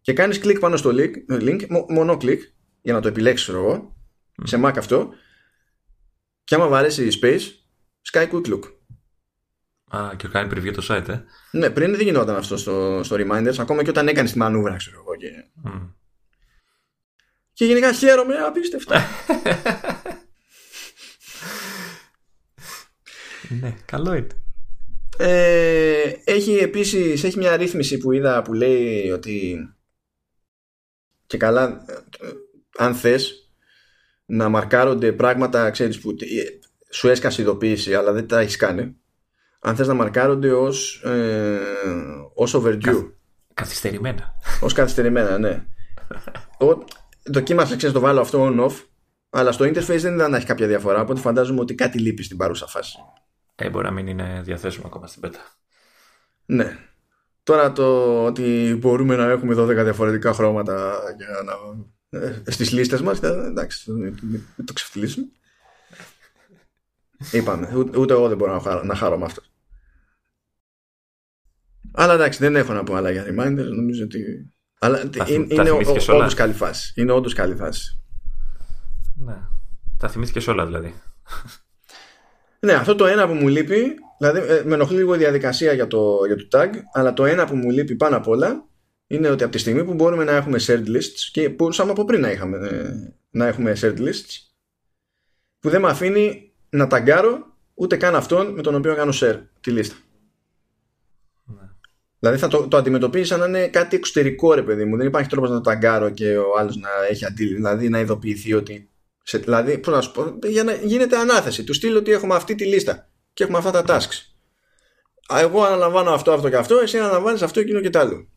Και 0.00 0.12
κάνεις 0.12 0.38
κλικ 0.38 0.58
πάνω 0.58 0.76
στο 0.76 0.90
link, 0.92 1.12
link 1.30 1.66
μόνο 1.88 2.16
κλικ, 2.16 2.42
για 2.82 2.92
να 2.92 3.00
το 3.00 3.08
επιλέξεις 3.08 3.48
εγώ, 3.48 3.96
σε 4.42 4.60
Mac 4.64 4.74
αυτό, 4.76 5.08
και 6.44 6.54
άμα 6.54 6.68
βαρέσεις 6.68 7.14
η 7.14 7.18
space, 7.22 7.42
σκάει 8.00 8.28
quick 8.32 8.46
look. 8.46 8.62
Α, 9.88 10.10
και 10.16 10.28
κάνει 10.28 10.50
preview 10.54 10.72
το 10.74 10.86
site, 10.88 11.08
ε. 11.08 11.20
Ναι, 11.50 11.70
πριν 11.70 11.90
δεν 11.90 12.00
γινόταν 12.00 12.36
αυτό 12.36 12.56
στο, 12.56 13.00
στο 13.04 13.16
Reminders, 13.18 13.58
ακόμα 13.58 13.82
και 13.82 13.90
όταν 13.90 14.08
έκανε 14.08 14.28
τη 14.28 14.38
μανούβρα, 14.38 14.76
ξέρω 14.76 14.96
εγώ. 15.00 15.16
Και, 15.16 15.44
mm. 15.64 15.92
και 17.52 17.64
γενικά 17.64 17.92
χαίρομαι 17.92 18.34
απίστευτα. 18.34 19.00
ναι, 23.60 23.74
καλό 23.84 24.14
είναι. 24.14 24.26
Ε, 25.18 26.12
έχει 26.24 26.56
επίσης 26.56 27.24
έχει 27.24 27.38
μια 27.38 27.56
ρύθμιση 27.56 27.98
που 27.98 28.12
είδα 28.12 28.42
που 28.42 28.52
λέει 28.52 29.10
ότι 29.10 29.58
και 31.26 31.36
καλά 31.36 31.84
αν 32.76 32.94
θες 32.94 33.50
να 34.26 34.48
μαρκάρονται 34.48 35.12
πράγματα 35.12 35.70
ξέρεις 35.70 36.00
που 36.00 36.16
σου 36.90 37.08
έσκασε 37.08 37.42
ειδοποίηση 37.42 37.94
αλλά 37.94 38.12
δεν 38.12 38.26
τα 38.26 38.40
έχεις 38.40 38.56
κάνει 38.56 38.96
αν 39.66 39.76
θες 39.76 39.86
να 39.86 39.94
μαρκάρονται 39.94 40.52
ως, 40.52 41.02
ε, 41.04 41.58
ως 42.34 42.54
overdue. 42.56 43.10
καθυστερημένα. 43.54 44.34
Ως 44.60 44.72
καθυστερημένα, 44.72 45.38
ναι. 45.38 45.66
Ο, 46.58 46.84
δοκίμασα, 47.24 47.76
ξέρεις, 47.76 47.94
το 47.94 48.00
βάλω 48.00 48.20
αυτό 48.20 48.48
on-off, 48.50 48.72
αλλά 49.30 49.52
στο 49.52 49.64
interface 49.64 49.98
δεν 49.98 50.14
ήταν 50.14 50.30
να 50.30 50.36
έχει 50.36 50.46
κάποια 50.46 50.66
διαφορά, 50.66 51.00
οπότε 51.00 51.20
φαντάζομαι 51.20 51.60
ότι 51.60 51.74
κάτι 51.74 51.98
λείπει 51.98 52.22
στην 52.22 52.36
παρούσα 52.36 52.66
φάση. 52.66 52.98
Ε, 53.54 53.70
μπορεί 53.70 53.84
να 53.84 53.90
μην 53.90 54.06
είναι 54.06 54.40
διαθέσιμο 54.44 54.86
ακόμα 54.86 55.06
στην 55.06 55.20
πέτα. 55.20 55.40
Ναι. 56.46 56.78
Τώρα 57.42 57.72
το 57.72 58.24
ότι 58.24 58.76
μπορούμε 58.80 59.16
να 59.16 59.30
έχουμε 59.30 59.54
12 59.58 59.66
διαφορετικά 59.66 60.32
χρώματα 60.32 61.00
για 61.16 61.26
να... 61.44 61.54
Ε, 62.20 62.42
στις 62.46 62.72
λίστες 62.72 63.02
μας, 63.02 63.22
εντάξει, 63.22 63.90
μην 63.92 64.42
το 64.64 64.72
ξεφτυλίσουμε. 64.72 65.26
Είπαμε, 67.32 67.74
ούτε 67.96 68.12
εγώ 68.12 68.28
δεν 68.28 68.36
μπορώ 68.36 68.52
να 68.52 68.60
χαρώ, 68.60 68.82
να 68.82 68.94
χαρώ 68.94 69.18
με 69.18 69.24
αυτό. 69.24 69.42
Αλλά 71.96 72.14
εντάξει, 72.14 72.38
δεν 72.38 72.56
έχω 72.56 72.72
να 72.72 72.82
πω 72.82 72.94
άλλα 72.94 73.10
για 73.10 73.24
reminder. 73.24 73.64
Νομίζω 73.74 74.04
ότι. 74.04 74.50
Αλλά 74.78 75.02
είναι, 75.26 75.46
είναι 75.48 75.70
όντως 75.70 76.34
καλή 76.34 76.52
φάση. 76.52 76.92
Είναι 76.96 77.12
όντως 77.12 77.34
καλή 77.34 77.54
φάση. 77.54 78.00
Ναι. 79.14 79.36
Τα 79.98 80.08
θυμήθηκες 80.08 80.46
όλα 80.46 80.66
δηλαδή. 80.66 80.94
Ναι, 82.60 82.72
αυτό 82.72 82.94
το 82.94 83.06
ένα 83.06 83.26
που 83.26 83.34
μου 83.34 83.48
λείπει, 83.48 83.94
δηλαδή 84.18 84.38
ε, 84.38 84.62
με 84.64 84.74
ενοχλεί 84.74 84.96
λίγο 84.96 85.14
η 85.14 85.18
διαδικασία 85.18 85.72
για 85.72 85.86
το, 85.86 86.18
για 86.26 86.36
το 86.36 86.48
tag, 86.52 86.68
αλλά 86.92 87.12
το 87.12 87.24
ένα 87.24 87.46
που 87.46 87.56
μου 87.56 87.70
λείπει 87.70 87.94
πάνω 87.94 88.16
απ' 88.16 88.28
όλα 88.28 88.64
είναι 89.06 89.28
ότι 89.28 89.42
από 89.42 89.52
τη 89.52 89.58
στιγμή 89.58 89.84
που 89.84 89.94
μπορούμε 89.94 90.24
να 90.24 90.32
έχουμε 90.32 90.58
shared 90.66 90.86
lists 90.86 91.28
και 91.32 91.50
που 91.50 91.72
σαν 91.72 91.90
από 91.90 92.04
πριν 92.04 92.20
να, 92.20 92.30
είχαμε, 92.30 92.68
ε, 92.68 93.14
να 93.30 93.46
έχουμε 93.46 93.76
shared 93.80 93.98
lists, 93.98 94.52
που 95.60 95.68
δεν 95.68 95.80
με 95.80 95.88
αφήνει 95.88 96.52
να 96.68 96.86
ταγκάρω 96.86 97.56
ούτε 97.74 97.96
καν 97.96 98.14
αυτόν 98.14 98.46
με 98.46 98.62
τον 98.62 98.74
οποίο 98.74 98.94
κάνω 98.94 99.12
share 99.14 99.40
τη 99.60 99.70
λίστα. 99.70 99.96
Δηλαδή 102.18 102.38
θα 102.38 102.48
το, 102.48 102.68
το 102.68 102.76
αντιμετωπίζεις 102.76 103.28
σαν 103.28 103.38
να 103.38 103.46
είναι 103.46 103.68
κάτι 103.68 103.96
εξωτερικό, 103.96 104.54
ρε 104.54 104.62
παιδί 104.62 104.84
μου. 104.84 104.96
Δεν 104.96 105.06
υπάρχει 105.06 105.28
τρόπος 105.28 105.50
να 105.50 105.56
το 105.56 105.60
ταγκάρω 105.60 106.10
και 106.10 106.36
ο 106.36 106.58
άλλος 106.58 106.76
να 106.76 106.88
έχει 107.10 107.24
αντίληψη, 107.24 107.56
δηλαδή 107.56 107.88
να 107.88 107.98
ειδοποιηθεί 107.98 108.54
ότι. 108.54 108.90
Σε, 109.22 109.38
δηλαδή, 109.38 109.78
πώς 109.78 109.94
να 109.94 110.00
σου 110.00 110.12
πω, 110.12 110.38
για 110.42 110.64
να 110.64 110.72
γίνεται 110.72 111.16
ανάθεση. 111.16 111.64
Του 111.64 111.74
στείλω 111.74 111.98
ότι 111.98 112.12
έχουμε 112.12 112.34
αυτή 112.34 112.54
τη 112.54 112.64
λίστα 112.64 113.08
και 113.32 113.42
έχουμε 113.42 113.58
αυτά 113.58 113.70
τα 113.70 113.84
tasks. 113.86 114.36
Εγώ 115.40 115.62
αναλαμβάνω 115.62 116.10
αυτό, 116.10 116.32
αυτό 116.32 116.48
και 116.48 116.56
αυτό, 116.56 116.78
εσύ 116.78 116.98
αναλαμβάνεις 116.98 117.42
αυτό, 117.42 117.60
εκείνο 117.60 117.80
και 117.80 117.90
τ' 117.90 117.96
άλλο. 117.96 118.28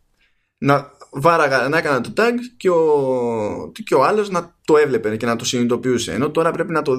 Να 0.57 0.91
βάραγα, 1.11 1.69
να 1.69 1.77
έκανα 1.77 2.01
το 2.01 2.14
tag 2.18 2.34
και 2.57 2.69
ο, 2.69 3.72
και 3.84 3.95
ο 3.95 4.03
άλλος 4.03 4.30
να 4.30 4.56
το 4.65 4.77
έβλεπε 4.77 5.18
και 5.18 5.26
να 5.26 5.35
το 5.35 5.45
συνειδητοποιούσε. 5.45 6.14
Ενώ 6.14 6.31
τώρα 6.31 6.51
πρέπει 6.51 6.72
να, 6.72 6.81
το, 6.81 6.93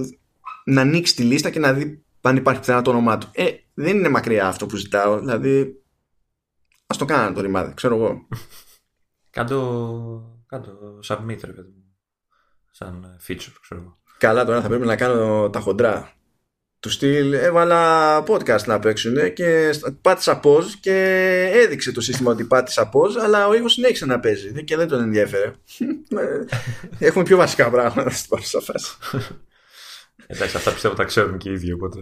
να 0.65 0.81
ανοίξει 0.81 1.15
τη 1.15 1.23
λίστα 1.23 1.51
και 1.51 1.59
να 1.59 1.73
δει 1.73 2.05
αν 2.20 2.36
υπάρχει 2.36 2.61
πουθενά 2.61 2.82
το 2.82 2.90
όνομά 2.90 3.19
του. 3.19 3.28
Ε, 3.32 3.47
δεν 3.74 3.97
είναι 3.97 4.09
μακριά 4.09 4.47
αυτό 4.47 4.66
που 4.66 4.77
ζητάω. 4.77 5.19
Δηλαδή, 5.19 5.82
Α 6.90 6.96
το 6.98 7.04
κάνω 7.04 7.34
το 7.34 7.40
ρημάδι, 7.40 7.74
ξέρω 7.74 7.94
εγώ. 7.94 8.28
Κάντο, 9.30 10.42
κάντο 10.46 10.98
submit, 11.04 11.38
ρε 11.44 11.52
παιδί 11.52 11.72
μου. 11.76 11.96
Σαν 12.70 13.18
feature, 13.28 13.54
ξέρω 13.60 13.80
εγώ. 13.80 13.98
Καλά, 14.18 14.44
τώρα 14.44 14.60
θα 14.60 14.68
πρέπει 14.68 14.86
να 14.86 14.96
κάνω 14.96 15.50
τα 15.50 15.60
χοντρά. 15.60 16.12
Του 16.80 16.90
στυλ 16.90 17.32
έβαλα 17.32 18.22
podcast 18.26 18.64
να 18.64 18.78
παίξουν 18.78 19.32
και 19.32 19.70
πάτησα 20.00 20.40
pause 20.44 20.70
και 20.80 20.94
έδειξε 21.54 21.92
το 21.92 22.00
σύστημα 22.00 22.30
ότι 22.30 22.44
πάτησα 22.44 22.90
pause, 22.92 23.22
αλλά 23.22 23.48
ο 23.48 23.54
ήχος 23.54 23.72
συνέχισε 23.72 24.06
να 24.06 24.20
παίζει 24.20 24.64
και 24.64 24.76
δεν 24.76 24.88
τον 24.88 25.00
ενδιαφέρε. 25.00 25.52
Έχουμε 26.98 27.24
πιο 27.24 27.36
βασικά 27.36 27.70
πράγματα 27.70 28.10
στην 28.10 28.28
παρούσα 28.28 28.60
φάση. 28.60 28.96
Εντάξει, 30.26 30.56
αυτά 30.56 30.72
πιστεύω 30.72 30.94
τα 30.94 31.04
ξέρουν 31.04 31.38
και 31.38 31.48
οι 31.48 31.52
ίδιοι, 31.52 31.72
οπότε. 31.72 32.00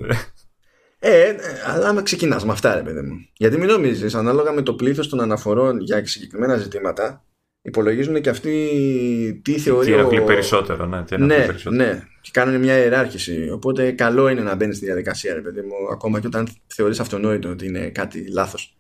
Ε, 1.01 1.37
αλλά 1.66 1.93
με 1.93 2.03
ξεκινάς 2.03 2.45
με 2.45 2.53
αυτά, 2.53 2.75
ρε 2.75 2.83
παιδί 2.83 3.01
μου. 3.01 3.29
Γιατί 3.33 3.59
μην 3.59 3.69
νομίζεις, 3.69 4.15
ανάλογα 4.15 4.53
με 4.53 4.62
το 4.62 4.75
πλήθος 4.75 5.09
των 5.09 5.20
αναφορών 5.20 5.81
για 5.81 6.07
συγκεκριμένα 6.07 6.57
ζητήματα, 6.57 7.25
υπολογίζουν 7.62 8.20
και 8.20 8.29
αυτοί 8.29 9.41
τι 9.45 9.59
θεωρεί. 9.59 10.07
Τι 10.09 10.20
περισσότερο, 10.20 10.87
ναι. 10.87 11.05
Τι 11.05 11.19
ναι, 11.19 11.47
περισσότερο. 11.47 11.75
ναι. 11.77 12.03
Και 12.20 12.31
κάνουν 12.33 12.61
μια 12.61 12.79
ιεράρχηση. 12.79 13.51
Οπότε 13.51 13.93
καλό 13.93 14.29
είναι 14.29 14.41
να 14.41 14.55
μπαίνεις 14.55 14.77
στη 14.77 14.85
διαδικασία, 14.85 15.35
ρε 15.35 15.41
παιδί 15.41 15.61
μου, 15.61 15.75
ακόμα 15.93 16.20
και 16.20 16.27
όταν 16.27 16.49
θεωρείς 16.66 17.01
αυτονόητο 17.01 17.49
ότι 17.49 17.66
είναι 17.66 17.91
κάτι 17.91 18.33
λάθος. 18.33 18.77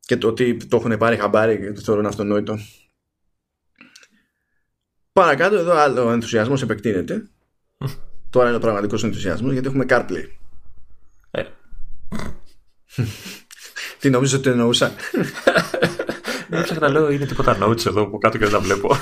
Και 0.00 0.16
το 0.16 0.28
ότι 0.28 0.56
το 0.56 0.76
έχουν 0.76 0.96
πάρει 0.96 1.16
χαμπάρι 1.16 1.58
και 1.58 1.72
το 1.72 1.80
θεωρούν 1.80 2.06
αυτονόητο. 2.06 2.58
Παρακάτω, 5.12 5.56
εδώ 5.56 5.72
άλλο 5.72 6.10
ενθουσιασμός 6.10 6.62
επεκτείνεται. 6.62 7.30
Τώρα 8.30 8.48
είναι 8.48 8.56
ο 8.56 8.60
πραγματικός 8.60 9.04
ενθουσιασμός 9.04 9.52
γιατί 9.52 9.68
έχουμε 9.68 9.84
CarPlay. 9.88 10.39
Ε. 11.30 11.42
Τι 13.98 14.10
νομίζω 14.10 14.36
ότι 14.36 14.50
εννοούσα. 14.50 14.92
Δεν 16.48 16.62
ψάχνα 16.62 16.88
να 16.88 16.92
λέω 16.92 17.10
είναι 17.10 17.26
τίποτα 17.26 17.58
notes 17.62 17.86
εδώ 17.86 18.06
που 18.06 18.18
κάτω 18.18 18.38
και 18.38 18.44
δεν 18.44 18.52
τα 18.52 18.60
βλέπω. 18.60 18.96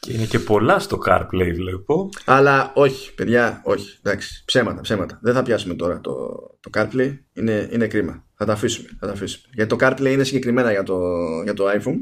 και 0.00 0.12
είναι 0.12 0.24
και 0.24 0.38
πολλά 0.38 0.78
στο 0.78 0.98
CarPlay 1.06 1.52
βλέπω. 1.54 2.08
Αλλά 2.24 2.72
όχι, 2.74 3.14
παιδιά, 3.14 3.60
όχι. 3.64 3.98
Εντάξει, 4.02 4.44
ψέματα, 4.44 4.80
ψέματα. 4.80 5.18
Δεν 5.22 5.34
θα 5.34 5.42
πιάσουμε 5.42 5.74
τώρα 5.74 6.00
το, 6.00 6.12
το 6.60 6.70
CarPlay. 6.74 7.18
Είναι, 7.32 7.68
είναι 7.72 7.86
κρίμα. 7.86 8.24
Θα 8.34 8.44
τα 8.44 8.52
αφήσουμε. 8.52 8.88
Θα 9.00 9.06
τα 9.06 9.12
αφήσουμε. 9.12 9.52
Γιατί 9.54 9.76
το 9.76 9.86
CarPlay 9.86 10.10
είναι 10.10 10.24
συγκεκριμένα 10.24 10.70
για 10.70 10.82
το, 10.82 10.98
για 11.42 11.54
το 11.54 11.64
iPhone. 11.70 11.98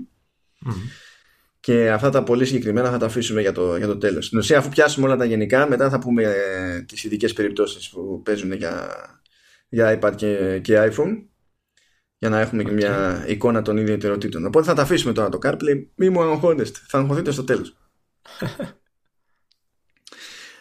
Και 1.61 1.91
αυτά 1.91 2.11
τα 2.11 2.23
πολύ 2.23 2.45
συγκεκριμένα 2.47 2.91
θα 2.91 2.99
τα 2.99 3.07
αφήσουμε 3.07 3.41
για 3.41 3.53
το, 3.53 3.77
για 3.77 3.87
το 3.87 3.99
τέλος. 3.99 4.27
Στην 4.27 4.39
ουσία 4.39 4.59
αφού 4.59 4.69
πιάσουμε 4.69 5.07
όλα 5.07 5.17
τα 5.17 5.25
γενικά 5.25 5.69
μετά 5.69 5.91
θα 5.91 5.99
πούμε 5.99 6.23
ε, 6.23 6.81
τις 6.81 7.05
ειδικές 7.05 7.33
περιπτώσεις 7.33 7.89
που 7.89 8.23
παίζουν 8.25 8.53
για, 8.53 8.89
για 9.69 9.99
iPad 10.01 10.13
και, 10.17 10.59
και 10.63 10.91
iPhone 10.93 11.23
για 12.19 12.29
να 12.29 12.41
έχουμε 12.41 12.63
και 12.63 12.73
μια 12.73 13.25
εικόνα 13.29 13.63
των 13.63 13.77
ιδιαιτεροτήτων. 13.77 14.47
Οπότε 14.47 14.67
θα 14.67 14.75
τα 14.75 14.83
αφήσουμε 14.83 15.13
τώρα 15.13 15.29
το 15.29 15.39
CarPlay. 15.43 15.87
Μη 15.95 16.11
μου 16.11 16.23
αγχώνεστε. 16.23 16.79
Θα 16.89 16.99
αγχωθείτε 16.99 17.31
στο 17.31 17.45
τέλος. 17.45 17.77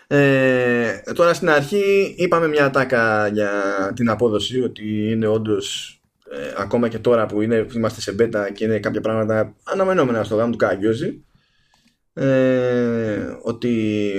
ε, 0.07 1.01
τώρα 1.13 1.33
στην 1.33 1.49
αρχή 1.49 2.15
είπαμε 2.17 2.47
μια 2.47 2.65
ατάκα 2.65 3.27
για 3.27 3.51
την 3.95 4.09
απόδοση 4.09 4.61
ότι 4.61 5.11
είναι 5.11 5.27
όντως 5.27 5.96
ε, 6.31 6.53
ακόμα 6.57 6.87
και 6.87 6.99
τώρα 6.99 7.25
που, 7.25 7.41
είναι, 7.41 7.67
είμαστε 7.75 8.01
σε 8.01 8.15
beta 8.19 8.49
και 8.53 8.63
είναι 8.63 8.79
κάποια 8.79 9.01
πράγματα 9.01 9.55
αναμενόμενα 9.63 10.23
στο 10.23 10.35
γάμο 10.35 10.51
του 10.51 10.57
Καγκιόζη 10.57 11.25
ε, 12.13 13.35
ότι 13.41 14.13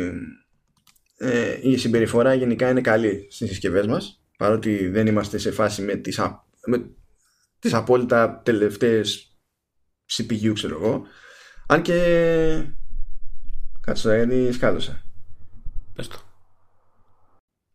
ε, 1.16 1.58
η 1.62 1.76
συμπεριφορά 1.76 2.34
γενικά 2.34 2.70
είναι 2.70 2.80
καλή 2.80 3.26
στις 3.30 3.48
συσκευές 3.48 3.86
μας 3.86 4.22
παρότι 4.38 4.88
δεν 4.88 5.06
είμαστε 5.06 5.38
σε 5.38 5.50
φάση 5.50 5.82
με 5.82 5.94
τις, 5.96 6.18
α, 6.18 6.44
απόλυτα 7.72 8.40
τελευταίες 8.44 9.36
CPU 10.12 10.50
ξέρω 10.54 10.74
εγώ. 10.74 11.06
Αν 11.66 11.82
και 11.82 12.64
κάτσε 13.80 14.16
γιατί 14.16 14.52
σκάλωσα. 14.52 15.02
Πες 15.94 16.08
το. 16.08 16.18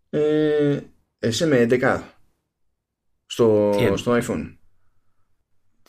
Ε, 0.10 0.80
SM11 1.19 2.01
στο, 3.34 3.69
τι, 3.77 3.97
στο 3.97 4.11
iPhone. 4.11 4.57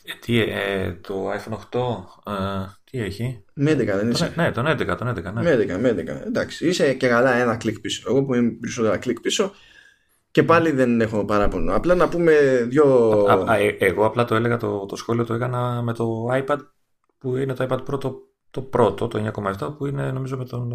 Ε, 0.04 0.12
τι, 0.20 0.40
ε, 0.40 0.92
το 0.92 1.32
iPhone 1.32 1.78
8, 1.78 2.32
ε, 2.32 2.66
τι 2.84 3.00
έχει; 3.00 3.44
Με 3.54 3.72
11 3.72 3.76
δεν 3.76 4.10
είσαι. 4.10 4.32
Ε, 4.36 4.40
ναι, 4.40 4.52
τον 4.52 4.66
11, 4.66 4.96
τον 4.98 5.08
11. 5.08 5.22
Ναι. 5.22 5.42
Με 5.42 5.54
11, 5.54 5.78
με 5.80 5.90
11. 5.90 6.26
Εντάξει, 6.26 6.68
είσαι 6.68 6.94
και 6.94 7.08
καλά 7.08 7.34
ένα 7.34 7.56
κλικ 7.56 7.80
πίσω. 7.80 8.10
Εγώ 8.10 8.24
που 8.24 8.34
είμαι 8.34 8.50
περισσότερα 8.50 8.96
κλικ 8.96 9.20
πίσω 9.20 9.52
και 10.30 10.42
πάλι 10.42 10.70
δεν 10.70 11.00
έχω 11.00 11.24
παράπονο. 11.24 11.74
Απλά 11.74 11.94
να 11.94 12.08
πούμε 12.08 12.34
δύο... 12.68 13.08
Α, 13.28 13.52
α, 13.52 13.56
ε, 13.56 13.76
εγώ 13.78 14.04
απλά 14.04 14.24
το 14.24 14.34
έλεγα, 14.34 14.56
το, 14.56 14.86
το 14.86 14.96
σχόλιο 14.96 15.24
το 15.24 15.34
έκανα 15.34 15.82
με 15.82 15.92
το 15.92 16.26
iPad 16.32 16.58
που 17.18 17.36
είναι 17.36 17.54
το 17.54 17.66
iPad 17.68 17.78
Pro 17.78 18.14
το 18.50 18.60
πρώτο, 18.60 19.08
το 19.08 19.32
9,7 19.58 19.74
που 19.76 19.86
είναι 19.86 20.10
νομίζω 20.10 20.36
με 20.36 20.44
τον... 20.44 20.72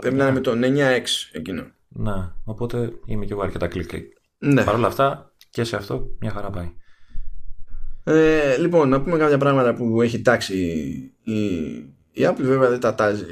Πρέπει 0.00 0.16
να 0.16 0.24
είναι 0.24 0.32
με 0.32 0.40
τον 0.40 0.60
9X 0.64 1.04
εκείνο. 1.32 1.62
Ναι, 1.88 2.30
οπότε 2.44 2.92
είμαι 3.04 3.24
και 3.24 3.32
εγώ 3.32 3.42
αρκετά 3.42 3.66
κλικ. 3.66 3.90
Ναι. 4.38 4.64
Παρ' 4.64 4.74
όλα 4.74 4.86
αυτά 4.86 5.29
και 5.50 5.64
σε 5.64 5.76
αυτό 5.76 6.16
μια 6.20 6.30
χαρά 6.30 6.50
πάει. 6.50 6.72
Ε, 8.04 8.56
λοιπόν, 8.56 8.88
να 8.88 9.02
πούμε 9.02 9.18
κάποια 9.18 9.38
πράγματα 9.38 9.74
που 9.74 10.02
έχει 10.02 10.22
τάξει 10.22 10.56
η, 11.22 11.34
η 12.12 12.26
Apple. 12.28 12.42
Βέβαια 12.42 12.68
δεν 12.68 12.80
τα 12.80 12.94
τάζει 12.94 13.24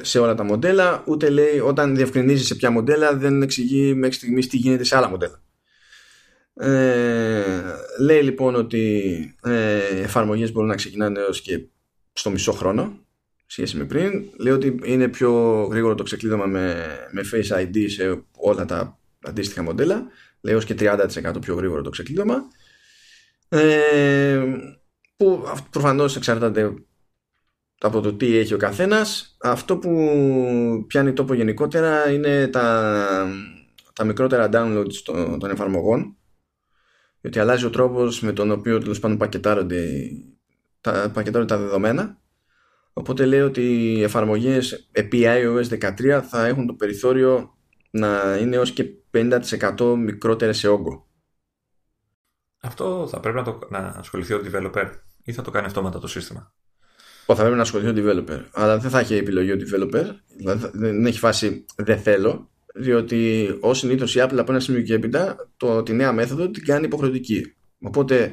σε 0.00 0.18
όλα 0.18 0.34
τα 0.34 0.44
μοντέλα, 0.44 1.04
ούτε 1.06 1.30
λέει 1.30 1.58
όταν 1.58 1.96
διευκρινίζει 1.96 2.44
σε 2.44 2.54
ποια 2.54 2.70
μοντέλα 2.70 3.16
δεν 3.16 3.42
εξηγεί 3.42 3.94
μέχρι 3.94 4.14
στιγμής 4.14 4.48
τι 4.48 4.56
γίνεται 4.56 4.84
σε 4.84 4.96
άλλα 4.96 5.08
μοντέλα. 5.08 5.42
Ε, 6.54 7.74
λέει 8.00 8.22
λοιπόν 8.22 8.54
ότι 8.54 9.14
ε, 9.42 9.78
εφαρμογές 10.02 10.52
μπορούν 10.52 10.68
να 10.68 10.74
ξεκινάνε 10.74 11.20
έως 11.20 11.40
και 11.40 11.66
στο 12.12 12.30
μισό 12.30 12.52
χρόνο 12.52 12.98
σχέση 13.46 13.76
με 13.76 13.84
πριν. 13.84 14.24
Λέει 14.36 14.52
ότι 14.52 14.78
είναι 14.84 15.08
πιο 15.08 15.62
γρήγορο 15.70 15.94
το 15.94 16.02
ξεκλείδωμα 16.02 16.46
με, 16.46 16.86
με 17.10 17.22
Face 17.32 17.60
ID 17.60 17.84
σε 17.88 18.24
όλα 18.36 18.64
τα 18.64 18.98
αντίστοιχα 19.22 19.62
μοντέλα 19.62 20.06
λέει 20.44 20.64
και 20.64 20.74
30% 20.78 21.36
πιο 21.40 21.54
γρήγορο 21.54 21.82
το 21.82 21.90
ξεκλείδωμα. 21.90 22.36
Ε, 23.48 24.42
που 25.16 25.44
προφανώς 25.70 26.16
εξαρτάται 26.16 26.74
από 27.78 28.00
το 28.00 28.14
τι 28.14 28.36
έχει 28.36 28.54
ο 28.54 28.56
καθένας. 28.56 29.36
Αυτό 29.40 29.76
που 29.76 29.90
πιάνει 30.86 31.12
τόπο 31.12 31.34
γενικότερα 31.34 32.10
είναι 32.10 32.48
τα, 32.48 33.28
τα 33.92 34.04
μικρότερα 34.04 34.48
downloads 34.52 34.94
των, 35.04 35.38
των 35.38 35.50
εφαρμογών. 35.50 36.16
Γιατί 37.20 37.38
αλλάζει 37.38 37.64
ο 37.64 37.70
τρόπος 37.70 38.20
με 38.20 38.32
τον 38.32 38.50
οποίο 38.50 38.78
τέλος 38.78 38.98
πάντων 38.98 39.16
πακετάρονται 39.16 40.10
τα, 40.80 41.10
πακετάρονται 41.14 41.54
τα 41.54 41.60
δεδομένα. 41.60 42.18
Οπότε 42.92 43.26
λέει 43.26 43.40
ότι 43.40 43.62
οι 43.62 44.02
εφαρμογές 44.02 44.88
επί 44.92 45.22
iOS 45.24 45.68
13 45.68 46.20
θα 46.28 46.46
έχουν 46.46 46.66
το 46.66 46.74
περιθώριο 46.74 47.53
να 47.94 48.36
είναι 48.40 48.58
ως 48.58 48.70
και 48.70 48.84
50% 49.12 49.94
μικρότερες 49.98 50.58
σε 50.58 50.68
όγκο. 50.68 51.08
Αυτό 52.60 53.06
θα 53.10 53.20
πρέπει 53.20 53.36
να, 53.36 53.42
το, 53.42 53.58
να 53.70 53.78
ασχοληθεί 53.78 54.34
ο 54.34 54.40
developer 54.44 54.90
ή 55.22 55.32
θα 55.32 55.42
το 55.42 55.50
κάνει 55.50 55.66
αυτόματα 55.66 55.98
το 55.98 56.06
σύστημα; 56.06 56.54
Ο, 57.26 57.34
θα 57.34 57.40
πρέπει 57.40 57.56
να 57.56 57.62
ασχοληθεί 57.62 58.00
ο 58.00 58.04
developer. 58.04 58.44
Αλλά 58.52 58.78
δεν 58.78 58.90
θα 58.90 58.98
έχει 58.98 59.14
επιλογή 59.14 59.52
ο 59.52 59.56
developer. 59.56 60.04
Δηλαδή 60.36 60.70
δεν 60.72 61.06
έχει 61.06 61.18
φάση 61.18 61.64
δεν 61.76 61.98
θέλω. 61.98 62.50
Διότι 62.74 63.48
ως 63.60 63.78
συνήθως 63.78 64.14
η 64.14 64.20
Apple 64.22 64.36
από 64.38 64.52
ένα 64.52 64.60
σημείο 64.60 64.82
και 64.82 64.94
έπειτα 64.94 65.50
το, 65.56 65.82
τη 65.82 65.92
νέα 65.92 66.12
μέθοδο 66.12 66.50
την 66.50 66.64
κάνει 66.64 66.84
υποχρεωτική. 66.84 67.54
Οπότε 67.80 68.32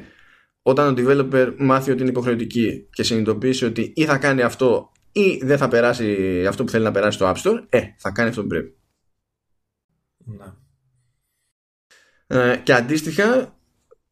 όταν 0.62 0.88
ο 0.88 0.94
developer 0.96 1.54
μάθει 1.58 1.90
ότι 1.90 2.00
είναι 2.00 2.10
υποχρεωτική 2.10 2.88
και 2.92 3.02
συνειδητοποιήσει 3.02 3.64
ότι 3.64 3.92
ή 3.96 4.04
θα 4.04 4.18
κάνει 4.18 4.42
αυτό 4.42 4.92
ή 5.12 5.40
δεν 5.42 5.58
θα 5.58 5.68
περάσει 5.68 6.44
αυτό 6.48 6.64
που 6.64 6.70
θέλει 6.70 6.84
να 6.84 6.90
περάσει 6.90 7.16
στο 7.18 7.32
App 7.34 7.42
Store, 7.42 7.64
ε, 7.68 7.80
θα 7.96 8.10
κάνει 8.10 8.28
αυτό 8.28 8.42
που 8.42 8.48
πρέπει. 8.48 8.76
Ναι. 10.24 10.52
Ε, 12.26 12.56
και 12.56 12.74
αντίστοιχα 12.74 13.58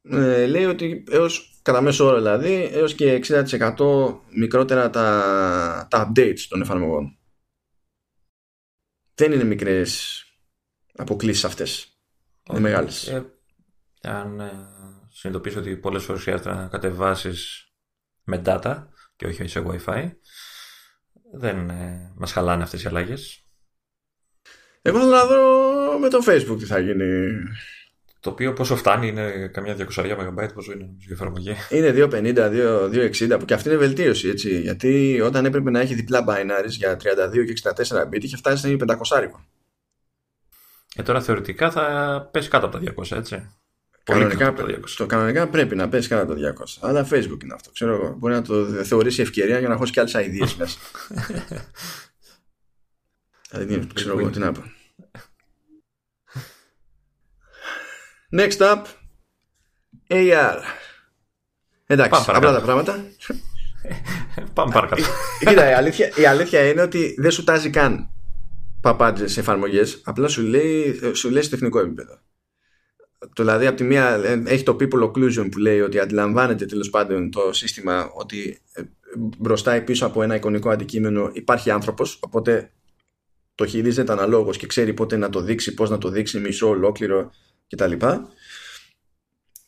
ε, 0.03 0.47
λέει 0.47 0.65
ότι 0.65 1.05
έως 1.11 1.61
κατά 1.62 1.81
μέσο 1.81 2.07
όρο 2.07 2.16
δηλαδή 2.16 2.69
έως 2.73 2.95
και 2.95 3.20
60% 3.28 4.20
μικρότερα 4.37 4.91
τα, 4.91 5.87
τα 5.91 6.12
updates 6.12 6.41
των 6.49 6.61
εφαρμογών. 6.61 7.19
Δεν 9.15 9.32
είναι 9.32 9.45
μικρές 9.45 10.23
αποκλήσεις 10.95 11.45
αυτές. 11.45 12.01
Είναι 12.51 12.61
μεγάλες. 12.61 13.09
Ε, 13.09 13.32
αν 14.03 14.41
ε, 14.41 14.53
συνειδητοποιήσω 15.11 15.61
ότι 15.61 15.77
πολλές 15.77 16.05
φορές 16.05 16.23
χρειάζεται 16.23 16.55
να 16.55 16.69
κατεβάσεις 16.69 17.73
με 18.24 18.43
data 18.47 18.87
και 19.16 19.27
όχι 19.27 19.47
σε 19.47 19.65
Wi-Fi 19.66 20.11
δεν 21.32 21.70
ε, 21.70 22.12
μας 22.16 22.32
χαλάνε 22.32 22.62
αυτές 22.62 22.82
οι 22.82 22.87
αλλαγές. 22.87 23.45
Εγώ 24.82 24.99
θέλω 24.99 25.11
να 25.11 25.24
δω 25.24 25.80
με 25.99 26.09
το 26.09 26.19
Facebook 26.27 26.59
τι 26.59 26.65
θα 26.65 26.79
γίνει. 26.79 27.33
Το 28.21 28.31
οποίο 28.31 28.53
πόσο 28.53 28.77
φτάνει, 28.77 29.09
είναι 29.09 29.51
καμιά 29.53 29.77
200 29.77 30.05
MB, 30.05 30.49
πόσο 30.55 30.73
είναι 30.73 30.85
η 31.09 31.12
εφαρμογή. 31.12 31.55
Είναι 31.71 31.95
250, 31.97 32.51
260, 33.35 33.39
που 33.39 33.45
και 33.45 33.55
αυτή 33.55 33.69
είναι 33.69 33.79
βελτίωση, 33.79 34.29
έτσι. 34.29 34.61
Γιατί 34.61 35.21
όταν 35.21 35.45
έπρεπε 35.45 35.71
να 35.71 35.81
έχει 35.81 35.95
διπλά 35.95 36.25
binaries 36.29 36.69
για 36.69 36.97
32 36.97 36.99
και 37.47 37.73
64 37.87 38.09
bit, 38.09 38.23
είχε 38.23 38.37
φτάσει 38.37 38.69
σε 38.69 38.77
500 38.87 38.95
Ε, 40.97 41.03
τώρα 41.03 41.21
θεωρητικά 41.21 41.71
θα 41.71 42.29
πέσει 42.33 42.49
κάτω 42.49 42.67
από 42.67 42.79
τα 42.79 42.93
200, 42.97 43.17
έτσι. 43.17 43.51
Κανονικά, 44.05 44.55
το 44.97 45.07
κανονικά 45.07 45.49
πρέπει 45.49 45.77
να 45.77 45.89
πέσει 45.89 46.09
κάτω 46.09 46.33
από 46.33 46.41
τα 46.41 46.55
200. 46.59 46.65
Αλλά 46.81 47.07
Facebook 47.11 47.43
είναι 47.43 47.55
αυτό. 47.55 47.71
Ξέρω 47.73 47.95
εγώ. 47.95 48.15
Μπορεί 48.19 48.35
να 48.35 48.43
το 48.43 48.65
θεωρήσει 48.65 49.23
ευκαιρία 49.23 49.59
για 49.59 49.69
να 49.69 49.77
χώσει 49.77 49.93
και 49.93 50.01
άλλες 50.01 50.15
ideas 50.17 50.55
μέσα. 50.59 50.79
Δηλαδή, 53.51 53.87
ξέρω 53.95 54.19
εγώ 54.19 54.31
τι 54.31 54.39
να 54.39 54.53
πω. 54.53 54.62
Next 58.32 58.59
up, 58.59 58.82
AR. 60.09 60.59
Εντάξει, 61.86 62.24
απλά 62.27 62.52
τα 62.52 62.61
πράγματα. 62.61 63.05
Πάμε 64.52 64.73
παρακάτω. 64.73 65.02
Κοίτα, 65.39 65.70
η 65.70 65.73
αλήθεια, 65.73 66.12
η 66.16 66.27
αλήθεια 66.27 66.69
είναι 66.69 66.82
ότι 66.82 67.15
δεν 67.19 67.31
σου 67.31 67.44
τάζει 67.44 67.70
καν 67.70 68.11
παπάντζες 68.81 69.32
σε 69.32 69.40
εφαρμογές. 69.40 70.01
Απλά 70.05 70.28
σου 70.28 70.43
λέει, 70.43 71.01
σου 71.12 71.31
λέει 71.31 71.43
σε 71.43 71.51
τεχνικό 71.51 71.78
επίπεδο. 71.78 72.19
Το, 73.19 73.43
δηλαδή, 73.43 73.66
από 73.66 73.77
τη 73.77 73.85
μία 73.85 74.20
ε, 74.24 74.43
έχει 74.47 74.62
το 74.62 74.77
people 74.81 75.02
occlusion 75.02 75.48
που 75.51 75.59
λέει 75.59 75.81
ότι 75.81 75.98
αντιλαμβάνεται 75.98 76.66
τέλος 76.66 76.90
πάντων 76.90 77.31
το 77.31 77.52
σύστημα 77.52 78.11
ότι 78.15 78.61
ε, 78.73 78.82
μπροστά 79.16 79.77
ή 79.77 79.82
πίσω 79.82 80.07
από 80.07 80.23
ένα 80.23 80.35
εικονικό 80.35 80.70
αντικείμενο 80.70 81.31
υπάρχει 81.32 81.70
άνθρωπος. 81.70 82.19
Οπότε 82.20 82.73
το 83.55 83.66
χειρίζεται 83.66 84.12
αναλόγως 84.12 84.57
και 84.57 84.66
ξέρει 84.66 84.94
πότε 84.94 85.16
να 85.16 85.31
το 85.31 85.40
δείξει, 85.40 85.74
πώς 85.74 85.90
να 85.90 85.98
το 85.98 86.09
δείξει, 86.09 86.39
μισό, 86.39 86.69
ολόκληρο 86.69 87.31
κτλ. 87.71 87.93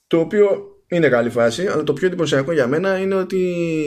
Το 0.07 0.19
οποίο 0.19 0.67
είναι 0.87 1.09
καλή 1.09 1.31
φάση, 1.31 1.67
αλλά 1.67 1.83
το 1.83 1.93
πιο 1.93 2.07
εντυπωσιακό 2.07 2.53
για 2.53 2.67
μένα 2.67 2.99
είναι 2.99 3.15
ότι 3.15 3.39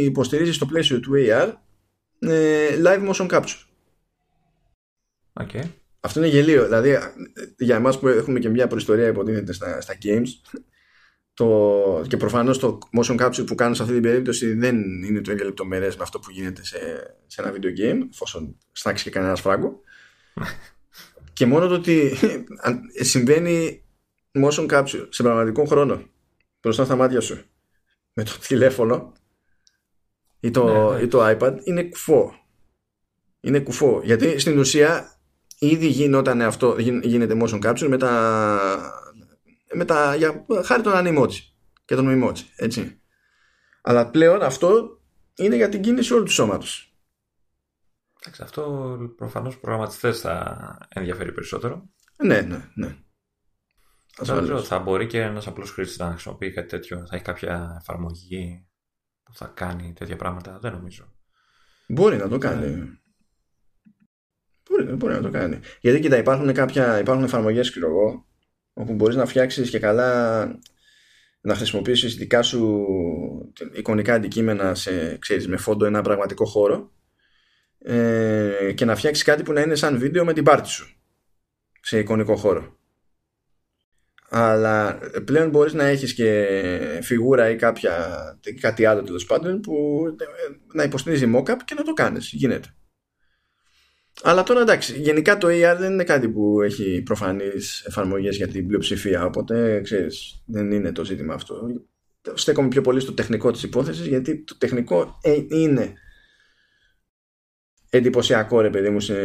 υποστηρίζει 0.02 0.54
στο 0.54 0.66
πλαίσιο 0.66 1.00
του 1.00 1.12
AR 1.16 1.54
ε, 2.20 2.82
live 2.84 3.10
motion 3.10 3.28
capture. 3.30 3.64
Okay. 5.34 5.64
Αυτό 6.00 6.20
είναι 6.20 6.30
γελίο. 6.30 6.64
Δηλαδή, 6.64 6.98
για 7.58 7.76
εμάς 7.76 8.00
που 8.00 8.08
έχουμε 8.08 8.40
και 8.40 8.50
μια 8.50 8.68
προϊστορία 8.68 9.08
υποτίθεται 9.08 9.54
στα, 9.54 9.82
στα 9.82 9.98
games, 10.04 10.28
το, 11.34 12.06
και 12.08 12.18
προφανώς 12.18 12.60
το 12.60 12.78
motion 12.98 13.20
capture 13.20 13.46
που 13.46 13.56
κάνω 13.56 13.74
σε 13.74 13.82
αυτή 13.82 13.94
την 13.94 14.04
περίπτωση 14.04 14.54
δεν 14.54 15.04
είναι 15.04 15.22
το 15.22 15.32
ίδιο 15.32 15.46
λεπτομερές 15.46 15.96
με 15.96 16.04
αυτό 16.04 16.20
που 16.20 16.32
γίνεται 16.32 16.66
σε, 16.66 16.78
σε 17.28 17.42
ένα 17.42 17.54
video 17.54 17.80
game, 17.80 18.08
εφόσον 18.12 18.58
στάξεις 18.72 19.04
και 19.04 19.10
κανένας 19.10 19.42
φράγκο. 19.42 19.82
και 21.34 21.46
μόνο 21.46 21.68
το 21.68 21.74
ότι 21.74 22.18
συμβαίνει 23.00 23.85
motion 24.36 24.70
capture 24.70 25.08
σε 25.10 25.24
πραγματικό 25.24 25.66
χρόνο 25.66 26.04
μπροστά 26.62 26.86
στα 26.86 26.96
μάτια 26.96 27.22
σου 27.22 27.46
με 28.14 28.24
το 28.24 28.32
τηλέφωνο 28.48 29.14
ή 30.40 30.52
το, 30.52 30.64
ναι, 30.64 30.96
ναι. 30.96 31.02
ή 31.02 31.08
το 31.08 31.30
iPad 31.30 31.58
είναι 31.64 31.84
κουφό. 31.84 32.34
Είναι 33.40 33.60
κουφό. 33.60 34.02
Γιατί 34.04 34.40
στην 34.40 34.60
ουσία 34.60 35.20
ήδη 35.60 35.88
γινόταν 35.88 36.42
αυτό, 36.42 36.76
γίνεται 36.80 37.38
motion 37.42 37.62
capture 37.66 37.88
με 37.88 37.98
τα, 37.98 38.60
με 39.74 39.86
τα 39.86 40.16
για, 40.16 40.46
χάρη 40.64 40.82
των 40.82 40.94
animoji 40.96 41.38
και 41.86 41.96
των 41.96 42.08
emoji. 42.10 42.42
Έτσι. 42.56 43.02
Αλλά 43.82 44.10
πλέον 44.10 44.42
αυτό 44.42 45.00
είναι 45.36 45.56
για 45.56 45.70
την 45.70 45.82
κίνηση 45.82 46.14
όλου 46.14 46.24
του 46.24 46.32
σώματος. 46.32 46.96
Εντάξει, 48.22 48.44
αυτό 48.44 48.98
προφανώς 49.18 49.60
προγραμματιστές 49.60 50.20
θα 50.20 50.78
ενδιαφέρει 50.90 51.32
περισσότερο. 51.32 51.90
Ναι, 52.18 52.42
ναι, 52.42 52.70
ναι. 52.74 52.98
Θα, 54.24 54.62
θα 54.64 54.80
μπορεί 54.80 55.08
και 55.08 55.22
ένας 55.22 55.48
απλός 55.48 55.72
χρήστης 55.72 55.98
να 55.98 56.12
χρησιμοποιεί 56.12 56.52
κάτι 56.52 56.68
τέτοιο. 56.68 56.98
Θα 56.98 57.16
έχει 57.16 57.24
κάποια 57.24 57.78
εφαρμογή 57.82 58.68
που 59.24 59.36
θα 59.36 59.52
κάνει 59.56 59.94
τέτοια 59.94 60.16
πράγματα. 60.16 60.60
Δεν 60.62 60.72
νομίζω. 60.72 61.14
Μπορεί 61.88 62.18
να 62.18 62.28
το 62.28 62.38
κάνει. 62.38 62.76
Ναι. 62.76 62.86
Μπορεί, 64.70 64.84
μπορεί 64.84 65.14
να 65.14 65.22
το 65.22 65.30
κάνει. 65.30 65.60
Γιατί 65.82 66.00
κοίτα, 66.00 66.18
υπάρχουν, 66.18 66.54
κάποια, 66.54 67.00
υπάρχουν 67.00 67.24
εφαρμογές, 67.24 67.70
ξέρω 67.70 67.88
εγώ, 67.88 68.26
όπου 68.74 68.94
μπορείς 68.94 69.16
να 69.16 69.26
φτιάξεις 69.26 69.70
και 69.70 69.80
καλά 69.80 70.46
να 71.42 71.56
χρησιμοποιήσεις 71.56 72.16
δικά 72.16 72.42
σου 72.42 72.86
εικονικά 73.74 74.14
αντικείμενα 74.14 74.76
σε, 74.76 75.18
ξέρεις, 75.18 75.48
με 75.48 75.58
φόντο 75.58 75.86
ένα 75.86 76.02
πραγματικό 76.02 76.46
χώρο 76.46 76.92
ε, 77.80 78.74
και 78.76 78.86
να 78.86 78.96
φτιάξεις 78.96 79.24
κάτι 79.24 79.44
που 79.44 79.54
να 79.54 79.62
είναι 79.62 79.76
σαν 79.76 79.98
βίντεο 79.98 80.26
με 80.26 80.34
την 80.34 80.44
πάρτι 80.44 80.70
σου 80.70 80.96
σε 81.82 82.00
εικονικό 82.00 82.36
χώρο. 82.36 82.78
Αλλά 84.30 85.00
πλέον 85.26 85.50
μπορείς 85.50 85.74
να 85.74 85.84
έχεις 85.84 86.14
και 86.14 86.48
φιγούρα 87.02 87.50
ή 87.50 87.56
κάποια, 87.56 87.94
κάτι 88.60 88.86
άλλο 88.86 89.04
τέλος 89.04 89.26
πάντων 89.26 89.60
που 89.60 90.06
να 90.74 90.84
υποστηρίζει 90.84 91.32
mock-up 91.36 91.58
και 91.66 91.74
να 91.76 91.84
το 91.84 91.94
κάνεις. 91.94 92.32
Γίνεται. 92.32 92.68
Αλλά 94.24 94.44
τώρα 94.44 94.62
εντάξει, 94.62 95.00
γενικά 95.00 95.38
το 95.38 95.48
AR 95.48 95.76
δεν 95.78 95.94
είναι 95.94 96.04
κάτι 96.04 96.30
που 96.30 96.62
έχει 96.62 97.02
προφανείς 97.02 97.86
εφαρμογές 97.86 98.36
για 98.36 98.48
την 98.48 98.68
πλειοψηφία, 98.68 99.26
οπότε 99.26 99.82
ξέρεις, 99.82 100.44
δεν 100.46 100.72
είναι 100.72 100.92
το 100.92 101.06
ζήτημα 101.06 101.34
αυτό. 101.34 101.68
Στέκομαι 102.34 102.68
πιο 102.68 102.82
πολύ 102.82 103.00
στο 103.00 103.14
τεχνικό 103.14 103.52
της 103.52 103.64
υπόθεσης, 103.64 104.06
γιατί 104.06 104.44
το 104.44 104.58
τεχνικό 104.58 105.20
ε, 105.22 105.38
είναι 105.48 105.94
εντυπωσιακό 107.90 108.62
ρε 108.62 108.70
παιδί 108.70 108.90
μου 108.90 109.00
σε, 109.00 109.16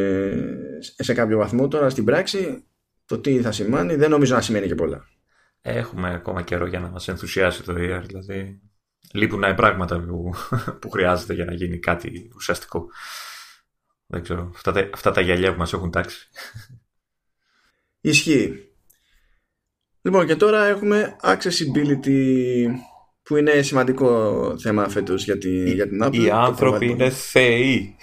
σε 0.81 1.14
κάποιο 1.14 1.36
βαθμό 1.39 1.68
τώρα 1.68 1.90
στην 1.90 2.05
πράξη 2.05 2.64
το 3.11 3.19
τι 3.19 3.41
θα 3.41 3.53
σημαίνει 3.53 3.95
δεν 3.95 4.11
νομίζω 4.11 4.35
να 4.35 4.41
σημαίνει 4.41 4.66
και 4.66 4.74
πολλά 4.74 5.09
Έχουμε 5.62 6.15
ακόμα 6.15 6.43
καιρό 6.43 6.66
για 6.66 6.81
να 6.81 6.89
μας 6.89 7.09
ενθουσιάσει 7.09 7.62
το 7.62 7.74
AR 7.77 8.03
δηλαδή 8.07 8.61
λείπουν 9.12 9.55
πράγματα 9.55 10.01
που, 10.01 10.35
που 10.81 10.91
χρειάζεται 10.91 11.35
για 11.35 11.45
να 11.45 11.53
γίνει 11.53 11.78
κάτι 11.78 12.31
ουσιαστικό 12.35 12.87
δεν 14.07 14.23
ξέρω 14.23 14.51
αυτά 14.55 14.73
τα, 14.73 14.91
αυτά 14.95 15.11
τα 15.11 15.20
γυαλιά 15.20 15.53
που 15.53 15.59
μας 15.59 15.73
έχουν 15.73 15.91
τάξει 15.91 16.28
Ισχύει 18.01 18.69
Λοιπόν 20.03 20.27
και 20.27 20.37
τώρα 20.37 20.65
έχουμε 20.65 21.16
accessibility 21.23 22.66
που 23.23 23.37
είναι 23.37 23.62
σημαντικό 23.62 24.59
θέμα 24.59 24.89
φέτος 24.89 25.24
για, 25.24 25.39
τη, 25.39 25.73
για 25.73 25.89
την 25.89 26.05
Apple. 26.05 26.15
Οι 26.15 26.31
άνθρωποι 26.31 26.87
είναι 26.87 27.11
θεοί 27.11 27.97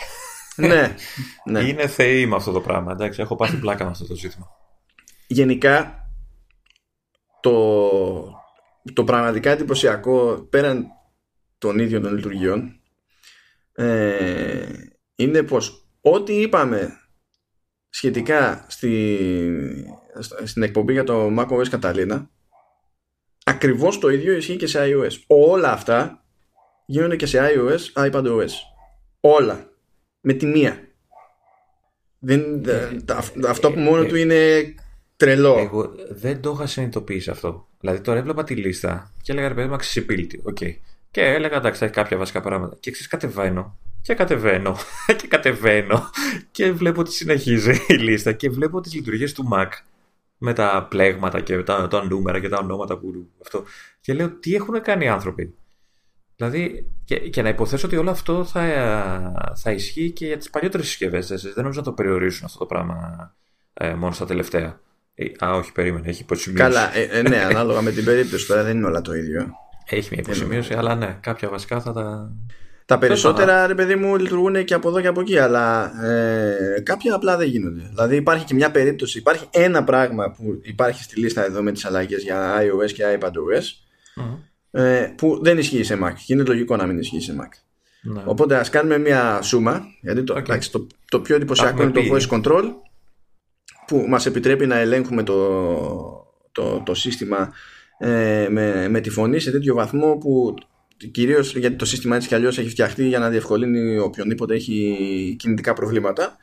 ναι, 0.56 0.96
ναι. 1.52 1.60
Είναι 1.60 1.88
θεοί 1.88 2.26
με 2.26 2.36
αυτό 2.36 2.52
το 2.52 2.62
πράγμα. 2.62 2.92
Εντάξει, 2.92 3.22
έχω 3.22 3.36
πάθει 3.36 3.58
πλάκα 3.58 3.84
με 3.84 3.90
αυτό 3.90 4.08
το 4.08 4.16
ζήτημα. 4.16 4.48
Γενικά, 5.28 6.10
το, 7.42 7.92
το 8.94 9.04
πραγματικά 9.04 9.52
εντυπωσιακό 9.52 10.48
πέραν 10.50 10.86
των 11.58 11.80
ίδιων 11.80 12.02
των 12.02 12.16
λειτουργιών 12.16 12.80
ε, 13.74 14.66
είναι 15.16 15.44
πως 15.44 15.88
ό,τι 16.02 16.42
είπαμε 16.42 16.92
σχετικά 17.90 18.66
στη, 18.70 19.20
στην 20.44 20.64
εκπομπή 20.64 20.94
για 20.94 21.04
το 21.04 21.36
macOS 21.38 21.70
Catalina 21.70 22.26
ακριβώς 23.48 24.00
το 24.00 24.10
ίδιο 24.10 24.34
ισχύει 24.34 24.56
και 24.56 24.68
σε 24.68 24.80
iOS. 24.82 25.12
Όλα 25.28 25.72
αυτά 25.72 26.26
γίνονται 26.86 27.16
και 27.16 27.26
σε 27.26 27.40
iOS, 27.42 28.12
iPadOS. 28.12 28.50
Όλα 29.20 29.70
με 30.20 30.34
τη 30.34 30.46
μία. 30.46 30.88
Δεν, 32.20 32.64
ε, 32.68 32.98
αυτό 33.48 33.72
που 33.72 33.80
μόνο 33.80 34.02
ε, 34.02 34.06
του 34.06 34.16
είναι 34.16 34.74
τρελό. 35.18 35.58
Εγώ 35.60 35.94
δεν 36.10 36.42
το 36.42 36.52
είχα 36.56 36.68
συνειδητοποιήσει 36.68 37.30
αυτό. 37.30 37.68
Δηλαδή 37.80 38.02
τώρα 38.02 38.20
έβλεπα 38.20 38.44
τη 38.44 38.56
λίστα 38.56 39.12
και 39.22 39.32
έλεγα 39.32 39.48
ρε 39.48 39.54
παιδί 39.54 39.68
μου 39.68 39.76
accessibility. 39.76 40.54
Okay. 40.54 40.76
Και 41.12 41.22
έλεγα 41.22 41.56
εντάξει, 41.58 41.84
έχει 41.84 41.94
κάποια 41.94 42.18
βασικά 42.18 42.42
πράγματα. 42.42 42.78
Και 42.80 42.90
εξή 42.90 43.08
κατεβαίνω 43.08 43.78
και 44.02 44.14
κατεβαίνω 44.14 44.78
και 45.18 45.28
κατεβαίνω 45.28 46.10
και 46.52 46.72
βλέπω 46.72 47.00
ότι 47.00 47.12
συνεχίζει 47.12 47.80
η 47.88 47.94
λίστα 47.94 48.32
και 48.32 48.50
βλέπω 48.50 48.82
τις 48.82 48.94
λειτουργίες 48.94 49.34
του 49.34 49.50
Mac 49.54 49.68
με 50.38 50.54
τα 50.54 50.88
πλέγματα 50.90 51.42
και 51.42 51.64
τα, 51.64 51.88
τα 51.88 52.04
νούμερα 52.06 52.40
και 52.40 52.50
τα 52.50 52.58
ονόματα 52.58 52.98
που 52.98 53.30
αυτό. 53.42 53.64
Και 54.02 54.14
λέω 54.14 54.30
τι 54.30 54.56
έχουν 54.56 54.82
κάνει 54.82 55.06
οι 55.06 55.08
άνθρωποι; 55.08 55.56
Δηλαδή, 56.36 56.92
και, 57.06 57.20
και, 57.20 57.42
να 57.42 57.50
υποθέσω 57.50 57.88
ότι 57.88 57.98
όλο 57.98 58.10
αυτό 58.10 58.44
θα, 58.44 58.64
θα 59.56 59.72
ισχύει 59.72 60.12
και 60.12 60.26
για 60.26 60.38
τις 60.38 60.50
παλιότερες 60.50 60.88
συσκευές. 60.88 61.28
Δεν 61.28 61.54
νομίζω 61.56 61.80
να 61.80 61.86
το 61.86 61.94
περιορίσουν 61.94 62.46
αυτό 62.46 62.60
το 62.60 62.66
πράγμα 62.66 63.36
ε, 63.74 63.94
μόνο 63.94 64.12
στα 64.12 64.26
τελευταία. 64.26 64.80
Ε, 65.20 65.46
α, 65.46 65.56
όχι, 65.56 65.72
περίμενε, 65.72 66.08
έχει 66.08 66.22
υποσημείωση. 66.22 66.64
Καλά, 66.64 66.98
ε, 66.98 67.02
ε, 67.02 67.22
ναι, 67.22 67.38
ανάλογα 67.38 67.82
με 67.82 67.92
την 67.92 68.06
περίπτωση 68.06 68.48
τώρα 68.48 68.64
δεν 68.64 68.78
είναι 68.78 68.86
όλα 68.86 69.02
το 69.02 69.14
ίδιο. 69.14 69.50
Έχει 69.86 70.10
μια 70.12 70.22
υποσημείωση, 70.26 70.74
αλλά 70.74 70.96
ναι, 70.96 71.18
κάποια 71.22 71.50
βασικά 71.50 71.82
θα 71.82 71.94
τα. 71.94 72.32
Τα 72.86 72.98
περισσότερα, 72.98 73.68
ρε 73.68 73.76
παιδί 73.76 73.96
μου, 73.96 74.18
λειτουργούν 74.18 74.66
και 74.66 74.74
από 74.74 74.90
εδώ 74.90 75.02
και 75.02 75.08
από 75.08 75.22
εκεί, 75.22 75.38
αλλά 75.38 75.92
ε, 76.06 76.80
κάποια 76.84 77.16
απλά 77.16 77.38
δεν 77.38 77.48
γίνονται. 77.48 77.82
Δηλαδή 77.90 78.16
υπάρχει 78.16 78.46
και 78.46 78.54
μια 78.54 78.72
περίπτωση, 78.72 79.18
υπάρχει 79.18 79.48
ένα 79.52 79.84
πράγμα 79.84 80.32
που 80.32 80.60
υπάρχει 80.64 81.04
στη 81.04 81.20
λίστα 81.20 81.46
εδώ 81.46 81.62
με 81.62 81.72
τις 81.72 81.86
αλλαγές 81.86 82.24
για 82.24 82.62
iOS 82.62 82.92
και 82.92 83.04
iPadOS, 83.20 83.64
mm 84.22 84.38
ε, 84.72 85.14
που 85.18 85.40
δεν 85.42 85.58
ισχύει 85.58 85.84
σε 85.84 86.00
Mac 86.04 86.14
και 86.26 86.34
είναι 86.34 86.44
λογικό 86.44 86.76
να 86.76 86.86
μην 86.86 87.00
ισχύει 87.00 87.22
σε 87.22 87.36
Mac. 87.40 87.62
Ναι. 88.02 88.22
Οπότε 88.26 88.56
ας 88.56 88.70
κάνουμε 88.70 88.98
μια 88.98 89.42
σούμα 89.42 89.86
γιατί 90.02 90.24
το, 90.24 90.36
okay. 90.38 90.60
το, 90.72 90.88
το 91.10 91.20
πιο 91.20 91.36
εντυπωσιακό 91.36 91.84
είναι 91.84 91.92
το 91.92 92.02
voice 92.12 92.28
control 92.30 92.64
που 93.88 94.06
μας 94.08 94.26
επιτρέπει 94.26 94.66
να 94.66 94.78
ελέγχουμε 94.78 95.24
το, 95.24 95.36
το, 96.52 96.82
το 96.86 96.94
σύστημα 96.94 97.54
ε, 97.98 98.48
με, 98.50 98.88
με 98.90 99.00
τη 99.00 99.10
φωνή 99.10 99.40
σε 99.40 99.52
τέτοιο 99.52 99.76
βαθμό 99.76 100.18
που 100.18 100.54
κυρίως 101.12 101.56
γιατί 101.56 101.76
το 101.76 101.86
σύστημα 101.86 102.16
έτσι 102.16 102.28
κι 102.28 102.36
αλλιώς 102.36 102.58
έχει 102.58 102.70
φτιαχτεί 102.70 103.08
για 103.08 103.20
να 103.20 103.30
διευκολύνει 103.30 103.98
οποιονδήποτε 103.98 104.56
έχει 104.56 105.36
κινητικά 105.40 105.74
προβλήματα 105.74 106.38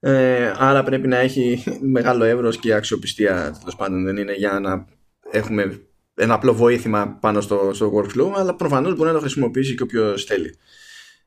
ε, 0.00 0.52
άρα 0.56 0.82
πρέπει 0.82 1.08
να 1.08 1.16
έχει 1.16 1.64
μεγάλο 1.80 2.24
εύρος 2.24 2.58
και 2.58 2.74
αξιοπιστία 2.74 3.56
τέλος 3.58 3.76
πάντων 3.76 4.04
δεν 4.04 4.16
είναι 4.16 4.34
για 4.34 4.60
να 4.60 4.86
έχουμε 5.30 5.80
ένα 6.16 6.34
απλό 6.34 6.54
βοήθημα 6.54 7.18
πάνω 7.20 7.40
στο, 7.40 7.70
στο 7.74 7.92
workflow, 7.94 8.32
αλλά 8.36 8.54
προφανώς 8.54 8.94
μπορεί 8.94 9.08
να 9.08 9.14
το 9.14 9.20
χρησιμοποιήσει 9.20 9.74
και 9.74 9.82
όποιος 9.82 10.24
θέλει. 10.24 10.58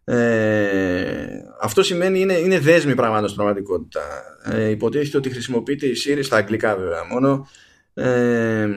Ε, 0.10 1.46
αυτό 1.62 1.84
σημαίνει 1.84 2.20
είναι, 2.20 2.34
είναι 2.34 2.60
δέσμη 2.60 2.96
πράγματα 2.96 3.26
στην 3.26 3.36
πραγματικότητα. 3.36 4.02
Ε, 4.44 4.70
υποτίθεται 4.70 5.18
ότι 5.18 5.30
χρησιμοποιείται 5.30 5.86
η 5.86 5.94
Siri 6.06 6.20
στα 6.22 6.38
αγγλικά 6.38 6.76
βέβαια 6.76 7.06
μόνο, 7.06 7.48
ε, 7.94 8.68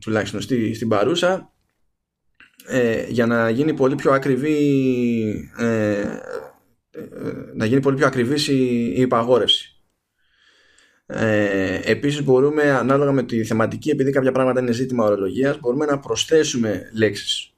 τουλάχιστον 0.00 0.40
στη, 0.40 0.74
στην 0.74 0.88
παρούσα, 0.88 1.52
ε, 2.66 3.04
για 3.08 3.26
να 3.26 3.50
γίνει 3.50 3.74
πολύ 3.74 3.94
πιο 3.94 4.12
ακριβή 4.12 5.50
ε, 5.58 6.00
ε, 6.00 7.00
να 7.54 7.64
γίνει 7.64 7.80
πολύ 7.80 7.96
πιο 7.96 8.06
ακριβής 8.06 8.48
η, 8.48 8.92
η 8.96 9.00
υπαγόρευση. 9.00 9.76
Ε, 11.06 11.80
επίσης 11.84 12.24
μπορούμε 12.24 12.62
ανάλογα 12.70 13.12
με 13.12 13.22
τη 13.22 13.44
θεματική 13.44 13.90
επειδή 13.90 14.10
κάποια 14.10 14.32
πράγματα 14.32 14.60
είναι 14.60 14.72
ζήτημα 14.72 15.04
ορολογίας 15.04 15.58
μπορούμε 15.60 15.84
να 15.84 15.98
προσθέσουμε 15.98 16.90
λέξεις 16.92 17.51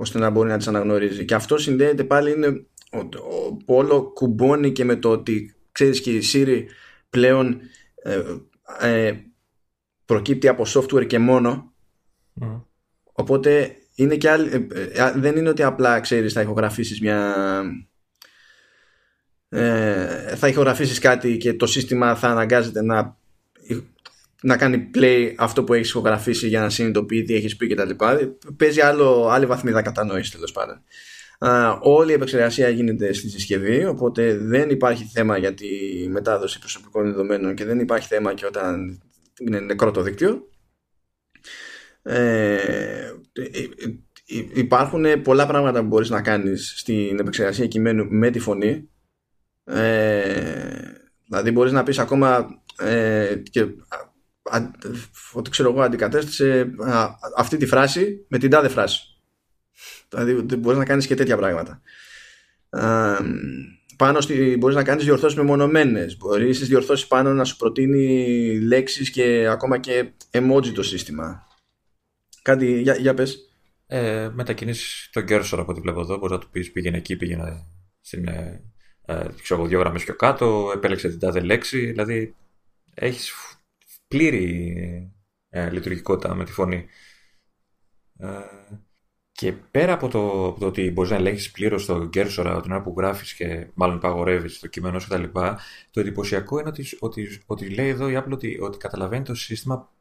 ώστε 0.00 0.18
να 0.18 0.30
μπορεί 0.30 0.48
να 0.48 0.56
τις 0.56 0.68
αναγνωρίζει. 0.68 1.24
Και 1.24 1.34
αυτό 1.34 1.58
συνδέεται 1.58 2.04
πάλι 2.04 2.32
είναι 2.32 2.46
ο, 2.92 3.56
όλο 3.64 4.02
κουμπώνει 4.02 4.72
και 4.72 4.84
με 4.84 4.96
το 4.96 5.10
ότι 5.10 5.54
ξέρεις 5.72 6.00
και 6.00 6.10
η 6.10 6.22
Siri 6.32 6.62
πλέον 7.10 7.60
ε, 8.02 8.22
ε, 8.80 9.12
προκύπτει 10.04 10.48
από 10.48 10.64
software 10.66 11.06
και 11.06 11.18
μόνο. 11.18 11.72
Οπότε 13.12 13.76
είναι 13.94 14.16
και 14.16 14.30
άλλη, 14.30 14.68
ε, 14.72 15.12
δεν 15.14 15.36
είναι 15.36 15.48
ότι 15.48 15.62
απλά 15.62 16.00
ξέρεις 16.00 16.32
θα 16.32 16.40
ηχογραφήσεις 16.40 17.00
μια 17.00 17.34
ε, 19.48 20.36
θα 20.36 20.48
ηχογραφήσεις 20.48 20.98
κάτι 20.98 21.36
και 21.36 21.54
το 21.54 21.66
σύστημα 21.66 22.14
θα 22.14 22.28
αναγκάζεται 22.28 22.82
να, 22.82 23.19
να 24.42 24.56
κάνει 24.56 24.90
play 24.94 25.34
αυτό 25.36 25.64
που 25.64 25.74
έχεις 25.74 25.88
ηχογραφήσει 25.88 26.48
για 26.48 26.60
να 26.60 26.70
συνειδητοποιεί 26.70 27.22
τι 27.22 27.34
έχεις 27.34 27.56
πει 27.56 27.66
κτλ. 27.66 27.90
Παίζει 28.56 28.80
άλλο, 28.80 29.28
άλλη 29.28 29.46
βαθμίδα 29.46 29.82
κατανόησης 29.82 30.30
τέλος 30.30 30.52
πάντων. 30.52 30.82
όλη 31.80 32.10
η 32.10 32.14
επεξεργασία 32.14 32.68
γίνεται 32.68 33.12
στη 33.12 33.28
συσκευή, 33.28 33.84
οπότε 33.84 34.36
δεν 34.36 34.70
υπάρχει 34.70 35.04
θέμα 35.12 35.38
για 35.38 35.54
τη 35.54 35.68
μετάδοση 36.08 36.58
προσωπικών 36.58 37.04
δεδομένων 37.04 37.54
και 37.54 37.64
δεν 37.64 37.78
υπάρχει 37.78 38.08
θέμα 38.08 38.34
και 38.34 38.46
όταν 38.46 39.02
είναι 39.38 39.60
νεκρό 39.60 39.90
το 39.90 40.02
δίκτυο. 40.02 40.48
Ε, 42.02 43.12
υπάρχουν 44.54 45.22
πολλά 45.22 45.46
πράγματα 45.46 45.80
που 45.80 45.86
μπορείς 45.86 46.10
να 46.10 46.22
κάνεις 46.22 46.74
στην 46.76 47.18
επεξεργασία 47.18 47.66
κειμένου 47.66 48.06
με 48.08 48.30
τη 48.30 48.38
φωνή 48.38 48.88
ε, 49.64 50.60
δηλαδή 51.26 51.50
μπορείς 51.50 51.72
να 51.72 51.82
πεις 51.82 51.98
ακόμα 51.98 52.48
ε, 52.78 53.34
και, 53.50 53.66
α, 54.50 54.70
ότι 55.32 55.50
ξέρω 55.50 55.70
εγώ 55.70 55.82
αντικατέστησε 55.82 56.70
αυτή 57.36 57.56
τη 57.56 57.66
φράση 57.66 58.24
με 58.28 58.38
την 58.38 58.50
τάδε 58.50 58.68
φράση. 58.68 59.02
Δηλαδή 60.08 60.56
μπορείς 60.56 60.78
να 60.78 60.84
κάνεις 60.84 61.06
και 61.06 61.14
τέτοια 61.14 61.36
πράγματα. 61.36 61.80
Ε, 62.70 63.16
πάνω 63.96 64.20
στη, 64.20 64.56
μπορείς 64.58 64.76
να 64.76 64.84
κάνεις 64.84 65.04
διορθώσεις 65.04 65.38
μεμονωμένες. 65.38 66.16
Μπορείς 66.16 66.56
στις 66.56 66.68
διορθώσεις 66.68 67.06
πάνω 67.06 67.32
να 67.32 67.44
σου 67.44 67.56
προτείνει 67.56 68.58
λέξεις 68.60 69.10
και 69.10 69.48
ακόμα 69.50 69.78
και 69.78 70.10
emoji 70.30 70.72
το 70.74 70.82
σύστημα. 70.82 71.46
Κάτι, 72.42 72.80
για, 72.80 72.94
για 72.94 73.14
πες. 73.14 73.44
Ε, 73.86 74.30
μετακινήσεις 74.32 75.10
τον 75.12 75.24
cursor 75.28 75.58
από 75.58 75.70
ό,τι 75.70 75.80
βλέπω 75.80 76.00
εδώ. 76.00 76.16
Μπορείς 76.16 76.30
να 76.30 76.38
του 76.38 76.50
πεις 76.50 76.72
πήγαινε 76.72 76.96
εκεί, 76.96 77.16
πήγαινε 77.16 77.66
στην, 78.00 78.28
ε, 78.28 78.62
ε, 79.06 79.26
ξέρω, 79.42 79.66
δύο 79.66 79.78
γραμμές 79.78 80.04
πιο 80.04 80.14
κάτω, 80.14 80.72
επέλεξε 80.74 81.08
την 81.08 81.18
τάδε 81.18 81.40
λέξη. 81.40 81.86
Δηλαδή 81.86 82.34
έχεις 82.94 83.32
πλήρη 84.10 85.14
ε, 85.48 85.70
λειτουργικότητα 85.70 86.34
με 86.34 86.44
τη 86.44 86.52
φωνή. 86.52 86.86
Ε, 88.18 88.28
και 89.32 89.52
πέρα 89.52 89.92
από 89.92 90.08
το, 90.08 90.46
από 90.46 90.60
το 90.60 90.66
ότι 90.66 90.90
μπορείς 90.90 91.10
να 91.10 91.16
ελέγχεις 91.16 91.50
πλήρως 91.50 91.86
το 91.86 92.10
cursor 92.14 92.60
την 92.62 92.72
ώρα 92.72 92.82
που 92.82 92.94
γράφεις 92.96 93.34
και 93.34 93.70
μάλλον 93.74 93.96
υπαγορεύει 93.96 94.58
το 94.58 94.66
κείμενο 94.66 94.98
σου 94.98 95.08
κτλ., 95.08 95.24
το 95.90 96.00
εντυπωσιακό 96.00 96.58
είναι 96.58 96.68
ότι, 96.68 96.96
ότι, 96.98 97.42
ότι 97.46 97.68
λέει 97.68 97.88
εδώ 97.88 98.08
η 98.08 98.16
Apple 98.18 98.32
ότι, 98.32 98.58
ότι 98.60 98.78
καταλαβαίνει 98.78 99.24
το 99.24 99.34
σύστημα 99.34 99.92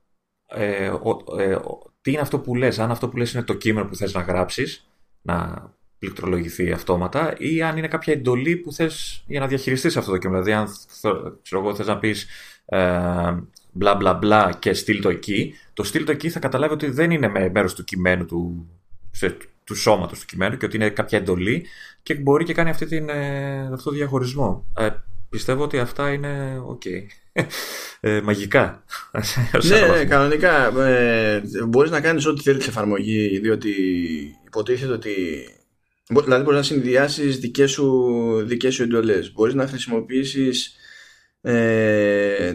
ε, 0.46 0.92
ε, 1.38 1.58
τι 2.02 2.12
είναι 2.12 2.20
αυτό 2.20 2.40
που 2.40 2.56
λες, 2.56 2.80
αν 2.80 2.92
αυτό 2.92 3.10
που 3.10 3.18
λες 3.18 3.34
είναι 3.34 3.44
το 3.44 3.54
κείμενο 3.54 3.88
που 3.88 3.96
θες 3.96 4.14
να 4.14 4.22
γράψεις, 4.22 4.90
να 5.22 5.70
πληκτρολογηθεί 6.00 6.72
αυτόματα 6.72 7.36
ή 7.38 7.62
αν 7.62 7.78
είναι 7.78 7.88
κάποια 7.88 8.14
εντολή 8.14 8.56
που 8.58 8.74
θες 8.74 9.24
για 9.28 9.40
να 9.40 9.48
διαχειριστείς 9.48 9.98
αυτό 9.98 10.12
το 10.12 10.18
κείμενο. 10.18 10.44
Δηλαδή 10.44 10.62
αν 10.62 10.76
ξέρω 11.42 11.62
εγώ, 11.62 11.76
θες 11.76 11.88
να 11.88 12.00
πεις 12.00 12.28
ε, 12.66 13.38
μπλα 13.72 13.96
μπλα 13.96 14.14
μπλα 14.14 14.58
και 14.60 14.74
στείλ 14.74 15.02
το 15.02 15.10
εκεί, 15.10 15.54
το 15.74 15.84
στείλ 15.84 16.06
το 16.06 16.12
εκεί 16.12 16.30
θα 16.30 16.40
καταλάβει 16.40 16.74
ότι 16.74 16.90
δεν 16.90 17.12
είναι 17.12 17.28
με 17.28 17.50
μέρος 17.50 17.74
του 17.74 17.84
κειμένου 17.84 18.26
του, 18.26 18.70
σε, 19.12 19.38
του 19.64 19.76
σώματος 19.76 20.20
του 20.20 20.26
κειμένου 20.26 20.58
και 20.58 20.66
ότι 20.66 20.76
είναι 20.76 20.90
κάποια 20.90 21.18
εντολή 21.18 21.66
και 22.04 22.16
μπορεί 22.16 22.44
και 22.44 22.54
κάνει 22.54 22.70
αυτή 22.70 22.86
την, 22.86 23.10
ε, 23.10 23.70
αυτό 23.74 23.90
το 23.90 23.96
διαχωρισμό. 23.96 24.66
Ε, 24.78 24.90
πιστεύω 25.30 25.64
ότι 25.64 25.80
αυτά 25.80 26.12
είναι 26.12 26.62
ok. 26.70 26.86
Ε, 28.02 28.22
μαγικά. 28.22 28.84
ναι, 29.68 29.88
ναι, 29.88 30.06
κανονικά. 30.06 30.82
Ε, 30.88 31.42
μπορείς 31.68 31.92
να 31.92 32.02
κάνεις 32.02 32.26
ό,τι 32.26 32.42
θέλεις 32.42 32.68
εφαρμογή, 32.68 33.40
διότι 33.40 33.72
υποτίθεται 34.46 34.92
ότι... 34.92 35.14
Δηλαδή 36.24 36.44
μπορείς 36.44 36.60
να 36.60 36.64
συνδυάσεις 36.64 37.38
δικές 37.40 37.72
σου, 37.72 38.06
δικές 38.46 38.74
σου 38.74 38.84
εντολές. 38.84 39.32
Μπορείς 39.32 39.54
να 39.54 39.68
χρησιμοποιήσεις 39.68 40.76
ε, 41.42 42.54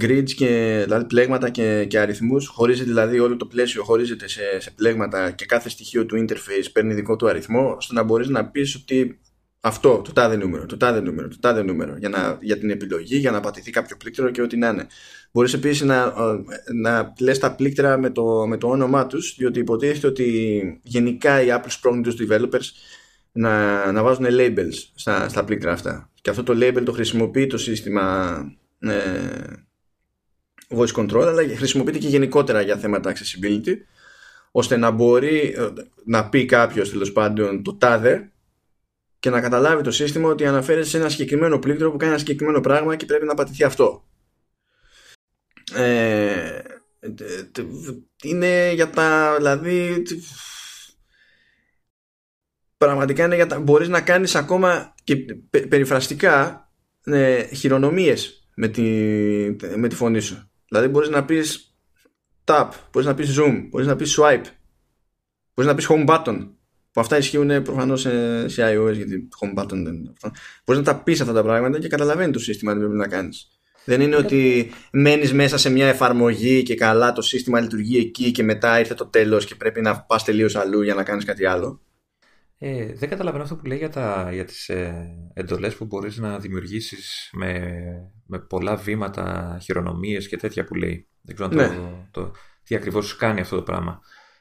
grids 0.00 0.30
και 0.36 0.80
δηλαδή 0.84 1.04
πλέγματα 1.06 1.50
και, 1.50 1.84
και 1.88 1.98
αριθμούς 1.98 2.46
χωρίζεται 2.46 2.88
δηλαδή 2.88 3.18
όλο 3.18 3.36
το 3.36 3.46
πλαίσιο 3.46 3.82
χωρίζεται 3.82 4.28
σε, 4.28 4.60
σε 4.60 4.70
πλέγματα 4.70 5.30
και 5.30 5.46
κάθε 5.46 5.68
στοιχείο 5.68 6.06
του 6.06 6.26
interface 6.28 6.66
παίρνει 6.72 6.94
δικό 6.94 7.16
του 7.16 7.28
αριθμό 7.28 7.74
ώστε 7.76 7.94
να 7.94 8.02
μπορείς 8.02 8.28
να 8.28 8.46
πεις 8.46 8.74
ότι 8.74 9.18
αυτό, 9.60 10.00
το 10.04 10.12
τάδε 10.12 10.36
νούμερο, 10.36 10.66
το 10.66 10.76
τάδε 10.76 11.00
νούμερο, 11.00 11.28
το 11.28 11.36
τάδε 11.40 11.62
νούμερο 11.62 11.96
για, 11.96 12.08
να, 12.08 12.38
για 12.40 12.58
την 12.58 12.70
επιλογή, 12.70 13.16
για 13.16 13.30
να 13.30 13.40
πατηθεί 13.40 13.70
κάποιο 13.70 13.96
πλήκτρο 13.96 14.30
και 14.30 14.42
ό,τι 14.42 14.56
να 14.56 14.68
είναι. 14.68 14.86
Μπορείς 15.32 15.52
επίσης 15.52 15.82
να, 15.82 16.12
να 16.74 17.12
λες 17.20 17.38
τα 17.38 17.54
πλήκτρα 17.54 17.98
με 17.98 18.10
το, 18.10 18.46
με 18.46 18.56
το 18.56 18.68
όνομά 18.68 19.06
τους, 19.06 19.34
διότι 19.38 19.58
υποτίθεται 19.58 20.06
ότι 20.06 20.80
γενικά 20.82 21.42
οι 21.42 21.46
Apple 21.50 21.68
σπρώχνουν 21.68 22.02
τους 22.02 22.16
developers 22.20 22.70
να, 23.36 23.92
να 23.92 24.02
βάζουν 24.02 24.26
labels 24.28 24.74
στα, 24.94 25.28
στα 25.28 25.44
πλήκτρα 25.44 25.72
αυτά. 25.72 26.10
Και 26.20 26.30
αυτό 26.30 26.42
το 26.42 26.52
label 26.56 26.82
το 26.84 26.92
χρησιμοποιεί 26.92 27.46
το 27.46 27.58
σύστημα 27.58 28.36
ε, 28.78 28.90
voice 30.68 30.94
control, 30.94 31.24
αλλά 31.26 31.42
χρησιμοποιείται 31.56 31.98
και 31.98 32.08
γενικότερα 32.08 32.60
για 32.60 32.76
θέματα 32.76 33.12
accessibility, 33.12 33.74
ώστε 34.50 34.76
να 34.76 34.90
μπορεί 34.90 35.54
ε, 35.56 35.68
να 36.04 36.28
πει 36.28 36.44
κάποιος 36.44 36.90
τέλος 36.90 37.12
πάντων 37.12 37.62
το 37.62 37.74
τάδε 37.74 38.30
και 39.18 39.30
να 39.30 39.40
καταλάβει 39.40 39.82
το 39.82 39.90
σύστημα 39.90 40.28
ότι 40.28 40.46
αναφέρεται 40.46 40.86
σε 40.86 40.96
ένα 40.96 41.08
συγκεκριμένο 41.08 41.58
πλήκτρο 41.58 41.90
που 41.90 41.96
κάνει 41.96 42.10
ένα 42.10 42.20
συγκεκριμένο 42.20 42.60
πράγμα 42.60 42.96
και 42.96 43.06
πρέπει 43.06 43.24
να 43.24 43.34
πατηθεί 43.34 43.64
αυτό. 43.64 44.04
Ε, 45.74 46.58
είναι 48.22 48.72
για 48.74 48.90
τα 48.90 49.34
δηλαδή 49.36 50.02
πραγματικά 52.76 53.24
είναι 53.24 53.34
για 53.34 53.46
τα 53.46 53.60
μπορείς 53.60 53.88
να 53.88 54.00
κάνεις 54.00 54.34
ακόμα 54.34 54.94
και 55.04 55.16
περιφραστικά 55.68 56.68
ε, 57.04 57.42
χειρονομίες 57.44 58.48
με 58.54 58.68
τη, 58.68 58.82
με 59.76 59.88
τη 59.88 59.94
φωνή 59.94 60.20
σου 60.20 60.50
δηλαδή 60.68 60.88
μπορείς 60.88 61.08
να 61.08 61.24
πεις 61.24 61.76
tap, 62.44 62.68
μπορείς 62.92 63.08
να 63.08 63.14
πεις 63.14 63.38
zoom, 63.40 63.66
μπορείς 63.70 63.86
να 63.86 63.96
πεις 63.96 64.18
swipe 64.20 64.46
μπορείς 65.54 65.70
να 65.70 65.74
πεις 65.74 65.86
home 65.88 66.06
button 66.06 66.48
που 66.96 67.02
αυτά 67.02 67.16
ισχύουν 67.16 67.62
προφανώς 67.62 68.00
σε, 68.00 68.48
σε 68.48 68.62
iOS 68.62 68.92
γιατί 68.92 69.28
home 69.40 69.62
button 69.62 69.68
δεν 69.68 69.94
είναι 69.94 70.12
αυτό. 70.12 70.30
Μπορείς 70.64 70.82
να 70.82 70.92
τα 70.92 71.02
πεις 71.02 71.20
αυτά 71.20 71.32
τα 71.32 71.42
πράγματα 71.42 71.78
και 71.78 71.88
καταλαβαίνει 71.88 72.32
το 72.32 72.38
σύστημα 72.38 72.72
τι 72.72 72.78
πρέπει 72.78 72.94
να 72.94 73.08
κάνεις. 73.08 73.48
Δεν 73.84 74.00
είναι 74.00 74.16
ότι 74.16 74.70
μένεις 74.92 75.32
μέσα 75.32 75.58
σε 75.58 75.70
μια 75.70 75.86
εφαρμογή 75.86 76.62
και 76.62 76.74
καλά 76.74 77.12
το 77.12 77.22
σύστημα 77.22 77.60
λειτουργεί 77.60 77.98
εκεί 77.98 78.30
και 78.30 78.42
μετά 78.42 78.78
ήρθε 78.78 78.94
το 78.94 79.06
τέλος 79.06 79.44
και 79.44 79.54
πρέπει 79.54 79.80
να 79.80 80.00
πας 80.00 80.24
τελείως 80.24 80.56
αλλού 80.56 80.82
για 80.82 80.94
να 80.94 81.02
κάνεις 81.02 81.24
κάτι 81.24 81.46
άλλο. 81.46 81.80
Ε, 82.58 82.92
δεν 82.94 83.08
καταλαβαίνω 83.08 83.42
αυτό 83.42 83.56
που 83.56 83.66
λέει 83.66 83.78
για, 83.78 83.88
τα, 83.88 84.30
για 84.32 84.44
τις 84.44 84.68
ε, 84.68 85.06
εντολές 85.34 85.76
που 85.76 85.84
μπορείς 85.84 86.16
να 86.16 86.38
δημιουργήσεις 86.38 87.30
με, 87.32 87.72
με 88.26 88.38
πολλά 88.38 88.76
βήματα, 88.76 89.58
χειρονομίες 89.62 90.28
και 90.28 90.36
τέτοια 90.36 90.64
που 90.64 90.74
λέει. 90.74 91.08
Δεν 91.22 91.34
ξέρω 91.34 91.50
ναι. 91.50 91.68
το, 91.68 92.08
το, 92.10 92.32
τι 92.62 92.74
ακριβώς 92.74 93.16
κάνει 93.16 93.40
αυτό 93.40 93.56
το 93.56 93.62
πράγμα. 93.62 94.00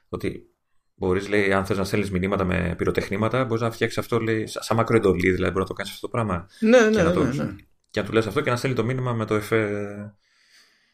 Ότι 0.09 0.49
Μπορείς, 0.97 1.29
λέει, 1.29 1.53
αν 1.53 1.65
θες 1.65 1.77
να 1.77 1.83
στέλνεις 1.83 2.11
μηνύματα 2.11 2.43
με 2.43 2.73
πυροτεχνήματα, 2.77 3.45
μπορείς 3.45 3.61
να 3.61 3.71
φτιάξεις 3.71 3.97
αυτό, 3.97 4.19
λέει, 4.19 4.47
σαν 4.47 4.77
μακροεντολή, 4.77 5.31
δηλαδή 5.31 5.51
μπορείς 5.51 5.57
να 5.57 5.65
το 5.65 5.73
κάνεις 5.73 5.91
αυτό 5.91 6.07
το 6.07 6.11
πράγμα. 6.11 6.47
Ναι, 6.59 6.79
ναι, 6.79 6.89
και 6.89 7.01
να, 7.01 7.11
το, 7.11 7.23
ναι, 7.23 7.43
ναι. 7.43 7.55
Και 7.89 7.99
να 7.99 8.05
του 8.05 8.13
λες 8.13 8.27
αυτό 8.27 8.41
και 8.41 8.49
να 8.49 8.55
στέλνει 8.55 8.75
το 8.75 8.83
μήνυμα 8.83 9.13
με 9.13 9.25
το 9.25 9.35
εφέ. 9.35 9.87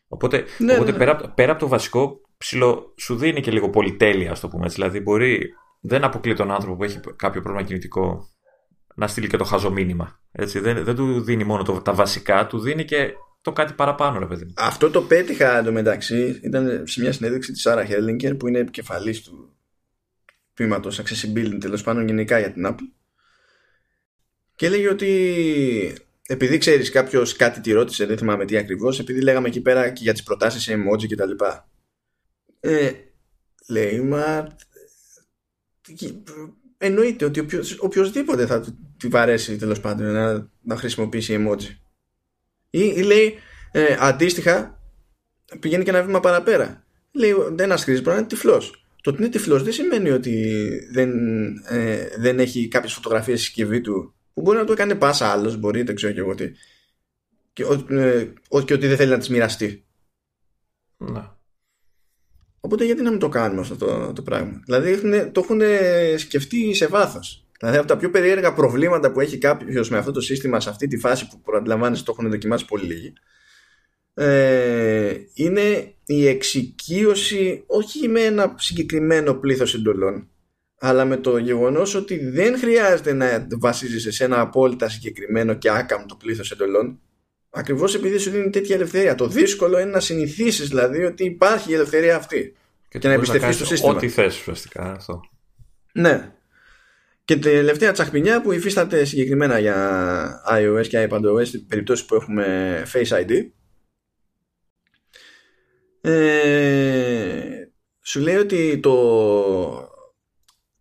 Οπότε, 0.08 0.45
ναι, 0.58 0.74
οπότε 0.74 0.91
ναι. 0.91 0.98
Πέρα, 0.98 1.16
πέρα 1.16 1.51
από 1.51 1.61
το 1.61 1.67
βασικό, 1.67 2.22
ψηλο, 2.38 2.93
σου 2.98 3.16
δίνει 3.16 3.41
και 3.41 3.51
λίγο 3.51 3.69
πολυτέλεια, 3.69 4.32
ας 4.32 4.40
το 4.40 4.48
πούμε 4.48 4.66
έτσι. 4.66 4.75
Δηλαδή, 4.75 5.00
μπορεί, 5.00 5.53
δεν 5.82 6.03
αποκλεί 6.03 6.35
τον 6.35 6.51
άνθρωπο 6.51 6.76
που 6.76 6.84
έχει 6.84 7.00
κάποιο 7.16 7.42
πρόβλημα 7.42 7.68
κινητικό 7.68 8.30
να 8.95 9.08
στείλει 9.08 9.27
και 9.27 9.38
το 9.38 9.43
χαζό 9.43 9.72
μήνυμα. 9.72 10.19
Έτσι, 10.32 10.60
δεν, 10.60 10.84
δεν 10.84 10.95
του 10.95 11.22
δίνει 11.22 11.43
μόνο 11.43 11.64
το, 11.64 11.82
τα 11.82 11.93
βασικά, 11.93 12.48
του 12.48 12.60
δίνει 12.60 12.85
και 12.85 13.14
το 13.42 13.51
κάτι 13.51 13.74
παραπάνω, 13.74 14.19
ρε 14.19 14.26
παιδί 14.26 14.53
Αυτό 14.58 14.90
το 14.90 15.01
πέτυχα 15.01 15.58
εντωμεταξύ. 15.58 16.40
Ήταν 16.43 16.84
σε 16.88 17.01
μια 17.01 17.11
συνέντευξη 17.11 17.51
της 17.51 17.61
Σάρα 17.61 17.85
Χέρλινγκερ 17.85 18.35
που 18.35 18.48
είναι 18.48 18.60
επικεφαλής 18.60 19.22
του 19.22 19.56
τμήματος 20.53 21.01
accessibility 21.01 21.58
τέλος 21.60 21.84
πάντων 21.84 22.06
γενικά 22.06 22.40
για 22.40 22.51
την 22.51 22.68
Apple. 22.68 22.93
Και 24.56 24.66
έλεγε 24.66 24.90
ότι 24.90 25.10
επειδή 26.27 26.58
ξέρεις 26.58 26.90
κάποιος 26.90 27.35
κάτι 27.35 27.61
τη 27.61 27.72
ρώτησε, 27.72 28.06
δεν 28.06 28.18
θυμάμαι 28.18 28.45
τι 28.45 28.58
ακριβώς, 28.58 29.00
επειδή 29.00 29.22
λέγαμε 29.22 29.48
εκεί 29.48 29.61
πέρα 29.61 29.90
και 29.90 30.03
για 30.03 30.14
τις 30.14 30.24
προτάσεις 30.24 30.64
σε 30.64 30.74
emoji 30.74 31.06
και 31.08 31.16
τα 31.16 31.26
λοιπά. 31.26 31.69
Ε, 32.60 32.92
λέει, 33.69 34.00
μα. 34.00 34.48
Εννοείται 36.77 37.26
ότι 37.26 37.40
οποιος, 37.40 37.80
οποιοδήποτε 37.80 38.45
θα 38.45 38.61
του 38.98 39.10
βαρέσει 39.10 39.56
τέλος 39.56 39.80
πάντων 39.80 40.11
να, 40.11 40.50
να 40.61 40.76
χρησιμοποιήσει 40.76 41.38
emoji. 41.40 41.76
Ή, 42.69 42.93
ή 42.95 43.01
λέει, 43.01 43.35
ε, 43.72 43.95
αντίστοιχα, 44.00 44.80
πηγαίνει 45.60 45.84
και 45.84 45.90
ένα 45.90 46.03
βήμα 46.03 46.19
παραπέρα. 46.19 46.85
Λέει, 47.11 47.34
ένα 47.60 47.77
χρήστη 47.77 48.01
μπορεί 48.01 48.16
να 48.16 48.22
είναι 48.22 48.27
τυφλός. 48.27 48.85
Το 49.01 49.10
ότι 49.10 49.22
είναι 49.22 49.32
τυφλός 49.32 49.64
δεν 49.64 49.74
σημαίνει 49.74 50.10
ότι 50.10 50.68
δεν, 50.92 51.11
ε, 51.58 52.08
δεν 52.18 52.40
έχει 52.40 52.68
κάποιες 52.68 52.93
φωτογραφίες 52.93 53.40
στη 53.40 53.48
συσκευή 53.48 53.82
του 53.82 54.14
που 54.34 54.42
μπορεί 54.42 54.58
να 54.58 54.64
το 54.64 54.72
έκανε 54.72 54.95
πάσα 54.95 55.27
άλλος, 55.32 55.58
μπορεί, 55.58 55.82
δεν 55.82 55.95
ξέρω 55.95 56.14
και 56.14 56.19
εγώ 56.19 56.35
τι. 56.35 56.51
Και, 57.53 57.64
ε, 57.90 58.34
και 58.66 58.74
ότι 58.74 58.88
δεν 58.88 58.98
θέλει 58.98 59.11
να 59.11 59.18
τι 59.18 59.32
μοιραστεί. 59.32 59.85
Να. 60.98 61.41
Οπότε 62.62 62.86
γιατί 62.86 63.02
να 63.02 63.10
μην 63.10 63.20
το 63.20 63.30
κάνουμε 63.30 63.62
αυτό 63.62 63.76
το, 63.76 64.14
το 64.14 64.22
πράγμα; 64.22 64.62
Δηλαδή 64.66 65.02
το 65.32 65.42
έχουν 65.44 65.62
σκεφτεί 66.18 66.74
σε 66.74 66.88
βάθος. 66.88 67.46
Δηλαδή 67.62 67.80
από 67.80 67.88
τα 67.88 67.98
πιο 67.98 68.10
περίεργα 68.10 68.54
προβλήματα 68.54 69.12
που 69.12 69.20
έχει 69.20 69.38
κάποιος 69.38 69.90
με 69.90 69.98
αυτό 69.98 70.12
το 70.12 70.22
σύστημα 70.22 70.60
σε 70.60 70.70
αυτή 70.70 70.88
τη 70.88 70.98
φάση 70.98 71.28
που 71.28 71.42
προαντιλαμβάνεσαι 71.42 72.04
το 72.04 72.16
έχουν 72.18 72.30
δοκιμάσει 72.30 72.66
πολύ 72.66 72.84
λίγοι 72.84 73.14
ε, 74.14 75.14
είναι 75.34 75.94
η 76.06 76.28
εξοικείωση 76.28 77.64
όχι 77.68 78.08
με 78.08 78.22
ένα 78.22 78.56
συγκεκριμένο 78.58 79.34
πλήθος 79.34 79.74
εντολών 79.74 80.30
αλλά 80.80 81.06
με 81.06 81.18
το 81.18 81.38
γεγονός 81.38 81.96
ότι 81.96 82.30
δεν 82.30 82.58
χρειάζεται 82.58 83.14
να 83.14 83.48
βασίζεσαι 83.60 84.12
σε 84.12 84.24
ένα 84.24 84.40
απόλυτα 84.40 84.90
συγκεκριμένο 84.90 85.54
και 85.54 85.70
άκαμπτο 85.70 86.16
πλήθος 86.16 86.52
εντολών 86.52 87.00
ακριβώς 87.52 87.96
επειδή 87.96 88.18
σου 88.18 88.30
δίνει 88.30 88.50
τέτοια 88.50 88.76
ελευθερία. 88.76 89.16
Το 89.16 89.28
δύσκολο 89.28 89.80
είναι 89.80 89.92
να 89.92 90.00
συνηθίσεις 90.00 90.68
δηλαδή 90.68 91.04
ότι 91.04 91.24
υπάρχει 91.26 91.72
η 91.72 91.74
ελευθερία 91.74 92.16
αυτή 92.16 92.56
και, 92.90 93.00
και 93.00 93.08
να 93.08 93.14
εμπιστευτείς 93.14 93.58
το 93.58 93.66
σύστημα. 93.66 93.94
Ό,τι 93.94 94.10
θες 94.10 94.40
ουσιαστικά 94.40 94.92
αυτό. 94.92 95.22
Ναι. 95.94 96.32
Και 97.26 97.38
τελευταία 97.38 97.92
τσαχπινιά 97.92 98.42
που 98.42 98.52
υφίσταται 98.52 99.06
συγκεκριμένα 99.06 99.60
για 99.60 100.42
iOS 100.52 100.88
και 100.88 101.08
iPadOS 101.10 101.46
στην 101.46 101.68
περίπτωση 101.68 102.06
που 102.06 102.16
έχουμε 102.16 102.84
Face 102.94 103.26
ID 103.26 103.32
ε, 106.02 107.68
σου 108.02 108.20
λέει 108.20 108.36
ότι 108.36 108.80
το, 108.80 108.96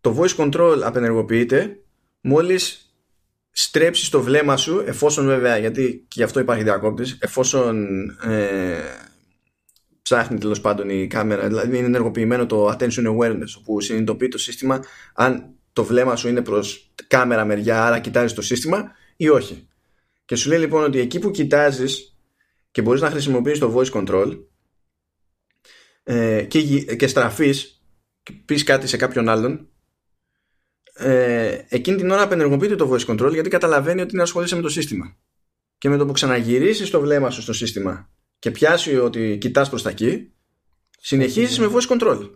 το 0.01 0.17
voice 0.19 0.35
control 0.35 0.79
απενεργοποιείται 0.83 1.79
μόλις 2.21 2.90
στρέψεις 3.51 4.09
το 4.09 4.21
βλέμμα 4.21 4.57
σου 4.57 4.83
εφόσον 4.85 5.25
βέβαια 5.25 5.57
γιατί 5.57 6.05
και 6.07 6.15
γι' 6.15 6.23
αυτό 6.23 6.39
υπάρχει 6.39 6.63
διακόπτης 6.63 7.17
εφόσον 7.21 7.85
ε, 8.09 8.77
ψάχνει 10.01 10.37
τέλος 10.37 10.61
πάντων 10.61 10.89
η 10.89 11.07
κάμερα 11.07 11.47
δηλαδή 11.47 11.77
είναι 11.77 11.85
ενεργοποιημένο 11.85 12.45
το 12.45 12.67
attention 12.67 13.17
awareness 13.17 13.57
όπου 13.57 13.81
συνειδητοποιεί 13.81 14.27
το 14.27 14.37
σύστημα 14.37 14.79
αν 15.13 15.55
το 15.73 15.83
βλέμμα 15.83 16.15
σου 16.15 16.27
είναι 16.27 16.41
προς 16.41 16.93
κάμερα 17.07 17.45
μεριά 17.45 17.85
άρα 17.85 17.99
κοιτάζεις 17.99 18.33
το 18.33 18.41
σύστημα 18.41 18.91
ή 19.15 19.29
όχι. 19.29 19.67
Και 20.25 20.35
σου 20.35 20.49
λέει 20.49 20.59
λοιπόν 20.59 20.83
ότι 20.83 20.99
εκεί 20.99 21.19
που 21.19 21.31
κοιτάζεις 21.31 22.17
και 22.71 22.81
μπορείς 22.81 23.01
να 23.01 23.09
χρησιμοποιείς 23.09 23.59
το 23.59 23.75
voice 23.75 23.91
control 23.91 24.39
ε, 26.03 26.43
και, 26.43 26.81
και 26.95 27.07
στραφείς 27.07 27.83
και 28.23 28.33
πεις 28.45 28.63
κάτι 28.63 28.87
σε 28.87 28.97
κάποιον 28.97 29.29
άλλον 29.29 29.70
ε, 30.93 31.57
εκείνη 31.69 31.97
την 31.97 32.11
ώρα 32.11 32.21
απενεργοποιείται 32.21 32.75
το 32.75 32.91
voice 32.91 33.11
control 33.11 33.33
γιατί 33.33 33.49
καταλαβαίνει 33.49 34.01
ότι 34.01 34.13
είναι 34.13 34.21
ασχολείσαι 34.21 34.55
με 34.55 34.61
το 34.61 34.69
σύστημα 34.69 35.17
και 35.77 35.89
με 35.89 35.97
το 35.97 36.05
που 36.05 36.11
ξαναγυρίσεις 36.11 36.89
το 36.89 36.99
βλέμμα 36.99 37.29
σου 37.29 37.41
στο 37.41 37.53
σύστημα 37.53 38.09
και 38.39 38.51
πιάσει 38.51 38.97
ότι 38.97 39.37
κοιτάς 39.39 39.69
προς 39.69 39.81
τα 39.81 39.89
εκεί 39.89 40.31
συνεχίζεις 40.99 41.59
με 41.59 41.69
voice 41.73 41.97
control 41.97 42.29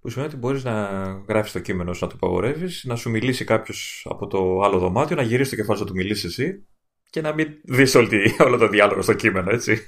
που 0.00 0.08
σημαίνει 0.08 0.28
ότι 0.28 0.38
μπορείς 0.38 0.64
να 0.64 0.82
γράφεις 1.28 1.52
το 1.52 1.58
κείμενο 1.58 1.92
σου, 1.92 2.04
να 2.04 2.10
το 2.10 2.16
απαγορεύεις, 2.16 2.84
να 2.86 2.96
σου 2.96 3.10
μιλήσει 3.10 3.44
κάποιος 3.44 4.06
από 4.10 4.26
το 4.26 4.60
άλλο 4.60 4.78
δωμάτιο, 4.78 5.16
να 5.16 5.22
γυρίσεις 5.22 5.50
το 5.50 5.56
κεφάλι 5.56 5.78
σου 5.78 5.84
να 5.84 5.90
του 5.90 5.96
μιλήσεις 5.96 6.24
εσύ 6.24 6.66
και 7.10 7.20
να 7.20 7.34
μην 7.34 7.48
δεις 7.64 7.94
όλο 8.38 8.56
το 8.58 8.68
διάλογο 8.68 9.02
στο 9.02 9.12
κείμενο, 9.12 9.50
έτσι. 9.50 9.84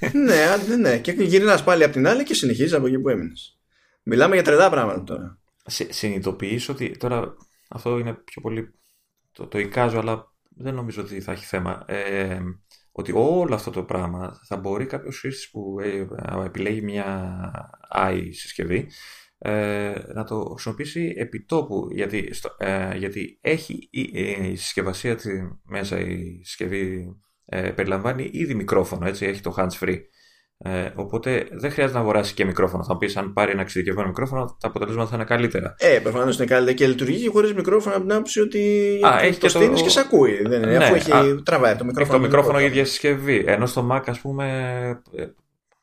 ναι, 0.67 0.75
ναι. 0.75 0.97
Και 0.97 1.11
γυρνάς 1.11 1.63
πάλι 1.63 1.83
από 1.83 1.93
την 1.93 2.07
άλλη 2.07 2.23
και 2.23 2.33
συνεχίζεις 2.33 2.73
από 2.73 2.87
εκεί 2.87 2.99
που 2.99 3.09
έμεινες. 3.09 3.59
Μιλάμε 4.03 4.35
για 4.35 4.43
τρελά 4.43 4.69
πράγματα 4.69 5.03
τώρα. 5.03 5.39
Συνειδητοποιείς 5.89 6.69
ότι 6.69 6.97
τώρα 6.97 7.35
αυτό 7.69 7.97
είναι 7.97 8.13
πιο 8.13 8.41
πολύ. 8.41 8.73
Το, 9.31 9.47
το 9.47 9.59
εικάζω, 9.59 9.99
αλλά 9.99 10.33
δεν 10.49 10.73
νομίζω 10.73 11.01
ότι 11.01 11.21
θα 11.21 11.31
έχει 11.31 11.45
θέμα. 11.45 11.83
Ε, 11.87 12.41
ότι 12.91 13.11
όλο 13.15 13.55
αυτό 13.55 13.71
το 13.71 13.83
πράγμα 13.83 14.39
θα 14.47 14.57
μπορεί 14.57 14.85
κάποιος 14.85 15.19
χρήστης 15.19 15.49
που 15.49 15.79
ε, 15.79 16.07
επιλέγει 16.45 16.81
μια 16.81 17.51
AI 17.95 18.27
συσκευή 18.31 18.87
ε, 19.37 19.93
να 20.13 20.23
το 20.23 20.43
χρησιμοποιήσει 20.43 21.13
επιτόπου 21.17 21.87
γιατί, 21.91 22.31
ε, 22.57 22.97
γιατί 22.97 23.37
έχει 23.41 23.87
η, 23.91 24.01
η 24.01 24.55
συσκευασία 24.55 25.15
της, 25.15 25.25
μέσα 25.63 25.99
η 25.99 26.39
συσκευή 26.43 27.15
ε, 27.45 27.69
περιλαμβάνει 27.71 28.29
ήδη 28.33 28.55
μικρόφωνο, 28.55 29.07
έτσι, 29.07 29.25
έχει 29.25 29.41
το 29.41 29.55
hands 29.57 29.79
free. 29.79 29.99
Ε, 30.57 30.89
οπότε 30.95 31.47
δεν 31.51 31.71
χρειάζεται 31.71 31.97
να 31.97 32.03
αγοράσεις 32.03 32.33
και 32.33 32.45
μικρόφωνο. 32.45 32.83
Θα 32.83 32.97
πεις, 32.97 33.17
αν 33.17 33.33
πάρει 33.33 33.51
ένα 33.51 33.61
εξειδικευμένο 33.61 34.07
μικρόφωνο, 34.07 34.57
τα 34.59 34.67
αποτελέσματα 34.67 35.09
θα 35.09 35.15
είναι 35.15 35.25
καλύτερα. 35.25 35.75
Ε, 35.77 35.99
προφανώς 35.99 36.37
είναι 36.37 36.45
καλύτερα 36.45 36.77
και 36.77 36.87
λειτουργεί 36.87 37.27
χωρίς 37.27 37.53
μικρόφωνο 37.53 37.95
από 37.95 38.03
την 38.03 38.13
άποψη 38.13 38.39
ότι 38.39 38.59
α, 39.05 39.19
έχει 39.21 39.39
το, 39.39 39.47
το 39.47 39.49
στείνεις 39.49 39.81
και 39.81 39.89
σε 39.89 39.99
ακούει. 39.99 40.41
Δεν 40.47 40.63
είναι, 40.63 40.77
ναι, 40.77 40.85
αφού 40.85 40.95
έχει 40.95 41.11
α, 41.11 41.43
τραβάει 41.43 41.75
το 41.75 41.85
μικρόφωνο. 41.85 42.01
Έχει 42.01 42.11
το 42.11 42.19
μικρόφωνο 42.19 42.59
η 42.59 42.65
ίδια 42.65 42.85
συσκευή. 42.85 43.43
Ενώ 43.47 43.65
στο 43.65 43.89
Mac, 43.91 44.01
ας 44.05 44.19
πούμε, 44.19 44.45
ε, 45.15 45.25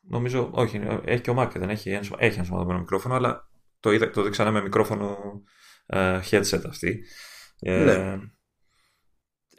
νομίζω, 0.00 0.50
όχι, 0.52 0.80
έχει 1.04 1.20
και 1.20 1.30
ο 1.30 1.34
Mac, 1.38 1.50
δεν 1.54 1.70
έχει, 1.70 1.98
έχει 2.18 2.38
ενσωματωμένο 2.38 2.78
μικρόφωνο, 2.78 3.14
αλλά 3.14 3.48
το, 3.80 3.92
είδα, 3.92 4.10
το 4.10 4.22
δείξανε 4.22 4.50
με 4.50 4.62
μικρόφωνο 4.62 5.18
uh, 5.94 6.20
headset 6.30 6.60
αυτή. 6.68 7.04
Ε, 7.60 7.84
ναι. 7.84 8.16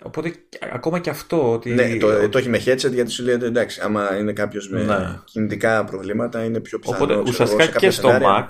Οπότε 0.04 0.34
ακόμα 0.74 1.00
και 1.00 1.10
αυτό 1.10 1.52
ότι... 1.52 1.70
Ναι, 1.70 1.98
το, 1.98 2.30
το 2.30 2.38
έχει 2.38 2.50
με 2.50 2.58
headset 2.66 2.92
γιατί 2.92 3.12
σου 3.12 3.24
λέει 3.24 3.38
εντάξει, 3.42 3.82
άμα 3.84 4.18
είναι 4.18 4.34
κάποιος 4.34 4.70
με 4.70 4.84
ναι. 4.84 5.20
κινητικά 5.24 5.84
προβλήματα 5.84 6.44
είναι 6.44 6.60
πιο 6.60 6.80
πιθανό. 6.80 7.04
Οπότε 7.04 7.30
ουσιαστικά 7.30 7.66
και 7.66 7.90
στο 7.90 8.10
Mac 8.10 8.48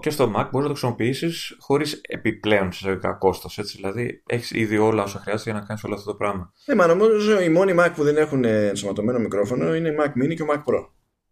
και 0.00 0.10
στο 0.10 0.24
Mac 0.24 0.48
μπορείς 0.50 0.52
να 0.52 0.62
το 0.62 0.68
χρησιμοποιήσεις 0.68 1.56
χωρίς 1.58 2.00
επιπλέον 2.08 2.72
συστατικά 2.72 3.12
κόστος. 3.12 3.60
Δηλαδή 3.74 4.22
έχεις 4.26 4.50
ήδη 4.50 4.78
όλα 4.78 5.02
όσα 5.02 5.18
χρειάζεται 5.18 5.50
για 5.50 5.60
να 5.60 5.66
κάνεις 5.66 5.84
όλο 5.84 5.94
αυτό 5.94 6.10
το 6.10 6.16
πράγμα. 6.16 6.52
Ναι, 6.66 6.74
μα 6.74 6.86
νομίζω 6.86 7.40
οι 7.40 7.48
μόνοι 7.48 7.74
Mac 7.78 7.90
που 7.94 8.02
δεν 8.02 8.16
έχουν 8.16 8.44
ενσωματωμένο 8.44 9.18
μικρόφωνο 9.18 9.74
είναι 9.74 9.88
η 9.88 9.96
Mac 10.00 10.22
Mini 10.22 10.34
και 10.34 10.42
ο 10.42 10.46
Mac 10.50 10.56
Pro. 10.56 10.88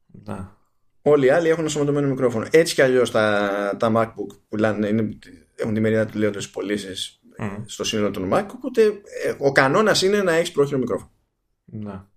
Ναι. 0.07 0.47
Όλοι 1.03 1.27
οι 1.27 1.31
άλλοι 1.31 1.49
έχουν 1.49 1.63
ενσωματωμένο 1.63 2.09
μικρόφωνο. 2.09 2.47
Έτσι 2.51 2.75
κι 2.75 2.83
αλλιώς 2.83 3.11
τα, 3.11 3.77
τα 3.79 3.93
MacBook 3.97 4.39
πουλάνε, 4.49 4.89
είναι, 4.89 5.09
έχουν 5.57 5.75
τη 5.75 5.81
μερίδα 5.81 6.07
του 6.07 6.19
λέω 6.19 6.31
πωλήσεις 6.53 7.22
mm. 7.43 7.63
στο 7.67 7.85
σύνολο 7.85 8.11
των 8.11 8.31
Mac. 8.33 8.47
Οπότε 8.55 8.83
ε, 9.25 9.35
ο 9.39 9.53
κανόνας 9.53 10.03
είναι 10.03 10.23
να 10.23 10.33
έχεις 10.33 10.53
πρόχειρο 10.53 10.79
μικρόφωνο. 10.79 11.11
Να. 11.65 12.11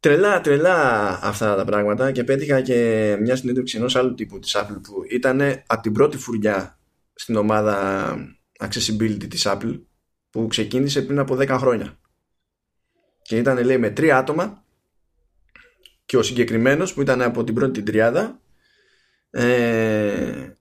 Τρελά, 0.00 0.40
τρελά 0.40 1.08
αυτά 1.22 1.56
τα 1.56 1.64
πράγματα 1.64 2.12
και 2.12 2.24
πέτυχα 2.24 2.60
και 2.60 3.16
μια 3.20 3.36
συνέντευξη 3.36 3.76
ενός 3.76 3.96
άλλου 3.96 4.14
τύπου 4.14 4.38
της 4.38 4.56
Apple 4.56 4.80
που 4.82 5.02
ήταν 5.10 5.40
από 5.66 5.82
την 5.82 5.92
πρώτη 5.92 6.18
φουριά 6.18 6.78
στην 7.14 7.36
ομάδα 7.36 8.14
accessibility 8.58 9.26
της 9.28 9.46
Apple 9.46 9.80
που 10.30 10.46
ξεκίνησε 10.46 11.02
πριν 11.02 11.18
από 11.18 11.34
10 11.34 11.48
χρόνια. 11.48 11.98
Και 13.22 13.36
ήταν 13.36 13.64
λέει 13.64 13.78
με 13.78 13.90
τρία 13.90 14.18
άτομα 14.18 14.64
και 16.06 16.16
ο 16.16 16.22
συγκεκριμένος 16.22 16.94
που 16.94 17.00
ήταν 17.00 17.22
από 17.22 17.44
την 17.44 17.54
πρώτη 17.54 17.72
την 17.72 17.84
τριάδα 17.84 18.40
ε, 19.30 20.54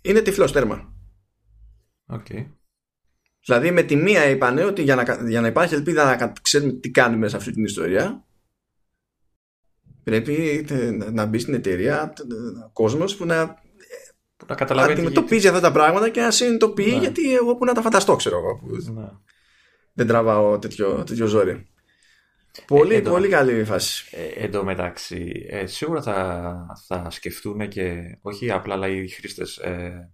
είναι 0.00 0.20
τυφλός 0.20 0.52
τέρμα. 0.52 0.95
Okay. 2.08 2.46
Δηλαδή 3.44 3.70
με 3.70 3.82
τη 3.82 3.96
μία 3.96 4.28
είπανε 4.28 4.64
ότι 4.64 4.82
για 4.82 4.94
να, 4.94 5.28
για 5.28 5.40
να 5.40 5.46
υπάρχει 5.46 5.74
ελπίδα 5.74 6.16
να 6.16 6.32
ξέρουμε 6.42 6.72
τι 6.72 6.90
κάνουμε 6.90 7.28
σε 7.28 7.36
αυτή 7.36 7.52
την 7.52 7.64
ιστορία 7.64 8.26
πρέπει 10.02 10.66
να 11.12 11.26
μπει 11.26 11.38
στην 11.38 11.54
εταιρεία 11.54 12.12
κόσμος 12.72 13.16
που 13.16 13.24
να, 13.24 13.54
που 14.36 14.46
να 14.48 14.54
καταλαβαίνει 14.54 14.92
αντιμετωπίζει 14.92 15.48
αυτά 15.48 15.60
τα 15.60 15.72
πράγματα 15.72 16.08
και 16.08 16.20
να 16.20 16.30
συνειδητοποιεί 16.30 16.90
ναι. 16.92 16.98
γιατί 16.98 17.34
εγώ 17.34 17.56
που 17.56 17.64
να 17.64 17.72
τα 17.72 17.82
φανταστώ 17.82 18.16
ξέρω 18.16 18.36
εγώ 18.36 18.60
ναι. 18.92 19.08
δεν 19.92 20.06
τραβάω 20.06 20.58
τέτοιο, 20.58 21.04
τέτοιο 21.04 21.26
ζόρι. 21.26 21.66
Πολύ, 22.66 22.94
ε, 22.94 23.00
πολύ 23.00 23.28
καλή 23.28 23.64
φάση. 23.64 24.08
Ε, 24.10 24.44
εν 24.44 24.50
τω 24.50 24.64
μεταξύ, 24.64 25.46
ε, 25.48 25.66
σίγουρα 25.66 26.02
θα, 26.02 26.66
θα 26.86 27.10
σκεφτούν 27.10 27.68
και 27.68 28.18
όχι 28.20 28.50
απλά 28.50 28.74
αλλά 28.74 28.88
οι 28.88 29.08
χρήστες 29.08 29.56
ε, 29.56 30.10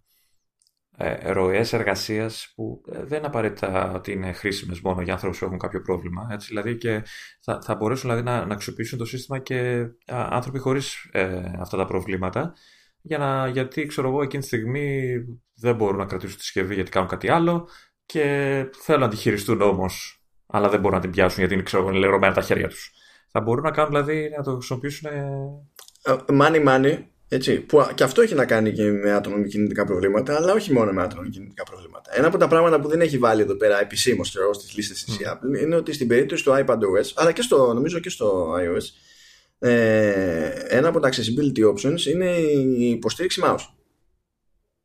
ε, 0.96 1.32
ροές 1.32 1.72
εργασίας 1.72 2.52
που 2.54 2.82
ε, 2.92 3.04
δεν 3.04 3.24
απαραίτητα 3.24 3.92
ότι 3.92 4.12
είναι 4.12 4.32
χρήσιμες 4.32 4.80
μόνο 4.80 5.02
για 5.02 5.12
άνθρωπους 5.12 5.38
που 5.38 5.44
έχουν 5.44 5.58
κάποιο 5.58 5.80
πρόβλημα. 5.80 6.28
Έτσι, 6.30 6.46
δηλαδή 6.48 6.76
και 6.76 7.02
θα, 7.40 7.60
θα 7.62 7.74
μπορέσουν 7.74 8.10
δηλαδή, 8.10 8.26
να, 8.28 8.46
να 8.46 8.54
αξιοποιήσουν 8.54 8.98
το 8.98 9.04
σύστημα 9.04 9.38
και 9.38 9.86
άνθρωποι 10.06 10.58
χωρίς 10.58 11.08
ε, 11.12 11.52
αυτά 11.58 11.76
τα 11.76 11.84
προβλήματα. 11.84 12.54
Για 13.02 13.18
να, 13.18 13.48
γιατί 13.48 13.86
ξέρω 13.86 14.08
εγώ 14.08 14.22
εκείνη 14.22 14.42
τη 14.42 14.48
στιγμή 14.48 15.14
δεν 15.54 15.76
μπορούν 15.76 15.98
να 15.98 16.04
κρατήσουν 16.04 16.36
τη 16.36 16.42
συσκευή 16.42 16.74
γιατί 16.74 16.90
κάνουν 16.90 17.08
κάτι 17.08 17.30
άλλο 17.30 17.68
και 18.06 18.24
θέλουν 18.72 19.00
να 19.00 19.08
τη 19.08 19.16
χειριστούν 19.16 19.60
όμως 19.60 20.22
αλλά 20.46 20.68
δεν 20.68 20.80
μπορούν 20.80 20.96
να 20.96 21.02
την 21.02 21.10
πιάσουν 21.10 21.38
γιατί 21.38 21.54
είναι, 21.54 21.62
ξέρω, 21.62 21.90
λερωμένα 21.90 22.34
τα 22.34 22.40
χέρια 22.40 22.68
τους. 22.68 22.92
Θα 23.30 23.40
μπορούν 23.40 23.64
να 23.64 23.70
κάνουν 23.70 23.90
δηλαδή 23.90 24.34
να 24.36 24.42
το 24.42 24.52
χρησιμοποιήσουν. 24.52 25.10
Μάνι, 26.32 26.56
ε, 26.56 26.62
μάνι. 26.62 27.11
Έτσι, 27.35 27.61
που 27.61 27.86
και 27.94 28.02
αυτό 28.02 28.23
έχει 28.23 28.35
να 28.35 28.44
κάνει 28.44 28.73
και 28.73 28.91
με 28.91 29.12
άτομα 29.12 29.36
με 29.36 29.47
κινητικά 29.47 29.85
προβλήματα, 29.85 30.36
αλλά 30.36 30.52
όχι 30.52 30.73
μόνο 30.73 30.93
με 30.93 31.02
άτομα 31.02 31.23
με 31.23 31.28
κινητικά 31.28 31.62
προβλήματα. 31.62 32.11
Ένα 32.15 32.27
από 32.27 32.39
τα 32.39 32.49
πράγματα 32.49 32.81
που 32.81 32.89
δεν 32.89 33.01
έχει 33.01 33.19
βάλει 33.19 33.43
εδώ 33.43 33.55
πέρα 33.55 33.81
επισήμως 33.81 34.36
στις 34.52 34.75
λίστες 34.77 35.05
της 35.05 35.19
mm. 35.20 35.33
Apple 35.33 35.62
είναι 35.62 35.77
ότι 35.77 35.93
στην 35.93 36.09
περίπτωση 36.09 36.44
του 36.44 36.51
iPadOS, 36.51 37.11
αλλά 37.15 37.33
και 37.33 37.43
στο, 37.43 37.73
νομίζω 37.73 37.99
και 37.99 38.11
στο 38.11 38.55
iOS, 38.55 38.85
ε, 39.59 40.51
ένα 40.69 40.89
από 40.89 41.01
τα 41.01 41.09
accessibility 41.09 41.75
options 41.75 42.01
είναι 42.12 42.31
η 42.78 42.91
υποστήριξη 42.91 43.43
mouse. 43.44 43.67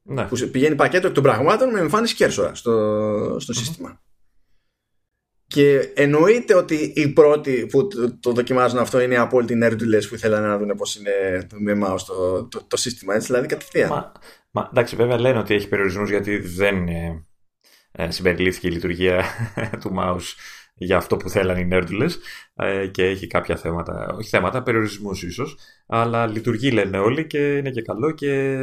Ναι. 0.02 0.24
Που 0.24 0.50
πηγαίνει 0.52 0.76
πακέτο 0.76 1.08
εκ 1.08 1.14
των 1.14 1.24
πραγμάτων 1.24 1.70
με 1.70 1.80
εμφάνιση 1.80 2.16
κέρσορα 2.16 2.56
στο, 2.56 2.72
στο 3.40 3.54
mm-hmm. 3.54 3.58
σύστημα. 3.58 4.02
Και 5.48 5.92
εννοείται 5.94 6.56
ότι 6.56 6.94
οι 6.96 7.08
πρώτοι 7.08 7.66
που 7.66 7.88
το 8.20 8.32
δοκιμάζουν 8.32 8.80
αυτό 8.80 9.02
είναι 9.02 9.14
οι 9.14 9.18
απόλυτοι 9.18 9.56
νέρντουλες 9.56 10.08
που 10.08 10.16
ήθελαν 10.16 10.44
να 10.44 10.58
δουν 10.58 10.76
πώς 10.78 10.96
είναι 10.96 11.48
με 11.58 11.88
mouse 11.88 12.02
το, 12.08 12.48
το, 12.48 12.64
το, 12.68 12.78
σύστημα, 12.78 13.14
έτσι, 13.16 13.28
δηλαδή 13.28 13.48
κατευθείαν. 13.48 13.90
Μα, 13.90 14.12
μα, 14.52 14.68
εντάξει, 14.72 14.96
βέβαια 14.96 15.20
λένε 15.20 15.40
ότι 15.40 15.54
έχει 15.54 15.68
περιορισμούς 15.68 16.10
γιατί 16.10 16.38
δεν 16.38 16.88
ε, 16.88 17.26
ε, 17.92 18.12
συμπεριλήφθηκε 18.12 18.68
η 18.68 18.72
λειτουργία 18.72 19.24
του 19.82 19.96
mouse 20.00 20.34
για 20.74 20.98
αυτό 20.98 21.18
που 21.18 21.30
θέλανε 21.30 21.60
οι 21.60 21.66
νέρντουλες 21.66 22.20
ε, 22.56 22.88
και 22.88 23.04
έχει 23.04 23.28
κάποια 23.28 23.56
θέματα, 23.56 24.16
όχι 24.18 24.30
θέματα, 24.30 24.64
περιορισμούς 24.64 25.24
ίσως, 25.24 25.58
αλλά 25.88 26.28
λειτουργεί 26.28 26.72
λένε 26.72 26.98
όλοι 26.98 27.28
και 27.28 27.58
είναι 27.58 27.70
και 27.70 27.82
καλό 27.82 28.12
και 28.12 28.58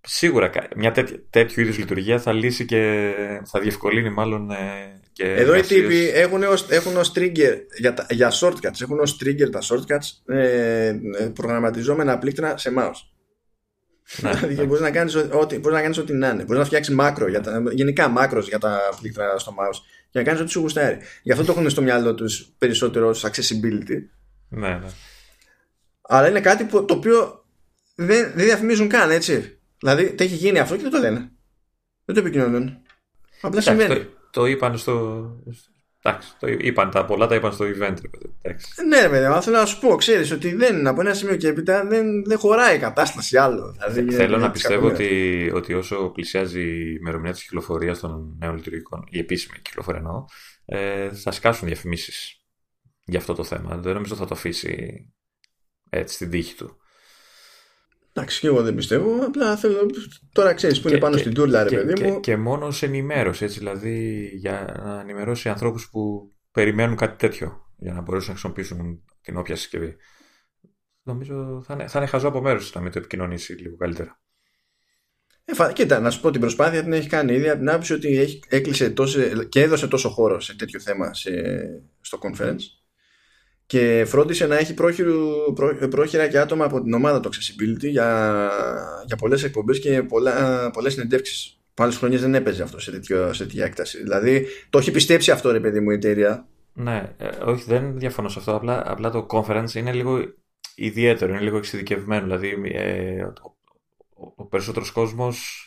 σίγουρα 0.00 0.50
μια 0.76 0.92
τέτοι, 0.92 1.18
τέτοιου 1.30 1.60
είδους 1.60 1.78
λειτουργία 1.78 2.18
θα 2.18 2.32
λύσει 2.32 2.64
και 2.64 3.12
θα 3.44 3.60
διευκολύνει 3.60 4.10
μάλλον 4.10 4.50
ε, 4.50 4.99
και 5.20 5.34
Εδώ 5.34 5.54
οι 5.54 5.60
τύποι 5.60 6.10
έχουν 6.14 6.42
ως, 6.42 6.66
έχουν 6.70 6.96
ως 6.96 7.12
trigger 7.16 7.56
για, 7.78 8.06
για 8.10 8.32
shortcuts, 8.40 8.80
έχουν 8.82 8.98
ως 8.98 9.18
trigger 9.24 9.50
τα 9.50 9.60
shortcuts 9.62 10.34
ε, 10.34 10.94
προγραμματιζόμενα 11.34 12.18
πλήκτρα 12.18 12.56
σε 12.56 12.72
mouse. 12.78 13.00
Ναι, 14.20 14.32
δηλαδή, 14.46 14.66
μπορείς 14.66 14.82
να 14.82 14.90
κάνεις 14.90 15.14
ό,τι, 15.14 15.58
μπορείς 15.58 15.76
να 15.76 15.82
κάνεις 15.82 15.98
ό,τι 15.98 16.12
να 16.12 16.28
είναι. 16.28 16.42
Μπορείς 16.42 16.58
να 16.58 16.64
φτιάξεις 16.64 16.94
μάκρο, 16.94 17.28
για 17.28 17.40
τα, 17.40 17.62
γενικά 17.70 18.08
μάκρο 18.08 18.40
για 18.40 18.58
τα 18.58 18.78
πλήκτρα 19.00 19.38
στο 19.38 19.54
mouse 19.58 19.78
και 20.10 20.18
να 20.18 20.24
κάνεις 20.24 20.40
ό,τι 20.40 20.50
σου 20.50 20.60
γουστάρει. 20.60 20.98
Γι' 21.22 21.32
αυτό 21.32 21.44
το 21.44 21.52
έχουν 21.52 21.70
στο 21.70 21.82
μυαλό 21.82 22.14
τους 22.14 22.52
περισσότερο 22.58 23.08
ως 23.08 23.26
accessibility. 23.26 23.98
Ναι, 24.48 24.68
ναι. 24.68 24.88
Αλλά 26.00 26.28
είναι 26.28 26.40
κάτι 26.40 26.64
που, 26.64 26.84
το 26.84 26.94
οποίο 26.94 27.44
δεν, 27.94 28.32
δεν 28.34 28.44
διαφημίζουν 28.44 28.88
καν, 28.88 29.10
έτσι. 29.10 29.58
Δηλαδή, 29.78 30.12
το 30.12 30.22
έχει 30.22 30.34
γίνει 30.34 30.58
αυτό 30.58 30.76
και 30.76 30.82
δεν 30.82 30.90
το 30.90 30.98
λένε. 30.98 31.30
Δεν 32.04 32.14
το 32.14 32.20
επικοινωνούν. 32.20 32.78
Απλά 33.40 33.60
συμβαίνει. 33.60 34.18
Το, 34.30 34.40
το 34.40 34.46
είπαν 34.46 34.78
στο. 34.78 35.24
Εντάξει, 36.02 36.28
το 36.38 36.46
είπαν 36.48 36.90
τα 36.90 37.04
πολλά, 37.04 37.26
τα 37.26 37.34
είπαν 37.34 37.52
στο 37.52 37.64
event. 37.64 37.96
Εντάξει. 38.42 38.84
Ναι, 38.88 39.00
ρε 39.00 39.08
παιδί, 39.08 39.24
αλλά 39.24 39.40
θέλω 39.40 39.56
να 39.56 39.66
σου 39.66 39.80
πω, 39.80 39.96
ξέρεις 39.96 40.30
ότι 40.30 40.54
δεν, 40.54 40.86
από 40.86 41.00
ένα 41.00 41.14
σημείο 41.14 41.36
και 41.36 41.48
έπειτα 41.48 41.86
δεν, 41.86 42.24
δεν 42.24 42.38
χωράει 42.38 42.76
η 42.76 42.78
κατάσταση 42.78 43.36
άλλο. 43.36 43.72
Δηλαδή, 43.72 44.14
Θέλω 44.14 44.38
να 44.38 44.50
πιστεύω 44.50 44.86
ότι, 44.86 45.50
ότι 45.54 45.74
όσο 45.74 46.10
πλησιάζει 46.14 46.60
η 46.60 46.96
ημερομηνία 47.00 47.32
της 47.32 47.42
κυκλοφορίας 47.42 47.98
των 47.98 48.36
νέων 48.38 48.54
λειτουργικών, 48.56 49.04
η 49.10 49.18
επίσημη 49.18 49.58
κυκλοφορία 49.62 50.00
εννοώ, 50.00 50.24
ε, 50.64 51.14
θα 51.14 51.30
σκάσουν 51.30 51.68
διαφημίσεις 51.68 52.44
για 53.04 53.18
αυτό 53.18 53.34
το 53.34 53.44
θέμα. 53.44 53.76
Δεν 53.76 53.94
νομίζω 53.94 54.14
θα 54.14 54.24
το 54.24 54.34
αφήσει 54.34 55.04
έτσι 55.90 56.14
στην 56.14 56.30
τύχη 56.30 56.54
του. 56.54 56.79
Εντάξει, 58.20 58.40
και 58.40 58.46
εγώ 58.46 58.62
δεν 58.62 58.74
πιστεύω. 58.74 59.24
Απλά 59.24 59.56
θέλω. 59.56 59.90
Τώρα 60.32 60.54
ξέρεις 60.54 60.80
που 60.80 60.88
είναι 60.88 60.98
πάνω 60.98 61.16
στην 61.16 61.34
τούρλα, 61.34 61.62
ρε 61.62 61.68
και, 61.68 61.76
παιδί 61.76 62.02
μου. 62.02 62.14
Και, 62.14 62.20
και 62.20 62.36
μόνος 62.36 62.76
σε 62.76 62.86
ενημέρωση, 62.86 63.44
έτσι, 63.44 63.58
δηλαδή 63.58 64.24
για 64.34 64.80
να 64.84 65.00
ενημερώσει 65.00 65.48
ανθρώπους 65.48 65.90
που 65.90 66.32
περιμένουν 66.50 66.96
κάτι 66.96 67.18
τέτοιο 67.18 67.66
για 67.76 67.92
να 67.92 68.00
μπορέσουν 68.00 68.28
να 68.28 68.38
χρησιμοποιήσουν 68.38 69.02
την 69.22 69.36
όποια 69.36 69.56
συσκευή. 69.56 69.96
Νομίζω 71.02 71.62
θα 71.66 71.74
είναι, 71.74 71.86
θα 71.86 71.98
είναι 71.98 72.08
χαζό 72.08 72.28
από 72.28 72.40
μέρο 72.40 72.60
να 72.74 72.80
μην 72.80 72.92
το 72.92 72.98
επικοινωνήσει 72.98 73.52
λίγο 73.52 73.76
καλύτερα. 73.76 74.20
Ε, 75.44 75.72
κοίτα, 75.72 76.00
να 76.00 76.10
σου 76.10 76.20
πω 76.20 76.30
την 76.30 76.40
προσπάθεια 76.40 76.82
την 76.82 76.92
έχει 76.92 77.08
κάνει 77.08 77.34
ήδη 77.34 77.48
από 77.48 77.58
την 77.58 77.68
άποψη 77.68 77.92
ότι 77.92 78.18
έχει, 78.18 78.40
έκλεισε 78.48 78.90
τόσο, 78.90 79.20
και 79.48 79.62
έδωσε 79.62 79.88
τόσο 79.88 80.08
χώρο 80.08 80.40
σε 80.40 80.56
τέτοιο 80.56 80.80
θέμα 80.80 81.14
σε, 81.14 81.30
στο 82.00 82.18
conference 82.22 82.60
και 83.70 84.04
φρόντισε 84.06 84.46
να 84.46 84.58
έχει 84.58 84.74
πρόχειρο, 84.74 85.52
πρό, 85.54 85.88
πρόχειρα 85.88 86.28
και 86.28 86.38
άτομα 86.38 86.64
από 86.64 86.82
την 86.82 86.92
ομάδα 86.92 87.20
του 87.20 87.28
Accessibility 87.28 87.88
για, 87.88 88.50
για 89.06 89.16
πολλές 89.16 89.44
εκπομπές 89.44 89.80
και 89.80 90.02
πολλά, 90.02 90.70
πολλές 90.70 90.92
συνεντεύξεις. 90.92 91.60
Που 91.74 91.82
άλλες 91.82 91.96
χρονιές 91.96 92.20
δεν 92.20 92.34
έπαιζε 92.34 92.62
αυτό 92.62 92.80
σε, 92.80 92.90
τέτοιο, 92.90 93.32
σε 93.32 93.44
τέτοια 93.44 93.64
έκταση. 93.64 94.02
Δηλαδή 94.02 94.46
το 94.70 94.78
έχει 94.78 94.90
πιστέψει 94.90 95.30
αυτό 95.30 95.50
ρε 95.50 95.60
παιδί 95.60 95.80
μου 95.80 95.90
η 95.90 95.94
εταιρεία. 95.94 96.46
Ναι, 96.72 97.14
ε, 97.18 97.28
όχι 97.44 97.64
δεν 97.66 97.98
διαφωνώ 97.98 98.28
σε 98.28 98.38
αυτό. 98.38 98.54
Απλά, 98.54 98.82
απλά 98.86 99.10
το 99.10 99.26
conference 99.30 99.74
είναι 99.74 99.92
λίγο 99.92 100.18
ιδιαίτερο, 100.74 101.32
είναι 101.32 101.42
λίγο 101.42 101.56
εξειδικευμένο. 101.56 102.22
Δηλαδή 102.22 102.72
ε, 102.72 103.22
ο, 103.22 103.32
ο, 104.14 104.32
ο 104.36 104.44
περισσότερος 104.44 104.90
κόσμος 104.90 105.64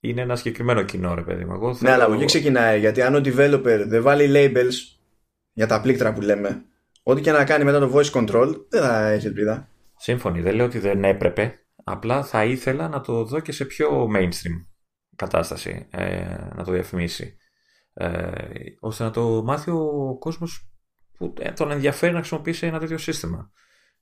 είναι 0.00 0.20
ένα 0.20 0.36
συγκεκριμένο 0.36 0.82
κοινό, 0.82 1.14
ρε 1.14 1.22
παιδί 1.22 1.44
μου. 1.44 1.52
Εγώ 1.52 1.76
Ναι, 1.80 1.90
αλλά 1.90 2.04
από 2.04 2.14
εκεί 2.14 2.24
ξεκινάει. 2.24 2.78
Γιατί 2.78 3.02
αν 3.02 3.14
ο 3.14 3.20
developer 3.24 3.84
δεν 3.86 4.02
βάλει 4.02 4.30
labels 4.34 4.98
για 5.52 5.66
τα 5.66 5.80
πλήκτρα 5.80 6.12
που 6.12 6.20
λέμε, 6.20 6.62
ό,τι 7.08 7.20
και 7.20 7.32
να 7.32 7.44
κάνει 7.44 7.64
μετά 7.64 7.78
το 7.78 7.92
voice 7.94 8.10
control, 8.10 8.54
δεν 8.68 8.82
θα 8.82 9.08
έχει 9.08 9.26
ελπίδα. 9.26 9.68
Σύμφωνοι. 9.96 10.40
Δεν 10.40 10.54
λέω 10.54 10.66
ότι 10.66 10.78
δεν 10.78 11.04
έπρεπε. 11.04 11.58
Απλά 11.84 12.24
θα 12.24 12.44
ήθελα 12.44 12.88
να 12.88 13.00
το 13.00 13.24
δω 13.24 13.40
και 13.40 13.52
σε 13.52 13.64
πιο 13.64 14.08
mainstream 14.16 14.66
κατάσταση. 15.16 15.88
Ε, 15.90 16.24
να 16.54 16.64
το 16.64 16.72
διαφημίσει. 16.72 17.36
Ε, 17.94 18.30
ώστε 18.80 19.04
να 19.04 19.10
το 19.10 19.42
μάθει 19.42 19.70
ο 19.70 20.16
κόσμος 20.18 20.70
που 21.18 21.32
τον 21.56 21.70
ενδιαφέρει 21.70 22.12
να 22.12 22.18
χρησιμοποιήσει 22.18 22.66
ένα 22.66 22.78
τέτοιο 22.78 22.98
σύστημα. 22.98 23.50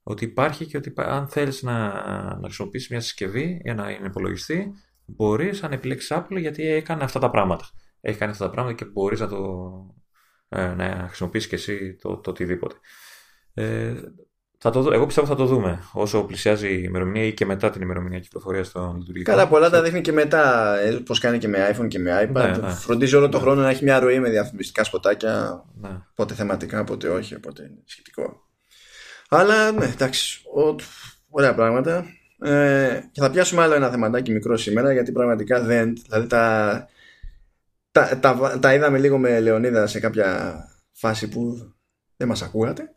Ότι 0.03 0.25
υπάρχει 0.25 0.65
και 0.65 0.77
ότι 0.77 0.93
αν 0.95 1.27
θέλεις 1.27 1.63
να, 1.63 1.87
να 2.35 2.43
χρησιμοποιήσεις 2.43 2.89
μια 2.89 2.99
συσκευή 2.99 3.59
για 3.63 3.73
να 3.73 3.91
είναι 3.91 4.07
υπολογιστή, 4.07 4.73
μπορείς 5.05 5.61
να 5.61 5.69
επιλέξεις 5.71 6.11
Apple 6.13 6.39
γιατί 6.39 6.67
έκανε 6.67 7.03
αυτά 7.03 7.19
τα 7.19 7.29
πράγματα. 7.29 7.65
Έχει 8.01 8.17
κάνει 8.17 8.31
αυτά 8.31 8.45
τα 8.45 8.51
πράγματα 8.51 8.75
και 8.75 8.85
μπορείς 8.85 9.19
να 9.19 9.27
το 9.27 9.37
ε, 10.49 10.67
να 10.67 11.05
χρησιμοποιήσεις 11.07 11.49
και 11.49 11.55
εσύ 11.55 11.93
το, 12.01 12.17
το 12.17 12.29
οτιδήποτε. 12.29 12.75
Ε, 13.53 13.93
θα 14.59 14.69
το, 14.69 14.89
εγώ 14.93 15.05
πιστεύω 15.05 15.27
θα 15.27 15.35
το 15.35 15.45
δούμε 15.45 15.83
όσο 15.93 16.23
πλησιάζει 16.23 16.67
η 16.67 16.81
ημερομηνία 16.85 17.23
ή 17.23 17.33
και 17.33 17.45
μετά 17.45 17.69
την 17.69 17.81
ημερομηνία 17.81 18.19
κυκλοφορίας 18.19 18.71
των 18.71 18.97
λειτουργικών. 18.97 19.35
Καλά, 19.35 19.47
πολλά 19.47 19.69
τα 19.69 19.81
δείχνει 19.81 20.01
και 20.01 20.11
μετά. 20.11 20.75
Ε, 20.79 20.91
Πώς 20.91 21.19
κάνει 21.19 21.37
και 21.37 21.47
με 21.47 21.75
iPhone 21.75 21.87
και 21.87 21.99
με 21.99 22.29
iPad. 22.29 22.33
Ναι, 22.33 22.57
ναι. 22.57 22.69
Φροντίζει 22.69 23.15
όλο 23.15 23.29
το 23.29 23.37
ναι. 23.37 23.43
χρόνο 23.43 23.61
να 23.61 23.69
έχει 23.69 23.83
μια 23.83 23.99
ροή 23.99 24.19
με 24.19 24.29
διαφημιστικά 24.29 24.83
σποτάκια. 24.83 25.63
Ναι. 25.81 25.89
Πότε 26.15 26.33
θεματικά, 26.33 26.83
πότε 26.83 27.09
όχι. 27.09 27.35
Οπότε 27.35 27.63
είναι 27.63 27.81
σχετικό. 27.85 28.41
Αλλά 29.29 29.71
ναι, 29.71 29.85
εντάξει. 29.85 30.41
Ο, 30.55 30.75
ωραία 31.29 31.53
πράγματα. 31.53 32.05
Ε, 32.41 33.01
και 33.11 33.21
θα 33.21 33.31
πιάσουμε 33.31 33.61
άλλο 33.61 33.73
ένα 33.73 33.89
θεματάκι 33.89 34.31
μικρό 34.31 34.57
σήμερα 34.57 34.93
γιατί 34.93 35.11
πραγματικά 35.11 35.61
δεν. 35.61 35.95
Δηλαδή 36.07 36.27
τα, 36.27 36.87
τα, 37.97 38.19
τα, 38.19 38.59
τα 38.59 38.73
είδαμε 38.73 38.97
λίγο 38.97 39.17
με 39.17 39.39
Λεωνίδα 39.39 39.87
σε 39.87 39.99
κάποια 39.99 40.55
φάση 40.93 41.27
που 41.27 41.73
δεν 42.17 42.27
μας 42.27 42.41
ακούγατε. 42.41 42.91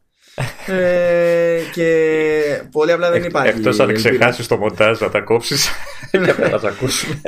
Ε, 0.67 1.61
και 1.73 2.62
πολύ 2.70 2.93
απλά 2.93 3.11
δεν 3.11 3.25
υπάρχει 3.25 3.57
Εκτός 3.57 3.81
αν 3.81 3.95
ξεχάσεις 3.95 4.47
το 4.47 4.57
μοντάζ 4.57 5.01
να 5.01 5.11
τα 5.11 5.20
κόψεις 5.20 5.70
και 6.11 6.19
να 6.19 6.59
τα 6.61 6.69
ακούσουμε. 6.69 7.20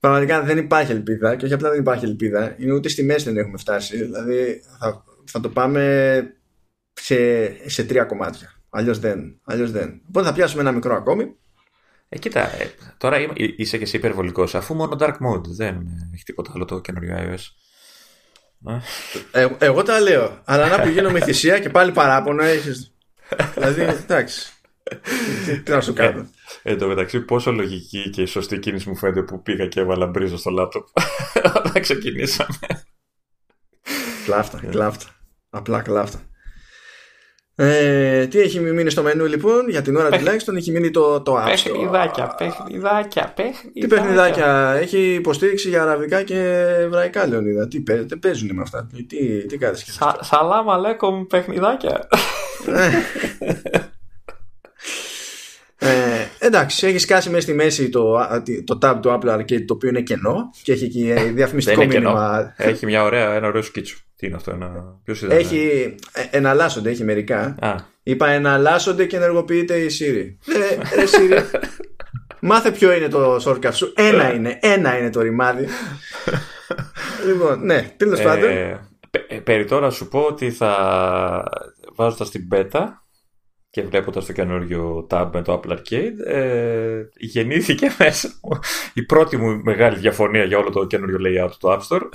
Πραγματικά 0.00 0.42
δεν 0.42 0.58
υπάρχει 0.58 0.92
ελπίδα 0.92 1.36
και 1.36 1.44
όχι 1.44 1.54
απλά 1.54 1.70
δεν 1.70 1.80
υπάρχει 1.80 2.04
ελπίδα. 2.04 2.54
Είναι 2.58 2.72
ούτε 2.72 2.88
στη 2.88 3.02
μέση 3.02 3.24
δεν 3.24 3.36
έχουμε 3.36 3.58
φτάσει. 3.58 3.96
Δηλαδή 3.96 4.62
θα, 4.78 5.04
θα 5.24 5.40
το 5.40 5.48
πάμε 5.48 6.34
σε, 6.92 7.16
σε 7.68 7.84
τρία 7.84 8.04
κομμάτια. 8.04 8.52
Αλλιώς 8.70 8.98
δεν, 8.98 9.40
αλλιώς 9.44 9.70
δεν. 9.70 10.02
Οπότε 10.08 10.26
θα 10.26 10.32
πιάσουμε 10.32 10.62
ένα 10.62 10.72
μικρό 10.72 10.94
ακόμη 10.94 11.36
ε, 12.12 12.18
κοίτα, 12.18 12.62
ε, 12.62 12.70
τώρα 12.98 13.18
είσαι 13.34 13.76
και 13.76 13.82
εσύ 13.82 13.96
υπερβολικός, 13.96 14.54
αφού 14.54 14.74
μόνο 14.74 14.96
dark 15.00 15.16
mode 15.26 15.44
δεν 15.46 15.86
έχει 16.14 16.24
τίποτα 16.24 16.52
άλλο 16.54 16.64
το 16.64 16.80
καινούριο 16.80 17.16
iOS. 17.18 17.44
Ε, 19.32 19.48
εγώ 19.58 19.82
τα 19.82 20.00
λέω. 20.00 20.40
Αλλά 20.44 20.68
να 20.68 20.80
πηγαίνω 20.80 21.10
με 21.10 21.20
θυσία 21.20 21.58
και 21.58 21.68
πάλι 21.68 21.92
παράπονο 21.92 22.42
έχει. 22.42 22.70
δηλαδή, 23.54 23.82
εντάξει. 23.82 24.52
Τι 25.64 25.70
να 25.70 25.80
σου 25.80 25.92
κάνω. 25.92 26.28
Ε, 26.62 26.70
εν 26.70 26.78
τω 26.78 26.86
μεταξύ, 26.86 27.20
πόσο 27.20 27.52
λογική 27.52 28.10
και 28.10 28.26
σωστή 28.26 28.58
κίνηση 28.58 28.88
μου 28.88 28.96
φαίνεται 28.96 29.22
που 29.22 29.42
πήγα 29.42 29.66
και 29.66 29.80
έβαλα 29.80 30.06
μπρίζο 30.06 30.36
στο 30.36 30.50
λάπτοπ. 30.50 30.86
Όταν 31.64 31.82
ξεκινήσαμε. 31.82 32.58
Κλάφτα, 34.24 34.60
κλάφτα. 34.70 35.06
Απλά 35.50 35.82
κλάφτα. 35.82 36.20
Ε, 37.62 38.26
τι 38.26 38.40
έχει 38.40 38.60
μείνει 38.60 38.90
στο 38.90 39.02
μενού 39.02 39.24
λοιπόν, 39.24 39.68
για 39.68 39.82
την 39.82 39.96
ώρα 39.96 40.08
Πέχ... 40.08 40.18
τουλάχιστον 40.18 40.56
έχει 40.56 40.70
μείνει 40.70 40.90
το, 40.90 41.20
το 41.20 41.36
App 41.36 41.44
Παιχνιδάκια, 41.44 42.34
παιχνιδάκια, 42.38 43.32
παιχνιδάκια. 43.36 43.80
Τι 43.80 43.86
παιχνιδάκια, 43.86 44.76
έχει 44.80 45.14
υποστήριξη 45.14 45.68
για 45.68 45.82
αραβικά 45.82 46.22
και 46.22 46.38
εβραϊκά, 46.78 47.26
Λεωνίδα. 47.26 47.68
Τι 47.68 47.82
δεν 47.82 48.18
παίζουν 48.18 48.54
με 48.54 48.62
αυτά. 48.62 48.86
Τι, 49.06 49.46
τι 49.46 49.58
κάνεις 49.58 49.84
και 49.84 49.90
Σα, 49.90 50.24
Σαλάμ 50.24 50.70
αλέκομ 50.70 51.26
παιχνιδάκια. 51.26 52.08
ε, 55.82 56.46
εντάξει, 56.46 56.86
έχεις 56.86 57.02
σκάσει 57.02 57.28
μέσα 57.30 57.42
στη 57.42 57.52
μέση 57.52 57.88
το, 57.88 58.16
το 58.64 58.78
tab 58.82 58.98
του 59.02 59.18
Apple 59.20 59.38
Arcade 59.38 59.64
το 59.66 59.74
οποίο 59.74 59.88
είναι 59.88 60.00
κενό 60.00 60.50
και 60.62 60.72
έχει 60.72 60.88
και 60.88 61.14
διαφημιστικό 61.14 61.84
μήνυμα. 61.84 62.54
Έχει 62.56 62.86
μια 62.86 63.02
ωραία, 63.02 63.34
ένα 63.34 63.46
ωραίο 63.46 63.62
σκίτσο. 63.62 63.96
Τι 64.16 64.26
είναι 64.26 64.36
αυτό, 64.36 64.50
ένα. 64.50 64.98
Ποιος 65.04 65.22
ήταν. 65.22 65.38
Έχει. 65.38 65.94
Ε, 66.12 66.36
εναλλάσσονται, 66.36 66.90
έχει 66.90 67.04
μερικά. 67.04 67.56
Α. 67.60 67.74
Είπα 68.02 68.28
εναλλάσσονται 68.28 69.06
και 69.06 69.16
ενεργοποιείται 69.16 69.76
η 69.76 69.90
Siri. 70.00 70.52
Ε, 70.54 70.96
ρε 70.96 71.04
Siri. 71.04 71.42
Μάθε 72.40 72.70
ποιο 72.70 72.92
είναι 72.92 73.08
το 73.08 73.36
shortcut 73.44 73.72
σου. 73.72 73.92
Ένα 73.96 74.34
είναι. 74.34 74.58
Ένα 74.62 74.98
είναι 74.98 75.10
το 75.10 75.20
ρημάδι. 75.20 75.66
λοιπόν, 77.26 77.64
ναι, 77.64 77.94
τέλος 77.96 78.20
ε, 78.20 78.22
πάντων. 78.22 78.50
Περί 79.44 79.64
τώρα 79.64 79.90
σου 79.90 80.08
πω 80.08 80.20
ότι 80.20 80.50
θα 80.50 80.74
βάζοντα 81.94 82.28
την 82.28 82.48
beta 82.52 82.84
και 83.70 83.82
βλέποντας 83.82 84.26
το 84.26 84.32
καινούριο 84.32 85.06
tab 85.10 85.28
με 85.32 85.42
το 85.42 85.60
Apple 85.60 85.70
Arcade 85.70 86.26
ε, 86.26 87.02
γεννήθηκε 87.14 87.94
μέσα 87.98 88.28
η 88.94 89.02
πρώτη 89.02 89.36
μου 89.36 89.60
μεγάλη 89.62 89.98
διαφωνία 89.98 90.44
για 90.44 90.58
όλο 90.58 90.70
το 90.70 90.86
καινούριο 90.86 91.18
layout 91.20 91.50
του 91.58 91.68
App 91.68 91.80
Store 91.88 92.08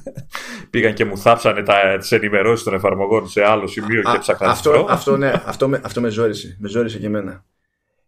πήγαν 0.70 0.94
και 0.94 1.04
μου 1.04 1.18
θάψανε 1.18 1.62
τις 1.98 2.12
ενημερώσεις 2.12 2.64
των 2.64 2.74
εφαρμογών 2.74 3.28
σε 3.28 3.44
άλλο 3.44 3.66
σημείο 3.66 4.02
και 4.02 4.18
ψάχναν 4.18 4.50
αυτό, 4.50 4.86
αυτό, 4.88 5.16
ναι, 5.16 5.32
αυτό, 5.44 5.68
με, 5.68 5.80
αυτό 5.84 6.00
με 6.00 6.08
ζόρισε. 6.08 6.56
Με 6.60 6.68
ζόρισε 6.68 6.98
και 6.98 7.06
εμένα. 7.06 7.44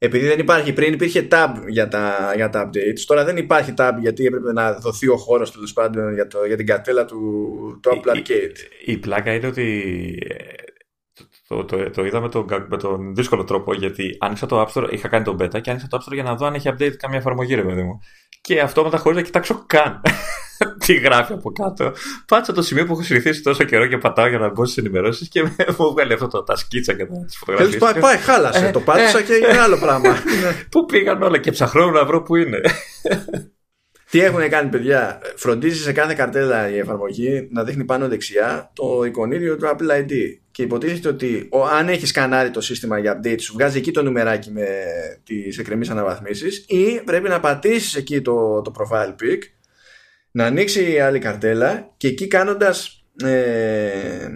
Επειδή 0.03 0.27
δεν 0.27 0.39
υπάρχει, 0.39 0.73
πριν 0.73 0.93
υπήρχε 0.93 1.29
tab 1.31 1.49
για 1.69 1.89
τα, 1.89 2.33
για 2.37 2.51
τα 2.51 2.69
updates, 2.69 3.01
τώρα 3.07 3.25
δεν 3.25 3.37
υπάρχει 3.37 3.75
tab 3.77 3.93
γιατί 4.01 4.27
έπρεπε 4.27 4.53
να 4.53 4.73
δοθεί 4.73 5.09
ο 5.09 5.17
χώρος 5.17 5.53
τέλος 5.53 5.73
πάντων 5.73 6.15
για, 6.15 6.27
το, 6.27 6.45
για 6.45 6.57
την 6.57 6.67
κατέλα 6.67 7.05
του, 7.05 7.19
του 7.83 7.91
Apple 7.91 8.17
Arcade. 8.17 8.57
Η, 8.85 8.93
η, 8.93 8.97
πλάκα 8.97 9.33
είναι 9.35 9.47
ότι 9.47 9.69
ε, 10.29 10.35
το, 11.51 11.65
το, 11.65 11.91
το, 11.91 12.05
είδα 12.05 12.21
με 12.21 12.29
τον, 12.29 12.47
με 12.69 12.77
τον 12.77 13.15
δύσκολο 13.15 13.45
τρόπο 13.45 13.75
γιατί 13.75 14.17
άνοιξα 14.21 14.47
το 14.47 14.61
App 14.61 14.73
Store, 14.73 14.93
είχα 14.93 15.09
κάνει 15.09 15.25
τον 15.25 15.37
beta 15.41 15.61
και 15.61 15.71
άνοιξα 15.71 15.87
το 15.89 15.97
App 15.97 16.09
Store 16.09 16.15
για 16.15 16.23
να 16.23 16.35
δω 16.35 16.47
αν 16.47 16.55
έχει 16.55 16.69
update 16.73 16.93
καμία 16.97 17.19
εφαρμογή, 17.19 17.55
ρε 17.55 17.63
παιδί 17.63 17.83
μου. 17.83 18.01
και 18.41 18.61
αυτόματα 18.61 18.99
χωρί 18.99 19.15
να 19.15 19.23
κοιτάξω 19.23 19.65
καν 19.67 20.01
τι 20.87 20.95
γράφει 20.95 21.33
από 21.33 21.53
κάτω. 21.53 21.93
Πάτσα 22.27 22.53
το 22.53 22.63
σημείο 22.63 22.87
που 22.87 22.93
έχω 22.93 23.03
συνηθίσει 23.03 23.43
τόσο 23.43 23.65
καιρό 23.65 23.87
και 23.87 23.99
πατάω 23.99 24.27
για 24.27 24.39
να 24.39 24.51
μπω 24.51 24.65
στις 24.65 24.77
ενημερώσεις 24.77 25.29
και 25.29 25.43
μου 25.79 25.91
βγάλει 25.93 26.13
αυτό 26.13 26.27
το, 26.27 26.43
τα 26.43 26.57
σκίτσα 26.57 26.95
και 26.95 27.07
τα 27.07 27.15
φωτογραφίες. 27.39 27.77
Πάει, 27.77 28.01
πάει, 28.01 28.17
χάλασε. 28.17 28.67
Ε, 28.67 28.71
το 28.71 28.81
πάτησα 28.81 29.19
ε, 29.19 29.23
και 29.23 29.35
είναι 29.35 29.59
άλλο 29.59 29.79
πράγμα. 29.79 30.17
πού 30.71 30.87
πήγαν 30.87 31.23
όλα 31.23 31.39
και 31.39 31.51
ψαχρώνω 31.51 31.91
να 31.91 32.05
βρω 32.05 32.23
πού 32.23 32.37
είναι. 32.37 32.61
Τι 34.11 34.21
έχουν 34.21 34.49
κάνει 34.49 34.71
παιδιά, 34.71 35.21
φροντίζει 35.37 35.83
σε 35.83 35.93
κάθε 35.93 36.15
καρτέλα 36.15 36.69
η 36.71 36.79
εφαρμογή 36.79 37.49
να 37.51 37.65
δείχνει 37.65 37.85
πάνω 37.85 38.09
δεξιά 38.09 38.71
το 38.75 39.05
εικονίδιο 39.05 39.57
του 39.57 39.67
Apple 39.67 39.91
ID 39.91 40.13
και 40.51 40.63
υποτίθεται 40.63 41.09
ότι 41.09 41.49
ο, 41.51 41.65
αν 41.65 41.89
έχεις 41.89 42.09
σκανάρει 42.09 42.51
το 42.51 42.61
σύστημα 42.61 42.99
για 42.99 43.21
update 43.21 43.41
σου 43.41 43.53
βγάζει 43.53 43.79
εκεί 43.79 43.91
το 43.91 44.03
νουμεράκι 44.03 44.51
με 44.51 44.67
τις 45.25 45.59
εκκρεμείς 45.59 45.91
αναβαθμίσεις 45.91 46.65
ή 46.69 47.01
πρέπει 47.05 47.29
να 47.29 47.41
πατήσεις 47.41 47.95
εκεί 47.95 48.21
το, 48.21 48.63
το 48.63 48.73
profile 48.79 49.09
pic 49.09 49.39
να 50.31 50.45
ανοίξει 50.45 50.93
η 50.93 51.01
άλλη 51.01 51.19
καρτέλα 51.19 51.93
και 51.97 52.09
εκεί 52.09 52.27
κάνοντας 52.27 53.05
ε, 53.23 54.29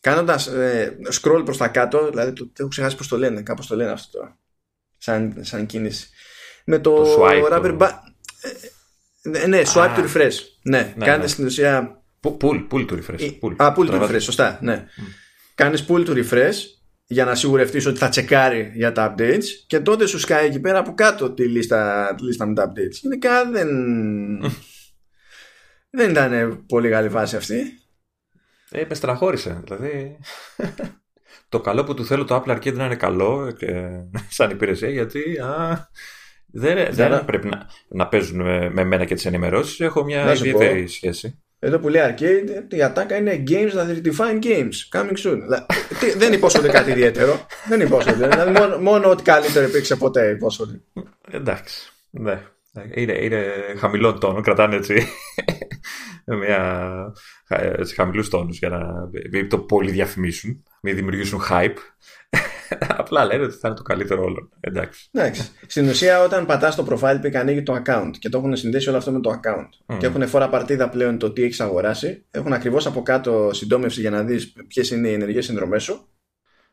κάνοντας 0.00 0.46
ε, 0.46 0.98
scroll 1.20 1.42
προς 1.44 1.56
τα 1.56 1.68
κάτω 1.68 2.10
δηλαδή 2.10 2.32
το, 2.32 2.50
έχω 2.58 2.68
ξεχάσει 2.68 2.96
πως 2.96 3.08
το 3.08 3.18
λένε 3.18 3.42
κάπως 3.42 3.66
το 3.66 3.76
λένε 3.76 3.90
αυτό 3.90 4.18
τώρα 4.18 4.38
σαν, 4.98 5.36
σαν 5.40 5.66
κίνηση 5.66 6.08
με 6.64 6.78
το, 6.78 6.94
το 6.94 7.16
swipe, 7.18 7.52
rubber 7.52 7.78
band 7.78 7.90
ε, 9.22 9.46
ναι, 9.46 9.62
swipe 9.74 9.96
to 9.96 10.06
refresh 10.06 10.34
ναι, 10.62 10.94
ναι 10.96 11.04
κάνετε 11.04 11.22
ναι. 11.22 11.28
στην 11.28 11.44
ουσία 11.44 12.02
Pull, 12.22 12.68
pull 12.70 12.86
to 12.88 12.92
refresh. 12.92 13.38
Pull. 13.40 13.54
Α, 13.56 13.72
pull 13.76 13.90
to 13.90 14.02
refresh, 14.02 14.20
σωστά. 14.20 14.58
Ναι. 14.60 14.86
Mm. 14.96 15.02
Κάνεις 15.54 15.84
pull 15.88 16.06
to 16.06 16.24
refresh 16.24 16.54
για 17.06 17.24
να 17.24 17.34
σιγουρευτείς 17.34 17.86
ότι 17.86 17.98
θα 17.98 18.08
τσεκάρει 18.08 18.72
για 18.74 18.92
τα 18.92 19.14
updates 19.14 19.44
και 19.66 19.80
τότε 19.80 20.06
σου 20.06 20.18
σκάει 20.18 20.46
εκεί 20.46 20.60
πέρα 20.60 20.78
από 20.78 20.94
κάτω 20.94 21.30
τη 21.30 21.44
λίστα, 21.44 22.14
τη 22.16 22.24
λίστα 22.24 22.46
με 22.46 22.54
τα 22.54 22.72
updates. 22.72 23.04
Είναι 23.04 23.18
δεν... 23.50 23.68
δεν 25.96 26.10
ήταν 26.10 26.64
πολύ 26.66 26.90
καλή 26.90 27.08
βάση 27.08 27.36
αυτή. 27.36 27.62
Ε, 28.70 28.84
με 28.88 28.94
στραχώρησε. 28.94 29.62
Δηλαδή, 29.64 30.18
το 31.48 31.60
καλό 31.60 31.84
που 31.84 31.94
του 31.94 32.04
θέλω 32.04 32.24
το 32.24 32.42
Apple 32.44 32.56
Arcade 32.56 32.74
να 32.74 32.84
είναι 32.84 32.96
καλό 32.96 33.50
και, 33.58 33.88
σαν 34.28 34.50
υπηρεσία 34.50 34.90
γιατί 34.90 35.38
α, 35.38 35.88
δεν, 36.52 36.88
δεν 36.90 37.24
πρέπει 37.24 37.48
να, 37.48 37.66
να 37.88 38.08
παίζουν 38.08 38.42
με, 38.42 38.70
με 38.70 38.84
μένα 38.84 39.04
και 39.04 39.14
τις 39.14 39.26
ενημερώσεις. 39.26 39.80
Έχω 39.80 40.04
μια 40.04 40.32
ιδιαίτερη 40.32 40.86
σχέση. 40.86 41.42
Εδώ 41.64 41.78
που 41.78 41.88
λέει 41.88 42.02
arcade, 42.08 42.74
η 42.74 42.82
ατάκα 42.82 43.16
είναι 43.16 43.42
games 43.48 43.72
that 43.72 44.06
define 44.06 44.44
games. 44.44 45.00
Coming 45.00 45.16
soon. 45.24 45.38
δεν 46.16 46.32
υπόσχονται 46.32 46.68
κάτι 46.68 46.90
ιδιαίτερο. 46.90 47.46
Δεν 47.68 47.80
υπόσχονται. 47.80 48.28
Δηλαδή 48.28 48.50
μόνο, 48.50 48.78
μόνο 48.78 49.10
ότι 49.10 49.22
καλύτερο 49.22 49.66
υπήρξε 49.66 49.96
ποτέ 49.96 50.30
υπόσχονται. 50.30 50.80
Εντάξει. 51.30 51.92
Ναι. 52.10 52.42
Είναι, 52.94 53.12
είναι 53.12 53.44
χαμηλό 53.78 54.18
τόνο. 54.18 54.40
Κρατάνε 54.40 54.76
έτσι. 54.76 55.06
μια, 56.40 56.92
έτσι 57.48 57.94
χαμηλούς 57.94 58.28
τόνους 58.28 58.58
για 58.58 58.68
να 58.68 59.10
μην 59.30 59.48
το 59.48 59.58
πολύ 59.58 59.90
διαφημίσουν. 59.90 60.62
Μην 60.82 60.94
δημιουργήσουν 60.94 61.40
hype. 61.50 61.76
Απλά 63.02 63.24
λένε 63.24 63.44
ότι 63.44 63.54
θα 63.54 63.68
είναι 63.68 63.76
το 63.76 63.82
καλύτερο 63.82 64.22
όλο. 64.22 64.48
Εντάξει. 64.60 65.08
Εντάξει. 65.12 65.50
Στην 65.66 65.88
ουσία, 65.88 66.22
όταν 66.22 66.46
πατάς 66.46 66.74
το 66.74 66.86
profile 66.90 67.24
pic, 67.24 67.34
ανοίγει 67.34 67.62
το 67.62 67.82
account 67.84 68.10
και 68.18 68.28
το 68.28 68.38
έχουν 68.38 68.56
συνδέσει 68.56 68.88
όλο 68.88 68.98
αυτό 68.98 69.12
με 69.12 69.20
το 69.20 69.30
account. 69.30 69.94
Mm. 69.94 69.98
Και 69.98 70.06
έχουν 70.06 70.26
φορά 70.26 70.48
παρτίδα 70.48 70.88
πλέον 70.88 71.18
το 71.18 71.30
τι 71.30 71.42
έχεις 71.42 71.60
αγοράσει. 71.60 72.24
Έχουν 72.30 72.52
ακριβώς 72.52 72.86
από 72.86 73.02
κάτω 73.02 73.50
συντόμευση 73.52 74.00
για 74.00 74.10
να 74.10 74.22
δεις 74.22 74.52
ποιες 74.68 74.90
είναι 74.90 75.08
οι 75.08 75.12
ενεργές 75.12 75.44
συνδρομές 75.44 75.82
σου. 75.82 76.06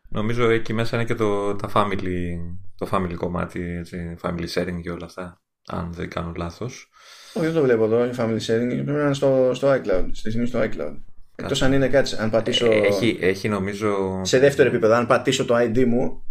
Νομίζω 0.10 0.50
εκεί 0.50 0.74
μέσα 0.74 0.96
είναι 0.96 1.06
και 1.06 1.16
το, 1.16 1.56
τα 1.56 1.72
family, 1.74 2.38
το 2.78 2.88
family 2.92 3.14
κομμάτι, 3.16 3.62
έτσι, 3.78 4.16
family 4.22 4.48
sharing 4.54 4.82
και 4.82 4.92
όλα 4.92 5.06
αυτά. 5.06 5.42
Αν 5.68 5.94
δεν 5.94 6.10
κάνω 6.10 6.32
λάθος. 6.36 6.90
Όχι, 7.34 7.46
δεν 7.46 7.56
το 7.56 7.62
βλέπω 7.62 7.84
εδώ. 7.84 8.06
Η 8.06 8.12
family 8.18 8.40
sharing 8.40 8.68
πρέπει 8.68 8.92
να 8.92 9.04
είναι 9.04 9.14
στο, 9.14 9.52
στο 9.54 9.72
iCloud. 9.72 10.10
Στη 10.12 10.30
στιγμή 10.30 10.48
στο 10.48 10.60
iCloud. 10.60 10.96
Εκτός 11.40 11.62
αν 11.62 11.74
είναι 11.74 11.88
κάτι, 11.88 12.16
αν 12.20 12.30
πατήσω. 12.30 12.66
Ε, 12.66 12.78
έχει, 12.78 13.18
έχει 13.22 13.50
νομίζω. 13.50 14.22
Σε 14.24 14.40
δεύτερο 14.40 14.70
επίπεδο, 14.70 14.94
αν 14.94 15.08
πατήσω 15.08 15.46
το 15.46 15.56
ID 15.58 15.86
μου. 15.86 16.24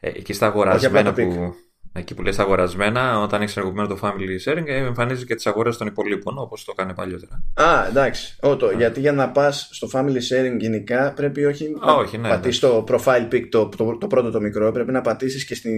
Ε, 0.00 0.08
εκεί 0.08 0.32
στα 0.32 0.46
αγορασμένα 0.46 1.12
που, 1.12 1.54
Εκεί 1.96 2.14
που 2.14 2.22
λες 2.22 2.38
αγορασμένα, 2.38 3.20
όταν 3.20 3.42
έχεις 3.42 3.56
ενεργοποιημένο 3.56 3.94
το 3.94 4.08
family 4.08 4.50
sharing, 4.50 4.66
ε, 4.66 4.76
εμφανίζεις 4.76 5.24
και 5.24 5.34
τις 5.34 5.46
αγορές 5.46 5.76
των 5.76 5.86
υπολείπων, 5.86 6.38
όπως 6.38 6.64
το 6.64 6.72
έκανε 6.76 6.94
παλιότερα. 6.94 7.42
Α, 7.54 7.86
εντάξει. 7.88 8.36
Ότο, 8.40 8.70
γιατί 8.70 9.00
για 9.00 9.12
να 9.12 9.30
πας 9.30 9.68
στο 9.72 9.88
family 9.92 10.16
sharing 10.16 10.56
γενικά 10.58 11.12
πρέπει 11.12 11.44
όχι, 11.44 11.76
Α, 11.88 11.92
όχι 11.92 12.18
ναι, 12.18 12.28
πατήσεις 12.28 12.60
το 12.60 12.84
profile 12.88 13.28
pic, 13.32 13.48
το, 13.48 13.68
το, 13.68 13.96
το, 13.98 14.06
πρώτο 14.06 14.30
το 14.30 14.40
μικρό, 14.40 14.72
πρέπει 14.72 14.92
να 14.92 15.00
πατήσεις 15.00 15.44
και 15.44 15.54
στη, 15.54 15.72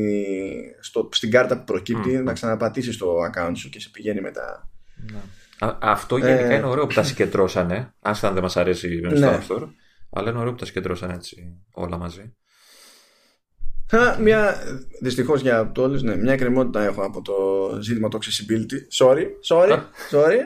στο, 0.81 1.09
στην 1.13 1.31
κάρτα 1.31 1.59
που 1.59 1.65
προκύπτει, 1.65 2.19
mm. 2.21 2.25
να 2.25 2.33
ξαναπατήσεις 2.33 2.97
το 2.97 3.07
account 3.33 3.53
σου 3.55 3.69
και 3.69 3.81
σε 3.81 3.89
πηγαίνει 3.93 4.21
μετά. 4.21 4.69
Ναι. 5.13 5.19
Α, 5.59 5.77
αυτό 5.81 6.17
γενικά 6.17 6.51
ε... 6.51 6.55
είναι 6.55 6.67
ωραίο 6.67 6.87
που 6.87 6.95
τα 6.95 7.03
συγκεντρώσανε. 7.11 7.95
Άσχετα 8.01 8.29
αν 8.29 8.35
δεν 8.35 8.43
μας 8.43 8.57
αρέσει 8.57 8.99
στο 8.99 9.19
ναι. 9.19 9.39
App 9.41 9.53
Store. 9.53 9.69
Αλλά 10.11 10.31
είναι 10.31 10.39
ωραίο 10.39 10.53
που 10.53 10.59
τα 10.59 10.65
συγκεντρώσανε 10.65 11.15
έτσι 11.15 11.63
όλα 11.73 11.97
μαζί. 11.97 12.35
Ha, 13.91 14.17
μια, 14.21 14.55
δυστυχώς 15.01 15.41
για 15.41 15.73
το 15.73 15.83
όλους, 15.83 16.03
ναι, 16.03 16.17
μια 16.17 16.33
εκκρεμότητα 16.33 16.83
έχω 16.85 17.03
από 17.03 17.23
το 17.23 17.35
ζήτημα 17.81 18.09
του 18.09 18.19
accessibility. 18.19 19.05
Sorry, 19.05 19.25
sorry, 19.49 19.83
sorry. 20.11 20.39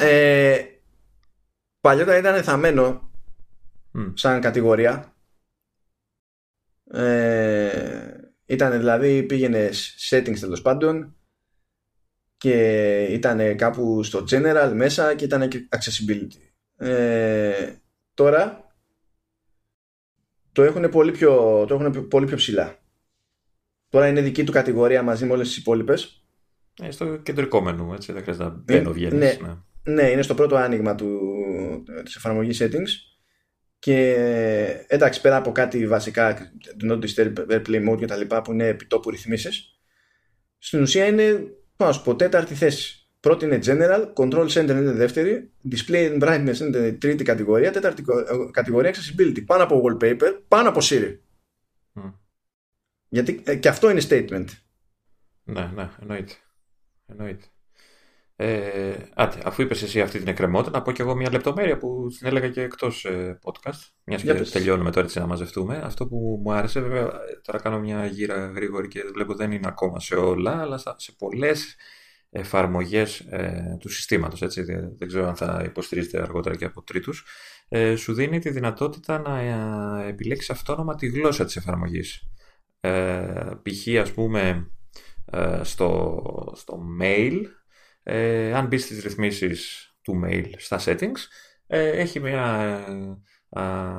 ε, 0.06 0.56
παλιότερα 1.80 2.18
ήταν 2.18 2.42
θαμένο 2.42 3.10
σαν 4.14 4.40
κατηγορία. 4.40 5.12
Ε, 6.90 8.08
ήταν 8.46 8.78
δηλαδή 8.78 9.22
πήγαινε 9.22 9.70
settings 10.10 10.38
τέλος 10.40 10.62
πάντων 10.62 11.16
και 12.38 13.02
ήταν 13.10 13.56
κάπου 13.56 14.02
στο 14.02 14.24
general 14.30 14.72
μέσα 14.74 15.14
και 15.14 15.24
ήταν 15.24 15.48
και 15.48 15.68
accessibility. 15.76 16.40
Ε, 16.76 17.72
τώρα 18.14 18.72
το 20.52 20.62
έχουν 20.62 20.88
πολύ 20.88 21.12
πιο, 21.12 21.64
το 21.68 21.74
έχουν 21.74 22.08
πολύ 22.08 22.26
πιο 22.26 22.36
ψηλά. 22.36 22.78
Τώρα 23.88 24.08
είναι 24.08 24.20
δική 24.20 24.44
του 24.44 24.52
κατηγορία 24.52 25.02
μαζί 25.02 25.26
με 25.26 25.32
όλες 25.32 25.48
τις 25.48 25.56
υπόλοιπες. 25.56 26.24
Ε, 26.82 26.90
στο 26.90 27.16
κεντρικό 27.16 27.60
μενού, 27.60 27.92
έτσι. 27.92 28.12
Δεν 28.12 28.22
χρειάζεται 28.22 28.44
να 28.46 28.54
ε, 28.54 28.62
μπαίνω, 28.64 28.92
βγαίνεις. 28.92 29.18
Ναι, 29.18 29.48
ναι. 29.82 29.92
ναι, 29.94 30.10
είναι 30.10 30.22
στο 30.22 30.34
πρώτο 30.34 30.56
άνοιγμα 30.56 30.94
του, 30.94 31.20
της 32.04 32.16
εφαρμογής 32.16 32.62
settings 32.62 32.88
και 33.78 34.14
εντάξει 34.86 35.20
πέρα 35.20 35.36
από 35.36 35.52
κάτι 35.52 35.86
βασικά 35.86 36.52
do 36.82 36.92
not 36.92 37.00
disturb 37.00 37.32
airplay 37.50 37.88
mode 37.88 37.98
και 37.98 38.06
τα 38.06 38.16
λοιπά 38.16 38.42
που 38.42 38.52
είναι 38.52 38.66
επιτόπου 38.66 39.10
ρυθμίσεις 39.10 39.78
στην 40.58 40.80
ουσία 40.80 41.06
είναι 41.06 41.52
πάω 41.78 42.00
πω 42.00 42.16
τέταρτη 42.16 42.54
θέση 42.54 42.98
Πρώτη 43.20 43.44
είναι 43.44 43.58
General, 43.64 44.12
Control 44.14 44.48
Center 44.48 44.68
είναι 44.68 44.92
δεύτερη, 44.92 45.50
Display 45.70 46.18
and 46.18 46.22
Brightness 46.22 46.58
είναι 46.60 46.92
τρίτη 46.92 47.24
κατηγορία, 47.24 47.72
τέταρτη 47.72 48.04
ε, 48.08 48.50
κατηγορία 48.50 48.94
Accessibility. 48.94 49.44
Πάνω 49.46 49.62
από 49.62 49.82
Wallpaper, 49.84 50.40
πάνω 50.48 50.68
από 50.68 50.80
Siri. 50.82 51.18
Γιατί 53.08 53.42
ε, 53.46 53.56
και 53.56 53.68
αυτό 53.68 53.90
είναι 53.90 54.00
statement. 54.08 54.46
Ναι, 55.44 55.70
ναι, 55.74 55.90
εννοείται. 56.00 56.32
εννοείται. 57.06 57.44
Ε, 58.40 58.94
άτε, 59.14 59.40
αφού 59.44 59.62
είπες 59.62 59.82
εσύ 59.82 60.00
αυτή 60.00 60.18
την 60.18 60.28
εκκρεμότητα, 60.28 60.78
να 60.78 60.82
πω 60.82 60.92
και 60.92 61.02
εγώ 61.02 61.14
μια 61.14 61.30
λεπτομέρεια 61.30 61.78
που 61.78 62.06
την 62.18 62.26
έλεγα 62.26 62.48
και 62.48 62.62
εκτός 62.62 63.04
ε, 63.04 63.38
podcast. 63.44 63.78
Μιας 64.04 64.22
και 64.22 64.32
τελειώνουμε 64.32 64.90
τώρα 64.90 65.06
έτσι 65.06 65.18
να 65.18 65.26
μαζευτούμε. 65.26 65.80
Αυτό 65.84 66.06
που 66.06 66.40
μου 66.44 66.52
άρεσε, 66.52 66.80
βέβαια, 66.80 67.10
τώρα 67.42 67.58
κάνω 67.58 67.80
μια 67.80 68.06
γύρα 68.06 68.46
γρήγορη 68.46 68.88
και 68.88 69.02
βλέπω 69.12 69.34
δεν 69.34 69.52
είναι 69.52 69.66
ακόμα 69.68 70.00
σε 70.00 70.14
όλα, 70.14 70.60
αλλά 70.60 70.78
σε 70.96 71.12
πολλές 71.18 71.76
εφαρμογές 72.30 73.20
ε, 73.20 73.76
του 73.80 73.88
συστήματος, 73.88 74.42
έτσι, 74.42 74.62
δεν 74.98 75.08
ξέρω 75.08 75.26
αν 75.26 75.36
θα 75.36 75.62
υποστηρίζεται 75.64 76.22
αργότερα 76.22 76.56
και 76.56 76.64
από 76.64 76.82
τρίτους, 76.82 77.24
ε, 77.68 77.96
σου 77.96 78.14
δίνει 78.14 78.38
τη 78.38 78.50
δυνατότητα 78.50 79.18
να 79.18 79.40
ε, 79.40 80.08
επιλέξεις 80.08 80.50
αυτόνομα 80.50 80.94
τη 80.94 81.06
γλώσσα 81.06 81.44
της 81.44 81.56
εφαρμογής. 81.56 82.22
Ε, 82.80 83.50
π.χ. 83.62 84.00
ας 84.00 84.12
πούμε 84.12 84.70
ε, 85.24 85.60
στο, 85.62 86.22
στο 86.56 86.80
mail, 87.00 87.40
αν 88.54 88.66
μπεις 88.66 88.84
στις 88.84 89.02
ρυθμίσεις 89.02 89.92
του 90.02 90.20
mail 90.24 90.44
στα 90.56 90.80
settings, 90.84 91.26
έχει 91.66 92.20
μια 92.20 92.84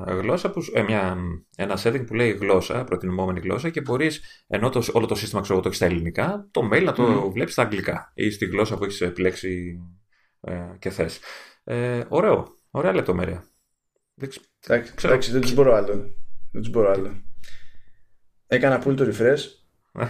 γλώσσα 0.08 0.52
που, 0.52 0.62
ε, 0.74 0.82
μια, 0.82 1.18
ένα 1.56 1.80
setting 1.84 2.06
που 2.06 2.14
λέει 2.14 2.32
γλώσσα, 2.32 2.84
προτιμόμενη 2.84 3.40
γλώσσα 3.40 3.70
και 3.70 3.82
μπορείς, 3.82 4.22
ενώ 4.48 4.70
το, 4.70 4.84
όλο 4.94 5.06
το 5.06 5.16
σύστημα 5.16 5.42
ξέρω, 5.42 5.60
το 5.60 5.68
έχεις 5.68 5.78
στα 5.78 5.86
ελληνικά, 5.86 6.48
το 6.52 6.70
mail 6.74 6.84
να 6.84 6.94
το 6.94 7.26
mm. 7.26 7.32
βλέπεις 7.32 7.54
στα 7.54 7.62
αγγλικά 7.62 8.12
ή 8.14 8.30
στη 8.30 8.46
γλώσσα 8.46 8.78
που 8.78 8.84
έχεις 8.84 9.02
επιλέξει 9.02 9.80
ε, 10.42 10.76
και 10.80 10.90
θες. 10.90 11.20
Ε, 11.64 12.04
ωραίο, 12.08 12.48
ωραία 12.72 12.94
λεπτομέρεια. 12.94 13.44
Εντάξει, 14.68 15.32
δεν 15.32 15.42
τους 15.42 15.54
μπορώ 15.54 15.74
άλλο. 15.74 15.94
Δεν 16.52 16.62
τους 16.62 16.70
μπορώ 16.70 16.92
άλλο. 16.92 17.24
Έκανα 18.48 18.84
pull 18.86 18.96
το 18.96 19.06
refresh 19.06 19.40
ε. 19.94 20.06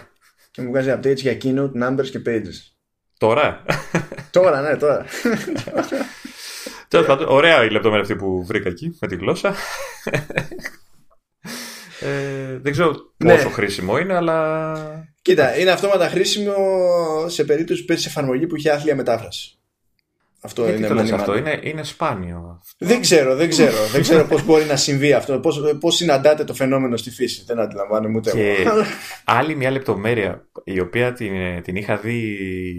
και 0.52 0.62
μου 0.62 0.70
βγάζει 0.70 0.92
updates 0.96 1.18
για 1.18 1.38
keynote, 1.42 1.72
numbers 1.84 2.08
και 2.10 2.22
pages. 2.26 2.79
Τώρα; 3.20 3.64
τώρα, 4.32 4.62
ναι, 4.62 4.76
τώρα. 4.78 5.06
Τέλος 6.88 7.06
πάντων, 7.06 7.28
ωραία 7.30 7.64
η 7.64 7.70
λεπτομέρεια 7.70 8.02
αυτή 8.04 8.16
που 8.16 8.46
βρήκα 8.46 8.70
εκεί 8.70 8.98
με 9.02 9.08
τη 9.08 9.16
γλώσσα. 9.16 9.56
Ε, 12.02 12.58
δεν 12.62 12.72
ξέρω 12.72 12.94
Ναι. 13.18 13.34
πόσο 13.36 13.50
χρήσιμο 13.50 13.98
είναι, 13.98 14.16
αλλά. 14.16 14.74
Κοίτα, 15.22 15.60
είναι 15.60 15.72
αυτόματα 15.72 16.10
χρήσιμο 16.10 16.54
σε 17.28 17.44
περίπτωση 17.44 17.80
που 17.82 17.86
παίζει 17.88 18.08
εφαρμογή 18.08 18.48
που 18.48 18.56
έχει 18.56 18.70
άθλια 18.70 18.96
μετάφραση. 18.96 19.59
Αυτό 20.42 20.64
Γιατί 20.64 20.78
είναι 20.78 20.88
το 20.88 20.94
λες 20.94 21.04
μόνιμα. 21.04 21.18
αυτό, 21.20 21.38
είναι, 21.38 21.60
είναι 21.64 21.84
σπάνιο. 21.84 22.62
Δεν 22.78 23.02
ξέρω, 23.02 23.36
δεν 23.36 23.50
ξέρω. 23.50 23.78
δεν 23.92 24.02
ξέρω 24.02 24.26
πώς 24.28 24.46
μπορεί 24.46 24.66
να 24.66 24.76
συμβεί 24.76 25.14
αυτό. 25.14 25.40
Πώς 25.40 25.62
πώς 25.80 25.96
συναντάτε 25.96 26.44
το 26.44 26.54
φαινόμενο 26.54 26.98
στη 26.98 27.10
φύση. 27.12 27.44
Δεν 27.48 27.60
αντιλαμβάνομαι 27.60 28.18
ούτε 28.18 28.32
Και 28.32 28.50
εγώ. 28.66 28.84
άλλη 29.26 29.56
μια 29.56 29.72
λεπτομέρεια, 29.72 30.48
η 30.64 30.80
οποία 30.80 31.14
την, 31.14 31.62
την 31.64 31.76
είχα 31.76 31.98
δει 31.98 32.38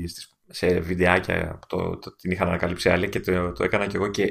στις- 0.08 0.28
σε 0.52 0.80
βιντεάκια, 0.80 1.58
το, 1.66 1.98
το- 1.98 2.16
την 2.16 2.30
είχαν 2.30 2.48
ανακαλύψει 2.48 2.88
άλλοι 2.88 3.08
και 3.08 3.20
το, 3.20 3.52
το 3.52 3.64
έκανα 3.64 3.86
κι 3.86 3.96
εγώ 3.96 4.08
και 4.08 4.22
ε, 4.22 4.30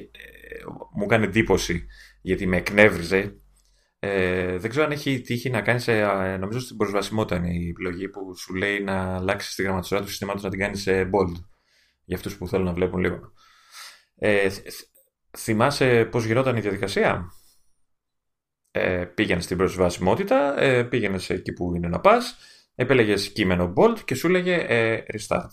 μου 0.97 1.03
έκανε 1.03 1.25
εντύπωση 1.25 1.85
γιατί 2.21 2.47
με 2.47 2.57
εκνεύριζε. 2.57 3.33
Ε, 3.99 4.57
δεν 4.57 4.69
ξέρω 4.69 4.85
αν 4.85 4.91
έχει 4.91 5.21
τύχει 5.21 5.49
να 5.49 5.61
κάνεις, 5.61 5.87
νομίζω 6.39 6.59
στην 6.59 6.77
προσβασιμότητα 6.77 7.35
είναι 7.35 7.53
η 7.53 7.67
επιλογή 7.69 8.09
που 8.09 8.37
σου 8.37 8.53
λέει 8.55 8.79
να 8.83 9.15
αλλάξεις 9.15 9.55
τη 9.55 9.63
γραμματοσυρά 9.63 10.01
του 10.01 10.07
συστήματος 10.07 10.43
να 10.43 10.49
την 10.49 10.59
κάνεις 10.59 10.81
σε 10.81 11.01
bold. 11.03 11.33
Για 12.09 12.17
αυτούς 12.17 12.37
που 12.37 12.47
θέλουν 12.47 12.65
να 12.65 12.73
βλέπουν 12.73 12.99
λίγο. 12.99 13.31
Ε, 14.15 14.49
θ- 14.49 14.69
θ- 14.71 14.87
θυμάσαι 15.37 16.05
πώς 16.05 16.25
γινόταν 16.25 16.55
η 16.57 16.61
διαδικασία; 16.61 17.31
Ε, 18.71 19.05
πήγαινες 19.05 19.43
στην 19.43 19.57
προσβασιμότητα, 19.57 20.59
ε, 20.61 20.83
πήγαινες 20.83 21.29
εκεί 21.29 21.53
που 21.53 21.75
είναι 21.75 21.87
να 21.87 21.99
πας, 21.99 22.37
επέλεγες 22.75 23.31
κείμενο 23.31 23.73
bold 23.77 23.99
και 24.05 24.15
σου 24.15 24.27
έλεγε 24.27 24.55
ε, 24.67 25.03
restart. 25.13 25.49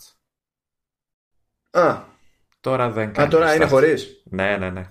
Α, 1.71 2.03
Τώρα 2.59 2.89
δεν 2.91 3.13
κάνει 3.13 3.27
α, 3.27 3.31
τώρα 3.31 3.51
restart. 3.51 3.55
είναι 3.55 3.65
χωρίς. 3.67 4.23
Ναι, 4.25 4.57
ναι, 4.57 4.69
ναι. 4.69 4.87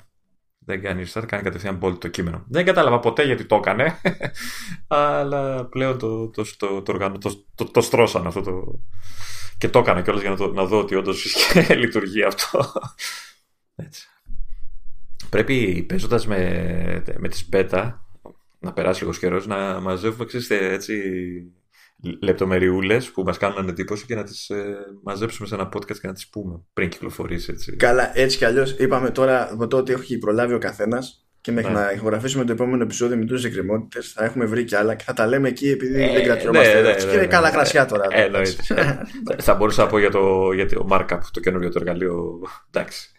Δεν 0.69 0.83
κάνει 0.83 1.05
restart, 1.07 1.25
κάνει 1.27 1.43
κατευθείαν 1.43 1.79
bold 1.83 2.01
το 2.01 2.09
κείμενο. 2.09 2.45
Δεν 2.49 2.65
κατάλαβα 2.65 3.01
ποτέ 3.01 3.25
γιατί 3.25 3.45
το 3.45 3.57
έκανε, 3.57 4.01
αλλά 4.87 5.65
πλέον 5.65 5.99
το, 5.99 6.29
το, 6.29 6.45
το, 6.57 6.83
το, 6.83 6.93
οργανω- 6.93 7.21
το, 7.21 7.45
το, 7.55 7.65
το 7.65 7.81
στρώσαν 7.81 8.27
αυτό 8.27 8.41
το... 8.41 8.81
Και 9.59 9.69
το 9.69 9.79
έκανα 9.79 10.03
κιόλας 10.03 10.23
για 10.23 10.31
να, 10.31 10.37
το, 10.37 10.53
να 10.53 10.65
δω 10.65 10.79
ότι 10.79 10.95
όντως 10.95 11.37
λειτουργεί 11.81 12.23
αυτό. 12.23 12.73
Έτσι. 13.77 14.09
Πρέπει 15.31 15.85
παίζοντας 15.89 16.27
με, 16.27 17.03
με 17.19 17.29
τις 17.29 17.49
beta, 17.53 17.95
να 18.59 18.73
περάσει 18.73 19.01
λίγος 19.01 19.19
καιρός, 19.19 19.47
να 19.47 19.81
μαζεύουμε 19.81 20.25
ξέρεις, 20.25 20.51
έτσι, 20.51 21.03
λεπτομεριούλες 22.21 23.11
που 23.11 23.23
μας 23.23 23.39
κάνουν 23.39 23.69
εντύπωση 23.69 24.07
και 24.07 24.15
να 24.15 24.23
τις 24.25 24.49
ε, 24.51 24.77
μαζέψουμε 25.03 25.49
σε 25.49 25.55
ένα 25.55 25.69
podcast 25.75 25.97
και 26.01 26.07
να 26.07 26.13
τις 26.13 26.29
πούμε 26.29 26.61
πριν 26.73 26.89
κυκλοφορήσει. 26.89 27.51
Έτσι. 27.53 27.77
Καλά, 27.77 28.19
έτσι 28.19 28.37
κι 28.37 28.45
αλλιώς 28.45 28.71
είπαμε 28.79 29.11
τώρα 29.11 29.53
από 29.53 29.67
το 29.67 29.77
ότι 29.77 29.93
έχει 29.93 30.19
προλάβει 30.19 30.55
ο 30.55 30.59
καθένας 30.59 31.27
και 31.41 31.53
μέχρι 31.53 31.73
Ναι. 31.73 31.79
να 31.81 31.91
ηχογραφήσουμε 31.93 32.45
το 32.45 32.53
επόμενο 32.53 32.83
επεισόδιο 32.83 33.17
με 33.17 33.25
τούτες 33.25 33.45
εκκρεμότητες 33.45 34.13
θα 34.13 34.25
έχουμε 34.25 34.45
βρει 34.45 34.65
κι 34.65 34.75
άλλα 34.75 34.95
και 34.95 35.05
θα 35.05 35.13
τα 35.13 35.27
λέμε 35.27 35.49
εκεί 35.49 35.69
επειδή 35.71 36.03
Ε, 36.03 36.13
δεν 36.13 36.23
κρατιόμαστε. 36.25 36.75
ναι, 36.75 36.81
ναι, 36.81 36.95
και 36.95 37.05
ναι, 37.05 37.13
είναι 37.13 37.21
ναι. 37.21 37.27
καλά 37.27 37.51
κρασιά 37.51 37.87
τώρα. 37.87 38.07
Ε, 38.11 38.23
εννοείται. 38.25 38.63
Θα 39.39 39.55
μπορούσα 39.55 39.83
να 39.83 39.89
πω 39.89 39.99
για 39.99 40.11
το, 40.11 40.53
για 40.53 40.69
το 40.69 40.89
markup, 40.91 41.19
το 41.33 41.41
καινούριο 41.41 41.71
το 41.71 41.79
εργαλείο. 41.81 42.41
Εντάξει. 42.71 43.11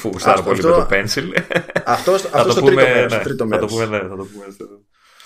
Που 0.00 0.08
γουστάρω 0.12 0.38
Αυτό- 0.38 0.50
πολύ 0.50 0.62
με 0.62 0.70
αυτό- 0.70 0.88
το 0.88 0.96
pencil. 0.96 1.42
αυτό 1.84 2.18
Θα 2.18 2.28
αυτό 2.38 2.44
το 2.44 2.50
στο 2.50 2.60
πούμε, 2.60 2.74
τρίτο 2.82 2.94
μέρος. 2.94 3.12
ναι, 3.12 3.18
στο 3.18 3.28
τρίτο 3.28 3.44
θα 3.44 3.48
μέρος. 3.48 3.70
το 3.72 3.74
πούμε, 3.84 3.86
ναι, 3.96 4.02
θα 4.02 4.16
το 4.16 4.26
πούμε. 4.32 4.44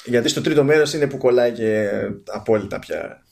Στο- 0.05 0.11
Γιατί 0.11 0.29
στο 0.29 0.41
τρίτο 0.41 0.65
μέρος 0.65 0.93
είναι 0.93 1.07
που 1.07 1.19
κολλάει 1.19 1.53
και 1.53 1.91
απόλυτα 2.33 2.79
πια. 2.79 3.23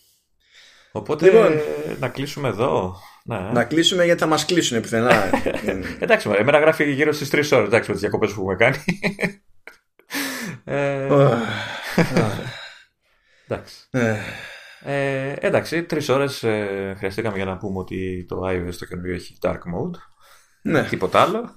Οπότε 0.92 1.25
Λοιπόν. 1.25 1.52
να 2.01 2.09
κλείσουμε 2.09 2.49
εδώ. 2.49 2.97
Ναι. 3.25 3.39
Να 3.39 3.65
κλείσουμε 3.65 4.05
γιατί 4.05 4.20
θα 4.20 4.26
μας 4.26 4.44
κλείσουν 4.44 4.81
πουθενά. 4.81 5.31
Εντάξει, 6.01 6.28
μωρέ, 6.28 6.41
εμένα 6.41 6.59
γράφει 6.59 6.92
γύρω 6.92 7.12
στις 7.12 7.28
3 7.31 7.34
ώρες. 7.52 7.67
Εντάξει, 7.67 7.89
με 7.89 7.92
τις 7.92 8.01
διακοπές 8.01 8.33
που 8.33 8.41
έχουμε 8.41 8.55
κάνει. 8.57 8.76
ε, 10.65 11.07
εντάξει. 13.49 13.75
Ε, 13.91 14.17
Ε, 14.84 15.34
εντάξει, 15.41 15.83
τρεις 15.83 16.09
ώρες 16.09 16.42
ε, 16.42 16.94
χρειαστήκαμε 16.99 17.36
για 17.36 17.44
να 17.44 17.57
πούμε 17.57 17.78
ότι 17.78 18.25
το 18.28 18.41
iOS 18.49 18.75
το 18.78 18.84
καινούριο 18.86 19.15
έχει 19.15 19.39
dark 19.42 19.52
mode. 19.55 19.97
Ναι. 20.62 20.83
Τίποτα 20.84 21.20
άλλο. 21.23 21.55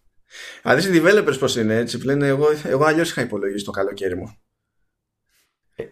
Αν 0.62 0.76
δεις 0.76 0.84
οι 0.86 1.02
developers 1.04 1.36
πώς 1.38 1.56
είναι 1.56 1.76
έτσι, 1.76 1.98
που 1.98 2.04
λένε 2.06 2.26
εγώ, 2.26 2.46
εγώ 2.64 2.84
αλλιώς 2.84 3.10
είχα 3.10 3.20
υπολογίσει 3.22 3.64
το 3.64 3.70
καλοκαίρι 3.70 4.16
μου. 4.16 4.38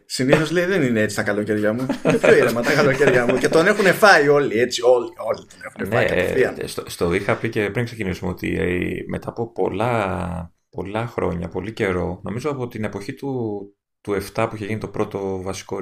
Συνήθως 0.05 0.51
λέει 0.51 0.65
δεν 0.65 0.83
είναι 0.83 1.01
έτσι 1.01 1.17
τα 1.17 1.23
καλοκαίρια 1.23 1.73
μου. 1.73 1.87
Είναι 2.05 2.19
πιο 2.19 2.37
ήρεμα 2.37 2.61
τα 2.63 2.75
καλοκαίρια 2.75 3.27
μου. 3.27 3.39
Και 3.39 3.49
τον 3.49 3.67
έχουν 3.67 3.85
φάει 3.85 4.29
όλοι 4.29 4.59
έτσι. 4.59 4.83
Όλοι, 4.83 5.11
όλοι 5.19 5.39
τον 5.39 5.59
έχουν 5.65 5.93
φάει 5.93 6.05
Ναι, 6.05 6.09
κατευθείαν. 6.09 6.55
ε, 6.59 6.67
στο, 6.67 6.83
στο 6.87 7.15
είχα 7.15 7.37
πει 7.37 7.49
και 7.49 7.71
πριν 7.71 7.85
ξεκινήσουμε 7.85 8.31
ότι 8.31 8.57
ε, 8.59 9.05
μετά 9.09 9.29
από 9.29 9.53
πολλά, 9.53 10.55
πολλά 10.71 11.07
χρόνια, 11.07 11.49
πολύ 11.49 11.73
καιρό, 11.73 12.21
νομίζω 12.25 12.51
από 12.51 12.69
την 12.69 12.85
εποχή 12.85 13.15
του, 13.15 13.61
του 14.01 14.23
7 14.35 14.47
που 14.51 14.57
είχε 14.57 14.67
γίνει 14.67 14.79
το 14.81 14.89
πρώτο 14.89 15.43
βασικό 15.43 15.79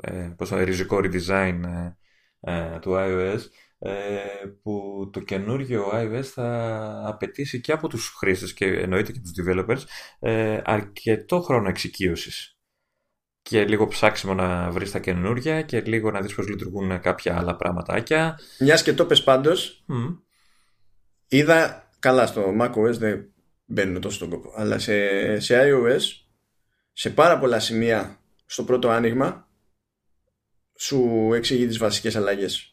ε, 0.00 0.34
πώς 0.36 0.48
το, 0.48 0.64
ριζικό 0.64 0.96
redesign 0.96 1.60
ε, 2.40 2.52
ε, 2.52 2.78
του 2.78 2.92
iOS, 2.94 3.40
ε, 3.78 3.92
που 4.62 5.08
το 5.12 5.20
καινούργιο 5.20 5.90
iOS 5.94 6.22
θα 6.22 7.02
απαιτήσει 7.06 7.60
και 7.60 7.72
από 7.72 7.88
τους 7.88 8.14
χρήστες 8.18 8.54
και 8.54 8.66
εννοείται 8.66 9.12
και 9.12 9.20
τους 9.20 9.32
developers 9.44 9.82
ε, 10.18 10.60
αρκετό 10.64 11.40
χρόνο 11.40 11.68
εξοικείωσης 11.68 12.55
και 13.48 13.64
λίγο 13.64 13.86
ψάξιμο 13.86 14.34
να 14.34 14.70
βρεις 14.70 14.90
τα 14.90 14.98
καινούργια 14.98 15.62
και 15.62 15.80
λίγο 15.80 16.10
να 16.10 16.20
δεις 16.20 16.34
πώς 16.34 16.48
λειτουργούν 16.48 17.00
κάποια 17.00 17.36
άλλα 17.38 17.56
πραγματάκια. 17.56 18.38
Μιας 18.60 18.82
και 18.82 18.92
το 18.94 19.06
πες 19.06 19.22
πάντως, 19.22 19.82
Μμ. 19.86 20.06
είδα 21.28 21.88
καλά 21.98 22.26
στο 22.26 22.54
macOS 22.60 22.92
δεν 22.98 23.26
μπαίνουν 23.64 24.00
τόσο 24.00 24.16
στον 24.16 24.28
κόπο. 24.30 24.52
Αλλά 24.56 24.78
σε, 24.78 24.94
σε 25.40 25.60
iOS, 25.62 26.00
σε 26.92 27.10
πάρα 27.10 27.38
πολλά 27.38 27.60
σημεία 27.60 28.20
στο 28.46 28.64
πρώτο 28.64 28.88
άνοιγμα, 28.88 29.48
σου 30.78 31.30
εξηγεί 31.34 31.66
τις 31.66 31.78
βασικές 31.78 32.16
αλλαγές. 32.16 32.70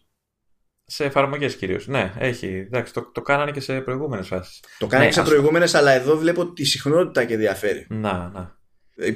Σε 0.86 1.06
εφαρμογές 1.06 1.56
κυρίως. 1.56 1.88
Ναι, 1.88 2.14
έχει. 2.18 2.48
Εντάξει, 2.48 2.94
το, 2.94 3.12
το 3.12 3.22
κάνανε 3.22 3.52
και 3.52 3.60
σε 3.60 3.82
προηγούμενες 3.82 4.28
φάσεις. 4.28 4.64
Το 4.78 4.88
κάνει 4.88 5.06
Ναι, 5.06 5.12
σε 5.12 5.20
ας- 5.22 5.28
προηγούμενες, 5.30 5.76
αλλά 5.76 5.92
εδώ 5.92 6.18
βλέπω 6.18 6.54
τη 6.54 6.64
συχνότητα 6.64 7.26
και 7.26 7.38
διαφέρει. 7.38 7.86
Να, 7.90 8.30
να. 8.30 8.62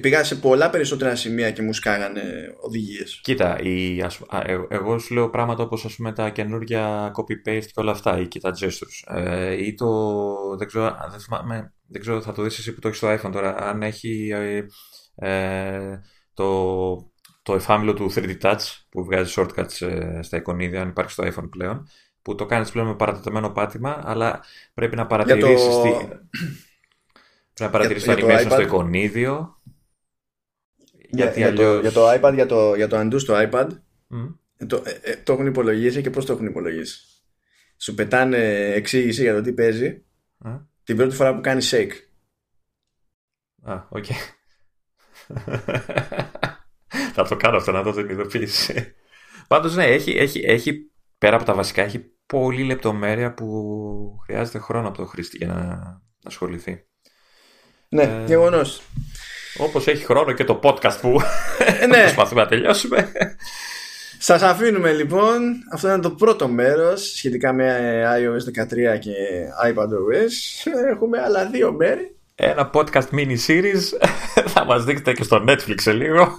Πήγα 0.01 0.23
σε 0.23 0.35
πολλά 0.35 0.69
περισσότερα 0.69 1.15
σημεία 1.15 1.51
και 1.51 1.61
μου 1.61 1.73
σκάγανε 1.73 2.21
οδηγίες. 2.59 3.19
Κοίτα, 3.23 3.59
η, 3.61 4.01
ας, 4.01 4.21
α, 4.27 4.41
ε- 4.45 4.65
εγώ 4.69 4.99
σου 4.99 5.13
λέω 5.13 5.29
πράγματα 5.29 5.63
όπως 5.63 5.85
ας 5.85 5.95
πούμε 5.95 6.13
τα 6.13 6.29
καινούργια 6.29 7.11
copy-paste 7.15 7.65
και 7.65 7.79
όλα 7.79 7.91
αυτά 7.91 8.19
ή 8.19 8.27
και 8.27 8.39
τα 8.39 8.51
gestures 8.59 9.15
ε, 9.15 9.65
ή 9.65 9.73
το, 9.73 10.55
δεν 10.57 10.67
ξέρω, 10.67 10.85
α, 10.85 11.07
δεν, 11.11 11.19
θυμάμαι, 11.19 11.73
δεν 11.87 12.01
ξέρω, 12.01 12.21
θα 12.21 12.31
το 12.33 12.41
δεις 12.43 12.57
εσύ 12.57 12.73
που 12.73 12.79
το 12.79 12.87
έχεις 12.87 12.99
στο 12.99 13.13
iPhone 13.13 13.31
τώρα, 13.31 13.55
αν 13.57 13.81
έχει 13.83 14.29
ε, 14.33 14.65
ε, 15.15 15.99
το, 16.33 16.95
το 17.43 17.53
εφάμιλο 17.53 17.93
του 17.93 18.11
3D 18.15 18.37
Touch 18.41 18.59
που 18.89 19.03
βγάζει 19.03 19.33
shortcuts 19.37 19.87
ε, 19.87 20.21
στα 20.21 20.37
εικονίδια, 20.37 20.81
αν 20.81 20.89
υπάρχει 20.89 21.11
στο 21.11 21.23
iPhone 21.27 21.49
πλέον, 21.49 21.87
που 22.21 22.35
το 22.35 22.45
κάνεις 22.45 22.71
πλέον 22.71 22.87
με 22.87 22.95
παρατεταμένο 22.95 23.49
πάτημα, 23.49 24.01
αλλά 24.03 24.43
πρέπει 24.73 24.95
να 24.95 25.07
παρατηρήσεις, 25.07 25.67
το- 25.79 25.81
τι, 25.81 25.97
πρέπει 25.97 26.21
να 27.59 27.69
παρατηρήσεις 27.69 28.07
για 28.07 28.17
το 28.17 28.27
το 28.27 28.33
animation 28.33 28.39
στο 28.39 28.55
iPad. 28.55 29.56
Εικονίδιο. 31.11 31.25
Για, 31.25 31.25
Γιατί 31.25 31.39
για, 31.39 31.53
το, 31.53 31.61
αλλιώς- 31.67 31.81
για 31.81 31.91
το 31.91 32.09
iPad, 32.27 32.33
για 32.33 32.45
το, 32.45 32.75
για 32.75 32.87
το 32.87 32.99
undo 32.99 33.19
στο 33.19 33.33
iPad, 33.51 33.67
Μμ. 34.07 34.25
ε, 34.57 34.65
το, 34.65 34.83
ε, 34.85 34.91
ε, 35.11 35.15
το 35.15 35.33
έχουν 35.33 35.45
υπολογίσει 35.45 36.01
και 36.01 36.09
πώς 36.09 36.25
το 36.25 36.33
έχουν 36.33 36.45
υπολογίσει. 36.45 36.99
Σου 37.77 37.93
πετάνε 37.93 38.37
εξήγηση 38.73 39.21
για 39.21 39.33
το 39.33 39.41
τι 39.41 39.53
παίζει 39.53 40.03
Α. 40.37 40.49
την 40.83 40.95
πρώτη 40.95 41.15
φορά 41.15 41.35
που 41.35 41.41
κάνεις 41.41 41.73
shake. 41.75 41.91
Α, 43.61 43.81
οκ. 43.89 44.05
Θα 47.13 47.23
το 47.27 47.35
κάνω 47.35 47.57
αυτό, 47.57 47.71
να 47.71 47.81
δω 47.81 47.91
την 47.91 48.09
ειδοποίηση. 48.09 48.95
Πάντως 49.47 49.75
ναι, 49.75 49.85
έχει, 49.85 50.11
έχει, 50.11 50.39
έχει, 50.45 50.91
πέρα 51.17 51.35
από 51.35 51.45
τα 51.45 51.53
βασικά, 51.53 51.83
έχει 51.83 51.99
πολλή 52.25 52.63
λεπτομέρεια 52.63 53.33
που 53.33 54.17
χρειάζεται 54.23 54.59
χρόνο 54.59 54.87
από 54.87 54.97
το 54.97 55.05
χρήστη 55.05 55.37
για 55.37 55.47
να, 55.47 55.55
να 55.63 56.01
ασχοληθεί. 56.23 56.85
Ναι, 57.89 58.03
Ε, 58.03 58.23
γεγονός. 58.25 58.81
Όπως 59.57 59.87
έχει 59.87 60.05
χρόνο 60.05 60.31
και 60.31 60.43
το 60.43 60.59
podcast 60.63 60.97
που 61.01 61.19
Ε, 61.81 61.85
ναι. 61.85 62.01
προσπαθούμε 62.01 62.41
να 62.41 62.47
τελειώσουμε. 62.47 63.11
Σας 64.19 64.41
αφήνουμε 64.41 64.91
λοιπόν. 64.91 65.39
Αυτό 65.73 65.87
ήταν 65.87 66.01
το 66.01 66.11
πρώτο 66.11 66.47
μέρος 66.47 67.13
σχετικά 67.15 67.53
με 67.53 67.75
ε, 67.77 68.03
iOS 68.21 68.61
13 68.95 68.99
και 68.99 69.13
iPadOS. 69.65 70.69
Έχουμε 70.91 71.21
άλλα 71.21 71.45
δύο 71.45 71.71
μέρη. 71.71 72.15
Ένα 72.35 72.69
podcast 72.73 73.07
mini 73.11 73.37
series 73.47 73.81
θα 74.53 74.65
μας 74.65 74.83
δείξετε 74.83 75.13
και 75.13 75.23
στο 75.23 75.43
Netflix 75.47 75.75
σε 75.81 75.91
λίγο. 75.93 76.37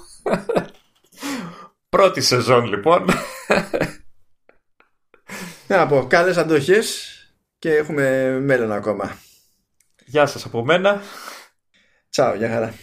Πρώτη 1.89 2.21
σεζόν 2.21 2.65
λοιπόν. 2.67 3.07
Να 5.67 5.87
πω, 5.87 6.07
καλές 6.07 6.37
αντοχές 6.37 7.13
και 7.59 7.75
έχουμε 7.75 8.31
μέλλον 8.41 8.73
ακόμα. 8.73 9.17
Γεια 10.05 10.27
σας 10.27 10.45
από 10.45 10.65
μένα. 10.65 11.03
Τσάου, 12.11 12.37
για 12.37 12.49
χαρά. 12.49 12.75